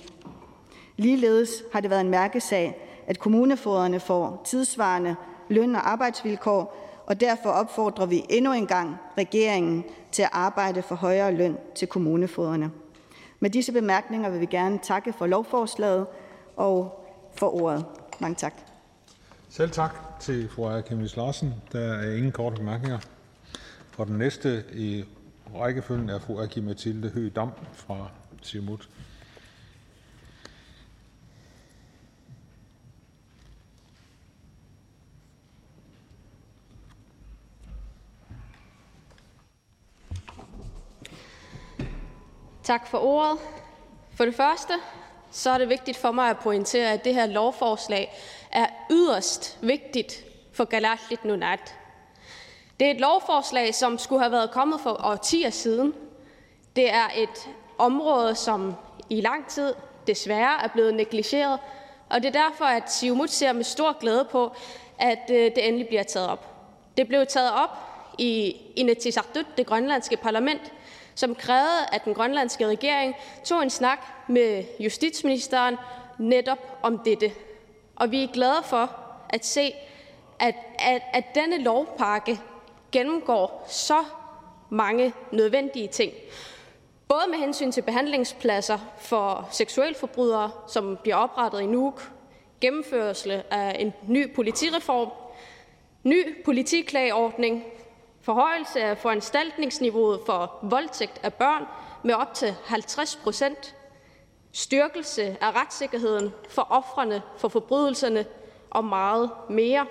Ligeledes 0.98 1.50
har 1.74 1.80
det 1.80 1.90
været 1.90 2.02
en 2.02 2.10
mærkesag, 2.10 2.76
at 3.08 3.20
kommunefoderne 3.20 4.00
får 4.00 4.42
tidsvarende 4.46 5.16
løn- 5.50 5.76
og 5.76 5.92
arbejdsvilkår, 5.92 6.78
og 7.06 7.20
derfor 7.20 7.50
opfordrer 7.50 8.06
vi 8.06 8.26
endnu 8.30 8.54
en 8.54 8.68
gang 8.68 8.96
regeringen 9.18 9.84
til 10.12 10.22
at 10.22 10.30
arbejde 10.32 10.82
for 10.82 10.96
højere 10.96 11.32
løn 11.32 11.58
til 11.76 11.88
kommunefoderne. 11.88 12.72
Med 13.40 13.50
disse 13.50 13.72
bemærkninger 13.72 14.30
vil 14.30 14.40
vi 14.40 14.46
gerne 14.46 14.80
takke 14.84 15.14
for 15.14 15.28
lovforslaget 15.28 16.06
og 16.56 17.06
for 17.36 17.62
ordet. 17.62 17.86
Mange 18.20 18.36
tak. 18.36 18.54
Selv 19.50 19.72
tak 19.72 20.07
til 20.20 20.50
fru 20.50 20.66
Aaja 20.66 20.82
Chemnitz 20.82 21.16
Larsen. 21.16 21.54
Der 21.72 21.94
er 21.94 22.16
ingen 22.16 22.32
korte 22.32 22.56
bemærkninger. 22.56 23.00
Og 23.98 24.08
den 24.08 24.18
næste 24.18 24.64
i 24.74 25.04
rækkefølgen 25.56 26.10
er 26.10 26.20
fru 26.20 26.42
Aki 26.42 26.60
Mathilde 26.60 27.10
Høegh-Dam 27.10 27.50
fra 27.74 28.10
Simut. 28.42 28.90
Tak 42.64 42.88
for 42.88 42.98
ordet. 42.98 43.38
For 44.16 44.26
det 44.26 44.36
første 44.36 44.74
så 45.32 45.50
er 45.50 45.58
det 45.58 45.70
vigtigt 45.70 45.98
for 45.98 46.12
mig 46.12 46.30
at 46.30 46.38
pointere, 46.38 46.92
at 46.92 47.04
det 47.04 47.14
her 47.14 47.26
lovforslag 47.26 48.14
er 48.52 48.68
yderst 48.92 49.58
vigtigt 49.62 50.26
for 50.54 50.66
Kalaallit 50.66 51.26
Nunaat. 51.26 51.76
Det 52.80 52.88
er 52.88 52.92
et 52.92 53.00
lovforslag, 53.00 53.76
som 53.76 53.98
skulle 53.98 54.22
have 54.22 54.32
været 54.32 54.52
kommet 54.52 54.82
for 54.82 55.06
årtier 55.06 55.50
siden. 55.50 55.94
Det 56.76 56.94
er 56.94 57.08
et 57.18 57.50
område, 57.78 58.36
som 58.36 58.76
i 59.10 59.22
lang 59.22 59.48
tid 59.48 59.74
desværre 60.08 60.64
er 60.64 60.68
blevet 60.68 60.94
negligeret, 60.94 61.60
og 62.10 62.24
det 62.24 62.36
er 62.36 62.44
derfor, 62.44 62.66
at 62.66 62.92
Siumut 62.92 63.30
ser 63.30 63.54
med 63.54 63.64
stor 63.64 64.00
glæde 64.00 64.28
på, 64.32 64.52
at 65.00 65.30
øh, 65.30 65.38
det 65.38 65.68
endelig 65.68 65.88
bliver 65.88 66.04
taget 66.04 66.30
op. 66.30 66.48
Det 66.98 67.08
blev 67.08 67.26
taget 67.26 67.52
op 67.52 67.70
i 68.18 68.56
Inatsisartut, 68.76 69.46
det 69.58 69.66
grønlandske 69.66 70.18
parlament, 70.18 70.74
som 71.16 71.36
krævede, 71.36 71.86
at 71.92 72.06
den 72.06 72.14
grønlandske 72.14 72.68
regering 72.68 73.16
tog 73.44 73.64
en 73.64 73.70
snak 73.70 74.00
med 74.28 74.64
justitsministeren 74.80 75.76
netop 76.18 76.80
om 76.82 77.00
dette. 77.00 77.32
Og 77.98 78.12
vi 78.12 78.24
er 78.24 78.28
glade 78.28 78.64
for 78.64 78.92
at 79.30 79.46
se, 79.46 79.74
at, 80.40 80.56
at, 80.80 81.02
at 81.14 81.24
denne 81.36 81.64
lovpakke 81.64 82.40
gennemgår 82.92 83.66
så 83.68 84.04
mange 84.70 85.14
nødvendige 85.32 85.88
ting. 85.88 86.14
Både 87.08 87.24
med 87.30 87.38
hensyn 87.38 87.72
til 87.72 87.82
behandlingspladser 87.82 88.78
for 88.98 89.48
seksualforbrydere, 89.52 90.52
som 90.68 90.98
bliver 91.02 91.16
oprettet 91.16 91.62
i 91.62 91.66
Nuuk, 91.66 92.12
gennemførelse 92.62 93.54
af 93.54 93.76
en 93.80 93.94
ny 94.08 94.36
politireform, 94.36 95.10
ny 96.04 96.44
politiklageordning, 96.46 97.64
forhøjelse 98.22 98.82
af 98.84 98.98
foranstaltningsniveauet 98.98 100.20
for 100.26 100.60
voldtægt 100.62 101.20
af 101.24 101.34
børn 101.34 101.64
med 102.04 102.14
op 102.14 102.34
til 102.34 102.56
50 102.66 103.16
procent, 103.24 103.76
styrkelse 104.58 105.38
af 105.42 105.56
retssikkerheden 105.56 106.34
for 106.50 106.68
ofrene 106.70 107.22
for 107.38 107.48
forbrydelserne 107.48 108.26
og 108.70 108.86
meget 108.86 109.32
mere. 109.50 109.86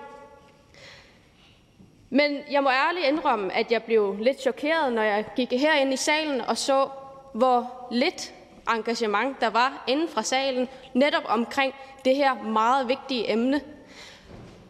Men 2.11 2.39
jeg 2.51 2.63
må 2.63 2.71
ærligt 2.71 3.07
indrømme, 3.07 3.53
at 3.53 3.73
jeg 3.73 3.83
blev 3.83 4.17
lidt 4.21 4.41
chokeret, 4.41 4.93
når 4.93 5.03
jeg 5.03 5.25
gik 5.37 5.51
herind 5.51 5.93
i 5.93 5.97
salen 5.97 6.41
og 6.41 6.59
så, 6.59 6.89
hvor 7.35 7.87
lidt 7.91 8.33
engagement 8.75 9.41
der 9.41 9.51
var 9.51 9.85
inden 9.87 10.09
fra 10.09 10.23
salen, 10.23 10.69
netop 10.95 11.25
omkring 11.29 11.75
det 12.05 12.17
her 12.17 12.43
meget 12.43 12.89
vigtige 12.89 13.33
emne. 13.33 13.61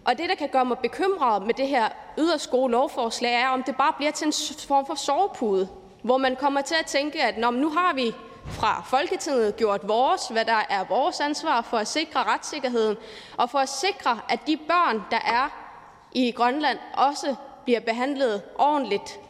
Og 0.05 0.19
det, 0.19 0.29
der 0.29 0.35
kan 0.35 0.49
gøre 0.49 0.65
mig 0.65 0.79
bekymret 0.79 1.43
med 1.43 1.55
det 1.55 1.69
her 1.69 1.89
yderst 2.19 2.51
gode 2.51 2.73
lovforslag, 2.73 3.35
er, 3.35 3.49
om 3.49 3.63
det 3.63 3.77
bare 3.77 3.93
bliver 3.97 4.13
til 4.13 4.27
en 4.27 4.33
form 4.69 4.87
for 4.87 4.95
sovepude, 4.95 5.69
hvor 6.03 6.17
man 6.17 6.37
kommer 6.37 6.61
til 6.61 6.77
at 6.81 6.87
tænke, 6.87 7.23
at 7.23 7.39
Nå, 7.39 7.51
nu 7.51 7.71
har 7.71 7.95
vi 7.95 8.15
fra 8.49 8.83
Folketinget 8.91 9.57
gjort 9.57 9.89
vores, 9.89 10.29
hvad 10.29 10.45
der 10.45 10.63
er 10.71 10.85
vores 10.89 11.21
ansvar 11.21 11.63
for 11.63 11.77
at 11.77 11.89
sikre 11.89 12.23
retssikkerheden, 12.23 12.97
og 13.37 13.51
for 13.51 13.59
at 13.59 13.69
sikre, 13.69 14.21
at 14.29 14.41
de 14.47 14.57
børn, 14.57 15.03
der 15.11 15.17
er 15.17 15.49
i 16.13 16.31
Grønland, 16.31 16.79
også 16.95 17.35
bliver 17.65 17.81
behandlet 17.81 18.43
ordentligt. 18.59 19.21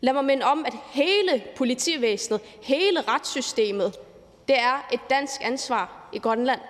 Lad 0.00 0.12
mig 0.12 0.24
minde 0.24 0.44
om, 0.44 0.64
at 0.64 0.74
hele 0.90 1.44
politivæsenet, 1.56 2.40
hele 2.62 3.00
retssystemet, 3.00 3.96
det 4.48 4.58
er 4.58 4.86
et 4.92 5.00
dansk 5.10 5.40
ansvar 5.44 6.08
i 6.12 6.18
Grønland. 6.18 6.60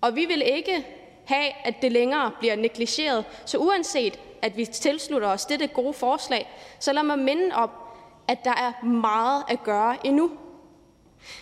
Og 0.00 0.14
vi 0.14 0.24
vil 0.24 0.42
ikke 0.42 0.86
have, 1.24 1.52
at 1.64 1.74
det 1.82 1.92
længere 1.92 2.30
bliver 2.38 2.56
negligeret. 2.56 3.24
Så 3.44 3.58
uanset 3.58 4.18
at 4.42 4.56
vi 4.56 4.64
tilslutter 4.64 5.28
os 5.28 5.46
dette 5.46 5.66
gode 5.66 5.92
forslag, 5.92 6.50
så 6.78 6.92
lad 6.92 7.02
mig 7.02 7.18
minde 7.18 7.54
om, 7.54 7.70
at 8.28 8.44
der 8.44 8.50
er 8.50 8.84
meget 8.84 9.44
at 9.48 9.62
gøre 9.64 10.06
endnu. 10.06 10.30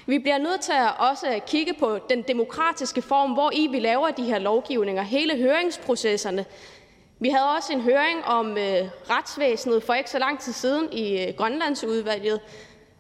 Vi 0.07 0.19
bliver 0.19 0.39
nødt 0.39 0.61
til 0.61 0.73
at 0.73 0.93
også 0.99 1.41
kigge 1.47 1.75
på 1.75 1.99
den 2.11 2.23
demokratiske 2.23 3.03
form, 3.03 3.33
hvor 3.33 3.51
i 3.55 3.67
vi 3.67 3.79
laver 3.79 4.11
de 4.11 4.25
her 4.25 4.39
lovgivninger, 4.39 5.03
hele 5.03 5.37
høringsprocesserne. 5.37 6.45
Vi 7.19 7.29
havde 7.29 7.51
også 7.57 7.73
en 7.73 7.81
høring 7.81 8.25
om 8.25 8.59
øh, 8.59 8.89
retsvæsenet 9.11 9.83
for 9.83 9.95
ikke 9.95 10.11
så 10.11 10.19
lang 10.19 10.41
tid 10.41 10.53
siden 10.53 10.93
i 10.93 11.23
øh, 11.23 11.35
Grønlandsudvalget, 11.37 12.41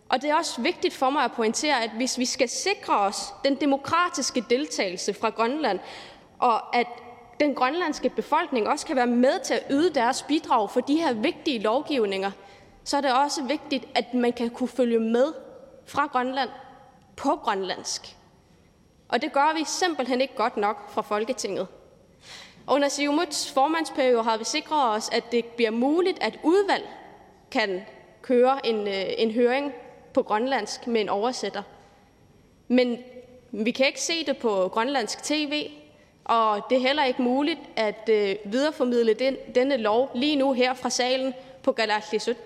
og 0.08 0.22
det 0.22 0.30
er 0.30 0.34
også 0.34 0.60
vigtigt 0.60 0.94
for 0.94 1.10
mig 1.10 1.24
at 1.24 1.32
pointere, 1.32 1.82
at 1.82 1.90
hvis 1.96 2.18
vi 2.18 2.24
skal 2.24 2.48
sikre 2.48 2.98
os 2.98 3.34
den 3.44 3.54
demokratiske 3.54 4.44
deltagelse 4.50 5.14
fra 5.14 5.30
Grønland, 5.30 5.78
og 6.38 6.76
at 6.76 6.86
den 7.40 7.54
grønlandske 7.54 8.08
befolkning 8.08 8.68
også 8.68 8.86
kan 8.86 8.96
være 8.96 9.06
med 9.06 9.40
til 9.44 9.54
at 9.54 9.62
yde 9.70 9.94
deres 9.94 10.22
bidrag 10.22 10.70
for 10.70 10.80
de 10.80 10.96
her 10.96 11.12
vigtige 11.12 11.58
lovgivninger, 11.58 12.30
så 12.86 12.96
er 12.96 13.00
det 13.00 13.12
også 13.12 13.42
vigtigt, 13.42 13.84
at 13.94 14.14
man 14.14 14.32
kan 14.32 14.50
kunne 14.50 14.68
følge 14.68 14.98
med 14.98 15.32
fra 15.86 16.06
Grønland 16.06 16.50
på 17.16 17.36
grønlandsk. 17.36 18.16
Og 19.08 19.22
det 19.22 19.32
gør 19.32 19.54
vi 19.54 19.64
simpelthen 19.64 20.20
ikke 20.20 20.34
godt 20.36 20.56
nok 20.56 20.90
fra 20.90 21.02
Folketinget. 21.02 21.66
Under 22.66 22.88
Siumuts 22.88 23.52
formandsperiode 23.52 24.22
har 24.22 24.36
vi 24.36 24.44
sikret 24.44 24.96
os, 24.96 25.08
at 25.12 25.32
det 25.32 25.44
bliver 25.44 25.70
muligt, 25.70 26.22
at 26.22 26.38
udvalg 26.42 26.88
kan 27.50 27.82
køre 28.22 28.66
en, 28.66 28.88
øh, 28.88 29.04
en 29.18 29.30
høring 29.30 29.72
på 30.14 30.22
grønlandsk 30.22 30.86
med 30.86 31.00
en 31.00 31.08
oversætter. 31.08 31.62
Men 32.68 32.98
vi 33.50 33.70
kan 33.70 33.86
ikke 33.86 34.00
se 34.00 34.26
det 34.26 34.36
på 34.36 34.68
grønlandsk 34.72 35.22
tv, 35.22 35.70
og 36.24 36.60
det 36.70 36.76
er 36.76 36.82
heller 36.82 37.04
ikke 37.04 37.22
muligt 37.22 37.60
at 37.76 38.08
øh, 38.12 38.36
videreformidle 38.44 39.14
den, 39.14 39.36
denne 39.54 39.76
lov 39.76 40.10
lige 40.14 40.36
nu 40.36 40.52
her 40.52 40.74
fra 40.74 40.90
salen 40.90 41.34
på 41.62 41.72
Galatlisut. 41.72 42.36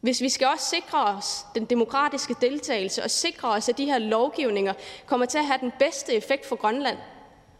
Hvis 0.00 0.20
vi 0.20 0.28
skal 0.28 0.46
også 0.46 0.66
sikre 0.66 1.04
os 1.04 1.46
den 1.54 1.64
demokratiske 1.64 2.34
deltagelse 2.40 3.02
og 3.02 3.10
sikre 3.10 3.48
os, 3.48 3.68
at 3.68 3.78
de 3.78 3.84
her 3.84 3.98
lovgivninger 3.98 4.74
kommer 5.06 5.26
til 5.26 5.38
at 5.38 5.46
have 5.46 5.58
den 5.60 5.72
bedste 5.78 6.14
effekt 6.14 6.46
for 6.46 6.56
Grønland, 6.56 6.98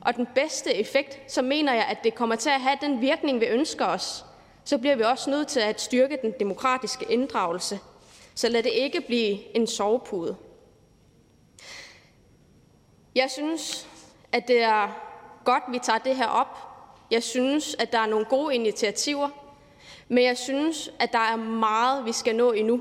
og 0.01 0.17
den 0.17 0.27
bedste 0.35 0.75
effekt, 0.75 1.33
så 1.33 1.43
mener 1.43 1.75
jeg, 1.75 1.85
at 1.85 2.05
det 2.05 2.15
kommer 2.15 2.37
til 2.37 2.51
at 2.51 2.61
have 2.61 2.79
den 2.81 3.01
virkning, 3.01 3.41
vi 3.41 3.47
ønsker 3.47 3.87
os, 3.87 4.25
så 4.65 4.79
bliver 4.79 4.97
vi 4.97 5.03
også 5.03 5.31
nødt 5.31 5.49
til 5.49 5.61
at 5.61 5.81
styrke 5.81 6.19
den 6.23 6.35
demokratiske 6.41 7.07
inddragelse. 7.09 7.81
Så 8.35 8.49
lad 8.49 8.63
det 8.63 8.73
ikke 8.73 9.01
blive 9.01 9.57
en 9.57 9.67
sovepude. 9.67 10.37
Jeg 13.15 13.31
synes, 13.31 13.89
at 14.33 14.49
det 14.49 14.63
er 14.63 14.89
godt, 15.45 15.63
at 15.67 15.73
vi 15.73 15.79
tager 15.79 15.99
det 15.99 16.17
her 16.17 16.27
op. 16.27 16.59
Jeg 17.11 17.23
synes, 17.23 17.77
at 17.79 17.93
der 17.93 17.99
er 17.99 18.07
nogle 18.07 18.25
gode 18.25 18.55
initiativer, 18.55 19.29
men 20.11 20.25
jeg 20.25 20.39
synes, 20.39 20.91
at 20.99 21.13
der 21.13 21.19
er 21.33 21.37
meget, 21.37 22.05
vi 22.05 22.13
skal 22.13 22.37
nå 22.37 22.53
endnu. 22.53 22.81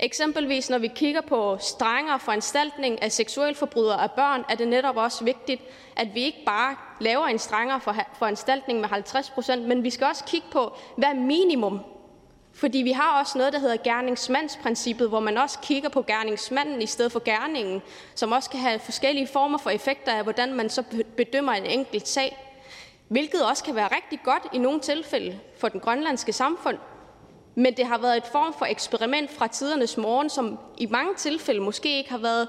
Eksempelvis 0.00 0.70
når 0.70 0.78
vi 0.78 0.90
kigger 0.94 1.20
på 1.20 1.56
strengere 1.60 2.20
foranstaltning 2.20 3.02
af 3.02 3.12
seksuelforbrydere 3.12 4.02
af 4.02 4.10
børn, 4.10 4.44
er 4.48 4.54
det 4.54 4.68
netop 4.68 4.96
også 4.96 5.24
vigtigt, 5.24 5.62
at 5.96 6.08
vi 6.14 6.20
ikke 6.20 6.42
bare 6.46 6.76
laver 7.00 7.26
en 7.26 7.38
strengere 7.38 7.80
foranstaltning 8.18 8.80
med 8.80 8.88
50 8.88 9.30
procent, 9.30 9.68
men 9.68 9.84
vi 9.84 9.90
skal 9.90 10.06
også 10.06 10.24
kigge 10.24 10.46
på, 10.52 10.72
hvad 10.96 11.08
er 11.08 11.14
minimum 11.14 11.80
fordi 12.56 12.78
vi 12.78 12.92
har 12.92 13.20
også 13.20 13.38
noget, 13.38 13.52
der 13.52 13.58
hedder 13.58 13.76
gerningsmandsprincippet, 13.84 15.08
hvor 15.08 15.20
man 15.20 15.38
også 15.38 15.58
kigger 15.58 15.88
på 15.88 16.02
gerningsmanden 16.02 16.82
i 16.82 16.86
stedet 16.86 17.12
for 17.12 17.24
gerningen, 17.24 17.82
som 18.14 18.32
også 18.32 18.50
kan 18.50 18.60
have 18.60 18.78
forskellige 18.78 19.26
former 19.26 19.58
for 19.58 19.70
effekter 19.70 20.12
af, 20.12 20.22
hvordan 20.22 20.54
man 20.54 20.70
så 20.70 20.82
bedømmer 21.16 21.52
en 21.52 21.66
enkelt 21.66 22.08
sag. 22.08 22.45
Hvilket 23.08 23.46
også 23.46 23.64
kan 23.64 23.74
være 23.74 23.96
rigtig 23.96 24.20
godt 24.24 24.46
i 24.52 24.58
nogle 24.58 24.80
tilfælde 24.80 25.38
for 25.58 25.68
den 25.68 25.80
grønlandske 25.80 26.32
samfund. 26.32 26.78
Men 27.54 27.76
det 27.76 27.86
har 27.86 27.98
været 27.98 28.16
et 28.16 28.26
form 28.32 28.54
for 28.58 28.64
eksperiment 28.64 29.30
fra 29.30 29.46
tidernes 29.46 29.96
morgen, 29.96 30.30
som 30.30 30.58
i 30.78 30.86
mange 30.86 31.14
tilfælde 31.14 31.60
måske 31.60 31.98
ikke 31.98 32.10
har 32.10 32.18
været, 32.18 32.48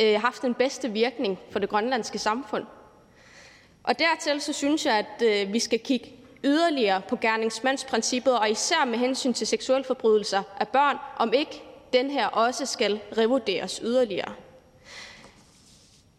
øh, 0.00 0.20
haft 0.20 0.42
den 0.42 0.54
bedste 0.54 0.88
virkning 0.88 1.38
for 1.50 1.58
det 1.58 1.68
grønlandske 1.68 2.18
samfund. 2.18 2.64
Og 3.84 3.98
dertil 3.98 4.40
så 4.40 4.52
synes 4.52 4.86
jeg, 4.86 4.94
at 4.94 5.22
øh, 5.22 5.52
vi 5.52 5.58
skal 5.58 5.78
kigge 5.78 6.12
yderligere 6.44 7.02
på 7.08 7.16
gerningsmandsprincippet, 7.16 8.38
og 8.38 8.50
især 8.50 8.84
med 8.84 8.98
hensyn 8.98 9.32
til 9.32 9.46
seksuelle 9.46 9.84
forbrydelser 9.84 10.42
af 10.60 10.68
børn, 10.68 10.96
om 11.16 11.32
ikke 11.32 11.62
den 11.92 12.10
her 12.10 12.26
også 12.26 12.66
skal 12.66 13.00
revurderes 13.18 13.80
yderligere. 13.84 14.32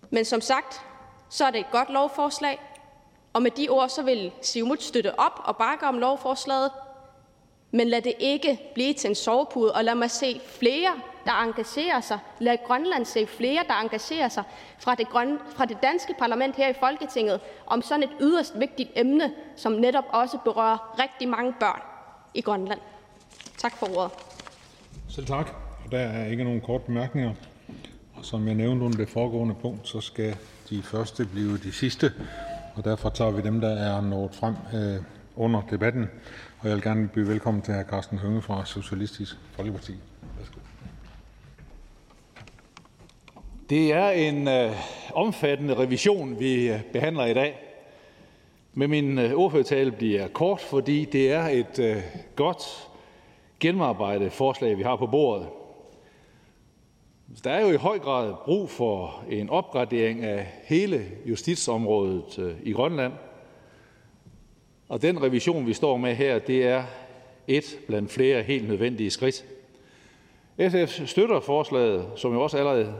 Men 0.10 0.26
som 0.26 0.42
sagt, 0.42 0.82
så 1.30 1.46
er 1.46 1.52
det 1.52 1.60
et 1.60 1.72
godt 1.72 1.90
lovforslag, 1.90 2.60
og 3.40 3.44
med 3.44 3.52
de 3.52 3.70
ord 3.70 3.90
så 3.90 4.02
vil 4.02 4.32
Siumut 4.42 4.84
støtte 4.84 5.20
op 5.20 5.42
og 5.44 5.58
bakke 5.58 5.86
om 5.86 5.98
lovforslaget, 5.98 6.72
men 7.72 7.88
lad 7.88 8.02
det 8.02 8.14
ikke 8.20 8.60
blive 8.74 8.94
til 8.94 9.10
en 9.10 9.16
sovepude, 9.16 9.72
og 9.72 9.84
lad 9.84 9.96
mig 9.96 10.12
se 10.12 10.42
flere 10.46 10.92
der 11.26 11.32
engagerer 11.32 12.02
sig. 12.02 12.20
Lad 12.40 12.58
Grønland 12.68 13.06
se 13.06 13.28
flere, 13.28 13.64
der 13.68 13.74
engagerer 13.74 14.30
sig 14.30 14.44
fra 14.80 14.96
det, 14.96 15.10
grøn, 15.10 15.38
fra 15.56 15.66
det 15.66 15.78
danske 15.84 16.16
parlament 16.20 16.56
her 16.56 16.70
i 16.70 16.74
Folketinget 16.80 17.40
om 17.68 17.82
sådan 17.82 18.04
et 18.04 18.10
yderst 18.22 18.60
vigtigt 18.60 18.90
emne, 18.96 19.32
som 19.56 19.72
netop 19.72 20.06
også 20.10 20.38
berører 20.44 21.02
rigtig 21.04 21.30
mange 21.30 21.54
børn 21.60 21.82
i 22.34 22.42
Grønland. 22.42 22.80
Tak 23.58 23.78
for 23.78 23.98
ordet. 23.98 24.12
Selv 25.10 25.26
tak. 25.26 25.48
Og 25.86 25.92
der 25.92 26.00
er 26.00 26.26
ikke 26.26 26.44
nogen 26.44 26.62
korte 26.62 26.84
bemærkninger. 26.86 27.34
Og 28.16 28.26
som 28.26 28.48
jeg 28.48 28.56
nævnte 28.56 28.86
under 28.86 28.98
det 28.98 29.10
foregående 29.10 29.56
punkt, 29.62 29.88
så 29.88 30.02
skal 30.02 30.36
de 30.70 30.84
første 30.84 31.26
blive 31.26 31.58
de 31.58 31.72
sidste, 31.72 32.14
og 32.80 32.86
derfor 32.86 33.10
tager 33.10 33.32
vi 33.32 33.42
dem, 33.42 33.62
der 33.62 33.70
er 33.70 34.02
nået 34.02 34.36
frem 34.36 34.56
øh, 34.74 35.04
under 35.36 35.62
debatten. 35.72 36.10
Og 36.60 36.68
jeg 36.68 36.76
vil 36.76 36.84
gerne 36.84 37.08
byde 37.08 37.28
velkommen 37.28 37.62
til 37.62 37.74
hr. 37.74 37.84
Carsten 37.84 38.18
Hønge 38.18 38.42
fra 38.42 38.66
Socialistisk 38.66 39.38
Folkeparti. 39.52 39.94
Værsgo. 40.38 40.60
Det 43.70 43.94
er 43.94 44.10
en 44.10 44.48
øh, 44.48 44.72
omfattende 45.14 45.74
revision, 45.74 46.40
vi 46.40 46.72
øh, 46.72 46.80
behandler 46.94 47.26
i 47.26 47.34
dag. 47.34 47.60
Men 48.74 48.90
min 48.90 49.20
øh, 49.20 49.34
ordførertale 49.34 49.92
bliver 49.92 50.28
kort, 50.28 50.62
fordi 50.62 51.06
det 51.06 51.32
er 51.32 51.48
et 51.48 51.80
øh, 51.80 51.98
godt 52.36 52.90
gennemarbejdet 53.60 54.32
forslag, 54.32 54.78
vi 54.78 54.84
har 54.84 54.96
på 54.96 55.08
bordet. 55.08 55.48
Der 57.44 57.52
er 57.52 57.62
jo 57.62 57.72
i 57.72 57.76
høj 57.76 58.00
grad 58.00 58.34
brug 58.46 58.70
for 58.70 59.24
en 59.30 59.50
opgradering 59.50 60.24
af 60.24 60.48
hele 60.64 61.06
justitsområdet 61.26 62.40
øh, 62.40 62.56
i 62.64 62.72
Grønland. 62.72 63.14
Og 64.90 65.02
den 65.02 65.24
revision, 65.24 65.68
vi 65.68 65.74
står 65.74 65.98
med 65.98 66.16
her, 66.16 66.40
det 66.40 66.68
er 66.68 66.84
et 67.48 67.80
blandt 67.88 68.12
flere 68.12 68.44
helt 68.44 68.68
nødvendige 68.68 69.10
skridt. 69.10 69.46
SF 70.70 71.06
støtter 71.06 71.40
forslaget, 71.40 72.06
som 72.16 72.34
jo 72.34 72.42
også 72.42 72.58
allerede 72.58 72.94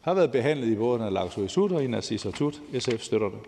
har 0.00 0.14
været 0.14 0.32
behandlet 0.32 0.66
i 0.68 0.76
både 0.76 0.98
Naalakkersuisut 0.98 1.72
og 1.72 1.84
Inatsisartut. 1.84 2.60
SF 2.78 3.00
støtter 3.00 3.28
det. 3.28 3.38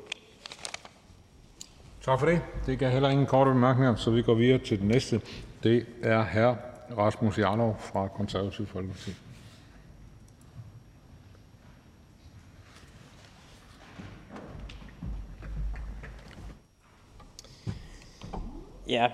Tak 2.03 2.19
for 2.19 2.27
det. 2.27 2.41
Det 2.67 2.79
gav 2.79 2.91
heller 2.91 3.09
ingen 3.09 3.27
korte 3.27 3.51
bemærkninger, 3.51 3.97
så 3.97 4.11
vi 4.11 4.23
går 4.23 4.35
videre 4.35 4.59
til 4.59 4.81
den 4.81 4.89
næste. 4.89 5.21
Det 5.63 5.87
er 6.03 6.25
hr. 6.25 6.55
Rasmus 6.99 7.39
Jarlov 7.39 7.77
fra 7.79 8.09
Konservativ 8.09 8.67
Folkeparti. 8.67 9.11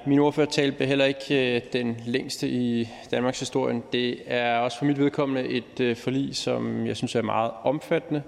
Min 0.06 0.18
ordførertale 0.18 0.72
blev 0.72 0.88
heller 0.88 1.04
ikke 1.04 1.56
øh, 1.56 1.62
den 1.72 1.96
længste 2.06 2.48
i 2.48 2.88
Danmarks 3.10 3.40
historie. 3.40 3.82
Det 3.92 4.18
er 4.26 4.58
også 4.58 4.78
for 4.78 4.84
mit 4.84 4.98
vedkommende 4.98 5.48
et 5.50 5.80
øh, 5.80 5.96
forlig, 5.96 6.36
som 6.36 6.86
jeg 6.86 6.96
synes 6.96 7.14
er 7.14 7.22
meget 7.22 7.50
omfattende, 7.62 8.22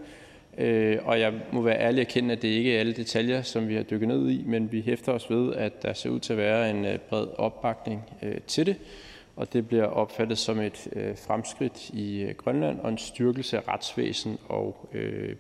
øh, 0.59 0.99
og 1.05 1.21
jeg 1.21 1.33
må 1.53 1.63
være 1.63 1.79
ærlig 1.81 2.01
at 2.01 2.09
kende, 2.09 2.33
at 2.33 2.43
det 2.43 2.49
ikke 2.49 2.77
er 2.77 2.81
alle 2.81 2.93
detaljer, 2.93 3.43
som 3.43 3.69
vi 3.69 3.75
har 3.75 3.83
dykket 3.83 4.09
ned 4.09 4.31
i, 4.31 4.43
men 4.47 4.73
vi 4.73 4.81
hæfter 4.81 5.13
os 5.13 5.31
ved, 5.31 5.55
at 5.55 5.83
der 5.83 5.93
ser 5.93 6.11
ud 6.11 6.21
til 6.21 6.33
at 6.33 6.39
være 6.39 6.71
en 6.71 6.87
bred 7.09 7.27
opbakning 7.37 8.05
til 8.47 8.67
det, 8.67 8.77
og 9.37 9.53
det 9.53 9.69
bliver 9.69 9.85
opfattet 9.85 10.39
som 10.39 10.61
et 10.61 10.89
fremskridt 11.27 11.91
i 11.91 12.33
Grønland 12.37 12.81
og 12.81 12.89
en 12.89 12.99
styrkelse 12.99 13.57
af 13.57 13.69
retsvæsen 13.69 14.39
og 14.49 14.89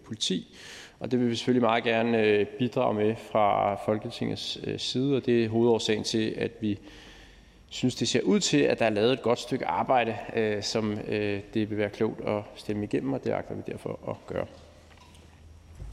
politi, 0.04 0.56
og 1.00 1.10
det 1.10 1.20
vil 1.20 1.30
vi 1.30 1.36
selvfølgelig 1.36 1.62
meget 1.62 1.84
gerne 1.84 2.18
øh, 2.18 2.46
bidrage 2.46 2.94
med 2.94 3.16
fra 3.32 3.74
Folketingets 3.74 4.58
øh, 4.64 4.78
side, 4.78 5.16
og 5.16 5.26
det 5.26 5.44
er 5.44 5.48
hovedårsagen 5.48 6.04
til, 6.04 6.34
at 6.38 6.50
vi 6.60 6.78
synes, 7.68 7.94
det 7.94 8.08
ser 8.08 8.20
ud 8.20 8.40
til, 8.40 8.58
at 8.58 8.78
der 8.78 8.84
er 8.84 8.90
lavet 8.90 9.12
et 9.12 9.22
godt 9.22 9.38
stykke 9.38 9.66
arbejde, 9.66 10.16
øh, 10.36 10.62
som 10.62 10.98
det 11.54 11.70
vil 11.70 11.78
være 11.78 11.90
klogt 11.90 12.20
at 12.20 12.42
stemme 12.54 12.84
igennem, 12.84 13.12
og 13.12 13.24
det 13.24 13.30
agter 13.30 13.54
vi 13.54 13.62
derfor 13.66 14.00
at 14.08 14.16
gøre. 14.26 14.46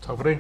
Tak 0.02 0.18
for 0.18 0.24
det. 0.24 0.38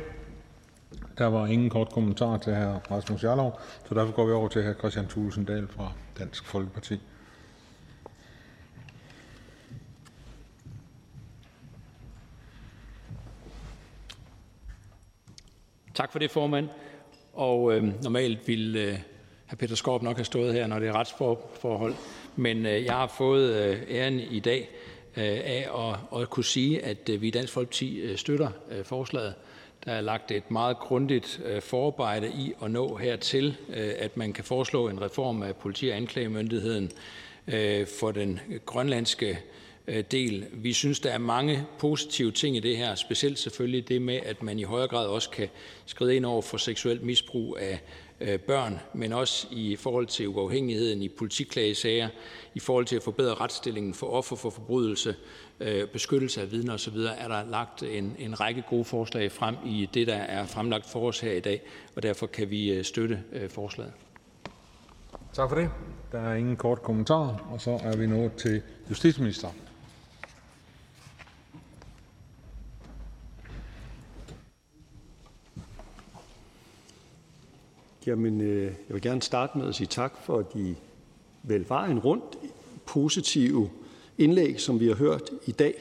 Der 1.18 1.26
var 1.26 1.48
ingen 1.48 1.70
kort 1.70 1.90
kommentar 1.90 2.38
til 2.38 2.56
hr. 2.56 2.92
Rasmus 2.92 3.24
Jarlov, 3.24 3.60
så 3.90 3.96
derfor 3.96 4.14
går 4.14 4.26
vi 4.26 4.32
over 4.32 4.48
til 4.48 4.64
hr. 4.64 4.74
Christian 4.74 5.08
Thulesen 5.08 5.46
Dahl 5.46 5.68
fra 5.68 5.92
Dansk 6.20 6.46
Folkeparti. 6.46 7.00
Tak 15.96 16.12
for 16.12 16.20
det, 16.20 16.32
formand. 16.32 16.70
Og 17.34 17.74
øh, 17.74 18.04
normalt 18.04 18.48
ville 18.48 18.80
øh, 18.80 18.98
hr. 19.48 19.56
Peter 19.56 19.76
Skorp 19.76 20.02
nok 20.02 20.16
have 20.18 20.26
stået 20.26 20.54
her, 20.54 20.68
når 20.68 20.80
det 20.80 20.88
er 20.88 20.94
retsforhold. 20.94 21.96
Men 22.36 22.66
øh, 22.66 22.86
jeg 22.86 22.94
har 22.94 23.08
fået 23.08 23.54
øh, 23.54 23.82
æren 23.90 24.20
i 24.20 24.40
dag 24.40 24.70
øh, 25.18 25.24
af 25.24 25.68
at, 25.78 26.22
at 26.22 26.30
kunne 26.30 26.44
sige, 26.44 26.86
at 26.86 27.10
øh, 27.10 27.22
vi 27.22 27.28
i 27.28 27.32
Dansk 27.32 27.54
Folkeparti 27.54 28.00
øh, 28.00 28.18
støtter 28.18 28.50
øh, 28.72 28.86
forslaget. 28.86 29.34
Der 29.86 29.92
er 29.92 30.02
lagt 30.02 30.32
et 30.32 30.52
meget 30.52 30.78
grundigt 30.78 31.42
øh, 31.46 31.62
forarbejde 31.62 32.28
i 32.28 32.54
at 32.64 32.72
nå 32.72 32.96
hertil, 32.96 33.58
øh, 33.70 33.92
at 33.98 34.18
man 34.18 34.34
kan 34.34 34.44
foreslå 34.44 34.90
en 34.90 35.02
reform 35.02 35.42
af 35.44 35.56
politi- 35.56 35.90
og 35.90 35.98
anklagemyndigheden 35.98 36.92
øh, 37.48 37.88
for 38.00 38.12
den 38.12 38.40
grønlandske 38.66 39.30
Øh, 39.30 39.38
Øh, 39.88 40.04
del. 40.12 40.46
Vi 40.54 40.74
synes, 40.74 41.00
der 41.00 41.12
er 41.12 41.18
mange 41.18 41.66
positive 41.80 42.32
ting 42.32 42.58
i 42.58 42.60
det 42.60 42.78
her, 42.78 42.96
specielt 42.96 43.40
selvfølgelig 43.40 43.88
det 43.88 44.02
med, 44.02 44.20
at 44.26 44.44
man 44.44 44.60
i 44.60 44.64
højere 44.64 44.88
grad 44.88 45.08
også 45.08 45.30
kan 45.30 45.48
skride 45.86 46.16
ind 46.16 46.26
over 46.26 46.42
for 46.42 46.58
seksuelt 46.58 47.04
misbrug 47.04 47.58
af 47.60 47.82
øh, 48.22 48.40
børn, 48.40 48.80
men 48.94 49.14
også 49.14 49.48
i 49.52 49.76
forhold 49.76 50.08
til 50.08 50.28
uafhængigheden 50.28 51.02
i 51.02 51.10
politiklagesager, 51.10 52.10
i 52.56 52.60
forhold 52.60 52.86
til 52.86 52.96
at 52.96 53.04
forbedre 53.04 53.34
retsstillingen 53.34 53.94
for 53.94 54.08
offer 54.08 54.36
for 54.36 54.50
forbrydelse, 54.50 55.16
øh, 55.60 55.88
beskyttelse 55.88 56.42
af 56.42 56.52
vidner 56.52 56.74
osv., 56.74 56.98
er 56.98 57.28
der 57.28 57.50
lagt 57.50 57.84
en, 57.84 58.16
en 58.20 58.40
række 58.40 58.64
gode 58.70 58.86
forslag 58.86 59.32
frem 59.32 59.56
i 59.66 59.90
det, 59.94 60.08
der 60.08 60.16
er 60.16 60.46
fremlagt 60.46 60.86
for 60.86 61.08
os 61.08 61.20
her 61.20 61.32
i 61.32 61.40
dag, 61.40 61.62
og 61.96 62.04
derfor 62.04 62.28
kan 62.28 62.50
vi 62.50 62.84
støtte 62.84 63.24
forslaget. 63.50 63.94
Tak 65.34 65.50
for 65.50 65.56
det. 65.56 65.70
Der 66.12 66.20
er 66.20 66.36
ingen 66.36 66.56
kort 66.56 66.82
kommentar, 66.82 67.48
og 67.52 67.62
så 67.62 67.72
er 67.84 67.98
vi 67.98 68.08
nået 68.08 68.34
til 68.34 68.62
justitsministeren. 68.90 69.56
Jamen, 78.06 78.42
øh, 78.42 78.64
jeg 78.64 78.94
vil 78.94 79.02
gerne 79.02 79.22
starte 79.22 79.58
med 79.58 79.68
at 79.68 79.76
sige 79.76 79.88
tak 79.88 80.14
for 80.24 80.42
de 80.42 80.76
vel 81.44 81.66
vejen 81.70 82.00
rundt 82.00 82.38
positive 82.86 83.70
indlæg, 84.18 84.62
som 84.62 84.80
vi 84.80 84.88
har 84.88 84.96
hørt 84.96 85.30
i 85.46 85.52
dag, 85.52 85.74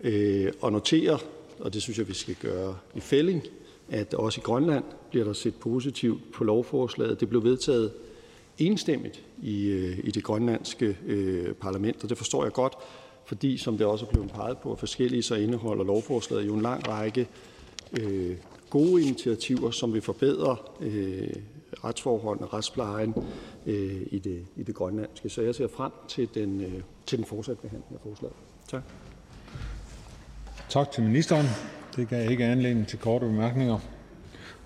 øh, 0.00 0.52
og 0.60 0.72
notere, 0.72 1.18
og 1.60 1.74
det 1.74 1.82
synes 1.82 1.98
jeg, 1.98 2.08
vi 2.08 2.14
skal 2.14 2.34
gøre 2.34 2.76
i 2.94 3.00
fælling, 3.00 3.42
at 3.88 4.14
også 4.14 4.40
i 4.40 4.44
Grønland 4.44 4.84
bliver 5.10 5.24
der 5.24 5.32
set 5.32 5.54
positivt 5.54 6.32
på 6.32 6.44
lovforslaget. 6.44 7.20
Det 7.20 7.28
blev 7.28 7.44
vedtaget 7.44 7.92
enstemmigt 8.58 9.22
i, 9.42 9.66
øh, 9.66 9.98
i 10.04 10.10
det 10.10 10.24
grønlandske 10.24 10.96
øh, 11.06 11.54
parlament, 11.54 12.02
og 12.02 12.08
det 12.08 12.18
forstår 12.18 12.44
jeg 12.44 12.52
godt, 12.52 12.74
fordi, 13.24 13.58
som 13.58 13.78
det 13.78 13.86
også 13.86 14.06
er 14.06 14.10
blevet 14.10 14.30
peget 14.30 14.58
på 14.58 14.76
forskellige, 14.76 15.22
så 15.22 15.34
indeholder 15.34 15.84
lovforslaget 15.84 16.46
jo 16.46 16.54
en 16.54 16.62
lang 16.62 16.88
række 16.88 17.28
øh, 18.00 18.36
gode 18.70 19.02
initiativer, 19.02 19.70
som 19.70 19.92
vil 19.92 20.02
forbedre 20.02 20.56
øh, 20.80 21.28
retsforholdene 21.84 22.46
og 22.46 22.54
retsplejen 22.54 23.14
øh, 23.66 24.02
i, 24.10 24.18
det, 24.18 24.46
i 24.56 24.62
det 24.62 24.74
grønlandske. 24.74 25.28
Så 25.28 25.42
jeg 25.42 25.54
ser 25.54 25.68
frem 25.68 25.92
til 26.08 26.28
den, 26.34 26.60
øh, 26.60 26.82
til 27.06 27.18
den 27.18 27.26
fortsatte 27.26 27.62
behandling 27.62 27.94
af 27.94 28.00
forslaget. 28.08 28.36
Tak. 28.68 28.82
Tak 30.68 30.90
til 30.90 31.02
ministeren. 31.02 31.46
Det 31.96 32.08
gav 32.08 32.30
ikke 32.30 32.44
anledning 32.44 32.86
til 32.86 32.98
korte 32.98 33.26
bemærkninger. 33.26 33.78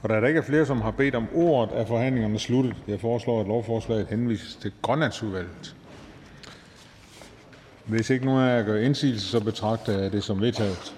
Og 0.03 0.09
da 0.11 0.21
der 0.21 0.27
ikke 0.27 0.39
er 0.39 0.45
flere, 0.45 0.67
som 0.67 0.81
har 0.81 0.91
bedt 0.91 1.15
om 1.15 1.27
ordet, 1.35 1.79
er 1.79 1.87
forhandlingerne 1.87 2.39
sluttet. 2.39 2.77
Jeg 2.89 3.01
foreslår, 3.01 3.41
at 3.41 3.47
lovforslaget 3.47 4.07
henvises 4.07 4.57
til 4.57 4.73
Grønlandsudvalget. 4.83 5.77
Hvis 7.85 8.11
ikke 8.11 8.25
nogen 8.25 8.43
af 8.49 8.59
jer 8.59 8.65
gør 8.65 8.77
indsigelse, 8.77 9.27
så 9.27 9.41
betragter 9.41 9.99
jeg 9.99 10.13
det 10.13 10.25
som 10.25 10.41
vedtaget. 10.41 10.95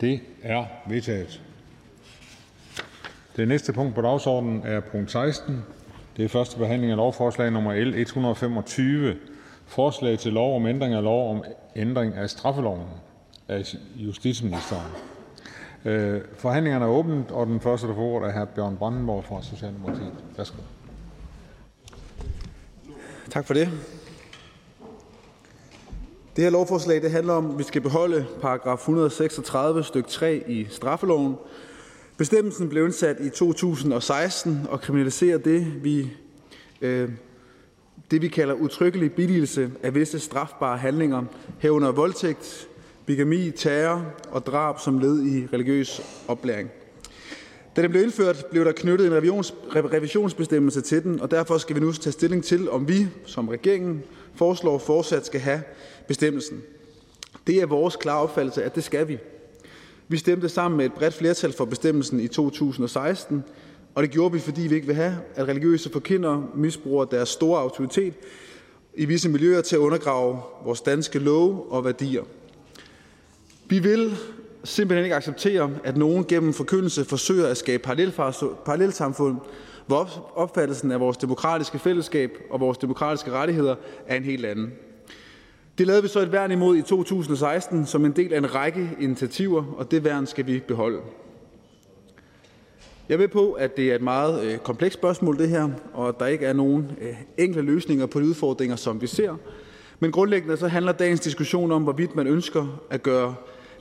Det 0.00 0.20
er 0.42 0.64
vedtaget. 0.88 1.42
Det 3.38 3.48
næste 3.48 3.72
punkt 3.72 3.94
på 3.94 4.00
dagsordenen 4.00 4.62
er 4.64 4.80
punkt 4.80 5.10
16. 5.10 5.64
Det 6.16 6.24
er 6.24 6.28
første 6.28 6.58
behandling 6.58 6.92
af 6.92 6.96
lovforslag 6.96 7.52
nummer 7.52 7.84
L 7.84 7.94
125. 7.94 9.16
Forslag 9.66 10.18
til 10.18 10.32
lov 10.32 10.56
om 10.56 10.66
ændring 10.66 10.94
af 10.94 11.02
lov 11.02 11.30
om 11.30 11.44
ændring 11.76 12.14
af 12.14 12.30
straffeloven 12.30 12.82
af 13.48 13.74
justitsministeren. 13.96 14.86
Øh, 15.84 16.20
forhandlingerne 16.36 16.84
er 16.84 16.88
åbent, 16.88 17.30
og 17.30 17.46
den 17.46 17.60
første, 17.60 17.86
der 17.86 17.94
får 17.94 18.02
ordet, 18.02 18.28
er 18.28 18.40
hr. 18.40 18.44
Bjørn 18.44 18.76
Brandenborg 18.76 19.24
fra 19.24 19.42
Socialdemokratiet. 19.42 20.14
Værsgo. 20.36 20.62
Tak 23.30 23.44
for 23.44 23.54
det. 23.54 23.68
Det 26.36 26.44
her 26.44 26.50
lovforslag 26.50 27.02
det 27.02 27.10
handler 27.10 27.32
om, 27.34 27.50
at 27.50 27.58
vi 27.58 27.62
skal 27.62 27.80
beholde 27.80 28.26
paragraf 28.40 28.78
136 28.78 29.84
stykke 29.84 30.08
3 30.08 30.42
i 30.48 30.66
straffeloven, 30.70 31.36
Bestemmelsen 32.18 32.68
blev 32.68 32.84
indsat 32.84 33.16
i 33.20 33.30
2016 33.30 34.66
og 34.70 34.80
kriminaliserer 34.80 35.38
det, 35.38 35.84
vi, 35.84 36.12
øh, 36.80 37.08
det, 38.10 38.22
vi 38.22 38.28
kalder 38.28 38.54
udtrykkelig 38.54 39.12
billigelse 39.12 39.70
af 39.82 39.94
visse 39.94 40.18
strafbare 40.18 40.78
handlinger, 40.78 41.24
herunder 41.58 41.92
voldtægt, 41.92 42.68
bigami, 43.06 43.50
terror 43.50 44.14
og 44.30 44.46
drab 44.46 44.80
som 44.80 44.98
led 44.98 45.26
i 45.26 45.46
religiøs 45.52 46.02
oplæring. 46.28 46.70
Da 47.76 47.82
den 47.82 47.90
blev 47.90 48.02
indført, 48.02 48.44
blev 48.50 48.64
der 48.64 48.72
knyttet 48.72 49.06
en 49.06 49.12
revisions, 49.12 49.54
revisionsbestemmelse 49.74 50.80
til 50.80 51.02
den, 51.02 51.20
og 51.20 51.30
derfor 51.30 51.58
skal 51.58 51.76
vi 51.76 51.80
nu 51.80 51.92
tage 51.92 52.12
stilling 52.12 52.44
til, 52.44 52.70
om 52.70 52.88
vi, 52.88 53.06
som 53.26 53.48
regeringen, 53.48 54.02
foreslår 54.34 54.78
fortsat 54.78 55.26
skal 55.26 55.40
have 55.40 55.62
bestemmelsen. 56.08 56.62
Det 57.46 57.62
er 57.62 57.66
vores 57.66 57.96
klare 57.96 58.22
opfattelse, 58.22 58.64
at 58.64 58.74
det 58.74 58.84
skal 58.84 59.08
vi. 59.08 59.18
Vi 60.10 60.16
stemte 60.16 60.48
sammen 60.48 60.76
med 60.76 60.86
et 60.86 60.92
bredt 60.92 61.14
flertal 61.14 61.52
for 61.52 61.64
bestemmelsen 61.64 62.20
i 62.20 62.28
2016, 62.28 63.44
og 63.94 64.02
det 64.02 64.10
gjorde 64.10 64.32
vi, 64.32 64.38
fordi 64.38 64.60
vi 64.60 64.74
ikke 64.74 64.86
vil 64.86 64.96
have, 64.96 65.16
at 65.34 65.48
religiøse 65.48 65.90
forkyndere 65.92 66.46
misbruger 66.54 67.04
deres 67.04 67.28
store 67.28 67.60
autoritet 67.60 68.14
i 68.94 69.04
visse 69.04 69.28
miljøer 69.28 69.60
til 69.60 69.76
at 69.76 69.80
undergrave 69.80 70.38
vores 70.64 70.80
danske 70.80 71.18
love 71.18 71.72
og 71.72 71.84
værdier. 71.84 72.22
Vi 73.66 73.78
vil 73.78 74.16
simpelthen 74.64 75.04
ikke 75.04 75.16
acceptere, 75.16 75.70
at 75.84 75.96
nogen 75.96 76.24
gennem 76.24 76.52
forkyndelse 76.52 77.04
forsøger 77.04 77.46
at 77.46 77.56
skabe 77.56 77.82
parallelsamfund, 78.64 79.36
hvor 79.86 80.32
opfattelsen 80.34 80.92
af 80.92 81.00
vores 81.00 81.16
demokratiske 81.16 81.78
fællesskab 81.78 82.30
og 82.50 82.60
vores 82.60 82.78
demokratiske 82.78 83.30
rettigheder 83.30 83.74
er 84.06 84.16
en 84.16 84.24
helt 84.24 84.44
anden. 84.44 84.72
Det 85.78 85.86
lavede 85.86 86.02
vi 86.02 86.08
så 86.08 86.20
et 86.20 86.32
værn 86.32 86.50
imod 86.50 86.76
i 86.76 86.82
2016 86.82 87.86
som 87.86 88.04
en 88.04 88.12
del 88.12 88.32
af 88.32 88.38
en 88.38 88.54
række 88.54 88.90
initiativer, 89.00 89.64
og 89.76 89.90
det 89.90 90.04
værn 90.04 90.26
skal 90.26 90.46
vi 90.46 90.60
beholde. 90.68 90.98
Jeg 93.08 93.14
er 93.14 93.18
med 93.18 93.28
på, 93.28 93.52
at 93.52 93.76
det 93.76 93.90
er 93.90 93.94
et 93.94 94.02
meget 94.02 94.44
øh, 94.44 94.58
komplekst 94.58 94.98
spørgsmål, 94.98 95.38
det 95.38 95.48
her, 95.48 95.68
og 95.92 96.08
at 96.08 96.14
der 96.18 96.26
ikke 96.26 96.46
er 96.46 96.52
nogen 96.52 96.90
øh, 97.00 97.14
enkle 97.38 97.62
løsninger 97.62 98.06
på 98.06 98.20
de 98.20 98.24
udfordringer, 98.24 98.76
som 98.76 99.00
vi 99.00 99.06
ser. 99.06 99.36
Men 100.00 100.12
grundlæggende 100.12 100.56
så 100.56 100.68
handler 100.68 100.92
dagens 100.92 101.20
diskussion 101.20 101.72
om, 101.72 101.82
hvorvidt 101.82 102.16
man 102.16 102.26
ønsker 102.26 102.82
at 102.90 103.02
gøre 103.02 103.34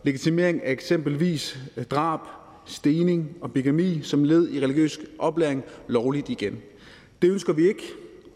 legitimering 0.03 0.63
af 0.63 0.71
eksempelvis 0.71 1.59
øh, 1.77 1.83
drab, 1.83 2.19
stening 2.65 3.37
og 3.41 3.51
bigami 3.51 3.99
som 4.03 4.23
led 4.23 4.49
i 4.49 4.63
religiøs 4.63 4.99
oplæring 5.19 5.63
lovligt 5.87 6.29
igen. 6.29 6.57
Det 7.21 7.31
ønsker 7.31 7.53
vi 7.53 7.67
ikke, 7.67 7.83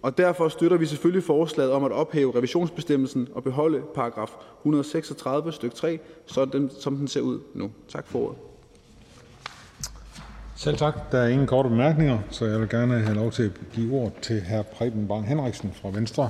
og 0.01 0.17
derfor 0.17 0.49
støtter 0.49 0.77
vi 0.77 0.85
selvfølgelig 0.85 1.23
forslaget 1.23 1.71
om 1.71 1.83
at 1.83 1.91
ophæve 1.91 2.35
revisionsbestemmelsen 2.35 3.27
og 3.33 3.43
beholde 3.43 3.81
paragraf 3.95 4.31
136 4.59 5.51
stykke 5.51 5.75
3, 5.75 5.99
som 6.79 6.95
den 6.97 7.07
ser 7.07 7.21
ud 7.21 7.39
nu. 7.53 7.71
Tak 7.87 8.07
for 8.07 8.19
ordet. 8.19 8.37
Selv 10.55 10.77
tak. 10.77 11.11
Der 11.11 11.17
er 11.17 11.27
ingen 11.27 11.47
korte 11.47 11.69
bemærkninger, 11.69 12.19
så 12.29 12.45
jeg 12.45 12.59
vil 12.59 12.69
gerne 12.69 12.99
have 12.99 13.15
lov 13.15 13.31
til 13.31 13.43
at 13.43 13.51
give 13.73 13.93
ord 13.93 14.13
til 14.21 14.41
hr. 14.41 14.61
Preben 14.61 15.07
Bang 15.07 15.27
Henriksen 15.27 15.73
fra 15.81 15.89
Venstre, 15.89 16.29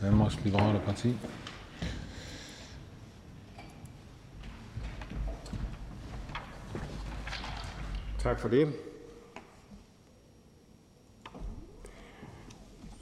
Danmarks 0.00 0.38
Liberale 0.44 0.80
Parti. 0.86 1.16
Tak 8.18 8.40
for 8.40 8.48
det. 8.48 8.72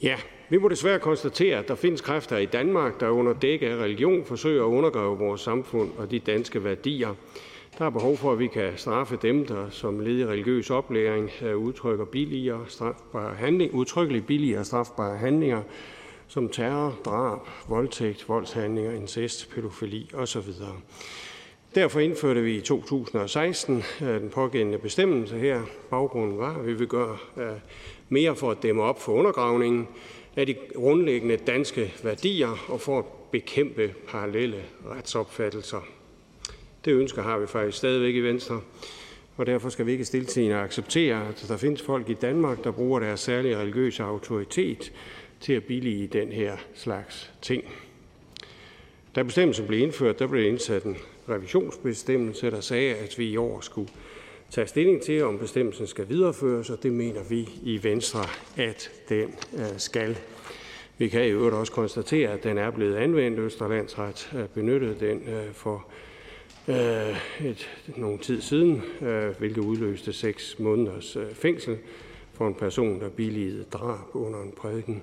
Ja, 0.03 0.17
vi 0.49 0.59
må 0.59 0.69
desværre 0.69 0.99
konstatere, 0.99 1.59
at 1.59 1.69
der 1.69 1.75
findes 1.75 2.01
kræfter 2.01 2.39
i 2.39 2.47
Danmark, 2.47 3.01
der 3.01 3.09
under 3.09 3.33
dække 3.33 3.69
af 3.69 3.77
religion 3.77 4.25
forsøger 4.25 4.63
at 4.63 4.69
undergrave 4.69 5.19
vores 5.19 5.41
samfund 5.41 5.91
og 5.99 6.11
de 6.11 6.19
danske 6.19 6.65
værdier. 6.65 7.15
Der 7.79 7.85
er 7.85 7.91
behov 7.91 8.17
for, 8.17 8.33
at 8.33 8.39
vi 8.39 8.47
kan 8.47 8.73
straffe 8.77 9.19
dem, 9.23 9.47
der 9.47 9.71
som 9.71 10.01
led 10.01 10.19
i 10.19 10.27
religiøs 10.27 10.71
oplæring 10.71 11.31
øh, 11.43 11.57
udtrykker 11.57 12.05
billigere 12.05 12.65
strafbare 12.69 13.35
handling, 13.35 13.75
udtrykkeligt 13.75 14.27
billigere 14.27 14.65
strafbare 14.65 15.19
handlinger, 15.19 15.63
som 16.29 16.49
terror, 16.49 16.99
drab, 17.05 17.41
voldtægt, 17.69 18.29
voldshandlinger, 18.29 18.93
incest, 18.93 19.51
pædofili 19.55 20.11
osv. 20.15 20.53
Derfor 21.75 22.01
indførte 22.01 22.43
vi 22.43 22.57
i 22.57 22.61
2016 22.61 23.83
øh, 24.03 24.21
den 24.21 24.31
pågældende 24.31 24.79
bestemmelse 24.79 25.39
her. 25.39 25.63
Baggrunden 25.91 26.39
var, 26.39 26.59
at 26.59 26.67
vi 26.67 26.73
vil 26.73 26.89
gøre 26.89 27.17
øh, 27.37 27.53
mere 28.13 28.37
for 28.37 28.51
at 28.51 28.63
dæmme 28.63 28.83
op 28.83 29.01
for 29.01 29.13
undergravningen 29.13 29.89
af 30.37 30.47
de 30.47 30.55
grundlæggende 30.75 31.37
danske 31.37 31.95
værdier 32.03 32.65
og 32.69 32.81
for 32.81 32.99
at 32.99 33.05
bekæmpe 33.31 33.95
parallelle 34.09 34.63
retsopfattelser. 34.87 35.81
Det 36.85 36.93
ønsker 36.93 37.23
har 37.23 37.39
vi 37.39 37.47
faktisk 37.47 37.79
stadigvæk 37.79 38.15
i 38.15 38.21
Venstre, 38.21 38.61
og 39.37 39.47
derfor 39.47 39.69
skal 39.69 39.87
vi 39.87 39.93
ikke 39.93 40.05
stiltigende 40.05 40.57
acceptere, 40.57 41.29
at 41.29 41.45
der 41.49 41.57
findes 41.57 41.83
folk 41.83 42.09
i 42.09 42.15
Danmark, 42.15 42.65
der 42.65 42.71
bruger 42.71 43.01
deres 43.01 43.21
særlige 43.21 43.57
religiøse 43.57 44.03
autoritet 44.03 44.93
til 45.41 45.53
at 45.53 45.65
billige 45.65 46.07
den 46.07 46.33
her 46.33 46.57
slags 46.75 47.33
ting. 47.43 47.65
Da 49.15 49.23
bestemmelsen 49.23 49.67
blev 49.67 49.81
indført, 49.81 50.19
der 50.19 50.27
blev 50.27 50.47
indsat 50.47 50.85
en 50.85 50.97
revisionsbestemmelse, 51.29 52.51
der 52.51 52.61
sagde, 52.61 52.95
at 52.95 53.19
vi 53.19 53.27
i 53.27 53.37
år 53.37 53.61
skulle 53.61 53.89
tage 54.53 54.67
stilling 54.67 55.03
til, 55.03 55.25
om 55.25 55.39
bestemmelsen 55.39 55.87
skal 55.87 56.09
videreføres, 56.09 56.71
og 56.71 56.83
det 56.83 56.93
mener 56.93 57.23
vi 57.29 57.49
i 57.63 57.83
Venstre, 57.83 58.21
at 58.57 58.91
den 59.09 59.35
øh, 59.55 59.65
skal. 59.77 60.19
Vi 60.99 61.09
kan 61.09 61.25
i 61.25 61.29
øvrigt 61.29 61.55
også 61.55 61.73
konstatere, 61.73 62.31
at 62.31 62.45
den 62.45 62.59
er 62.59 62.71
blevet 62.71 62.97
anvendt. 62.97 63.39
Østerlandsret 63.39 64.33
øh, 64.37 64.49
benyttede 64.49 64.97
den 65.01 65.23
øh, 65.29 65.53
for 65.53 65.87
øh, 66.69 67.47
et, 67.47 67.71
nogle 67.97 68.19
tid 68.19 68.41
siden, 68.41 68.83
hvilket 69.39 69.61
udløste 69.63 70.13
seks 70.13 70.59
måneders 70.59 71.17
fængsel 71.33 71.79
for 72.33 72.49
en 72.49 72.55
person, 72.55 73.01
der 73.01 73.09
billigede 73.09 73.65
drab 73.73 74.17
under 74.17 74.43
en 74.43 74.53
prædiken. 74.57 75.03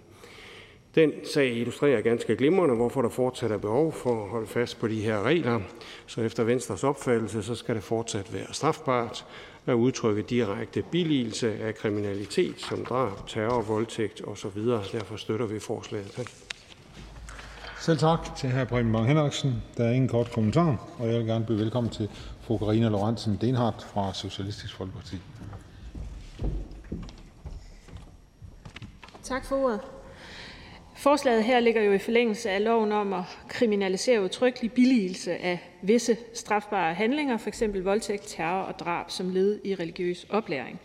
Den 0.96 1.12
sag 1.34 1.58
illustrerer 1.58 2.02
ganske 2.02 2.36
glimrende, 2.36 2.76
hvorfor 2.76 3.02
der 3.02 3.10
fortsat 3.10 3.52
er 3.52 3.58
behov 3.58 3.94
for 3.94 4.24
at 4.24 4.30
holde 4.30 4.48
fast 4.48 4.80
på 4.80 4.88
de 4.88 5.02
her 5.02 5.24
regler. 5.24 5.60
Så 6.08 6.22
efter 6.22 6.44
Venstres 6.44 6.84
opfattelse, 6.84 7.44
så 7.44 7.56
skal 7.56 7.76
det 7.76 7.84
fortsat 7.84 8.34
være 8.34 8.48
strafbart 8.52 9.26
at 9.66 9.74
udtrykke 9.74 10.22
direkte 10.22 10.84
billigelse 10.92 11.54
af 11.64 11.76
kriminalitet 11.76 12.62
som 12.62 12.86
drab, 12.86 13.28
terror, 13.28 13.62
voldtægt 13.62 14.22
osv. 14.28 14.66
Derfor 14.92 15.16
støtter 15.16 15.46
vi 15.46 15.60
forslaget. 15.60 16.12
Tak. 16.12 16.28
Selv 17.80 17.98
tak 17.98 18.36
til 18.38 18.52
hr. 18.52 18.64
Preben 18.64 18.92
Bang 18.92 19.08
Henriksen. 19.08 19.64
Der 19.78 19.84
er 19.84 19.92
ingen 19.92 20.10
kort 20.10 20.32
kommentar, 20.32 20.88
og 20.98 21.08
jeg 21.08 21.20
vil 21.20 21.28
gerne 21.28 21.46
byde 21.46 21.60
velkommen 21.60 21.92
til 21.92 22.10
fru 22.42 22.58
Karina 22.58 22.90
Lorentzen 22.90 23.38
Denhardt 23.42 23.84
fra 23.84 24.14
Socialistisk 24.14 24.76
Folkeparti. 24.76 25.18
Tak 29.24 29.46
for 29.46 29.56
ordet. 29.56 29.80
Forslaget 31.00 31.44
her 31.44 31.60
ligger 31.60 31.82
jo 31.82 31.94
i 31.94 31.98
forlængelse 31.98 32.50
af 32.50 32.64
loven 32.64 32.92
om 32.92 33.14
at 33.14 33.24
kriminalisere 33.48 34.22
udtrykkelig 34.22 34.72
billigelse 34.72 35.38
af 35.38 35.60
visse 35.82 36.18
strafbare 36.34 36.94
handlinger, 36.94 37.38
f.eks. 37.38 37.64
voldtægt, 37.84 38.24
terror 38.28 38.62
og 38.62 38.80
drab 38.80 39.12
som 39.12 39.30
led 39.30 39.60
i 39.64 39.76
religiøs 39.76 40.26
oplæring. 40.30 40.80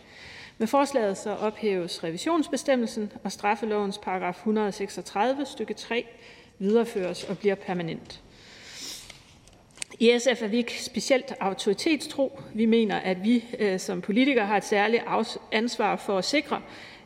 Med 0.57 0.67
forslaget 0.67 1.17
så 1.17 1.29
ophæves 1.29 2.03
revisionsbestemmelsen, 2.03 3.11
og 3.23 3.31
straffelovens 3.31 3.97
paragraf 3.97 4.35
136 4.35 5.45
stykke 5.45 5.73
3 5.73 6.05
videreføres 6.59 7.23
og 7.23 7.37
bliver 7.37 7.55
permanent. 7.55 8.21
I 9.99 10.19
SF 10.19 10.41
er 10.41 10.47
vi 10.47 10.57
ikke 10.57 10.83
specielt 10.83 11.33
autoritetstro. 11.39 12.39
Vi 12.53 12.65
mener, 12.65 12.95
at 12.95 13.23
vi 13.23 13.45
øh, 13.59 13.79
som 13.79 14.01
politikere 14.01 14.45
har 14.45 14.57
et 14.57 14.65
særligt 14.65 15.03
ansvar 15.51 15.95
for 15.95 16.17
at 16.17 16.25
sikre, 16.25 16.61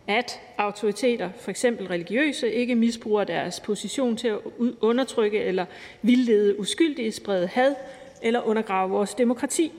at 0.09 0.41
autoriteter, 0.57 1.29
f.eks. 1.39 1.65
religiøse, 1.65 2.53
ikke 2.53 2.75
misbruger 2.75 3.23
deres 3.23 3.59
position 3.59 4.17
til 4.17 4.27
at 4.27 4.39
undertrykke 4.81 5.39
eller 5.39 5.65
vildlede 6.01 6.59
uskyldige, 6.59 7.11
sprede 7.11 7.47
had 7.47 7.75
eller 8.21 8.41
undergrave 8.41 8.89
vores 8.89 9.13
demokrati. 9.13 9.71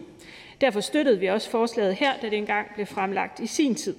Derfor 0.60 0.81
støttede 0.81 1.20
vi 1.20 1.26
også 1.26 1.50
forslaget 1.50 1.94
her, 1.94 2.12
da 2.23 2.28
det 2.28 2.39
engang 2.39 2.67
blev 2.75 2.86
fremlagt 2.86 3.41
i 3.41 3.47
sin 3.47 3.75
tid. 3.75 3.97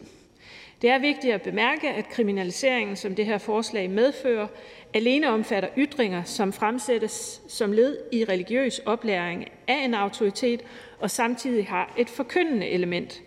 Det 0.82 0.90
er 0.90 1.00
vigtigt 1.00 1.34
at 1.34 1.42
bemærke, 1.42 1.90
at 1.90 2.10
kriminaliseringen, 2.10 2.96
som 2.96 3.16
det 3.16 3.26
her 3.26 3.38
forslag 3.38 3.90
medfører, 3.90 4.48
alene 4.94 5.30
omfatter 5.30 5.70
ytringer, 5.78 6.24
som 6.24 6.54
fremsættes 6.54 7.42
som 7.48 7.72
led 7.72 7.98
i 8.12 8.26
religiøs 8.26 8.80
oplæring 8.80 9.48
af 9.68 9.86
en 9.86 9.94
autoritet 9.94 10.62
og 11.00 11.12
samtidig 11.12 11.68
har 11.68 11.94
et 11.98 12.10
forkyndende 12.10 12.68
element. 12.68 13.22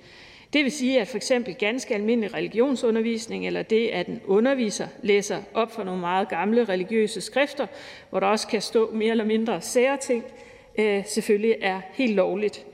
Det 0.54 0.64
vil 0.64 0.72
sige, 0.72 1.00
at 1.00 1.08
for 1.08 1.16
eksempel 1.16 1.54
ganske 1.54 1.94
almindelig 1.94 2.34
religionsundervisning 2.34 3.46
eller 3.46 3.62
det, 3.62 3.88
at 3.88 4.06
en 4.06 4.20
underviser 4.26 4.86
læser 5.02 5.42
op 5.54 5.72
for 5.72 5.84
nogle 5.84 6.00
meget 6.00 6.28
gamle 6.28 6.64
religiøse 6.64 7.20
skrifter, 7.20 7.66
hvor 8.10 8.20
der 8.20 8.26
også 8.26 8.48
kan 8.48 8.60
stå 8.60 8.90
mere 8.92 9.10
eller 9.10 9.24
mindre 9.24 9.60
sære 9.60 9.96
ting, 9.96 10.24
øh, 10.78 11.06
selvfølgelig 11.06 11.56
er 11.60 11.80
helt 11.92 12.14
lovligt. 12.14 12.66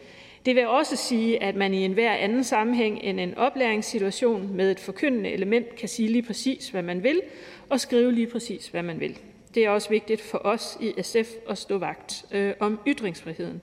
Det 0.46 0.56
vil 0.56 0.68
også 0.68 0.96
sige, 0.96 1.42
at 1.42 1.56
man 1.56 1.74
i 1.74 1.84
enhver 1.84 2.12
anden 2.12 2.44
sammenhæng 2.44 3.00
end 3.02 3.20
en 3.20 3.38
oplæringssituation 3.38 4.56
med 4.56 4.70
et 4.70 4.80
forkyndende 4.80 5.30
element 5.30 5.74
kan 5.76 5.88
sige 5.88 6.08
lige 6.08 6.22
præcis, 6.22 6.68
hvad 6.68 6.82
man 6.82 7.02
vil, 7.02 7.20
og 7.68 7.80
skrive 7.80 8.12
lige 8.12 8.26
præcis, 8.26 8.68
hvad 8.68 8.82
man 8.82 9.00
vil. 9.00 9.18
Det 9.54 9.64
er 9.64 9.70
også 9.70 9.88
vigtigt 9.88 10.20
for 10.20 10.38
os 10.44 10.78
i 10.80 11.02
SF 11.02 11.28
at 11.48 11.58
stå 11.58 11.78
vagt 11.78 12.24
øh, 12.32 12.54
om 12.60 12.80
ytringsfriheden. 12.86 13.60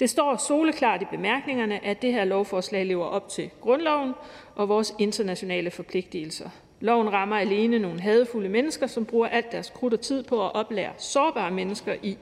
Det 0.00 0.10
står 0.10 0.36
soleklart 0.36 1.02
i 1.02 1.04
bemærkningerne, 1.10 1.84
at 1.84 2.02
det 2.02 2.12
her 2.12 2.24
lovforslag 2.24 2.86
lever 2.86 3.04
op 3.04 3.28
til 3.28 3.50
grundloven 3.60 4.12
og 4.54 4.68
vores 4.68 4.94
internationale 4.98 5.70
forpligtelser. 5.70 6.48
Loven 6.80 7.12
rammer 7.12 7.36
alene 7.36 7.78
nogle 7.78 8.00
hadefulde 8.00 8.48
mennesker, 8.48 8.86
som 8.86 9.04
bruger 9.04 9.28
alt 9.28 9.52
deres 9.52 9.70
krudt 9.70 9.92
og 9.94 10.00
tid 10.00 10.22
på 10.22 10.46
at 10.46 10.54
oplære 10.54 10.92
sårbare 10.98 11.50
mennesker 11.50 11.94
i, 12.02 12.18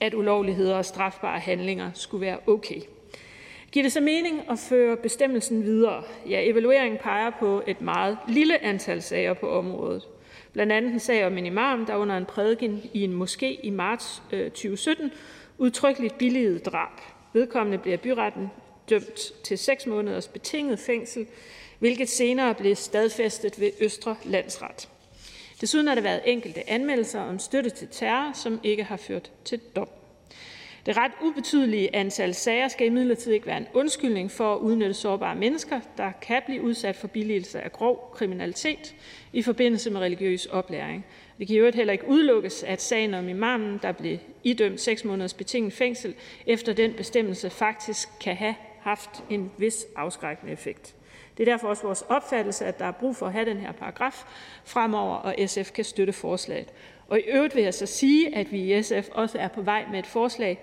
at 0.00 0.14
ulovligheder 0.14 0.76
og 0.76 0.84
strafbare 0.84 1.40
handlinger 1.40 1.90
skulle 1.94 2.26
være 2.26 2.38
okay. 2.46 2.80
Giver 3.72 3.82
det 3.82 3.92
så 3.92 4.00
mening 4.00 4.40
at 4.50 4.58
føre 4.58 4.96
bestemmelsen 4.96 5.62
videre? 5.62 6.02
Ja, 6.28 6.50
evalueringen 6.50 6.98
peger 7.02 7.30
på 7.30 7.62
et 7.66 7.80
meget 7.80 8.18
lille 8.28 8.64
antal 8.64 9.02
sager 9.02 9.34
på 9.34 9.50
området. 9.50 10.08
Blandt 10.52 10.72
andet 10.72 10.92
en 10.92 11.00
sag 11.00 11.26
om 11.26 11.38
en 11.38 11.46
imam, 11.46 11.86
der 11.86 11.96
under 11.96 12.16
en 12.16 12.24
prædiken 12.24 12.82
i 12.92 13.04
en 13.04 13.22
moské 13.22 13.60
i 13.62 13.70
marts 13.70 14.22
øh, 14.32 14.44
2017 14.44 15.10
udtrykkeligt 15.58 16.18
billigede 16.18 16.58
drab. 16.58 17.00
Vedkommende 17.32 17.78
blev 17.78 17.92
af 17.92 18.00
byretten 18.00 18.50
dømt 18.90 19.32
til 19.44 19.58
6 19.58 19.86
måneders 19.86 20.28
betinget 20.28 20.78
fængsel, 20.78 21.26
hvilket 21.78 22.08
senere 22.08 22.54
blev 22.54 22.76
stadfæstet 22.76 23.60
ved 23.60 23.70
Østre 23.80 24.16
Landsret. 24.24 24.88
Desuden 25.60 25.86
har 25.86 25.94
der 25.94 26.02
været 26.02 26.20
enkelte 26.24 26.70
anmeldelser 26.70 27.20
om 27.20 27.38
støtte 27.38 27.70
til 27.70 27.88
terror, 27.90 28.32
som 28.34 28.60
ikke 28.62 28.84
har 28.84 28.96
ført 28.96 29.32
til 29.44 29.60
dom. 29.76 29.88
Det 30.86 30.96
ret 30.96 31.12
ubetydelige 31.22 31.96
antal 31.96 32.34
sager 32.34 32.68
skal 32.68 32.86
imidlertid 32.86 33.32
ikke 33.32 33.46
være 33.46 33.56
en 33.56 33.66
undskyldning 33.74 34.30
for 34.30 34.54
at 34.54 34.58
udnytte 34.58 34.94
sårbare 34.94 35.36
mennesker, 35.36 35.80
der 35.96 36.12
kan 36.22 36.42
blive 36.46 36.62
udsat 36.62 36.96
for 36.96 37.08
billigelse 37.08 37.60
af 37.60 37.72
grov 37.72 38.10
kriminalitet 38.14 38.94
i 39.32 39.42
forbindelse 39.42 39.90
med 39.90 40.00
religiøs 40.00 40.46
oplæring. 40.46 41.04
Det 41.38 41.46
kan 41.46 41.56
i 41.56 41.58
øvrigt 41.58 41.76
heller 41.76 41.92
ikke 41.92 42.08
udelukkes, 42.08 42.62
at 42.62 42.82
sagen 42.82 43.14
om 43.14 43.28
imamen, 43.28 43.80
der 43.82 43.92
blev 43.92 44.18
idømt 44.44 44.80
6 44.80 45.04
måneders 45.04 45.34
betinget 45.34 45.72
fængsel 45.72 46.14
efter 46.46 46.72
den 46.72 46.92
bestemmelse, 46.92 47.50
faktisk 47.50 48.08
kan 48.20 48.36
have 48.36 48.54
haft 48.80 49.10
en 49.30 49.52
vis 49.58 49.86
afskrækkende 49.96 50.52
effekt. 50.52 50.94
Det 51.36 51.48
er 51.48 51.52
derfor 51.52 51.68
også 51.68 51.82
vores 51.82 52.02
opfattelse, 52.08 52.64
at 52.64 52.78
der 52.78 52.84
er 52.84 52.92
brug 52.92 53.16
for 53.16 53.26
at 53.26 53.32
have 53.32 53.44
den 53.44 53.56
her 53.56 53.72
paragraf 53.72 54.24
fremover, 54.64 55.16
og 55.16 55.34
SF 55.46 55.70
kan 55.72 55.84
støtte 55.84 56.12
forslaget. 56.12 56.68
Og 57.08 57.18
i 57.18 57.22
øvrigt 57.22 57.54
vil 57.54 57.64
jeg 57.64 57.74
så 57.74 57.86
sige, 57.86 58.36
at 58.36 58.52
vi 58.52 58.78
i 58.78 58.82
SF 58.82 59.08
også 59.12 59.38
er 59.38 59.48
på 59.48 59.62
vej 59.62 59.84
med 59.90 59.98
et 59.98 60.06
forslag 60.06 60.60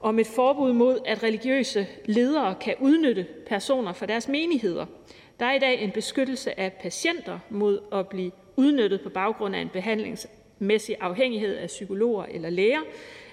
om 0.00 0.18
et 0.18 0.26
forbud 0.26 0.72
mod, 0.72 0.98
at 1.06 1.22
religiøse 1.22 1.86
ledere 2.04 2.54
kan 2.54 2.74
udnytte 2.80 3.26
personer 3.46 3.92
for 3.92 4.06
deres 4.06 4.28
menigheder. 4.28 4.86
Der 5.40 5.46
er 5.46 5.54
i 5.54 5.58
dag 5.58 5.82
en 5.82 5.90
beskyttelse 5.90 6.60
af 6.60 6.72
patienter 6.72 7.38
mod 7.50 7.80
at 7.92 8.08
blive 8.08 8.30
udnyttet 8.56 9.00
på 9.00 9.08
baggrund 9.08 9.56
af 9.56 9.60
en 9.60 9.68
behandlingsmæssig 9.68 10.96
afhængighed 11.00 11.56
af 11.56 11.66
psykologer 11.66 12.24
eller 12.24 12.50
læger, 12.50 12.80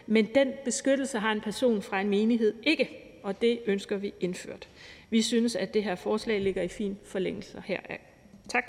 men 0.07 0.27
den 0.35 0.47
beskyttelse 0.65 1.19
har 1.19 1.31
en 1.31 1.41
person 1.41 1.81
fra 1.81 2.01
en 2.01 2.09
menighed 2.09 2.53
ikke, 2.63 2.89
og 3.23 3.41
det 3.41 3.59
ønsker 3.65 3.97
vi 3.97 4.13
indført. 4.19 4.67
Vi 5.09 5.21
synes, 5.21 5.55
at 5.55 5.73
det 5.73 5.83
her 5.83 5.95
forslag 5.95 6.41
ligger 6.41 6.61
i 6.61 6.67
fin 6.67 6.97
forlængelse 7.05 7.63
heraf. 7.65 7.99
Tak. 8.49 8.63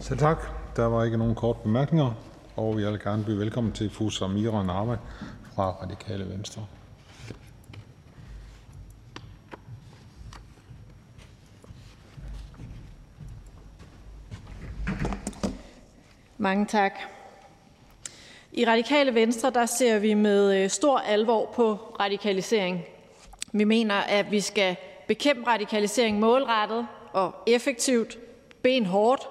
Så 0.00 0.16
tak. 0.16 0.42
Der 0.76 0.84
var 0.84 1.04
ikke 1.04 1.16
nogen 1.16 1.34
kort 1.34 1.56
bemærkninger, 1.56 2.14
og 2.56 2.80
jeg 2.80 2.92
vil 2.92 3.00
gerne 3.00 3.24
byde 3.24 3.38
velkommen 3.38 3.72
til 3.72 3.90
fru 3.90 4.10
Samira 4.10 4.62
Narme 4.62 4.98
fra 5.54 5.70
Radikale 5.70 6.28
Venstre. 6.28 6.66
Mange 16.38 16.66
tak. 16.66 16.92
I 18.52 18.64
Radikale 18.66 19.14
Venstre 19.14 19.50
der 19.50 19.66
ser 19.66 19.98
vi 19.98 20.14
med 20.14 20.62
øh, 20.62 20.70
stor 20.70 20.98
alvor 20.98 21.52
på 21.54 21.78
radikalisering. 22.00 22.84
Vi 23.52 23.64
mener, 23.64 23.94
at 23.94 24.30
vi 24.30 24.40
skal 24.40 24.76
bekæmpe 25.06 25.50
radikalisering 25.50 26.18
målrettet 26.18 26.86
og 27.12 27.34
effektivt, 27.46 28.18
benhårdt, 28.62 29.28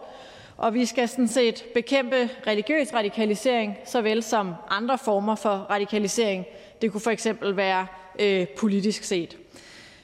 og 0.58 0.74
vi 0.74 0.85
skal 0.85 1.09
sådan 1.09 1.27
set 1.27 1.66
bekæmpe 1.74 2.30
religiøs 2.48 2.93
radikalisering 2.93 3.77
såvel 3.85 4.24
som 4.24 4.53
andre 4.69 4.98
former 4.98 5.35
for 5.35 5.67
radikalisering. 5.69 6.45
Det 6.82 6.92
kunne 6.92 7.01
for 7.01 7.11
eksempel 7.11 7.58
være 7.58 7.88
øh, 8.19 8.48
politisk 8.48 9.03
set. 9.03 9.38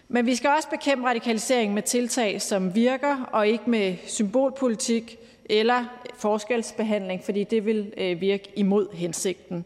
Men 0.08 0.26
vi 0.26 0.36
skal 0.36 0.50
også 0.50 0.70
bekæmpe 0.70 1.08
radikalisering 1.08 1.74
med 1.74 1.82
tiltag, 1.82 2.42
som 2.42 2.76
virker, 2.76 3.30
og 3.32 3.48
ikke 3.48 3.70
med 3.70 3.96
symbolpolitik 4.08 5.18
eller 5.52 5.86
forskelsbehandling, 6.16 7.24
fordi 7.24 7.44
det 7.44 7.66
vil 7.66 7.94
øh, 7.98 8.22
virke 8.22 8.52
imod 8.56 8.88
hensigten. 8.94 9.66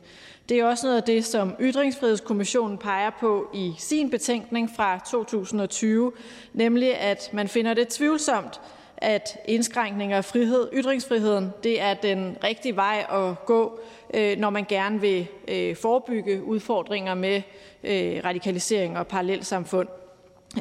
Det 0.49 0.59
er 0.59 0.65
også 0.65 0.87
noget 0.87 0.97
af 0.97 1.03
det, 1.03 1.25
som 1.25 1.55
Ytringsfrihedskommissionen 1.61 2.77
peger 2.77 3.11
på 3.19 3.49
i 3.53 3.73
sin 3.77 4.09
betænkning 4.09 4.69
fra 4.75 4.99
2020, 4.99 6.11
nemlig 6.53 6.97
at 6.97 7.29
man 7.33 7.47
finder 7.47 7.73
det 7.73 7.87
tvivlsomt, 7.87 8.61
at 8.97 9.37
indskrænkninger 9.47 10.17
af 10.17 10.25
frihed, 10.25 10.69
ytringsfriheden, 10.73 11.53
det 11.63 11.81
er 11.81 11.93
den 11.93 12.37
rigtige 12.43 12.75
vej 12.75 13.05
at 13.11 13.45
gå, 13.45 13.79
øh, 14.13 14.37
når 14.37 14.49
man 14.49 14.65
gerne 14.69 15.01
vil 15.01 15.27
øh, 15.47 15.75
forebygge 15.75 16.43
udfordringer 16.43 17.13
med 17.13 17.41
øh, 17.83 18.21
radikalisering 18.25 18.97
og 18.97 19.07
parallelsamfund. 19.07 19.87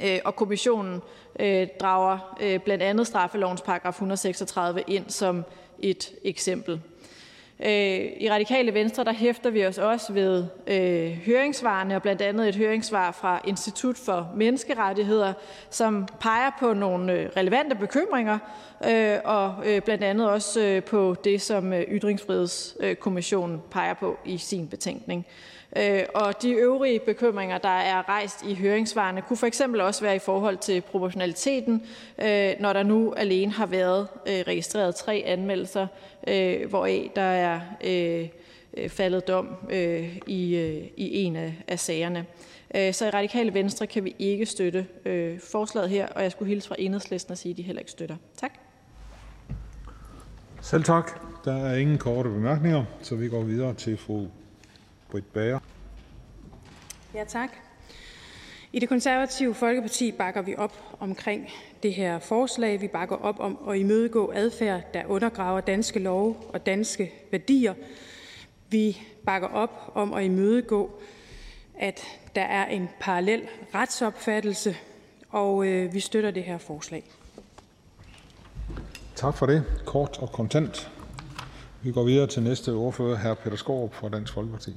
Øh, 0.05 0.19
og 0.25 0.37
kommissionen 0.37 1.03
øh, 1.41 1.67
drager 1.81 2.37
øh, 2.43 2.61
blandt 2.61 2.83
andet 2.83 3.07
straffelovens 3.07 3.63
paragraf 3.63 3.93
136 3.93 4.83
ind 4.87 5.05
som 5.09 5.45
et 5.79 6.13
eksempel. 6.25 6.81
I 7.61 8.29
Radikale 8.31 8.75
Venstre 8.75 9.05
der 9.05 9.13
hæfter 9.13 9.51
vi 9.51 9.67
os 9.67 9.79
også 9.79 10.13
ved 10.13 10.47
øh, 10.67 11.11
høringssvarene, 11.27 11.97
og 11.97 12.03
blandt 12.03 12.23
andet 12.23 12.49
et 12.49 12.57
høringssvar 12.57 13.11
fra 13.11 13.41
Institut 13.45 13.97
for 13.97 14.33
Menneskerettigheder, 14.37 15.33
som 15.71 16.09
peger 16.21 16.51
på 16.61 16.73
nogle 16.73 17.31
relevante 17.37 17.75
bekymringer, 17.75 18.39
øh, 18.89 19.19
og 19.25 19.55
øh, 19.67 19.83
blandt 19.83 20.05
andet 20.05 20.31
også 20.31 20.61
øh, 20.61 20.83
på 20.83 21.17
det, 21.25 21.43
som 21.43 21.73
Ytringsfrihedskommissionen 21.73 23.63
peger 23.71 23.95
på 23.95 24.19
i 24.25 24.39
sin 24.39 24.69
betænkning. 24.69 25.27
Øh, 25.77 26.03
og 26.15 26.43
de 26.43 26.51
øvrige 26.51 26.99
bekymringer, 26.99 27.59
der 27.59 27.69
er 27.69 28.09
rejst 28.09 28.43
i 28.43 28.55
høringssvarene, 28.55 29.23
kunne 29.23 29.37
for 29.37 29.47
eksempel 29.47 29.81
også 29.81 30.01
være 30.01 30.17
i 30.17 30.19
forhold 30.19 30.57
til 30.57 30.81
proportionaliteten, 30.81 31.83
øh, 32.23 32.53
når 32.61 32.73
der 32.73 32.83
nu 32.83 33.13
alene 33.17 33.53
har 33.53 33.67
været 33.67 34.09
øh, 34.27 34.45
registreret 34.47 34.95
tre 34.95 35.23
anmeldelser, 35.27 35.87
øh, 36.29 36.69
hvoraf 36.69 37.11
der 37.17 37.23
er 37.23 37.61
faldet 38.89 39.29
dom 39.29 39.49
i, 40.27 40.57
i 40.97 41.23
en 41.25 41.37
af 41.69 41.79
sagerne. 41.79 42.27
Så 42.93 43.07
i 43.07 43.11
Radikale 43.11 43.55
Venstre 43.55 43.87
kan 43.87 44.05
vi 44.05 44.17
ikke 44.19 44.47
støtte 44.47 44.87
forslaget 45.41 45.91
her, 45.91 46.07
og 46.07 46.23
jeg 46.23 46.33
skulle 46.33 46.49
hilse 46.49 46.69
fra 46.69 46.75
enhedslisten 46.79 47.33
og 47.33 47.39
sige, 47.39 47.51
at 47.51 47.57
de 47.57 47.63
heller 47.63 47.81
ikke 47.81 47.91
støtter. 47.91 48.17
Tak. 48.37 48.53
Selv 50.61 50.85
tak. 50.85 51.21
Der 51.45 51.67
er 51.67 51.77
ingen 51.77 51.99
korte 51.99 52.29
bemærkninger, 52.29 52.85
så 53.03 53.15
vi 53.15 53.29
går 53.29 53.43
videre 53.43 53.75
til 53.75 53.97
fru 53.97 54.27
Britt 55.15 55.33
Bager. 55.33 55.59
Ja, 57.15 57.25
tak. 57.25 57.51
I 58.73 58.79
Det 58.79 58.89
Konservative 58.89 59.55
Folkeparti 59.55 60.13
bakker 60.13 60.43
vi 60.43 60.57
op 60.57 60.97
omkring 61.01 61.51
det 61.83 61.95
her 61.95 62.19
forslag. 62.19 62.81
Vi 62.81 62.89
bakker 62.89 63.17
op 63.17 63.41
om 63.41 63.59
at 63.69 63.79
imødegå 63.79 64.33
adfærd, 64.35 64.95
der 64.95 65.05
undergraver 65.07 65.61
danske 65.61 65.99
love 65.99 66.37
og 66.49 66.67
danske 66.67 67.13
værdier. 67.31 67.75
Vi 68.69 69.01
bakker 69.27 69.49
op 69.49 69.93
om 69.95 70.13
at 70.13 70.25
imødegå, 70.25 70.91
at 71.79 72.01
der 72.35 72.43
er 72.43 72.67
en 72.67 72.89
parallel 73.01 73.43
retsopfattelse, 73.75 74.77
og 75.29 75.67
øh, 75.67 75.95
vi 75.95 76.01
støtter 76.01 76.31
det 76.31 76.43
her 76.43 76.59
forslag. 76.59 77.05
Tak 79.15 79.37
for 79.37 79.47
det. 79.47 79.65
Kort 79.87 80.19
og 80.19 80.33
kontant. 80.33 80.91
Vi 81.83 81.93
går 81.93 82.05
videre 82.05 82.27
til 82.27 82.43
næste 82.43 82.73
ordfører, 82.73 83.17
hr. 83.17 83.35
Peter 83.35 83.57
Skaarup 83.57 83.95
fra 83.95 84.09
Dansk 84.09 84.33
Folkeparti. 84.33 84.77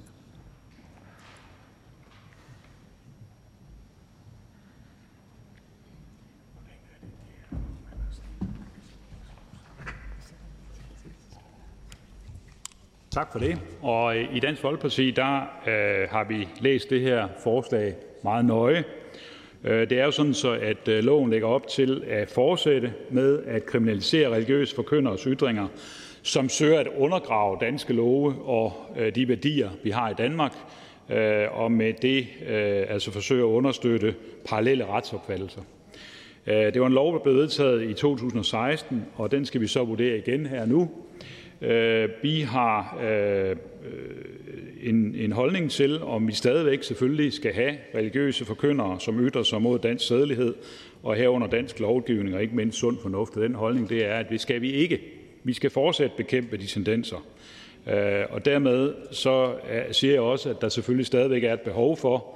Tak 13.17 13.31
for 13.31 13.39
det. 13.39 13.57
Og 13.81 14.17
øh, 14.17 14.35
i 14.35 14.39
Dansk 14.39 14.61
Folkeparti 14.61 15.11
der 15.11 15.41
øh, 15.67 16.09
har 16.09 16.25
vi 16.29 16.47
læst 16.59 16.89
det 16.89 17.01
her 17.01 17.27
forslag 17.43 17.95
meget 18.23 18.45
nøje. 18.45 18.83
Øh, 19.63 19.89
det 19.89 19.99
er 19.99 20.05
jo 20.05 20.11
sådan, 20.11 20.33
så 20.33 20.51
at 20.51 20.87
øh, 20.87 21.03
loven 21.03 21.29
lægger 21.29 21.47
op 21.47 21.67
til 21.67 22.03
at 22.07 22.29
fortsætte 22.29 22.93
med 23.09 23.43
at 23.43 23.65
kriminalisere 23.65 24.29
religiøse 24.29 24.75
forkynderes 24.75 25.23
ytringer, 25.23 25.67
som 26.21 26.49
søger 26.49 26.79
at 26.79 26.87
undergrave 26.97 27.57
danske 27.61 27.93
love 27.93 28.35
og 28.45 28.73
øh, 28.97 29.15
de 29.15 29.27
værdier, 29.27 29.69
vi 29.83 29.89
har 29.89 30.09
i 30.09 30.13
Danmark, 30.13 30.53
øh, 31.09 31.45
og 31.51 31.71
med 31.71 31.93
det 31.93 32.27
øh, 32.47 32.85
altså 32.89 33.11
forsøger 33.11 33.45
at 33.45 33.51
understøtte 33.51 34.15
parallelle 34.45 34.85
retsopfattelser. 34.85 35.61
Øh, 36.47 36.55
det 36.55 36.81
var 36.81 36.87
en 36.87 36.93
lov, 36.93 37.13
der 37.13 37.19
blev 37.19 37.35
vedtaget 37.35 37.89
i 37.89 37.93
2016, 37.93 39.05
og 39.15 39.31
den 39.31 39.45
skal 39.45 39.61
vi 39.61 39.67
så 39.67 39.83
vurdere 39.83 40.17
igen 40.17 40.45
her 40.45 40.65
nu. 40.65 40.89
Øh, 41.61 42.09
vi 42.21 42.41
har 42.41 42.99
øh, 43.03 43.49
øh, 43.49 43.55
en, 44.81 45.15
en 45.15 45.31
holdning 45.31 45.71
til, 45.71 46.01
om 46.01 46.27
vi 46.27 46.33
stadigvæk 46.33 46.83
selvfølgelig 46.83 47.33
skal 47.33 47.53
have 47.53 47.77
religiøse 47.95 48.45
forkyndere, 48.45 48.99
som 48.99 49.27
ytrer 49.27 49.43
sig 49.43 49.61
mod 49.61 49.79
dansk 49.79 50.07
sædelighed 50.07 50.55
og 51.03 51.15
herunder 51.15 51.47
dansk 51.47 51.79
lovgivning 51.79 52.35
og 52.35 52.41
ikke 52.41 52.55
mindst 52.55 52.77
sund 52.77 52.97
fornuft. 53.01 53.35
Den 53.35 53.55
holdning 53.55 53.89
det 53.89 54.05
er, 54.05 54.13
at 54.15 54.29
det 54.29 54.41
skal 54.41 54.61
vi 54.61 54.71
ikke. 54.71 55.01
Vi 55.43 55.53
skal 55.53 55.69
fortsat 55.69 56.11
bekæmpe 56.17 56.57
de 56.57 56.65
tendenser. 56.65 57.25
Og 58.29 58.45
dermed 58.45 58.93
så 59.11 59.53
siger 59.91 60.13
jeg 60.13 60.21
også, 60.21 60.49
at 60.49 60.61
der 60.61 60.69
selvfølgelig 60.69 61.05
stadigvæk 61.05 61.43
er 61.43 61.53
et 61.53 61.61
behov 61.61 61.97
for 61.97 62.35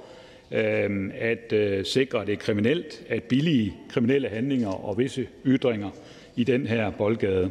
at 1.14 1.54
sikre, 1.86 2.20
at 2.20 2.26
det 2.26 2.32
er 2.32 2.36
kriminelt 2.36 3.04
at 3.08 3.22
billige 3.22 3.74
kriminelle 3.88 4.28
handlinger 4.28 4.84
og 4.84 4.98
visse 4.98 5.28
ytringer 5.46 5.90
i 6.36 6.44
den 6.44 6.66
her 6.66 6.90
boldgade. 6.90 7.50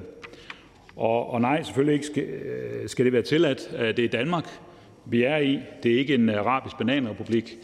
Og, 0.95 1.29
og 1.29 1.41
nej, 1.41 1.63
selvfølgelig 1.63 1.93
ikke 1.93 2.05
skal, 2.05 2.23
øh, 2.23 2.89
skal 2.89 3.05
det 3.05 3.13
være 3.13 3.21
tilladt. 3.21 3.75
Øh, 3.79 3.97
det 3.97 4.05
er 4.05 4.09
Danmark, 4.09 4.45
vi 5.05 5.23
er 5.23 5.37
i. 5.37 5.59
Det 5.83 5.93
er 5.93 5.99
ikke 5.99 6.13
en 6.13 6.29
øh, 6.29 6.35
arabisk 6.35 6.77
bananrepublik. 6.77 7.57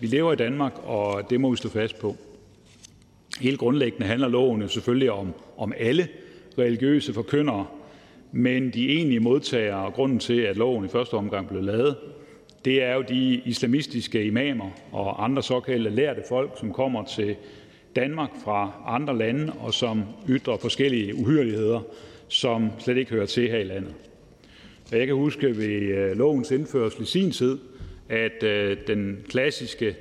Vi 0.00 0.06
lever 0.06 0.32
i 0.32 0.36
Danmark, 0.36 0.72
og 0.84 1.30
det 1.30 1.40
må 1.40 1.50
vi 1.50 1.56
stå 1.56 1.68
fast 1.68 1.98
på. 1.98 2.16
Helt 3.40 3.58
grundlæggende 3.58 4.06
handler 4.06 4.28
loven 4.28 4.62
jo 4.62 4.68
selvfølgelig 4.68 5.10
om, 5.10 5.34
om 5.56 5.72
alle 5.78 6.08
religiøse 6.58 7.14
forkyndere, 7.14 7.66
men 8.32 8.70
de 8.70 8.88
egentlige 8.88 9.20
modtagere 9.20 9.86
og 9.86 9.92
grunden 9.92 10.18
til, 10.18 10.40
at 10.40 10.56
loven 10.56 10.84
i 10.84 10.88
første 10.88 11.14
omgang 11.14 11.48
blev 11.48 11.62
lavet, 11.62 11.96
det 12.64 12.82
er 12.82 12.94
jo 12.94 13.02
de 13.02 13.34
islamistiske 13.44 14.24
imamer 14.24 14.70
og 14.92 15.24
andre 15.24 15.42
såkaldte 15.42 15.90
lærte 15.90 16.22
folk, 16.28 16.50
som 16.60 16.72
kommer 16.72 17.04
til 17.04 17.36
Danmark 17.96 18.30
fra 18.44 18.72
andre 18.86 19.18
lande, 19.18 19.52
og 19.60 19.74
som 19.74 20.02
ytrer 20.28 20.56
forskellige 20.56 21.14
uhyreligheder, 21.14 21.80
som 22.30 22.70
slet 22.78 22.96
ikke 22.96 23.10
hører 23.10 23.26
til 23.26 23.50
her 23.50 23.58
i 23.58 23.64
landet. 23.64 23.94
Jeg 24.92 25.06
kan 25.06 25.16
huske 25.16 25.56
ved 25.56 25.66
øh, 25.66 26.16
lovens 26.16 26.50
indførsel 26.50 27.02
i 27.02 27.06
sin 27.06 27.30
tid, 27.30 27.58
at 28.08 28.42
øh, 28.42 28.76
den 28.86 29.24
klassiske 29.28 29.96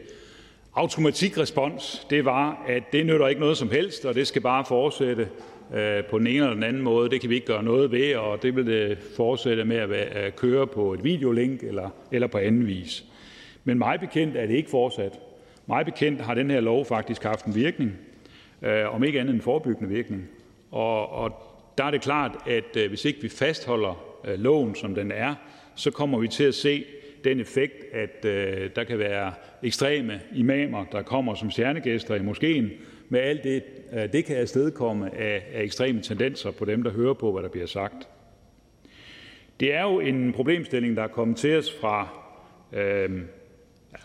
automatikrespons 0.73 2.07
det 2.09 2.25
var, 2.25 2.65
at 2.67 2.83
det 2.91 3.05
nytter 3.05 3.27
ikke 3.27 3.41
noget 3.41 3.57
som 3.57 3.71
helst, 3.71 4.05
og 4.05 4.15
det 4.15 4.27
skal 4.27 4.41
bare 4.41 4.65
fortsætte 4.65 5.27
øh, 5.73 6.03
på 6.03 6.19
den 6.19 6.27
ene 6.27 6.37
eller 6.37 6.53
den 6.53 6.63
anden 6.63 6.81
måde. 6.81 7.09
Det 7.09 7.21
kan 7.21 7.29
vi 7.29 7.35
ikke 7.35 7.47
gøre 7.47 7.63
noget 7.63 7.91
ved, 7.91 8.15
og 8.15 8.43
det 8.43 8.55
vil 8.55 8.65
det 8.65 8.97
fortsætte 9.15 9.65
med 9.65 9.77
at 9.77 10.35
køre 10.35 10.67
på 10.67 10.93
et 10.93 11.03
videolink 11.03 11.63
eller, 11.63 11.89
eller 12.11 12.27
på 12.27 12.37
anden 12.37 12.67
vis. 12.67 13.05
Men 13.63 13.77
mig 13.77 13.99
bekendt 13.99 14.37
er 14.37 14.45
det 14.45 14.55
ikke 14.55 14.69
fortsat. 14.69 15.19
Mig 15.67 15.85
bekendt 15.85 16.21
har 16.21 16.33
den 16.33 16.51
her 16.51 16.59
lov 16.59 16.85
faktisk 16.85 17.23
haft 17.23 17.45
en 17.45 17.55
virkning, 17.55 17.91
øh, 18.61 18.95
om 18.95 19.03
ikke 19.03 19.19
andet 19.19 19.35
en 19.35 19.41
forebyggende 19.41 19.89
virkning. 19.89 20.29
Og, 20.71 21.09
og 21.09 21.48
der 21.79 21.85
er 21.85 21.91
det 21.91 22.01
klart, 22.01 22.37
at 22.47 22.77
øh, 22.77 22.89
hvis 22.89 23.05
ikke 23.05 23.21
vi 23.21 23.29
fastholder 23.29 24.19
øh, 24.25 24.39
loven, 24.39 24.75
som 24.75 24.95
den 24.95 25.11
er, 25.11 25.35
så 25.75 25.91
kommer 25.91 26.19
vi 26.19 26.27
til 26.27 26.43
at 26.43 26.55
se 26.55 26.85
den 27.23 27.39
effekt, 27.39 27.85
at 27.93 28.25
øh, 28.25 28.69
der 28.75 28.83
kan 28.83 28.99
være 28.99 29.33
ekstreme 29.63 30.21
imamer, 30.35 30.85
der 30.91 31.01
kommer 31.01 31.35
som 31.35 31.51
stjernegæster 31.51 32.15
i 32.15 32.21
moskeen, 32.21 32.69
med 33.09 33.19
alt 33.19 33.43
det, 33.43 33.63
det 34.13 34.25
kan 34.25 34.37
afstedkomme 34.37 35.15
af, 35.17 35.43
ekstreme 35.53 36.01
tendenser 36.01 36.51
på 36.51 36.65
dem, 36.65 36.83
der 36.83 36.91
hører 36.91 37.13
på, 37.13 37.31
hvad 37.31 37.43
der 37.43 37.49
bliver 37.49 37.67
sagt. 37.67 38.07
Det 39.59 39.73
er 39.73 39.81
jo 39.81 39.99
en 39.99 40.33
problemstilling, 40.33 40.97
der 40.97 41.03
er 41.03 41.07
kommet 41.07 41.37
til 41.37 41.57
os 41.57 41.73
fra 41.81 42.07
øh, 42.73 43.21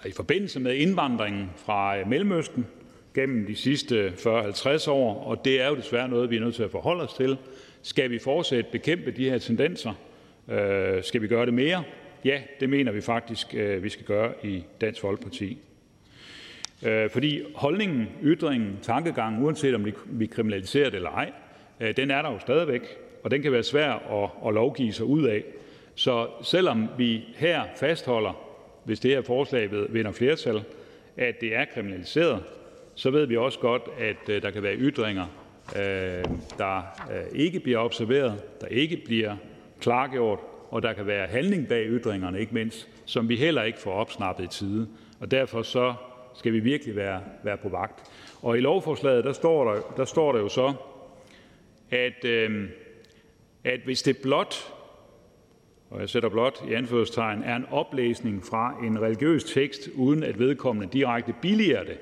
i 0.07 0.13
forbindelse 0.13 0.61
med 0.61 0.75
indvandringen 0.75 1.51
fra 1.57 2.05
Mellemøsten 2.07 2.67
gennem 3.15 3.47
de 3.47 3.57
sidste 3.57 4.09
40-50 4.09 4.91
år, 4.91 5.25
og 5.25 5.45
det 5.45 5.61
er 5.61 5.69
jo 5.69 5.77
desværre 5.77 6.09
noget, 6.09 6.31
vi 6.31 6.37
er 6.37 6.41
nødt 6.41 6.55
til 6.55 6.63
at 6.63 6.71
forholde 6.71 7.03
os 7.03 7.15
til. 7.15 7.39
Skal 7.87 8.11
vi 8.11 8.19
fortsat 8.19 8.67
bekæmpe 8.67 9.11
de 9.11 9.31
her 9.31 9.39
tendenser? 9.39 9.93
Øh, 10.49 11.03
skal 11.03 11.23
vi 11.23 11.29
gøre 11.29 11.47
det 11.47 11.55
mere? 11.55 11.85
Ja, 12.25 12.41
det 12.61 12.69
mener 12.69 12.93
vi 12.93 13.01
faktisk, 13.01 13.55
øh, 13.55 13.83
vi 13.83 13.89
skal 13.89 14.07
gøre 14.07 14.33
i 14.43 14.65
Dansk 14.81 15.01
Folkeparti. 15.01 15.59
Øh, 16.87 17.11
fordi 17.11 17.43
holdningen, 17.55 18.09
ytringen, 18.23 18.79
tankegangen, 18.83 19.43
uanset 19.43 19.75
om 19.75 19.87
vi 20.07 20.27
kriminaliserer 20.27 20.91
det 20.91 20.97
eller 20.97 21.11
ej, 21.11 21.33
øh, 21.81 21.97
den 21.97 22.11
er 22.11 22.23
der 22.23 22.33
jo 22.33 22.39
stadigvæk, 22.39 22.83
og 23.25 23.31
den 23.31 23.43
kan 23.43 23.53
være 23.53 23.63
svær 23.63 23.93
at, 23.93 24.49
at 24.49 24.55
lovgive 24.55 24.93
sig 24.93 25.07
ud 25.07 25.25
af. 25.25 25.45
Så 25.95 26.29
selvom 26.43 26.89
vi 26.99 27.25
her 27.37 27.63
fastholder, 27.77 28.45
hvis 28.85 29.01
det 29.01 29.11
her 29.11 29.23
forslag 29.23 29.71
vinder 29.89 30.13
flertal, 30.13 30.63
at 31.17 31.41
det 31.41 31.57
er 31.57 31.65
kriminaliseret, 31.65 32.43
så 32.95 33.11
ved 33.11 33.27
vi 33.27 33.37
også 33.37 33.59
godt, 33.59 33.83
at 33.99 34.29
øh, 34.29 34.43
der 34.43 34.51
kan 34.51 34.63
være 34.63 34.77
ytringer, 34.77 35.27
Øh, 35.77 36.25
der 36.59 36.79
øh, 37.13 37.25
ikke 37.33 37.61
bliver 37.61 37.79
observeret, 37.79 38.43
der 38.61 38.67
ikke 38.67 39.03
bliver 39.05 39.37
klargjort, 39.81 40.39
og 40.71 40.83
der 40.83 40.93
kan 40.93 41.07
være 41.07 41.27
handling 41.27 41.69
bag 41.69 41.87
ytringerne, 41.87 42.41
ikke 42.41 42.55
mindst, 42.55 42.89
som 43.05 43.29
vi 43.29 43.37
heller 43.37 43.63
ikke 43.63 43.79
får 43.79 43.93
opsnappet 43.93 44.45
i 44.45 44.47
tide. 44.47 44.89
Og 45.21 45.31
derfor 45.31 45.63
så 45.63 45.95
skal 46.35 46.53
vi 46.53 46.61
virkelig 46.61 46.97
være, 46.97 47.21
være 47.45 47.57
på 47.57 47.69
vagt. 47.69 48.11
Og 48.43 48.59
i 48.59 48.61
lovforslaget, 48.61 49.25
der 49.25 49.33
står 49.33 49.73
der, 49.73 49.81
der, 49.97 50.05
står 50.05 50.33
der 50.33 50.41
jo 50.41 50.49
så, 50.49 50.73
at, 51.91 52.25
øh, 52.25 52.69
at 53.65 53.81
hvis 53.85 54.03
det 54.03 54.17
blot, 54.19 54.73
og 55.91 56.01
jeg 56.01 56.09
sætter 56.09 56.29
blot 56.29 56.65
i 56.69 56.73
anførselstegn, 56.73 57.43
er 57.43 57.57
en 57.57 57.67
oplæsning 57.71 58.45
fra 58.45 58.75
en 58.85 59.03
religiøs 59.03 59.45
tekst, 59.45 59.89
uden 59.95 60.23
at 60.23 60.39
vedkommende 60.39 60.93
direkte 60.93 61.35
billiger 61.43 61.85
det, 61.85 61.99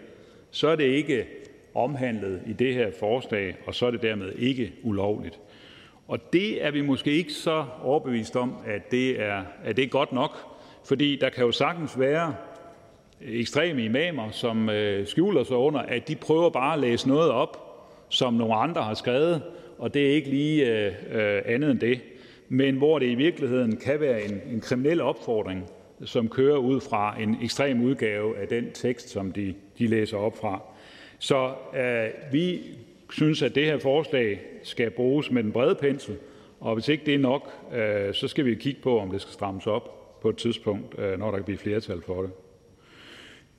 så 0.51 0.69
er 0.69 0.77
det 0.77 0.85
ikke 0.85 1.27
omhandlet 1.75 2.43
i 2.47 2.53
det 2.53 2.75
her 2.75 2.91
forslag, 3.01 3.57
og 3.67 3.75
så 3.75 3.87
er 3.87 3.91
det 3.91 4.03
dermed 4.03 4.33
ikke 4.39 4.73
ulovligt. 4.83 5.41
Og 6.09 6.33
det 6.33 6.65
er 6.65 6.71
vi 6.71 6.81
måske 6.81 7.11
ikke 7.11 7.33
så 7.33 7.65
overbevist 7.83 8.37
om, 8.37 8.55
at 8.67 8.91
det 8.91 9.21
er, 9.21 9.43
at 9.65 9.77
det 9.77 9.85
er 9.85 9.89
godt 9.89 10.13
nok, 10.13 10.31
fordi 10.85 11.17
der 11.17 11.29
kan 11.29 11.45
jo 11.45 11.53
sagtens 11.53 11.99
være 11.99 12.35
ekstreme 13.21 13.85
imamer, 13.85 14.31
som 14.31 14.69
øh, 14.69 15.07
skjuler 15.07 15.45
sig 15.45 15.57
under, 15.57 15.81
at 15.81 16.09
de 16.09 16.17
prøver 16.17 16.51
bare 16.51 16.75
at 16.75 16.81
læse 16.81 17.09
noget 17.09 17.31
op, 17.31 17.59
som 18.09 18.35
nogle 18.35 18.55
andre 18.55 18.83
har 18.83 18.95
skrevet, 18.95 19.43
og 19.79 19.95
det 19.95 20.11
er 20.11 20.15
ikke 20.15 20.31
lige 20.31 20.87
øh, 20.87 20.93
øh, 21.11 21.43
andet 21.47 21.71
end 21.71 21.79
det. 21.79 22.01
Men 22.49 22.77
hvor 22.77 22.99
det 22.99 23.07
i 23.07 23.15
virkeligheden 23.15 23.77
kan 23.77 24.01
være 24.01 24.25
en, 24.25 24.41
en 24.53 24.61
kriminel 24.61 25.01
opfordring, 25.01 25.65
som 26.05 26.29
kører 26.29 26.57
ud 26.57 26.81
fra 26.81 27.21
en 27.21 27.37
ekstrem 27.43 27.83
udgave 27.83 28.39
af 28.39 28.49
den 28.49 28.73
tekst, 28.73 29.09
som 29.09 29.33
de, 29.33 29.55
de 29.79 29.87
læser 29.87 30.17
op 30.17 30.37
fra. 30.37 30.63
Så 31.23 31.53
øh, 31.77 32.33
vi 32.33 32.61
synes, 33.11 33.43
at 33.43 33.55
det 33.55 33.65
her 33.65 33.79
forslag 33.79 34.41
skal 34.63 34.91
bruges 34.91 35.31
med 35.31 35.43
den 35.43 35.53
brede 35.53 35.75
pensel, 35.75 36.17
og 36.61 36.75
hvis 36.75 36.89
ikke 36.89 37.07
det 37.07 37.15
er 37.15 37.19
nok, 37.19 37.51
øh, 37.75 38.15
så 38.15 38.29
skal 38.29 38.45
vi 38.45 38.55
kigge 38.55 38.81
på, 38.83 38.99
om 38.99 39.11
det 39.11 39.21
skal 39.21 39.33
strammes 39.33 39.67
op 39.67 40.21
på 40.23 40.29
et 40.29 40.37
tidspunkt, 40.37 40.99
øh, 40.99 41.19
når 41.19 41.31
der 41.31 41.37
kan 41.37 41.45
blive 41.45 41.59
flertal 41.59 42.03
for 42.03 42.23
det. 42.23 42.31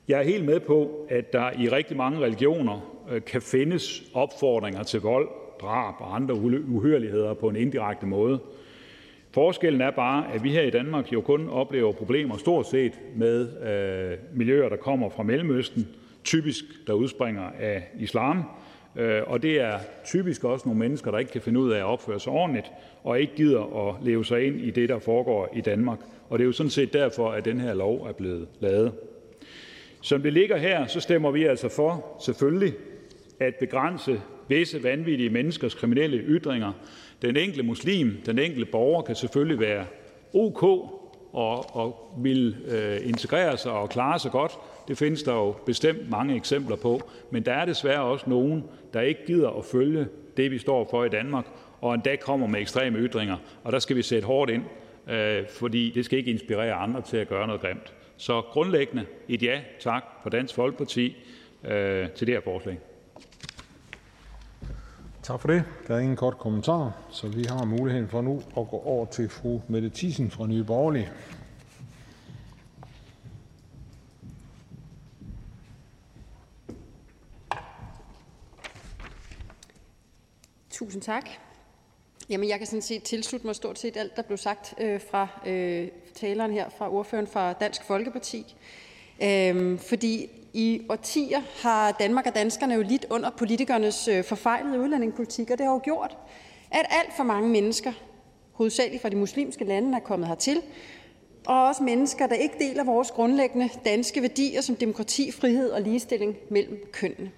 Jeg 0.08 0.18
er 0.18 0.22
helt 0.22 0.44
med 0.44 0.60
på, 0.60 1.06
at 1.08 1.32
der 1.32 1.60
i 1.60 1.68
rigtig 1.68 1.96
mange 1.96 2.20
religioner 2.20 3.04
øh, 3.10 3.22
kan 3.24 3.42
findes 3.42 4.02
opfordringer 4.14 4.82
til 4.82 5.00
vold, 5.00 5.28
drab 5.60 5.94
og 5.98 6.16
andre 6.16 6.34
uhørligheder 6.68 7.34
på 7.34 7.48
en 7.48 7.56
indirekte 7.56 8.06
måde. 8.06 8.38
Forskellen 9.30 9.80
er 9.80 9.90
bare, 9.90 10.34
at 10.34 10.44
vi 10.44 10.50
her 10.50 10.62
i 10.62 10.70
Danmark 10.70 11.12
jo 11.12 11.20
kun 11.20 11.48
oplever 11.48 11.92
problemer 11.92 12.36
stort 12.36 12.66
set 12.66 12.92
med 13.16 13.62
øh, 13.62 14.18
miljøer, 14.38 14.68
der 14.68 14.76
kommer 14.76 15.08
fra 15.08 15.22
Mellemøsten, 15.22 15.88
typisk 16.24 16.64
der 16.86 16.92
udspringer 16.92 17.50
af 17.60 17.90
islam, 17.98 18.44
øh, 18.96 19.22
og 19.26 19.42
det 19.42 19.60
er 19.60 19.78
typisk 20.04 20.44
også 20.44 20.68
nogle 20.68 20.78
mennesker, 20.78 21.10
der 21.10 21.18
ikke 21.18 21.32
kan 21.32 21.40
finde 21.40 21.60
ud 21.60 21.72
af 21.72 21.78
at 21.78 21.84
opføre 21.84 22.20
sig 22.20 22.32
ordentligt 22.32 22.66
og 23.04 23.20
ikke 23.20 23.34
gider 23.36 23.88
at 23.88 23.94
leve 24.04 24.24
sig 24.24 24.46
ind 24.46 24.60
i 24.60 24.70
det, 24.70 24.88
der 24.88 24.98
foregår 24.98 25.48
i 25.56 25.60
Danmark. 25.60 25.98
Og 26.28 26.38
det 26.38 26.44
er 26.44 26.46
jo 26.46 26.52
sådan 26.52 26.70
set 26.70 26.92
derfor, 26.92 27.30
at 27.30 27.44
den 27.44 27.60
her 27.60 27.74
lov 27.74 28.06
er 28.06 28.12
blevet 28.12 28.48
lavet. 28.60 28.92
Som 30.02 30.22
det 30.22 30.32
ligger 30.32 30.56
her, 30.56 30.86
så 30.86 31.00
stemmer 31.00 31.30
vi 31.30 31.44
altså 31.44 31.68
for, 31.68 32.16
selvfølgelig, 32.24 32.74
at 33.40 33.54
begrænse 33.54 34.20
visse 34.48 34.82
vanvittige 34.82 35.30
menneskers 35.30 35.74
kriminelle 35.74 36.18
ytringer. 36.18 36.72
Den 37.22 37.36
enkelte 37.36 37.62
muslim, 37.62 38.16
den 38.26 38.38
enkelte 38.38 38.70
borger 38.70 39.02
kan 39.02 39.16
selvfølgelig 39.16 39.60
være 39.60 39.86
ok 40.34 40.62
og, 41.32 41.76
og 41.76 42.14
vil 42.18 42.56
øh, 42.68 43.08
integrere 43.08 43.58
sig 43.58 43.72
og 43.72 43.90
klare 43.90 44.18
sig 44.18 44.30
godt, 44.30 44.52
det 44.88 44.98
findes 44.98 45.22
der 45.22 45.32
jo 45.32 45.54
bestemt 45.66 46.10
mange 46.10 46.36
eksempler 46.36 46.76
på, 46.76 47.00
men 47.30 47.42
der 47.42 47.52
er 47.52 47.64
desværre 47.64 48.02
også 48.02 48.30
nogen, 48.30 48.64
der 48.92 49.00
ikke 49.00 49.26
gider 49.26 49.50
at 49.50 49.64
følge 49.64 50.06
det, 50.36 50.50
vi 50.50 50.58
står 50.58 50.88
for 50.90 51.04
i 51.04 51.08
Danmark, 51.08 51.44
og 51.80 51.94
endda 51.94 52.16
kommer 52.16 52.46
med 52.46 52.60
ekstreme 52.60 52.98
ytringer. 52.98 53.36
Og 53.64 53.72
der 53.72 53.78
skal 53.78 53.96
vi 53.96 54.02
sætte 54.02 54.26
hårdt 54.26 54.50
ind, 54.50 54.62
øh, 55.08 55.48
fordi 55.48 55.92
det 55.94 56.04
skal 56.04 56.18
ikke 56.18 56.30
inspirere 56.30 56.72
andre 56.72 57.02
til 57.02 57.16
at 57.16 57.28
gøre 57.28 57.46
noget 57.46 57.62
grimt. 57.62 57.92
Så 58.16 58.40
grundlæggende 58.40 59.06
et 59.28 59.42
ja 59.42 59.60
tak 59.80 60.04
fra 60.22 60.30
Dansk 60.30 60.54
Folkeparti 60.54 61.16
øh, 61.64 62.10
til 62.10 62.26
det 62.26 62.34
her 62.34 62.40
forslag. 62.40 62.78
Tak 65.22 65.40
for 65.40 65.48
det. 65.48 65.64
Der 65.88 65.94
er 65.94 65.98
ingen 65.98 66.16
kort 66.16 66.38
kommentar, 66.38 66.92
så 67.10 67.28
vi 67.28 67.44
har 67.48 67.64
muligheden 67.64 68.08
for 68.08 68.22
nu 68.22 68.36
at 68.36 68.68
gå 68.68 68.82
over 68.84 69.06
til 69.06 69.28
fru 69.28 69.60
Mette 69.68 69.90
Thiesen 69.94 70.30
fra 70.30 70.46
Nye 70.46 70.64
Borgerlige. 70.64 71.10
Tusind 80.74 81.02
tak. 81.02 81.28
Jamen, 82.28 82.48
jeg 82.48 82.58
kan 82.58 82.66
sådan 82.66 82.82
set 82.82 83.02
tilslutte 83.02 83.46
mig 83.46 83.56
stort 83.56 83.78
set 83.78 83.96
alt, 83.96 84.16
der 84.16 84.22
blev 84.22 84.38
sagt 84.38 84.74
øh, 84.80 85.00
fra 85.00 85.28
øh, 85.46 85.88
taleren 86.14 86.52
her, 86.52 86.68
fra 86.68 86.90
ordføreren 86.90 87.26
fra 87.26 87.52
Dansk 87.52 87.84
Folkeparti. 87.84 88.56
Øhm, 89.22 89.78
fordi 89.78 90.30
i 90.52 90.82
årtier 90.88 91.40
har 91.62 91.92
Danmark 91.92 92.26
og 92.26 92.34
danskerne 92.34 92.74
jo 92.74 92.82
lidt 92.82 93.06
under 93.10 93.30
politikernes 93.30 94.08
øh, 94.08 94.24
forfejlede 94.24 94.80
udlændingepolitik, 94.80 95.50
og 95.50 95.58
det 95.58 95.66
har 95.66 95.72
jo 95.72 95.80
gjort, 95.84 96.16
at 96.70 96.86
alt 96.90 97.16
for 97.16 97.24
mange 97.24 97.48
mennesker, 97.48 97.92
hovedsageligt 98.52 99.02
fra 99.02 99.08
de 99.08 99.16
muslimske 99.16 99.64
lande, 99.64 99.96
er 99.96 100.00
kommet 100.00 100.28
hertil, 100.28 100.62
og 101.46 101.66
også 101.66 101.82
mennesker, 101.82 102.26
der 102.26 102.34
ikke 102.34 102.54
deler 102.58 102.84
vores 102.84 103.10
grundlæggende 103.10 103.68
danske 103.84 104.22
værdier 104.22 104.60
som 104.60 104.76
demokrati, 104.76 105.30
frihed 105.32 105.70
og 105.70 105.82
ligestilling 105.82 106.36
mellem 106.50 106.78
kønnene. 106.92 107.30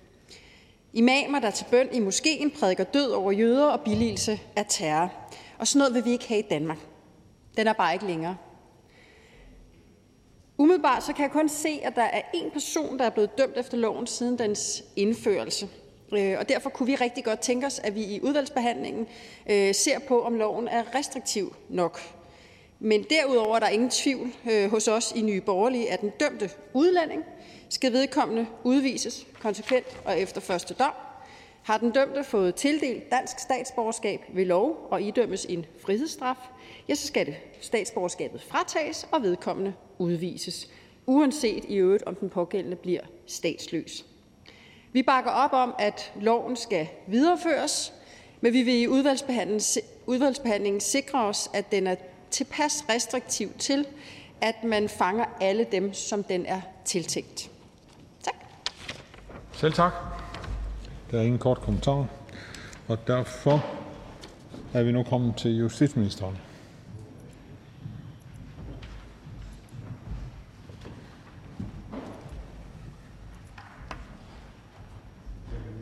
Imamer, 0.96 1.38
der 1.38 1.50
til 1.50 1.66
bøn 1.70 1.88
i 1.92 2.00
moskeen 2.00 2.50
prædiker 2.50 2.84
død 2.84 3.10
over 3.10 3.32
jøder 3.32 3.66
og 3.66 3.80
billigelse 3.80 4.40
af 4.56 4.66
terror. 4.68 5.12
Og 5.58 5.66
sådan 5.66 5.78
noget 5.78 5.94
vil 5.94 6.04
vi 6.04 6.10
ikke 6.10 6.28
have 6.28 6.40
i 6.40 6.46
Danmark. 6.50 6.78
Den 7.56 7.66
er 7.66 7.72
bare 7.72 7.92
ikke 7.92 8.06
længere. 8.06 8.36
Umiddelbart 10.58 11.04
så 11.04 11.12
kan 11.12 11.22
jeg 11.22 11.30
kun 11.30 11.48
se, 11.48 11.80
at 11.82 11.96
der 11.96 12.02
er 12.02 12.20
én 12.20 12.52
person, 12.52 12.98
der 12.98 13.04
er 13.04 13.10
blevet 13.10 13.38
dømt 13.38 13.56
efter 13.56 13.76
loven 13.76 14.06
siden 14.06 14.38
dens 14.38 14.84
indførelse. 14.96 15.68
Øh, 16.12 16.36
og 16.38 16.48
derfor 16.48 16.70
kunne 16.70 16.86
vi 16.86 16.94
rigtig 16.94 17.24
godt 17.24 17.40
tænke 17.40 17.66
os, 17.66 17.78
at 17.78 17.94
vi 17.94 18.04
i 18.04 18.20
udvalgsbehandlingen 18.22 19.06
øh, 19.50 19.74
ser 19.74 19.98
på, 19.98 20.22
om 20.22 20.34
loven 20.34 20.68
er 20.68 20.94
restriktiv 20.94 21.56
nok. 21.68 22.00
Men 22.78 23.04
derudover 23.10 23.56
er 23.56 23.60
der 23.60 23.68
ingen 23.68 23.90
tvivl 23.90 24.32
øh, 24.50 24.70
hos 24.70 24.88
os 24.88 25.12
i 25.16 25.22
Nye 25.22 25.40
Borgerlige, 25.40 25.92
at 25.92 26.00
den 26.00 26.12
dømte 26.20 26.50
udlænding 26.74 27.24
skal 27.68 27.92
vedkommende 27.92 28.46
udvises 28.64 29.26
konsekvent 29.40 30.00
og 30.04 30.20
efter 30.20 30.40
første 30.40 30.74
dom. 30.74 30.92
Har 31.62 31.78
den 31.78 31.90
dømte 31.90 32.24
fået 32.24 32.54
tildelt 32.54 33.10
dansk 33.10 33.38
statsborgerskab 33.38 34.20
ved 34.28 34.44
lov 34.44 34.88
og 34.90 35.02
idømmes 35.02 35.44
en 35.44 35.66
frihedsstraf, 35.80 36.36
ja, 36.88 36.94
så 36.94 37.06
skal 37.06 37.26
det 37.26 37.36
statsborgerskabet 37.60 38.42
fratages 38.42 39.08
og 39.10 39.22
vedkommende 39.22 39.74
udvises, 39.98 40.68
uanset 41.06 41.64
i 41.68 41.76
øvrigt 41.76 42.02
om 42.02 42.14
den 42.14 42.30
pågældende 42.30 42.76
bliver 42.76 43.00
statsløs. 43.26 44.04
Vi 44.92 45.02
bakker 45.02 45.30
op 45.30 45.52
om, 45.52 45.74
at 45.78 46.12
loven 46.20 46.56
skal 46.56 46.88
videreføres, 47.06 47.92
men 48.40 48.52
vi 48.52 48.62
vil 48.62 48.82
i 48.82 48.88
udvalgsbehandlingen 50.06 50.80
sikre 50.80 51.24
os, 51.24 51.50
at 51.54 51.72
den 51.72 51.86
er 51.86 51.96
tilpas 52.30 52.84
restriktiv 52.88 53.52
til, 53.58 53.86
at 54.40 54.64
man 54.64 54.88
fanger 54.88 55.24
alle 55.40 55.66
dem, 55.72 55.92
som 55.92 56.22
den 56.22 56.46
er 56.46 56.60
tiltænkt. 56.84 57.50
Selv 59.56 59.72
tak. 59.72 59.92
Der 61.10 61.18
er 61.18 61.22
ingen 61.22 61.38
kort 61.38 61.60
kommentar, 61.60 62.06
og 62.88 62.98
derfor 63.06 63.64
er 64.74 64.82
vi 64.82 64.92
nu 64.92 65.02
kommet 65.02 65.36
til 65.36 65.58
justitsministeren. 65.58 66.38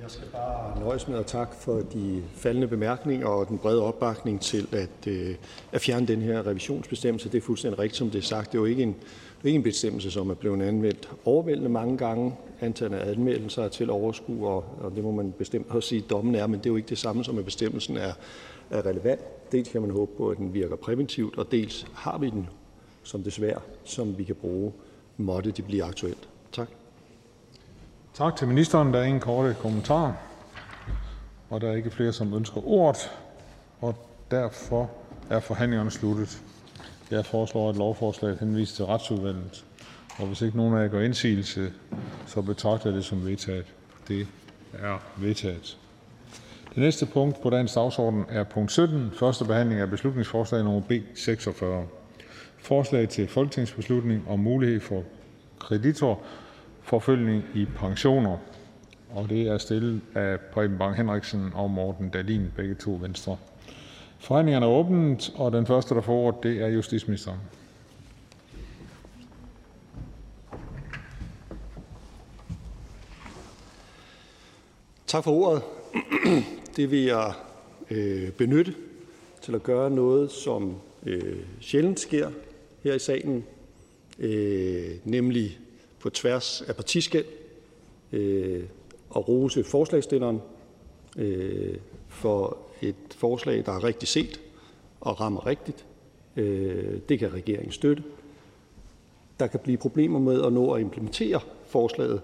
Jeg 0.02 0.10
skal 0.10 0.26
bare 0.32 0.80
nøjes 0.80 1.08
med 1.08 1.18
at 1.18 1.26
takke 1.26 1.54
for 1.60 1.80
de 1.92 2.22
faldende 2.36 2.68
bemærkninger 2.68 3.26
og 3.26 3.48
den 3.48 3.58
brede 3.58 3.82
opbakning 3.82 4.40
til 4.40 4.68
at, 4.72 5.06
øh, 5.06 5.34
at 5.72 5.80
fjerne 5.80 6.06
den 6.06 6.22
her 6.22 6.46
revisionsbestemmelse. 6.46 7.28
Det 7.28 7.38
er 7.38 7.42
fuldstændig 7.42 7.78
rigtigt, 7.78 7.98
som 7.98 8.10
det 8.10 8.18
er 8.18 8.22
sagt. 8.22 8.52
Det 8.52 8.58
er 8.58 8.62
jo 8.62 8.66
ikke 8.66 8.82
en, 8.82 8.96
ikke 9.44 9.56
en 9.56 9.62
bestemmelse, 9.62 10.10
som 10.10 10.30
er 10.30 10.34
blevet 10.34 10.62
anvendt 10.62 11.10
overvældende 11.24 11.70
mange 11.70 11.98
gange. 11.98 12.36
Antallet 12.60 12.98
af 12.98 13.12
anmeldelser 13.12 13.62
er 13.62 13.68
til 13.68 13.90
overskue, 13.90 14.48
og, 14.48 14.64
og 14.80 14.92
det 14.96 15.04
må 15.04 15.10
man 15.10 15.32
bestemt 15.38 15.66
også 15.70 15.88
sige, 15.88 16.02
at 16.04 16.10
dommen 16.10 16.34
er, 16.34 16.46
men 16.46 16.58
det 16.58 16.66
er 16.66 16.70
jo 16.70 16.76
ikke 16.76 16.88
det 16.88 16.98
samme 16.98 17.24
som, 17.24 17.38
at 17.38 17.44
bestemmelsen 17.44 17.96
er, 17.96 18.12
er 18.70 18.86
relevant. 18.86 19.52
Dels 19.52 19.68
kan 19.68 19.80
man 19.80 19.90
håbe 19.90 20.12
på, 20.16 20.28
at 20.28 20.38
den 20.38 20.54
virker 20.54 20.76
præventivt, 20.76 21.38
og 21.38 21.50
dels 21.50 21.86
har 21.94 22.18
vi 22.18 22.30
den 22.30 22.48
som 23.02 23.22
desværre, 23.22 23.60
som 23.84 24.18
vi 24.18 24.24
kan 24.24 24.34
bruge, 24.34 24.72
måtte 25.16 25.50
det 25.50 25.64
blive 25.64 25.84
aktuelt. 25.84 26.28
Tak. 26.52 26.68
Tak 28.14 28.36
til 28.36 28.48
ministeren. 28.48 28.92
Der 28.92 29.00
er 29.00 29.04
ingen 29.04 29.20
korte 29.20 29.56
kommentarer, 29.60 30.12
og 31.50 31.60
der 31.60 31.70
er 31.70 31.76
ikke 31.76 31.90
flere, 31.90 32.12
som 32.12 32.34
ønsker 32.34 32.68
ordet, 32.68 33.10
og 33.80 33.94
derfor 34.30 34.90
er 35.30 35.40
forhandlingerne 35.40 35.90
sluttet. 35.90 36.42
Jeg 37.14 37.26
foreslår, 37.26 37.70
at 37.70 37.76
lovforslaget 37.76 38.38
henvises 38.38 38.74
til 38.74 38.84
retsudvalget, 38.84 39.64
og 40.18 40.26
hvis 40.26 40.42
ikke 40.42 40.56
nogen 40.56 40.74
af 40.74 40.82
jer 40.82 40.88
går 40.88 41.00
indsigelse, 41.00 41.72
så 42.26 42.42
betragter 42.42 42.90
jeg 42.90 42.96
det 42.96 43.04
som 43.04 43.26
vedtaget. 43.26 43.66
Det 44.08 44.26
er 44.72 44.98
vedtaget. 45.16 45.78
Det 46.68 46.76
næste 46.76 47.06
punkt 47.06 47.42
på 47.42 47.50
dagens 47.50 47.74
dagsorden 47.74 48.24
er 48.28 48.44
punkt 48.44 48.72
17, 48.72 49.10
første 49.18 49.44
behandling 49.44 49.80
af 49.80 49.90
beslutningsforslag 49.90 50.64
nummer 50.64 50.80
B 50.80 50.92
46. 51.14 51.86
Forslag 52.58 53.08
til 53.08 53.28
folketingsbeslutning 53.28 54.28
om 54.28 54.38
mulighed 54.38 54.80
for 54.80 55.02
kreditor 55.58 56.20
forfølgning 56.82 57.44
i 57.54 57.64
pensioner. 57.64 58.36
Og 59.10 59.28
det 59.28 59.48
er 59.48 59.58
stillet 59.58 60.00
af 60.14 60.40
Preben 60.40 60.78
Bang 60.78 60.96
Henriksen 60.96 61.50
og 61.54 61.70
Morten 61.70 62.10
Dalin, 62.10 62.52
begge 62.56 62.74
to 62.74 62.98
venstre. 63.02 63.36
Forhandlingerne 64.24 64.66
er 64.66 64.70
åbent, 64.70 65.32
og 65.36 65.52
den 65.52 65.66
første, 65.66 65.94
der 65.94 66.00
får 66.00 66.12
ordet, 66.12 66.42
det 66.42 66.62
er 66.62 66.68
justitsministeren. 66.68 67.38
Tak 75.06 75.24
for 75.24 75.30
ordet. 75.30 75.62
Det 76.76 76.90
vil 76.90 77.02
jeg 77.02 77.32
øh, 77.90 78.30
benytte 78.30 78.74
til 79.42 79.54
at 79.54 79.62
gøre 79.62 79.90
noget, 79.90 80.30
som 80.30 80.76
øh, 81.06 81.36
sjældent 81.60 82.00
sker 82.00 82.30
her 82.82 82.94
i 82.94 82.98
salen, 82.98 83.44
øh, 84.18 84.90
nemlig 85.04 85.58
på 86.00 86.10
tværs 86.10 86.62
af 86.68 86.76
partiskæld 86.76 87.26
øh, 88.12 88.64
og 89.10 89.28
rose 89.28 89.64
forslagstilleren 89.64 90.42
øh, 91.16 91.76
for 92.08 92.63
et 92.88 92.94
forslag, 93.10 93.66
der 93.66 93.72
er 93.72 93.84
rigtig 93.84 94.08
set 94.08 94.40
og 95.00 95.20
rammer 95.20 95.46
rigtigt. 95.46 95.84
Øh, 96.36 96.98
det 97.08 97.18
kan 97.18 97.32
regeringen 97.32 97.72
støtte. 97.72 98.02
Der 99.40 99.46
kan 99.46 99.60
blive 99.60 99.78
problemer 99.78 100.18
med 100.18 100.44
at 100.44 100.52
nå 100.52 100.72
at 100.72 100.80
implementere 100.80 101.40
forslaget 101.66 102.20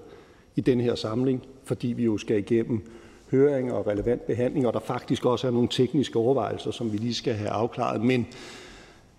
i 0.56 0.60
den 0.60 0.80
her 0.80 0.94
samling, 0.94 1.42
fordi 1.64 1.88
vi 1.88 2.04
jo 2.04 2.18
skal 2.18 2.38
igennem 2.38 2.90
høringer 3.30 3.72
og 3.74 3.86
relevant 3.86 4.26
behandling, 4.26 4.66
og 4.66 4.72
der 4.72 4.80
faktisk 4.80 5.24
også 5.24 5.46
er 5.46 5.50
nogle 5.50 5.68
tekniske 5.68 6.18
overvejelser, 6.18 6.70
som 6.70 6.92
vi 6.92 6.96
lige 6.96 7.14
skal 7.14 7.34
have 7.34 7.50
afklaret. 7.50 8.00
Men 8.04 8.26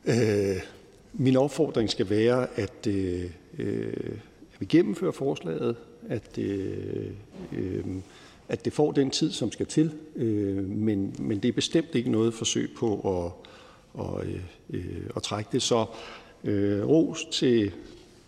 øh, 0.06 0.56
min 1.14 1.38
opfordring 1.38 1.90
skal 1.90 2.10
være, 2.10 2.48
at, 2.56 2.88
øh, 2.88 3.24
øh 3.58 3.94
at 4.54 4.62
vi 4.62 4.66
gennemfører 4.66 5.12
forslaget, 5.12 5.76
at, 6.10 6.38
øh, 6.38 7.08
øh, 7.54 7.86
at 8.52 8.66
det 8.66 8.74
får 8.74 8.92
den 8.92 9.10
tid, 9.10 9.32
som 9.32 9.52
skal 9.52 9.66
til, 9.66 9.92
øh, 10.16 10.64
men, 10.64 11.16
men 11.20 11.40
det 11.40 11.50
er 11.50 11.54
bestemt 11.54 11.96
ikke 11.96 12.12
noget 12.12 12.34
forsøg 12.34 12.72
på 12.78 12.96
at, 12.96 13.48
og, 13.94 14.24
øh, 14.70 15.10
at 15.16 15.24
trække 15.24 15.50
det. 15.52 15.62
Så 15.62 15.86
øh, 16.44 16.88
ros 16.88 17.26
til 17.32 17.72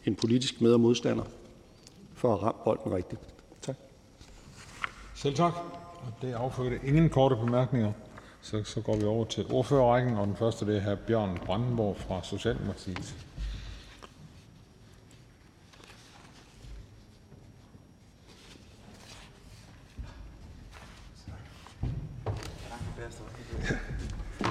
en 0.06 0.16
politisk 0.16 0.62
med- 0.62 0.74
og 0.74 0.80
modstander 0.80 1.24
for 2.14 2.34
at 2.34 2.44
ramme 2.44 2.62
bolden 2.64 2.94
rigtigt. 2.94 3.22
Tak. 3.62 3.76
Selv 5.16 5.36
tak. 5.36 5.54
Og 6.02 6.14
det 6.22 6.34
affødte 6.34 6.80
ingen 6.84 7.10
korte 7.10 7.36
bemærkninger. 7.36 7.92
Så, 8.42 8.64
så 8.64 8.82
går 8.82 8.96
vi 8.96 9.04
over 9.04 9.26
til 9.26 9.46
ordførerrækken, 9.52 10.16
og 10.16 10.28
den 10.28 10.36
første 10.36 10.66
det 10.66 10.78
er 10.78 10.82
hr. 10.82 10.96
Bjørn 10.96 11.40
Brandenborg 11.46 11.98
fra 11.98 12.24
Socialdemokratiet. 12.24 13.16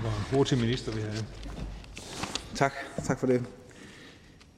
Det 0.03 0.11
var 0.11 0.17
en 0.17 0.37
hurtig 0.37 0.59
minister, 0.59 0.93
vi 0.93 1.01
havde. 1.01 1.25
Tak, 2.55 2.73
tak 3.05 3.21
for 3.21 3.27
det. 3.27 3.43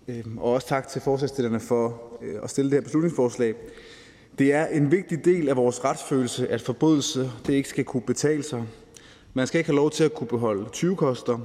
Øhm, 0.08 0.38
og 0.38 0.52
også 0.52 0.68
tak 0.68 0.88
til 0.88 1.00
forslagsstillerne 1.00 1.60
for 1.60 2.02
øh, 2.22 2.34
at 2.42 2.50
stille 2.50 2.70
det 2.70 2.76
her 2.76 2.82
beslutningsforslag. 2.82 3.54
Det 4.38 4.52
er 4.52 4.66
en 4.66 4.90
vigtig 4.90 5.24
del 5.24 5.48
af 5.48 5.56
vores 5.56 5.84
retsfølelse, 5.84 6.48
at 6.48 6.62
forbrydelse 6.62 7.30
det 7.46 7.54
ikke 7.54 7.68
skal 7.68 7.84
kunne 7.84 8.02
betale 8.02 8.42
sig. 8.42 8.64
Man 9.34 9.46
skal 9.46 9.58
ikke 9.58 9.68
have 9.68 9.76
lov 9.76 9.90
til 9.90 10.04
at 10.04 10.14
kunne 10.14 10.26
beholde 10.26 10.68
20 10.72 10.96
koster, 10.96 11.38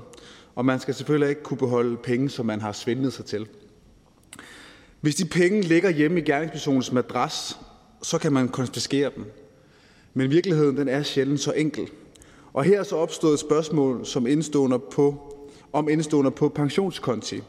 og 0.56 0.66
man 0.66 0.80
skal 0.80 0.94
selvfølgelig 0.94 1.30
ikke 1.30 1.44
kunne 1.44 1.58
beholde 1.58 1.98
penge, 1.98 2.30
som 2.30 2.45
man 2.45 2.61
har 2.61 2.72
svindlet 2.72 3.14
sig 3.14 3.26
til. 3.26 3.48
Hvis 5.02 5.16
de 5.16 5.26
penge 5.26 5.61
ligger 5.61 5.90
hjemme 5.90 6.19
i 6.19 6.24
gerningspersonens 6.24 6.92
madras, 6.92 7.60
så 8.02 8.18
kan 8.18 8.34
man 8.34 8.48
konfiskere 8.48 9.11
dem. 9.16 9.26
Men 10.14 10.32
virkeligheden 10.32 10.78
den 10.78 10.88
er 10.88 11.03
sjældent 11.03 11.40
så 11.40 11.52
enkel. 11.52 11.90
Og 12.53 12.64
her 12.64 12.80
er 12.80 12.84
så 12.84 12.95
opstået 12.95 13.34
et 13.34 13.40
spørgsmål 13.40 14.06
som 14.06 14.28
indstående 14.28 14.80
på, 14.80 15.16
om 15.74 15.90
indstående 15.90 16.32
på 16.32 16.50
pensionskonti. 16.50 17.42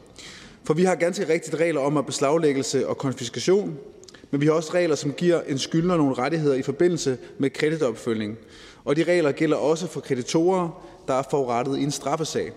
For 0.63 0.73
vi 0.73 0.83
har 0.83 0.95
ganske 0.95 1.33
rigtigt 1.33 1.55
regler 1.55 1.81
om 1.81 1.97
at 1.97 2.05
beslaglæggelse 2.05 2.87
og 2.87 2.97
konfiskation, 2.97 3.77
men 4.31 4.41
vi 4.41 4.45
har 4.45 4.53
også 4.53 4.73
regler, 4.73 4.95
som 4.95 5.13
giver 5.13 5.41
en 5.41 5.57
skyldner 5.57 5.97
nogle 5.97 6.13
rettigheder 6.13 6.55
i 6.55 6.61
forbindelse 6.61 7.17
med 7.37 7.49
kreditopfølgning. 7.49 8.37
Og 8.85 8.95
de 8.95 9.03
regler 9.03 9.31
gælder 9.31 9.57
også 9.57 9.87
for 9.87 9.99
kreditorer, 9.99 10.83
der 11.07 11.13
er 11.13 11.23
forurettet 11.31 11.77
i 11.77 11.83
en 11.83 11.91
straffesag. 11.91 12.51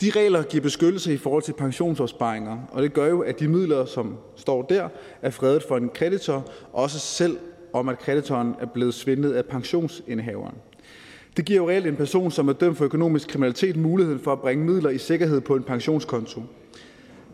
De 0.00 0.10
regler 0.10 0.42
giver 0.42 0.62
beskyttelse 0.62 1.14
i 1.14 1.16
forhold 1.16 1.42
til 1.42 1.52
pensionsopsparinger, 1.52 2.58
og 2.72 2.82
det 2.82 2.92
gør 2.92 3.06
jo, 3.06 3.20
at 3.20 3.40
de 3.40 3.48
midler, 3.48 3.84
som 3.84 4.16
står 4.36 4.62
der, 4.62 4.88
er 5.22 5.30
fredet 5.30 5.62
for 5.62 5.76
en 5.76 5.88
kreditor, 5.88 6.44
også 6.72 6.98
selv 6.98 7.38
om 7.72 7.88
at 7.88 7.98
kreditoren 7.98 8.54
er 8.60 8.66
blevet 8.66 8.94
svindlet 8.94 9.32
af 9.32 9.44
pensionsindehaveren. 9.44 10.54
Det 11.36 11.44
giver 11.44 11.56
jo 11.56 11.68
reelt 11.68 11.86
en 11.86 11.96
person, 11.96 12.30
som 12.30 12.48
er 12.48 12.52
dømt 12.52 12.76
for 12.76 12.84
økonomisk 12.84 13.28
kriminalitet, 13.28 13.76
muligheden 13.76 14.20
for 14.20 14.32
at 14.32 14.40
bringe 14.40 14.64
midler 14.64 14.90
i 14.90 14.98
sikkerhed 14.98 15.40
på 15.40 15.56
en 15.56 15.62
pensionskonto. 15.62 16.42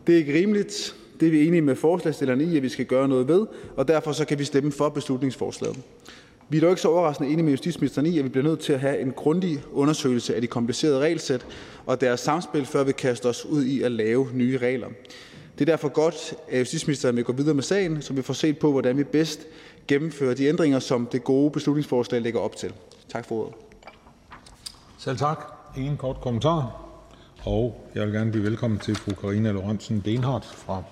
Det 0.06 0.12
er 0.12 0.16
ikke 0.16 0.34
rimeligt. 0.34 0.94
Det 1.20 1.26
er 1.26 1.30
vi 1.30 1.46
enige 1.46 1.62
med 1.62 1.76
forslagsstillerne 1.76 2.44
i, 2.44 2.56
at 2.56 2.62
vi 2.62 2.68
skal 2.68 2.84
gøre 2.84 3.08
noget 3.08 3.28
ved, 3.28 3.46
og 3.76 3.88
derfor 3.88 4.12
så 4.12 4.24
kan 4.24 4.38
vi 4.38 4.44
stemme 4.44 4.72
for 4.72 4.88
beslutningsforslaget. 4.88 5.78
Vi 6.48 6.56
er 6.56 6.60
dog 6.60 6.70
ikke 6.70 6.82
så 6.82 6.88
overraskende 6.88 7.30
enige 7.30 7.44
med 7.44 7.52
justitsministeren 7.52 8.06
i, 8.06 8.18
at 8.18 8.24
vi 8.24 8.28
bliver 8.28 8.44
nødt 8.44 8.60
til 8.60 8.72
at 8.72 8.80
have 8.80 9.00
en 9.00 9.12
grundig 9.12 9.62
undersøgelse 9.72 10.34
af 10.34 10.40
de 10.40 10.46
komplicerede 10.46 10.98
regelsæt 10.98 11.46
og 11.86 12.00
deres 12.00 12.20
samspil, 12.20 12.66
før 12.66 12.84
vi 12.84 12.92
kaster 12.92 13.28
os 13.28 13.46
ud 13.46 13.64
i 13.64 13.82
at 13.82 13.92
lave 13.92 14.28
nye 14.34 14.58
regler. 14.58 14.88
Det 15.58 15.68
er 15.68 15.72
derfor 15.72 15.88
godt, 15.88 16.34
at 16.48 16.60
justitsministeren 16.60 17.16
vil 17.16 17.24
gå 17.24 17.32
videre 17.32 17.54
med 17.54 17.62
sagen, 17.62 18.02
så 18.02 18.12
vi 18.12 18.22
får 18.22 18.34
set 18.34 18.58
på, 18.58 18.70
hvordan 18.70 18.98
vi 18.98 19.04
bedst 19.04 19.46
gennemfører 19.88 20.34
de 20.34 20.46
ændringer, 20.46 20.78
som 20.78 21.06
det 21.06 21.24
gode 21.24 21.50
beslutningsforslag 21.50 22.20
lægger 22.20 22.40
op 22.40 22.56
til. 22.56 22.72
Tak 23.08 23.24
for 23.24 23.34
ordet. 23.34 23.71
Selv 25.02 25.16
tak. 25.18 25.38
Ingen 25.76 25.96
kort 25.96 26.20
kommentar. 26.20 26.82
og 27.44 27.90
jeg 27.94 28.06
vil 28.06 28.14
gerne 28.14 28.32
byde 28.32 28.42
velkommen 28.44 28.78
til 28.78 28.96
fru 28.96 29.14
Karina 29.14 29.50
Lorentzen 29.52 30.00
Dehnhardt 30.00 30.44
fra 30.44 30.82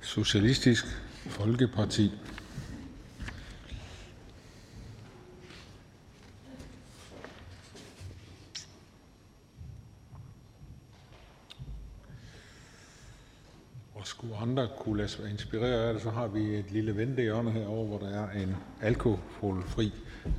Socialistisk 0.00 0.86
Folkeparti. 1.26 2.12
Og 13.94 14.06
skulle 14.06 14.36
andre 14.36 14.68
kunne 14.78 14.96
lade 14.96 15.08
sig 15.08 15.30
inspirere 15.30 15.88
af 15.88 15.94
det, 15.94 16.02
så 16.02 16.10
har 16.10 16.26
vi 16.26 16.40
et 16.40 16.70
lille 16.70 16.96
ventehjørne 16.96 17.50
herovre, 17.50 17.86
hvor 17.86 17.98
der 17.98 18.20
er 18.20 18.30
en 18.30 18.56
alkoholfri 18.80 19.92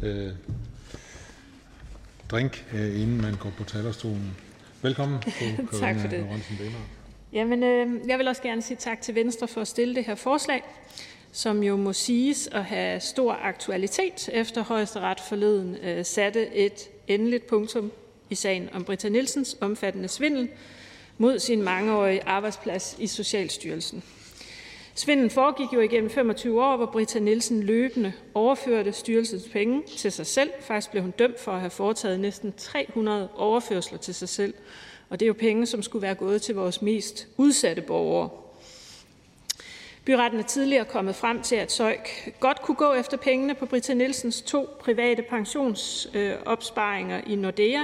øh, 0.03 0.31
drink, 2.31 2.65
øh, 2.73 3.01
inden 3.01 3.21
man 3.21 3.35
går 3.35 3.49
på 3.57 3.63
talerstolen. 3.63 4.37
Velkommen, 4.81 5.21
fru 5.21 5.77
Tak 5.79 5.99
for 5.99 6.07
det. 6.07 6.25
Jamen, 7.33 7.63
øh, 7.63 8.07
jeg 8.07 8.17
vil 8.17 8.27
også 8.27 8.41
gerne 8.41 8.61
sige 8.61 8.77
tak 8.77 9.01
til 9.01 9.15
Venstre 9.15 9.47
for 9.47 9.61
at 9.61 9.67
stille 9.67 9.95
det 9.95 10.05
her 10.05 10.15
forslag, 10.15 10.63
som 11.31 11.63
jo 11.63 11.75
må 11.75 11.93
siges 11.93 12.49
at 12.51 12.65
have 12.65 12.99
stor 12.99 13.33
aktualitet, 13.33 14.29
efter 14.33 14.63
højesteret 14.63 15.19
forleden 15.19 15.75
øh, 15.75 16.05
satte 16.05 16.55
et 16.55 16.89
endeligt 17.07 17.47
punktum 17.47 17.91
i 18.29 18.35
sagen 18.35 18.69
om 18.73 18.83
Britta 18.83 19.09
Nielsens 19.09 19.57
omfattende 19.61 20.07
svindel 20.07 20.49
mod 21.17 21.39
sin 21.39 21.61
mangeårige 21.61 22.27
arbejdsplads 22.27 22.95
i 22.99 23.07
Socialstyrelsen. 23.07 24.03
Svindlen 24.97 25.29
foregik 25.29 25.73
jo 25.73 25.79
igennem 25.79 26.09
25 26.09 26.63
år, 26.63 26.77
hvor 26.77 26.85
Britta 26.85 27.19
Nielsen 27.19 27.63
løbende 27.63 28.13
overførte 28.33 28.91
styrelsens 28.91 29.49
penge 29.51 29.83
til 29.97 30.11
sig 30.11 30.25
selv. 30.25 30.49
Faktisk 30.61 30.91
blev 30.91 31.03
hun 31.03 31.11
dømt 31.11 31.39
for 31.39 31.51
at 31.51 31.59
have 31.59 31.69
foretaget 31.69 32.19
næsten 32.19 32.53
300 32.57 33.29
overførsler 33.35 33.97
til 33.97 34.15
sig 34.15 34.29
selv, 34.29 34.53
og 35.09 35.19
det 35.19 35.25
er 35.25 35.27
jo 35.27 35.33
penge, 35.33 35.65
som 35.65 35.83
skulle 35.83 36.01
være 36.01 36.15
gået 36.15 36.41
til 36.41 36.55
vores 36.55 36.81
mest 36.81 37.27
udsatte 37.37 37.81
borgere. 37.81 38.29
Byretten 40.05 40.39
er 40.39 40.43
tidligere 40.43 40.85
kommet 40.85 41.15
frem 41.15 41.41
til, 41.41 41.55
at 41.55 41.71
Søjk 41.71 42.33
godt 42.39 42.61
kunne 42.61 42.75
gå 42.75 42.93
efter 42.93 43.17
pengene 43.17 43.55
på 43.55 43.65
Britta 43.65 43.93
Nielsens 43.93 44.41
to 44.41 44.69
private 44.79 45.21
pensionsopsparinger 45.21 47.21
i 47.27 47.35
Nordea, 47.35 47.81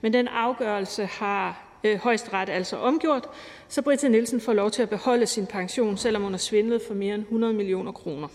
men 0.00 0.12
den 0.12 0.28
afgørelse 0.28 1.04
har 1.04 1.63
Øh, 1.84 1.98
højesteret 1.98 2.48
altså 2.48 2.76
omgjort, 2.76 3.28
så 3.68 3.82
Britta 3.82 4.08
Nielsen 4.08 4.40
får 4.40 4.52
lov 4.52 4.70
til 4.70 4.82
at 4.82 4.88
beholde 4.88 5.26
sin 5.26 5.46
pension, 5.46 5.96
selvom 5.96 6.22
hun 6.22 6.32
har 6.32 6.38
svindlet 6.38 6.82
for 6.86 6.94
mere 6.94 7.14
end 7.14 7.22
100 7.22 7.52
millioner 7.52 7.92
kroner. 7.92 8.28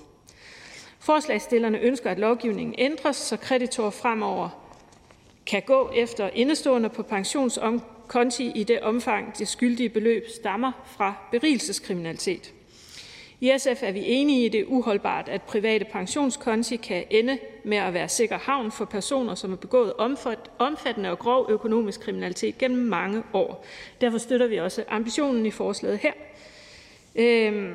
Forslagsstillerne 1.00 1.80
ønsker, 1.80 2.10
at 2.12 2.20
lovgivningen 2.20 2.76
ændres, 2.78 3.16
så 3.16 3.38
kreditorer 3.38 3.90
fremover 3.90 4.50
kan 5.46 5.62
gå 5.66 5.92
efter 5.96 6.30
indestående 6.34 6.90
på 6.90 7.04
pensionskonti 7.04 8.52
i 8.56 8.64
det 8.64 8.80
omfang, 8.82 9.38
det 9.38 9.48
skyldige 9.48 9.90
beløb 9.90 10.24
stammer 10.40 10.72
fra 10.86 11.14
berigelseskriminalitet. 11.32 12.54
I 13.42 13.54
SF 13.58 13.84
er 13.84 13.92
vi 13.92 14.04
enige 14.06 14.42
i, 14.42 14.46
at 14.46 14.52
det 14.52 14.62
er 14.62 14.66
uholdbart, 14.66 15.30
at 15.30 15.42
private 15.42 15.86
pensionskonti 15.86 16.76
kan 16.76 17.04
ende 17.10 17.38
med 17.64 17.78
at 17.78 17.94
være 17.94 18.10
sikker 18.10 18.38
havn 18.38 18.72
for 18.72 18.86
personer, 18.86 19.36
som 19.36 19.50
har 19.50 19.58
begået 19.58 19.94
omfattende 20.60 21.12
og 21.12 21.20
grov 21.20 21.46
økonomisk 21.50 22.00
kriminalitet 22.00 22.58
gennem 22.58 22.86
mange 22.86 23.24
år. 23.34 23.66
Derfor 24.02 24.18
støtter 24.18 24.48
vi 24.48 24.58
også 24.58 24.84
ambitionen 24.90 25.46
i 25.46 25.52
forslaget 25.52 25.98
her. 25.98 26.12
Øhm, 27.16 27.74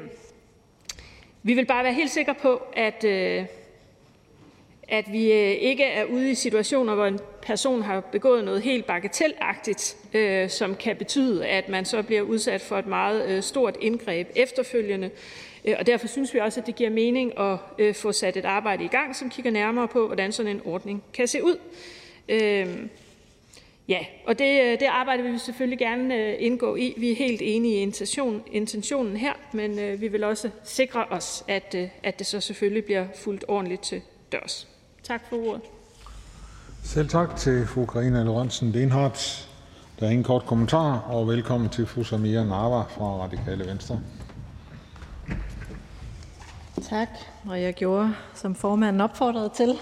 vi 1.43 1.55
vil 1.55 1.67
bare 1.67 1.85
være 1.85 1.95
helt 1.95 2.11
sikre 2.11 2.35
på, 2.35 2.63
at, 2.73 3.05
øh, 3.05 3.45
at 4.89 5.13
vi 5.13 5.33
øh, 5.33 5.51
ikke 5.51 5.85
er 5.85 6.05
ude 6.05 6.31
i 6.31 6.35
situationer, 6.35 6.95
hvor 6.95 7.07
en 7.07 7.21
person 7.43 7.83
har 7.83 8.01
begået 8.01 8.45
noget 8.45 8.63
helt 8.63 8.87
bagatelagtigt, 8.87 9.97
øh, 10.15 10.51
som 10.51 10.75
kan 10.75 10.97
betyde, 10.97 11.47
at 11.47 11.69
man 11.69 11.85
så 11.85 12.03
bliver 12.03 12.23
udsat 12.23 12.61
for 12.61 12.79
et 12.79 12.87
meget 12.87 13.29
øh, 13.29 13.43
stort 13.43 13.77
indgreb 13.81 14.29
efterfølgende. 14.37 15.11
Øh, 15.65 15.75
og 15.79 15.87
derfor 15.87 16.07
synes 16.07 16.35
vi 16.35 16.39
også, 16.39 16.61
at 16.61 16.67
det 16.67 16.77
giver 16.77 16.91
mening 16.91 17.39
at 17.39 17.59
øh, 17.79 17.95
få 17.95 18.13
sat 18.13 18.37
et 18.37 18.45
arbejde 18.45 18.85
i 18.85 18.89
gang, 18.89 19.17
som 19.17 19.31
kigger 19.31 19.51
nærmere 19.51 19.89
på, 19.89 20.07
hvordan 20.07 20.33
sådan 20.33 20.57
en 20.57 20.61
ordning 20.65 21.03
kan 21.13 21.29
se 21.29 21.45
ud. 21.45 21.57
Øhm, 22.29 22.91
ja, 23.89 23.99
og 24.27 24.39
det, 24.39 24.63
øh, 24.63 24.81
det 24.81 24.87
arbejde 24.87 25.23
vil 25.23 25.33
vi 25.33 25.39
selvfølgelig 25.39 25.79
gerne 25.79 26.37
indgå 26.37 26.77
i. 26.77 26.95
Vi 26.97 27.11
er 27.11 27.17
helt 27.17 27.43
enige 27.43 27.75
i 27.75 27.79
intention, 27.79 28.43
intentionen 28.53 29.17
her, 29.17 29.33
men 29.53 30.01
vi 30.01 30.09
vil 30.09 30.25
også 30.25 30.51
sikre 30.65 31.05
os, 31.05 31.45
at, 31.49 31.77
at 32.03 32.19
det 32.19 32.27
så 32.27 32.41
selvfølgelig 32.41 32.85
bliver 32.85 33.07
fuldt 33.15 33.45
ordentligt 33.49 33.83
til 33.83 34.01
dørs. 34.33 34.69
Tak 35.03 35.23
for 35.29 35.37
ordet. 35.49 35.61
Selv 36.85 37.09
tak 37.09 37.37
til 37.37 37.67
fru 37.67 37.87
Karina 37.87 38.23
Lorentzen 38.23 38.75
Dehnhardt. 38.75 39.49
Der 40.01 40.07
er 40.07 40.11
ingen 40.11 40.25
kort 40.25 40.47
kommentar, 40.47 40.99
og 40.99 41.29
velkommen 41.29 41.69
til 41.69 41.87
fru 41.87 42.05
Samira 42.05 42.45
Narva 42.45 42.81
fra 42.81 43.05
Radikale 43.05 43.67
Venstre. 43.67 44.01
Tak, 46.83 47.09
og 47.49 47.63
jeg 47.63 47.75
gjorde, 47.75 48.15
som 48.35 48.55
formanden 48.55 49.01
opfordrede 49.01 49.49
til. 49.49 49.79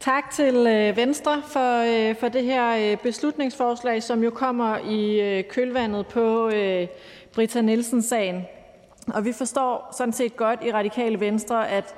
Tak 0.00 0.30
til 0.30 0.54
øh, 0.54 0.96
Venstre 0.96 1.42
for, 1.46 2.08
øh, 2.10 2.16
for 2.16 2.28
det 2.28 2.44
her 2.44 2.92
øh, 2.92 2.98
beslutningsforslag, 2.98 4.02
som 4.02 4.22
jo 4.22 4.30
kommer 4.30 4.78
i 4.78 5.42
kølvandet 5.42 6.06
på 6.06 6.50
Britta 7.34 7.60
Nielsen-sagen. 7.60 8.46
Og 9.06 9.24
vi 9.24 9.32
forstår 9.32 9.94
sådan 9.98 10.12
set 10.12 10.36
godt 10.36 10.60
i 10.64 10.72
Radikale 10.72 11.20
Venstre, 11.20 11.70
at 11.70 11.94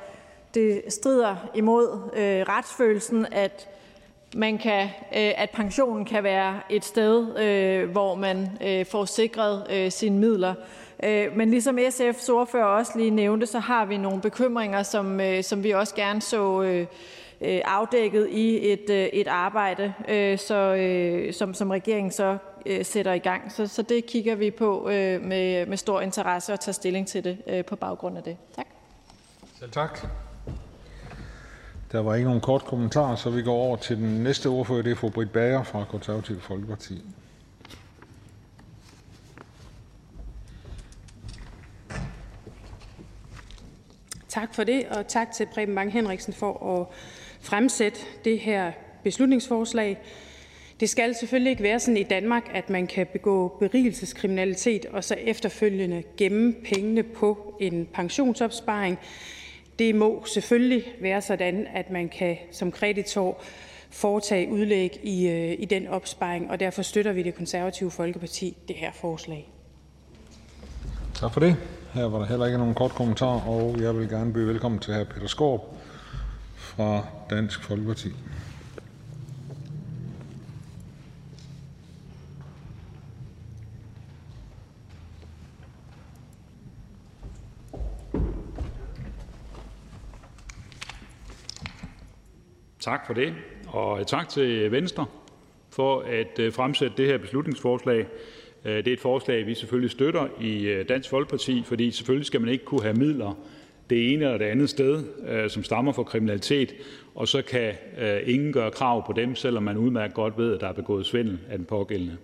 det 0.54 0.82
strider 0.88 1.36
imod 1.54 2.10
retsfølelsen, 2.48 3.26
at 3.32 3.68
man 4.34 4.58
kan, 4.58 4.88
at 5.12 5.50
pensionen 5.50 6.04
kan 6.04 6.24
være 6.24 6.60
et 6.70 6.84
sted, 6.84 7.26
hvor 7.86 8.14
man 8.14 8.48
får 8.90 9.04
sikret 9.04 9.92
sine 9.92 10.18
midler. 10.18 10.54
Men 11.36 11.50
ligesom 11.50 11.78
SF's 11.78 12.32
ordfører 12.32 12.64
også 12.64 12.92
lige 12.96 13.10
nævnte, 13.10 13.46
så 13.46 13.58
har 13.58 13.84
vi 13.84 13.96
nogle 13.96 14.20
bekymringer, 14.20 14.82
som, 14.82 15.20
som 15.42 15.62
vi 15.62 15.70
også 15.70 15.94
gerne 15.94 16.22
så 16.22 16.86
afdækket 17.64 18.28
i 18.30 18.72
et, 18.72 19.10
et 19.20 19.28
arbejde, 19.28 19.92
så, 20.38 21.28
som, 21.32 21.54
som 21.54 21.70
regeringen 21.70 22.10
så 22.12 22.38
sætter 22.82 23.12
i 23.12 23.18
gang. 23.18 23.52
Så, 23.52 23.66
så 23.66 23.82
det 23.82 24.06
kigger 24.06 24.34
vi 24.34 24.50
på 24.50 24.82
med, 25.22 25.66
med 25.66 25.76
stor 25.76 26.00
interesse 26.00 26.52
og 26.52 26.60
tager 26.60 26.72
stilling 26.72 27.08
til 27.08 27.24
det 27.24 27.66
på 27.66 27.76
baggrund 27.76 28.16
af 28.16 28.22
det. 28.22 28.36
Tak. 28.56 28.66
Selv 29.58 29.70
tak. 29.70 29.98
Der 31.92 32.02
var 32.02 32.14
ikke 32.14 32.24
nogen 32.24 32.40
kort 32.40 32.64
kommentar, 32.64 33.14
så 33.14 33.30
vi 33.30 33.42
går 33.42 33.54
over 33.54 33.76
til 33.76 33.96
den 33.96 34.22
næste 34.22 34.46
ordfører. 34.46 34.82
Det 34.82 34.92
er 34.92 34.96
fru 34.96 35.08
Britt 35.08 35.32
Bager 35.32 35.62
fra 35.62 35.84
Konservativ 35.90 36.40
Folkeparti. 36.40 37.02
Tak 44.32 44.54
for 44.54 44.64
det, 44.64 44.84
og 44.86 45.08
tak 45.08 45.32
til 45.32 45.46
Preben 45.46 45.74
Bang 45.74 45.92
Henriksen 45.92 46.32
for 46.32 46.80
at 46.80 46.86
fremsætte 47.40 48.00
det 48.24 48.38
her 48.38 48.72
beslutningsforslag. 49.04 49.98
Det 50.80 50.90
skal 50.90 51.14
selvfølgelig 51.14 51.50
ikke 51.50 51.62
være 51.62 51.80
sådan 51.80 51.96
i 51.96 52.02
Danmark, 52.02 52.50
at 52.54 52.70
man 52.70 52.86
kan 52.86 53.06
begå 53.12 53.48
berigelseskriminalitet 53.48 54.86
og 54.86 55.04
så 55.04 55.14
efterfølgende 55.14 56.02
gemme 56.16 56.52
pengene 56.52 57.02
på 57.02 57.56
en 57.60 57.88
pensionsopsparing. 57.94 58.98
Det 59.78 59.94
må 59.94 60.24
selvfølgelig 60.26 60.84
være 61.00 61.22
sådan, 61.22 61.66
at 61.74 61.90
man 61.90 62.08
kan 62.08 62.36
som 62.50 62.72
kreditor 62.72 63.42
foretage 63.90 64.50
udlæg 64.50 65.00
i, 65.02 65.28
øh, 65.28 65.56
i 65.58 65.64
den 65.64 65.88
opsparing, 65.88 66.50
og 66.50 66.60
derfor 66.60 66.82
støtter 66.82 67.12
vi 67.12 67.22
det 67.22 67.34
konservative 67.34 67.90
Folkeparti 67.90 68.56
det 68.68 68.76
her 68.76 68.92
forslag. 68.92 69.52
Tak 71.14 71.32
for 71.32 71.40
det. 71.40 71.56
Her 71.94 72.04
var 72.04 72.18
der 72.18 72.26
heller 72.26 72.46
ikke 72.46 72.58
nogen 72.58 72.74
kort 72.74 72.90
kommentar, 72.90 73.48
og 73.48 73.80
jeg 73.80 73.96
vil 73.96 74.08
gerne 74.08 74.32
byde 74.32 74.48
velkommen 74.48 74.80
til 74.80 74.94
hr. 74.94 75.04
Peter 75.04 75.26
Skorp 75.26 75.60
fra 76.56 77.06
Dansk 77.30 77.64
Folkeparti. 77.64 78.08
Tak 92.80 93.06
for 93.06 93.14
det, 93.14 93.34
og 93.66 94.06
tak 94.06 94.28
til 94.28 94.72
Venstre 94.72 95.06
for 95.70 96.00
at 96.00 96.38
øh, 96.38 96.52
fremsætte 96.52 96.96
det 96.96 97.06
her 97.06 97.18
beslutningsforslag. 97.18 98.06
Øh, 98.64 98.76
det 98.76 98.88
er 98.88 98.92
et 98.92 99.00
forslag, 99.00 99.46
vi 99.46 99.54
selvfølgelig 99.54 99.90
støtter 99.90 100.26
i 100.40 100.64
øh, 100.64 100.88
Dansk 100.88 101.10
Folkeparti, 101.10 101.62
fordi 101.64 101.90
selvfølgelig 101.90 102.26
skal 102.26 102.40
man 102.40 102.50
ikke 102.50 102.64
kunne 102.64 102.82
have 102.82 102.94
midler 102.94 103.38
det 103.90 104.12
ene 104.12 104.24
eller 104.24 104.38
det 104.38 104.44
andet 104.44 104.70
sted, 104.70 105.04
øh, 105.28 105.50
som 105.50 105.64
stammer 105.64 105.92
fra 105.92 106.02
kriminalitet, 106.02 106.74
og 107.14 107.28
så 107.28 107.42
kan 107.42 107.72
ingen 108.26 108.52
gøre 108.52 108.70
krav 108.70 109.06
på 109.06 109.12
dem, 109.12 109.34
selvom 109.34 109.62
man 109.62 109.76
udmærket 109.76 110.14
godt 110.14 110.38
ved, 110.38 110.54
at 110.54 110.60
der 110.60 110.68
er 110.68 110.72
begået 110.72 111.06
svindel 111.06 111.38
af 111.50 111.58
den 111.58 111.66
pågældende. 111.66 112.16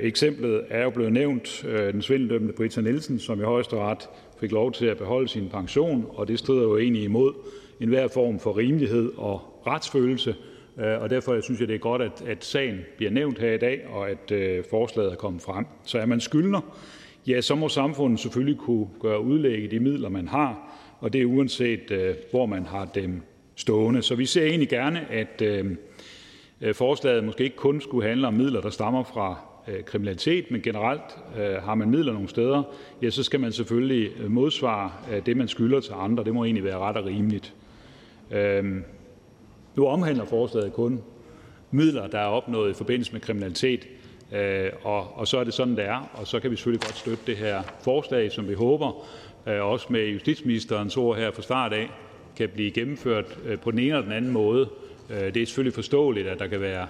Eksemplet 0.00 0.64
er 0.68 0.82
jo 0.82 0.90
blevet 0.90 1.12
nævnt, 1.12 1.64
den 1.92 2.02
svindeldømte 2.02 2.52
Britta 2.52 2.80
Nielsen, 2.80 3.18
som 3.18 3.40
i 3.40 3.42
højeste 3.42 3.76
ret 3.76 4.08
fik 4.40 4.52
lov 4.52 4.72
til 4.72 4.86
at 4.86 4.98
beholde 4.98 5.28
sin 5.28 5.48
pension, 5.48 6.06
og 6.08 6.28
det 6.28 6.38
strider 6.38 6.62
jo 6.62 6.78
egentlig 6.78 7.02
imod 7.04 7.32
enhver 7.80 8.08
form 8.08 8.40
for 8.40 8.56
rimelighed 8.56 9.12
og 9.16 9.62
retsfølelse, 9.66 10.34
Øh, 10.78 11.02
og 11.02 11.10
derfor 11.10 11.40
synes 11.40 11.60
jeg, 11.60 11.68
det 11.68 11.74
er 11.74 11.78
godt, 11.78 12.02
at, 12.02 12.22
at 12.26 12.44
sagen 12.44 12.78
bliver 12.96 13.10
nævnt 13.10 13.38
her 13.38 13.52
i 13.52 13.58
dag, 13.58 13.86
og 13.90 14.10
at 14.10 14.30
øh, 14.30 14.64
forslaget 14.70 15.12
er 15.12 15.16
kommet 15.16 15.42
frem. 15.42 15.66
Så 15.84 15.98
er 15.98 16.06
man 16.06 16.20
skyldner, 16.20 16.60
ja, 17.26 17.40
så 17.40 17.54
må 17.54 17.68
samfundet 17.68 18.20
selvfølgelig 18.20 18.58
kunne 18.58 18.86
gøre 19.00 19.20
udlæg 19.20 19.64
i 19.64 19.66
de 19.66 19.80
midler, 19.80 20.08
man 20.08 20.28
har, 20.28 20.78
og 21.00 21.12
det 21.12 21.20
er 21.20 21.26
uanset, 21.26 21.90
øh, 21.90 22.14
hvor 22.30 22.46
man 22.46 22.66
har 22.66 22.84
dem 22.84 23.22
stående. 23.56 24.02
Så 24.02 24.14
vi 24.14 24.26
ser 24.26 24.44
egentlig 24.44 24.68
gerne, 24.68 25.10
at 25.10 25.42
øh, 25.42 25.76
øh 26.60 26.74
forslaget 26.74 27.24
måske 27.24 27.44
ikke 27.44 27.56
kun 27.56 27.80
skulle 27.80 28.08
handle 28.08 28.26
om 28.26 28.34
midler, 28.34 28.60
der 28.60 28.70
stammer 28.70 29.04
fra 29.04 29.36
øh, 29.68 29.84
kriminalitet, 29.84 30.50
men 30.50 30.62
generelt 30.62 31.18
øh, 31.38 31.54
har 31.54 31.74
man 31.74 31.90
midler 31.90 32.12
nogle 32.12 32.28
steder, 32.28 32.62
ja, 33.02 33.10
så 33.10 33.22
skal 33.22 33.40
man 33.40 33.52
selvfølgelig 33.52 34.10
øh, 34.20 34.30
modsvare 34.30 34.90
øh, 35.12 35.26
det, 35.26 35.36
man 35.36 35.48
skylder 35.48 35.80
til 35.80 35.92
andre. 35.96 36.24
Det 36.24 36.34
må 36.34 36.44
egentlig 36.44 36.64
være 36.64 36.78
ret 36.78 36.96
og 36.96 37.04
rimeligt. 37.04 37.54
Øhm, 38.30 38.84
nu 39.74 39.86
omhandler 39.86 40.24
forslaget 40.24 40.72
kun 40.72 41.02
midler, 41.70 42.06
der 42.06 42.18
er 42.18 42.26
opnået 42.26 42.70
i 42.70 42.74
forbindelse 42.74 43.12
med 43.12 43.20
kriminalitet, 43.20 43.88
øh, 44.32 44.70
og, 44.82 45.18
og 45.18 45.28
så 45.28 45.38
er 45.38 45.44
det 45.44 45.54
sådan, 45.54 45.76
det 45.76 45.84
er, 45.84 46.10
og 46.14 46.26
så 46.26 46.40
kan 46.40 46.50
vi 46.50 46.56
selvfølgelig 46.56 46.82
godt 46.82 46.96
støtte 46.96 47.22
det 47.26 47.36
her 47.36 47.62
forslag, 47.80 48.32
som 48.32 48.48
vi 48.48 48.54
håber, 48.54 49.06
øh, 49.46 49.64
også 49.64 49.86
med 49.90 50.06
justitsministerens 50.06 50.96
ord 50.96 51.16
her 51.16 51.30
fra 51.30 51.42
start 51.42 51.72
af, 51.72 51.90
kan 52.36 52.48
blive 52.48 52.70
gennemført 52.70 53.38
øh, 53.46 53.58
på 53.58 53.70
den 53.70 53.78
ene 53.78 53.88
eller 53.88 54.02
den 54.02 54.12
anden 54.12 54.30
måde. 54.30 54.68
Øh, 55.10 55.34
det 55.34 55.42
er 55.42 55.46
selvfølgelig 55.46 55.74
forståeligt, 55.74 56.28
at 56.28 56.38
der 56.38 56.46
kan 56.46 56.60
være 56.60 56.86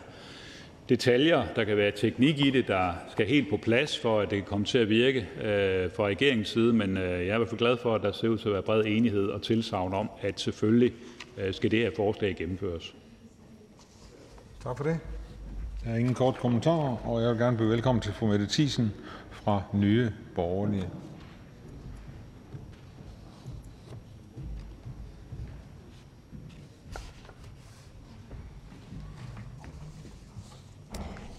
detaljer, 0.88 1.44
der 1.56 1.64
kan 1.64 1.76
være 1.76 1.90
teknik 1.90 2.46
i 2.46 2.50
det, 2.50 2.68
der 2.68 2.92
skal 3.10 3.26
helt 3.26 3.50
på 3.50 3.56
plads, 3.56 3.98
for 3.98 4.20
at 4.20 4.30
det 4.30 4.38
kan 4.38 4.46
komme 4.46 4.66
til 4.66 4.78
at 4.78 4.88
virke 4.88 5.18
øh, 5.18 5.90
fra 5.96 6.06
regeringens 6.06 6.48
side, 6.48 6.72
men 6.72 6.96
øh, 6.96 7.02
jeg 7.02 7.28
er 7.28 7.34
i 7.34 7.38
hvert 7.38 7.48
fald 7.48 7.58
glad 7.58 7.76
for, 7.76 7.94
at 7.94 8.02
der 8.02 8.12
ser 8.12 8.28
ud 8.28 8.38
til 8.38 8.48
at 8.48 8.52
være 8.52 8.62
bred 8.62 8.84
enighed 8.86 9.28
og 9.28 9.42
tilsavn 9.42 9.94
om, 9.94 10.10
at 10.20 10.40
selvfølgelig 10.40 10.92
skal 11.52 11.70
det 11.70 11.78
her 11.78 11.90
forslag 11.96 12.36
gennemføres. 12.36 12.94
Tak 14.62 14.76
for 14.76 14.84
det. 14.84 14.98
Der 15.84 15.90
er 15.90 15.96
ingen 15.96 16.14
kort 16.14 16.34
kommentarer, 16.36 16.96
og 17.06 17.22
jeg 17.22 17.30
vil 17.30 17.38
gerne 17.38 17.56
byde 17.56 17.70
velkommen 17.70 18.02
til 18.02 18.12
fru 18.12 18.26
Mette 18.26 18.46
Thiesen 18.50 18.92
fra 19.30 19.62
Nye 19.72 20.12
Borgerlige. 20.34 20.88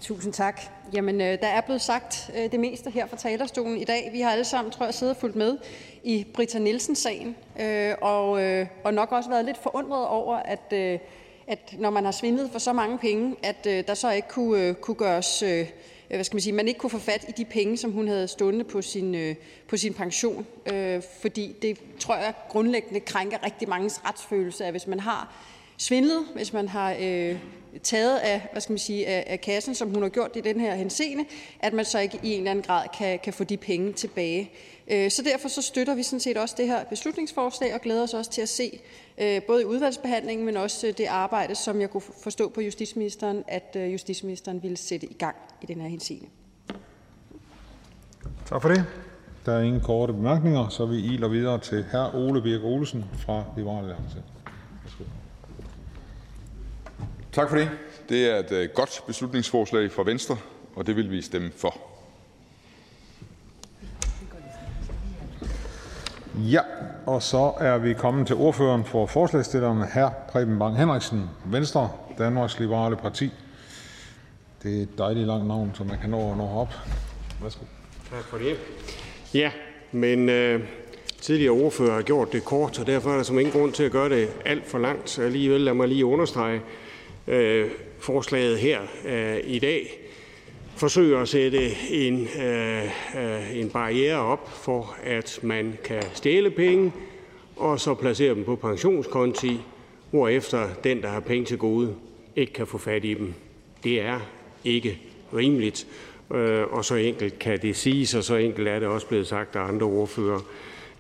Tusind 0.02 0.34
tak. 0.34 0.62
Jamen, 0.94 1.22
øh, 1.22 1.42
der 1.42 1.48
er 1.48 1.62
blevet 1.62 1.82
sagt 1.82 2.32
øh, 2.38 2.52
det 2.52 2.60
meste 2.60 2.90
her 2.90 3.08
fra 3.08 3.18
talerstolen 3.18 3.78
i 3.78 3.84
dag. 3.84 4.10
Vi 4.12 4.22
har 4.22 4.32
alle 4.32 4.44
sammen, 4.44 4.72
tror 4.72 4.86
jeg, 4.86 4.94
siddet 4.94 5.16
og 5.16 5.22
fulgt 5.22 5.36
med 5.36 5.58
i 6.04 6.26
Britta 6.34 6.60
Nielsen-sagen, 6.60 7.36
øh, 7.60 7.94
og, 8.02 8.44
øh, 8.44 8.68
og 8.84 8.94
nok 8.94 9.12
også 9.12 9.30
været 9.30 9.46
lidt 9.46 9.58
forundret 9.58 10.08
over, 10.08 10.36
at, 10.36 10.74
øh, 10.74 11.00
at 11.48 11.76
når 11.80 11.90
man 11.90 12.06
har 12.06 12.12
svindlet 12.12 12.50
for 12.52 12.60
så 12.60 12.74
mange 12.74 12.98
penge, 12.98 13.36
at 13.44 13.68
øh, 13.70 13.84
der 13.88 13.94
så 13.94 14.12
ikke 14.12 14.28
kunne, 14.28 14.62
øh, 14.62 14.74
kunne 14.76 14.96
gøres... 14.96 15.44
Øh, 15.44 15.60
øh 15.60 15.68
hvad 16.08 16.24
skal 16.24 16.36
man 16.36 16.42
sige, 16.42 16.54
man 16.54 16.68
ikke 16.68 16.80
kunne 16.80 16.90
få 16.90 17.00
fat 17.00 17.26
i 17.30 17.32
de 17.32 17.46
penge, 17.46 17.78
som 17.78 17.92
hun 17.92 18.08
havde 18.08 18.28
stående 18.28 18.64
på 18.64 18.82
sin, 18.82 19.16
øh, 19.16 19.36
på 19.68 19.78
sin 19.78 19.94
pension. 19.94 20.46
Øh, 20.74 21.02
fordi 21.22 21.56
det, 21.62 21.78
tror 22.00 22.16
jeg, 22.16 22.34
grundlæggende 22.50 23.00
krænker 23.00 23.46
rigtig 23.46 23.70
mange 23.70 23.92
retsfølelse, 24.06 24.66
at 24.66 24.72
hvis 24.72 24.88
man 24.88 25.00
har 25.00 25.34
svindlet, 25.78 26.28
hvis 26.36 26.54
man 26.54 26.68
har 26.68 26.96
øh, 27.02 27.38
taget 27.84 28.20
af, 28.20 28.48
hvad 28.52 28.62
skal 28.62 28.74
man 28.74 28.80
sige, 28.80 29.08
af, 29.08 29.24
af 29.28 29.42
kassen, 29.42 29.76
som 29.76 29.90
hun 29.90 30.02
har 30.02 30.10
gjort 30.10 30.32
i 30.36 30.42
den 30.42 30.60
her 30.60 30.76
henseende, 30.76 31.26
at 31.60 31.74
man 31.74 31.86
så 31.86 32.00
ikke 32.00 32.20
i 32.24 32.32
en 32.32 32.38
eller 32.38 32.52
anden 32.52 32.64
grad 32.64 32.88
kan, 32.98 33.20
kan 33.24 33.34
få 33.34 33.44
de 33.44 33.58
penge 33.58 33.94
tilbage. 33.94 34.52
Øh, 34.88 35.12
så 35.12 35.22
derfor 35.22 35.48
så 35.48 35.62
støtter 35.62 35.96
vi 35.96 36.04
sådan 36.04 36.20
set 36.20 36.38
også 36.38 36.56
det 36.58 36.68
her 36.68 36.84
beslutningsforslag 36.84 37.74
og 37.74 37.82
glæder 37.82 38.04
os 38.04 38.14
også 38.14 38.32
til 38.32 38.42
at 38.42 38.50
se 38.50 38.80
øh, 39.18 39.42
både 39.44 39.62
i 39.62 39.66
udvalgsbehandlingen, 39.66 40.46
men 40.46 40.58
også 40.58 40.88
øh, 40.88 40.94
det 40.98 41.06
arbejde, 41.06 41.56
som 41.56 41.82
jeg 41.82 41.90
kunne 41.90 42.04
forstå 42.24 42.50
på 42.50 42.62
justitsministeren, 42.62 43.44
at 43.48 43.76
justitsministeren 43.76 44.64
ville 44.64 44.78
sætte 44.78 45.08
i 45.08 45.14
gang 45.14 45.36
i 45.62 45.66
den 45.66 45.82
her 45.82 45.88
henseende. 45.88 46.28
Tak 48.46 48.62
for 48.62 48.70
det. 48.70 48.86
Der 49.46 49.54
er 49.54 49.62
ingen 49.62 49.82
korte 49.82 50.14
bemærkninger, 50.14 50.70
så 50.70 50.86
vi 50.86 50.98
iler 50.98 51.28
videre 51.28 51.60
til 51.60 51.86
hr. 51.92 52.16
Ole 52.16 52.42
Birk 52.42 52.64
Olesen 52.64 53.06
fra 53.14 53.44
Liberal 53.58 53.80
Alliance. 53.80 54.24
Tak 57.34 57.50
for 57.50 57.58
det. 57.58 57.70
Det 58.10 58.30
er 58.30 58.36
et 58.40 58.52
øh, 58.52 58.70
godt 58.74 59.04
beslutningsforslag 59.08 59.92
fra 59.92 60.04
Venstre, 60.04 60.38
og 60.76 60.88
det 60.88 60.96
vil 60.96 61.12
vi 61.12 61.22
stemme 61.22 61.52
for. 61.58 61.78
Ja, 66.36 66.62
og 67.06 67.24
så 67.24 67.54
er 67.60 67.78
vi 67.78 67.94
kommet 67.94 68.28
til 68.28 68.36
ordføreren 68.36 68.86
for 68.86 69.06
forslagsstillerne, 69.06 69.86
hr. 69.94 70.10
Preben 70.32 70.60
Bang 70.60 70.78
Henriksen, 70.78 71.30
Venstre, 71.46 71.90
Danmarks 72.18 72.60
Liberale 72.60 72.96
Parti. 72.96 73.32
Det 74.64 74.78
er 74.78 74.82
et 74.82 74.98
dejligt 74.98 75.28
langt 75.28 75.48
navn, 75.48 75.72
så 75.74 75.84
man 75.84 76.00
kan 76.00 76.10
nå 76.10 76.32
at 76.32 76.38
nå 76.38 76.48
op. 76.48 76.74
Værsgo. 77.42 77.66
Tak 78.12 78.24
for 78.24 78.38
det. 78.38 78.58
Ja, 79.34 79.52
men 79.92 80.30
øh, 80.30 80.64
tidligere 81.22 81.52
ordfører 81.52 81.94
har 81.94 82.02
gjort 82.02 82.34
det 82.34 82.44
kort, 82.46 82.80
og 82.80 82.88
derfor 82.88 83.12
er 83.12 83.16
der 83.16 83.24
som 83.24 83.40
ingen 83.40 83.54
grund 83.54 83.74
til 83.74 83.84
at 83.84 83.92
gøre 83.92 84.10
det 84.10 84.30
alt 84.46 84.66
for 84.66 84.78
langt. 84.78 85.20
Alligevel 85.20 85.62
lad 85.62 85.74
mig 85.74 85.88
lige 85.88 86.06
understrege, 86.06 86.62
Øh, 87.28 87.70
forslaget 88.00 88.58
her 88.58 88.80
øh, 89.06 89.38
i 89.44 89.60
dag 89.60 90.00
forsøger 90.78 91.20
at 91.20 91.28
sætte 91.28 91.72
en, 91.90 92.28
øh, 92.42 92.84
øh, 93.18 93.58
en 93.60 93.70
barriere 93.70 94.20
op 94.20 94.50
for, 94.64 94.98
at 95.04 95.40
man 95.44 95.78
kan 95.84 96.04
stjæle 96.14 96.52
penge 96.52 96.92
og 97.56 97.80
så 97.80 97.94
placere 97.94 98.36
dem 98.36 98.44
på 98.44 98.56
pensionskonti, 98.56 99.60
hvorefter 100.12 100.70
den, 100.84 101.02
der 101.02 101.08
har 101.08 101.20
penge 101.20 101.46
til 101.46 101.58
gode, 101.58 101.96
ikke 102.36 102.54
kan 102.54 102.68
få 102.68 102.78
fat 102.78 103.06
i 103.06 103.14
dem. 103.14 103.34
Det 103.84 104.02
er 104.02 104.20
ikke 104.64 105.00
rimeligt, 105.34 105.88
øh, 106.34 106.64
og 106.68 106.86
så 106.86 106.96
enkelt 106.96 107.40
kan 107.40 107.62
det 107.62 107.76
siges, 107.76 108.16
og 108.16 108.24
så 108.24 108.36
enkelt 108.36 108.68
er 108.68 108.80
det 108.80 108.88
også 108.88 109.08
blevet 109.08 109.28
sagt 109.28 109.56
af 109.56 109.62
andre 109.62 109.86
ordfører. 109.86 110.40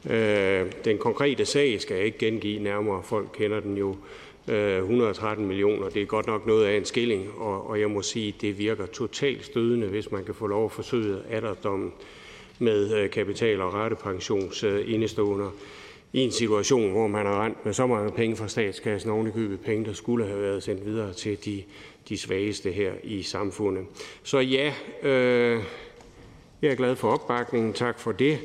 Øh, 0.09 0.71
den 0.85 0.97
konkrete 0.97 1.45
sag 1.45 1.81
skal 1.81 1.95
jeg 1.95 2.05
ikke 2.05 2.17
gengive 2.17 2.59
nærmere. 2.59 3.03
Folk 3.03 3.27
kender 3.33 3.59
den 3.59 3.77
jo 3.77 3.95
Øh, 4.47 4.77
113 4.77 5.45
millioner. 5.45 5.89
Det 5.89 6.01
er 6.01 6.05
godt 6.05 6.27
nok 6.27 6.47
noget 6.47 6.65
af 6.65 6.77
en 6.77 6.85
skilling, 6.85 7.31
og, 7.37 7.69
og 7.69 7.79
jeg 7.79 7.89
må 7.89 8.01
sige, 8.01 8.27
at 8.27 8.41
det 8.41 8.57
virker 8.57 8.85
totalt 8.85 9.45
stødende, 9.45 9.87
hvis 9.87 10.11
man 10.11 10.23
kan 10.23 10.33
få 10.33 10.47
lov 10.47 10.65
at 10.65 10.71
forsøge 10.71 11.17
dommen 11.63 11.93
med 12.59 12.97
øh, 12.97 13.09
kapital- 13.09 13.61
og 13.61 13.73
rettepensionsindestående 13.73 15.45
øh, 15.45 15.51
i 16.13 16.19
en 16.19 16.31
situation, 16.31 16.91
hvor 16.91 17.07
man 17.07 17.25
har 17.25 17.45
rent 17.45 17.65
med 17.65 17.73
så 17.73 17.87
mange 17.87 18.11
penge 18.11 18.35
fra 18.35 18.47
statskassen, 18.47 19.11
ovenikøbet 19.11 19.59
penge, 19.59 19.85
der 19.85 19.93
skulle 19.93 20.27
have 20.27 20.41
været 20.41 20.63
sendt 20.63 20.85
videre 20.85 21.13
til 21.13 21.45
de, 21.45 21.63
de 22.09 22.17
svageste 22.17 22.71
her 22.71 22.93
i 23.03 23.21
samfundet. 23.21 23.85
Så 24.23 24.39
ja, 24.39 24.73
øh, 25.03 25.63
jeg 26.61 26.71
er 26.71 26.75
glad 26.75 26.95
for 26.95 27.11
opbakningen. 27.11 27.73
Tak 27.73 27.99
for 27.99 28.11
det. 28.11 28.39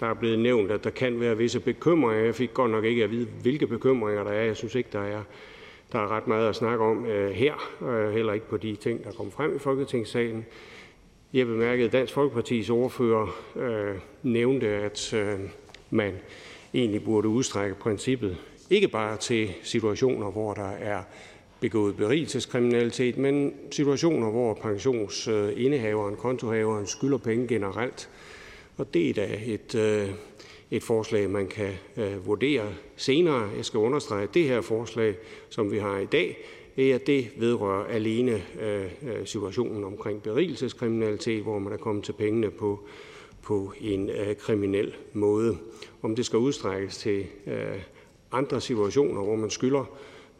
Der 0.00 0.06
er 0.06 0.14
blevet 0.14 0.38
nævnt, 0.38 0.70
at 0.70 0.84
der 0.84 0.90
kan 0.90 1.20
være 1.20 1.36
visse 1.36 1.60
bekymringer. 1.60 2.24
Jeg 2.24 2.34
fik 2.34 2.54
godt 2.54 2.70
nok 2.70 2.84
ikke 2.84 3.04
at 3.04 3.10
vide, 3.10 3.28
hvilke 3.42 3.66
bekymringer 3.66 4.24
der 4.24 4.30
er. 4.30 4.44
Jeg 4.44 4.56
synes 4.56 4.74
ikke, 4.74 4.88
der 4.92 5.02
er, 5.02 5.22
der 5.92 5.98
er 5.98 6.08
ret 6.08 6.26
meget 6.26 6.48
at 6.48 6.56
snakke 6.56 6.84
om 6.84 7.06
øh, 7.06 7.30
her, 7.30 7.54
øh, 7.82 8.12
heller 8.12 8.32
ikke 8.32 8.48
på 8.48 8.56
de 8.56 8.76
ting, 8.76 9.04
der 9.04 9.12
kom 9.12 9.30
frem 9.30 9.56
i 9.56 9.58
Folketingssalen. 9.58 10.46
Jeg 11.32 11.46
bemærkede, 11.46 11.86
at 11.86 11.92
Dansk 11.92 12.14
Folkepartis 12.14 12.70
ordfører 12.70 13.36
øh, 13.56 13.96
nævnte, 14.22 14.66
at 14.66 15.14
øh, 15.14 15.38
man 15.90 16.12
egentlig 16.74 17.04
burde 17.04 17.28
udstrække 17.28 17.74
princippet 17.74 18.36
ikke 18.70 18.88
bare 18.88 19.16
til 19.16 19.54
situationer, 19.62 20.30
hvor 20.30 20.54
der 20.54 20.70
er 20.70 21.02
begået 21.60 21.96
berigelseskriminalitet, 21.96 23.18
men 23.18 23.54
situationer, 23.70 24.30
hvor 24.30 24.54
pensionsindehaveren, 24.54 26.16
kontohaveren 26.16 26.86
skylder 26.86 27.18
penge 27.18 27.48
generelt, 27.48 28.08
og 28.76 28.94
det 28.94 29.10
er 29.10 29.14
da 29.14 29.40
et, 29.46 29.74
øh, 29.74 30.08
et 30.70 30.82
forslag, 30.82 31.30
man 31.30 31.46
kan 31.46 31.72
øh, 31.96 32.26
vurdere 32.26 32.74
senere. 32.96 33.50
Jeg 33.56 33.64
skal 33.64 33.78
understrege, 33.78 34.22
at 34.22 34.34
det 34.34 34.44
her 34.44 34.60
forslag, 34.60 35.14
som 35.48 35.72
vi 35.72 35.78
har 35.78 35.98
i 35.98 36.06
dag, 36.06 36.36
ja, 36.76 36.98
det 37.06 37.28
vedrører 37.36 37.84
alene 37.84 38.42
øh, 38.60 38.84
øh, 38.84 39.26
situationen 39.26 39.84
omkring 39.84 40.22
berigelseskriminalitet, 40.22 41.42
hvor 41.42 41.58
man 41.58 41.72
er 41.72 41.76
kommet 41.76 42.04
til 42.04 42.12
pengene 42.12 42.50
på, 42.50 42.80
på 43.42 43.72
en 43.80 44.10
øh, 44.10 44.36
kriminel 44.36 44.94
måde. 45.12 45.58
Om 46.02 46.16
det 46.16 46.26
skal 46.26 46.38
udstrækkes 46.38 46.96
til 46.96 47.26
øh, 47.46 47.80
andre 48.32 48.60
situationer, 48.60 49.22
hvor 49.22 49.36
man 49.36 49.50
skylder 49.50 49.84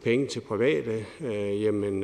penge 0.03 0.27
til 0.27 0.39
private, 0.39 1.05
jamen 1.61 2.03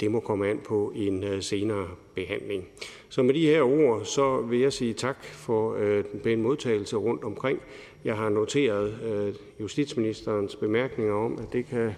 det 0.00 0.10
må 0.10 0.20
komme 0.20 0.48
an 0.48 0.60
på 0.64 0.92
en 0.96 1.42
senere 1.42 1.88
behandling. 2.18 2.68
Så 3.08 3.22
med 3.22 3.34
de 3.34 3.46
her 3.46 3.62
ord 3.62 4.04
så 4.04 4.40
vil 4.40 4.58
jeg 4.60 4.72
sige 4.72 4.94
tak 4.94 5.24
for 5.24 5.76
øh, 5.78 6.04
den 6.12 6.20
pæne 6.20 6.42
modtagelse 6.42 6.96
rundt 6.96 7.24
omkring. 7.24 7.60
Jeg 8.04 8.16
har 8.16 8.28
noteret 8.28 8.98
øh, 9.04 9.34
justitsministerens 9.60 10.56
bemærkninger 10.56 11.14
om, 11.14 11.38
at 11.38 11.52
det 11.52 11.66
kan, 11.66 11.92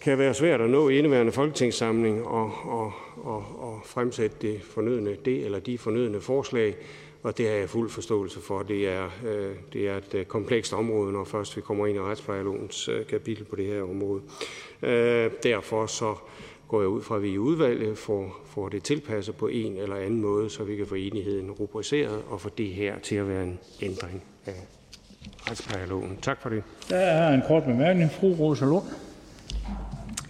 kan 0.00 0.18
være 0.18 0.34
svært 0.34 0.60
at 0.60 0.70
nå 0.70 0.88
i 0.88 0.98
indeværende 0.98 1.32
folketingssamling 1.32 2.26
og, 2.26 2.52
og, 2.64 2.92
og, 3.16 3.44
og 3.58 3.80
fremsætte 3.84 4.36
det 4.42 4.62
fornødne, 4.62 5.16
det 5.24 5.44
eller 5.44 5.58
de 5.58 5.78
fornødne 5.78 6.20
forslag. 6.20 6.76
og 7.22 7.38
det 7.38 7.48
har 7.48 7.54
jeg 7.54 7.68
fuld 7.68 7.90
forståelse 7.90 8.40
for. 8.40 8.62
Det 8.62 8.88
er, 8.88 9.10
øh, 9.26 9.56
det 9.72 9.88
er 9.88 9.96
et 9.96 10.14
øh, 10.14 10.24
komplekst 10.24 10.72
område, 10.72 11.12
når 11.12 11.24
først 11.24 11.56
vi 11.56 11.60
kommer 11.60 11.86
ind 11.86 11.96
i 11.96 12.00
retsplejelovens 12.00 12.88
øh, 12.88 13.06
kapitel 13.06 13.44
på 13.44 13.56
det 13.56 13.66
her 13.66 13.82
område. 13.82 14.22
Øh, 14.82 15.30
derfor 15.42 15.86
så 15.86 16.14
går 16.74 16.80
jeg 16.80 16.88
ud 16.88 17.02
fra, 17.02 17.16
at 17.16 17.22
vi 17.22 17.28
i 17.28 17.38
udvalget 17.38 17.98
får, 17.98 18.36
får 18.46 18.68
det 18.68 18.82
tilpasset 18.82 19.36
på 19.36 19.46
en 19.46 19.76
eller 19.76 19.96
anden 19.96 20.20
måde, 20.20 20.50
så 20.50 20.64
vi 20.64 20.76
kan 20.76 20.86
få 20.86 20.94
enigheden 20.94 21.50
rubriceret 21.50 22.22
og 22.30 22.40
få 22.40 22.48
det 22.48 22.66
her 22.66 22.98
til 22.98 23.16
at 23.16 23.28
være 23.28 23.42
en 23.42 23.58
ændring 23.82 24.22
af 24.46 24.52
retsplejeloven. 25.50 26.18
Tak 26.22 26.42
for 26.42 26.48
det. 26.48 26.62
Der 26.88 26.96
er 26.96 27.34
en 27.34 27.42
kort 27.46 27.64
bemærkning. 27.64 28.10
Fru 28.10 28.34
Rosa 28.34 28.64
Lund. 28.64 28.84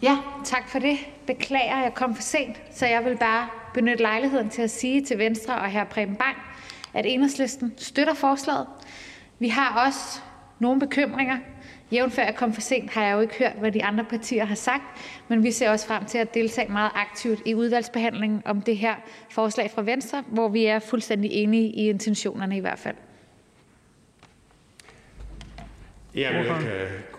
Ja, 0.03 0.19
tak 0.45 0.69
for 0.69 0.79
det. 0.79 0.97
Beklager, 1.27 1.83
jeg 1.83 1.93
kom 1.95 2.15
for 2.15 2.23
sent, 2.23 2.57
så 2.75 2.87
jeg 2.87 3.05
vil 3.05 3.17
bare 3.17 3.49
benytte 3.75 4.03
lejligheden 4.03 4.51
til 4.51 4.63
at 4.63 4.71
sige 4.71 5.05
til 5.05 5.19
Venstre 5.19 5.55
og 5.55 5.73
hr. 5.73 5.85
Preben 5.85 6.17
Bang, 6.17 6.37
at 6.95 7.07
enhedslisten 7.07 7.75
støtter 7.77 8.15
forslaget. 8.15 8.67
Vi 9.39 9.49
har 9.49 9.87
også 9.87 10.21
nogle 10.59 10.81
bekymringer. 10.81 11.39
Jævnfør 11.95 12.23
jeg 12.23 12.35
kom 12.35 12.53
for 12.53 12.61
sent, 12.61 12.91
har 12.91 13.05
jeg 13.05 13.15
jo 13.15 13.21
ikke 13.21 13.35
hørt, 13.39 13.53
hvad 13.61 13.73
de 13.73 13.85
andre 13.85 14.05
partier 14.05 14.45
har 14.45 14.55
sagt, 14.55 14.83
men 15.29 15.43
vi 15.43 15.51
ser 15.51 15.71
også 15.71 15.87
frem 15.87 16.05
til 16.05 16.19
at 16.19 16.35
deltage 16.35 16.73
meget 16.73 16.91
aktivt 16.95 17.43
i 17.47 17.55
udvalgsbehandlingen 17.55 18.43
om 18.45 18.61
det 18.61 18.77
her 18.77 18.95
forslag 19.31 19.71
fra 19.71 19.83
Venstre, 19.83 20.25
hvor 20.27 20.49
vi 20.49 20.65
er 20.65 20.79
fuldstændig 20.79 21.31
enige 21.33 21.69
i 21.69 21.89
intentionerne 21.89 22.57
i 22.57 22.61
hvert 22.61 22.79
fald. 22.79 22.97
Ja, 26.15 26.37
jeg 26.37 26.47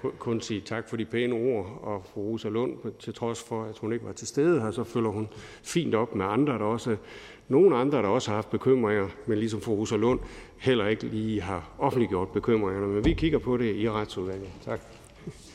kan 0.02 0.12
kun 0.20 0.42
sige 0.42 0.62
tak 0.62 0.90
for 0.90 0.98
de 0.98 1.06
pæne 1.06 1.36
ord, 1.36 1.80
og 1.84 2.06
fru 2.14 2.22
Rosa 2.22 2.50
Lund, 2.50 2.74
til 3.00 3.14
trods 3.14 3.44
for, 3.44 3.64
at 3.64 3.78
hun 3.78 3.94
ikke 3.94 4.06
var 4.06 4.12
til 4.12 4.28
stede 4.28 4.62
her, 4.62 4.72
så 4.72 4.84
følger 4.84 5.10
hun 5.10 5.28
fint 5.64 5.96
op 5.96 6.16
med 6.16 6.26
andre, 6.26 6.54
der 6.54 6.66
også 6.66 6.96
nogle 7.48 7.76
andre, 7.76 7.98
der 7.98 8.08
også 8.08 8.30
har 8.30 8.36
haft 8.36 8.50
bekymringer, 8.50 9.08
men 9.26 9.38
ligesom 9.38 9.62
fru 9.62 9.76
Rosa 9.76 9.96
Lund 9.96 10.20
heller 10.60 10.88
ikke 10.88 11.04
lige 11.04 11.42
har 11.42 11.70
offentliggjort 11.80 12.30
bekymringerne. 12.30 12.88
Men 12.88 13.06
vi 13.06 13.14
kigger 13.14 13.40
på 13.40 13.58
det 13.58 13.76
i 13.76 13.90
retsudvalget. 13.90 14.50
Tak. 14.66 14.82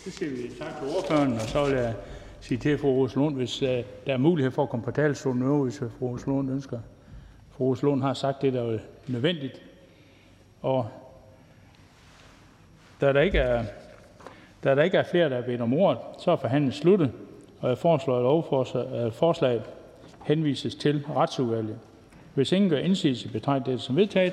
Så 0.05 0.11
siger 0.11 0.31
vi 0.31 0.51
tak 0.59 0.79
til 0.79 0.97
ordføreren, 0.97 1.33
og 1.33 1.41
så 1.41 1.65
vil 1.65 1.75
jeg 1.75 1.95
sige 2.41 2.59
til 2.59 2.79
fru 2.79 2.89
Rosa 2.89 3.19
Lund, 3.19 3.37
hvis 3.37 3.63
uh, 3.63 3.69
der 3.69 3.85
er 4.07 4.19
mulighed 4.19 4.51
for 4.51 4.63
at 4.63 4.71
komme 4.71 4.85
på 4.85 4.91
talerstolen 4.91 5.43
nu, 5.43 5.65
hvis 5.65 5.79
fru 5.79 6.09
Rosa 6.09 6.27
Lund 6.27 6.51
ønsker. 6.51 6.79
Fru 7.51 7.65
Rosa 7.65 7.87
Lund 7.87 8.03
har 8.03 8.15
sagt 8.15 8.43
det, 8.43 8.53
der 8.53 8.63
er 8.63 8.79
nødvendigt. 9.09 9.63
Og 10.63 10.87
da 13.01 13.13
der 13.13 13.21
ikke 13.21 13.39
er, 13.39 13.65
da 14.65 14.75
der 14.75 14.83
ikke 14.83 14.99
er 14.99 15.03
flere, 15.03 15.29
der 15.29 15.35
har 15.35 15.43
bedt 15.43 15.61
om 15.61 15.75
ordet, 15.75 15.99
så 16.19 16.31
er 16.31 16.37
forhandlingen 16.37 16.73
sluttet, 16.73 17.11
og 17.61 17.69
jeg 17.69 17.79
foreslår, 17.79 18.17
at 18.17 18.23
lovforslaget 18.23 19.63
henvises 20.25 20.75
til 20.75 21.05
retsudvalget. 21.17 21.79
Hvis 22.35 22.53
ingen 22.53 22.71
gør 22.71 22.79
indsigelse, 22.79 23.29
betragter 23.29 23.73
det 23.73 23.81
som 23.81 23.97
vedtaget. 23.97 24.33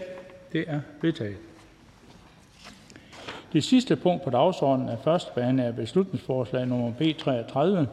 Det 0.53 0.65
er 0.67 0.79
vedtaget. 1.01 1.35
Det 3.53 3.63
sidste 3.63 3.95
punkt 3.95 4.23
på 4.23 4.29
dagsordenen 4.29 4.89
er 4.89 4.97
første 4.97 5.31
behandling 5.35 5.67
af 5.67 5.75
beslutningsforslag 5.75 6.67
nummer 6.67 6.91
B 6.91 7.01
33. 7.17 7.87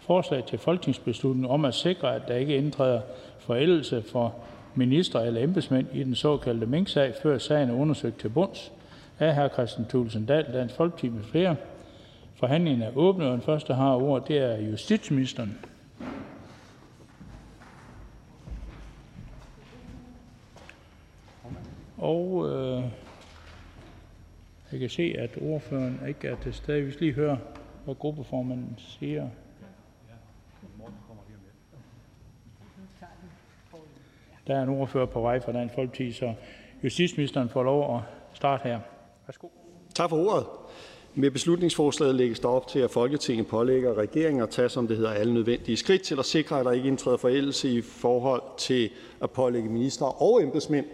Forslag 0.00 0.44
til 0.44 0.58
folketingsbeslutning 0.58 1.50
om 1.50 1.64
at 1.64 1.74
sikre, 1.74 2.14
at 2.14 2.22
der 2.28 2.34
ikke 2.34 2.56
indtræder 2.56 3.00
forældelse 3.38 4.02
for 4.02 4.34
minister 4.74 5.20
eller 5.20 5.42
embedsmænd 5.42 5.86
i 5.92 6.02
den 6.02 6.14
såkaldte 6.14 6.66
mink 6.66 6.88
før 7.22 7.38
sagen 7.38 7.70
er 7.70 7.74
undersøgt 7.74 8.20
til 8.20 8.28
bunds 8.28 8.72
af 9.20 9.34
hr. 9.34 9.48
Christian 9.48 9.86
Thulesen 9.88 10.26
Dahl, 10.26 10.52
Dansk 10.52 10.74
Folkeparti 10.74 11.08
med 11.08 11.22
flere. 11.22 11.56
Forhandlingen 12.34 12.82
er 12.82 12.96
åbnet, 12.96 13.26
og 13.26 13.32
den 13.32 13.42
første, 13.42 13.74
har 13.74 13.94
ordet, 13.94 14.28
det 14.28 14.38
er 14.38 14.56
justitsministeren. 14.56 15.58
Og 21.98 22.48
øh, 22.48 22.84
jeg 24.72 24.80
kan 24.80 24.90
se, 24.90 25.14
at 25.18 25.38
ordføreren 25.42 26.00
ikke 26.08 26.28
er 26.28 26.36
til 26.42 26.54
stede. 26.54 26.82
Vi 26.82 26.92
skal 26.92 27.02
lige 27.02 27.14
høre, 27.14 27.38
hvad 27.84 27.94
gruppeformanden 27.94 28.74
siger. 28.78 29.28
Der 34.46 34.56
er 34.56 34.62
en 34.62 34.68
ordfører 34.68 35.06
på 35.06 35.20
vej 35.20 35.40
fra 35.40 35.52
Dansk 35.52 35.74
Folkeparti, 35.74 36.12
så 36.12 36.34
justitsministeren 36.84 37.48
får 37.48 37.62
lov 37.62 37.96
at 37.96 38.02
starte 38.32 38.62
her. 38.62 38.80
Værsgo. 39.30 39.48
Tak 39.94 40.10
for 40.10 40.16
ordet. 40.16 40.46
Med 41.14 41.30
beslutningsforslaget 41.30 42.14
lægges 42.14 42.40
der 42.40 42.48
op 42.48 42.66
til, 42.68 42.78
at 42.78 42.90
Folketinget 42.90 43.46
pålægger 43.46 43.94
regeringen 43.94 44.42
at 44.42 44.50
tage, 44.50 44.68
som 44.68 44.88
det 44.88 44.96
hedder, 44.96 45.10
alle 45.10 45.34
nødvendige 45.34 45.76
skridt 45.76 46.02
til 46.02 46.18
at 46.18 46.24
sikre, 46.24 46.58
at 46.58 46.64
der 46.64 46.72
ikke 46.72 46.88
indtræder 46.88 47.16
forældelse 47.16 47.70
i 47.70 47.80
forhold 47.80 48.42
til 48.58 48.90
at 49.22 49.30
pålægge 49.30 49.68
ministre 49.68 50.06
og 50.06 50.42
embedsmænd 50.42 50.86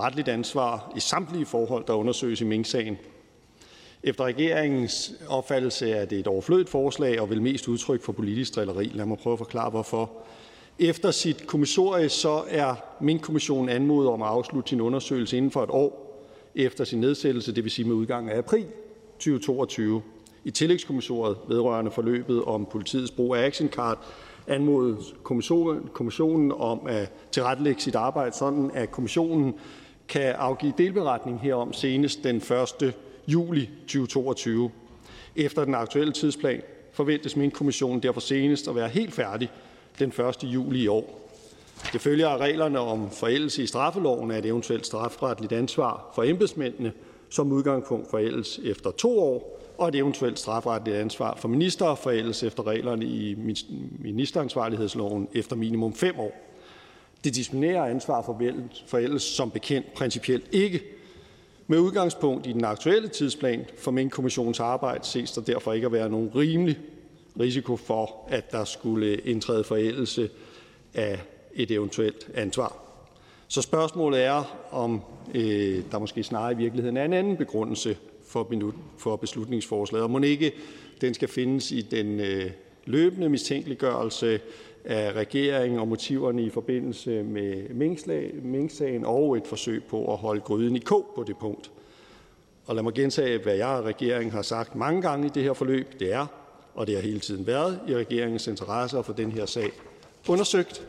retligt 0.00 0.28
ansvar 0.28 0.92
i 0.96 1.00
samtlige 1.00 1.46
forhold, 1.46 1.84
der 1.86 1.92
undersøges 1.92 2.40
i 2.40 2.44
Mink-sagen. 2.44 2.98
Efter 4.02 4.24
regeringens 4.24 5.12
opfattelse 5.28 5.90
er 5.90 6.04
det 6.04 6.18
et 6.18 6.26
overflødigt 6.26 6.68
forslag 6.68 7.20
og 7.20 7.30
vil 7.30 7.42
mest 7.42 7.68
udtryk 7.68 8.02
for 8.02 8.12
politisk 8.12 8.56
drilleri. 8.56 8.90
Lad 8.94 9.06
mig 9.06 9.18
prøve 9.18 9.32
at 9.34 9.38
forklare, 9.38 9.70
hvorfor. 9.70 10.10
Efter 10.78 11.10
sit 11.10 11.46
kommissorie 11.46 12.08
så 12.08 12.44
er 12.48 12.74
Mink-kommissionen 13.00 13.68
anmodet 13.68 14.10
om 14.10 14.22
at 14.22 14.28
afslutte 14.28 14.68
sin 14.68 14.80
undersøgelse 14.80 15.36
inden 15.36 15.50
for 15.50 15.62
et 15.62 15.70
år 15.70 16.09
efter 16.54 16.84
sin 16.84 17.00
nedsættelse, 17.00 17.54
det 17.54 17.64
vil 17.64 17.70
sige 17.70 17.88
med 17.88 17.94
udgangen 17.94 18.32
af 18.32 18.38
april 18.38 18.66
2022. 19.18 20.02
I 20.44 20.50
tillægskommissoriet 20.50 21.36
vedrørende 21.48 21.90
forløbet 21.90 22.44
om 22.44 22.66
politiets 22.66 23.10
brug 23.10 23.34
af 23.34 23.46
actioncard 23.46 24.04
anmodes 24.46 25.14
kommissionen 25.92 26.52
om 26.52 26.86
at 26.86 27.12
tilrettelægge 27.32 27.80
sit 27.80 27.94
arbejde 27.94 28.36
sådan, 28.36 28.70
at 28.74 28.90
kommissionen 28.90 29.54
kan 30.08 30.34
afgive 30.38 30.72
delberetning 30.78 31.40
herom 31.40 31.72
senest 31.72 32.24
den 32.24 32.36
1. 32.36 32.94
juli 33.28 33.70
2022. 33.82 34.70
Efter 35.36 35.64
den 35.64 35.74
aktuelle 35.74 36.12
tidsplan 36.12 36.62
forventes 36.92 37.36
min 37.36 37.50
kommission 37.50 38.00
derfor 38.00 38.20
senest 38.20 38.68
at 38.68 38.74
være 38.74 38.88
helt 38.88 39.14
færdig 39.14 39.50
den 39.98 40.08
1. 40.08 40.36
juli 40.42 40.82
i 40.82 40.86
år. 40.86 41.29
Det 41.92 42.00
følger 42.00 42.28
af 42.28 42.38
reglerne 42.38 42.78
om 42.78 43.10
forældelse 43.10 43.62
i 43.62 43.66
straffeloven, 43.66 44.30
at 44.30 44.38
et 44.38 44.48
eventuelt 44.48 44.86
strafferetligt 44.86 45.52
ansvar 45.52 46.10
for 46.14 46.22
embedsmændene 46.22 46.92
som 47.30 47.52
udgangspunkt 47.52 48.10
forældes 48.10 48.60
efter 48.64 48.90
to 48.90 49.20
år, 49.20 49.60
og 49.78 49.88
et 49.88 49.94
eventuelt 49.94 50.38
strafferetligt 50.38 50.96
ansvar 50.96 51.36
for 51.36 51.48
minister 51.48 51.94
forældes 51.94 52.42
efter 52.42 52.66
reglerne 52.66 53.04
i 53.04 53.34
ministeransvarlighedsloven 53.98 55.28
efter 55.34 55.56
minimum 55.56 55.94
fem 55.94 56.18
år. 56.18 56.32
Det 57.24 57.34
disciplinære 57.34 57.90
ansvar 57.90 58.22
for 58.22 58.40
forældes 58.86 59.22
som 59.22 59.50
bekendt 59.50 59.94
principielt 59.94 60.44
ikke. 60.52 60.82
Med 61.66 61.78
udgangspunkt 61.78 62.46
i 62.46 62.52
den 62.52 62.64
aktuelle 62.64 63.08
tidsplan 63.08 63.64
for 63.78 63.90
Mink-kommissionens 63.90 64.60
arbejde 64.60 65.04
ses 65.04 65.32
der 65.32 65.40
derfor 65.40 65.72
ikke 65.72 65.86
at 65.86 65.92
være 65.92 66.08
nogen 66.08 66.30
rimelig 66.34 66.78
risiko 67.40 67.76
for, 67.76 68.26
at 68.28 68.52
der 68.52 68.64
skulle 68.64 69.16
indtræde 69.16 69.64
forældelse 69.64 70.30
af 70.94 71.18
et 71.54 71.70
eventuelt 71.70 72.30
ansvar. 72.34 72.76
Så 73.48 73.62
spørgsmålet 73.62 74.24
er, 74.24 74.56
om 74.70 75.00
øh, 75.34 75.82
der 75.92 75.98
måske 75.98 76.22
snarere 76.22 76.52
i 76.52 76.56
virkeligheden 76.56 76.96
er 76.96 77.04
en 77.04 77.12
anden 77.12 77.36
begrundelse 77.36 77.96
for, 78.26 78.72
for 78.98 79.16
beslutningsforslaget, 79.16 80.04
og 80.04 80.10
må 80.10 80.18
ikke 80.18 80.52
den 81.00 81.14
skal 81.14 81.28
findes 81.28 81.72
i 81.72 81.80
den 81.80 82.20
øh, 82.20 82.50
løbende 82.84 83.28
mistænkeliggørelse 83.28 84.40
af 84.84 85.12
regeringen 85.12 85.80
og 85.80 85.88
motiverne 85.88 86.42
i 86.42 86.50
forbindelse 86.50 87.22
med 87.22 87.68
Mink-sagen 88.42 89.04
og 89.04 89.36
et 89.36 89.46
forsøg 89.46 89.84
på 89.84 90.12
at 90.12 90.18
holde 90.18 90.40
gryden 90.40 90.76
i 90.76 90.78
kog 90.78 91.06
på 91.14 91.24
det 91.26 91.36
punkt. 91.36 91.70
Og 92.66 92.74
lad 92.74 92.82
mig 92.82 92.94
gentage, 92.94 93.38
hvad 93.38 93.54
jeg 93.54 93.66
og 93.66 93.84
regeringen 93.84 94.32
har 94.32 94.42
sagt 94.42 94.74
mange 94.74 95.02
gange 95.02 95.26
i 95.26 95.30
det 95.34 95.42
her 95.42 95.52
forløb. 95.52 96.00
Det 96.00 96.12
er, 96.12 96.26
og 96.74 96.86
det 96.86 96.94
har 96.94 97.02
hele 97.02 97.20
tiden 97.20 97.46
været, 97.46 97.80
i 97.88 97.94
regeringens 97.94 98.46
interesse 98.46 98.98
at 98.98 99.04
få 99.04 99.12
den 99.12 99.32
her 99.32 99.46
sag 99.46 99.70
undersøgt. 100.28 100.86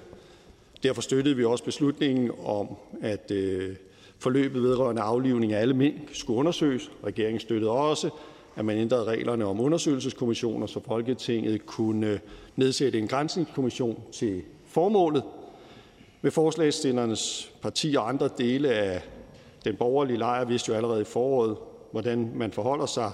Derfor 0.83 1.01
støttede 1.01 1.35
vi 1.35 1.45
også 1.45 1.63
beslutningen 1.63 2.31
om, 2.45 2.67
at 3.01 3.31
øh, 3.31 3.75
forløbet 4.19 4.63
vedrørende 4.63 5.01
aflivning 5.01 5.53
af 5.53 5.61
alle 5.61 5.73
mink 5.73 5.95
skulle 6.13 6.39
undersøges. 6.39 6.91
Regeringen 7.05 7.39
støttede 7.39 7.71
også, 7.71 8.09
at 8.55 8.65
man 8.65 8.77
ændrede 8.77 9.03
reglerne 9.03 9.45
om 9.45 9.59
undersøgelseskommissioner, 9.59 10.67
så 10.67 10.79
Folketinget 10.87 11.65
kunne 11.65 12.19
nedsætte 12.55 12.99
en 12.99 13.07
grænsningskommission 13.07 14.03
til 14.11 14.41
formålet. 14.65 15.23
Med 16.21 16.31
forslagsstillernes 16.31 17.51
parti 17.61 17.95
og 17.95 18.09
andre 18.09 18.29
dele 18.37 18.69
af 18.69 19.01
den 19.65 19.75
borgerlige 19.75 20.17
lejr 20.17 20.45
vidste 20.45 20.69
jo 20.69 20.75
allerede 20.75 21.01
i 21.01 21.05
foråret, 21.05 21.57
hvordan 21.91 22.31
man 22.35 22.51
forholder 22.51 22.85
sig 22.85 23.11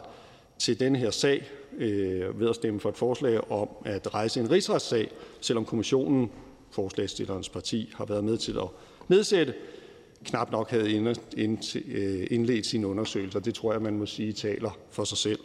til 0.60 0.80
den 0.80 0.96
her 0.96 1.12
sag 1.12 1.50
øh, 1.78 2.40
ved 2.40 2.50
at 2.50 2.56
stemme 2.56 2.80
for 2.80 2.90
et 2.90 2.98
forslag 2.98 3.52
om 3.52 3.70
at 3.86 4.14
rejse 4.14 4.40
en 4.40 4.52
rigsretssag, 4.52 5.12
selvom 5.42 5.66
kommissionen, 5.66 6.32
forslagstillerens 6.78 7.50
parti, 7.50 7.92
har 7.96 8.06
været 8.06 8.24
med 8.24 8.38
til 8.38 8.58
at 8.58 8.68
nedsætte, 9.08 9.54
knap 10.26 10.52
nok 10.52 10.70
havde 10.70 10.92
indledt 12.32 12.66
sin 12.66 12.86
undersøgelse, 12.86 13.40
Det 13.40 13.56
tror 13.56 13.72
jeg, 13.72 13.82
man 13.82 13.98
må 13.98 14.06
sige 14.06 14.34
taler 14.34 14.78
for 14.92 15.04
sig 15.04 15.18
selv. 15.18 15.40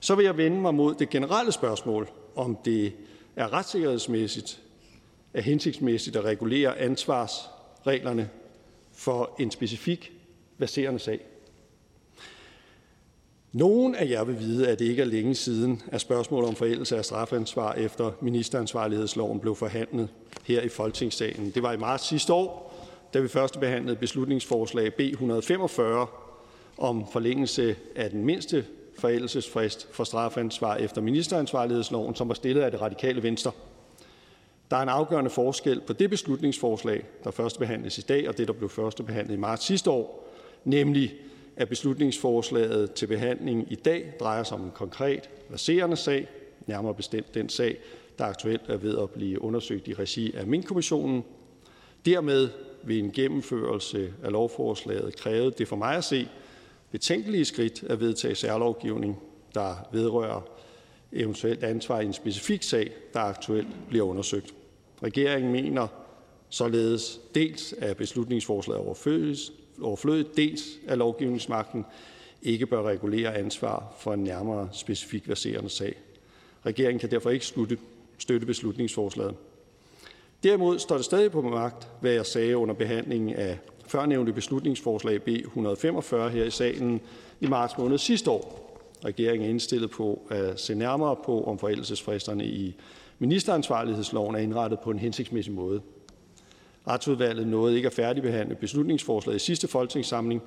Så 0.00 0.14
vil 0.14 0.24
jeg 0.24 0.36
vende 0.36 0.60
mig 0.60 0.74
mod 0.74 0.94
det 0.94 1.10
generelle 1.10 1.52
spørgsmål, 1.52 2.08
om 2.36 2.58
det 2.64 2.92
er 3.36 3.52
retssikkerhedsmæssigt 3.52 4.60
er 5.34 5.40
hensigtsmæssigt 5.40 6.16
at 6.16 6.24
regulere 6.24 6.78
ansvarsreglerne 6.78 8.30
for 8.92 9.36
en 9.38 9.50
specifik 9.50 10.12
verserende 10.58 10.98
sag. 10.98 11.20
Nogen 13.52 13.94
af 13.94 14.10
jer 14.10 14.24
vil 14.24 14.38
vide, 14.38 14.68
at 14.68 14.78
det 14.78 14.84
ikke 14.84 15.02
er 15.02 15.06
længe 15.06 15.34
siden, 15.34 15.82
at 15.92 16.00
spørgsmålet 16.00 16.48
om 16.48 16.54
forældelse 16.54 16.96
af 16.96 17.04
strafansvar 17.04 17.72
efter 17.72 18.10
ministeransvarlighedsloven 18.20 19.40
blev 19.40 19.54
forhandlet 19.54 20.08
her 20.44 20.62
i 20.62 20.68
Folketingssalen. 20.68 21.50
Det 21.50 21.62
var 21.62 21.72
i 21.72 21.76
marts 21.76 22.06
sidste 22.06 22.32
år, 22.32 22.74
da 23.14 23.20
vi 23.20 23.28
første 23.28 23.58
behandlede 23.58 23.96
beslutningsforslag 23.96 24.94
B 24.94 25.00
145 25.00 26.06
om 26.78 27.04
forlængelse 27.12 27.76
af 27.96 28.10
den 28.10 28.24
mindste 28.24 28.64
forældelsesfrist 28.98 29.88
for 29.92 30.04
strafansvar 30.04 30.76
efter 30.76 31.00
ministeransvarlighedsloven, 31.00 32.14
som 32.14 32.28
var 32.28 32.34
stillet 32.34 32.62
af 32.62 32.70
det 32.70 32.80
radikale 32.80 33.22
venstre. 33.22 33.52
Der 34.70 34.76
er 34.76 34.82
en 34.82 34.88
afgørende 34.88 35.30
forskel 35.30 35.80
på 35.80 35.92
det 35.92 36.10
beslutningsforslag, 36.10 37.04
der 37.24 37.30
første 37.30 37.58
behandles 37.58 37.98
i 37.98 38.00
dag, 38.00 38.28
og 38.28 38.38
det, 38.38 38.48
der 38.48 38.54
blev 38.54 38.68
første 38.68 39.02
behandlet 39.02 39.34
i 39.34 39.38
marts 39.38 39.64
sidste 39.64 39.90
år, 39.90 40.28
nemlig 40.64 41.12
at 41.56 41.68
beslutningsforslaget 41.68 42.92
til 42.92 43.06
behandling 43.06 43.72
i 43.72 43.74
dag 43.74 44.14
drejer 44.20 44.42
sig 44.42 44.58
om 44.58 44.64
en 44.64 44.70
konkret 44.74 45.30
verserende 45.48 45.96
sag, 45.96 46.28
nærmere 46.66 46.94
bestemt 46.94 47.34
den 47.34 47.48
sag, 47.48 47.78
der 48.18 48.24
aktuelt 48.24 48.62
er 48.68 48.76
ved 48.76 48.98
at 48.98 49.10
blive 49.10 49.42
undersøgt 49.42 49.88
i 49.88 49.94
regi 49.94 50.32
af 50.34 50.46
Mink-kommissionen. 50.46 51.24
Dermed 52.06 52.48
vil 52.84 52.98
en 52.98 53.12
gennemførelse 53.12 54.14
af 54.24 54.32
lovforslaget 54.32 55.16
kræve 55.16 55.50
det 55.50 55.68
for 55.68 55.76
mig 55.76 55.96
at 55.96 56.04
se 56.04 56.28
betænkelige 56.90 57.44
skridt 57.44 57.82
at 57.82 58.00
vedtage 58.00 58.34
særlovgivning, 58.34 59.18
der 59.54 59.88
vedrører 59.92 60.40
eventuelt 61.12 61.64
ansvar 61.64 62.00
i 62.00 62.04
en 62.04 62.12
specifik 62.12 62.62
sag, 62.62 62.90
der 63.12 63.20
aktuelt 63.20 63.68
bliver 63.88 64.04
undersøgt. 64.04 64.54
Regeringen 65.02 65.52
mener 65.52 65.86
således 66.48 67.20
dels, 67.34 67.72
at 67.78 67.96
beslutningsforslaget 67.96 68.82
overflødigt, 68.82 69.52
dels 70.36 70.62
at 70.86 70.98
lovgivningsmagten 70.98 71.84
ikke 72.42 72.66
bør 72.66 72.82
regulere 72.82 73.36
ansvar 73.36 73.94
for 73.98 74.12
en 74.12 74.24
nærmere 74.24 74.68
specifik 74.72 75.28
verserende 75.28 75.70
sag. 75.70 75.94
Regeringen 76.66 77.00
kan 77.00 77.10
derfor 77.10 77.30
ikke 77.30 77.46
støtte 78.18 78.46
beslutningsforslaget. 78.46 79.34
Derimod 80.42 80.78
står 80.78 80.96
det 80.96 81.04
stadig 81.04 81.30
på 81.30 81.42
magt, 81.42 81.88
hvad 82.00 82.12
jeg 82.12 82.26
sagde 82.26 82.56
under 82.56 82.74
behandlingen 82.74 83.34
af 83.34 83.58
førnævnte 83.86 84.32
beslutningsforslag 84.32 85.22
B 85.22 85.28
145 85.28 86.30
her 86.30 86.44
i 86.44 86.50
salen 86.50 87.00
i 87.40 87.46
marts 87.46 87.78
måned 87.78 87.98
sidste 87.98 88.30
år. 88.30 88.66
Regeringen 89.04 89.46
er 89.46 89.50
indstillet 89.50 89.90
på 89.90 90.22
at 90.30 90.60
se 90.60 90.74
nærmere 90.74 91.16
på, 91.24 91.44
om 91.44 91.58
forældelsesfristerne 91.58 92.44
i 92.44 92.74
ministeransvarlighedsloven 93.18 94.34
er 94.34 94.38
indrettet 94.38 94.80
på 94.80 94.90
en 94.90 94.98
hensigtsmæssig 94.98 95.52
måde. 95.52 95.80
Retsudvalget 96.88 97.46
nåede 97.46 97.76
ikke 97.76 97.86
at 97.86 97.92
færdigbehandle 97.92 98.54
beslutningsforslaget 98.54 99.42
i 99.42 99.44
sidste 99.44 99.68
folketingssamling, 99.68 100.42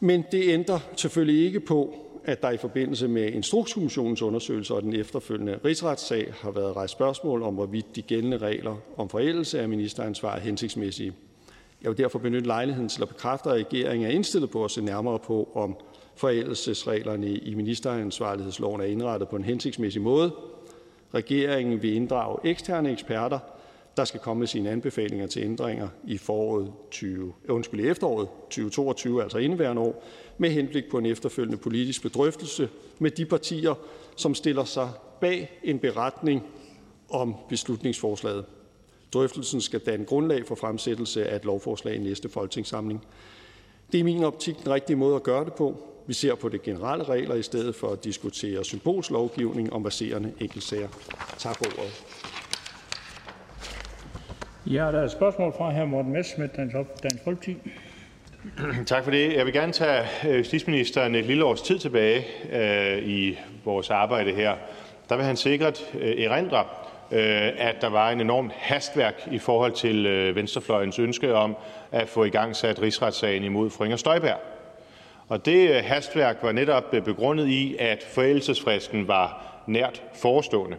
men 0.00 0.24
det 0.32 0.48
ændrer 0.48 0.78
selvfølgelig 0.96 1.44
ikke 1.44 1.60
på, 1.60 1.94
at 2.24 2.42
der 2.42 2.50
i 2.50 2.56
forbindelse 2.56 3.08
med 3.08 3.32
Instrukskommissionens 3.32 4.22
undersøgelse 4.22 4.74
og 4.74 4.82
den 4.82 4.94
efterfølgende 4.94 5.58
rigsretssag 5.64 6.34
har 6.40 6.50
været 6.50 6.76
rejst 6.76 6.92
spørgsmål 6.92 7.42
om, 7.42 7.54
hvorvidt 7.54 7.96
de 7.96 8.02
gældende 8.02 8.38
regler 8.38 8.76
om 8.96 9.08
forældelse 9.08 9.60
af 9.60 9.68
ministeransvar 9.68 10.36
er 10.36 10.40
hensigtsmæssige. 10.40 11.12
Jeg 11.82 11.90
vil 11.90 11.98
derfor 11.98 12.18
benytte 12.18 12.46
lejligheden 12.46 12.88
til 12.88 13.02
at 13.02 13.08
bekræfte, 13.08 13.50
at 13.50 13.54
regeringen 13.54 14.10
er 14.10 14.12
indstillet 14.14 14.50
på 14.50 14.64
at 14.64 14.70
se 14.70 14.82
nærmere 14.82 15.18
på, 15.18 15.48
om 15.54 15.76
forældelsesreglerne 16.14 17.28
i 17.28 17.54
ministeransvarlighedsloven 17.54 18.80
er 18.80 18.84
indrettet 18.84 19.28
på 19.28 19.36
en 19.36 19.44
hensigtsmæssig 19.44 20.02
måde. 20.02 20.30
Regeringen 21.14 21.82
vil 21.82 21.94
inddrage 21.94 22.38
eksterne 22.44 22.92
eksperter, 22.92 23.38
der 23.96 24.04
skal 24.04 24.20
komme 24.20 24.38
med 24.38 24.46
sine 24.46 24.70
anbefalinger 24.70 25.26
til 25.26 25.42
ændringer 25.42 25.88
i 26.06 26.18
foråret 26.18 26.72
20, 26.90 27.32
øh, 27.44 27.54
undskyld, 27.54 27.90
efteråret 27.90 28.28
2022, 28.28 29.22
altså 29.22 29.38
indeværende 29.38 29.82
år, 29.82 30.04
med 30.38 30.50
henblik 30.50 30.84
på 30.90 30.98
en 30.98 31.06
efterfølgende 31.06 31.58
politisk 31.58 32.02
bedrøftelse 32.02 32.68
med 32.98 33.10
de 33.10 33.24
partier, 33.26 33.74
som 34.16 34.34
stiller 34.34 34.64
sig 34.64 34.90
bag 35.20 35.60
en 35.64 35.78
beretning 35.78 36.42
om 37.10 37.34
beslutningsforslaget. 37.48 38.44
Drøftelsen 39.12 39.60
skal 39.60 39.80
danne 39.80 40.04
grundlag 40.04 40.46
for 40.46 40.54
fremsættelse 40.54 41.28
af 41.28 41.36
et 41.36 41.44
lovforslag 41.44 41.94
i 41.94 41.98
næste 41.98 42.28
folketingssamling. 42.28 43.06
Det 43.92 43.98
er 43.98 44.00
i 44.00 44.02
min 44.02 44.24
optik 44.24 44.58
den 44.64 44.72
rigtige 44.72 44.96
måde 44.96 45.16
at 45.16 45.22
gøre 45.22 45.44
det 45.44 45.54
på. 45.54 45.82
Vi 46.06 46.14
ser 46.14 46.34
på 46.34 46.48
de 46.48 46.58
generelle 46.58 47.04
regler 47.04 47.34
i 47.34 47.42
stedet 47.42 47.74
for 47.74 47.88
at 47.88 48.04
diskutere 48.04 48.64
symbolslovgivning 48.64 49.72
om 49.72 49.82
baserende 49.82 50.32
enkeltsager. 50.40 50.88
Tak 51.38 51.56
for 51.56 51.64
ordet. 51.64 52.25
Ja, 54.70 54.92
der 54.92 55.00
er 55.00 55.04
et 55.04 55.10
spørgsmål 55.10 55.52
fra 55.58 55.70
hr. 55.70 55.84
Morten 55.84 56.12
Messerschmidt, 56.12 56.56
Dansk 56.56 57.24
Folkeparti. 57.24 57.56
Tak 58.86 59.04
for 59.04 59.10
det. 59.10 59.36
Jeg 59.36 59.44
vil 59.46 59.52
gerne 59.52 59.72
tage 59.72 60.02
øh, 60.28 60.38
justitsministeren 60.38 61.14
et 61.14 61.24
lille 61.24 61.44
års 61.44 61.62
tid 61.62 61.78
tilbage 61.78 62.26
øh, 62.52 63.08
i 63.08 63.38
vores 63.64 63.90
arbejde 63.90 64.32
her. 64.32 64.54
Der 65.08 65.16
vil 65.16 65.24
han 65.24 65.36
sikkert 65.36 65.80
øh, 65.98 66.24
erindre, 66.24 66.58
øh, 67.12 67.52
at 67.58 67.76
der 67.80 67.88
var 67.88 68.10
en 68.10 68.20
enormt 68.20 68.52
hastværk 68.52 69.28
i 69.30 69.38
forhold 69.38 69.72
til 69.72 70.06
øh, 70.06 70.36
venstrefløjens 70.36 70.98
ønske 70.98 71.34
om 71.34 71.56
at 71.92 72.08
få 72.08 72.24
i 72.24 72.30
gang 72.30 72.56
sat 72.56 72.82
rigsretssagen 72.82 73.44
imod 73.44 73.70
fru 73.70 73.84
Inger 73.84 73.96
Støjberg. 73.96 74.40
Og 75.28 75.46
det 75.46 75.70
øh, 75.70 75.84
hastværk 75.84 76.36
var 76.42 76.52
netop 76.52 76.84
øh, 76.92 77.02
begrundet 77.02 77.48
i, 77.48 77.76
at 77.78 78.02
forældelsesfristen 78.14 79.08
var 79.08 79.42
nært 79.66 80.02
forestående. 80.14 80.76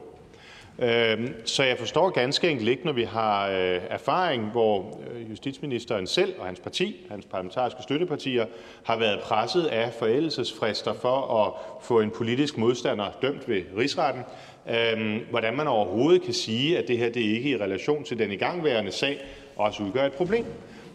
Øhm, 0.79 1.33
så 1.45 1.63
jeg 1.63 1.77
forstår 1.77 2.09
ganske 2.09 2.49
enkelt 2.49 2.69
ikke, 2.69 2.85
når 2.85 2.93
vi 2.93 3.03
har 3.03 3.49
øh, 3.49 3.81
erfaring, 3.89 4.43
hvor 4.43 4.99
øh, 5.11 5.29
justitsministeren 5.29 6.07
selv 6.07 6.33
og 6.39 6.45
hans 6.45 6.59
parti, 6.59 7.05
hans 7.09 7.25
parlamentariske 7.25 7.83
støttepartier, 7.83 8.45
har 8.83 8.99
været 8.99 9.19
presset 9.19 9.65
af 9.65 9.93
forældelsesfrister 9.93 10.93
for 10.93 11.45
at 11.45 11.53
få 11.83 11.99
en 11.99 12.11
politisk 12.11 12.57
modstander 12.57 13.05
dømt 13.21 13.49
ved 13.49 13.63
rigsretten, 13.77 14.23
øhm, 14.69 15.19
hvordan 15.29 15.55
man 15.55 15.67
overhovedet 15.67 16.21
kan 16.21 16.33
sige, 16.33 16.77
at 16.77 16.87
det 16.87 16.97
her 16.97 17.09
det 17.09 17.21
ikke 17.21 17.49
i 17.49 17.57
relation 17.57 18.03
til 18.03 18.19
den 18.19 18.31
igangværende 18.31 18.91
sag 18.91 19.19
også 19.55 19.83
udgør 19.83 20.05
et 20.05 20.13
problem. 20.13 20.45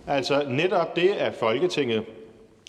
Altså 0.06 0.44
netop 0.48 0.96
det, 0.96 1.08
at 1.08 1.34
Folketinget 1.34 2.04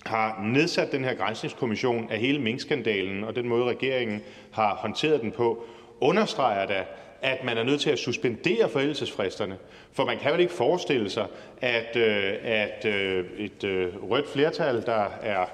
har 0.06 0.42
nedsat 0.44 0.92
den 0.92 1.04
her 1.04 1.14
grænsningskommission 1.14 2.08
af 2.12 2.20
hele 2.20 2.40
minkskandalen 2.40 3.24
og 3.24 3.36
den 3.36 3.50
måde, 3.50 3.64
regeringen 3.64 4.22
har 4.52 4.76
håndteret 4.76 5.22
den 5.22 5.32
på, 5.32 5.66
understreger 6.04 6.66
da, 6.66 6.86
at 7.22 7.44
man 7.44 7.58
er 7.58 7.64
nødt 7.64 7.82
til 7.82 7.90
at 7.90 8.00
suspendere 8.00 8.70
forældelsesfristerne. 8.70 9.58
For 9.92 10.06
man 10.06 10.18
kan 10.18 10.34
vel 10.34 10.40
ikke 10.40 10.54
forestille 10.54 11.10
sig, 11.10 11.28
at, 11.62 11.96
øh, 11.96 12.34
at 12.44 12.86
øh, 12.86 13.26
et 13.38 13.64
øh, 13.64 14.10
rødt 14.10 14.30
flertal, 14.30 14.86
der 14.86 15.08
er 15.22 15.46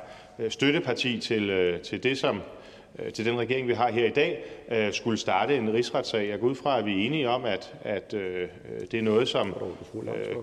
støtteparti 0.49 1.19
til, 1.19 1.79
til 1.83 2.03
det, 2.03 2.17
som 2.17 2.41
til 3.13 3.25
den 3.25 3.39
regering, 3.39 3.67
vi 3.67 3.73
har 3.73 3.91
her 3.91 4.05
i 4.05 4.09
dag, 4.09 4.43
skulle 4.93 5.17
starte 5.17 5.55
en 5.55 5.73
rigsretssag. 5.73 6.29
Jeg 6.29 6.39
går 6.39 6.47
ud 6.47 6.55
fra, 6.55 6.79
at 6.79 6.85
vi 6.85 6.91
er 6.91 7.05
enige 7.05 7.29
om, 7.29 7.45
at, 7.45 7.73
at 7.81 8.11
det 8.91 8.93
er 8.93 9.01
noget, 9.01 9.27
som 9.27 9.55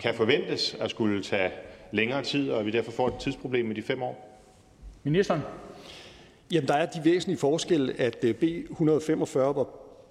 kan 0.00 0.14
forventes 0.14 0.76
at 0.80 0.90
skulle 0.90 1.22
tage 1.22 1.50
længere 1.92 2.22
tid, 2.22 2.50
og 2.50 2.60
at 2.60 2.66
vi 2.66 2.70
derfor 2.70 2.92
får 2.92 3.08
et 3.08 3.14
tidsproblem 3.20 3.66
med 3.66 3.74
de 3.74 3.82
fem 3.82 4.02
år. 4.02 4.40
Ministeren. 5.02 5.40
Jamen, 6.52 6.68
der 6.68 6.74
er 6.74 6.86
de 6.86 7.04
væsentlige 7.04 7.38
forskelle, 7.38 8.00
at 8.00 8.16
B 8.40 8.42
145 8.70 9.54
var 9.54 9.66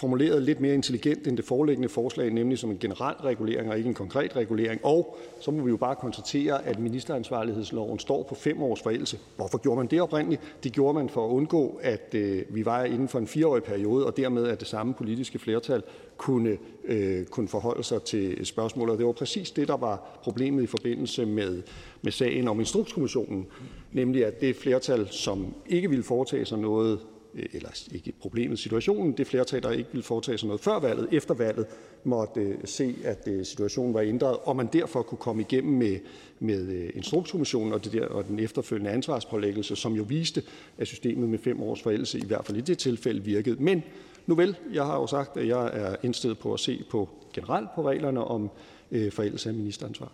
formuleret 0.06 0.44
lidt 0.44 0.60
mere 0.60 0.74
intelligent 0.74 1.28
end 1.28 1.38
det 1.38 1.46
foreliggende 1.46 1.90
forslag, 1.90 2.34
nemlig 2.34 2.58
som 2.58 2.72
en 2.72 2.78
generel 2.80 3.16
regulering 3.16 3.70
og 3.70 3.78
ikke 3.78 3.88
en 3.88 3.94
konkret 3.94 4.36
regulering. 4.36 4.86
Og 4.86 5.18
så 5.40 5.52
må 5.52 5.64
vi 5.64 5.70
jo 5.70 5.78
bare 5.78 5.96
konstatere, 5.96 6.66
at 6.66 6.80
ministeransvarlighedsloven 6.80 8.00
står 8.00 8.24
på 8.24 8.36
fem 8.36 8.62
års 8.62 8.82
forældelse. 8.82 9.20
Hvorfor 9.36 9.58
gjorde 9.58 9.78
man 9.78 9.88
det 9.88 10.02
oprindeligt? 10.02 10.42
Det 10.64 10.72
gjorde 10.72 10.94
man 10.94 11.10
for 11.10 11.26
at 11.26 11.30
undgå, 11.30 11.80
at 11.82 12.16
øh, 12.16 12.44
vi 12.50 12.66
var 12.66 12.84
inden 12.84 13.08
for 13.08 13.20
en 13.20 13.28
fireårig 13.28 13.64
periode, 13.64 14.06
og 14.06 14.18
dermed 14.18 14.48
at 14.48 14.60
det 14.60 14.68
samme 14.68 14.94
politiske 14.94 15.40
flertal 15.40 15.84
kunne, 16.18 16.58
øh, 16.84 17.26
kunne 17.26 17.48
forholde 17.48 17.84
sig 17.84 18.02
til 18.02 18.46
spørgsmålet. 18.46 18.92
Og 18.92 18.98
det 18.98 19.06
var 19.06 19.12
præcis 19.12 19.52
det, 19.52 19.68
der 19.68 19.78
var 19.78 20.20
problemet 20.24 20.64
i 20.64 20.68
forbindelse 20.68 21.26
med, 21.26 21.62
med 22.02 22.12
sagen 22.12 22.48
om 22.48 22.60
Instrukskommissionen, 22.60 23.48
nemlig 23.92 24.26
at 24.26 24.42
det 24.42 24.56
flertal, 24.56 25.08
som 25.12 25.54
ikke 25.68 25.90
ville 25.90 26.04
foretage 26.04 26.46
sig 26.46 26.58
noget 26.58 27.00
Øh, 27.36 27.46
eller 27.54 27.70
ikke 27.92 28.14
problemet, 28.22 28.60
situationen, 28.60 29.12
det 29.12 29.28
flertal, 29.28 29.64
der 29.64 29.72
ikke 29.72 29.90
ville 29.92 30.04
foretage 30.04 30.38
sig 30.38 30.48
noget 30.48 30.62
før 30.62 30.80
valget, 30.80 31.08
efter 31.12 31.34
valget, 31.34 31.66
måtte 32.04 32.42
øh, 32.42 32.58
se, 32.66 32.96
at 33.04 33.28
øh, 33.28 33.46
situationen 33.46 33.94
var 33.94 34.02
ændret, 34.02 34.38
og 34.44 34.56
man 34.56 34.68
derfor 34.74 35.02
kunne 35.02 35.18
komme 35.18 35.42
igennem 35.42 35.78
med, 35.78 36.00
med 36.40 36.90
Instrukskommissionen 36.94 37.74
og, 37.74 37.86
det 37.86 37.94
der, 37.94 38.08
og 38.08 38.28
den 38.28 38.40
efterfølgende 38.40 38.92
ansvarspålæggelse, 38.92 39.76
som 39.76 39.94
jo 39.94 40.04
viste, 40.04 40.44
at 40.78 40.88
systemet 40.88 41.30
med 41.30 41.40
fem 41.40 41.64
års 41.64 41.82
forældelse 41.82 42.20
i 42.20 42.26
hvert 42.26 42.46
fald 42.46 42.58
i 42.58 42.62
det 42.62 42.78
tilfælde 42.78 43.24
virkede. 43.24 43.64
Men 43.64 43.84
nu 44.26 44.36
vel, 44.36 44.56
jeg 44.74 44.86
har 44.86 44.96
jo 44.96 45.08
sagt, 45.08 45.38
at 45.38 45.48
jeg 45.48 45.70
er 45.74 45.96
indstillet 46.04 46.40
på 46.40 46.54
at 46.54 46.60
se 46.60 46.84
på 46.92 47.10
generelt 47.34 47.68
på 47.76 47.90
reglerne 47.90 48.24
om 48.24 48.50
øh, 48.92 49.12
forældelse 49.12 49.50
af 49.50 49.56
ministeransvar. 49.56 50.12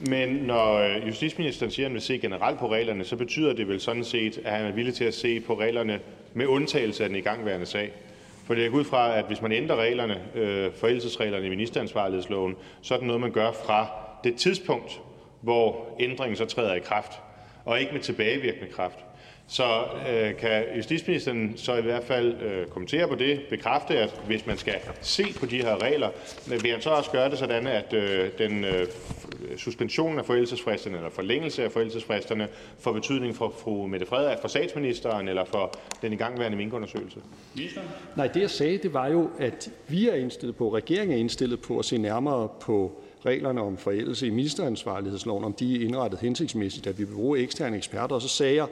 Men 0.00 0.28
når 0.28 0.74
øh, 0.74 1.06
justitsministeren 1.06 1.72
siger, 1.72 1.86
at 1.86 1.90
han 1.90 1.94
vil 1.94 2.02
se 2.02 2.18
generelt 2.18 2.58
på 2.58 2.72
reglerne, 2.72 3.04
så 3.04 3.16
betyder 3.16 3.52
det 3.52 3.68
vel 3.68 3.80
sådan 3.80 4.04
set, 4.04 4.38
at 4.44 4.52
han 4.52 4.66
er 4.66 4.72
villig 4.72 4.94
til 4.94 5.04
at 5.04 5.14
se 5.14 5.40
på 5.40 5.58
reglerne 5.58 6.00
med 6.34 6.46
undtagelse 6.46 7.02
af 7.02 7.08
den 7.08 7.18
igangværende 7.18 7.66
sag. 7.66 7.92
For 8.44 8.54
jeg 8.54 8.70
går 8.70 8.78
ud 8.78 8.84
fra, 8.84 9.18
at 9.18 9.24
hvis 9.24 9.42
man 9.42 9.52
ændrer 9.52 9.76
reglerne, 9.76 10.20
øh, 10.34 10.72
forældelsesreglerne 10.72 11.46
i 11.46 11.48
ministeransvarlighedsloven, 11.48 12.56
så 12.82 12.94
er 12.94 12.98
det 12.98 13.06
noget, 13.06 13.20
man 13.20 13.32
gør 13.32 13.52
fra 13.52 13.86
det 14.24 14.36
tidspunkt, 14.36 15.00
hvor 15.40 15.96
ændringen 16.00 16.36
så 16.36 16.44
træder 16.44 16.74
i 16.74 16.80
kraft, 16.80 17.12
og 17.64 17.80
ikke 17.80 17.92
med 17.92 18.00
tilbagevirkende 18.00 18.72
kraft. 18.72 18.98
Så 19.48 19.84
øh, 20.10 20.36
kan 20.36 20.64
justitsministeren 20.76 21.56
så 21.56 21.76
i 21.76 21.82
hvert 21.82 22.04
fald 22.04 22.42
øh, 22.42 22.66
kommentere 22.66 23.08
på 23.08 23.14
det, 23.14 23.40
bekræfte, 23.50 23.98
at 23.98 24.20
hvis 24.26 24.46
man 24.46 24.56
skal 24.58 24.74
se 25.00 25.24
på 25.40 25.46
de 25.46 25.56
her 25.56 25.82
regler, 25.82 26.10
vil 26.46 26.70
han 26.70 26.80
så 26.80 26.90
også 26.90 27.10
gøre 27.10 27.30
det 27.30 27.38
sådan, 27.38 27.66
at 27.66 27.92
øh, 27.92 28.30
den 28.38 28.64
øh, 28.64 28.86
suspension 29.56 30.18
af 30.18 30.24
forældelsesfristerne 30.26 30.96
eller 30.96 31.10
forlængelse 31.10 31.64
af 31.64 31.72
forældelsesfristerne 31.72 32.48
får 32.78 32.92
betydning 32.92 33.36
for 33.36 33.54
fru 33.58 33.86
Mette 33.86 34.06
Frederiksen, 34.06 34.40
for 34.40 34.48
statsministeren 34.48 35.28
eller 35.28 35.44
for 35.44 35.74
den 36.02 36.12
igangværende 36.12 36.56
minkundersøgelse? 36.56 37.18
Nej, 38.16 38.26
det 38.26 38.40
jeg 38.40 38.50
sagde, 38.50 38.78
det 38.78 38.94
var 38.94 39.06
jo, 39.06 39.30
at 39.38 39.70
vi 39.88 40.08
er 40.08 40.14
indstillet 40.14 40.56
på, 40.56 40.74
regeringen 40.74 41.16
er 41.16 41.20
indstillet 41.20 41.60
på 41.60 41.78
at 41.78 41.84
se 41.84 41.98
nærmere 41.98 42.48
på 42.60 43.02
reglerne 43.26 43.60
om 43.60 43.76
forældelse 43.76 44.26
i 44.26 44.30
ministeransvarlighedsloven, 44.30 45.44
om 45.44 45.52
de 45.52 45.76
er 45.76 45.84
indrettet 45.84 46.20
hensigtsmæssigt, 46.20 46.86
at 46.86 46.98
vi 46.98 47.04
bruger 47.04 47.36
eksterne 47.36 47.76
eksperter. 47.76 48.14
Og 48.14 48.22
så 48.22 48.28
sagde 48.28 48.54
jeg, 48.54 48.66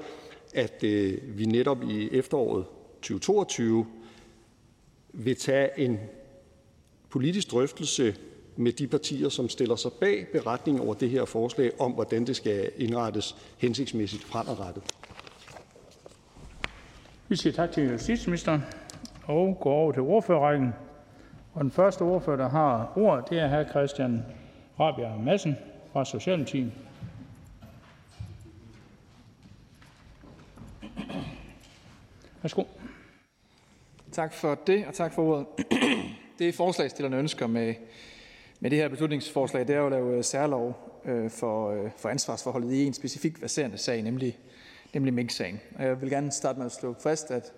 at 0.54 0.84
øh, 0.84 1.38
vi 1.38 1.44
netop 1.44 1.82
i 1.82 2.08
efteråret 2.12 2.64
2022 3.02 3.86
vil 5.12 5.36
tage 5.36 5.80
en 5.80 5.98
politisk 7.10 7.50
drøftelse 7.50 8.16
med 8.56 8.72
de 8.72 8.86
partier, 8.86 9.28
som 9.28 9.48
stiller 9.48 9.76
sig 9.76 9.92
bag 10.00 10.26
beretningen 10.32 10.82
over 10.82 10.94
det 10.94 11.10
her 11.10 11.24
forslag 11.24 11.80
om, 11.80 11.92
hvordan 11.92 12.26
det 12.26 12.36
skal 12.36 12.70
indrettes 12.76 13.36
hensigtsmæssigt 13.58 14.24
fremadrettet. 14.24 14.82
Vi 17.28 17.36
siger 17.36 17.52
tak 17.52 17.72
til 17.72 17.90
justitsministeren 17.90 18.62
og 19.24 19.58
går 19.60 19.72
over 19.72 19.92
til 19.92 20.02
ordførerrækken. 20.02 20.68
Og 21.52 21.62
den 21.62 21.70
første 21.70 22.02
ordfører, 22.02 22.36
der 22.36 22.48
har 22.48 22.92
ordet, 22.96 23.24
det 23.30 23.38
er 23.38 23.48
hr. 23.48 23.70
Christian 23.70 24.22
Rabia 24.80 25.16
Madsen 25.16 25.56
fra 25.92 26.04
Socialdemokratiet. 26.04 26.72
Værsgo. 32.44 32.64
Tak 34.12 34.32
for 34.32 34.54
det, 34.66 34.86
og 34.86 34.94
tak 34.94 35.12
for 35.12 35.22
ordet. 35.22 35.46
Det 36.38 36.54
forslagsstillerne 36.54 37.16
ønsker 37.16 37.46
med, 37.46 37.74
med 38.60 38.70
det 38.70 38.78
her 38.78 38.88
beslutningsforslag, 38.88 39.66
det 39.66 39.76
er 39.76 39.86
at 39.86 39.92
lave 39.92 40.16
øh, 40.16 40.24
særlov 40.24 41.00
øh, 41.04 41.30
for, 41.30 41.70
øh, 41.70 41.90
for 41.96 42.08
ansvarsforholdet 42.08 42.72
i 42.72 42.86
en 42.86 42.94
specifik 42.94 43.42
verserende 43.42 43.78
sag, 43.78 44.02
nemlig, 44.02 44.38
nemlig 44.94 45.14
Mink-sagen. 45.14 45.60
Og 45.78 45.84
jeg 45.84 46.00
vil 46.00 46.10
gerne 46.10 46.32
starte 46.32 46.58
med 46.58 46.66
at 46.66 46.72
slå 46.72 46.94
fast, 47.00 47.30
at 47.30 47.42
det 47.42 47.52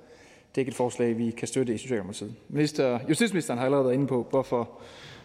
er 0.55 0.59
ikke 0.59 0.71
et 0.71 0.77
forslag, 0.77 1.19
vi 1.19 1.31
kan 1.31 1.49
støtte 1.49 1.75
i 1.75 1.79
Socialdemokratiet. 1.79 2.35
Minister, 2.49 2.99
justitsministeren 3.09 3.59
har 3.59 3.65
allerede 3.65 3.85
været 3.85 3.95
inde 3.95 4.07
på, 4.07 4.27
hvorfor 4.31 4.71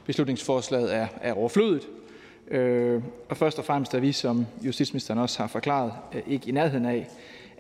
beslutningsforslaget 0.06 0.96
er, 0.96 1.08
er 1.22 1.34
overflødigt. 1.34 1.88
Øh, 2.48 3.04
og 3.30 3.38
først 3.38 3.60
og 3.60 3.66
fremmest 3.66 3.94
er 3.94 4.00
vi, 4.00 4.12
som 4.12 4.46
justitsministeren 4.64 5.20
også 5.20 5.40
har 5.40 5.48
forklaret, 5.48 5.94
øh, 6.14 6.22
ikke 6.28 6.50
i 6.50 6.52
nærheden 6.52 6.86
af, 6.86 7.08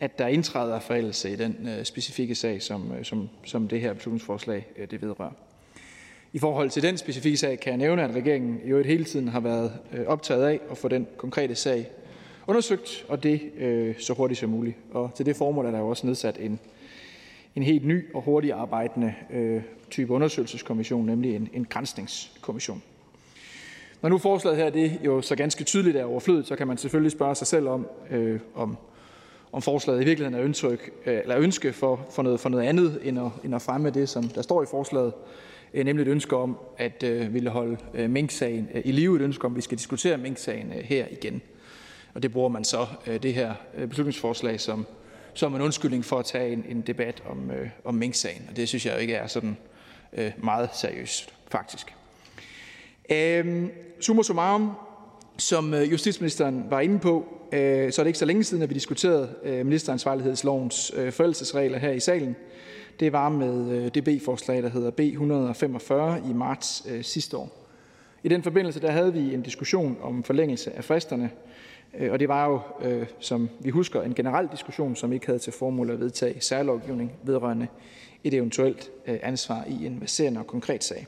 at 0.02 0.20
der 0.20 0.28
indtræder 0.28 0.80
forældelse 0.80 1.32
i 1.32 1.36
den 1.36 1.68
øh, 1.68 1.86
specifikke 1.86 2.36
sag, 2.36 2.62
som, 2.62 2.92
øh, 3.00 3.06
som, 3.06 3.30
som 3.46 3.68
det 3.68 3.82
her 3.82 3.94
beslutningsforslag 3.94 4.68
øh, 4.78 4.92
det 4.92 5.02
vedrører. 5.02 5.32
I 6.34 6.40
forhold 6.40 6.70
til 6.70 6.84
den 6.84 6.98
specifikke 6.98 7.38
sag 7.38 7.60
kan 7.60 7.72
jeg 7.72 7.78
nævne, 7.78 8.04
at 8.04 8.16
regeringen 8.16 8.60
jo 8.66 8.78
et 8.78 8.86
hele 8.86 9.04
tiden 9.04 9.28
har 9.28 9.40
været 9.40 9.74
øh, 9.94 10.06
optaget 10.08 10.46
af 10.46 10.60
at 10.72 10.78
få 10.78 10.88
den 10.88 11.08
konkrete 11.18 11.56
sag 11.56 11.90
undersøgt, 12.48 13.06
og 13.08 13.24
det 13.24 13.42
øh, 13.58 13.96
så 14.00 14.14
hurtigt 14.14 14.40
som 14.40 14.50
muligt. 14.50 14.78
Og 14.92 15.12
til 15.16 15.26
det 15.26 15.36
formål 15.36 15.66
er 15.66 15.72
der 15.72 15.80
jo 15.80 15.88
også 15.88 16.08
nedsat 16.08 16.38
en, 16.40 16.60
en 17.56 17.64
helt 17.64 17.86
ny 17.86 18.14
og 18.14 18.22
hurtigt 18.22 18.54
arbejdende 18.54 19.14
øh, 19.34 19.62
type 19.90 20.14
undersøgelseskommission, 20.14 21.06
nemlig 21.06 21.36
en, 21.36 21.50
en 21.54 21.66
grænsningskommission. 21.66 22.84
Når 24.02 24.10
nu 24.10 24.18
forslaget 24.18 24.58
her 24.58 24.70
det 24.70 25.00
jo 25.06 25.22
så 25.22 25.36
ganske 25.36 25.64
tydeligt 25.64 25.98
er 25.98 26.06
overflødet, 26.06 26.48
så 26.48 26.56
kan 26.56 26.68
man 26.68 26.78
selvfølgelig 26.78 27.12
spørge 27.12 27.36
sig 27.36 27.48
selv 27.48 27.68
om, 27.68 27.88
øh, 28.12 28.40
om 28.56 28.78
om 29.52 29.62
forslaget 29.62 30.02
i 30.02 30.06
virkeligheden 30.06 30.40
er 30.40 30.46
ønske, 30.46 30.78
eller 31.06 31.38
ønske 31.38 31.74
for, 31.74 32.06
for, 32.12 32.24
noget, 32.24 32.40
for 32.40 32.50
noget 32.50 32.68
andet 32.68 33.00
end 33.04 33.20
at, 33.20 33.32
end 33.44 33.56
at 33.56 33.62
fremme 33.62 33.90
det, 33.90 34.10
som 34.10 34.24
der 34.24 34.42
står 34.42 34.64
i 34.64 34.66
forslaget, 34.66 35.14
øh, 35.74 35.86
nemlig 35.86 36.04
et 36.04 36.12
ønske 36.12 36.36
om 36.36 36.58
at 36.78 37.04
øh, 37.04 37.34
ville 37.34 37.50
holde 37.50 37.78
øh, 37.94 38.10
Mink-sagen 38.10 38.70
øh, 38.74 38.82
i 38.86 38.92
live, 38.92 39.16
et 39.16 39.22
ønske 39.22 39.46
om, 39.46 39.52
at 39.52 39.56
vi 39.56 39.62
skal 39.62 39.78
diskutere 39.78 40.18
Mink-sagen 40.18 40.74
øh, 40.74 40.84
her 40.84 41.06
igen. 41.12 41.42
Og 42.14 42.24
det 42.24 42.32
bruger 42.32 42.50
man 42.50 42.64
så 42.64 42.88
øh, 43.08 43.24
det 43.24 43.34
her 43.34 43.54
øh, 43.78 43.88
beslutningsforslag 43.88 44.60
som, 44.60 44.86
som 45.34 45.56
en 45.56 45.62
undskyldning 45.62 46.06
for 46.06 46.20
at 46.20 46.26
tage 46.26 46.54
en, 46.54 46.66
en 46.70 46.82
debat 46.82 47.24
om, 47.30 47.52
øh, 47.52 47.70
om 47.86 47.96
Mink-sagen. 47.96 48.46
Og 48.50 48.56
det 48.56 48.68
synes 48.68 48.86
jeg 48.86 48.94
jo 48.94 49.00
ikke 49.00 49.14
er 49.14 49.28
sådan 49.28 49.58
øh, 50.14 50.32
meget 50.38 50.70
seriøst, 50.74 51.34
faktisk. 51.52 51.94
Øh, 53.12 53.68
summa 54.00 54.24
summarum, 54.24 54.72
som 55.42 55.74
øh, 55.74 55.92
justitsministeren 55.92 56.66
var 56.70 56.80
inde 56.80 57.00
på, 57.00 57.26
øh, 57.52 57.92
så 57.92 58.02
er 58.02 58.04
det 58.04 58.08
ikke 58.08 58.20
så 58.20 58.26
længe 58.26 58.44
siden, 58.44 58.64
at 58.64 58.70
vi 58.70 58.74
diskuterede 58.74 59.30
øh, 59.44 59.66
ministeransvarlighedslovens 59.66 60.92
forældelsesregler 61.12 61.78
her 61.78 61.92
i 61.92 62.00
salen. 62.00 62.36
Det 63.00 63.14
var 63.14 63.30
med 63.30 63.90
det 63.90 64.04
B-forslag, 64.04 64.64
der 64.64 64.70
hedder 64.70 64.92
B 64.92 65.00
145 65.00 66.22
i 66.30 66.34
marts 66.34 66.88
sidste 67.02 67.38
år. 67.38 67.68
I 68.24 68.28
den 68.28 68.44
forbindelse 68.44 68.82
der 68.82 68.92
havde 68.92 69.14
vi 69.14 69.34
en 69.34 69.42
diskussion 69.42 69.98
om 70.02 70.24
forlængelse 70.24 70.72
af 70.78 70.84
fristerne, 70.84 71.30
og 72.12 72.20
det 72.20 72.28
var 72.28 72.48
jo, 72.48 72.60
som 73.20 73.50
vi 73.60 73.70
husker, 73.70 74.02
en 74.02 74.14
generel 74.14 74.48
diskussion, 74.52 74.96
som 74.96 75.14
ikke 75.14 75.26
havde 75.26 75.40
til 75.40 75.54
formål 75.54 75.90
at 75.90 76.00
vedtage 76.00 76.42
særlovgivning 76.42 77.12
vedrørende 77.24 77.68
et 78.24 78.34
eventuelt 78.34 78.92
ansvar 79.06 79.66
i 79.68 79.86
en 79.86 80.02
verserende 80.02 80.40
og 80.40 80.48
konkret 80.48 80.84
sag. 80.84 81.08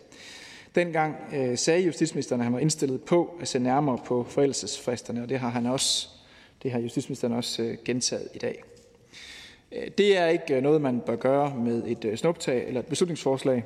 Dengang 0.75 1.15
øh, 1.33 1.57
sagde 1.57 1.81
justitsministeren, 1.81 2.41
at 2.41 2.45
han 2.45 2.53
var 2.53 2.59
indstillet 2.59 3.01
på 3.01 3.37
at 3.41 3.47
se 3.47 3.59
nærmere 3.59 3.97
på 4.05 4.23
forældelsesfristerne, 4.23 5.23
og 5.23 5.29
det 5.29 5.39
har 5.39 5.49
han 5.49 5.65
også, 5.65 6.09
det 6.63 6.71
har 6.71 6.79
justitsministeren 6.79 7.33
også 7.33 7.63
øh, 7.63 7.77
gentaget 7.85 8.27
i 8.33 8.37
dag. 8.37 8.63
Øh, 9.71 9.87
det 9.97 10.17
er 10.17 10.27
ikke 10.27 10.55
øh, 10.55 10.63
noget, 10.63 10.81
man 10.81 10.99
bør 10.99 11.15
gøre 11.15 11.55
med 11.55 11.83
et 11.87 12.05
øh, 12.05 12.17
snuptag 12.17 12.67
eller 12.67 12.79
et 12.79 12.85
beslutningsforslag, 12.85 13.63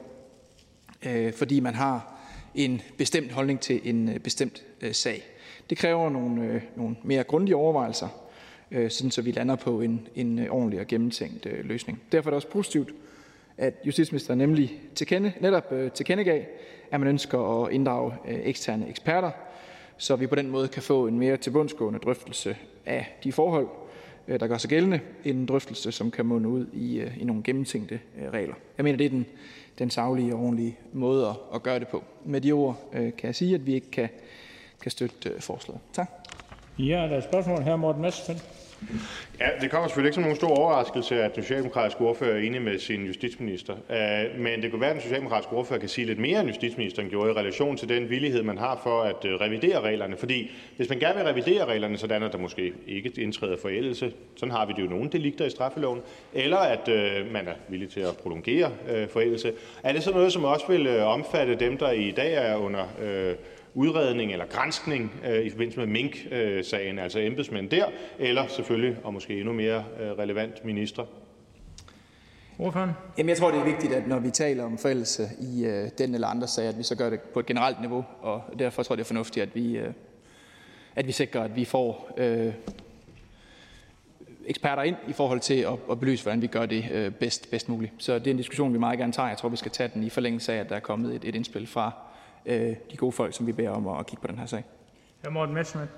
fordi 1.36 1.60
man 1.60 1.76
har 1.76 2.14
en 2.56 2.82
bestemt 2.98 3.32
holdning 3.32 3.60
til 3.60 3.82
en 3.84 4.20
bestemt 4.24 4.64
sag. 4.92 5.24
Det 5.70 5.78
kræver 5.78 6.10
nogle, 6.10 6.62
nogle 6.76 6.96
mere 7.04 7.24
grundige 7.24 7.56
overvejelser, 7.56 8.08
sådan 8.72 9.12
så 9.12 9.22
vi 9.22 9.32
lander 9.32 9.56
på 9.56 9.82
en, 9.82 10.08
en 10.16 10.50
ordentlig 10.50 10.80
og 10.80 10.88
gennemtænkt 10.88 11.48
løsning. 11.64 12.02
Derfor 12.12 12.30
er 12.30 12.32
det 12.32 12.36
også 12.36 12.48
positivt, 12.48 12.90
at 13.58 13.74
justitsministeren 13.86 14.38
nemlig 14.38 14.82
tilkende, 14.96 15.34
netop 15.40 15.74
tilkendegav, 15.94 16.44
at 16.92 17.00
man 17.00 17.10
ønsker 17.10 17.66
at 17.66 17.72
inddrage 17.72 18.14
øh, 18.28 18.40
eksterne 18.44 18.90
eksperter, 18.90 19.32
så 19.98 20.16
vi 20.16 20.28
på 20.28 20.36
den 20.36 20.50
måde 20.50 20.68
kan 20.68 20.84
få 20.84 21.08
en 21.08 21.20
mere 21.20 21.38
tilbundsgående 21.38 22.00
drøftelse 22.00 22.58
af 22.86 23.18
de 23.24 23.32
forhold, 23.32 23.68
øh, 24.28 24.40
der 24.40 24.48
gør 24.48 24.58
sig 24.58 24.70
gældende, 24.70 25.00
en 25.26 25.46
drøftelse, 25.46 25.92
som 25.92 26.12
kan 26.12 26.26
munde 26.26 26.50
ud 26.50 26.66
i, 26.74 27.00
øh, 27.00 27.22
i 27.22 27.24
nogle 27.24 27.44
gennemtænkte 27.44 28.00
regler. 28.34 28.56
Jeg 28.78 28.84
mener, 28.84 28.98
det 28.98 29.06
er 29.06 29.10
den, 29.10 29.26
den 29.80 29.90
savlige 29.90 30.36
og 30.36 30.42
ordentlige 30.42 30.78
måde 30.94 31.36
at 31.54 31.64
gøre 31.64 31.80
det 31.80 31.88
på. 31.88 32.04
Med 32.26 32.42
de 32.42 32.52
ord 32.52 32.80
kan 32.92 33.14
jeg 33.24 33.36
sige, 33.36 33.56
at 33.56 33.66
vi 33.66 33.74
ikke 33.74 33.92
kan, 33.92 34.10
kan 34.82 34.92
støtte 34.92 35.42
forslaget. 35.42 35.82
Tak. 35.94 36.10
Ja, 36.80 36.84
der 36.84 37.10
er 37.10 37.18
et 37.18 37.24
spørgsmål 37.24 37.62
her, 37.62 37.76
Morten 37.76 38.02
Messerschmidt. 38.02 38.57
Ja, 39.40 39.50
det 39.62 39.72
kommer 39.72 39.88
selvfølgelig 39.88 40.08
ikke 40.08 40.16
som 40.16 40.24
nogen 40.24 40.36
stor 40.36 40.48
overraskelse, 40.48 41.24
at 41.24 41.36
den 41.36 41.44
socialdemokratiske 41.44 42.02
ordfører 42.02 42.36
er 42.36 42.42
enig 42.42 42.62
med 42.62 42.80
sin 42.80 43.06
justitsminister. 43.06 43.74
Øh, 43.74 44.40
men 44.42 44.62
det 44.62 44.72
kunne 44.72 44.82
være, 44.82 44.90
at 44.90 44.96
den 44.96 45.02
socialdemokratiske 45.02 45.54
ordfører 45.54 45.80
kan 45.80 45.90
sige 45.90 46.08
lidt 46.08 46.20
mere, 46.20 46.40
end 46.40 46.48
justitsministeren 46.48 47.10
gjorde 47.10 47.32
i 47.32 47.34
relation 47.34 47.78
til 47.78 47.90
den 47.90 48.10
villighed, 48.10 48.44
man 48.44 48.58
har 48.58 48.80
for 48.84 49.02
at 49.02 49.26
øh, 49.26 49.34
revidere 49.34 49.82
reglerne. 49.82 50.18
Fordi 50.18 50.52
hvis 50.78 50.90
man 50.90 51.00
gerne 51.00 51.16
vil 51.16 51.24
revidere 51.24 51.66
reglerne, 51.66 51.98
sådan 51.98 52.24
at 52.24 52.32
der 52.32 52.38
måske 52.38 52.74
ikke 52.88 53.12
indtræder 53.18 53.58
forældelse, 53.58 54.14
sådan 54.36 54.52
har 54.52 54.66
vi 54.66 54.74
det 54.76 54.82
jo 54.82 54.88
nogle 54.88 55.10
delikter 55.10 55.46
i 55.46 55.50
straffeloven, 55.50 56.02
eller 56.34 56.58
at 56.58 56.88
øh, 56.88 57.32
man 57.32 57.48
er 57.48 57.56
villig 57.70 57.90
til 57.90 58.00
at 58.00 58.18
prolongere 58.24 58.72
forældelse, 59.10 59.54
er 59.84 59.94
det 59.94 60.04
så 60.04 60.12
noget, 60.12 60.34
som 60.34 60.44
også 60.44 60.66
vil 60.68 61.00
omfatte 61.00 61.56
dem, 61.56 61.78
der 61.78 61.92
i 61.92 62.12
dag 62.12 62.34
er 62.34 62.56
under 62.56 62.86
udredning 63.78 64.32
eller 64.32 64.46
granskning 64.46 65.12
øh, 65.26 65.46
i 65.46 65.50
forbindelse 65.50 65.80
med 65.80 65.88
Mink-sagen, 65.88 67.00
altså 67.00 67.20
embedsmænd 67.20 67.70
der, 67.70 67.86
eller 68.20 68.48
selvfølgelig, 68.48 68.98
og 69.04 69.14
måske 69.14 69.40
endnu 69.40 69.54
mere 69.54 69.84
øh, 70.00 70.12
relevant, 70.12 70.66
ministre? 70.66 71.06
Ordføren? 72.60 72.92
Jamen, 73.18 73.30
jeg 73.30 73.38
tror, 73.38 73.52
det 73.52 73.60
er 73.60 73.66
vigtigt, 73.66 73.94
at 73.94 74.08
når 74.08 74.20
vi 74.20 74.30
taler 74.30 74.64
om 74.64 74.78
forældelse 74.78 75.30
i 75.42 75.66
øh, 75.66 75.90
den 75.98 76.14
eller 76.14 76.28
andre 76.28 76.48
sager, 76.48 76.70
at 76.70 76.78
vi 76.78 76.84
så 76.84 76.96
gør 76.96 77.10
det 77.10 77.20
på 77.20 77.40
et 77.40 77.46
generelt 77.46 77.82
niveau, 77.82 78.06
og 78.22 78.42
derfor 78.60 78.84
tror 78.84 78.94
jeg, 78.94 78.98
det 78.98 79.04
er 79.04 79.08
fornuftigt, 79.08 79.44
at 79.44 79.56
vi, 79.56 79.78
øh, 79.78 79.94
at 80.96 81.08
vi 81.08 81.12
sikrer, 81.12 81.44
at 81.44 81.56
vi 81.56 81.66
får 81.66 82.12
øh, 82.18 82.54
eksperter 84.46 84.84
ind 84.84 84.96
i 85.08 85.14
forhold 85.14 85.40
til 85.40 85.60
at, 85.60 85.74
at 85.92 86.00
belyse, 86.00 86.24
hvordan 86.24 86.42
vi 86.42 86.48
gør 86.48 86.66
det 86.66 86.86
øh, 86.92 87.12
bedst, 87.12 87.52
bedst 87.52 87.70
muligt. 87.70 87.92
Så 87.98 88.20
det 88.20 88.28
er 88.28 88.32
en 88.32 88.38
diskussion, 88.38 88.74
vi 88.74 88.80
meget 88.80 89.00
gerne 89.00 89.14
tager. 89.14 89.30
Jeg 89.30 89.38
tror, 89.38 89.50
vi 89.50 89.58
skal 89.58 89.72
tage 89.72 89.92
den 89.94 90.04
i 90.04 90.10
forlængelse 90.10 90.54
af, 90.54 90.60
at 90.60 90.70
der 90.70 90.76
er 90.76 90.80
kommet 90.80 91.16
et, 91.16 91.26
et 91.26 91.36
indspil 91.36 91.68
fra 91.68 91.92
øh, 92.48 92.76
de 92.92 92.98
gode 92.98 93.12
folk, 93.12 93.34
som 93.34 93.48
vi 93.48 93.52
beder 93.52 93.70
om 93.70 93.88
at 93.88 94.06
kigge 94.08 94.22
på 94.22 94.28
den 94.28 94.40
her 94.40 94.46
sag. 94.46 94.64
Hr. 95.26 95.30
Morten 95.30 95.56
Messerschmidt. 95.56 95.90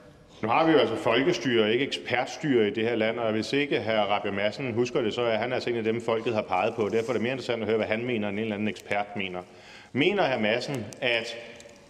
Nu 0.42 0.48
har 0.48 0.66
vi 0.66 0.72
jo 0.72 0.78
altså 0.78 0.96
folkestyre, 0.96 1.74
ikke 1.74 1.86
ekspertstyre 1.86 2.68
i 2.68 2.72
det 2.72 2.84
her 2.84 2.96
land, 2.96 3.20
og 3.20 3.32
hvis 3.32 3.54
ikke 3.54 3.82
hr. 3.82 3.90
Rabia 3.90 4.32
Madsen 4.32 4.74
husker 4.74 5.02
det, 5.02 5.14
så 5.14 5.22
er 5.22 5.38
han 5.38 5.54
altså 5.54 5.70
en 5.70 5.76
af 5.76 5.84
dem, 5.84 6.02
folket 6.02 6.34
har 6.34 6.42
peget 6.42 6.74
på. 6.76 6.90
Derfor 6.90 7.10
er 7.10 7.14
det 7.14 7.22
mere 7.22 7.32
interessant 7.32 7.62
at 7.62 7.68
høre, 7.68 7.78
hvad 7.78 7.88
han 7.88 8.06
mener, 8.06 8.30
end 8.30 8.38
en 8.38 8.44
eller 8.44 8.56
anden 8.56 8.68
ekspert 8.68 9.16
mener. 9.16 9.42
Mener 9.94 10.36
hr. 10.36 10.40
Madsen, 10.40 10.86
at 11.02 11.38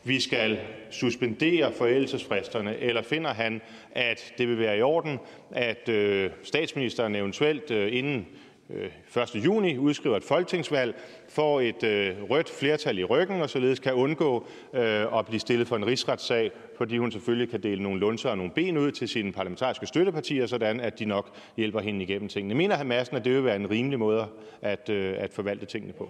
vi 0.03 0.21
skal 0.21 0.59
suspendere 0.89 1.71
forældelsesfristerne, 1.73 2.77
eller 2.77 3.01
finder 3.01 3.33
han, 3.33 3.61
at 3.91 4.33
det 4.37 4.47
vil 4.47 4.59
være 4.59 4.77
i 4.77 4.81
orden, 4.81 5.19
at 5.51 5.89
øh, 5.89 6.31
statsministeren 6.43 7.15
eventuelt 7.15 7.71
øh, 7.71 7.97
inden 7.97 8.27
Øh, 8.73 9.23
1. 9.35 9.45
Juni 9.45 9.77
udskriver 9.77 10.17
et 10.17 10.23
folketingsvalg, 10.23 10.95
får 11.29 11.61
et 11.61 11.83
øh, 11.83 12.15
rødt 12.29 12.49
flertal 12.49 12.99
i 12.99 13.03
ryggen 13.03 13.41
og 13.41 13.49
således 13.49 13.79
kan 13.79 13.93
undgå 13.93 14.45
øh, 14.73 15.19
at 15.19 15.25
blive 15.25 15.39
stillet 15.39 15.67
for 15.67 15.75
en 15.75 15.85
rigsretssag, 15.85 16.51
fordi 16.77 16.97
hun 16.97 17.11
selvfølgelig 17.11 17.49
kan 17.49 17.63
dele 17.63 17.83
nogle 17.83 17.99
lunser 17.99 18.29
og 18.29 18.37
nogle 18.37 18.51
ben 18.51 18.77
ud 18.77 18.91
til 18.91 19.07
sine 19.07 19.31
parlamentariske 19.31 19.87
støttepartier, 19.87 20.45
sådan 20.45 20.79
at 20.79 20.99
de 20.99 21.05
nok 21.05 21.29
hjælper 21.57 21.79
hende 21.79 22.03
igennem 22.03 22.29
tingene. 22.29 22.55
Mener 22.55 22.77
hr. 22.77 22.83
Madsen, 22.83 23.17
at 23.17 23.25
det 23.25 23.33
vil 23.33 23.45
være 23.45 23.55
en 23.55 23.69
rimelig 23.69 23.99
måde 23.99 24.27
at, 24.61 24.89
at 24.89 25.33
forvalte 25.33 25.65
tingene 25.65 25.93
på? 25.93 26.09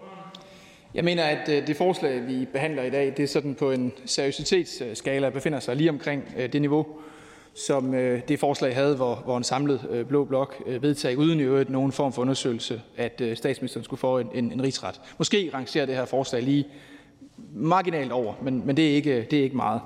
Jeg 0.94 1.04
mener, 1.04 1.24
at 1.24 1.48
det 1.48 1.78
forslag, 1.78 2.28
vi 2.28 2.46
behandler 2.54 2.84
i 2.84 2.90
dag, 2.90 3.14
det 3.18 3.24
er 3.24 3.28
sådan 3.28 3.56
på 3.56 3.72
en 3.72 3.94
seriøsitetsskala 4.06 5.30
befinder 5.30 5.60
sig 5.60 5.76
lige 5.76 5.90
omkring 5.90 6.24
det 6.54 6.62
niveau, 6.62 6.86
som 7.68 7.94
øh, 7.94 8.22
det 8.28 8.40
forslag 8.40 8.76
havde, 8.76 8.96
hvor, 8.96 9.16
hvor 9.16 9.38
en 9.38 9.44
samlet 9.44 9.88
øh, 9.90 10.06
blå 10.06 10.26
blok 10.26 10.64
øh, 10.66 10.84
vedtog 10.84 11.18
uden 11.18 11.40
i 11.40 11.44
øvrigt 11.44 11.70
nogen 11.70 11.92
form 11.92 12.14
for 12.14 12.22
undersøgelse, 12.22 12.82
at 12.98 13.22
øh, 13.22 13.38
statsministeren 13.38 13.84
skulle 13.84 14.00
få 14.00 14.20
en, 14.20 14.30
en, 14.34 14.52
en 14.52 14.64
rigsret. 14.64 15.02
Måske 15.18 15.52
rangerer 15.54 15.86
det 15.86 15.96
her 15.96 16.06
forslag 16.06 16.44
lige 16.44 16.68
marginalt 17.54 18.12
over, 18.12 18.34
men, 18.42 18.66
men 18.66 18.78
det, 18.78 18.92
er 18.92 18.96
ikke, 18.96 19.28
det 19.32 19.40
er 19.40 19.44
ikke 19.44 19.56
meget. 19.56 19.82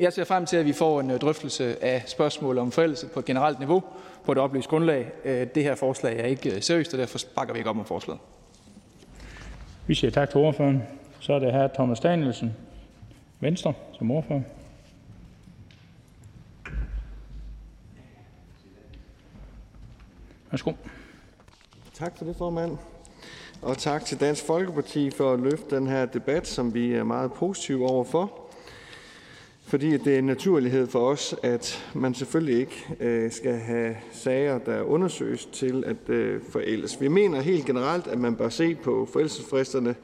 Jeg 0.00 0.12
ser 0.12 0.24
frem 0.24 0.46
til, 0.46 0.56
at 0.56 0.66
vi 0.66 0.72
får 0.72 1.00
en 1.00 1.18
drøftelse 1.18 1.84
af 1.84 2.02
spørgsmål 2.06 2.58
om 2.58 2.72
forældelse 2.72 3.06
på 3.06 3.18
et 3.18 3.24
generelt 3.24 3.58
niveau 3.58 3.82
på 4.24 4.32
et 4.32 4.38
oplyst 4.38 4.68
grundlag. 4.68 5.06
Det 5.54 5.62
her 5.62 5.74
forslag 5.74 6.20
er 6.20 6.24
ikke 6.26 6.60
seriøst, 6.60 6.92
og 6.92 6.98
derfor 6.98 7.18
bakker 7.36 7.54
vi 7.54 7.58
ikke 7.58 7.70
op 7.70 7.78
om 7.78 7.84
forslaget. 7.84 8.20
Vi 9.86 9.94
siger 9.94 10.10
tak 10.10 10.30
til 10.30 10.40
ordføreren. 10.40 10.82
Så 11.20 11.32
er 11.32 11.38
det 11.38 11.52
her 11.52 11.68
Thomas 11.74 12.00
Danielsen, 12.00 12.56
Venstre, 13.40 13.72
som 13.98 14.10
ordfører. 14.10 14.40
Værsgo. 20.54 20.72
Tak 21.94 22.18
for 22.18 22.24
det, 22.24 22.36
formand. 22.36 22.76
Og 23.62 23.78
tak 23.78 24.04
til 24.04 24.20
Dansk 24.20 24.46
Folkeparti 24.46 25.10
for 25.10 25.32
at 25.32 25.40
løfte 25.40 25.76
den 25.76 25.86
her 25.86 26.06
debat, 26.06 26.46
som 26.46 26.74
vi 26.74 26.92
er 26.92 27.04
meget 27.04 27.32
positive 27.32 27.88
overfor 27.90 28.44
fordi 29.66 29.96
det 29.96 30.14
er 30.14 30.18
en 30.18 30.24
naturlighed 30.24 30.86
for 30.86 31.10
os, 31.10 31.34
at 31.42 31.90
man 31.94 32.14
selvfølgelig 32.14 32.60
ikke 32.60 32.96
øh, 33.00 33.32
skal 33.32 33.54
have 33.54 33.96
sager, 34.12 34.58
der 34.58 34.82
undersøges 34.82 35.46
til 35.46 35.84
at 35.86 36.08
øh, 36.08 36.40
forældes. 36.50 37.00
Vi 37.00 37.08
mener 37.08 37.40
helt 37.40 37.66
generelt, 37.66 38.06
at 38.06 38.18
man 38.18 38.36
bør 38.36 38.48
se 38.48 38.74
på 38.74 39.08
forældelsesfristerne, 39.12 39.94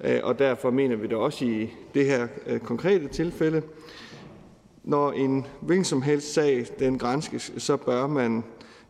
øh, 0.00 0.20
og 0.22 0.38
derfor 0.38 0.70
mener 0.70 0.96
vi 0.96 1.06
det 1.06 1.16
også 1.16 1.44
i 1.44 1.70
det 1.94 2.06
her 2.06 2.28
øh, 2.46 2.60
konkrete 2.60 3.08
tilfælde. 3.08 3.62
Når 4.84 5.12
en 5.12 5.46
hvilken 5.60 5.84
som 5.84 6.02
helst 6.02 6.32
sag 6.32 6.66
den 6.78 6.98
grænskes, 6.98 7.52
så 7.58 7.76
bør 7.76 8.06
man 8.06 8.44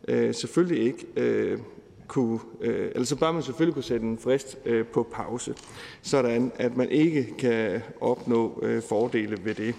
Øh, 0.07 0.33
selvfølgelig 0.33 0.83
ikke 0.85 1.05
øh, 1.15 1.59
kunne, 2.07 2.39
eller 2.61 3.03
så 3.03 3.15
bør 3.15 3.31
man 3.31 3.43
selvfølgelig 3.43 3.73
kunne 3.73 3.83
sætte 3.83 4.05
en 4.05 4.17
frist 4.17 4.57
på 4.93 5.07
pause, 5.11 5.53
sådan 6.01 6.51
at 6.55 6.77
man 6.77 6.89
ikke 6.89 7.37
kan 7.37 7.81
opnå 8.01 8.63
fordele 8.89 9.37
ved 9.45 9.55
det. 9.55 9.75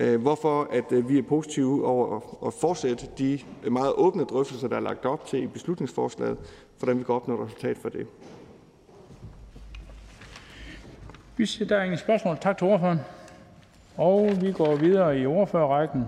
Øh, 0.00 0.20
hvorfor 0.20 0.68
at 0.72 0.92
øh, 0.92 1.08
vi 1.08 1.18
er 1.18 1.22
positive 1.22 1.86
over 1.86 2.20
at 2.46 2.54
fortsætte 2.54 3.06
de 3.18 3.38
meget 3.70 3.92
åbne 3.96 4.24
drøftelser, 4.24 4.68
der 4.68 4.76
er 4.76 4.80
lagt 4.80 5.06
op 5.06 5.26
til 5.26 5.42
i 5.42 5.46
beslutningsforslaget, 5.46 6.38
hvordan 6.78 6.98
vi 6.98 7.04
kan 7.04 7.14
opnå 7.14 7.34
et 7.34 7.46
resultat 7.46 7.78
for 7.78 7.88
det. 7.88 8.06
Vi 11.36 11.46
siger, 11.46 11.68
der 11.68 11.76
er 11.76 11.82
ingen 11.82 11.98
spørgsmål. 11.98 12.36
Tak 12.40 12.58
til 12.58 12.66
ordføreren. 12.66 12.98
Og 13.96 14.30
vi 14.40 14.52
går 14.52 14.76
videre 14.76 15.18
i 15.18 15.26
ordførerrækken. 15.26 16.04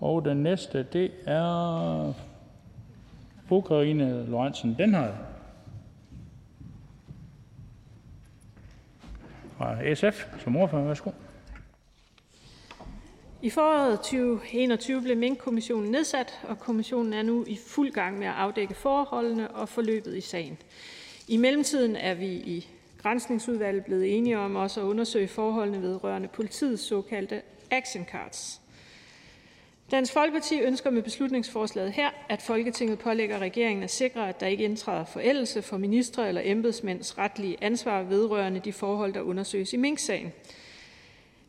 Og 0.00 0.24
den 0.24 0.36
næste, 0.42 0.86
det 0.92 1.10
er 1.26 2.12
fru 3.50 3.60
Karine 3.60 4.26
Lorentzen 4.26 4.76
Denhard 4.78 5.14
fra 9.56 9.94
SF 9.94 10.26
som 10.42 10.56
ordfører. 10.56 10.84
Værsgo. 10.84 11.10
I 13.42 13.50
foråret 13.50 14.00
2021 14.00 15.02
blev 15.02 15.16
Mink-kommissionen 15.16 15.90
nedsat, 15.90 16.40
og 16.48 16.58
kommissionen 16.58 17.12
er 17.12 17.22
nu 17.22 17.44
i 17.46 17.58
fuld 17.68 17.92
gang 17.92 18.18
med 18.18 18.26
at 18.26 18.32
afdække 18.32 18.74
forholdene 18.74 19.50
og 19.50 19.68
forløbet 19.68 20.16
i 20.16 20.20
sagen. 20.20 20.58
I 21.28 21.36
mellemtiden 21.36 21.96
er 21.96 22.14
vi 22.14 22.28
i 22.28 22.68
Granskningsudvalget 23.02 23.84
blevet 23.84 24.16
enige 24.16 24.38
om 24.38 24.56
også 24.56 24.80
at 24.80 24.84
undersøge 24.84 25.28
forholdene 25.28 25.82
vedrørende 25.82 26.28
politiets 26.28 26.82
såkaldte 26.82 27.42
action 27.70 28.04
cards. 28.04 28.60
Dansk 29.90 30.12
Folkeparti 30.12 30.60
ønsker 30.60 30.90
med 30.90 31.02
beslutningsforslaget 31.02 31.92
her, 31.92 32.10
at 32.28 32.42
Folketinget 32.42 32.98
pålægger 32.98 33.38
regeringen 33.38 33.84
at 33.84 33.90
sikre, 33.90 34.28
at 34.28 34.40
der 34.40 34.46
ikke 34.46 34.64
indtræder 34.64 35.04
forældelse 35.04 35.62
for 35.62 35.76
ministre 35.76 36.28
eller 36.28 36.40
embedsmænds 36.44 37.18
retlige 37.18 37.56
ansvar 37.60 38.02
vedrørende 38.02 38.60
de 38.60 38.72
forhold, 38.72 39.12
der 39.12 39.20
undersøges 39.20 39.72
i 39.72 39.76
Mink-sagen. 39.76 40.32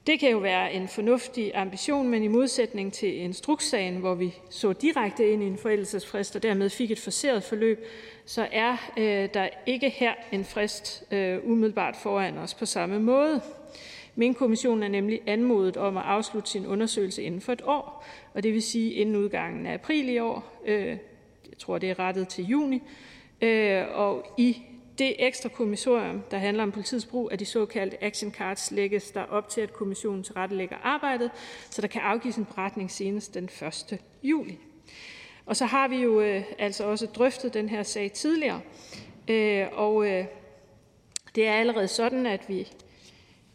Det 0.07 0.19
kan 0.19 0.31
jo 0.31 0.37
være 0.37 0.73
en 0.73 0.87
fornuftig 0.87 1.51
ambition, 1.55 2.07
men 2.07 2.23
i 2.23 2.27
modsætning 2.27 2.93
til 2.93 3.17
instrukssagen, 3.17 3.95
hvor 3.97 4.15
vi 4.15 4.35
så 4.49 4.73
direkte 4.73 5.31
ind 5.31 5.43
i 5.43 5.47
en 5.47 5.57
forældelsesfrist 5.57 6.35
og 6.35 6.43
dermed 6.43 6.69
fik 6.69 6.91
et 6.91 6.99
forceret 6.99 7.43
forløb, 7.43 7.85
så 8.25 8.47
er 8.51 8.91
øh, 8.97 9.29
der 9.33 9.49
ikke 9.65 9.89
her 9.89 10.13
en 10.31 10.45
frist 10.45 11.03
øh, 11.11 11.39
umiddelbart 11.43 11.95
foran 11.95 12.37
os 12.37 12.53
på 12.53 12.65
samme 12.65 12.99
måde. 12.99 13.41
Min 14.15 14.33
kommission 14.33 14.83
er 14.83 14.87
nemlig 14.87 15.21
anmodet 15.27 15.77
om 15.77 15.97
at 15.97 16.03
afslutte 16.03 16.49
sin 16.49 16.67
undersøgelse 16.67 17.23
inden 17.23 17.41
for 17.41 17.53
et 17.53 17.61
år, 17.65 18.05
og 18.33 18.43
det 18.43 18.53
vil 18.53 18.61
sige 18.61 18.93
inden 18.93 19.15
udgangen 19.15 19.65
af 19.65 19.73
april 19.73 20.09
i 20.09 20.19
år. 20.19 20.61
Øh, 20.65 20.87
jeg 21.49 21.57
tror, 21.59 21.77
det 21.77 21.89
er 21.89 21.99
rettet 21.99 22.27
til 22.27 22.45
juni. 22.45 22.81
Øh, 23.41 23.83
og 23.93 24.25
i 24.37 24.57
det 24.97 25.15
ekstra 25.19 25.49
kommissorium, 25.49 26.21
der 26.31 26.37
handler 26.37 26.63
om 26.63 26.71
politiets 26.71 27.05
brug 27.05 27.31
af 27.31 27.37
de 27.37 27.45
såkaldte 27.45 28.03
action 28.03 28.31
cards, 28.31 28.71
lægges 28.71 29.11
der 29.11 29.23
op 29.23 29.49
til, 29.49 29.61
at 29.61 29.73
kommissionen 29.73 30.23
tilrettelægger 30.23 30.75
arbejdet, 30.83 31.31
så 31.69 31.81
der 31.81 31.87
kan 31.87 32.01
afgives 32.01 32.35
en 32.35 32.45
beretning 32.45 32.91
senest 32.91 33.33
den 33.33 33.43
1. 33.43 33.99
juli. 34.23 34.57
Og 35.45 35.55
så 35.55 35.65
har 35.65 35.87
vi 35.87 35.95
jo 35.95 36.21
øh, 36.21 36.43
altså 36.59 36.83
også 36.83 37.05
drøftet 37.05 37.53
den 37.53 37.69
her 37.69 37.83
sag 37.83 38.11
tidligere, 38.11 38.61
øh, 39.27 39.67
og 39.71 40.07
øh, 40.07 40.25
det 41.35 41.47
er 41.47 41.53
allerede 41.53 41.87
sådan, 41.87 42.25
at 42.25 42.49
vi 42.49 42.67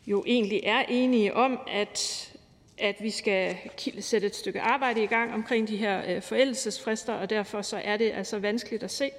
jo 0.07 0.25
egentlig 0.27 0.61
er 0.65 0.85
enige 0.89 1.35
om, 1.35 1.59
at 1.69 2.33
at 2.79 2.97
vi 3.01 3.11
skal 3.11 3.57
sætte 4.01 4.27
et 4.27 4.35
stykke 4.35 4.61
arbejde 4.61 5.03
i 5.03 5.07
gang 5.07 5.35
omkring 5.35 5.69
de 5.69 5.77
her 5.77 6.21
forældelsesfrister, 6.21 7.13
og 7.13 7.31
derfor 7.31 7.63
så 7.63 7.81
er 7.85 7.97
det 7.97 8.13
altså 8.15 8.39
vanskeligt 8.39 8.83
at 8.83 8.91
se, 8.91 9.11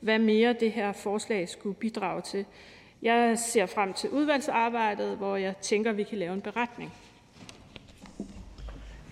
hvad 0.00 0.18
mere 0.18 0.52
det 0.60 0.72
her 0.72 0.92
forslag 0.92 1.48
skulle 1.48 1.74
bidrage 1.74 2.22
til. 2.22 2.44
Jeg 3.02 3.38
ser 3.38 3.66
frem 3.66 3.92
til 3.92 4.10
udvalgsarbejdet, 4.10 5.16
hvor 5.16 5.36
jeg 5.36 5.56
tænker, 5.56 5.92
vi 5.92 6.02
kan 6.02 6.18
lave 6.18 6.34
en 6.34 6.40
beretning. 6.40 6.92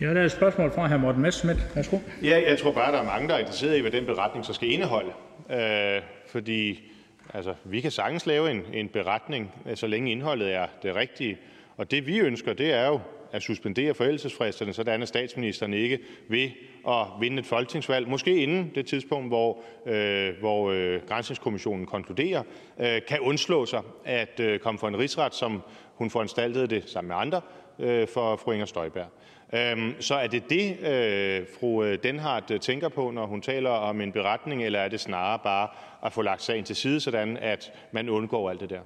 Ja, 0.00 0.14
der 0.14 0.20
er 0.20 0.24
et 0.24 0.32
spørgsmål 0.32 0.72
fra 0.72 0.88
hr. 0.88 0.96
Morten 0.96 1.22
Messerschmidt. 1.22 1.58
Værsgo. 1.74 1.98
Ja, 2.22 2.42
jeg 2.48 2.58
tror 2.58 2.72
bare, 2.72 2.92
der 2.92 2.98
er 2.98 3.04
mange, 3.04 3.28
der 3.28 3.34
er 3.34 3.38
interesseret 3.38 3.76
i, 3.76 3.80
hvad 3.80 3.90
den 3.90 4.06
beretning 4.06 4.46
så 4.46 4.52
skal 4.52 4.70
indeholde. 4.70 5.12
Øh, 5.50 6.02
fordi 6.26 6.90
altså, 7.34 7.54
vi 7.64 7.80
kan 7.80 7.90
sagtens 7.90 8.26
lave 8.26 8.50
en, 8.50 8.62
en 8.72 8.88
beretning, 8.88 9.52
så 9.74 9.86
længe 9.86 10.12
indholdet 10.12 10.54
er 10.54 10.66
det 10.82 10.94
rigtige. 10.94 11.38
Og 11.76 11.90
det 11.90 12.06
vi 12.06 12.18
ønsker, 12.18 12.52
det 12.52 12.72
er 12.72 12.86
jo 12.86 13.00
at 13.32 13.42
suspendere 13.42 13.94
forældelsesfristerne, 13.94 14.72
sådan 14.72 15.02
at 15.02 15.08
statsministeren 15.08 15.74
ikke 15.74 15.98
ved 16.28 16.50
at 16.88 17.06
vinde 17.20 17.38
et 17.38 17.46
folketingsvalg, 17.46 18.08
måske 18.08 18.42
inden 18.42 18.72
det 18.74 18.86
tidspunkt, 18.86 19.28
hvor, 19.28 19.58
øh, 19.86 20.38
hvor 20.40 20.70
øh, 20.70 21.00
Grænsningskommissionen 21.08 21.86
konkluderer, 21.86 22.42
øh, 22.80 23.00
kan 23.08 23.20
undslå 23.20 23.66
sig 23.66 23.82
at 24.04 24.40
øh, 24.40 24.58
komme 24.58 24.78
for 24.78 24.88
en 24.88 24.98
rigsret, 24.98 25.34
som 25.34 25.62
hun 25.94 26.10
foranstaltede 26.10 26.66
det 26.66 26.88
sammen 26.88 27.08
med 27.08 27.16
andre 27.16 27.40
øh, 27.78 28.08
for 28.08 28.36
fru 28.36 28.50
Inger 28.50 28.66
Støjberg. 28.66 29.06
Øhm, 29.52 29.94
så 30.00 30.14
er 30.14 30.26
det 30.26 30.50
det, 30.50 30.78
øh, 30.80 31.46
fru 31.60 31.82
øh, 31.84 31.98
Denhardt 32.02 32.50
øh, 32.50 32.60
tænker 32.60 32.88
på, 32.88 33.10
når 33.10 33.26
hun 33.26 33.42
taler 33.42 33.70
om 33.70 34.00
en 34.00 34.12
beretning, 34.12 34.64
eller 34.64 34.78
er 34.78 34.88
det 34.88 35.00
snarere 35.00 35.38
bare 35.44 35.68
at 36.04 36.12
få 36.12 36.22
lagt 36.22 36.42
sagen 36.42 36.64
til 36.64 36.76
side, 36.76 37.00
sådan 37.00 37.36
at 37.36 37.72
man 37.92 38.08
undgår 38.08 38.50
alt 38.50 38.60
det 38.60 38.70
der? 38.70 38.80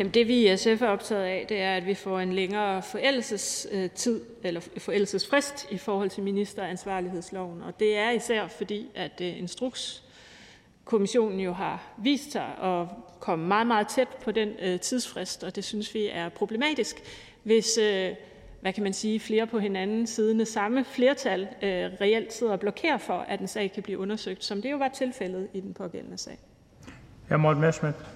Jamen 0.00 0.14
det 0.14 0.28
vi 0.28 0.52
i 0.52 0.56
SF 0.56 0.82
er 0.82 0.88
optaget 0.88 1.24
af, 1.24 1.46
det 1.48 1.60
er, 1.60 1.76
at 1.76 1.86
vi 1.86 1.94
får 1.94 2.20
en 2.20 2.32
længere 2.32 2.82
forældelsestid 2.82 4.20
eller 4.42 4.60
forældelsesfrist 4.78 5.66
i 5.70 5.78
forhold 5.78 6.10
til 6.10 6.22
ministeransvarlighedsloven. 6.22 7.62
Og 7.62 7.80
det 7.80 7.96
er 7.96 8.10
især 8.10 8.46
fordi, 8.46 8.88
at 8.94 9.20
øh, 9.20 9.38
Instrukskommissionen 9.38 11.40
jo 11.40 11.52
har 11.52 11.94
vist 11.98 12.32
sig 12.32 12.46
at 12.62 12.86
komme 13.20 13.48
meget, 13.48 13.66
meget 13.66 13.88
tæt 13.88 14.08
på 14.08 14.32
den 14.32 14.48
øh, 14.62 14.80
tidsfrist, 14.80 15.44
og 15.44 15.56
det 15.56 15.64
synes 15.64 15.94
vi 15.94 16.08
er 16.12 16.28
problematisk, 16.28 17.02
hvis 17.42 17.78
øh, 17.78 18.10
hvad 18.60 18.72
kan 18.72 18.82
man 18.82 18.92
sige, 18.92 19.20
flere 19.20 19.46
på 19.46 19.58
hinanden 19.58 20.06
siddende 20.06 20.44
samme 20.44 20.84
flertal 20.84 21.42
øh, 21.42 21.90
reelt 22.00 22.32
sidder 22.32 22.52
og 22.52 22.60
blokerer 22.60 22.98
for, 22.98 23.18
at 23.18 23.40
en 23.40 23.48
sag 23.48 23.72
kan 23.72 23.82
blive 23.82 23.98
undersøgt, 23.98 24.44
som 24.44 24.62
det 24.62 24.70
jo 24.70 24.76
var 24.76 24.88
tilfældet 24.88 25.48
i 25.54 25.60
den 25.60 25.74
pågældende 25.74 26.18
sag. 26.18 26.38
Ja, 26.38 26.82
Morten 26.82 26.82
Messerschmidt. 26.82 26.86
Men 26.86 26.92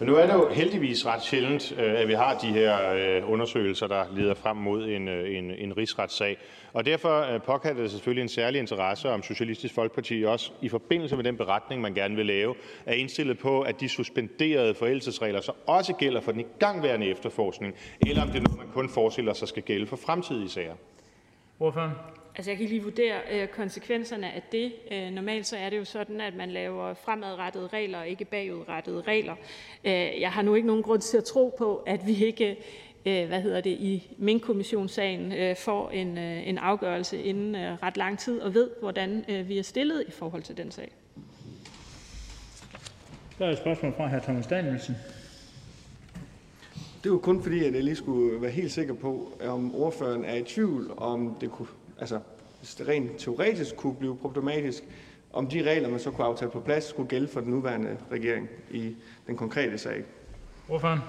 nu 0.00 0.16
er 0.16 0.26
det 0.26 0.32
jo 0.32 0.48
heldigvis 0.48 1.06
ret 1.06 1.22
sjældent, 1.22 1.72
øh, 1.78 2.00
at 2.00 2.08
vi 2.08 2.12
har 2.12 2.38
de 2.38 2.46
her 2.46 2.92
øh, 2.92 3.30
undersøgelser, 3.30 3.86
der 3.86 4.04
leder 4.16 4.34
frem 4.34 4.56
mod 4.56 4.88
en, 4.88 5.08
øh, 5.08 5.36
en, 5.36 5.50
en 5.50 5.76
rigsretssag. 5.76 6.36
Og 6.72 6.86
derfor 6.86 7.26
påkalder 7.46 7.82
det 7.82 7.90
selvfølgelig 7.90 8.22
en 8.22 8.28
særlig 8.28 8.58
interesse, 8.58 9.10
om 9.10 9.22
Socialistisk 9.22 9.74
Folkeparti 9.74 10.24
også 10.24 10.52
i 10.60 10.68
forbindelse 10.68 11.16
med 11.16 11.24
den 11.24 11.36
beretning, 11.36 11.82
man 11.82 11.94
gerne 11.94 12.16
vil 12.16 12.26
lave, 12.26 12.54
er 12.86 12.94
indstillet 12.94 13.38
på, 13.38 13.60
at 13.60 13.80
de 13.80 13.88
suspenderede 13.88 14.74
forældelsesregler 14.74 15.40
så 15.40 15.52
også 15.66 15.92
gælder 15.92 16.20
for 16.20 16.32
den 16.32 16.40
igangværende 16.40 17.06
efterforskning, 17.06 17.74
eller 18.06 18.22
om 18.22 18.28
det 18.28 18.36
er 18.36 18.42
noget, 18.42 18.58
man 18.58 18.68
kun 18.74 18.88
forestiller 18.88 19.32
sig 19.32 19.48
skal 19.48 19.62
gælde 19.62 19.86
for 19.86 19.96
fremtidige 19.96 20.48
sager. 20.48 20.74
Hvorfor? 21.58 21.92
Altså, 22.36 22.50
jeg 22.50 22.58
kan 22.58 22.68
lige 22.68 22.82
vurdere 22.82 23.16
øh, 23.32 23.48
konsekvenserne 23.48 24.32
af 24.32 24.42
det. 24.52 24.72
Øh, 24.90 25.10
normalt 25.10 25.46
så 25.46 25.56
er 25.56 25.70
det 25.70 25.78
jo 25.78 25.84
sådan, 25.84 26.20
at 26.20 26.34
man 26.34 26.50
laver 26.50 26.94
fremadrettede 26.94 27.66
regler 27.66 27.98
og 27.98 28.08
ikke 28.08 28.24
bagudrettede 28.24 29.00
regler. 29.00 29.34
Øh, 29.84 30.20
jeg 30.20 30.32
har 30.32 30.42
nu 30.42 30.54
ikke 30.54 30.66
nogen 30.66 30.82
grund 30.82 31.00
til 31.00 31.16
at 31.16 31.24
tro 31.24 31.54
på, 31.58 31.76
at 31.76 32.06
vi 32.06 32.24
ikke 32.24 32.56
øh, 33.06 33.26
hvad 33.26 33.40
hedder 33.42 33.60
det, 33.60 33.70
i 33.70 34.16
Mink-kommissionssagen 34.18 35.32
øh, 35.32 35.56
får 35.56 35.90
en, 35.90 36.18
øh, 36.18 36.48
en 36.48 36.58
afgørelse 36.58 37.22
inden 37.22 37.54
øh, 37.54 37.82
ret 37.82 37.96
lang 37.96 38.18
tid 38.18 38.40
og 38.40 38.54
ved, 38.54 38.70
hvordan 38.80 39.24
øh, 39.28 39.48
vi 39.48 39.58
er 39.58 39.62
stillet 39.62 40.04
i 40.08 40.10
forhold 40.10 40.42
til 40.42 40.56
den 40.56 40.70
sag. 40.70 40.92
Der 43.38 43.46
er 43.46 43.50
et 43.50 43.58
spørgsmål 43.58 43.92
fra 43.96 44.08
hr. 44.08 44.22
Thomas 44.22 44.46
Danielsen. 44.46 44.96
Det 46.74 47.10
er 47.10 47.14
jo 47.14 47.18
kun 47.18 47.42
fordi, 47.42 47.64
at 47.64 47.74
jeg 47.74 47.84
lige 47.84 47.96
skulle 47.96 48.42
være 48.42 48.50
helt 48.50 48.72
sikker 48.72 48.94
på, 48.94 49.38
om 49.48 49.74
ordføreren 49.74 50.24
er 50.24 50.34
i 50.34 50.42
tvivl, 50.42 50.92
om 50.96 51.36
det 51.40 51.50
kunne 51.50 51.68
altså 52.00 52.20
hvis 52.58 52.74
det 52.74 52.89
rent 52.89 53.18
teoretisk 53.18 53.76
kunne 53.76 53.94
blive 53.94 54.16
problematisk, 54.16 54.84
om 55.32 55.47
de 55.47 55.70
regler, 55.70 55.89
man 55.89 56.00
så 56.00 56.10
kunne 56.10 56.26
aftale 56.26 56.50
på 56.50 56.60
plads, 56.60 56.84
skulle 56.84 57.08
gælde 57.08 57.28
for 57.28 57.40
den 57.40 57.50
nuværende 57.50 57.97
regering 58.12 58.48
i 58.70 58.97
den 59.26 59.36
konkrete 59.36 59.78
sag. 59.78 60.05
Hvorfor? 60.66 61.05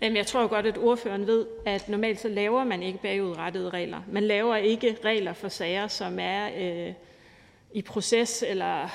Jamen, 0.00 0.16
jeg 0.16 0.26
tror 0.26 0.46
godt, 0.46 0.66
at 0.66 0.78
ordføreren 0.78 1.26
ved, 1.26 1.46
at 1.66 1.88
normalt 1.88 2.20
så 2.20 2.28
laver 2.28 2.64
man 2.64 2.82
ikke 2.82 2.98
bagudrettede 3.02 3.70
regler. 3.70 4.00
Man 4.12 4.22
laver 4.22 4.56
ikke 4.56 4.96
regler 5.04 5.32
for 5.32 5.48
sager, 5.48 5.88
som 5.88 6.18
er 6.20 6.48
øh, 6.58 6.94
i 7.72 7.82
proces 7.82 8.44
eller 8.48 8.88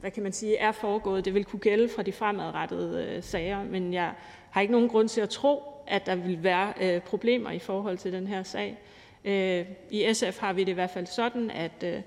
hvad 0.00 0.10
kan 0.10 0.22
man 0.22 0.32
sige, 0.32 0.56
er 0.56 0.72
foregået. 0.72 1.24
Det 1.24 1.34
vil 1.34 1.44
kunne 1.44 1.60
gælde 1.60 1.88
fra 1.88 2.02
de 2.02 2.12
fremadrettede 2.12 3.04
øh, 3.04 3.22
sager, 3.22 3.64
men 3.64 3.92
jeg 3.92 4.12
har 4.50 4.60
ikke 4.60 4.72
nogen 4.72 4.88
grund 4.88 5.08
til 5.08 5.20
at 5.20 5.30
tro, 5.30 5.62
at 5.86 6.06
der 6.06 6.14
vil 6.14 6.42
være 6.42 6.72
øh, 6.80 7.00
problemer 7.00 7.50
i 7.50 7.58
forhold 7.58 7.98
til 7.98 8.12
den 8.12 8.26
her 8.26 8.42
sag. 8.42 8.78
Øh, 9.24 9.66
I 9.90 10.14
SF 10.14 10.38
har 10.38 10.52
vi 10.52 10.60
det 10.60 10.68
i 10.68 10.74
hvert 10.74 10.90
fald 10.90 11.06
sådan, 11.06 11.50
at 11.50 11.84
øh, 11.84 12.00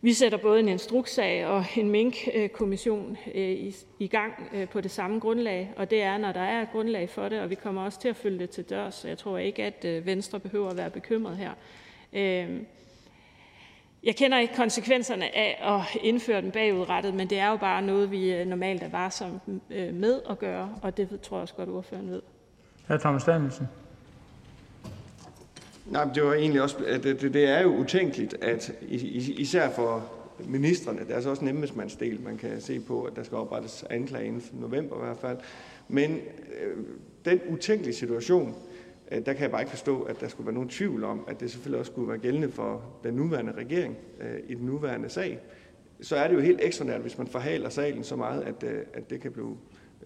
vi 0.00 0.12
sætter 0.12 0.38
både 0.38 0.60
en 0.60 0.68
instrukssag 0.68 1.46
og 1.46 1.64
en 1.76 1.90
minkkommission 1.90 3.16
øh, 3.34 3.72
i 3.98 4.08
gang 4.10 4.32
øh, 4.54 4.68
på 4.68 4.80
det 4.80 4.90
samme 4.90 5.20
grundlag, 5.20 5.72
og 5.76 5.90
det 5.90 6.02
er, 6.02 6.18
når 6.18 6.32
der 6.32 6.40
er 6.40 6.62
et 6.62 6.68
grundlag 6.72 7.10
for 7.10 7.28
det, 7.28 7.40
og 7.40 7.50
vi 7.50 7.54
kommer 7.54 7.82
også 7.82 8.00
til 8.00 8.08
at 8.08 8.16
følge 8.16 8.38
det 8.38 8.50
til 8.50 8.64
dørs. 8.64 8.94
Så 8.94 9.08
jeg 9.08 9.18
tror 9.18 9.38
ikke, 9.38 9.64
at 9.64 10.06
Venstre 10.06 10.40
behøver 10.40 10.70
at 10.70 10.76
være 10.76 10.90
bekymret 10.90 11.36
her. 11.36 11.50
Jeg 14.04 14.16
kender 14.16 14.38
ikke 14.38 14.54
konsekvenserne 14.54 15.36
af 15.36 15.76
at 15.76 16.00
indføre 16.02 16.42
den 16.42 16.50
bagudrettet, 16.50 17.14
men 17.14 17.30
det 17.30 17.38
er 17.38 17.50
jo 17.50 17.56
bare 17.56 17.82
noget, 17.82 18.10
vi 18.10 18.44
normalt 18.44 18.82
er 18.82 18.88
varsomme 18.88 19.40
med 19.92 20.20
at 20.30 20.38
gøre, 20.38 20.74
og 20.82 20.96
det 20.96 21.20
tror 21.20 21.36
jeg 21.36 21.42
også 21.42 21.54
godt, 21.54 21.68
ordføreren 21.68 22.10
ved. 22.10 22.22
Hr. 22.88 22.96
Thomas 22.96 23.24
Danielsen. 23.24 23.66
Nej, 25.86 26.08
det 26.14 26.22
var 26.22 26.32
egentlig 26.34 26.62
også, 26.62 26.76
at 26.86 27.02
det, 27.02 27.20
det 27.20 27.44
er 27.44 27.62
jo 27.62 27.76
utænkeligt, 27.76 28.34
at 28.44 28.72
især 29.38 29.70
for 29.70 30.12
ministerne, 30.48 31.00
der 31.08 31.14
er 31.14 31.20
så 31.20 31.30
også 31.30 31.42
en 31.42 31.48
embedsmandsdel, 31.48 32.20
man 32.20 32.36
kan 32.36 32.60
se 32.60 32.80
på, 32.80 33.02
at 33.02 33.16
der 33.16 33.22
skal 33.22 33.38
oprettes 33.38 33.84
anklage 33.90 34.26
inden 34.26 34.40
for 34.40 34.54
november 34.60 34.96
i 34.96 35.04
hvert 35.04 35.16
fald. 35.16 35.38
Men 35.88 36.20
øh, 36.62 36.84
den 37.24 37.40
utænkelige 37.48 37.94
situation, 37.94 38.54
øh, 39.10 39.26
der 39.26 39.32
kan 39.32 39.42
jeg 39.42 39.50
bare 39.50 39.60
ikke 39.60 39.70
forstå, 39.70 40.02
at 40.02 40.20
der 40.20 40.28
skulle 40.28 40.46
være 40.46 40.54
nogen 40.54 40.68
tvivl 40.68 41.04
om, 41.04 41.24
at 41.28 41.40
det 41.40 41.50
selvfølgelig 41.50 41.78
også 41.80 41.92
skulle 41.92 42.08
være 42.08 42.18
gældende 42.18 42.52
for 42.52 42.82
den 43.04 43.14
nuværende 43.14 43.52
regering 43.52 43.96
øh, 44.20 44.38
i 44.48 44.54
den 44.54 44.66
nuværende 44.66 45.08
sag. 45.08 45.38
Så 46.00 46.16
er 46.16 46.28
det 46.28 46.34
jo 46.34 46.40
helt 46.40 46.60
ekstraordinært, 46.62 47.00
hvis 47.00 47.18
man 47.18 47.26
forhaler 47.26 47.68
sagen 47.68 48.04
så 48.04 48.16
meget, 48.16 48.42
at, 48.42 48.62
øh, 48.62 48.80
at 48.94 49.10
det 49.10 49.20
kan 49.20 49.32
blive 49.32 49.56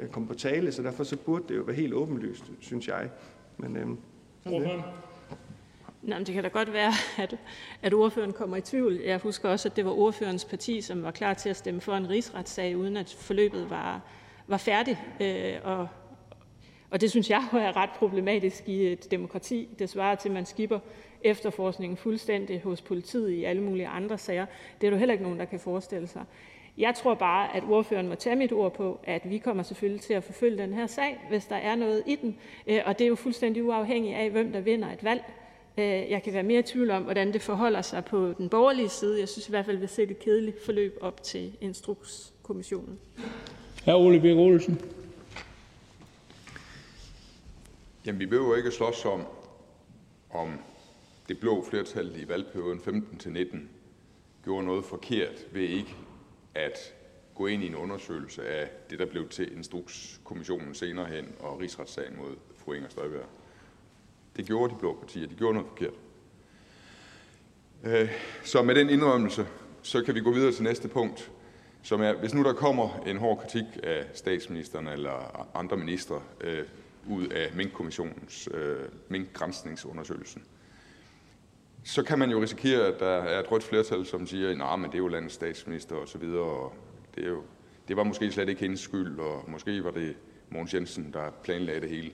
øh, 0.00 0.08
komme 0.08 0.28
på 0.28 0.34
tale. 0.34 0.72
Så 0.72 0.82
derfor 0.82 1.05
så 1.05 1.16
burde 1.16 1.44
det 1.48 1.56
jo 1.56 1.62
være 1.62 1.76
helt 1.76 1.94
åbenlyst, 1.94 2.44
synes 2.60 2.88
jeg. 2.88 3.10
Men, 3.56 3.76
øh, 3.76 3.86
sådan 4.44 4.62
det. 4.62 4.82
Nå, 6.07 6.18
det 6.18 6.35
kan 6.35 6.43
da 6.43 6.49
godt 6.49 6.73
være, 6.73 6.93
at, 7.25 7.36
at 7.83 7.94
ordføreren 7.94 8.33
kommer 8.33 8.57
i 8.57 8.60
tvivl. 8.60 8.94
Jeg 8.94 9.18
husker 9.18 9.49
også, 9.49 9.68
at 9.68 9.76
det 9.76 9.85
var 9.85 9.91
ordførens 9.91 10.44
parti, 10.44 10.81
som 10.81 11.02
var 11.02 11.10
klar 11.10 11.35
til 11.35 11.49
at 11.49 11.57
stemme 11.57 11.81
for 11.81 11.94
en 11.94 12.09
rigsretssag, 12.09 12.76
uden 12.76 12.97
at 12.97 13.17
forløbet 13.18 13.70
var, 13.70 14.01
var 14.47 14.57
færdigt. 14.57 14.99
Øh, 15.20 15.55
og, 15.65 15.89
og 16.91 17.01
det 17.01 17.10
synes 17.10 17.31
jeg 17.31 17.44
er 17.52 17.76
ret 17.76 17.91
problematisk 17.91 18.68
i 18.68 18.93
et 18.93 19.10
demokrati. 19.10 19.68
Det 19.78 19.89
svarer 19.89 20.15
til, 20.15 20.28
at 20.28 20.35
man 20.35 20.47
skipper 20.47 20.78
efterforskningen 21.23 21.97
fuldstændig 21.97 22.60
hos 22.60 22.83
politiet 22.83 23.31
i 23.31 23.44
alle 23.44 23.62
mulige 23.62 23.89
andre 23.89 24.18
sager. 24.18 24.47
Det 24.81 24.86
er 24.86 24.91
du 24.91 24.97
heller 24.97 25.12
ikke 25.12 25.25
nogen, 25.25 25.39
der 25.39 25.44
kan 25.44 25.60
forestille 25.60 26.07
sig. 26.07 26.25
Jeg 26.78 26.94
tror 26.94 27.15
bare, 27.15 27.57
at 27.57 27.65
ordføreren 27.68 28.09
må 28.09 28.15
tage 28.15 28.36
mit 28.36 28.52
ord 28.52 28.75
på, 28.75 29.01
at 29.05 29.31
vi 29.31 29.39
kommer 29.39 29.62
selvfølgelig 29.62 30.01
til 30.01 30.15
at 30.15 30.25
forfølge 30.25 30.59
den 30.59 30.75
her 30.75 30.86
sag, 30.86 31.20
hvis 31.28 31.44
der 31.44 31.57
er 31.57 31.75
noget 31.75 32.02
i 32.07 32.17
den. 32.17 32.39
Øh, 32.67 32.81
og 32.86 32.99
det 32.99 33.05
er 33.05 33.09
jo 33.09 33.15
fuldstændig 33.15 33.65
uafhængigt 33.65 34.17
af, 34.17 34.31
hvem 34.31 34.52
der 34.52 34.60
vinder 34.60 34.93
et 34.93 35.05
valg. 35.05 35.23
Øh, 35.78 36.10
jeg 36.10 36.22
kan 36.22 36.32
være 36.32 36.42
mere 36.42 36.58
i 36.58 36.62
tvivl 36.62 36.90
om, 36.90 37.02
hvordan 37.02 37.32
det 37.32 37.42
forholder 37.42 37.82
sig 37.82 38.05
på 38.05 38.32
den 38.38 38.48
borgerlige 38.48 38.88
side. 38.88 39.20
Jeg 39.20 39.28
synes 39.28 39.48
i 39.48 39.50
hvert 39.50 39.64
fald, 39.64 39.76
vi 39.76 39.86
ser 39.86 40.02
et 40.02 40.18
kedeligt 40.18 40.64
forløb 40.64 40.98
op 41.00 41.22
til 41.22 41.56
Instrukskommissionen. 41.60 42.98
Hr. 43.84 43.94
Ole 43.94 44.20
Birk 44.20 44.36
Olsen. 44.36 44.80
Jamen, 48.06 48.20
vi 48.20 48.26
behøver 48.26 48.56
ikke 48.56 48.66
at 48.66 48.72
slås 48.72 49.05
om, 49.05 49.22
om 50.30 50.58
det 51.28 51.40
blå 51.40 51.64
flertal 51.64 52.22
i 52.22 52.28
valgperioden 52.28 52.78
15-19 52.78 53.58
gjorde 54.44 54.66
noget 54.66 54.84
forkert 54.84 55.46
ved 55.52 55.62
ikke 55.62 55.94
at 56.55 56.94
gå 57.34 57.46
ind 57.46 57.62
i 57.62 57.66
en 57.66 57.74
undersøgelse 57.74 58.48
af 58.48 58.70
det, 58.90 58.98
der 58.98 59.06
blev 59.06 59.28
til 59.28 59.56
Instrukskommissionen 59.56 60.74
senere 60.74 61.06
hen 61.06 61.34
og 61.40 61.60
rigsretssagen 61.60 62.16
mod 62.16 62.36
fru 62.56 62.72
Inger 62.72 62.88
Støjberg. 62.88 63.28
Det 64.36 64.47
gjorde 64.47 64.74
de 64.74 64.78
blå 64.78 64.94
partier. 65.00 65.26
De 65.26 65.34
gjorde 65.34 65.55
noget 65.55 65.68
forkert. 65.68 65.94
Øh, 67.84 68.10
så 68.44 68.62
med 68.62 68.74
den 68.74 68.90
indrømmelse, 68.90 69.47
så 69.82 70.02
kan 70.02 70.15
vi 70.15 70.20
gå 70.20 70.32
videre 70.32 70.52
til 70.52 70.62
næste 70.62 70.89
punkt, 70.89 71.31
som 71.82 72.02
er, 72.02 72.12
hvis 72.12 72.34
nu 72.34 72.42
der 72.42 72.52
kommer 72.52 73.02
en 73.06 73.16
hård 73.16 73.39
kritik 73.39 73.65
af 73.82 74.05
statsministeren 74.15 74.89
eller 74.89 75.48
andre 75.55 75.76
ministre 75.76 76.23
øh, 76.40 76.65
ud 77.08 77.26
af 77.26 77.50
Mink-kommissionens, 77.55 78.48
øh, 78.55 78.76
Mink-grænsningsundersøgelsen, 79.08 80.42
så 81.84 82.02
kan 82.02 82.18
man 82.18 82.31
jo 82.31 82.42
risikere, 82.42 82.86
at 82.86 83.00
der 83.00 83.06
er 83.06 83.40
et 83.40 83.52
rødt 83.52 83.62
flertal, 83.62 84.06
som 84.06 84.26
siger, 84.26 84.55
nej, 84.55 84.76
men 84.76 84.86
det 84.86 84.94
er 84.94 84.98
jo 84.98 85.08
landets 85.08 85.34
statsminister 85.34 85.97
osv., 85.97 86.23
og 86.23 86.74
det, 87.15 87.24
er 87.24 87.28
jo, 87.28 87.42
det 87.89 87.97
var 87.97 88.05
måske 88.05 88.32
slet 88.32 88.48
ikke 88.48 88.60
hendes 88.60 88.81
skyld, 88.81 89.18
og 89.18 89.44
måske 89.48 89.84
var 89.84 89.90
det 89.90 90.16
Mogens 90.50 90.74
Jensen, 90.74 91.12
der 91.12 91.31
planlagde 91.42 91.81
det 91.81 91.89
hele. 91.89 92.10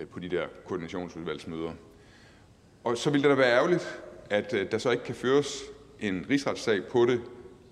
Øh, 0.00 0.06
på 0.06 0.20
de 0.20 0.28
der 0.28 0.46
koordinationsudvalgsmøder. 0.64 1.72
Og 2.84 2.98
så 2.98 3.10
ville 3.10 3.28
det 3.28 3.36
da 3.36 3.42
være 3.42 3.54
ærgerligt, 3.56 4.00
at 4.30 4.54
øh, 4.54 4.70
der 4.70 4.78
så 4.78 4.90
ikke 4.90 5.04
kan 5.04 5.14
føres 5.14 5.62
en 6.00 6.26
rigsretssag 6.30 6.86
på 6.86 7.06
det 7.06 7.20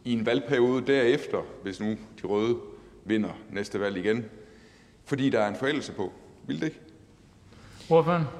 i 0.04 0.12
en 0.12 0.26
valgperiode 0.26 0.86
derefter, 0.86 1.42
hvis 1.62 1.80
nu 1.80 1.86
de 1.90 2.26
røde 2.26 2.56
vinder 3.04 3.30
næste 3.50 3.80
valg 3.80 3.96
igen, 3.96 4.24
fordi 5.04 5.30
der 5.30 5.40
er 5.40 5.48
en 5.48 5.56
forældelse 5.56 5.92
på. 5.92 6.12
Vil 6.46 6.60
det 6.60 6.66
ikke? 6.66 6.80
Hvorfor? 7.88 8.32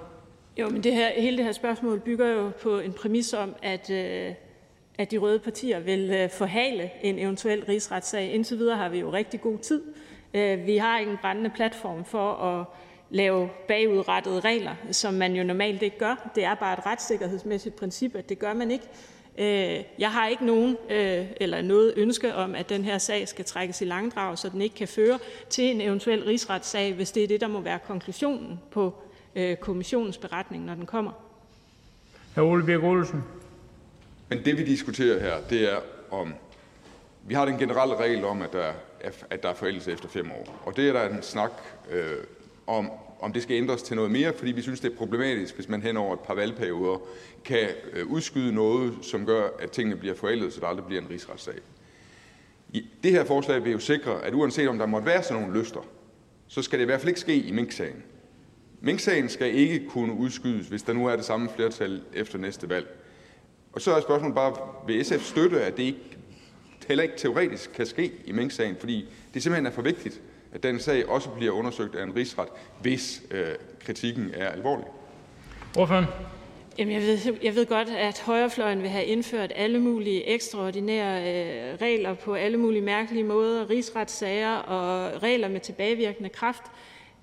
Jo, 0.58 0.68
men 0.68 0.82
det 0.82 0.94
her, 0.94 1.10
hele 1.20 1.36
det 1.36 1.44
her 1.44 1.52
spørgsmål 1.52 2.00
bygger 2.00 2.26
jo 2.26 2.50
på 2.62 2.78
en 2.78 2.92
præmis 2.92 3.32
om, 3.32 3.54
at, 3.62 3.90
øh, 3.90 4.34
at 4.98 5.10
de 5.10 5.18
røde 5.18 5.38
partier 5.38 5.80
vil 5.80 6.10
øh, 6.10 6.30
forhale 6.30 6.90
en 7.02 7.18
eventuel 7.18 7.64
rigsretssag. 7.64 8.32
Indtil 8.32 8.58
videre 8.58 8.76
har 8.76 8.88
vi 8.88 8.98
jo 8.98 9.12
rigtig 9.12 9.40
god 9.40 9.58
tid. 9.58 9.82
Øh, 10.34 10.66
vi 10.66 10.76
har 10.76 10.98
ikke 10.98 11.12
en 11.12 11.18
brændende 11.20 11.50
platform 11.50 12.04
for 12.04 12.32
at 12.32 12.66
lave 13.10 13.48
bagudrettede 13.68 14.40
regler, 14.40 14.74
som 14.90 15.14
man 15.14 15.34
jo 15.34 15.44
normalt 15.44 15.82
ikke 15.82 15.98
gør. 15.98 16.30
Det 16.34 16.44
er 16.44 16.54
bare 16.54 16.78
et 16.78 16.86
retssikkerhedsmæssigt 16.86 17.76
princip, 17.76 18.14
at 18.14 18.28
det 18.28 18.38
gør 18.38 18.52
man 18.52 18.70
ikke. 18.70 18.84
Øh, 19.38 19.84
jeg 19.98 20.12
har 20.12 20.28
ikke 20.28 20.46
nogen 20.46 20.76
øh, 20.90 21.26
eller 21.40 21.62
noget 21.62 21.94
ønske 21.96 22.34
om, 22.34 22.54
at 22.54 22.68
den 22.68 22.84
her 22.84 22.98
sag 22.98 23.28
skal 23.28 23.44
trækkes 23.44 23.80
i 23.80 23.84
langdrag, 23.84 24.38
så 24.38 24.48
den 24.48 24.62
ikke 24.62 24.74
kan 24.74 24.88
føre 24.88 25.18
til 25.50 25.64
en 25.64 25.80
eventuel 25.80 26.24
rigsretssag, 26.24 26.94
hvis 26.94 27.12
det 27.12 27.24
er 27.24 27.28
det, 27.28 27.40
der 27.40 27.48
må 27.48 27.60
være 27.60 27.78
konklusionen 27.86 28.60
på 28.70 28.94
øh, 29.36 29.56
kommissionens 29.56 30.18
beretning, 30.18 30.64
når 30.64 30.74
den 30.74 30.86
kommer. 30.86 31.12
Hr. 32.34 32.40
Ole 32.40 32.64
Birk 32.64 32.82
Olsen. 32.82 33.24
Men 34.28 34.44
det, 34.44 34.58
vi 34.58 34.64
diskuterer 34.64 35.20
her, 35.20 35.36
det 35.50 35.72
er 35.72 35.78
om... 36.10 36.34
Vi 37.26 37.34
har 37.34 37.44
den 37.44 37.58
generelle 37.58 37.96
regel 37.96 38.24
om, 38.24 38.42
at 38.42 38.52
der 38.52 38.72
er, 39.00 39.10
at 39.30 39.42
der 39.42 39.48
er 39.48 39.54
forældelse 39.54 39.92
efter 39.92 40.08
fem 40.08 40.30
år. 40.30 40.62
Og 40.64 40.76
det 40.76 40.88
er 40.88 40.92
der 40.92 41.08
en 41.08 41.22
snak 41.22 41.50
øh, 41.90 42.16
om 42.68 42.90
om 43.20 43.32
det 43.32 43.42
skal 43.42 43.56
ændres 43.56 43.82
til 43.82 43.96
noget 43.96 44.10
mere, 44.10 44.32
fordi 44.32 44.52
vi 44.52 44.62
synes, 44.62 44.80
det 44.80 44.92
er 44.92 44.96
problematisk, 44.96 45.54
hvis 45.54 45.68
man 45.68 45.82
hen 45.82 45.96
over 45.96 46.14
et 46.14 46.20
par 46.20 46.34
valgperioder 46.34 46.98
kan 47.44 47.68
øh, 47.92 48.06
udskyde 48.06 48.52
noget, 48.52 48.94
som 49.02 49.26
gør, 49.26 49.48
at 49.58 49.70
tingene 49.70 49.96
bliver 49.96 50.14
forældet, 50.14 50.52
så 50.52 50.60
der 50.60 50.66
aldrig 50.66 50.86
bliver 50.86 51.02
en 51.02 51.10
rigsretssag. 51.10 51.54
Det 53.02 53.10
her 53.10 53.24
forslag 53.24 53.64
vil 53.64 53.72
jo 53.72 53.78
sikre, 53.78 54.24
at 54.24 54.34
uanset 54.34 54.68
om 54.68 54.78
der 54.78 54.86
måtte 54.86 55.06
være 55.06 55.22
sådan 55.22 55.42
nogle 55.42 55.60
lyster, 55.60 55.80
så 56.48 56.62
skal 56.62 56.78
det 56.78 56.84
i 56.84 56.86
hvert 56.86 57.00
fald 57.00 57.08
ikke 57.08 57.20
ske 57.20 57.36
i 57.36 57.52
minksagen. 57.52 58.02
Minksagen 58.80 59.28
skal 59.28 59.54
ikke 59.54 59.86
kunne 59.88 60.12
udskydes, 60.12 60.68
hvis 60.68 60.82
der 60.82 60.92
nu 60.92 61.06
er 61.06 61.16
det 61.16 61.24
samme 61.24 61.48
flertal 61.56 62.02
efter 62.14 62.38
næste 62.38 62.68
valg. 62.68 62.98
Og 63.72 63.80
så 63.80 63.94
er 63.94 64.00
spørgsmålet 64.00 64.34
bare, 64.34 64.56
vil 64.86 65.04
SF 65.04 65.24
støtte, 65.24 65.62
at 65.62 65.76
det 65.76 65.82
ikke, 65.82 66.18
heller 66.88 67.02
ikke 67.02 67.16
teoretisk 67.16 67.72
kan 67.72 67.86
ske 67.86 68.12
i 68.24 68.32
minksagen, 68.32 68.76
fordi 68.76 69.08
det 69.34 69.42
simpelthen 69.42 69.66
er 69.66 69.70
for 69.70 69.82
vigtigt, 69.82 70.20
den 70.62 70.80
sag 70.80 71.08
også 71.08 71.30
bliver 71.30 71.52
undersøgt 71.52 71.94
af 71.94 72.02
en 72.02 72.16
rigsret, 72.16 72.48
hvis 72.80 73.22
øh, 73.30 73.46
kritikken 73.80 74.30
er 74.34 74.48
alvorlig? 74.48 74.86
Hvorfor? 75.72 76.04
Jamen, 76.78 76.94
jeg, 76.94 77.02
ved, 77.02 77.18
jeg 77.42 77.54
ved 77.54 77.66
godt, 77.66 77.88
at 77.88 78.20
højrefløjen 78.20 78.82
vil 78.82 78.90
have 78.90 79.04
indført 79.04 79.52
alle 79.56 79.78
mulige 79.78 80.28
ekstraordinære 80.28 81.20
øh, 81.20 81.78
regler 81.80 82.14
på 82.14 82.34
alle 82.34 82.56
mulige 82.56 82.82
mærkelige 82.82 83.24
måder, 83.24 83.70
rigsretssager 83.70 84.56
og 84.56 85.22
regler 85.22 85.48
med 85.48 85.60
tilbagevirkende 85.60 86.28
kraft. 86.28 86.62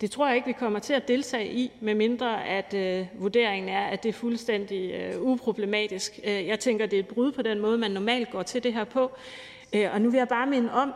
Det 0.02 0.12
tror 0.12 0.28
jeg 0.28 0.36
ikke, 0.36 0.48
vi 0.48 0.54
kommer 0.54 0.80
til 0.80 0.94
at 0.94 1.08
deltage 1.08 1.54
i, 1.54 1.72
medmindre 1.82 2.46
at 2.46 2.74
øh, 2.74 3.08
vurderingen 3.22 3.70
er, 3.70 3.86
at 3.86 4.04
det 4.04 4.10
er 4.10 4.14
fuldstændig 4.14 4.92
øh, 4.92 5.22
uproblematisk. 5.22 6.20
Øh, 6.24 6.48
jeg 6.48 6.60
tænker, 6.60 6.86
det 6.86 7.00
er 7.00 7.04
et 7.04 7.08
brud 7.08 7.32
på 7.32 7.42
den 7.42 7.60
måde, 7.60 7.78
man 7.78 7.92
normalt 7.92 8.32
går 8.32 8.44
til 8.44 8.64
det 8.64 8.74
her 8.74 8.84
på. 8.84 9.12
Øh, 9.76 9.94
og 9.94 10.02
nu 10.02 10.10
vil 10.10 10.18
jeg 10.18 10.28
bare 10.28 10.48
minde 10.48 10.74
om, 10.74 10.94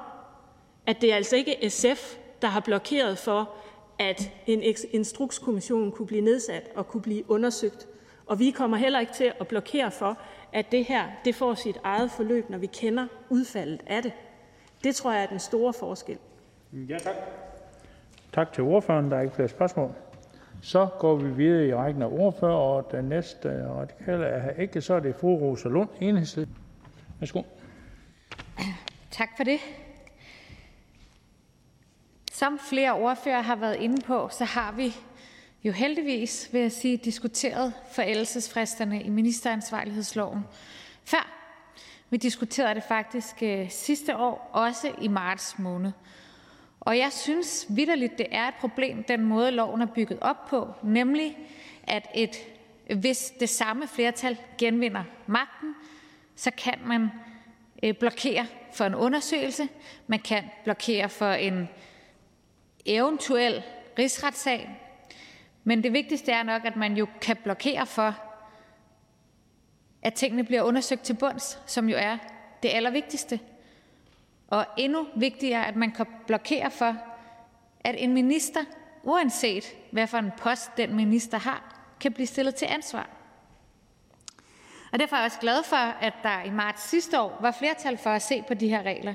at 0.85 1.01
det 1.01 1.11
er 1.11 1.15
altså 1.15 1.35
ikke 1.35 1.69
SF, 1.69 2.15
der 2.41 2.47
har 2.47 2.59
blokeret 2.59 3.17
for, 3.17 3.49
at 3.99 4.31
en 4.47 4.61
instrukskommission 4.91 5.91
kunne 5.91 6.07
blive 6.07 6.21
nedsat 6.21 6.69
og 6.75 6.87
kunne 6.87 7.01
blive 7.01 7.31
undersøgt. 7.31 7.87
Og 8.25 8.39
vi 8.39 8.51
kommer 8.51 8.77
heller 8.77 8.99
ikke 8.99 9.13
til 9.13 9.31
at 9.39 9.47
blokere 9.47 9.91
for, 9.91 10.17
at 10.53 10.71
det 10.71 10.85
her 10.85 11.05
det 11.25 11.35
får 11.35 11.53
sit 11.53 11.77
eget 11.83 12.11
forløb, 12.11 12.49
når 12.49 12.57
vi 12.57 12.65
kender 12.65 13.07
udfaldet 13.29 13.81
af 13.87 14.03
det. 14.03 14.11
Det 14.83 14.95
tror 14.95 15.11
jeg 15.11 15.23
er 15.23 15.27
den 15.27 15.39
store 15.39 15.73
forskel. 15.73 16.17
Ja, 16.73 16.97
tak. 16.97 17.15
Tak 18.33 18.53
til 18.53 18.63
ordføreren. 18.63 19.11
Der 19.11 19.17
er 19.17 19.21
ikke 19.21 19.35
flere 19.35 19.47
spørgsmål. 19.47 19.91
Så 20.61 20.87
går 20.99 21.15
vi 21.15 21.29
videre 21.29 21.67
i 21.67 21.73
rækken 21.73 22.01
af 22.01 22.07
ordfører, 22.11 22.53
og 22.53 22.91
den 22.91 23.05
næste 23.05 23.67
radikale 23.67 24.25
er 24.25 24.39
her 24.39 24.51
ikke, 24.51 24.81
så 24.81 24.93
er 24.93 24.99
det 24.99 25.15
fru 25.15 25.35
Rosa 25.37 25.69
Lund, 25.69 25.89
enhedslisten. 26.01 26.57
Værsgo. 27.19 27.41
Tak 29.11 29.29
for 29.37 29.43
det. 29.43 29.59
Som 32.39 32.59
flere 32.59 32.93
ordfører 32.93 33.41
har 33.41 33.55
været 33.55 33.75
inde 33.75 34.01
på, 34.01 34.29
så 34.31 34.45
har 34.45 34.71
vi 34.71 34.95
jo 35.63 35.71
heldigvis, 35.71 36.49
vil 36.51 36.61
jeg 36.61 36.71
sige, 36.71 36.97
diskuteret 36.97 37.73
forældelsesfristerne 37.91 39.03
i 39.03 39.09
ministeransvarlighedsloven 39.09 40.45
før. 41.05 41.29
Vi 42.09 42.17
diskuterede 42.17 42.75
det 42.75 42.83
faktisk 42.83 43.43
øh, 43.43 43.69
sidste 43.69 44.17
år, 44.17 44.49
også 44.53 44.91
i 45.01 45.07
marts 45.07 45.59
måned. 45.59 45.91
Og 46.79 46.97
jeg 46.97 47.11
synes 47.11 47.65
vidderligt, 47.69 48.17
det 48.17 48.27
er 48.31 48.47
et 48.47 48.55
problem, 48.59 49.03
den 49.03 49.25
måde 49.25 49.51
loven 49.51 49.81
er 49.81 49.85
bygget 49.85 50.19
op 50.21 50.45
på, 50.49 50.67
nemlig 50.83 51.37
at 51.83 52.07
et, 52.15 52.35
hvis 52.95 53.33
det 53.39 53.49
samme 53.49 53.87
flertal 53.87 54.37
genvinder 54.57 55.03
magten, 55.27 55.75
så 56.35 56.51
kan 56.51 56.79
man 56.85 57.09
øh, 57.83 57.93
blokere 57.93 58.45
for 58.73 58.85
en 58.85 58.95
undersøgelse, 58.95 59.67
man 60.07 60.19
kan 60.19 60.43
blokere 60.63 61.09
for 61.09 61.31
en 61.31 61.69
eventuel 62.85 63.63
rigsretssag, 63.99 64.69
men 65.63 65.83
det 65.83 65.93
vigtigste 65.93 66.31
er 66.31 66.43
nok, 66.43 66.65
at 66.65 66.75
man 66.75 66.97
jo 66.97 67.07
kan 67.21 67.37
blokere 67.43 67.85
for, 67.85 68.15
at 70.01 70.13
tingene 70.13 70.43
bliver 70.43 70.61
undersøgt 70.61 71.01
til 71.01 71.13
bunds, 71.13 71.59
som 71.65 71.89
jo 71.89 71.97
er 71.97 72.17
det 72.63 72.69
allervigtigste. 72.69 73.39
Og 74.47 74.65
endnu 74.77 75.07
vigtigere, 75.15 75.67
at 75.67 75.75
man 75.75 75.91
kan 75.91 76.05
blokere 76.27 76.71
for, 76.71 76.95
at 77.79 77.95
en 77.97 78.13
minister, 78.13 78.59
uanset 79.03 79.63
hvad 79.91 80.07
for 80.07 80.17
en 80.17 80.31
post 80.37 80.77
den 80.77 80.95
minister 80.95 81.37
har, 81.37 81.75
kan 81.99 82.13
blive 82.13 82.27
stillet 82.27 82.55
til 82.55 82.65
ansvar. 82.65 83.09
Og 84.91 84.99
derfor 84.99 85.15
er 85.15 85.19
jeg 85.19 85.25
også 85.25 85.39
glad 85.39 85.63
for, 85.63 85.75
at 85.75 86.13
der 86.23 86.43
i 86.43 86.49
marts 86.49 86.89
sidste 86.89 87.19
år 87.19 87.37
var 87.41 87.51
flertal 87.51 87.97
for 87.97 88.09
at 88.09 88.21
se 88.21 88.43
på 88.47 88.53
de 88.53 88.69
her 88.69 88.83
regler. 88.83 89.13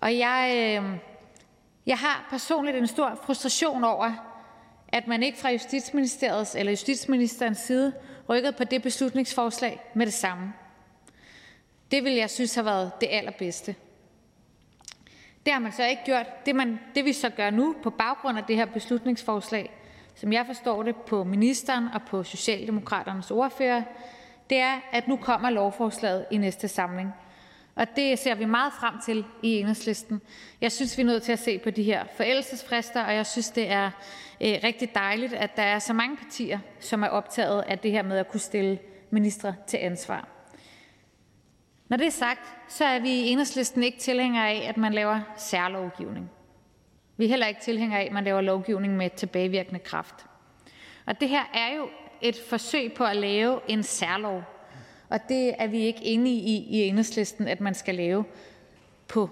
Og 0.00 0.18
jeg, 0.18 0.52
øh, 0.56 0.98
jeg 1.86 1.98
har 1.98 2.26
personligt 2.30 2.76
en 2.76 2.86
stor 2.86 3.20
frustration 3.24 3.84
over, 3.84 4.12
at 4.88 5.06
man 5.06 5.22
ikke 5.22 5.38
fra 5.38 5.50
Justitsministeriets 5.50 6.54
eller 6.54 6.72
justitsministerens 6.72 7.58
side 7.58 7.92
rykkede 8.28 8.52
på 8.52 8.64
det 8.64 8.82
beslutningsforslag 8.82 9.80
med 9.94 10.06
det 10.06 10.14
samme. 10.14 10.52
Det 11.90 12.04
ville 12.04 12.18
jeg 12.18 12.30
synes 12.30 12.54
har 12.54 12.62
været 12.62 12.92
det 13.00 13.08
allerbedste. 13.10 13.74
Det 15.46 15.52
har 15.52 15.60
man 15.60 15.72
så 15.72 15.86
ikke 15.86 16.02
gjort. 16.04 16.46
Det, 16.46 16.56
man, 16.56 16.80
det 16.94 17.04
vi 17.04 17.12
så 17.12 17.30
gør 17.30 17.50
nu 17.50 17.76
på 17.82 17.90
baggrund 17.90 18.38
af 18.38 18.44
det 18.44 18.56
her 18.56 18.66
beslutningsforslag, 18.66 19.70
som 20.14 20.32
jeg 20.32 20.46
forstår 20.46 20.82
det 20.82 20.96
på 20.96 21.24
ministeren 21.24 21.88
og 21.94 22.00
på 22.02 22.22
Socialdemokraternes 22.22 23.30
ordfører, 23.30 23.82
det 24.50 24.58
er, 24.58 24.80
at 24.92 25.08
nu 25.08 25.16
kommer 25.16 25.50
lovforslaget 25.50 26.26
i 26.30 26.36
næste 26.36 26.68
samling. 26.68 27.12
Og 27.76 27.86
det 27.96 28.18
ser 28.18 28.34
vi 28.34 28.44
meget 28.44 28.72
frem 28.72 28.94
til 29.04 29.24
i 29.42 29.48
Enhedslisten. 29.48 30.22
Jeg 30.60 30.72
synes, 30.72 30.98
vi 30.98 31.02
er 31.02 31.06
nødt 31.06 31.22
til 31.22 31.32
at 31.32 31.38
se 31.38 31.58
på 31.58 31.70
de 31.70 31.82
her 31.82 32.04
forældelsesfrister, 32.16 33.04
og 33.04 33.14
jeg 33.14 33.26
synes, 33.26 33.50
det 33.50 33.70
er 33.70 33.86
øh, 34.40 34.54
rigtig 34.64 34.94
dejligt, 34.94 35.32
at 35.32 35.56
der 35.56 35.62
er 35.62 35.78
så 35.78 35.92
mange 35.92 36.16
partier, 36.16 36.58
som 36.80 37.02
er 37.02 37.08
optaget 37.08 37.62
af 37.62 37.78
det 37.78 37.90
her 37.90 38.02
med 38.02 38.18
at 38.18 38.28
kunne 38.28 38.40
stille 38.40 38.78
ministre 39.10 39.54
til 39.66 39.76
ansvar. 39.76 40.28
Når 41.88 41.96
det 41.96 42.06
er 42.06 42.10
sagt, 42.10 42.56
så 42.68 42.84
er 42.84 42.98
vi 42.98 43.08
i 43.08 43.28
Enhedslisten 43.28 43.82
ikke 43.82 43.98
tilhængere 43.98 44.50
af, 44.50 44.68
at 44.68 44.76
man 44.76 44.92
laver 44.92 45.20
særlovgivning. 45.36 46.30
Vi 47.16 47.24
er 47.24 47.28
heller 47.28 47.46
ikke 47.46 47.60
tilhængere 47.60 48.00
af, 48.00 48.06
at 48.06 48.12
man 48.12 48.24
laver 48.24 48.40
lovgivning 48.40 48.96
med 48.96 49.10
tilbagevirkende 49.10 49.80
kraft. 49.80 50.26
Og 51.06 51.20
det 51.20 51.28
her 51.28 51.42
er 51.54 51.76
jo 51.76 51.88
et 52.20 52.36
forsøg 52.48 52.92
på 52.92 53.04
at 53.04 53.16
lave 53.16 53.60
en 53.68 53.82
særlov, 53.82 54.42
og 55.08 55.20
det 55.28 55.54
er 55.58 55.66
vi 55.66 55.78
ikke 55.78 56.04
enige 56.04 56.36
i 56.36 56.66
i 56.70 56.88
Enhedslisten 56.88 57.48
at 57.48 57.60
man 57.60 57.74
skal 57.74 57.94
lave 57.94 58.24
på 59.08 59.30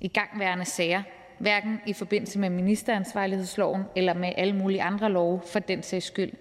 igangværende 0.00 0.64
sager, 0.64 1.02
hverken 1.38 1.80
i 1.86 1.92
forbindelse 1.92 2.38
med 2.38 2.50
ministeransvarlighedsloven 2.50 3.82
eller 3.96 4.14
med 4.14 4.32
alle 4.36 4.52
mulige 4.52 4.82
andre 4.82 5.10
love 5.10 5.40
for 5.46 5.58
den 5.58 5.82
sags 5.82 6.06
skyld. 6.06 6.32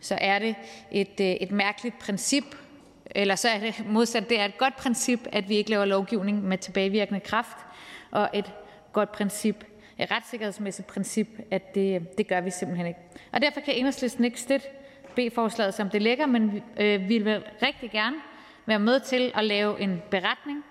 Så 0.00 0.18
er 0.20 0.38
det 0.38 0.54
et, 0.90 1.20
øh, 1.20 1.26
et 1.26 1.50
mærkeligt 1.50 1.98
princip, 1.98 2.44
eller 3.06 3.34
så 3.34 3.48
er 3.48 3.58
det 3.58 3.82
modsat, 3.86 4.28
det 4.28 4.40
er 4.40 4.44
et 4.44 4.58
godt 4.58 4.76
princip, 4.76 5.20
at 5.32 5.48
vi 5.48 5.56
ikke 5.56 5.70
laver 5.70 5.84
lovgivning 5.84 6.42
med 6.44 6.58
tilbagevirkende 6.58 7.20
kraft, 7.20 7.56
og 8.10 8.28
et 8.34 8.52
godt 8.92 9.12
princip, 9.12 9.64
et 9.98 10.10
retssikkerhedsmæssigt 10.10 10.88
princip, 10.88 11.28
at 11.50 11.74
det, 11.74 12.18
det 12.18 12.28
gør 12.28 12.40
vi 12.40 12.50
simpelthen 12.50 12.86
ikke. 12.86 13.00
Og 13.32 13.42
derfor 13.42 13.60
kan 13.60 13.74
enhedslisten 13.74 14.24
ikke 14.24 14.40
støtte 14.40 14.66
B-forslaget, 15.16 15.74
som 15.74 15.90
det 15.90 16.02
ligger, 16.02 16.26
men 16.26 16.62
øh, 16.80 17.08
vi 17.08 17.18
vil 17.18 17.42
rigtig 17.62 17.90
gerne 17.90 18.16
være 18.66 18.78
med 18.78 19.00
til 19.00 19.32
at 19.34 19.44
lave 19.44 19.80
en 19.80 20.02
beretning 20.10 20.64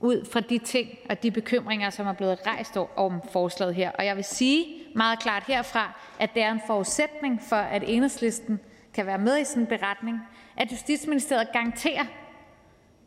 ud 0.00 0.24
fra 0.32 0.40
de 0.40 0.58
ting 0.58 0.88
og 1.10 1.22
de 1.22 1.30
bekymringer, 1.30 1.90
som 1.90 2.06
er 2.06 2.12
blevet 2.12 2.46
rejst 2.46 2.76
om 2.96 3.22
forslaget 3.32 3.74
her. 3.74 3.90
Og 3.90 4.04
jeg 4.04 4.16
vil 4.16 4.24
sige 4.24 4.66
meget 4.94 5.18
klart 5.18 5.44
herfra, 5.46 6.00
at 6.18 6.34
det 6.34 6.42
er 6.42 6.52
en 6.52 6.60
forudsætning 6.66 7.40
for, 7.48 7.56
at 7.56 7.82
enhedslisten 7.86 8.60
kan 8.94 9.06
være 9.06 9.18
med 9.18 9.38
i 9.38 9.44
sådan 9.44 9.62
en 9.62 9.66
beretning, 9.66 10.20
at 10.56 10.72
Justitsministeriet 10.72 11.52
garanterer, 11.52 12.04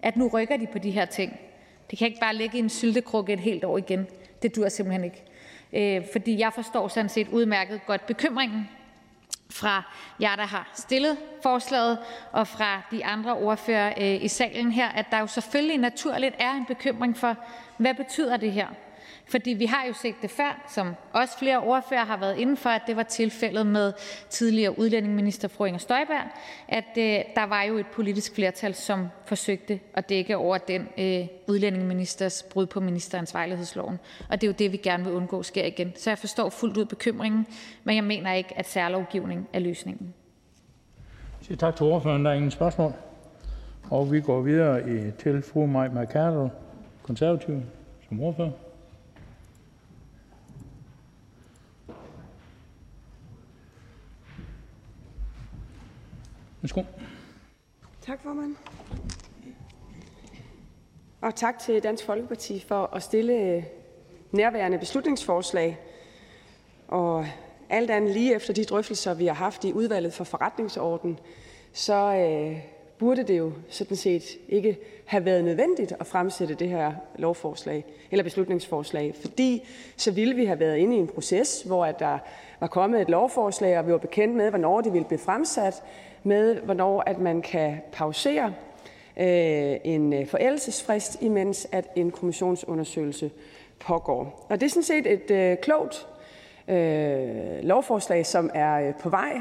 at 0.02 0.18
nu 0.18 0.28
rykker 0.28 0.58
de 0.58 0.68
på 0.72 0.80
de 0.80 0.92
her 0.92 1.06
ting. 1.06 1.40
Det 1.90 2.00
kan 2.00 2.08
ikke 2.08 2.20
bare 2.20 2.36
ligge 2.36 2.58
i 2.58 2.60
en 2.60 2.70
syltekrukke 2.70 3.34
et 3.34 3.40
helt 3.40 3.64
år 3.64 3.78
igen. 3.78 4.08
Det 4.42 4.56
dur 4.56 4.70
simpelthen 4.70 5.04
ikke. 5.04 5.24
Øh, 5.74 6.06
fordi 6.12 6.40
jeg 6.40 6.54
forstår 6.54 6.88
sådan 6.88 7.10
set 7.10 7.28
udmærket 7.28 7.82
godt 7.88 8.06
bekymringen 8.06 8.70
fra 9.50 9.84
jer, 10.22 10.36
der 10.36 10.46
har 10.46 10.70
stillet 10.74 11.18
forslaget, 11.44 11.98
og 12.32 12.48
fra 12.48 12.82
de 12.92 13.06
andre 13.06 13.34
ordførere 13.34 13.94
øh, 13.98 14.24
i 14.24 14.28
salen 14.28 14.72
her, 14.72 14.88
at 14.88 15.06
der 15.12 15.20
jo 15.20 15.28
selvfølgelig 15.28 15.78
naturligt 15.78 16.36
er 16.40 16.52
en 16.52 16.66
bekymring 16.66 17.18
for, 17.18 17.36
hvad 17.78 17.94
betyder 17.94 18.38
det 18.38 18.52
her? 18.52 18.68
Fordi 19.30 19.50
vi 19.50 19.66
har 19.66 19.86
jo 19.88 19.94
set 19.94 20.16
det 20.22 20.30
før, 20.30 20.66
som 20.74 20.96
også 21.14 21.38
flere 21.40 21.60
ordførere 21.60 22.06
har 22.06 22.18
været 22.18 22.38
inde 22.38 22.58
for, 22.58 22.70
at 22.70 22.82
det 22.88 22.96
var 22.96 23.04
tilfældet 23.04 23.68
med 23.68 23.94
tidligere 24.30 24.80
udlændingeminister 24.80 25.48
fru 25.48 25.66
Inger 25.66 25.80
Støjberg, 25.80 26.24
at 26.68 26.84
øh, 26.98 27.04
der 27.36 27.46
var 27.46 27.64
jo 27.64 27.78
et 27.78 27.88
politisk 27.88 28.36
flertal, 28.36 28.76
som 28.76 29.08
forsøgte 29.26 29.80
at 29.94 30.10
dække 30.10 30.38
over 30.38 30.58
den 30.58 30.88
øh, 30.98 31.28
udlændingeministers 31.48 32.44
brud 32.44 32.66
på 32.66 32.80
ministeransvarlighedsloven. 32.80 34.00
Og 34.30 34.42
det 34.42 34.48
er 34.48 34.52
jo 34.52 34.56
det, 34.60 34.72
vi 34.72 34.78
gerne 34.78 35.04
vil 35.04 35.14
undgå 35.14 35.44
sker 35.44 35.66
igen. 35.66 35.94
Så 35.96 36.10
jeg 36.10 36.18
forstår 36.18 36.50
fuldt 36.50 36.78
ud 36.78 36.86
bekymringen, 36.86 37.48
men 37.84 37.96
jeg 37.96 38.04
mener 38.04 38.34
ikke, 38.34 38.58
at 38.58 38.68
særlovgivning 38.68 39.50
er 39.54 39.60
løsningen. 39.60 40.14
Siger 41.42 41.58
tak 41.58 41.76
til 41.76 41.86
ordføreren. 41.86 42.26
Der 42.26 42.32
er 42.32 42.36
ingen 42.36 42.52
spørgsmål. 42.52 42.94
Og 43.90 44.12
vi 44.12 44.22
går 44.22 44.42
videre 44.42 45.12
til 45.12 45.42
fru 45.42 45.66
Maj 45.66 45.88
Mercado, 45.88 46.50
konservativ, 47.04 47.62
som 48.10 48.22
ordfører. 48.22 48.52
Værsgo. 56.62 56.84
Tak, 58.02 58.24
formand. 58.24 58.56
Og 61.22 61.36
tak 61.36 61.60
til 61.60 61.84
Dansk 61.84 62.06
Folkeparti 62.06 62.66
for 62.68 62.96
at 62.96 63.04
stille 63.04 63.34
øh, 63.34 63.64
nærværende 64.32 64.78
beslutningsforslag. 64.78 65.80
Og 66.88 67.26
alt 67.70 67.92
andet 67.92 68.12
lige 68.12 68.36
efter 68.36 68.54
de 68.54 68.64
drøftelser, 68.64 69.14
vi 69.14 69.26
har 69.26 69.34
haft 69.34 69.64
i 69.64 69.74
udvalget 69.74 70.14
for 70.14 70.24
forretningsorden, 70.24 71.20
så 71.74 72.16
øh, 72.16 72.58
burde 72.98 73.24
det 73.24 73.38
jo 73.38 73.52
sådan 73.70 73.98
set 73.98 74.24
ikke 74.50 74.78
have 75.06 75.26
været 75.26 75.44
nødvendigt 75.44 75.94
at 76.00 76.08
fremsætte 76.08 76.56
det 76.56 76.70
her 76.70 76.94
lovforslag 77.16 77.86
eller 78.12 78.24
beslutningsforslag, 78.24 79.16
fordi 79.22 79.68
så 79.98 80.12
ville 80.12 80.36
vi 80.36 80.46
have 80.46 80.60
været 80.60 80.78
inde 80.78 80.96
i 80.96 81.00
en 81.00 81.08
proces, 81.08 81.62
hvor 81.62 81.86
at 81.86 82.00
der 82.00 82.18
var 82.60 82.68
kommet 82.68 83.02
et 83.02 83.10
lovforslag, 83.10 83.80
og 83.80 83.88
vi 83.88 83.92
var 83.92 83.98
bekendt 83.98 84.36
med, 84.36 84.50
hvornår 84.50 84.82
det 84.82 84.94
ville 84.94 85.08
blive 85.08 85.20
fremsat, 85.20 85.84
med 86.28 86.56
hvornår 86.56 87.04
at 87.06 87.20
man 87.20 87.42
kan 87.42 87.78
pausere 87.92 88.54
øh, 89.20 89.76
en 89.84 90.14
øh, 90.14 90.28
forældelsesfrist, 90.28 91.22
imens 91.22 91.68
at 91.72 91.86
en 91.96 92.12
kommissionsundersøgelse 92.12 93.32
pågår. 93.80 94.46
Og 94.50 94.62
det 94.62 94.66
er 94.66 94.70
sådan 94.70 94.84
set 94.84 95.12
et 95.12 95.32
øh, 95.32 95.58
klogt 95.58 96.08
øh, 96.68 97.64
lovforslag, 97.64 98.26
som 98.26 98.50
er 98.54 98.88
øh, 98.88 98.94
på 98.96 99.10
vej, 99.10 99.38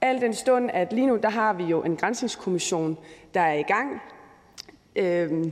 al 0.00 0.20
den 0.20 0.34
stund, 0.34 0.70
at 0.72 0.92
lige 0.92 1.06
nu 1.06 1.16
der 1.16 1.30
har 1.30 1.52
vi 1.52 1.64
jo 1.64 1.82
en 1.82 1.96
grænsningskommission, 1.96 2.98
der 3.34 3.40
er 3.40 3.54
i 3.54 3.62
gang. 3.62 4.00
Øh, 4.96 5.44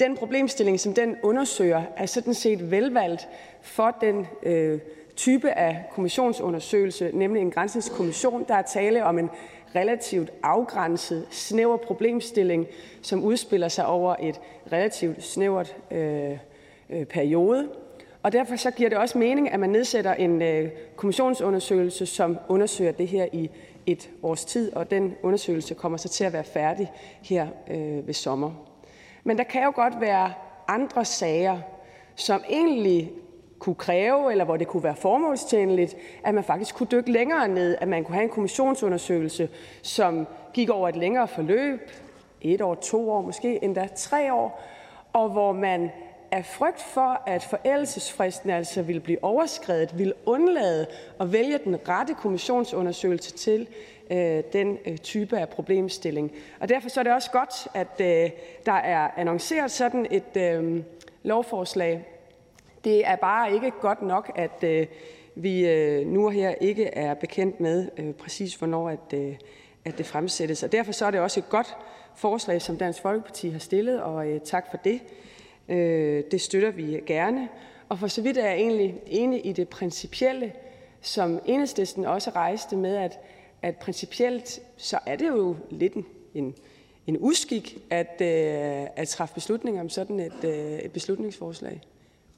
den 0.00 0.16
problemstilling, 0.16 0.80
som 0.80 0.94
den 0.94 1.16
undersøger, 1.22 1.82
er 1.96 2.06
sådan 2.06 2.34
set 2.34 2.70
velvalgt 2.70 3.28
for 3.62 3.96
den 4.00 4.26
øh, 4.42 4.80
type 5.16 5.50
af 5.50 5.84
kommissionsundersøgelse, 5.90 7.10
nemlig 7.14 7.42
en 7.42 7.50
grænsningskommission. 7.50 8.44
Der 8.48 8.54
er 8.54 8.62
tale 8.62 9.04
om 9.04 9.18
en 9.18 9.30
relativt 9.76 10.30
afgrænset, 10.42 11.26
snæver 11.30 11.76
problemstilling, 11.76 12.66
som 13.02 13.24
udspiller 13.24 13.68
sig 13.68 13.86
over 13.86 14.16
et 14.20 14.40
relativt 14.72 15.22
snævert 15.24 15.76
øh, 15.90 16.38
øh, 16.90 17.04
periode. 17.04 17.68
Og 18.22 18.32
derfor 18.32 18.56
så 18.56 18.70
giver 18.70 18.88
det 18.88 18.98
også 18.98 19.18
mening, 19.18 19.52
at 19.52 19.60
man 19.60 19.70
nedsætter 19.70 20.14
en 20.14 20.42
øh, 20.42 20.70
kommissionsundersøgelse, 20.96 22.06
som 22.06 22.38
undersøger 22.48 22.92
det 22.92 23.08
her 23.08 23.26
i 23.32 23.50
et 23.86 24.10
års 24.22 24.44
tid, 24.44 24.72
og 24.72 24.90
den 24.90 25.14
undersøgelse 25.22 25.74
kommer 25.74 25.98
så 25.98 26.08
til 26.08 26.24
at 26.24 26.32
være 26.32 26.44
færdig 26.44 26.92
her 27.22 27.46
øh, 27.70 28.06
ved 28.06 28.14
sommer. 28.14 28.50
Men 29.24 29.38
der 29.38 29.44
kan 29.44 29.62
jo 29.62 29.72
godt 29.74 30.00
være 30.00 30.32
andre 30.68 31.04
sager, 31.04 31.58
som 32.16 32.40
egentlig 32.48 33.12
kunne 33.62 33.74
kræve, 33.74 34.32
eller 34.32 34.44
hvor 34.44 34.56
det 34.56 34.66
kunne 34.66 34.82
være 34.82 34.96
formålstjenligt, 34.96 35.96
at 36.24 36.34
man 36.34 36.44
faktisk 36.44 36.74
kunne 36.74 36.86
dykke 36.92 37.12
længere 37.12 37.48
ned, 37.48 37.76
at 37.80 37.88
man 37.88 38.04
kunne 38.04 38.14
have 38.14 38.24
en 38.24 38.30
kommissionsundersøgelse, 38.30 39.48
som 39.82 40.26
gik 40.52 40.70
over 40.70 40.88
et 40.88 40.96
længere 40.96 41.28
forløb, 41.28 41.90
et 42.40 42.60
år, 42.60 42.74
to 42.74 43.10
år, 43.10 43.20
måske 43.20 43.64
endda 43.64 43.88
tre 43.96 44.32
år, 44.32 44.62
og 45.12 45.28
hvor 45.28 45.52
man 45.52 45.90
af 46.30 46.44
frygt 46.44 46.80
for, 46.80 47.22
at 47.26 47.42
forældelsesfristen 47.42 48.50
altså 48.50 48.82
ville 48.82 49.00
blive 49.00 49.24
overskredet, 49.24 49.98
ville 49.98 50.14
undlade 50.26 50.86
at 51.20 51.32
vælge 51.32 51.58
den 51.64 51.76
rette 51.88 52.14
kommissionsundersøgelse 52.14 53.32
til 53.32 53.68
øh, 54.10 54.42
den 54.52 54.78
øh, 54.86 54.98
type 54.98 55.38
af 55.38 55.48
problemstilling. 55.48 56.32
Og 56.60 56.68
derfor 56.68 56.88
så 56.88 57.00
er 57.00 57.04
det 57.04 57.12
også 57.12 57.30
godt, 57.30 57.68
at 57.74 58.00
øh, 58.00 58.30
der 58.66 58.72
er 58.72 59.10
annonceret 59.16 59.70
sådan 59.70 60.06
et 60.10 60.36
øh, 60.36 60.82
lovforslag. 61.22 62.06
Det 62.84 63.06
er 63.06 63.16
bare 63.16 63.54
ikke 63.54 63.72
godt 63.80 64.02
nok, 64.02 64.32
at 64.34 64.64
øh, 64.64 64.86
vi 65.34 65.68
øh, 65.68 66.06
nu 66.06 66.26
og 66.26 66.32
her 66.32 66.54
ikke 66.60 66.84
er 66.84 67.14
bekendt 67.14 67.60
med 67.60 67.88
øh, 67.96 68.12
præcis, 68.14 68.54
hvornår 68.54 68.88
at, 68.88 69.14
at 69.84 69.98
det 69.98 70.06
fremsættes. 70.06 70.62
Og 70.62 70.72
derfor 70.72 70.92
så 70.92 71.06
er 71.06 71.10
det 71.10 71.20
også 71.20 71.40
et 71.40 71.48
godt 71.48 71.76
forslag, 72.16 72.62
som 72.62 72.76
Dansk 72.76 73.02
Folkeparti 73.02 73.48
har 73.48 73.58
stillet, 73.58 74.02
og 74.02 74.26
tak 74.44 74.70
for 74.70 74.76
det. 74.76 75.00
Det 76.32 76.40
støtter 76.40 76.70
vi 76.70 77.00
gerne. 77.06 77.48
Og 77.88 77.98
for 77.98 78.06
så 78.06 78.22
vidt 78.22 78.38
er 78.38 78.46
jeg 78.46 78.56
egentlig 78.56 79.00
enig 79.06 79.46
i 79.46 79.52
det 79.52 79.68
principielle, 79.68 80.52
som 81.00 81.40
Enhedslisten 81.46 82.04
også 82.04 82.30
rejste 82.30 82.76
med, 82.76 82.96
at, 82.96 83.20
at 83.62 83.76
principielt 83.76 84.60
så 84.76 84.98
er 85.06 85.16
det 85.16 85.28
jo 85.28 85.56
lidt 85.70 85.94
en, 85.94 86.06
en, 86.34 86.54
en 87.06 87.16
uskik 87.20 87.78
at, 87.90 88.20
øh, 88.20 88.86
at 88.96 89.08
træffe 89.08 89.34
beslutninger 89.34 89.80
om 89.80 89.88
sådan 89.88 90.20
et, 90.20 90.44
øh, 90.44 90.78
et 90.78 90.92
beslutningsforslag. 90.92 91.80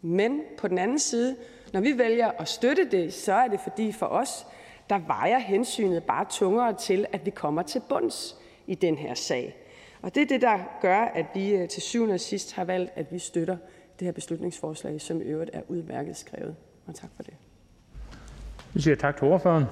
Men 0.05 0.41
på 0.59 0.69
den 0.69 0.79
anden 0.79 0.99
side, 0.99 1.37
når 1.73 1.81
vi 1.81 1.99
vælger 1.99 2.31
at 2.39 2.49
støtte 2.49 2.91
det, 2.91 3.13
så 3.13 3.33
er 3.33 3.49
det 3.49 3.61
fordi 3.61 3.93
for 3.93 4.07
os, 4.07 4.47
der 4.91 4.99
vejer 4.99 5.39
hensynet 5.39 6.05
bare 6.05 6.27
tungere 6.31 6.73
til, 6.73 7.07
at 7.13 7.27
vi 7.27 7.31
kommer 7.31 7.63
til 7.63 7.83
bunds 7.89 8.37
i 8.67 8.75
den 8.75 8.97
her 8.97 9.15
sag. 9.15 9.57
Og 10.03 10.15
det 10.15 10.23
er 10.23 10.27
det, 10.27 10.41
der 10.41 10.59
gør, 10.81 10.99
at 10.99 11.27
vi 11.35 11.55
øh, 11.55 11.69
til 11.69 11.83
syvende 11.83 12.15
og 12.15 12.21
sidst 12.21 12.55
har 12.55 12.65
valgt, 12.65 12.93
at 12.97 13.13
vi 13.13 13.19
støtter 13.19 13.57
det 13.99 14.05
her 14.05 14.13
beslutningsforslag, 14.13 15.01
som 15.01 15.21
i 15.21 15.25
øvrigt 15.25 15.51
er 15.53 15.61
udmærket 15.69 16.17
skrevet. 16.17 16.57
Og 16.87 16.95
tak 16.95 17.11
for 17.17 17.23
det. 17.23 17.35
Vi 18.75 18.81
siger 18.81 18.97
tak 18.97 19.17
til 19.17 19.27
ordføreren. 19.27 19.65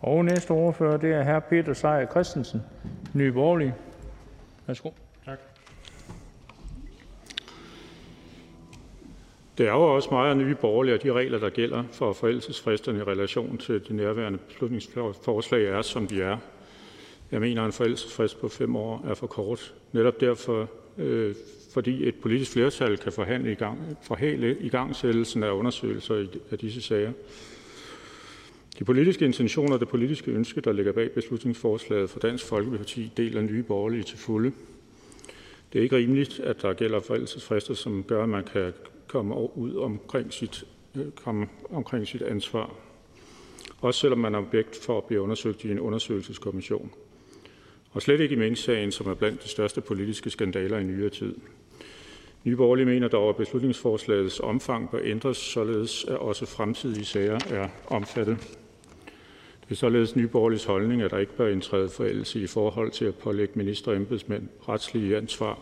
Og 0.00 0.24
næste 0.24 0.50
ordfører, 0.50 0.96
det 0.96 1.12
er 1.12 1.24
hr. 1.24 1.38
Peter 1.38 1.72
Seier 1.72 2.06
Christensen, 2.06 2.62
Nye 3.14 3.32
Borgerlige. 3.32 3.74
Værsgo. 4.66 4.90
Det 9.58 9.66
er 9.66 9.72
jo 9.72 9.94
også 9.94 10.08
og 10.08 10.36
nye 10.36 10.54
borgerlige, 10.54 10.94
at 10.94 11.02
de 11.02 11.12
regler, 11.12 11.38
der 11.38 11.48
gælder 11.48 11.84
for 11.92 12.12
forældelsesfristerne 12.12 12.98
i 12.98 13.02
relation 13.02 13.58
til 13.58 13.88
de 13.88 13.96
nærværende 13.96 14.38
beslutningsforslag, 14.38 15.64
er, 15.64 15.82
som 15.82 16.06
de 16.06 16.22
er. 16.22 16.38
Jeg 17.32 17.40
mener, 17.40 17.62
at 17.62 17.66
en 17.66 17.72
forældelsesfrist 17.72 18.40
på 18.40 18.48
fem 18.48 18.76
år 18.76 19.04
er 19.08 19.14
for 19.14 19.26
kort. 19.26 19.74
Netop 19.92 20.20
derfor, 20.20 20.70
øh, 20.98 21.34
fordi 21.72 22.08
et 22.08 22.14
politisk 22.14 22.52
flertal 22.52 22.98
kan 22.98 23.12
forhandle 23.12 23.52
i 23.52 23.54
gang, 23.54 23.98
forhale 24.02 24.58
igangsættelsen 24.60 25.42
af 25.42 25.50
undersøgelser 25.50 26.26
af 26.50 26.58
disse 26.58 26.82
sager. 26.82 27.12
De 28.78 28.84
politiske 28.84 29.24
intentioner 29.24 29.74
og 29.74 29.80
det 29.80 29.88
politiske 29.88 30.30
ønske, 30.30 30.60
der 30.60 30.72
ligger 30.72 30.92
bag 30.92 31.10
beslutningsforslaget 31.10 32.10
for 32.10 32.20
Dansk 32.20 32.44
Folkeparti, 32.44 33.12
deler 33.16 33.42
nye 33.42 33.62
borgerlige 33.62 34.02
til 34.02 34.18
fulde. 34.18 34.52
Det 35.72 35.78
er 35.78 35.82
ikke 35.82 35.96
rimeligt, 35.96 36.40
at 36.40 36.62
der 36.62 36.72
gælder 36.72 37.00
forældelsesfrister, 37.00 37.74
som 37.74 38.04
gør, 38.04 38.22
at 38.22 38.28
man 38.28 38.44
kan 38.44 38.72
komme 39.12 39.56
ud 39.56 39.76
omkring 39.76 40.32
sit, 40.32 40.64
øh, 40.96 41.10
komme 41.24 41.48
omkring 41.70 42.08
sit 42.08 42.22
ansvar. 42.22 42.74
Også 43.80 44.00
selvom 44.00 44.18
man 44.18 44.34
er 44.34 44.38
objekt 44.38 44.76
for 44.76 44.98
at 44.98 45.04
blive 45.04 45.20
undersøgt 45.20 45.64
i 45.64 45.70
en 45.70 45.80
undersøgelseskommission. 45.80 46.90
Og 47.92 48.02
slet 48.02 48.20
ikke 48.20 48.34
i 48.34 48.38
Mink-sagen, 48.38 48.92
som 48.92 49.06
er 49.06 49.14
blandt 49.14 49.42
de 49.42 49.48
største 49.48 49.80
politiske 49.80 50.30
skandaler 50.30 50.78
i 50.78 50.84
nyere 50.84 51.10
tid. 51.10 51.34
Nye 52.44 52.56
Borgerlige 52.56 52.86
mener 52.86 53.08
dog, 53.08 53.28
at 53.28 53.36
beslutningsforslagets 53.36 54.40
omfang 54.40 54.90
bør 54.90 55.00
ændres, 55.04 55.36
således 55.36 56.04
at 56.04 56.16
også 56.16 56.46
fremtidige 56.46 57.04
sager 57.04 57.38
er 57.50 57.68
omfattet. 57.86 58.58
Det 59.72 59.76
er 59.76 59.80
således 59.80 60.16
Nye 60.16 60.28
Borgerliges 60.28 60.64
holdning, 60.64 61.02
at 61.02 61.10
der 61.10 61.18
ikke 61.18 61.36
bør 61.36 61.48
indtræde 61.48 61.88
forældelse 61.88 62.40
i 62.40 62.46
forhold 62.46 62.90
til 62.90 63.04
at 63.04 63.14
pålægge 63.14 63.52
minister 63.56 63.90
og 63.90 63.96
embedsmænd 63.96 64.48
retslige 64.68 65.16
ansvar 65.16 65.58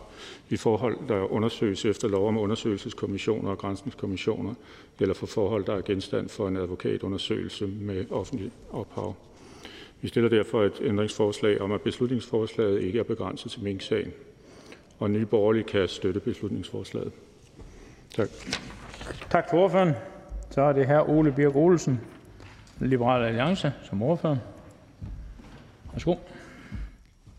i 0.49 0.57
forhold, 0.57 0.97
der 1.07 1.31
undersøges 1.31 1.85
efter 1.85 2.07
lov 2.07 2.27
om 2.27 2.37
undersøgelseskommissioner 2.37 3.51
og 3.51 3.57
grænsningskommissioner, 3.57 4.53
eller 4.99 5.13
for 5.13 5.25
forhold, 5.25 5.65
der 5.65 5.75
er 5.75 5.81
genstand 5.81 6.29
for 6.29 6.47
en 6.47 6.57
advokatundersøgelse 6.57 7.67
med 7.67 8.05
offentlig 8.11 8.51
ophav. 8.71 9.15
Vi 10.01 10.07
stiller 10.07 10.29
derfor 10.29 10.63
et 10.63 10.81
ændringsforslag 10.81 11.61
om, 11.61 11.71
at 11.71 11.81
beslutningsforslaget 11.81 12.81
ikke 12.81 12.99
er 12.99 13.03
begrænset 13.03 13.51
til 13.51 13.63
Mink-sagen, 13.63 14.11
og 14.99 15.11
Nye 15.11 15.25
Borgerlige 15.25 15.63
kan 15.63 15.87
støtte 15.87 16.19
beslutningsforslaget. 16.19 17.11
Tak. 18.15 18.29
Tak 19.29 19.49
til 19.49 19.57
ordføreren. 19.57 19.93
Så 20.49 20.61
er 20.61 20.73
det 20.73 20.87
her 20.87 21.09
Ole 21.09 21.31
Birk 21.31 21.55
Olesen, 21.55 21.99
Liberal 22.81 23.23
Alliance, 23.23 23.73
som 23.83 24.01
ordfører. 24.01 24.37
Værsgo. 25.91 26.15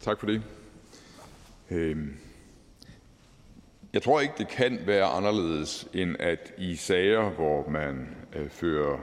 Tak 0.01 0.21
for 0.21 0.27
det. 0.27 0.43
Øhm, 1.71 2.17
jeg 3.93 4.03
tror 4.03 4.21
ikke, 4.21 4.35
det 4.39 4.49
kan 4.49 4.79
være 4.87 5.05
anderledes, 5.05 5.89
end 5.95 6.17
at 6.19 6.53
i 6.59 6.77
sager, 6.77 7.31
hvor 7.31 7.69
man 7.69 8.17
øh, 8.37 8.49
fører 8.51 8.99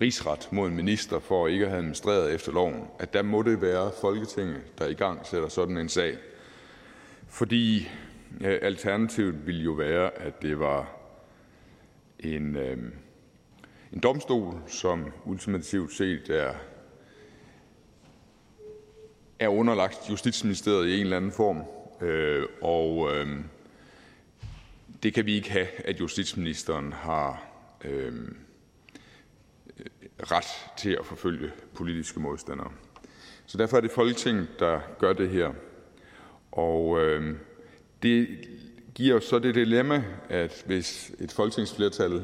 rigsret 0.00 0.48
mod 0.52 0.68
en 0.68 0.76
minister 0.76 1.18
for 1.18 1.46
ikke 1.48 1.64
at 1.64 1.70
have 1.70 1.78
administreret 1.78 2.34
efter 2.34 2.52
loven, 2.52 2.84
at 2.98 3.12
der 3.12 3.22
må 3.22 3.42
det 3.42 3.62
være 3.62 3.90
Folketinget, 4.00 4.78
der 4.78 4.86
i 4.86 4.94
gang 4.94 5.26
sætter 5.26 5.48
sådan 5.48 5.76
en 5.76 5.88
sag. 5.88 6.16
Fordi 7.28 7.88
øh, 8.40 8.58
alternativet 8.62 9.46
ville 9.46 9.62
jo 9.62 9.72
være, 9.72 10.10
at 10.18 10.42
det 10.42 10.60
var 10.60 10.88
en, 12.20 12.56
øh, 12.56 12.78
en 13.92 14.00
domstol, 14.00 14.62
som 14.66 15.12
ultimativt 15.24 15.92
set 15.92 16.30
er, 16.30 16.54
er 19.38 19.48
underlagt 19.48 20.10
Justitsministeriet 20.10 20.88
i 20.88 20.94
en 20.94 21.00
eller 21.00 21.16
anden 21.16 21.32
form. 21.32 21.62
Øh, 22.00 22.46
og 22.62 23.10
øh, 23.14 23.38
det 25.02 25.14
kan 25.14 25.26
vi 25.26 25.34
ikke 25.34 25.50
have, 25.50 25.66
at 25.84 26.00
justitsministeren 26.00 26.92
har 26.92 27.44
øh, 27.84 28.12
ret 30.18 30.76
til 30.78 30.96
at 31.00 31.06
forfølge 31.06 31.50
politiske 31.74 32.20
modstandere. 32.20 32.72
Så 33.46 33.58
derfor 33.58 33.76
er 33.76 33.80
det 33.80 33.90
Folketinget, 33.90 34.48
der 34.58 34.80
gør 34.98 35.12
det 35.12 35.30
her. 35.30 35.52
Og 36.52 37.00
øh, 37.00 37.36
det 38.02 38.28
giver 38.94 39.20
så 39.20 39.38
det 39.38 39.54
dilemma, 39.54 40.04
at 40.28 40.62
hvis 40.66 41.12
et 41.18 41.32
folketingsflertal 41.32 42.22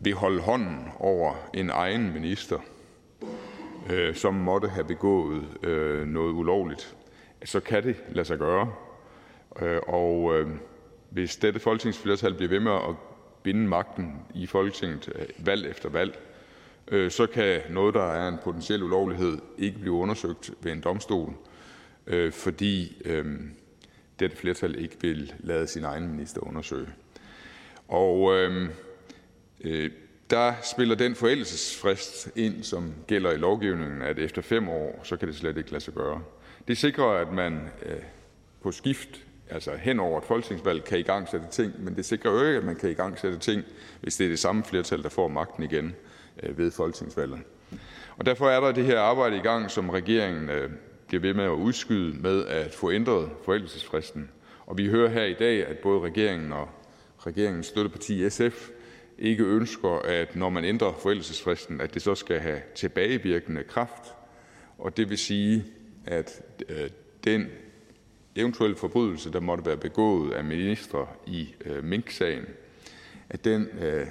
vil 0.00 0.14
holde 0.14 0.40
hånden 0.40 0.88
over 0.98 1.34
en 1.54 1.70
egen 1.70 2.12
minister, 2.12 2.58
øh, 3.90 4.14
som 4.14 4.34
måtte 4.34 4.68
have 4.68 4.84
begået 4.84 5.44
øh, 5.62 6.06
noget 6.06 6.32
ulovligt, 6.32 6.96
så 7.44 7.60
kan 7.60 7.82
det 7.82 7.96
lade 8.08 8.24
sig 8.24 8.38
gøre. 8.38 8.72
Øh, 9.62 9.80
og 9.86 10.38
øh, 10.38 10.48
hvis 11.10 11.36
dette 11.36 11.60
folketingsflertal 11.60 12.34
bliver 12.34 12.48
ved 12.48 12.60
med 12.60 12.72
at 12.72 12.94
binde 13.42 13.68
magten 13.68 14.14
i 14.34 14.46
Folketinget 14.46 15.12
øh, 15.14 15.46
valg 15.46 15.66
efter 15.66 15.88
valg, 15.88 16.18
øh, 16.88 17.10
så 17.10 17.26
kan 17.26 17.60
noget, 17.70 17.94
der 17.94 18.12
er 18.12 18.28
en 18.28 18.38
potentiel 18.44 18.82
ulovlighed, 18.82 19.38
ikke 19.58 19.78
blive 19.78 19.94
undersøgt 19.94 20.50
ved 20.62 20.72
en 20.72 20.80
domstol, 20.80 21.34
øh, 22.06 22.32
fordi 22.32 23.02
øh, 23.04 23.40
dette 24.20 24.36
flertal 24.36 24.78
ikke 24.78 24.96
vil 25.00 25.34
lade 25.38 25.66
sin 25.66 25.84
egen 25.84 26.08
minister 26.08 26.46
undersøge. 26.46 26.88
Og 27.88 28.36
øh, 28.36 28.70
Øh, 29.64 29.90
der 30.30 30.54
spiller 30.62 30.94
den 30.94 31.14
forældelsesfrist 31.14 32.30
ind, 32.36 32.62
som 32.62 32.94
gælder 33.06 33.30
i 33.30 33.36
lovgivningen, 33.36 34.02
at 34.02 34.18
efter 34.18 34.42
fem 34.42 34.68
år, 34.68 35.00
så 35.02 35.16
kan 35.16 35.28
det 35.28 35.36
slet 35.36 35.56
ikke 35.56 35.70
lade 35.70 35.84
sig 35.84 35.94
gøre. 35.94 36.22
Det 36.68 36.78
sikrer, 36.78 37.04
at 37.04 37.32
man 37.32 37.60
øh, 37.86 37.96
på 38.62 38.72
skift, 38.72 39.08
altså 39.50 39.70
hen 39.76 40.00
over 40.00 40.18
et 40.18 40.24
folketingsvalg, 40.24 40.84
kan 40.84 40.98
i 40.98 41.02
gang 41.02 41.28
sætte 41.28 41.46
ting, 41.50 41.72
men 41.78 41.96
det 41.96 42.04
sikrer 42.04 42.30
jo 42.30 42.46
ikke, 42.46 42.58
at 42.58 42.64
man 42.64 42.76
kan 42.76 42.90
i 42.90 42.94
gang 42.94 43.18
sætte 43.18 43.38
ting, 43.38 43.62
hvis 44.00 44.16
det 44.16 44.24
er 44.24 44.28
det 44.28 44.38
samme 44.38 44.64
flertal, 44.64 45.02
der 45.02 45.08
får 45.08 45.28
magten 45.28 45.62
igen 45.62 45.94
øh, 46.42 46.58
ved 46.58 46.70
folketingsvalget. 46.70 47.40
Og 48.16 48.26
derfor 48.26 48.50
er 48.50 48.60
der 48.60 48.72
det 48.72 48.84
her 48.84 49.00
arbejde 49.00 49.36
i 49.36 49.40
gang, 49.40 49.70
som 49.70 49.90
regeringen 49.90 50.50
bliver 51.08 51.20
ved 51.20 51.34
med 51.34 51.44
at 51.44 51.50
udskyde 51.50 52.22
med 52.22 52.46
at 52.46 52.74
få 52.74 52.90
ændret 52.90 53.30
forældelsesfristen. 53.44 54.30
Og 54.66 54.78
vi 54.78 54.88
hører 54.88 55.08
her 55.08 55.24
i 55.24 55.34
dag, 55.34 55.66
at 55.66 55.78
både 55.78 56.00
regeringen 56.00 56.52
og 56.52 56.68
regeringens 57.26 57.66
støtteparti 57.66 58.30
SF 58.30 58.70
ikke 59.20 59.44
ønsker, 59.44 59.98
at 59.98 60.36
når 60.36 60.48
man 60.48 60.64
ændrer 60.64 60.92
forældelsesfristen, 60.92 61.80
at 61.80 61.94
det 61.94 62.02
så 62.02 62.14
skal 62.14 62.40
have 62.40 62.60
tilbagevirkende 62.74 63.62
kraft. 63.62 64.14
Og 64.78 64.96
det 64.96 65.10
vil 65.10 65.18
sige, 65.18 65.64
at 66.06 66.42
øh, 66.68 66.90
den 67.24 67.48
eventuelle 68.36 68.76
forbrydelse, 68.76 69.32
der 69.32 69.40
måtte 69.40 69.66
være 69.66 69.76
begået 69.76 70.32
af 70.32 70.44
ministre 70.44 71.06
i 71.26 71.54
øh, 71.64 71.84
Mink-sagen, 71.84 72.44
at 73.30 73.44
den 73.44 73.68
øh, 73.82 74.06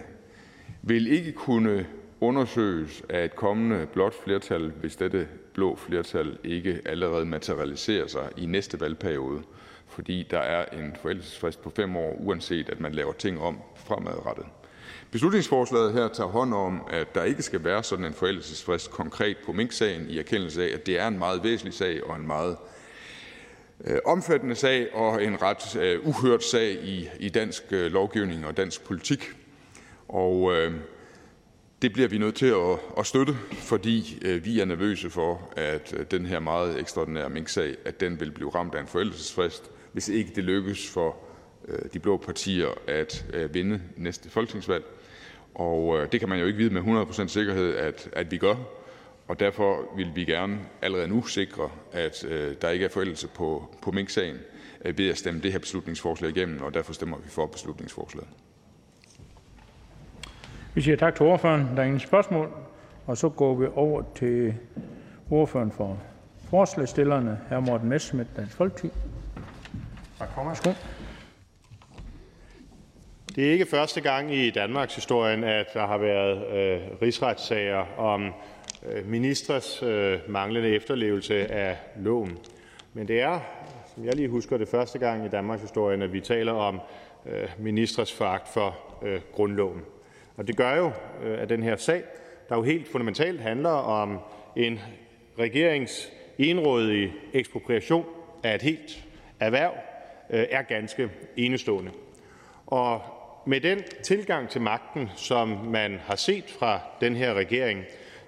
vil 0.82 1.08
ikke 1.08 1.32
kunne 1.32 1.88
undersøges 2.22 3.04
af 3.10 3.26
et 3.26 3.36
kommende 3.36 3.88
blåt 3.94 4.14
flertal, 4.24 4.70
hvis 4.70 4.96
dette 4.96 5.28
blå 5.54 5.76
flertal 5.76 6.38
ikke 6.44 6.82
allerede 6.86 7.26
materialiserer 7.26 8.08
sig 8.08 8.30
i 8.38 8.46
næste 8.46 8.80
valgperiode, 8.80 9.42
fordi 9.88 10.28
der 10.32 10.40
er 10.40 10.66
en 10.66 10.96
forældelsesfrist 11.02 11.62
på 11.62 11.70
fem 11.70 11.96
år, 11.96 12.16
uanset 12.20 12.70
at 12.70 12.80
man 12.80 12.92
laver 12.92 13.14
ting 13.14 13.40
om 13.40 13.58
fremadrettet. 13.76 14.46
Beslutningsforslaget 15.12 15.94
her 15.94 16.08
tager 16.08 16.30
hånd 16.30 16.54
om, 16.54 16.82
at 16.90 17.16
der 17.16 17.24
ikke 17.24 17.42
skal 17.42 17.64
være 17.64 17.84
sådan 17.84 18.06
en 18.06 18.14
forældelsesfrist 18.14 18.92
konkret 18.92 19.38
på 19.46 19.52
Mink-sagen, 19.52 20.10
i 20.10 20.20
erkendelse 20.20 20.64
af, 20.64 20.74
at 20.74 20.86
det 20.86 21.00
er 21.00 21.08
en 21.08 21.20
meget 21.20 21.44
væsentlig 21.44 21.74
sag 21.74 22.04
og 22.04 22.16
en 22.16 22.28
meget 22.28 22.58
øh, 23.86 23.98
omfattende 24.06 24.56
sag 24.56 24.96
og 24.96 25.24
en 25.24 25.42
ret 25.42 25.76
øh, 25.76 26.08
uhørt 26.08 26.44
sag 26.44 26.72
i, 26.72 27.10
i 27.20 27.30
dansk 27.30 27.64
øh, 27.72 27.92
lovgivning 27.92 28.46
og 28.46 28.58
dansk 28.58 28.84
politik. 28.84 29.32
Og 30.08 30.54
det 31.82 31.94
bliver 31.94 32.08
vi 32.08 32.18
nødt 32.18 32.36
til 32.36 32.46
at, 32.46 32.80
at 32.98 33.06
støtte, 33.06 33.38
fordi 33.52 34.24
vi 34.44 34.60
er 34.60 34.66
nervøse 34.66 35.10
for, 35.10 35.54
at 35.56 36.12
den 36.12 36.26
her 36.26 36.40
meget 36.40 36.80
ekstraordinære 36.80 37.30
Mink-sag, 37.30 37.76
at 37.86 38.00
den 38.00 38.20
vil 38.20 38.32
blive 38.32 38.50
ramt 38.50 38.76
af 38.76 38.82
en 38.82 38.88
forældelsesfrist, 38.88 39.72
hvis 39.94 40.10
ikke 40.10 40.32
det 40.36 40.44
lykkes 40.44 40.90
for 40.90 41.16
de 41.94 42.00
blå 42.00 42.18
partier 42.18 42.68
at 42.88 43.26
vinde 43.52 43.82
næste 43.98 44.30
folketingsvalg. 44.30 44.84
Og 45.56 45.98
øh, 45.98 46.12
det 46.12 46.20
kan 46.20 46.30
man 46.30 46.40
jo 46.40 46.46
ikke 46.46 46.58
vide 46.58 46.74
med 46.74 47.06
100% 47.06 47.28
sikkerhed, 47.28 47.76
at, 47.76 48.10
at 48.14 48.32
vi 48.32 48.38
gør. 48.38 48.56
Og 49.28 49.40
derfor 49.40 49.96
vil 49.96 50.12
vi 50.16 50.26
gerne 50.26 50.60
allerede 50.82 51.08
nu 51.08 51.24
sikre, 51.26 51.70
at 51.92 52.26
øh, 52.26 52.56
der 52.62 52.70
ikke 52.70 52.86
er 52.86 52.90
forældelse 52.90 53.28
på, 53.28 53.76
på 53.82 53.92
Mink-sagen 53.92 54.38
øh, 54.86 54.98
ved 54.98 55.10
at 55.10 55.18
stemme 55.18 55.42
det 55.42 55.52
her 55.52 55.60
beslutningsforslag 55.60 56.38
igennem, 56.38 56.62
og 56.62 56.74
derfor 56.74 56.94
stemmer 56.94 57.18
vi 57.18 57.30
for 57.30 57.46
beslutningsforslaget. 57.46 58.30
Vi 60.74 60.82
siger 60.82 60.98
tak 60.98 61.16
til 61.16 61.26
ordføreren. 61.26 61.62
Der 61.76 61.82
er 61.82 61.86
ingen 61.86 62.00
spørgsmål. 62.00 62.50
Og 63.06 63.18
så 63.18 63.30
går 63.30 63.56
vi 63.56 63.68
over 63.76 64.04
til 64.16 64.56
ordføreren 65.30 65.72
for 65.72 65.98
forslagsstillerne, 66.50 67.40
hr. 67.50 67.60
Morten 67.60 67.90
Messerschmidt, 67.90 68.28
Dansk 68.38 68.56
Folkeparti. 68.56 68.90
Tak, 70.20 70.34
formand. 70.34 70.76
Det 73.36 73.48
er 73.48 73.52
ikke 73.52 73.66
første 73.66 74.02
gang 74.02 74.36
i 74.36 74.50
Danmarks 74.50 74.96
historien, 74.96 75.44
at 75.44 75.68
der 75.74 75.88
har 75.88 75.98
været 75.98 76.58
øh, 76.58 76.82
rigsretssager 77.02 78.00
om 78.00 78.34
øh, 78.90 79.08
ministres 79.08 79.84
øh, 79.84 80.20
manglende 80.28 80.70
efterlevelse 80.70 81.52
af 81.52 81.78
loven. 81.96 82.38
Men 82.94 83.08
det 83.08 83.22
er, 83.22 83.40
som 83.96 84.06
jeg 84.06 84.16
lige 84.16 84.28
husker 84.28 84.58
det, 84.58 84.68
første 84.68 85.00
gang 85.00 85.26
i 85.26 85.30
Danmarks 85.30 85.62
historien, 85.62 86.02
at 86.02 86.14
vi 86.14 86.22
taler 86.22 86.52
om 86.52 86.82
øh, 87.26 87.50
ministres 87.60 88.14
foragt 88.14 88.48
for 88.54 88.78
øh, 89.04 89.22
grundloven. 89.32 89.82
Og 90.38 90.48
det 90.48 90.58
gør 90.58 90.76
jo, 90.76 90.92
øh, 91.24 91.42
at 91.42 91.50
den 91.50 91.64
her 91.64 91.76
sag, 91.76 92.04
der 92.50 92.56
jo 92.56 92.64
helt 92.64 92.88
fundamentalt 92.88 93.42
handler 93.42 93.70
om 93.70 94.20
en 94.56 94.80
regerings 95.40 96.12
enrådige 96.38 97.14
ekspropriation 97.34 98.06
af 98.44 98.56
et 98.56 98.62
helt 98.62 99.06
erhverv, 99.40 99.74
øh, 100.30 100.46
er 100.50 100.62
ganske 100.62 101.10
enestående. 101.38 101.92
Og 102.66 103.02
med 103.50 103.62
den 103.62 103.84
tilgang 104.04 104.50
til 104.50 104.62
magten, 104.62 105.10
som 105.16 105.48
man 105.48 106.00
har 106.06 106.16
set 106.16 106.44
fra 106.60 106.80
den 107.02 107.16
her 107.16 107.34
regering, 107.34 107.84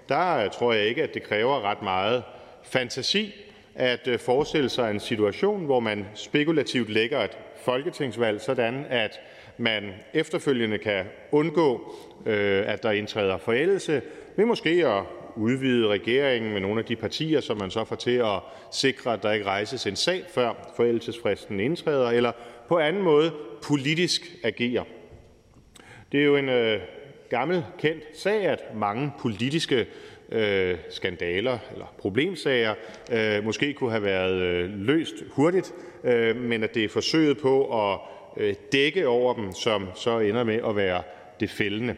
der 0.08 0.36
øh, 0.36 0.50
tror 0.50 0.72
jeg 0.72 0.84
ikke, 0.84 1.02
at 1.02 1.14
det 1.14 1.22
kræver 1.22 1.60
ret 1.60 1.82
meget 1.82 2.22
fantasi 2.62 3.34
at 3.74 4.08
øh, 4.08 4.18
forestille 4.18 4.68
sig 4.68 4.90
en 4.90 5.00
situation, 5.00 5.64
hvor 5.64 5.80
man 5.80 6.06
spekulativt 6.14 6.90
lægger 6.90 7.20
et 7.20 7.38
folketingsvalg, 7.64 8.40
sådan 8.40 8.86
at 8.88 9.20
man 9.58 9.92
efterfølgende 10.14 10.78
kan 10.78 11.04
undgå, 11.32 11.94
øh, 12.26 12.62
at 12.66 12.82
der 12.82 12.90
indtræder 12.90 13.38
forældelse, 13.38 14.02
ved 14.36 14.44
måske 14.44 14.86
at 14.86 15.02
udvide 15.36 15.88
regeringen 15.88 16.52
med 16.52 16.60
nogle 16.60 16.80
af 16.80 16.84
de 16.84 16.96
partier, 16.96 17.40
som 17.40 17.58
man 17.58 17.70
så 17.70 17.84
får 17.84 17.96
til 17.96 18.16
at 18.16 18.40
sikre, 18.72 19.12
at 19.12 19.22
der 19.22 19.32
ikke 19.32 19.46
rejses 19.46 19.86
en 19.86 19.96
sag, 19.96 20.24
før 20.34 20.72
forældelsesfristen 20.76 21.60
indtræder, 21.60 22.10
eller 22.10 22.32
på 22.68 22.78
anden 22.78 23.02
måde 23.02 23.32
politisk 23.62 24.22
agere. 24.44 24.84
Det 26.12 26.20
er 26.20 26.24
jo 26.24 26.36
en 26.36 26.48
øh, 26.48 26.80
gammel 27.30 27.64
kendt 27.78 28.02
sag, 28.14 28.46
at 28.46 28.62
mange 28.74 29.12
politiske 29.20 29.86
øh, 30.32 30.76
skandaler 30.90 31.58
eller 31.72 31.94
problemsager 31.98 32.74
øh, 33.12 33.44
måske 33.44 33.72
kunne 33.72 33.90
have 33.90 34.02
været 34.02 34.34
øh, 34.34 34.70
løst 34.70 35.14
hurtigt, 35.30 35.74
øh, 36.04 36.36
men 36.36 36.62
at 36.62 36.74
det 36.74 36.84
er 36.84 36.88
forsøget 36.88 37.38
på 37.38 37.90
at 37.90 37.98
øh, 38.36 38.54
dække 38.72 39.08
over 39.08 39.34
dem, 39.34 39.52
som 39.52 39.88
så 39.94 40.18
ender 40.18 40.44
med 40.44 40.60
at 40.68 40.76
være 40.76 41.02
det 41.40 41.50
fældende. 41.50 41.96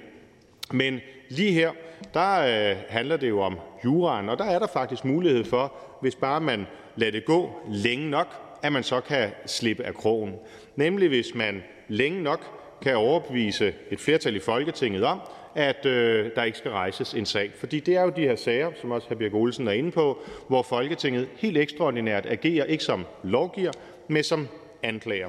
Men 0.72 1.00
lige 1.28 1.52
her, 1.52 1.70
der 2.14 2.40
øh, 2.40 2.76
handler 2.88 3.16
det 3.16 3.28
jo 3.28 3.40
om 3.40 3.58
juraen, 3.84 4.28
og 4.28 4.38
der 4.38 4.44
er 4.44 4.58
der 4.58 4.66
faktisk 4.66 5.04
mulighed 5.04 5.44
for, 5.44 5.74
hvis 6.00 6.14
bare 6.14 6.40
man 6.40 6.66
lader 6.96 7.12
det 7.12 7.24
gå 7.24 7.50
længe 7.70 8.10
nok, 8.10 8.26
at 8.62 8.72
man 8.72 8.82
så 8.82 9.00
kan 9.00 9.30
slippe 9.46 9.84
af 9.84 9.94
krogen. 9.94 10.34
Nemlig 10.76 11.08
hvis 11.08 11.34
man 11.34 11.62
længe 11.88 12.22
nok 12.22 12.63
kan 12.84 12.96
overbevise 12.96 13.74
et 13.90 14.00
flertal 14.00 14.36
i 14.36 14.40
Folketinget 14.40 15.04
om, 15.04 15.20
at 15.54 15.86
øh, 15.86 16.30
der 16.36 16.42
ikke 16.44 16.58
skal 16.58 16.70
rejses 16.70 17.14
en 17.14 17.26
sag. 17.26 17.50
Fordi 17.54 17.80
det 17.80 17.96
er 17.96 18.02
jo 18.02 18.12
de 18.16 18.20
her 18.20 18.36
sager, 18.36 18.70
som 18.80 18.90
også 18.90 19.08
hr. 19.08 19.14
Birk 19.14 19.34
Olsen 19.34 19.68
er 19.68 19.72
inde 19.72 19.90
på, 19.90 20.18
hvor 20.48 20.62
Folketinget 20.62 21.28
helt 21.36 21.58
ekstraordinært 21.58 22.26
agerer, 22.26 22.64
ikke 22.64 22.84
som 22.84 23.06
lovgiver, 23.22 23.72
men 24.08 24.24
som 24.24 24.48
anklager. 24.82 25.28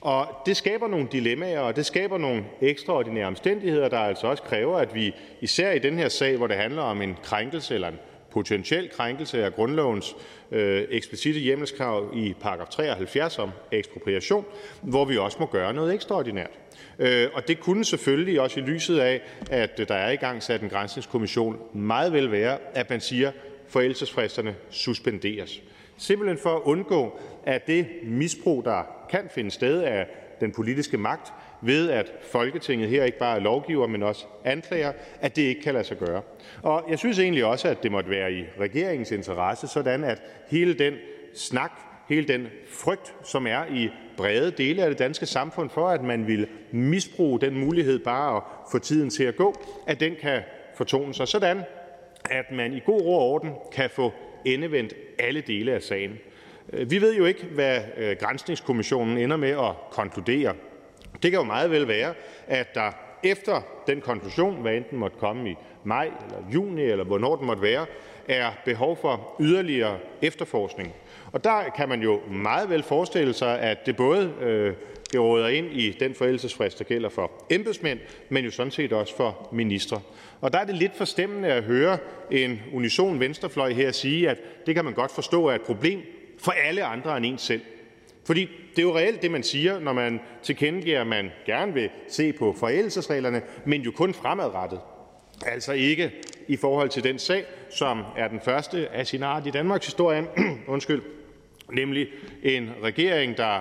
Og 0.00 0.26
det 0.46 0.56
skaber 0.56 0.88
nogle 0.88 1.08
dilemmaer, 1.12 1.60
og 1.60 1.76
det 1.76 1.86
skaber 1.86 2.18
nogle 2.18 2.44
ekstraordinære 2.60 3.26
omstændigheder, 3.26 3.88
der 3.88 3.98
altså 3.98 4.26
også 4.26 4.42
kræver, 4.42 4.78
at 4.78 4.94
vi 4.94 5.14
især 5.40 5.72
i 5.72 5.78
den 5.78 5.98
her 5.98 6.08
sag, 6.08 6.36
hvor 6.36 6.46
det 6.46 6.56
handler 6.56 6.82
om 6.82 7.02
en 7.02 7.16
krænkelse 7.22 7.74
eller 7.74 7.88
en 7.88 7.98
potentiel 8.30 8.90
krænkelse 8.90 9.44
af 9.44 9.54
grundlovens 9.54 10.16
øh, 10.50 10.84
eksplicite 10.90 11.40
hjemmelskrav 11.40 12.10
i 12.14 12.34
paragraf 12.40 12.68
73 12.68 13.38
om 13.38 13.50
ekspropriation, 13.72 14.44
hvor 14.82 15.04
vi 15.04 15.18
også 15.18 15.36
må 15.40 15.46
gøre 15.46 15.74
noget 15.74 15.94
ekstraordinært. 15.94 16.50
Øh, 16.98 17.28
og 17.34 17.48
det 17.48 17.60
kunne 17.60 17.84
selvfølgelig 17.84 18.40
også 18.40 18.60
i 18.60 18.62
lyset 18.62 18.98
af, 18.98 19.20
at 19.50 19.88
der 19.88 19.94
er 19.94 20.10
i 20.10 20.16
gang 20.16 20.42
sat 20.42 20.62
en 20.62 20.68
grænsningskommission, 20.68 21.58
meget 21.72 22.12
vel 22.12 22.32
være, 22.32 22.58
at 22.74 22.90
man 22.90 23.00
siger, 23.00 23.28
at 23.28 23.34
forældelsesfristerne 23.68 24.54
suspenderes. 24.70 25.62
simpelthen 25.98 26.38
for 26.38 26.56
at 26.56 26.62
undgå, 26.64 27.18
at 27.44 27.66
det 27.66 27.86
misbrug, 28.02 28.64
der 28.64 28.82
kan 29.10 29.28
finde 29.34 29.50
sted 29.50 29.82
af 29.82 30.06
den 30.40 30.52
politiske 30.52 30.98
magt, 30.98 31.32
ved 31.60 31.90
at 31.90 32.12
Folketinget 32.22 32.88
her 32.88 33.04
ikke 33.04 33.18
bare 33.18 33.36
er 33.36 33.40
lovgiver, 33.40 33.86
men 33.86 34.02
også 34.02 34.24
anklager, 34.44 34.92
at 35.20 35.36
det 35.36 35.42
ikke 35.42 35.62
kan 35.62 35.74
lade 35.74 35.84
sig 35.84 35.98
gøre. 35.98 36.22
Og 36.62 36.84
jeg 36.90 36.98
synes 36.98 37.18
egentlig 37.18 37.44
også, 37.44 37.68
at 37.68 37.82
det 37.82 37.92
måtte 37.92 38.10
være 38.10 38.32
i 38.32 38.44
regeringens 38.60 39.10
interesse, 39.10 39.68
sådan 39.68 40.04
at 40.04 40.22
hele 40.48 40.74
den 40.74 40.94
snak, 41.34 41.72
hele 42.08 42.28
den 42.28 42.48
frygt, 42.68 43.14
som 43.24 43.46
er 43.46 43.64
i 43.70 43.90
brede 44.16 44.50
dele 44.50 44.82
af 44.82 44.90
det 44.90 44.98
danske 44.98 45.26
samfund 45.26 45.70
for, 45.70 45.88
at 45.88 46.02
man 46.02 46.26
vil 46.26 46.48
misbruge 46.70 47.40
den 47.40 47.58
mulighed 47.58 47.98
bare 47.98 48.36
at 48.36 48.42
få 48.72 48.78
tiden 48.78 49.10
til 49.10 49.24
at 49.24 49.36
gå, 49.36 49.54
at 49.86 50.00
den 50.00 50.16
kan 50.20 50.42
fortone 50.76 51.14
sig 51.14 51.28
sådan, 51.28 51.62
at 52.30 52.52
man 52.52 52.72
i 52.72 52.80
god 52.80 53.00
ro 53.00 53.12
og 53.14 53.20
orden 53.20 53.50
kan 53.72 53.90
få 53.90 54.12
endevendt 54.44 54.94
alle 55.18 55.40
dele 55.40 55.72
af 55.72 55.82
sagen. 55.82 56.18
Øh, 56.72 56.90
vi 56.90 57.00
ved 57.00 57.16
jo 57.16 57.24
ikke, 57.24 57.44
hvad 57.44 57.76
øh, 57.76 57.82
Granskningskommissionen 57.82 58.18
grænsningskommissionen 58.18 59.18
ender 59.18 59.36
med 59.36 59.50
at 59.50 59.90
konkludere. 59.90 60.54
Det 61.22 61.30
kan 61.30 61.40
jo 61.40 61.42
meget 61.42 61.70
vel 61.70 61.88
være, 61.88 62.14
at 62.46 62.74
der 62.74 62.92
efter 63.22 63.60
den 63.86 64.00
konklusion, 64.00 64.62
hvad 64.62 64.74
enten 64.74 64.98
måtte 64.98 65.16
komme 65.18 65.50
i 65.50 65.54
maj 65.84 66.06
eller 66.06 66.50
juni, 66.54 66.82
eller 66.82 67.04
hvornår 67.04 67.36
den 67.36 67.46
måtte 67.46 67.62
være, 67.62 67.86
er 68.28 68.50
behov 68.64 68.96
for 68.96 69.36
yderligere 69.40 69.98
efterforskning. 70.22 70.94
Og 71.32 71.44
der 71.44 71.62
kan 71.76 71.88
man 71.88 72.02
jo 72.02 72.20
meget 72.30 72.70
vel 72.70 72.82
forestille 72.82 73.34
sig, 73.34 73.60
at 73.60 73.86
det 73.86 73.96
både 73.96 74.32
øh, 74.40 74.74
råder 75.14 75.48
ind 75.48 75.72
i 75.72 75.90
den 75.90 76.14
forældelsesfrist, 76.14 76.78
der 76.78 76.84
gælder 76.84 77.08
for 77.08 77.30
embedsmænd, 77.50 77.98
men 78.28 78.44
jo 78.44 78.50
sådan 78.50 78.70
set 78.70 78.92
også 78.92 79.16
for 79.16 79.48
ministre. 79.52 80.00
Og 80.40 80.52
der 80.52 80.58
er 80.58 80.64
det 80.64 80.74
lidt 80.74 80.96
forstemmende 80.96 81.48
at 81.48 81.62
høre 81.62 81.98
en 82.30 82.60
unison 82.72 83.20
venstrefløj 83.20 83.72
her 83.72 83.92
sige, 83.92 84.30
at 84.30 84.38
det 84.66 84.74
kan 84.74 84.84
man 84.84 84.94
godt 84.94 85.10
forstå 85.10 85.46
er 85.46 85.54
et 85.54 85.62
problem 85.62 86.00
for 86.38 86.52
alle 86.52 86.84
andre 86.84 87.16
end 87.16 87.26
en 87.26 87.38
selv. 87.38 87.60
Fordi 88.24 88.40
det 88.70 88.78
er 88.78 88.82
jo 88.82 88.96
reelt 88.96 89.22
det, 89.22 89.30
man 89.30 89.42
siger, 89.42 89.80
når 89.80 89.92
man 89.92 90.20
tilkendegiver, 90.42 91.00
at 91.00 91.06
man 91.06 91.30
gerne 91.46 91.74
vil 91.74 91.90
se 92.08 92.32
på 92.32 92.54
forældelsesreglerne, 92.58 93.42
men 93.64 93.82
jo 93.82 93.90
kun 93.90 94.14
fremadrettet. 94.14 94.80
Altså 95.46 95.72
ikke 95.72 96.12
i 96.48 96.56
forhold 96.56 96.88
til 96.88 97.04
den 97.04 97.18
sag, 97.18 97.44
som 97.70 98.04
er 98.16 98.28
den 98.28 98.40
første 98.40 98.88
af 98.88 99.06
sin 99.06 99.22
art 99.22 99.46
i 99.46 99.50
Danmarks 99.50 99.86
historie, 99.86 100.26
undskyld, 100.68 101.02
nemlig 101.72 102.08
en 102.42 102.70
regering, 102.82 103.36
der 103.36 103.60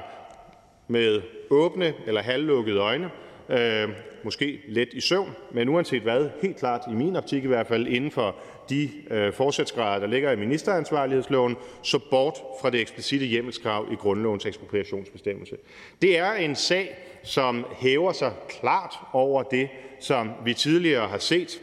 med 0.88 1.22
åbne 1.49 1.93
eller 2.07 2.22
halvlukkede 2.22 2.80
øjne, 2.80 3.09
øh, 3.49 3.89
måske 4.23 4.59
let 4.67 4.89
i 4.93 5.01
søvn, 5.01 5.31
men 5.51 5.69
uanset 5.69 6.01
hvad, 6.01 6.30
helt 6.41 6.57
klart 6.57 6.81
i 6.91 6.93
min 6.93 7.15
optik 7.15 7.43
i 7.43 7.47
hvert 7.47 7.67
fald 7.67 7.88
inden 7.88 8.11
for 8.11 8.35
de 8.69 8.89
øh, 9.11 9.33
forsætsgrader, 9.33 9.99
der 9.99 10.07
ligger 10.07 10.31
i 10.31 10.35
ministeransvarlighedsloven, 10.35 11.55
så 11.81 11.99
bort 12.11 12.38
fra 12.61 12.69
det 12.69 12.81
eksplicite 12.81 13.25
hjemmelskrav 13.25 13.88
i 13.91 13.95
grundlovens 13.95 14.45
ekspropriationsbestemmelse. 14.45 15.57
Det 16.01 16.17
er 16.17 16.33
en 16.33 16.55
sag, 16.55 16.97
som 17.23 17.65
hæver 17.77 18.11
sig 18.11 18.31
klart 18.49 18.93
over 19.14 19.43
det, 19.43 19.69
som 19.99 20.31
vi 20.45 20.53
tidligere 20.53 21.07
har 21.07 21.17
set, 21.17 21.61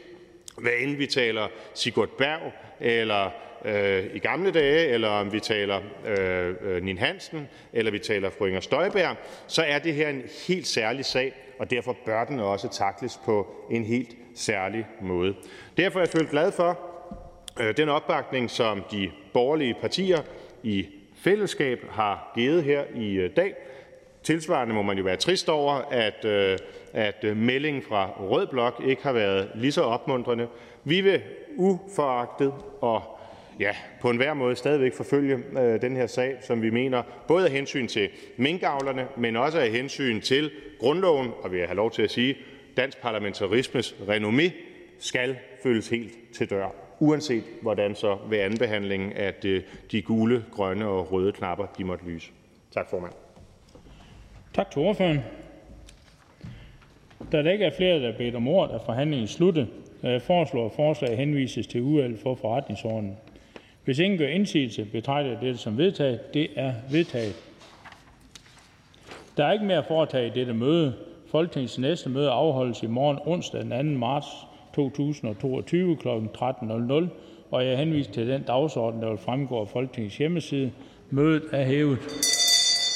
hvad 0.59 0.73
end 0.81 0.97
vi 0.97 1.07
taler 1.07 1.49
Sigurd 1.75 2.09
Berg 2.19 2.53
eller 2.81 3.31
øh, 3.65 4.05
i 4.15 4.19
gamle 4.19 4.51
dage, 4.51 4.87
eller 4.87 5.09
om 5.09 5.33
vi 5.33 5.41
taler 5.41 5.81
øh, 6.07 6.55
øh, 6.61 6.83
Nin 6.83 6.99
Hansen, 6.99 7.49
eller 7.73 7.91
vi 7.91 7.99
taler 7.99 8.31
fru 8.31 8.45
Inger 8.45 8.61
Støjberg, 8.61 9.17
så 9.47 9.63
er 9.63 9.79
det 9.79 9.95
her 9.95 10.09
en 10.09 10.23
helt 10.49 10.67
særlig 10.67 11.05
sag, 11.05 11.33
og 11.59 11.71
derfor 11.71 11.97
bør 12.05 12.25
den 12.25 12.41
også 12.41 12.69
takles 12.69 13.21
på 13.25 13.67
en 13.71 13.85
helt 13.85 14.17
særlig 14.35 14.87
måde. 15.01 15.35
Derfor 15.77 15.99
er 15.99 16.03
jeg 16.03 16.09
selvfølgelig 16.09 16.31
glad 16.31 16.53
for 16.53 16.81
øh, 17.61 17.77
den 17.77 17.89
opbakning, 17.89 18.51
som 18.51 18.83
de 18.91 19.11
borgerlige 19.33 19.75
partier 19.81 20.19
i 20.63 20.87
fællesskab 21.17 21.79
har 21.91 22.33
givet 22.35 22.65
her 22.65 22.85
i 22.95 23.15
øh, 23.15 23.37
dag. 23.37 23.55
Tilsvarende 24.23 24.75
må 24.75 24.83
man 24.83 24.99
jo 24.99 25.05
være 25.05 25.17
trist 25.17 25.49
over, 25.49 25.73
at, 25.91 26.25
øh, 26.25 26.59
at 26.93 27.25
øh, 27.25 27.37
meldingen 27.37 27.83
fra 27.83 28.11
Rød 28.21 28.47
Blok 28.47 28.83
ikke 28.87 29.03
har 29.03 29.13
været 29.13 29.51
lige 29.55 29.73
så 29.73 29.83
opmuntrende. 29.83 30.49
Vi 30.85 31.01
vil 31.01 31.23
uforagtet 31.57 32.53
og 32.81 33.03
ja, 33.61 33.77
på 34.01 34.11
enhver 34.11 34.35
måde 34.35 34.57
stadigvæk 34.57 34.95
forfølge 34.95 35.39
øh, 35.59 35.83
den 35.83 35.97
her 35.97 36.07
sag, 36.07 36.37
som 36.41 36.63
vi 36.63 36.71
mener 36.71 37.03
både 37.29 37.47
af 37.47 37.53
hensyn 37.53 37.87
til 37.87 38.09
minkavlerne, 38.37 39.07
men 39.17 39.37
også 39.37 39.59
af 39.59 39.71
hensyn 39.71 40.21
til 40.21 40.51
grundloven, 40.79 41.31
og 41.43 41.53
vil 41.53 41.59
jeg 41.59 41.69
have 41.69 41.77
lov 41.77 41.91
til 41.91 42.03
at 42.03 42.11
sige, 42.11 42.37
dansk 42.77 43.01
parlamentarismes 43.01 43.97
renommé, 44.09 44.51
skal 44.99 45.37
følges 45.63 45.89
helt 45.89 46.13
til 46.35 46.51
dør, 46.51 46.69
uanset 47.01 47.45
hvordan 47.63 47.95
så 47.95 48.19
ved 48.29 48.39
andenbehandlingen 48.39 49.13
at 49.13 49.43
de 49.93 50.03
gule, 50.03 50.45
grønne 50.53 50.87
og 50.87 51.13
røde 51.13 51.33
knapper 51.33 51.67
de 51.67 51.85
måtte 51.85 52.05
lyse. 52.05 52.31
Tak, 52.75 52.91
formand. 52.91 53.22
Tak 54.55 54.71
til 54.71 54.83
ordføreren. 54.83 55.21
Da 57.33 57.43
der 57.43 57.51
ikke 57.51 57.65
er 57.65 57.71
flere, 57.77 58.01
der 58.01 58.11
har 58.11 58.19
bedt 58.19 58.35
om 58.35 58.49
ordet, 58.49 58.75
er 58.75 58.79
forhandlingen 58.79 59.29
sluttet. 59.29 59.69
Jeg 60.03 60.23
foreslår, 60.23 60.67
at 60.67 60.73
forslaget 60.73 61.17
henvises 61.19 61.67
til 61.67 61.83
udvalget 61.83 62.21
for 62.21 62.35
forretningsordenen. 62.35 63.17
Hvis 63.85 63.99
ingen 63.99 64.19
gør 64.19 64.27
indsigelse, 64.27 64.85
betragter 64.85 65.31
jeg 65.31 65.41
dette 65.41 65.59
som 65.59 65.79
vedtaget. 65.79 66.35
Det 66.35 66.49
er 66.57 66.73
vedtaget. 66.91 67.35
Der 69.37 69.45
er 69.45 69.53
ikke 69.53 69.65
mere 69.65 69.79
at 69.79 69.87
foretage 69.87 70.27
i 70.27 70.31
dette 70.31 70.55
møde. 70.55 70.95
Folketingets 71.31 71.79
næste 71.79 72.09
møde 72.09 72.31
afholdes 72.31 72.83
i 72.83 72.87
morgen 72.87 73.19
onsdag 73.25 73.61
den 73.61 73.71
2. 73.71 73.99
marts 73.99 74.27
2022 74.75 75.97
kl. 75.97 76.09
13.00, 76.09 77.09
og 77.51 77.67
jeg 77.67 77.79
henviser 77.79 78.13
til 78.13 78.29
den 78.29 78.43
dagsorden, 78.43 79.03
der 79.03 79.09
vil 79.09 79.19
fremgå 79.19 79.61
af 79.61 79.69
Folketingets 79.69 80.17
hjemmeside. 80.17 80.73
Mødet 81.11 81.43
er 81.53 81.65
hævet. 81.65 81.99